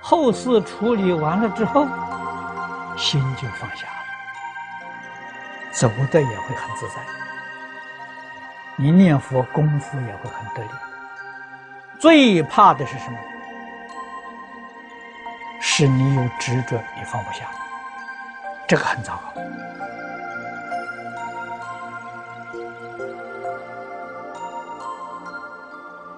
[0.01, 1.85] 后事处理完了之后，
[2.97, 4.03] 心就放下了，
[5.74, 6.96] 走的也会很自在。
[8.76, 10.70] 你念佛功夫也会很得力。
[12.00, 13.18] 最怕的是什么？
[15.60, 17.46] 是你有执着，你放不下，
[18.68, 19.42] 这个很糟糕。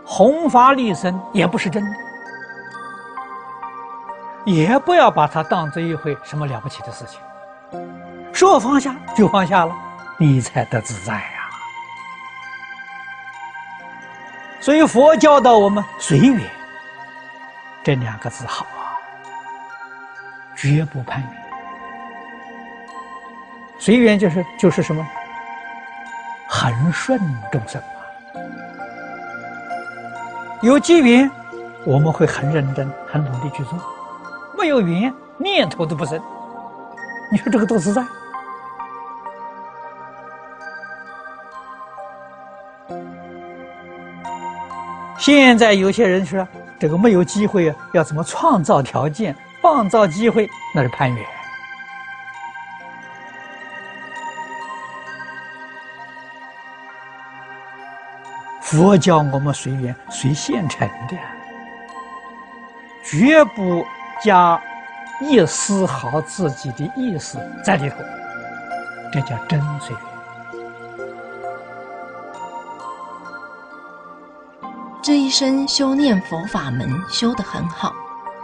[0.03, 1.97] 弘法利生也不是真的，
[4.45, 7.19] 也不要把它当做一回什么了不起的事情。
[8.35, 9.73] 说放下就放下了，
[10.17, 11.49] 你才得自在呀。
[14.59, 16.41] 所以佛教导我们随缘，
[17.81, 18.99] 这两个字好啊，
[20.53, 21.31] 绝不攀缘。
[23.79, 25.07] 随缘就是就是什么，
[26.49, 27.17] 恒顺
[27.49, 28.03] 众生啊。
[30.61, 31.31] 有机缘，
[31.85, 33.79] 我们会很认真、很努力去做；
[34.57, 36.21] 没有缘，念头都不生。
[37.31, 38.05] 你说这个多自在？
[45.25, 50.47] 现在有些人说，这个没有机会，要怎么创造条件、创造机会？
[50.71, 51.25] 那是攀缘。
[58.61, 61.17] 佛教我们随缘随现成的，
[63.03, 63.83] 绝不
[64.23, 64.61] 加
[65.19, 67.95] 一丝毫自己的意思在里头，
[69.11, 70.14] 这叫真随缘。
[75.05, 77.93] 这一生修念佛法门修得很好，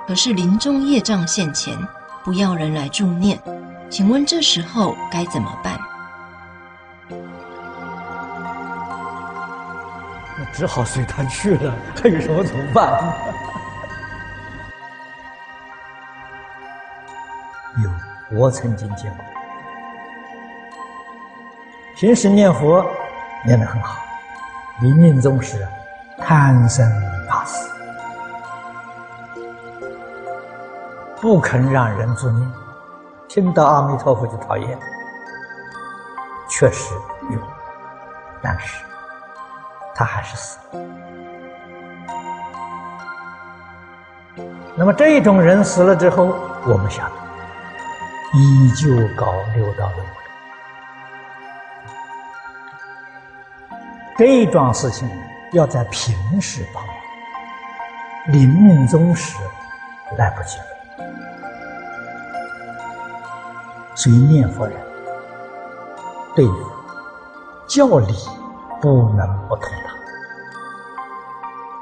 [0.06, 1.76] 可是临终业障现前，
[2.24, 3.42] 不要人来助念，
[3.90, 5.80] 请问这时候该怎么办？
[10.38, 13.12] 那只好随他去了，还有什么怎么办？
[17.84, 17.90] 有，
[18.38, 19.26] 我曾经见过，
[21.98, 22.86] 平时念佛
[23.48, 23.98] 念得很好，
[24.82, 25.68] 临命终时
[26.31, 26.90] 贪生
[27.28, 27.69] 怕死，
[31.19, 32.49] 不肯让人助念，
[33.28, 34.80] 听到阿弥陀佛就讨厌，
[36.47, 36.94] 确实
[37.31, 37.40] 有，
[38.42, 38.81] 但是。
[39.94, 40.80] 他还是死了。
[44.74, 46.33] 那么这种人死了之后，
[46.65, 47.12] 我们想，
[48.33, 50.06] 依旧搞六道轮回。
[54.17, 55.12] 这桩事情
[55.51, 56.96] 要在平时帮忙，
[58.28, 59.38] 临命终时
[60.17, 60.66] 来不及了。
[63.96, 64.76] 所以念佛人
[66.35, 66.66] 对于
[67.67, 68.16] 教理。
[68.82, 69.92] 不能不通达，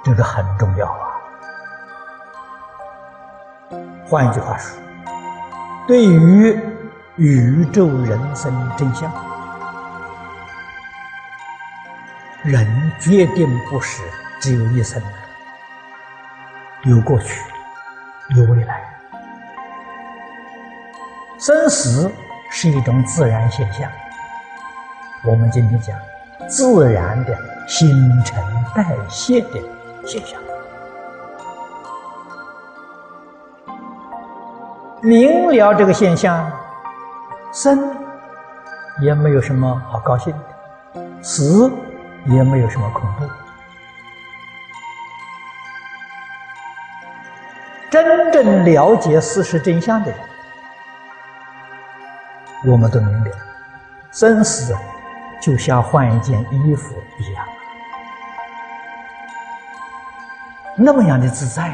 [0.03, 1.15] 这个很重要啊。
[4.05, 4.77] 换一句话说，
[5.87, 6.59] 对于
[7.15, 9.09] 宇宙人生真相，
[12.43, 14.01] 人决定不是
[14.39, 15.07] 只有一生的，
[16.83, 17.41] 有过去，
[18.35, 18.81] 有未来，
[21.37, 22.09] 生死
[22.49, 23.91] 是一种自然现象。
[25.25, 25.97] 我们今天讲。
[26.47, 28.41] 自然的新陈
[28.73, 29.61] 代谢的
[30.03, 30.41] 现象，
[35.03, 36.51] 明了这个现象，
[37.53, 37.95] 生
[38.99, 41.71] 也没有什么好高兴的，死
[42.25, 43.25] 也没有什么恐怖。
[47.89, 50.19] 真正了解事实真相的人，
[52.67, 53.31] 我们都明白，
[54.11, 54.75] 生死。
[55.41, 57.45] 就像换一件衣服一样，
[60.75, 61.73] 那么样的自在，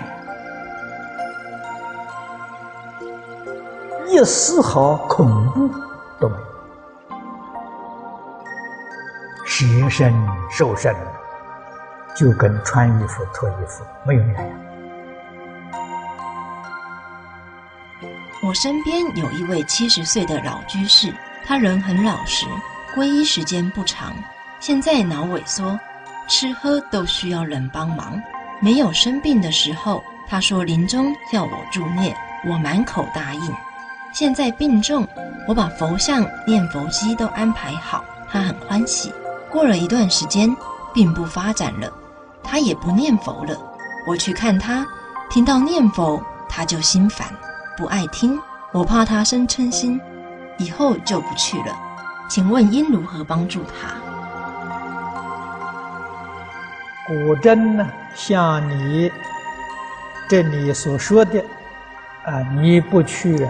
[4.06, 5.68] 一丝毫恐怖
[6.20, 6.45] 都没有。
[9.86, 10.14] 舍身
[10.50, 10.96] 受身，
[12.16, 14.60] 就跟穿衣服脱衣服没有两样。
[18.42, 21.14] 我身边有一位七十岁的老居士，
[21.46, 22.46] 他人很老实，
[22.96, 24.14] 皈依时间不长，
[24.60, 25.80] 现在脑萎缩，
[26.28, 28.22] 吃喝都需要人帮忙。
[28.60, 33.54] 没有生病的时候，他说临终叫我助念，我满口答应。
[34.14, 35.08] 现在病重，
[35.48, 39.14] 我把佛像、念佛机都安排好，他很欢喜。
[39.56, 40.54] 过了一段时间，
[40.94, 41.90] 病不发展了，
[42.44, 43.58] 他也不念佛了。
[44.06, 44.86] 我去看他，
[45.30, 47.26] 听到念佛，他就心烦，
[47.78, 48.38] 不爱听。
[48.74, 49.98] 我怕他生嗔心，
[50.58, 51.74] 以后就不去了。
[52.28, 53.96] 请问应如何帮助他？
[57.08, 59.10] 果真呢，像你
[60.28, 61.40] 这里所说的，
[62.26, 63.48] 啊，你不去，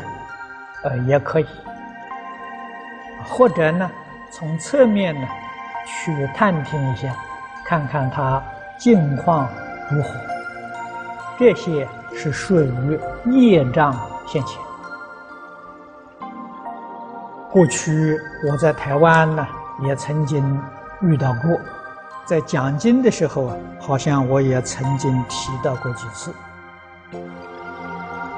[0.84, 1.48] 呃，也可以，
[3.24, 3.90] 或者呢，
[4.30, 5.28] 从侧面呢
[5.86, 7.14] 去探听一下，
[7.66, 8.42] 看看他
[8.78, 9.48] 境况
[9.90, 10.10] 如何。
[11.38, 14.60] 这些是属于业障现前。
[17.52, 18.18] 过去
[18.50, 19.48] 我在台湾呢，
[19.84, 20.62] 也曾经
[21.02, 21.60] 遇到过。
[22.26, 26.34] 在讲经的时候啊，好像我也曾经提到过几次。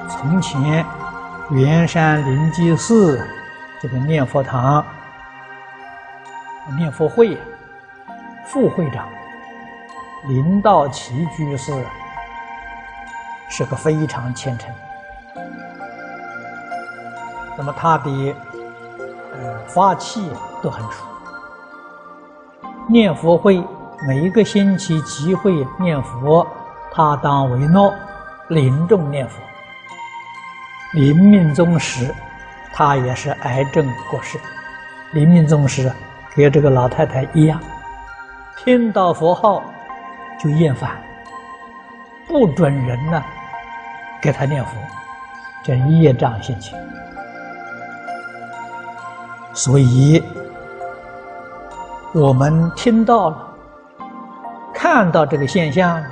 [0.10, 0.86] 从前，
[1.52, 3.20] 圆山灵济寺
[3.82, 4.84] 这个念佛堂、
[6.76, 7.38] 念佛会
[8.46, 9.08] 副会长
[10.28, 11.72] 林道奇居士
[13.50, 14.74] 是个非常虔诚。
[17.58, 18.36] 那么他的
[19.34, 21.04] 呃法器都很熟，
[22.88, 23.64] 念佛会。
[24.08, 26.46] 每一个星期集会念佛，
[26.92, 27.92] 他当为诺，
[28.48, 29.42] 临终念佛。
[30.94, 32.14] 临命终时，
[32.72, 34.40] 他也是癌症过世。
[35.14, 35.92] 临命终时，
[36.38, 37.60] 跟这个老太太一样，
[38.58, 39.64] 听到佛号
[40.40, 40.92] 就厌烦，
[42.28, 43.22] 不准人呢
[44.22, 44.72] 给他念佛，
[45.64, 46.80] 这业障现前。
[49.54, 50.24] 所以，
[52.14, 53.44] 我们听到了。
[54.72, 56.04] 看到这个现象，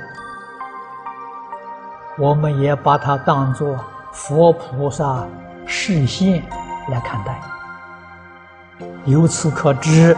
[2.18, 3.78] 我们也把它当作
[4.12, 5.24] 佛菩萨
[5.64, 6.42] 示现
[6.90, 7.40] 来看待。
[9.04, 10.16] 由此可知，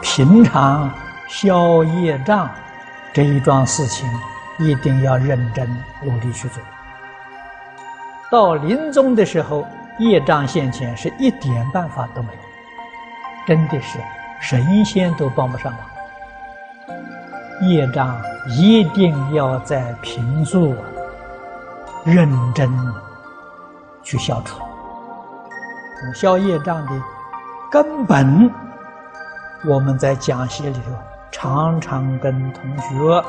[0.00, 0.90] 平常
[1.28, 2.48] 消业障
[3.12, 4.08] 这一桩事情，
[4.58, 5.68] 一定要认真
[6.02, 6.62] 努力去做。
[8.30, 9.66] 到临终的时候，
[9.98, 12.38] 业障现前是一点办法都没有，
[13.46, 13.98] 真的是
[14.40, 15.80] 神仙都帮不上忙。
[17.68, 20.74] 业障一定要在平素
[22.04, 22.70] 认真
[24.02, 24.60] 去消除。
[26.14, 26.92] 消业障的
[27.70, 28.50] 根本，
[29.64, 30.92] 我们在讲习里头
[31.30, 33.24] 常常跟同学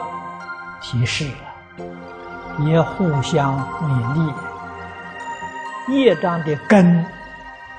[0.82, 1.82] 提示啊，
[2.60, 4.34] 也互相勉励。
[5.94, 7.06] 业障的根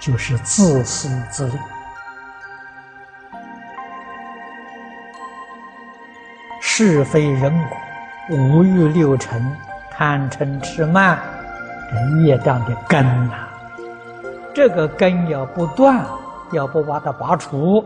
[0.00, 1.58] 就是自私自利。
[6.60, 7.52] 是非人
[8.28, 9.56] 我、五欲六尘、
[9.90, 11.18] 贪嗔痴慢，
[11.90, 13.34] 这业障的根呐，
[14.54, 16.04] 这个根要不断，
[16.52, 17.84] 要不把它拔除，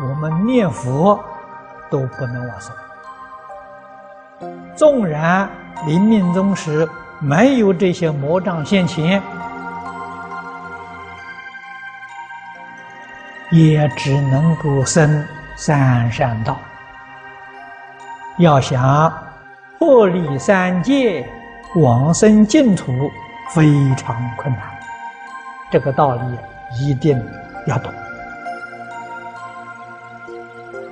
[0.00, 1.18] 我们念佛
[1.90, 2.74] 都不能往生。
[4.74, 5.48] 纵然
[5.86, 6.88] 临命终时
[7.20, 9.22] 没有这些魔障现前，
[13.50, 15.24] 也只能够生。
[15.56, 16.56] 三善道，
[18.38, 19.12] 要想
[19.78, 21.24] 破离三界、
[21.76, 22.92] 往生净土，
[23.50, 24.73] 非常困难。
[25.70, 26.38] 这个道理
[26.78, 27.20] 一定
[27.66, 27.92] 要懂。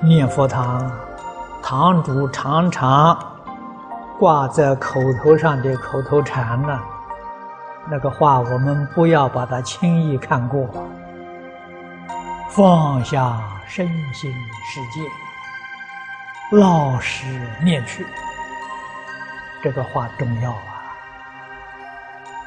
[0.01, 0.91] 念佛堂，
[1.61, 3.17] 堂主常常
[4.19, 6.79] 挂在口头上的口头禅呢，
[7.89, 10.67] 那个话我们不要把它轻易看过，
[12.49, 13.39] 放下。
[13.65, 15.01] 身心世界，
[16.51, 17.25] 老实
[17.63, 18.05] 念去，
[19.63, 20.72] 这个话重要啊！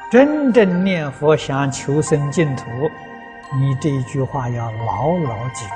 [0.09, 2.63] 真正念佛想求生净土，
[3.59, 5.73] 你这一句话要牢牢记住。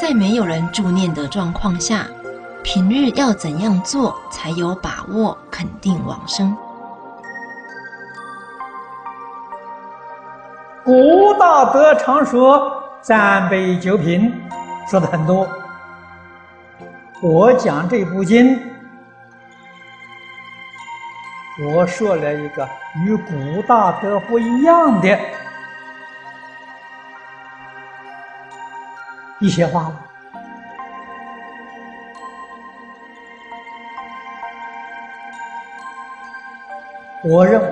[0.00, 2.08] 在没有人助念的状况下，
[2.64, 6.56] 平日要怎样做才有把握肯定往生？
[10.84, 14.34] 古大德常说三杯九品，
[14.90, 15.46] 说的很多。
[17.22, 18.60] 我讲这部经，
[21.60, 22.68] 我说了一个
[23.04, 25.18] 与古大德不一样的
[29.40, 29.92] 一些话
[37.24, 37.68] 我认为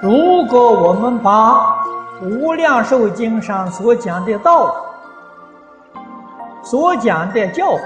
[0.00, 1.84] 如果我们把
[2.22, 4.74] 无量寿经上所讲的道
[6.62, 7.80] 所讲的教诲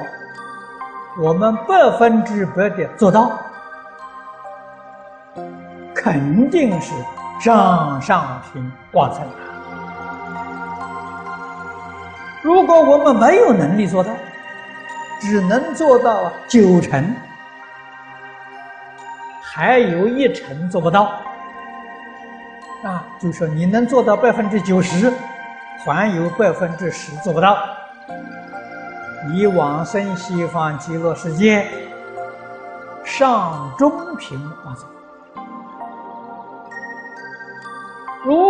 [1.20, 3.32] 我们百分之百的做到
[6.10, 6.94] 肯定是
[7.38, 9.22] 上上品往生。
[12.40, 14.10] 如果我们没有能力做到，
[15.20, 17.14] 只能做到九成，
[19.42, 21.12] 还有一成做不到，
[22.82, 25.12] 啊，就说你能做到百分之九十，
[25.84, 27.58] 还有百分之十做不到。
[29.34, 31.66] 以往生西方极乐世界
[33.04, 34.86] 上中品往生，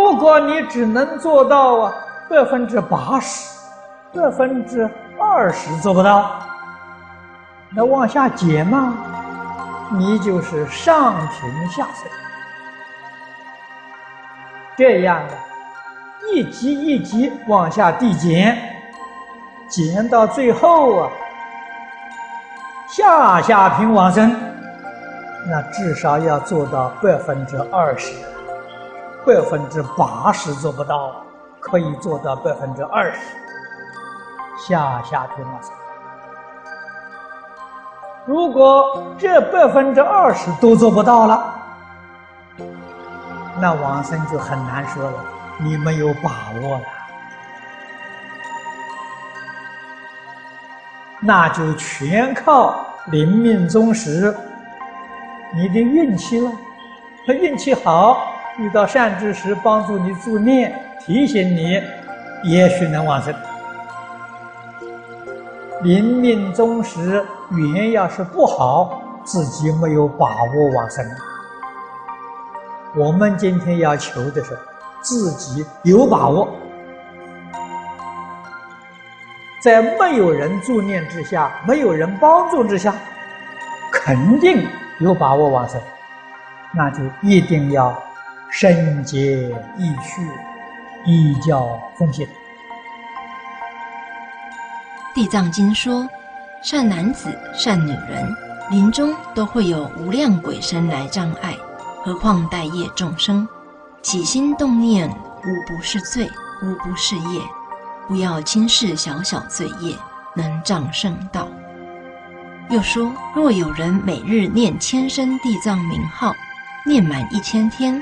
[0.09, 1.93] 如果你只能做到啊
[2.27, 3.59] 百分之八十。
[4.11, 6.31] 百分之二十做不到，
[7.75, 8.95] 那往下减嘛，
[9.91, 12.09] 你就是上平下生。
[14.75, 15.37] 这样的，
[16.33, 18.57] 一级一级往下递减，
[19.69, 21.11] 减到最后啊，
[22.87, 24.35] 下下平往生，
[25.47, 28.15] 那至少要做到百分之二十，
[29.29, 31.11] 百分之八十做不到，
[31.59, 33.19] 可以做到百分之二十。
[34.57, 35.71] 下下品往生，
[38.25, 41.53] 如果这百分之二十都做不到了，
[43.61, 45.23] 那往生就很难说了。
[45.59, 46.31] 你没有把
[46.61, 46.83] 握了，
[51.19, 54.35] 那就全靠临命终时
[55.53, 56.51] 你的运气了。
[57.27, 58.28] 他运气好，
[58.59, 61.81] 遇到善知识帮助你助念，提醒你，
[62.43, 63.33] 也许能往生。
[65.81, 71.05] 临命终时，缘要是不好，自己没有把握往生。
[72.97, 74.57] 我们今天要求的是
[75.01, 76.49] 自己有把握，
[79.61, 82.93] 在没有人助念之下，没有人帮助之下，
[83.89, 84.67] 肯定
[84.99, 85.79] 有把握往生，
[86.73, 87.97] 那就一定要
[88.51, 90.21] 身结义趣，
[91.05, 92.27] 依教奉献。
[95.13, 96.07] 地藏经说，
[96.63, 98.35] 善男子、善女人
[98.71, 101.55] 临终都会有无量鬼神来障碍，
[102.03, 103.47] 何况待业众生？
[104.01, 106.27] 起心动念无不是罪，
[106.63, 107.41] 无不是业，
[108.07, 109.95] 不要轻视小小罪业，
[110.35, 111.47] 能障圣道。
[112.69, 116.33] 又说，若有人每日念千声地藏名号，
[116.85, 118.01] 念满一千天，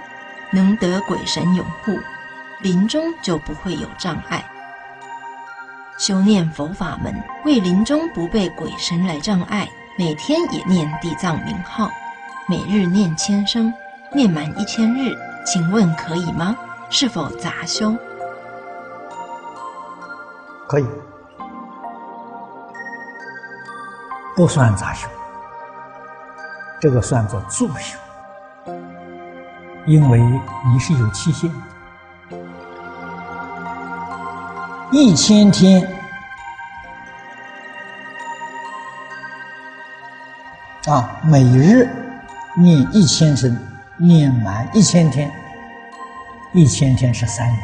[0.51, 1.99] 能得鬼神拥护，
[2.61, 4.43] 临终就不会有障碍。
[5.97, 7.13] 修念佛法门，
[7.43, 11.89] 为临终不被鬼神来障碍，每天也念地藏名号，
[12.47, 13.73] 每日念千声，
[14.13, 15.15] 念满一千日，
[15.45, 16.55] 请问可以吗？
[16.89, 17.95] 是否杂修？
[20.69, 20.85] 可以，
[24.35, 25.07] 不算杂修，
[26.79, 27.97] 这个算作助修，
[29.87, 31.49] 因为你是有期限。
[31.49, 31.55] 的，
[34.91, 35.81] 一千天
[40.87, 41.89] 啊，每日
[42.53, 43.57] 念一千声，
[43.95, 45.31] 念满一千天，
[46.53, 47.59] 一千天是三年。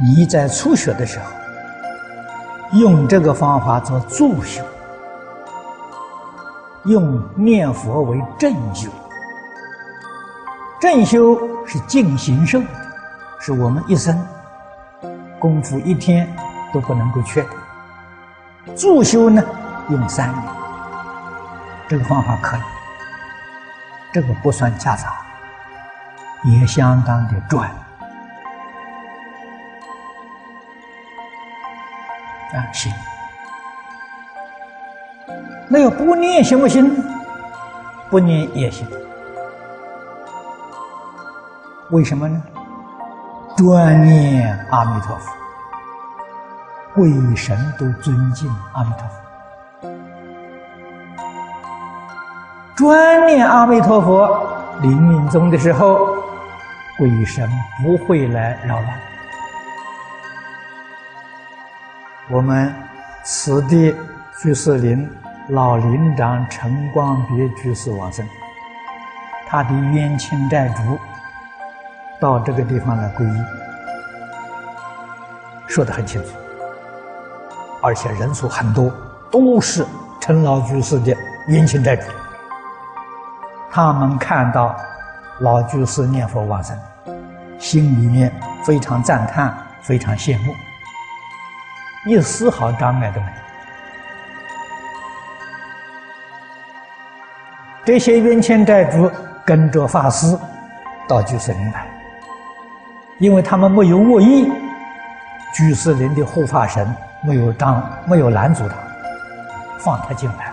[0.00, 4.64] 你在初学的时候，用这个方法做助修，
[6.86, 8.88] 用念佛为正修，
[10.80, 12.62] 正修是净行受。
[13.38, 14.18] 是我们一生
[15.38, 16.26] 功夫一天
[16.72, 18.74] 都不能够缺的。
[18.74, 19.42] 助修呢，
[19.90, 20.42] 用三年，
[21.86, 22.60] 这个方法可以，
[24.12, 25.12] 这个不算夹杂，
[26.44, 27.68] 也相当的赚。
[32.52, 32.92] 啊，行。
[35.68, 37.02] 那要不念行不行？
[38.08, 38.86] 不念也行。
[41.90, 42.42] 为什么呢？
[43.56, 45.32] 专念阿弥陀佛，
[46.94, 49.14] 鬼神都尊敬阿弥陀佛。
[52.76, 54.46] 专念阿弥陀佛，
[54.82, 56.06] 临命终的时候，
[56.98, 57.50] 鬼神
[57.82, 58.88] 不会来扰乱。
[62.28, 62.74] 我们
[63.24, 63.94] 此地
[64.42, 65.08] 居士林
[65.48, 68.26] 老林长陈光别居士往生，
[69.46, 70.98] 他的冤亲债主。
[72.18, 73.44] 到这个地方来皈依，
[75.68, 76.30] 说得很清楚，
[77.82, 78.90] 而且人数很多，
[79.30, 79.86] 都是
[80.18, 81.14] 陈老居士的
[81.48, 82.10] 冤亲债主，
[83.70, 84.74] 他们看到
[85.40, 86.74] 老居士念佛往生，
[87.58, 88.32] 心里面
[88.64, 90.54] 非常赞叹，非常羡慕，
[92.06, 93.45] 一丝毫障碍都没有。
[97.86, 99.08] 这些冤亲债主
[99.44, 100.36] 跟着法师
[101.06, 101.86] 到居士林来，
[103.18, 104.50] 因为他们没有恶意，
[105.54, 108.74] 居士林的护法神没有障，没有拦阻他，
[109.78, 110.52] 放他进来。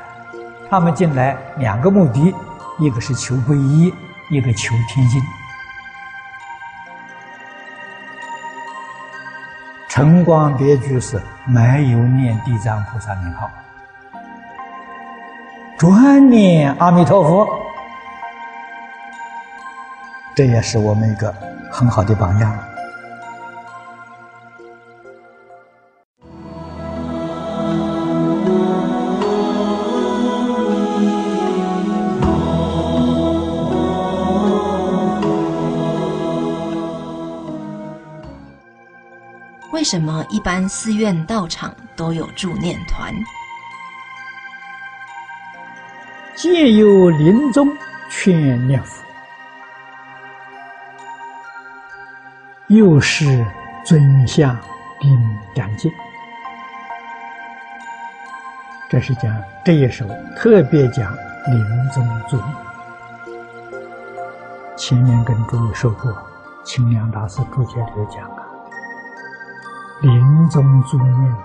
[0.70, 2.32] 他们进来两个目的。
[2.80, 3.94] 一个是求皈依，
[4.30, 5.22] 一个求天经。
[9.88, 13.50] 晨光别居士没有念地藏菩萨名号，
[15.78, 17.48] 专念阿弥陀佛，
[20.34, 21.34] 这也是我们一个
[21.70, 22.58] 很好的榜样。
[39.74, 43.14] 为什么一般寺院道场都有助念团？
[46.36, 47.72] 皆有临终
[48.10, 49.04] 劝念佛，
[52.68, 53.46] 又是
[53.86, 54.58] 尊相
[55.00, 55.92] 并长进。
[58.90, 59.32] 这是讲
[59.64, 62.48] 这一首特别讲临终助念。
[64.76, 66.12] 前面跟诸位说过，
[66.64, 68.44] 清凉大师注解里讲啊。
[70.02, 71.36] 临终助念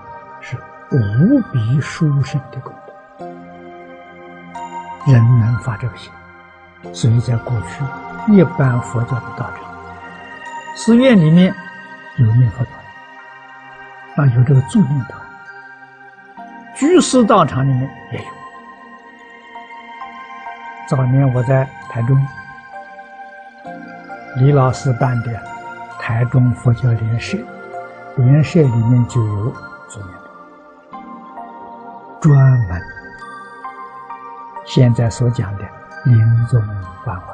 [0.41, 0.57] 是
[0.91, 2.88] 无比殊胜的功德，
[5.07, 6.11] 人能发这个心，
[6.93, 7.83] 所以在过去
[8.33, 9.63] 一般佛教的道场、
[10.75, 11.53] 寺院里面
[12.17, 12.65] 有念佛
[14.15, 15.21] 团，啊，有这个助念团，
[16.75, 18.25] 居士道场里面也有。
[20.87, 22.27] 早年我在台中，
[24.37, 25.31] 李老师办的
[25.99, 27.37] 台中佛教联社。
[28.15, 29.53] 联社里面就有
[29.87, 30.11] 助念
[30.91, 31.01] 团，
[32.19, 32.81] 专门
[34.69, 35.65] 现在所讲的
[36.05, 36.61] 临终
[37.03, 37.33] 关怀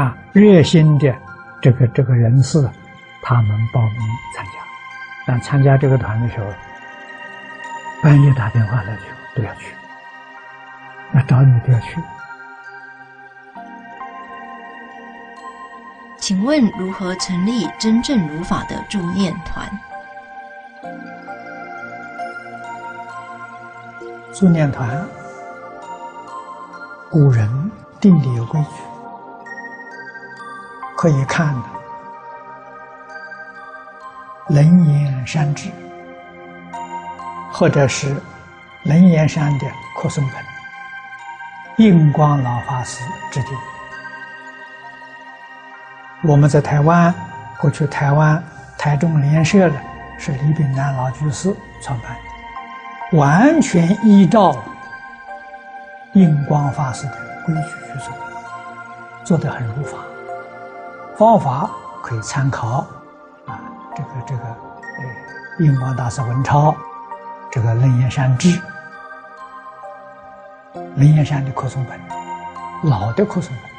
[0.00, 1.14] 啊，热心的
[1.60, 2.66] 这个这个人士，
[3.22, 3.98] 他们报名
[4.34, 4.52] 参加，
[5.26, 6.46] 但参加这个团的时候，
[8.02, 9.02] 半夜打电话来就
[9.36, 9.74] 都要去，
[11.12, 12.00] 那找你都要去。
[16.16, 19.68] 请问如何成立真正如法的助念团？
[24.32, 25.06] 助念团，
[27.10, 28.68] 古人定的有规矩，
[30.96, 31.60] 可以看的
[34.54, 35.68] 《楞严山志》，
[37.52, 38.16] 或者是
[38.84, 40.34] 楞严山的扩松本，
[41.84, 43.52] 印光老法师制定。
[46.22, 47.12] 我们在台湾，
[47.58, 48.42] 过去台湾
[48.78, 49.76] 台中联社的
[50.18, 52.29] 是李炳南老居士创办的，
[53.12, 54.56] 完全依照
[56.12, 57.12] 印光法师的
[57.44, 57.60] 规矩
[57.92, 58.14] 去做，
[59.24, 59.98] 做得很如法。
[61.16, 61.68] 方法
[62.02, 62.86] 可以参考
[63.46, 63.60] 啊，
[63.96, 66.74] 这个这个，呃，印光大师文钞，
[67.50, 68.60] 这个楞严山志，
[70.96, 72.00] 楞严山的扩诵本，
[72.88, 73.70] 老的扩诵本。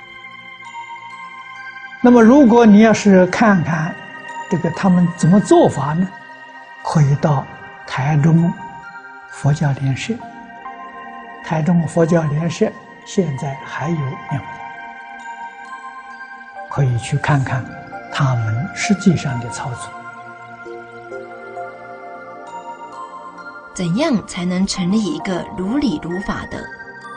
[2.01, 3.95] 那么，如果你要是看看
[4.49, 6.07] 这个他们怎么做法呢？
[6.83, 7.45] 可以到
[7.87, 8.51] 台中
[9.31, 10.13] 佛教联社，
[11.43, 12.71] 台中佛教联社
[13.05, 14.45] 现在还有念佛，
[16.69, 17.65] 可以去看看
[18.13, 19.89] 他们实际上的操作。
[23.73, 26.63] 怎样才能成立一个如理如法的、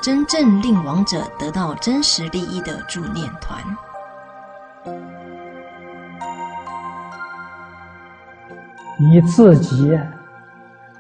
[0.02, 3.60] 真正令亡者得到真实利益的助念团？
[8.96, 9.98] 你自己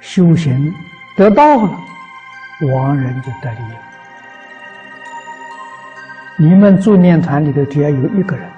[0.00, 0.74] 修行
[1.16, 1.70] 得到了，
[2.72, 3.78] 亡人就得利了。
[6.36, 8.50] 你们助念团里头只要有一个人，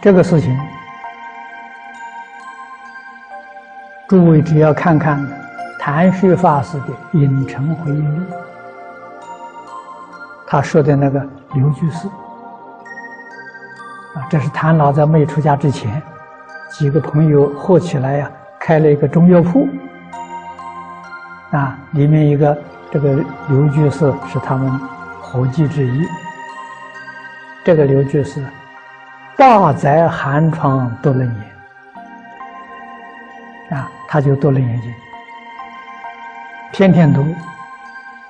[0.00, 0.58] 这个事情，
[4.08, 5.22] 诸位只要看看
[5.78, 6.86] 谭旭法师的
[7.18, 8.24] 《影城回忆录》，
[10.46, 12.08] 他说的那个刘居士。
[14.14, 16.02] 啊，这是谭老在没出家之前，
[16.72, 19.68] 几个朋友合起来呀，开了一个中药铺。
[21.50, 22.56] 啊，里面一个
[22.90, 24.70] 这个刘居士是他们
[25.20, 26.08] 伙计之一。
[27.62, 28.42] 这个刘居士，
[29.36, 31.36] 大宅寒窗都能演。
[33.78, 34.92] 啊，他就读了眼睛，
[36.72, 37.24] 天天读，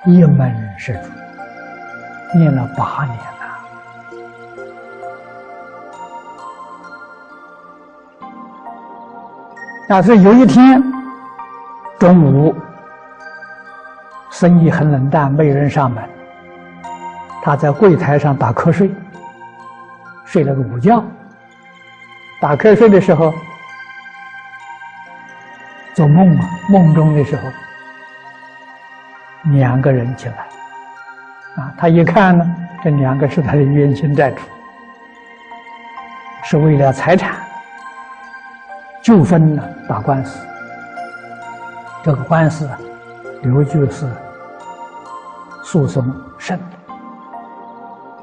[0.05, 3.17] 一门是主，念了八年
[9.87, 9.95] 了。
[9.97, 10.81] 啊，是有一天
[11.99, 12.55] 中午，
[14.29, 16.03] 生意很冷淡，没人上门，
[17.41, 18.91] 他在柜台上打瞌睡，
[20.25, 21.03] 睡了个午觉。
[22.41, 23.33] 打瞌睡的时候。
[25.95, 27.43] 做梦啊，梦中的时候，
[29.51, 34.41] 两个人进来，啊，他一看呢，这两个是他的冤亲债主，
[36.43, 37.35] 是为了财产
[39.03, 40.39] 纠纷呢打官司。
[42.01, 42.79] 这个官司啊，
[43.41, 44.07] 刘据是
[45.63, 46.05] 诉讼
[46.37, 46.57] 胜，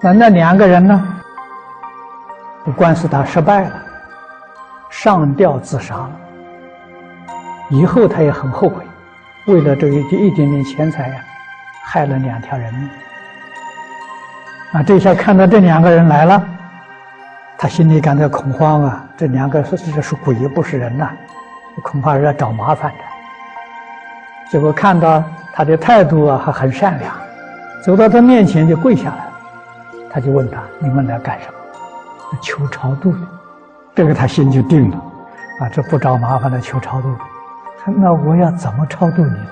[0.01, 1.17] 那那两个人呢，
[2.77, 3.73] 官司打失败了，
[4.89, 6.11] 上吊自杀了。
[7.69, 8.83] 以后他也很后悔，
[9.47, 11.15] 为了这一一点点钱财呀，
[11.85, 12.89] 害了两条人命。
[14.73, 16.43] 啊，这下看到这两个人来了，
[17.63, 19.05] 他心里感到恐慌啊！
[19.19, 21.11] 这两个是这是鬼，不是人呐，
[21.83, 22.99] 恐怕是要找麻烦的。
[24.51, 27.15] 结果看到他的态度啊，还很善良，
[27.85, 29.29] 走到他面前就跪下来，
[30.11, 31.53] 他就问他：“你们来干什么？”
[32.41, 33.19] 求超度的。
[33.95, 34.97] 这个他心就定了，
[35.61, 37.15] 啊，这不找麻烦的，求超度。
[37.85, 39.47] 那我要怎么超度你呢？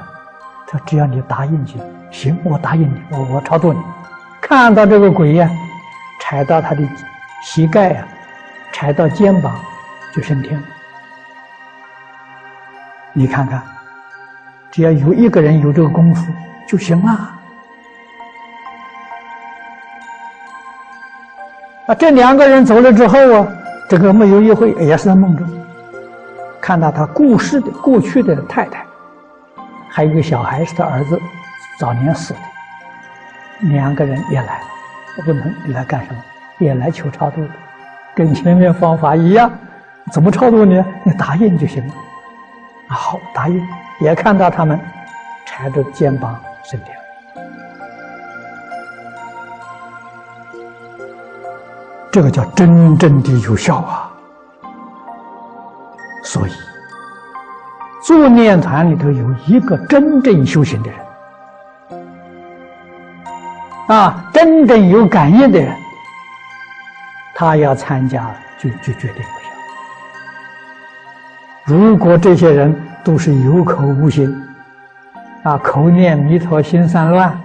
[0.66, 1.74] 他只要你答应就
[2.10, 3.78] 行，我答应你，我我超度你。
[4.40, 5.50] 看到这个鬼呀，
[6.22, 6.82] 踩到他的
[7.42, 8.06] 膝盖呀，
[8.72, 9.58] 踩到肩膀，
[10.12, 10.62] 就升天。
[13.12, 13.62] 你看看，
[14.70, 16.32] 只要有一个人有这个功夫
[16.66, 17.10] 就行了。
[21.86, 23.48] 啊，这两个人走了之后啊，
[23.88, 25.48] 这个没有一会也是在梦中。
[26.60, 28.84] 看到他故世的过去的太太，
[29.88, 31.18] 还有一个小孩是他儿子
[31.78, 32.40] 早年死的，
[33.70, 34.66] 两个人也来了。
[35.26, 36.22] 问他你来干什么？
[36.58, 37.40] 也来求超度，
[38.14, 39.50] 跟前面方法一样。
[40.12, 40.84] 怎么超度呢？
[41.04, 41.94] 你答应就行了。
[42.88, 43.60] 好，答应。
[44.00, 44.78] 也看到他们
[45.44, 46.96] 缠着肩膀升天，
[52.12, 54.08] 这个叫真正的有效啊。
[56.22, 56.52] 所以，
[58.04, 61.00] 做念团里头有一个真正修行的人，
[63.88, 65.74] 啊，真正有感应的人，
[67.40, 69.30] 他要参加就就决定不
[71.70, 71.78] 行。
[71.78, 74.36] 如果这些人都是有口无心，
[75.44, 77.40] 啊，口念弥陀心散乱，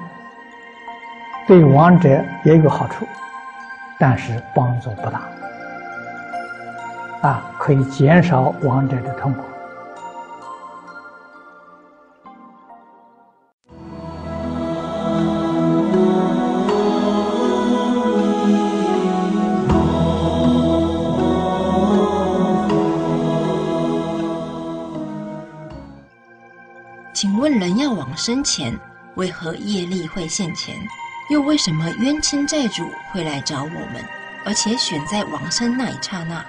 [1.45, 2.09] 对亡者
[2.43, 3.07] 也有好处，
[3.99, 5.21] 但是帮助不大。
[7.21, 9.43] 啊，可以减少亡者的痛苦。
[28.25, 28.79] 生前，
[29.15, 30.73] 为何业力会现前？
[31.29, 34.01] 又为什么冤亲债主会来找我们，
[34.45, 36.41] 而且选在往生那一刹那？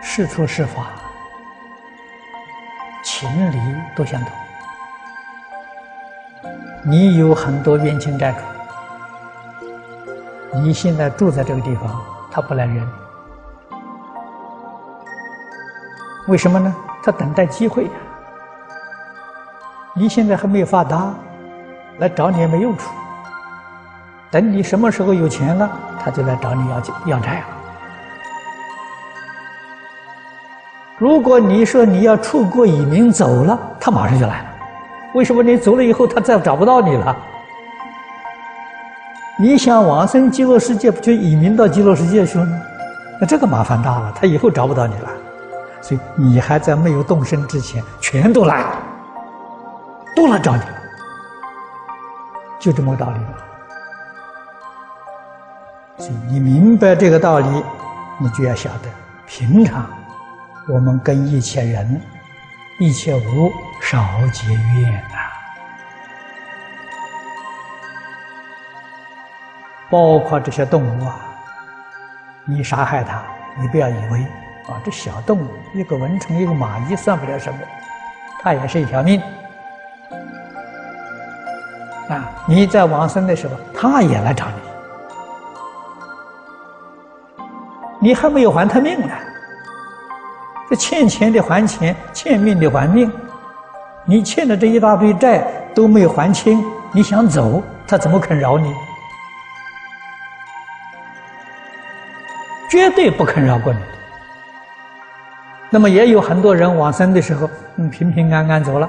[0.00, 0.86] 是出是法，
[3.02, 3.58] 情理
[3.96, 4.30] 都相同。
[6.84, 8.38] 你有很多冤亲债主，
[10.60, 12.88] 你现在住在这个地方，他不来人，
[16.28, 16.72] 为什么呢？
[17.04, 17.90] 他等待机会。
[19.94, 21.12] 你现在还没有发达，
[21.98, 22.90] 来找你也没用处。
[24.30, 25.70] 等你什么时候有钱了，
[26.02, 27.46] 他就来找你要要债了。
[30.96, 34.46] 如果你说你要出国移民走了，他马上就来了。
[35.12, 37.16] 为什么你走了以后，他再找不到你了？
[39.36, 42.60] 你想往生极乐世界，不就移民到极乐世界去了吗？
[43.20, 45.10] 那这个麻烦大了，他以后找不到你了。
[45.84, 48.64] 所以你还在没有动身之前，全都来，
[50.16, 50.78] 都来找你了，
[52.58, 53.18] 就这么个道理。
[55.98, 57.62] 所以你明白这个道理，
[58.18, 58.88] 你就要晓得
[59.26, 59.86] 平常。
[60.68, 62.00] 我们跟一切人、
[62.80, 63.52] 一切物
[63.82, 63.98] 少
[64.32, 65.28] 结怨啊！
[69.90, 71.14] 包括这些动物啊，
[72.46, 73.22] 你杀害它，
[73.60, 74.26] 你不要以为
[74.66, 77.58] 啊，这小动物一个蚊虫、一个蚂蚁算不了什么，
[78.40, 79.20] 它也是一条命
[82.08, 82.30] 啊！
[82.46, 84.54] 你在往生的时候，它也来找你。
[88.00, 89.14] 你还没有还他命呢。
[90.68, 93.10] 这欠钱的还钱，欠命的还命。
[94.06, 98.74] 你欠的这一大堆债都没有还清，你想走，他怎么肯饶你？
[102.70, 103.80] 绝对不肯饶过你。
[105.74, 108.88] 那么也有很多人往生的时候，嗯，平平安安走了。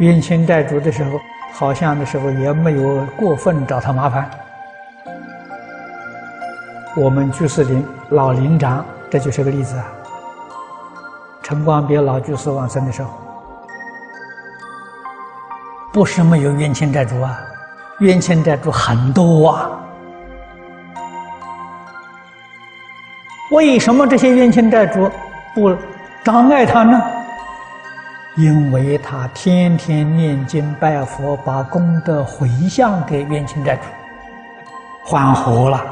[0.00, 1.18] 冤亲债主的时候，
[1.54, 4.30] 好像的时候也没有过分找他麻烦。
[6.94, 9.86] 我们居士林老林长，这就是个例子啊。
[11.42, 13.08] 陈光别老居士往生的时候，
[15.94, 17.40] 不是没有冤亲债主啊，
[18.00, 19.81] 冤亲债主很多啊。
[23.52, 25.10] 为什么这些冤亲债主
[25.54, 25.76] 不
[26.24, 27.00] 障碍他呢？
[28.34, 33.82] 因为他天天念经拜佛，把功德回向给冤亲债主，
[35.04, 35.84] 缓和了。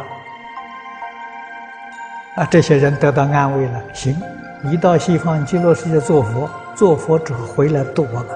[2.37, 3.78] 啊，这些人得到安慰了。
[3.93, 4.19] 行，
[4.65, 8.28] 一到西方极乐世界做佛，做佛者回来度我们，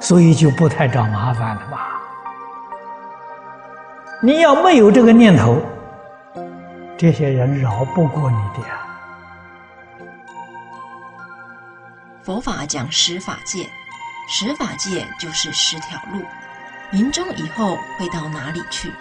[0.00, 1.99] 所以就不太找麻烦了吧。
[4.22, 5.56] 你要没有这个念头，
[6.98, 8.86] 这些人饶不过你的呀。
[12.22, 13.66] 佛法讲十法界，
[14.28, 16.22] 十法界就是十条路，
[16.90, 18.92] 临终以后会到哪里去？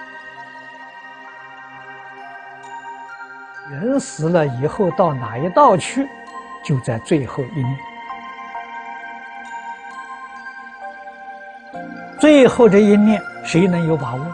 [3.69, 6.07] 人死了以后到哪一道去，
[6.63, 7.77] 就在最后一念。
[12.17, 14.25] 最后这一念，谁能有把握？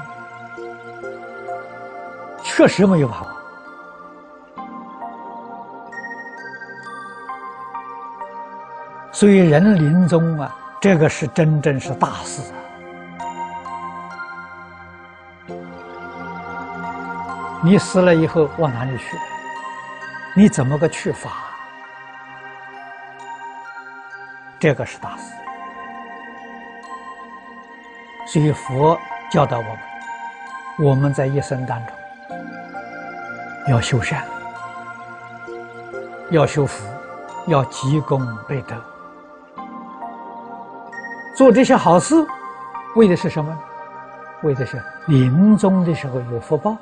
[2.56, 3.28] 确实没有把握，
[9.12, 12.56] 所以人临终啊，这个是真正是大事啊！
[17.62, 19.18] 你死了以后往哪里去？
[20.34, 21.32] 你怎么个去法？
[24.58, 25.34] 这个是大事，
[28.26, 28.98] 所以佛
[29.30, 29.78] 教导我们，
[30.80, 31.94] 我们在一生当中。
[33.68, 34.24] 要修善，
[36.30, 36.88] 要修福，
[37.48, 38.76] 要积功累德，
[41.36, 42.16] 做这些好事，
[42.96, 43.58] 为的是什么？
[44.44, 46.78] 为的是临终的时候有福报。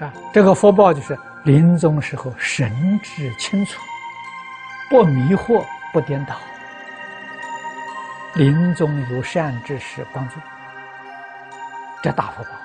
[0.00, 3.80] 啊，这个福报就是临终时候神智清楚，
[4.88, 6.34] 不迷惑，不颠倒，
[8.34, 10.36] 临终有善知识帮助，
[12.02, 12.59] 这大福报。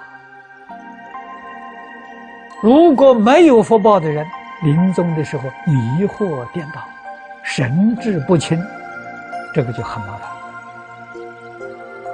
[2.62, 4.26] 如果没有福报的人，
[4.64, 6.82] 临终的时候迷惑颠倒，
[7.44, 8.60] 神志不清，
[9.54, 10.30] 这个就很麻烦。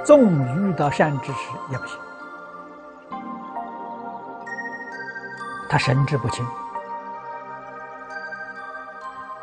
[0.04, 1.38] 纵遇到善知识
[1.70, 1.96] 也不行，
[5.70, 6.44] 他神志不清，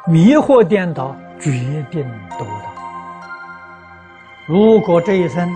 [0.06, 1.51] 迷惑颠倒，决
[1.90, 2.65] 定得不到。
[4.48, 5.49] 如果这一生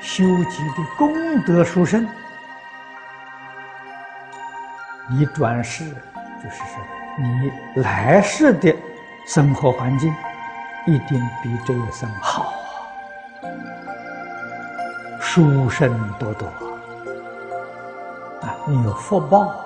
[0.00, 2.08] 修集的功德殊胜，
[5.06, 6.82] 你转世，就是说，
[7.18, 8.74] 你来世的
[9.26, 10.10] 生活环境
[10.86, 12.54] 一定比这一生好，
[15.20, 16.46] 书生多多
[18.40, 18.56] 啊！
[18.66, 19.56] 你有福报啊！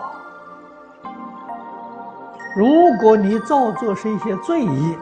[2.56, 4.98] 如果你造作是一些罪业，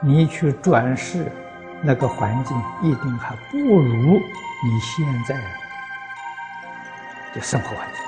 [0.00, 1.32] 你去转世，
[1.80, 4.20] 那个环境一定还不如
[4.62, 5.61] 你现在。
[7.34, 8.02] 的生活环境，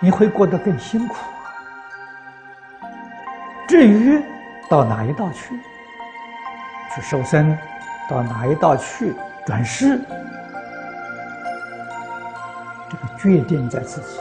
[0.00, 1.16] 你会过得更辛苦。
[3.66, 4.22] 至于
[4.68, 5.58] 到哪一道去，
[6.94, 7.56] 去受生，
[8.08, 9.14] 到哪一道去
[9.46, 10.00] 转世，
[12.90, 14.20] 这个决定在自己，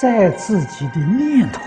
[0.00, 1.60] 在自己的念头。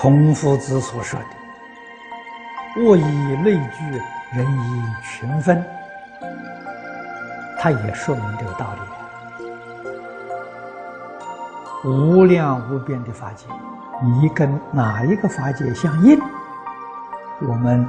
[0.00, 1.26] 孔夫子所说的
[2.80, 3.84] “物以类聚，
[4.32, 5.62] 人以群分”，
[7.60, 8.72] 他也说明这个道
[11.84, 11.86] 理。
[11.86, 13.44] 无量无边的法界，
[14.02, 16.18] 你跟哪一个法界相应？
[17.42, 17.86] 我们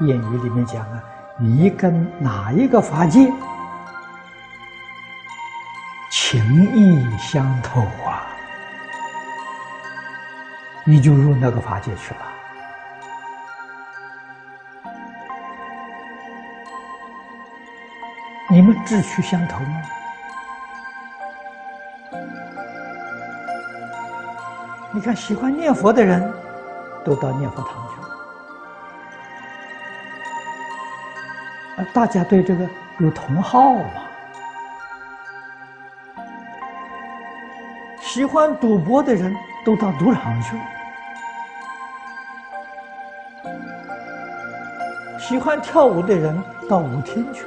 [0.00, 1.02] 谚语里面讲啊，
[1.38, 3.32] 你跟哪一个法界
[6.10, 7.80] 情意相投？
[10.84, 12.20] 你就入那个法界去了。
[18.50, 19.82] 你们志趣相投吗？
[24.92, 26.32] 你看，喜欢念佛的人，
[27.04, 28.08] 都到念佛堂去了。
[31.78, 32.68] 啊，大家对这个
[32.98, 34.02] 有同好嘛？
[38.00, 39.34] 喜欢赌博的人
[39.64, 40.62] 都到赌场去了。
[45.26, 47.46] 喜欢跳舞的人到舞厅去，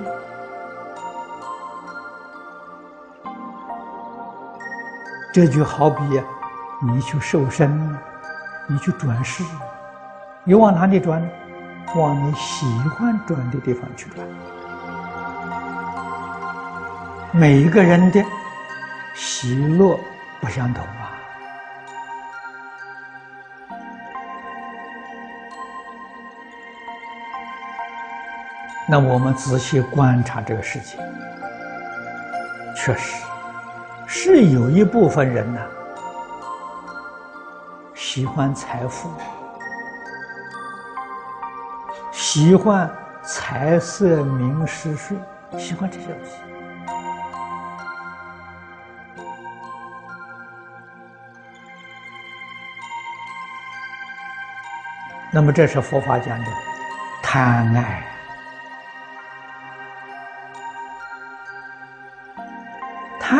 [5.31, 6.01] 这就好比
[6.81, 7.95] 你去瘦身，
[8.67, 9.43] 你去转世，
[10.43, 11.21] 你往哪里转？
[11.95, 14.27] 往你喜欢转的地方去转。
[17.31, 18.25] 每一个人的
[19.13, 19.99] 喜乐
[20.41, 20.83] 不相同
[28.89, 30.97] 那我们仔细观察这个世界，
[32.73, 33.21] 确实
[34.07, 35.59] 是有一部分人呢，
[37.93, 39.09] 喜欢财富，
[42.13, 42.89] 喜欢
[43.23, 45.17] 财色名食睡，
[45.59, 46.31] 喜欢这些东西。
[55.29, 56.45] 那么，这是佛法讲的
[57.21, 58.16] 贪爱。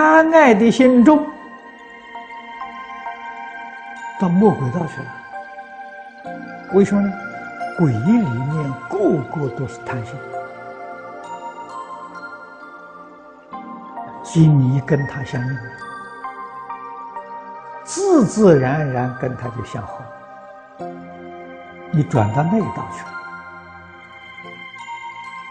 [0.10, 1.28] 贪爱的心中，
[4.18, 6.34] 到魔鬼道去了。
[6.72, 7.14] 为什么呢？
[7.78, 8.98] 鬼里面个
[9.36, 10.16] 个都是贪心，
[14.24, 15.58] 心你跟他相应，
[17.84, 20.00] 自自然然跟他就相合。
[21.92, 23.12] 你转到那一道去了，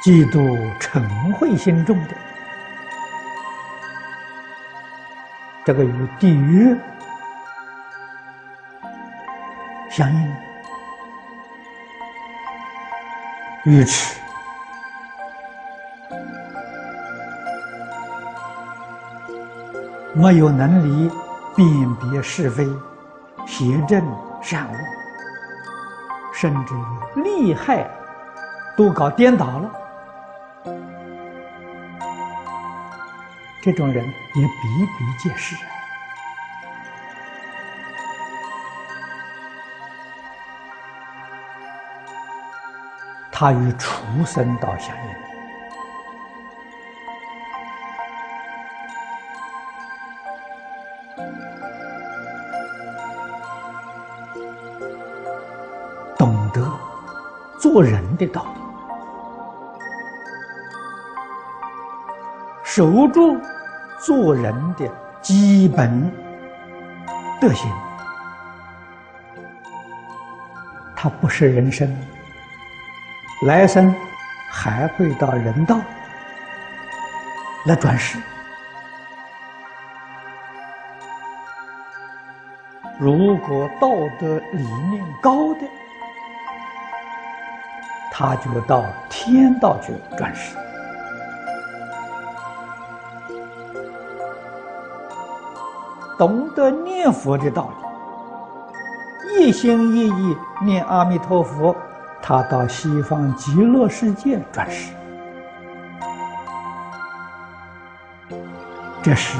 [0.02, 2.14] 嫉妒嗔恚心重的。
[5.66, 6.78] 这个与地狱。
[9.90, 10.34] 相应，
[13.64, 14.20] 愚痴
[20.14, 21.10] 没有能力
[21.56, 21.66] 辨
[21.96, 22.64] 别是非、
[23.44, 24.00] 邪正
[24.42, 24.76] 善恶，
[26.32, 27.90] 甚至于利害
[28.76, 29.85] 都搞颠倒了。
[33.66, 35.56] 这种人也比比皆是，
[43.32, 45.14] 他与畜生道相应，
[56.16, 56.70] 懂得
[57.58, 58.60] 做人的道理，
[62.62, 63.36] 守住。
[64.06, 64.88] 做人的
[65.20, 66.12] 基本
[67.40, 67.68] 德行，
[70.94, 71.92] 他不是人生，
[73.42, 73.92] 来生
[74.48, 75.80] 还会到人道
[77.64, 78.16] 来转世。
[83.00, 83.88] 如果道
[84.20, 85.62] 德理念高的，
[88.12, 90.56] 他就到天道去转世。
[96.18, 97.70] 懂得念佛的道
[99.28, 101.76] 理，一心一意念阿弥陀佛，
[102.22, 104.94] 他到西方极乐世界转世，
[109.02, 109.36] 这是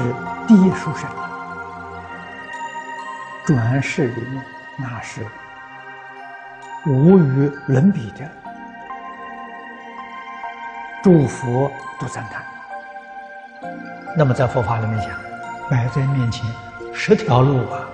[0.47, 1.09] 第一殊胜。
[3.43, 4.43] 转世里面
[4.77, 5.25] 那是
[6.85, 8.29] 无与伦比的，
[11.01, 12.43] 诸佛都赞叹。
[14.15, 15.09] 那么在佛法里面讲，
[15.69, 16.45] 摆在面前。
[16.99, 17.87] 十条路啊，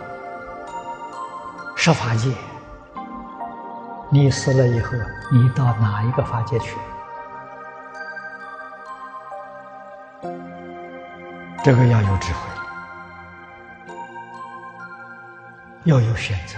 [1.76, 2.32] 十法界。
[4.10, 4.94] 你死了以后，
[5.30, 6.78] 你到哪一个法界去？
[11.64, 12.40] 这个要有智慧，
[15.84, 16.58] 要有选择。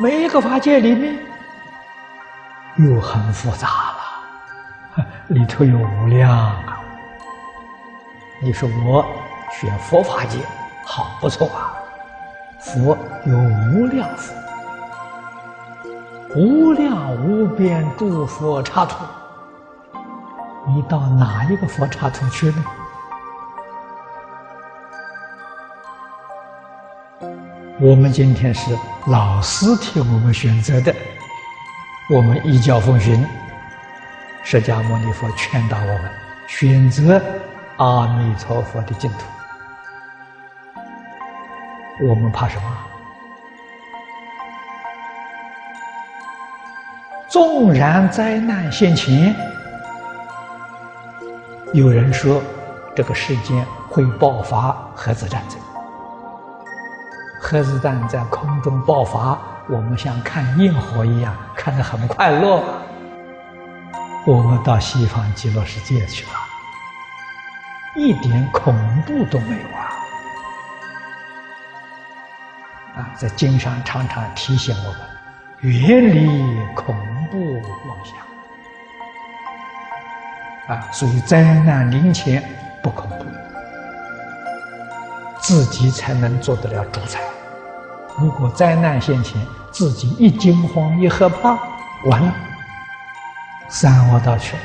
[0.00, 1.18] 每一个法界里面
[2.76, 6.63] 又很复杂了， 里头有无量。
[8.44, 9.02] 你说我
[9.58, 10.38] 选佛法界
[10.84, 11.72] 好不错啊，
[12.60, 12.94] 佛
[13.24, 13.34] 有
[13.72, 14.34] 无量佛，
[16.36, 19.02] 无量无边诸佛刹土，
[20.66, 22.62] 你到哪一个佛刹土去呢？
[27.80, 30.94] 我们今天是老师替我们选择的，
[32.10, 33.26] 我们依教奉行，
[34.42, 36.10] 释迦牟尼佛劝导我们
[36.46, 37.18] 选择
[37.76, 39.18] 阿弥陀佛的净土，
[42.06, 42.68] 我们怕什么？
[47.28, 49.34] 纵然灾难现前，
[51.72, 52.40] 有人说
[52.94, 55.58] 这个世间会爆发核子战争，
[57.40, 59.36] 核子弹在空中爆发。
[59.66, 62.62] 我们像看焰火一样，看得很快乐。
[64.26, 66.38] 我们到西方极乐世界去了，
[67.96, 69.90] 一点恐怖都没有啊！
[72.96, 75.00] 啊，在经上常常提醒我们，
[75.72, 76.94] 远离恐
[77.30, 78.16] 怖妄想。
[80.76, 82.42] 啊，所以灾难临前
[82.82, 83.24] 不恐怖，
[85.40, 87.20] 自己才能做得了主宰。
[88.18, 91.56] 如果灾难现前，自己一惊慌一害怕，
[92.06, 92.34] 完了，
[93.68, 94.56] 三恶道去。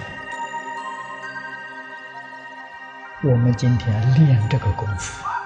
[3.22, 5.44] 我们今天练这个功夫啊，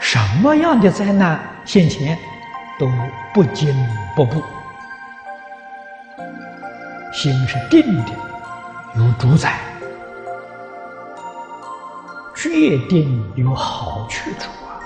[0.00, 2.18] 什么样的灾难现前，
[2.76, 2.90] 都
[3.32, 3.72] 不惊
[4.16, 4.42] 不怖，
[7.12, 8.10] 心是定的，
[8.96, 9.60] 有主宰，
[12.34, 14.82] 决定有好去处啊。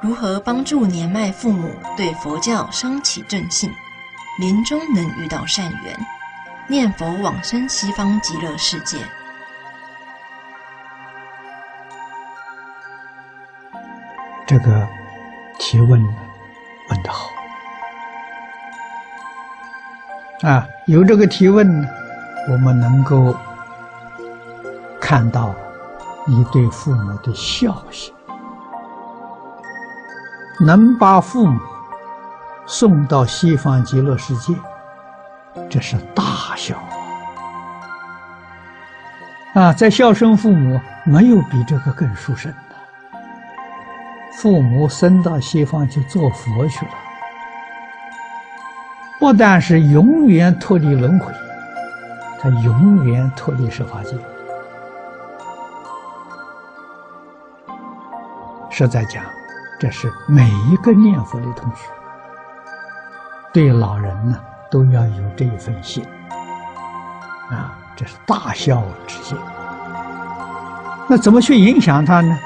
[0.00, 3.70] 如何帮助年迈父母对佛教升起正信，
[4.38, 5.94] 临终能遇到善缘，
[6.66, 8.96] 念佛往生西方极乐世界？
[14.46, 14.88] 这个
[15.58, 17.30] 提问问得好
[20.42, 20.66] 啊！
[20.86, 21.88] 有这个提问，
[22.50, 23.34] 我们能够
[25.00, 25.54] 看到
[26.26, 28.12] 你对父母的孝心。
[30.60, 31.58] 能把父母
[32.72, 34.54] 送到西方极乐世界，
[35.68, 36.74] 这是大孝
[39.52, 39.74] 啊！
[39.74, 43.18] 在孝顺父母，没有比这个更殊胜的。
[44.32, 46.92] 父母生到西方去做佛去了，
[49.20, 51.30] 不但是永远脱离轮回，
[52.40, 54.16] 他永远脱离十法界。
[58.70, 59.22] 实在讲。
[59.78, 61.88] 这是每一个念佛的同学
[63.52, 64.38] 对老人呢
[64.70, 66.02] 都要有这一份心
[67.50, 69.36] 啊，这是大孝之心。
[71.08, 72.38] 那怎么去影响他呢？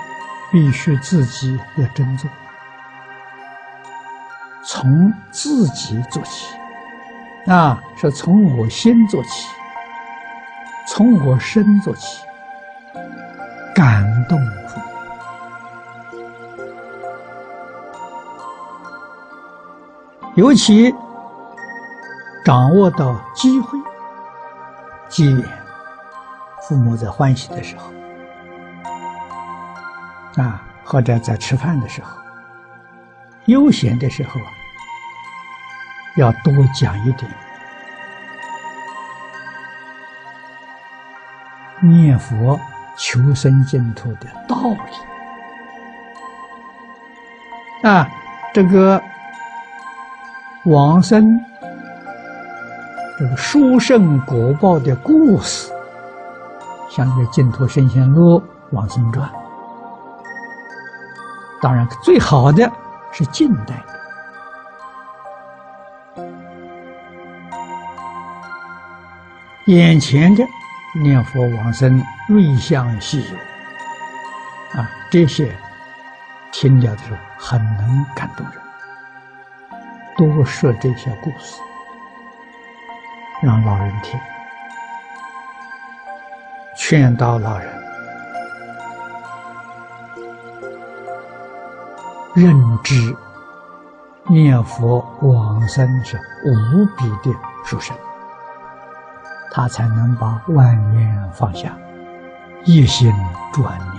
[0.50, 2.30] 必须自己要真做，
[4.64, 6.56] 从自己做起
[7.46, 9.48] 啊，是从我心做起，
[10.88, 12.24] 从我身做起，
[13.74, 14.40] 感动
[20.36, 20.94] 尤其
[22.44, 23.78] 掌握到机会、
[25.08, 25.42] 机缘，
[26.60, 27.90] 父母在欢喜的时候，
[30.42, 32.14] 啊，或者在吃饭的时候、
[33.46, 34.38] 悠闲的时候，
[36.16, 37.30] 要多讲一点
[41.80, 42.60] 念佛
[42.98, 44.56] 求生净土的道
[47.82, 48.06] 理啊，
[48.52, 49.02] 这个。
[50.66, 51.40] 往生
[53.16, 55.72] 这个殊胜果报的故事，
[56.90, 58.40] 像这《净土圣贤录》
[58.72, 59.28] 《往生传》，
[61.62, 62.68] 当然最好的
[63.12, 63.80] 是近代
[66.16, 66.24] 的，
[69.66, 70.42] 眼前的
[71.00, 75.56] 念佛往生瑞相稀有啊，这些
[76.50, 78.65] 听了的时候很能感动人。
[80.16, 81.60] 多说这些故事，
[83.42, 84.18] 让老人听，
[86.76, 87.68] 劝导老人
[92.34, 92.94] 认知
[94.28, 97.96] 念佛往生是无比的殊胜，
[99.52, 101.76] 他才能把万念放下，
[102.64, 103.12] 一心
[103.52, 103.95] 专念。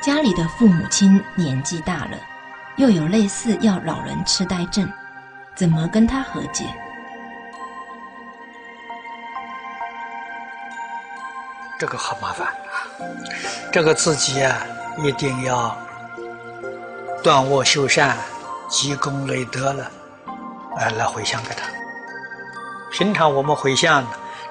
[0.00, 2.18] 家里的父母亲年纪大了，
[2.76, 4.90] 又有类似要老人痴呆症，
[5.54, 6.64] 怎么跟他和解？
[11.78, 12.88] 这个好麻烦啊，
[13.70, 14.66] 这个自己啊
[14.98, 15.76] 一定要
[17.22, 18.16] 断恶修善、
[18.68, 19.90] 积功累德了，
[20.78, 21.68] 哎，来回向给他。
[22.90, 24.02] 平常我们回向，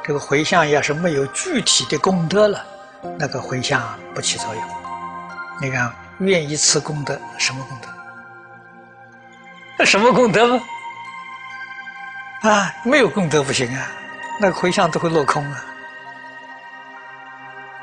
[0.03, 2.63] 这个回向要是没有具体的功德了，
[3.17, 3.81] 那个回向
[4.13, 4.78] 不起作用。
[5.61, 7.87] 你看，愿意吃功德，什么功德？
[9.77, 10.63] 那什么功德吗？
[12.41, 13.87] 啊，没有功德不行啊，
[14.39, 15.65] 那个回向都会落空啊。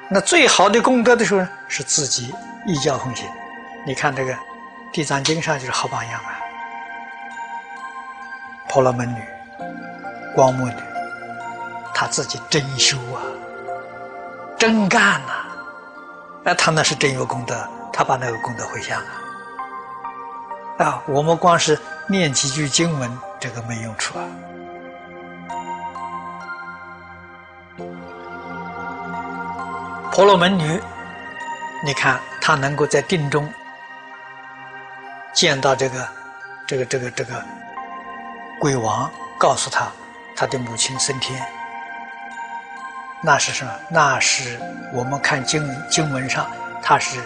[0.09, 2.35] 那最好的功德的时候是自己
[2.67, 3.29] 一教奉行。
[3.85, 4.33] 你看这个
[4.93, 6.39] 《地藏经》上就是好榜样啊。
[8.69, 9.23] 婆罗门女、
[10.35, 10.75] 光目女，
[11.95, 13.21] 她自己真修啊，
[14.59, 15.46] 真干呐，
[16.49, 19.09] 那他那是真有功德，他把那个功德回向了。
[20.79, 24.25] 啊，我们光是念几句经文，这个没用处啊。
[30.13, 30.81] 婆罗门女，
[31.85, 33.53] 你看她能够在定中
[35.33, 36.09] 见到这个、
[36.65, 37.45] 这个、这个、这个
[38.61, 39.89] 鬼王，告诉他
[40.37, 41.45] 他的母亲升天，
[43.27, 43.73] 那是什么？
[43.91, 44.57] 那是
[44.93, 46.49] 我们看经经文上，
[46.81, 47.19] 他是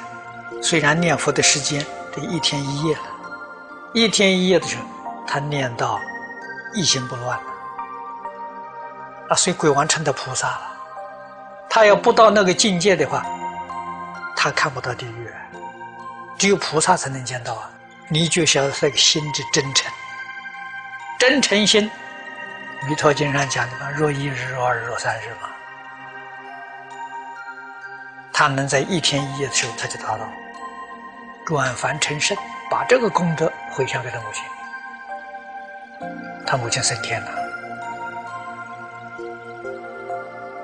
[0.63, 3.03] 虽然念佛的时间这一天一夜了，
[3.93, 4.83] 一天一夜的时候，
[5.27, 6.01] 他念到
[6.73, 7.45] 一心不乱了，
[9.29, 10.63] 啊，所以鬼王成的菩萨了。
[11.69, 13.23] 他要不到那个境界的话，
[14.35, 15.31] 他看不到地狱，
[16.39, 17.71] 只有菩萨才能见到啊！
[18.09, 19.93] 你就晓得那个心之真诚，
[21.19, 21.91] 真诚心，
[22.89, 25.51] 《弥陀经》上讲的嘛，若一日，若二日，若三日嘛。
[28.41, 30.27] 他能在一天一夜的时候，他就达到
[31.45, 32.35] 转凡成圣，
[32.71, 34.43] 把这个功德回向给他母亲，
[36.47, 37.31] 他母亲升天了。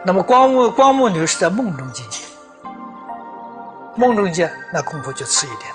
[0.02, 2.24] 那么光目光目女是在梦中境界，
[3.94, 5.70] 梦中界那功夫就次一点。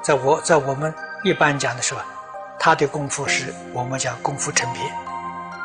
[0.00, 0.94] 在我在我们
[1.24, 2.00] 一般讲的时候，
[2.56, 4.88] 他的功夫是我们讲功夫成片，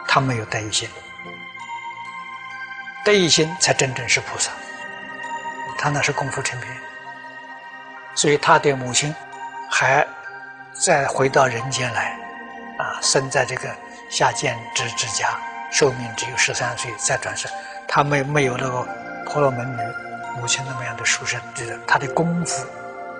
[0.07, 0.89] 他没有得一心，
[3.03, 4.49] 得一心才真正是菩萨。
[5.77, 6.75] 他那是功夫成片，
[8.13, 9.13] 所以他的母亲
[9.69, 10.05] 还
[10.73, 12.17] 再回到人间来，
[12.77, 13.69] 啊，生在这个
[14.09, 15.29] 下贱之之家。
[15.71, 17.49] 寿命只有十三岁，再转世，
[17.85, 18.87] 他没没有那个
[19.25, 19.81] 婆罗门女
[20.39, 22.65] 母亲那么样的殊胜，就是他的功夫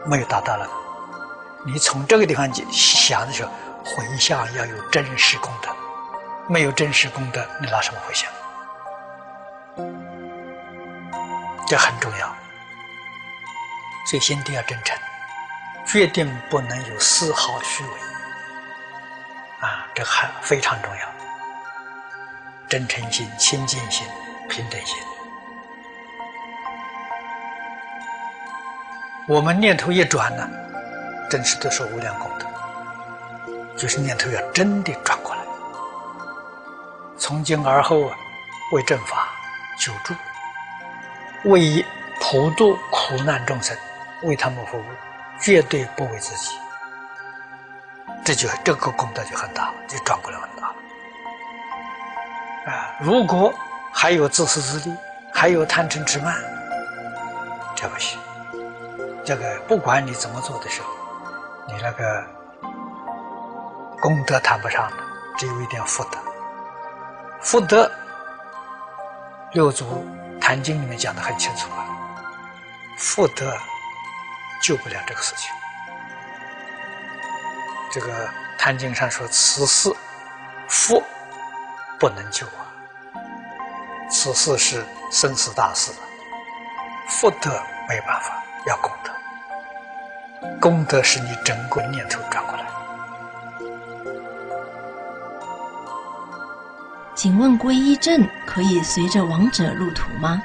[0.05, 0.65] 没有达到了。
[1.65, 3.51] 你从这个地方去想的时候，
[3.83, 5.69] 回向要有真实功德，
[6.47, 8.31] 没有真实功德，你拿什么回向？
[11.67, 12.33] 这很重要，
[14.05, 14.97] 所以心地要真诚，
[15.85, 17.89] 决定不能有丝毫虚伪。
[19.61, 21.01] 啊，这很非常重要。
[22.67, 24.05] 真诚心、清净心、
[24.49, 24.97] 平等心，
[29.27, 30.47] 我们念头一转呢，
[31.29, 32.45] 真是都是无量功德。
[33.77, 35.41] 就是念头要真的转过来，
[37.17, 38.17] 从今而后啊，
[38.71, 39.29] 为正法
[39.77, 40.13] 救助，
[41.49, 41.85] 为
[42.19, 43.77] 普度苦难众生，
[44.23, 44.83] 为他们服务，
[45.39, 46.57] 绝对不为自己。
[48.23, 50.75] 这就这个功德就很大了，就转过来很大了。
[52.65, 53.53] 啊，如果
[53.93, 54.95] 还有自私自利，
[55.31, 56.35] 还有贪嗔痴慢，
[57.75, 58.19] 这不行。
[59.23, 60.87] 这个不管你怎么做的时候，
[61.67, 62.23] 你那个
[64.01, 64.97] 功德谈不上的，
[65.37, 66.17] 只有一点福德。
[67.41, 67.91] 福德，
[69.51, 70.03] 六祖
[70.41, 71.85] 坛经里面讲的很清楚啊，
[72.97, 73.55] 福德
[74.61, 75.53] 救不了这个事情。
[77.91, 79.93] 这个坛经上说，此事
[80.67, 81.03] 佛。
[81.97, 82.67] 不能救啊！
[84.11, 85.93] 此事是生死大事，
[87.07, 87.49] 福德
[87.87, 90.49] 没办法，要功德。
[90.59, 92.65] 功德是你整个念头转过来。
[97.15, 100.43] 请问皈依证可以随着亡者入土吗？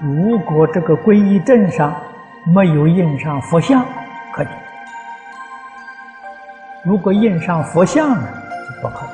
[0.00, 1.94] 如果这个皈依证上
[2.54, 3.84] 没有印上佛像，
[4.32, 4.46] 可以。
[6.84, 8.28] 如果印上佛像呢，
[8.68, 9.08] 就不可以。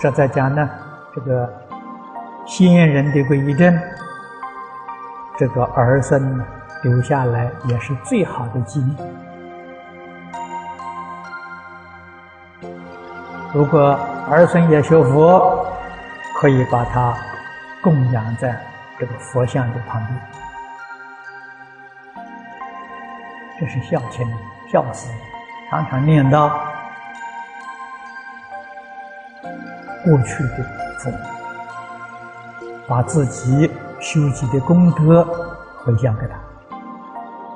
[0.00, 0.68] 实在讲呢，
[1.14, 1.50] 这个
[2.46, 3.76] 先人的皈依证，
[5.38, 6.44] 这个儿孙
[6.82, 8.96] 留下来也是最好的纪念。
[13.54, 13.98] 如果
[14.30, 15.66] 儿孙也学佛，
[16.34, 17.16] 可以把它
[17.82, 18.60] 供养在
[18.98, 20.20] 这个佛像的旁边。
[23.58, 24.26] 这是孝亲、
[24.70, 25.08] 孝子，
[25.70, 26.50] 常常念叨
[30.04, 30.64] 过去的
[30.98, 31.18] 父母，
[32.88, 35.24] 把自己修集的功德
[35.84, 36.34] 回向给他，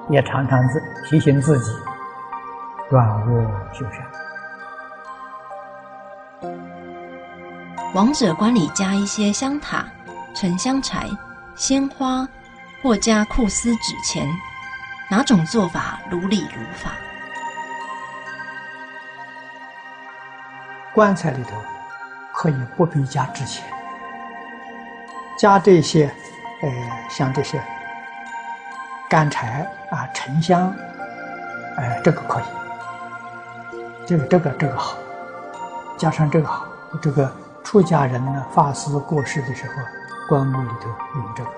[0.09, 1.73] 也常常自提醒自己
[2.89, 4.18] 转恶修善。
[7.95, 9.83] 王者棺里加一些香塔、
[10.35, 11.09] 沉香柴、
[11.57, 12.29] 鲜花，
[12.83, 14.29] 或加库丝纸钱，
[15.09, 16.93] 哪种做法如理如法？
[20.93, 21.57] 棺材里头
[22.35, 23.65] 可以不必加纸钱，
[25.39, 26.15] 加这些，
[26.61, 26.71] 呃，
[27.09, 27.59] 像这些
[29.09, 30.71] 干柴啊、沉香，
[31.79, 32.45] 哎，这个可以，
[34.07, 34.99] 这个这个这个好，
[35.97, 36.67] 加上这个好，
[37.01, 37.35] 这个。
[37.71, 39.75] 出家人呢，法师过世的时候，
[40.27, 41.51] 棺木里头用这个，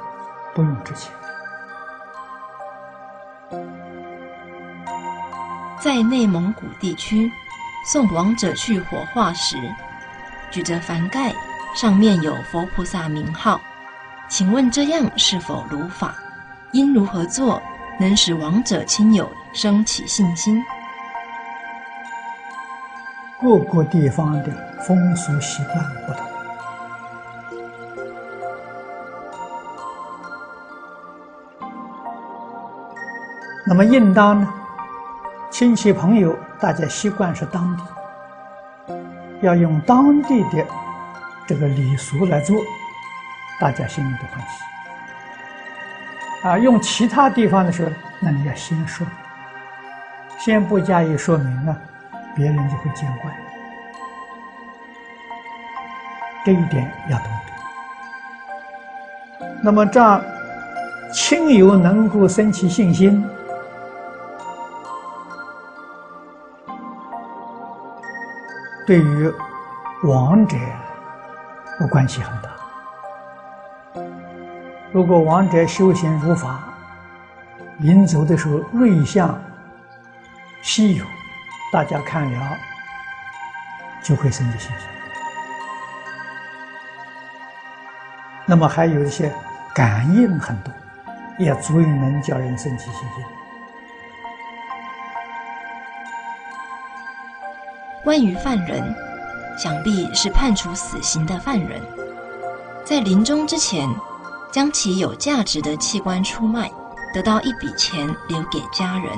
[0.53, 1.13] 不用纸钱。
[5.81, 7.31] 在内蒙古地区，
[7.87, 9.57] 送亡者去火化时，
[10.51, 11.33] 举着幡盖，
[11.77, 13.61] 上面有佛菩萨名号。
[14.29, 16.13] 请问这样是否如法？
[16.73, 17.63] 应如何做，
[18.01, 20.61] 能使亡者亲友升起信心？
[23.41, 26.27] 各个地方的风俗习惯不同，
[33.67, 34.53] 那么应当呢，
[35.51, 37.83] 亲戚朋友大家习惯是当地，
[39.43, 40.65] 要用当地的
[41.47, 42.57] 这个礼俗来做，
[43.61, 44.65] 大家心里都欢喜。
[46.49, 49.07] 啊，用其他地方的时候，那你要先说，
[50.39, 51.77] 先不加以说明啊。
[52.35, 53.31] 别人就会见怪，
[56.45, 57.33] 这一点要懂得。
[59.63, 60.21] 那么这样，
[61.13, 63.23] 亲友能够升起信心，
[68.87, 69.31] 对于
[70.05, 70.57] 亡者
[71.79, 72.49] 的关系很大。
[74.93, 76.59] 如果亡者修行如法，
[77.79, 79.39] 临走的时候瑞相
[80.63, 81.05] 稀有。
[81.73, 82.57] 大家看了，
[84.03, 85.00] 就会升起信心。
[88.51, 89.33] 那么还有一些
[89.73, 90.75] 感应很多，
[91.39, 93.25] 也足以能叫人升起信心。
[98.03, 98.93] 关于犯人，
[99.57, 101.81] 想必是判处死刑的犯人，
[102.85, 103.89] 在临终之前，
[104.51, 106.69] 将其有价值的器官出卖，
[107.15, 109.13] 得到一笔钱留给家人，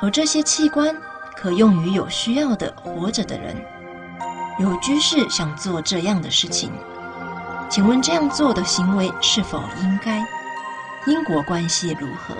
[0.00, 0.96] 而这些器官。
[1.38, 3.54] 可用于有需要的活着的人。
[4.58, 6.72] 有居士想做这样的事情，
[7.68, 10.24] 请问这样做的行为是否应该？
[11.06, 12.34] 因果关系如何？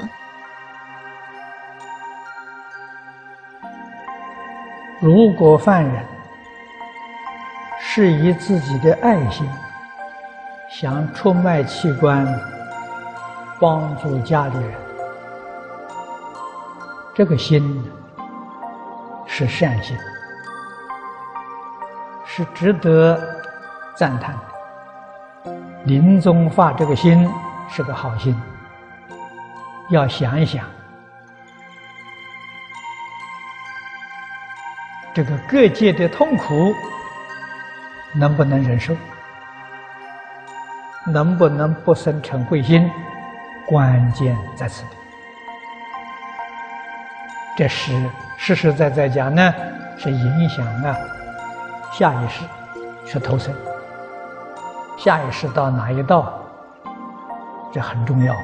[5.00, 6.04] 如果犯人
[7.78, 9.46] 是以自己的爱心
[10.70, 12.26] 想出卖器官
[13.60, 14.74] 帮助家里人，
[17.14, 17.84] 这个心。
[19.28, 19.94] 是善心，
[22.24, 23.20] 是值得
[23.94, 24.34] 赞叹。
[25.86, 27.30] 临终发这个心
[27.70, 28.34] 是个好心，
[29.88, 30.64] 要想一想，
[35.14, 36.74] 这个各界的痛苦
[38.12, 38.96] 能不能忍受，
[41.06, 42.90] 能不能不生嗔恚心，
[43.64, 44.96] 关键在此地。
[47.56, 47.92] 这是。
[48.38, 49.54] 实实在在讲呢，
[49.96, 50.94] 是影响啊
[51.90, 52.42] 下一世
[53.06, 53.54] 去投生，
[54.96, 56.38] 下一世到哪一道，
[57.72, 58.34] 这很重要。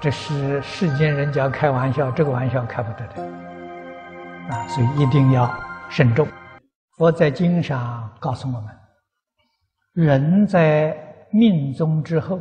[0.00, 3.22] 这是世间人家开玩笑，这个玩笑开不得的
[4.54, 4.66] 啊！
[4.66, 5.50] 所以一定要
[5.88, 6.26] 慎重。
[6.96, 8.70] 佛在经上告诉我们，
[9.92, 10.96] 人在
[11.30, 12.40] 命中之后，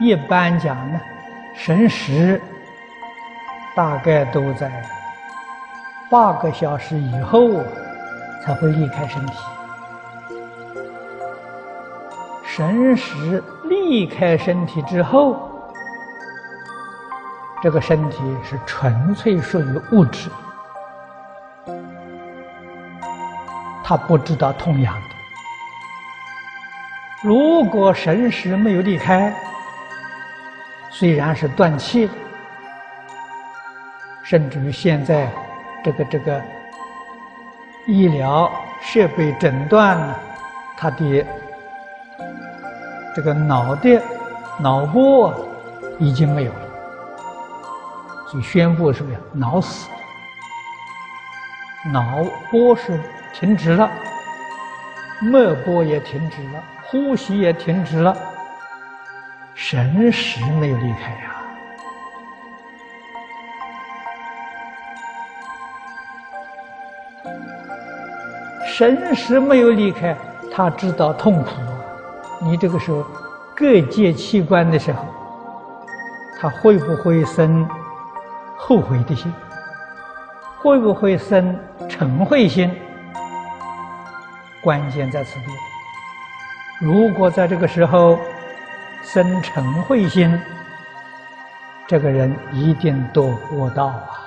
[0.00, 1.00] 一般讲呢，
[1.54, 2.40] 神识。
[3.76, 4.88] 大概都在
[6.08, 7.60] 八个小时以后
[8.40, 9.34] 才会离开身体。
[12.44, 15.50] 神识离开身体之后，
[17.62, 20.30] 这个身体是纯粹属于物质，
[23.82, 25.08] 他不知道痛痒的。
[27.22, 29.34] 如果神识没有离开，
[30.90, 32.08] 虽然是断气。
[34.22, 35.30] 甚至于现在，
[35.84, 36.40] 这个这个
[37.86, 40.14] 医疗设备诊断，
[40.78, 41.26] 他的
[43.14, 44.02] 这个脑的
[44.58, 45.32] 脑波
[46.00, 46.58] 已经没有了，
[48.28, 49.18] 所以宣布什么呀？
[49.32, 49.88] 脑死，
[51.92, 52.98] 脑波是
[53.32, 53.88] 停止了，
[55.20, 58.16] 脉波也停止了，呼吸也停止了，
[59.54, 61.30] 神识没有离开呀。
[68.66, 70.16] 神识没有离开，
[70.52, 71.50] 他知道痛苦。
[72.40, 73.04] 你这个时候
[73.56, 75.04] 各界器官的时候，
[76.40, 77.68] 他会不会生
[78.56, 79.32] 后悔的心？
[80.60, 82.70] 会不会生嗔恚心？
[84.62, 85.46] 关键在此地。
[86.80, 88.18] 如果在这个时候
[89.02, 90.40] 生嗔恚心，
[91.86, 94.23] 这个人一定堕恶道啊！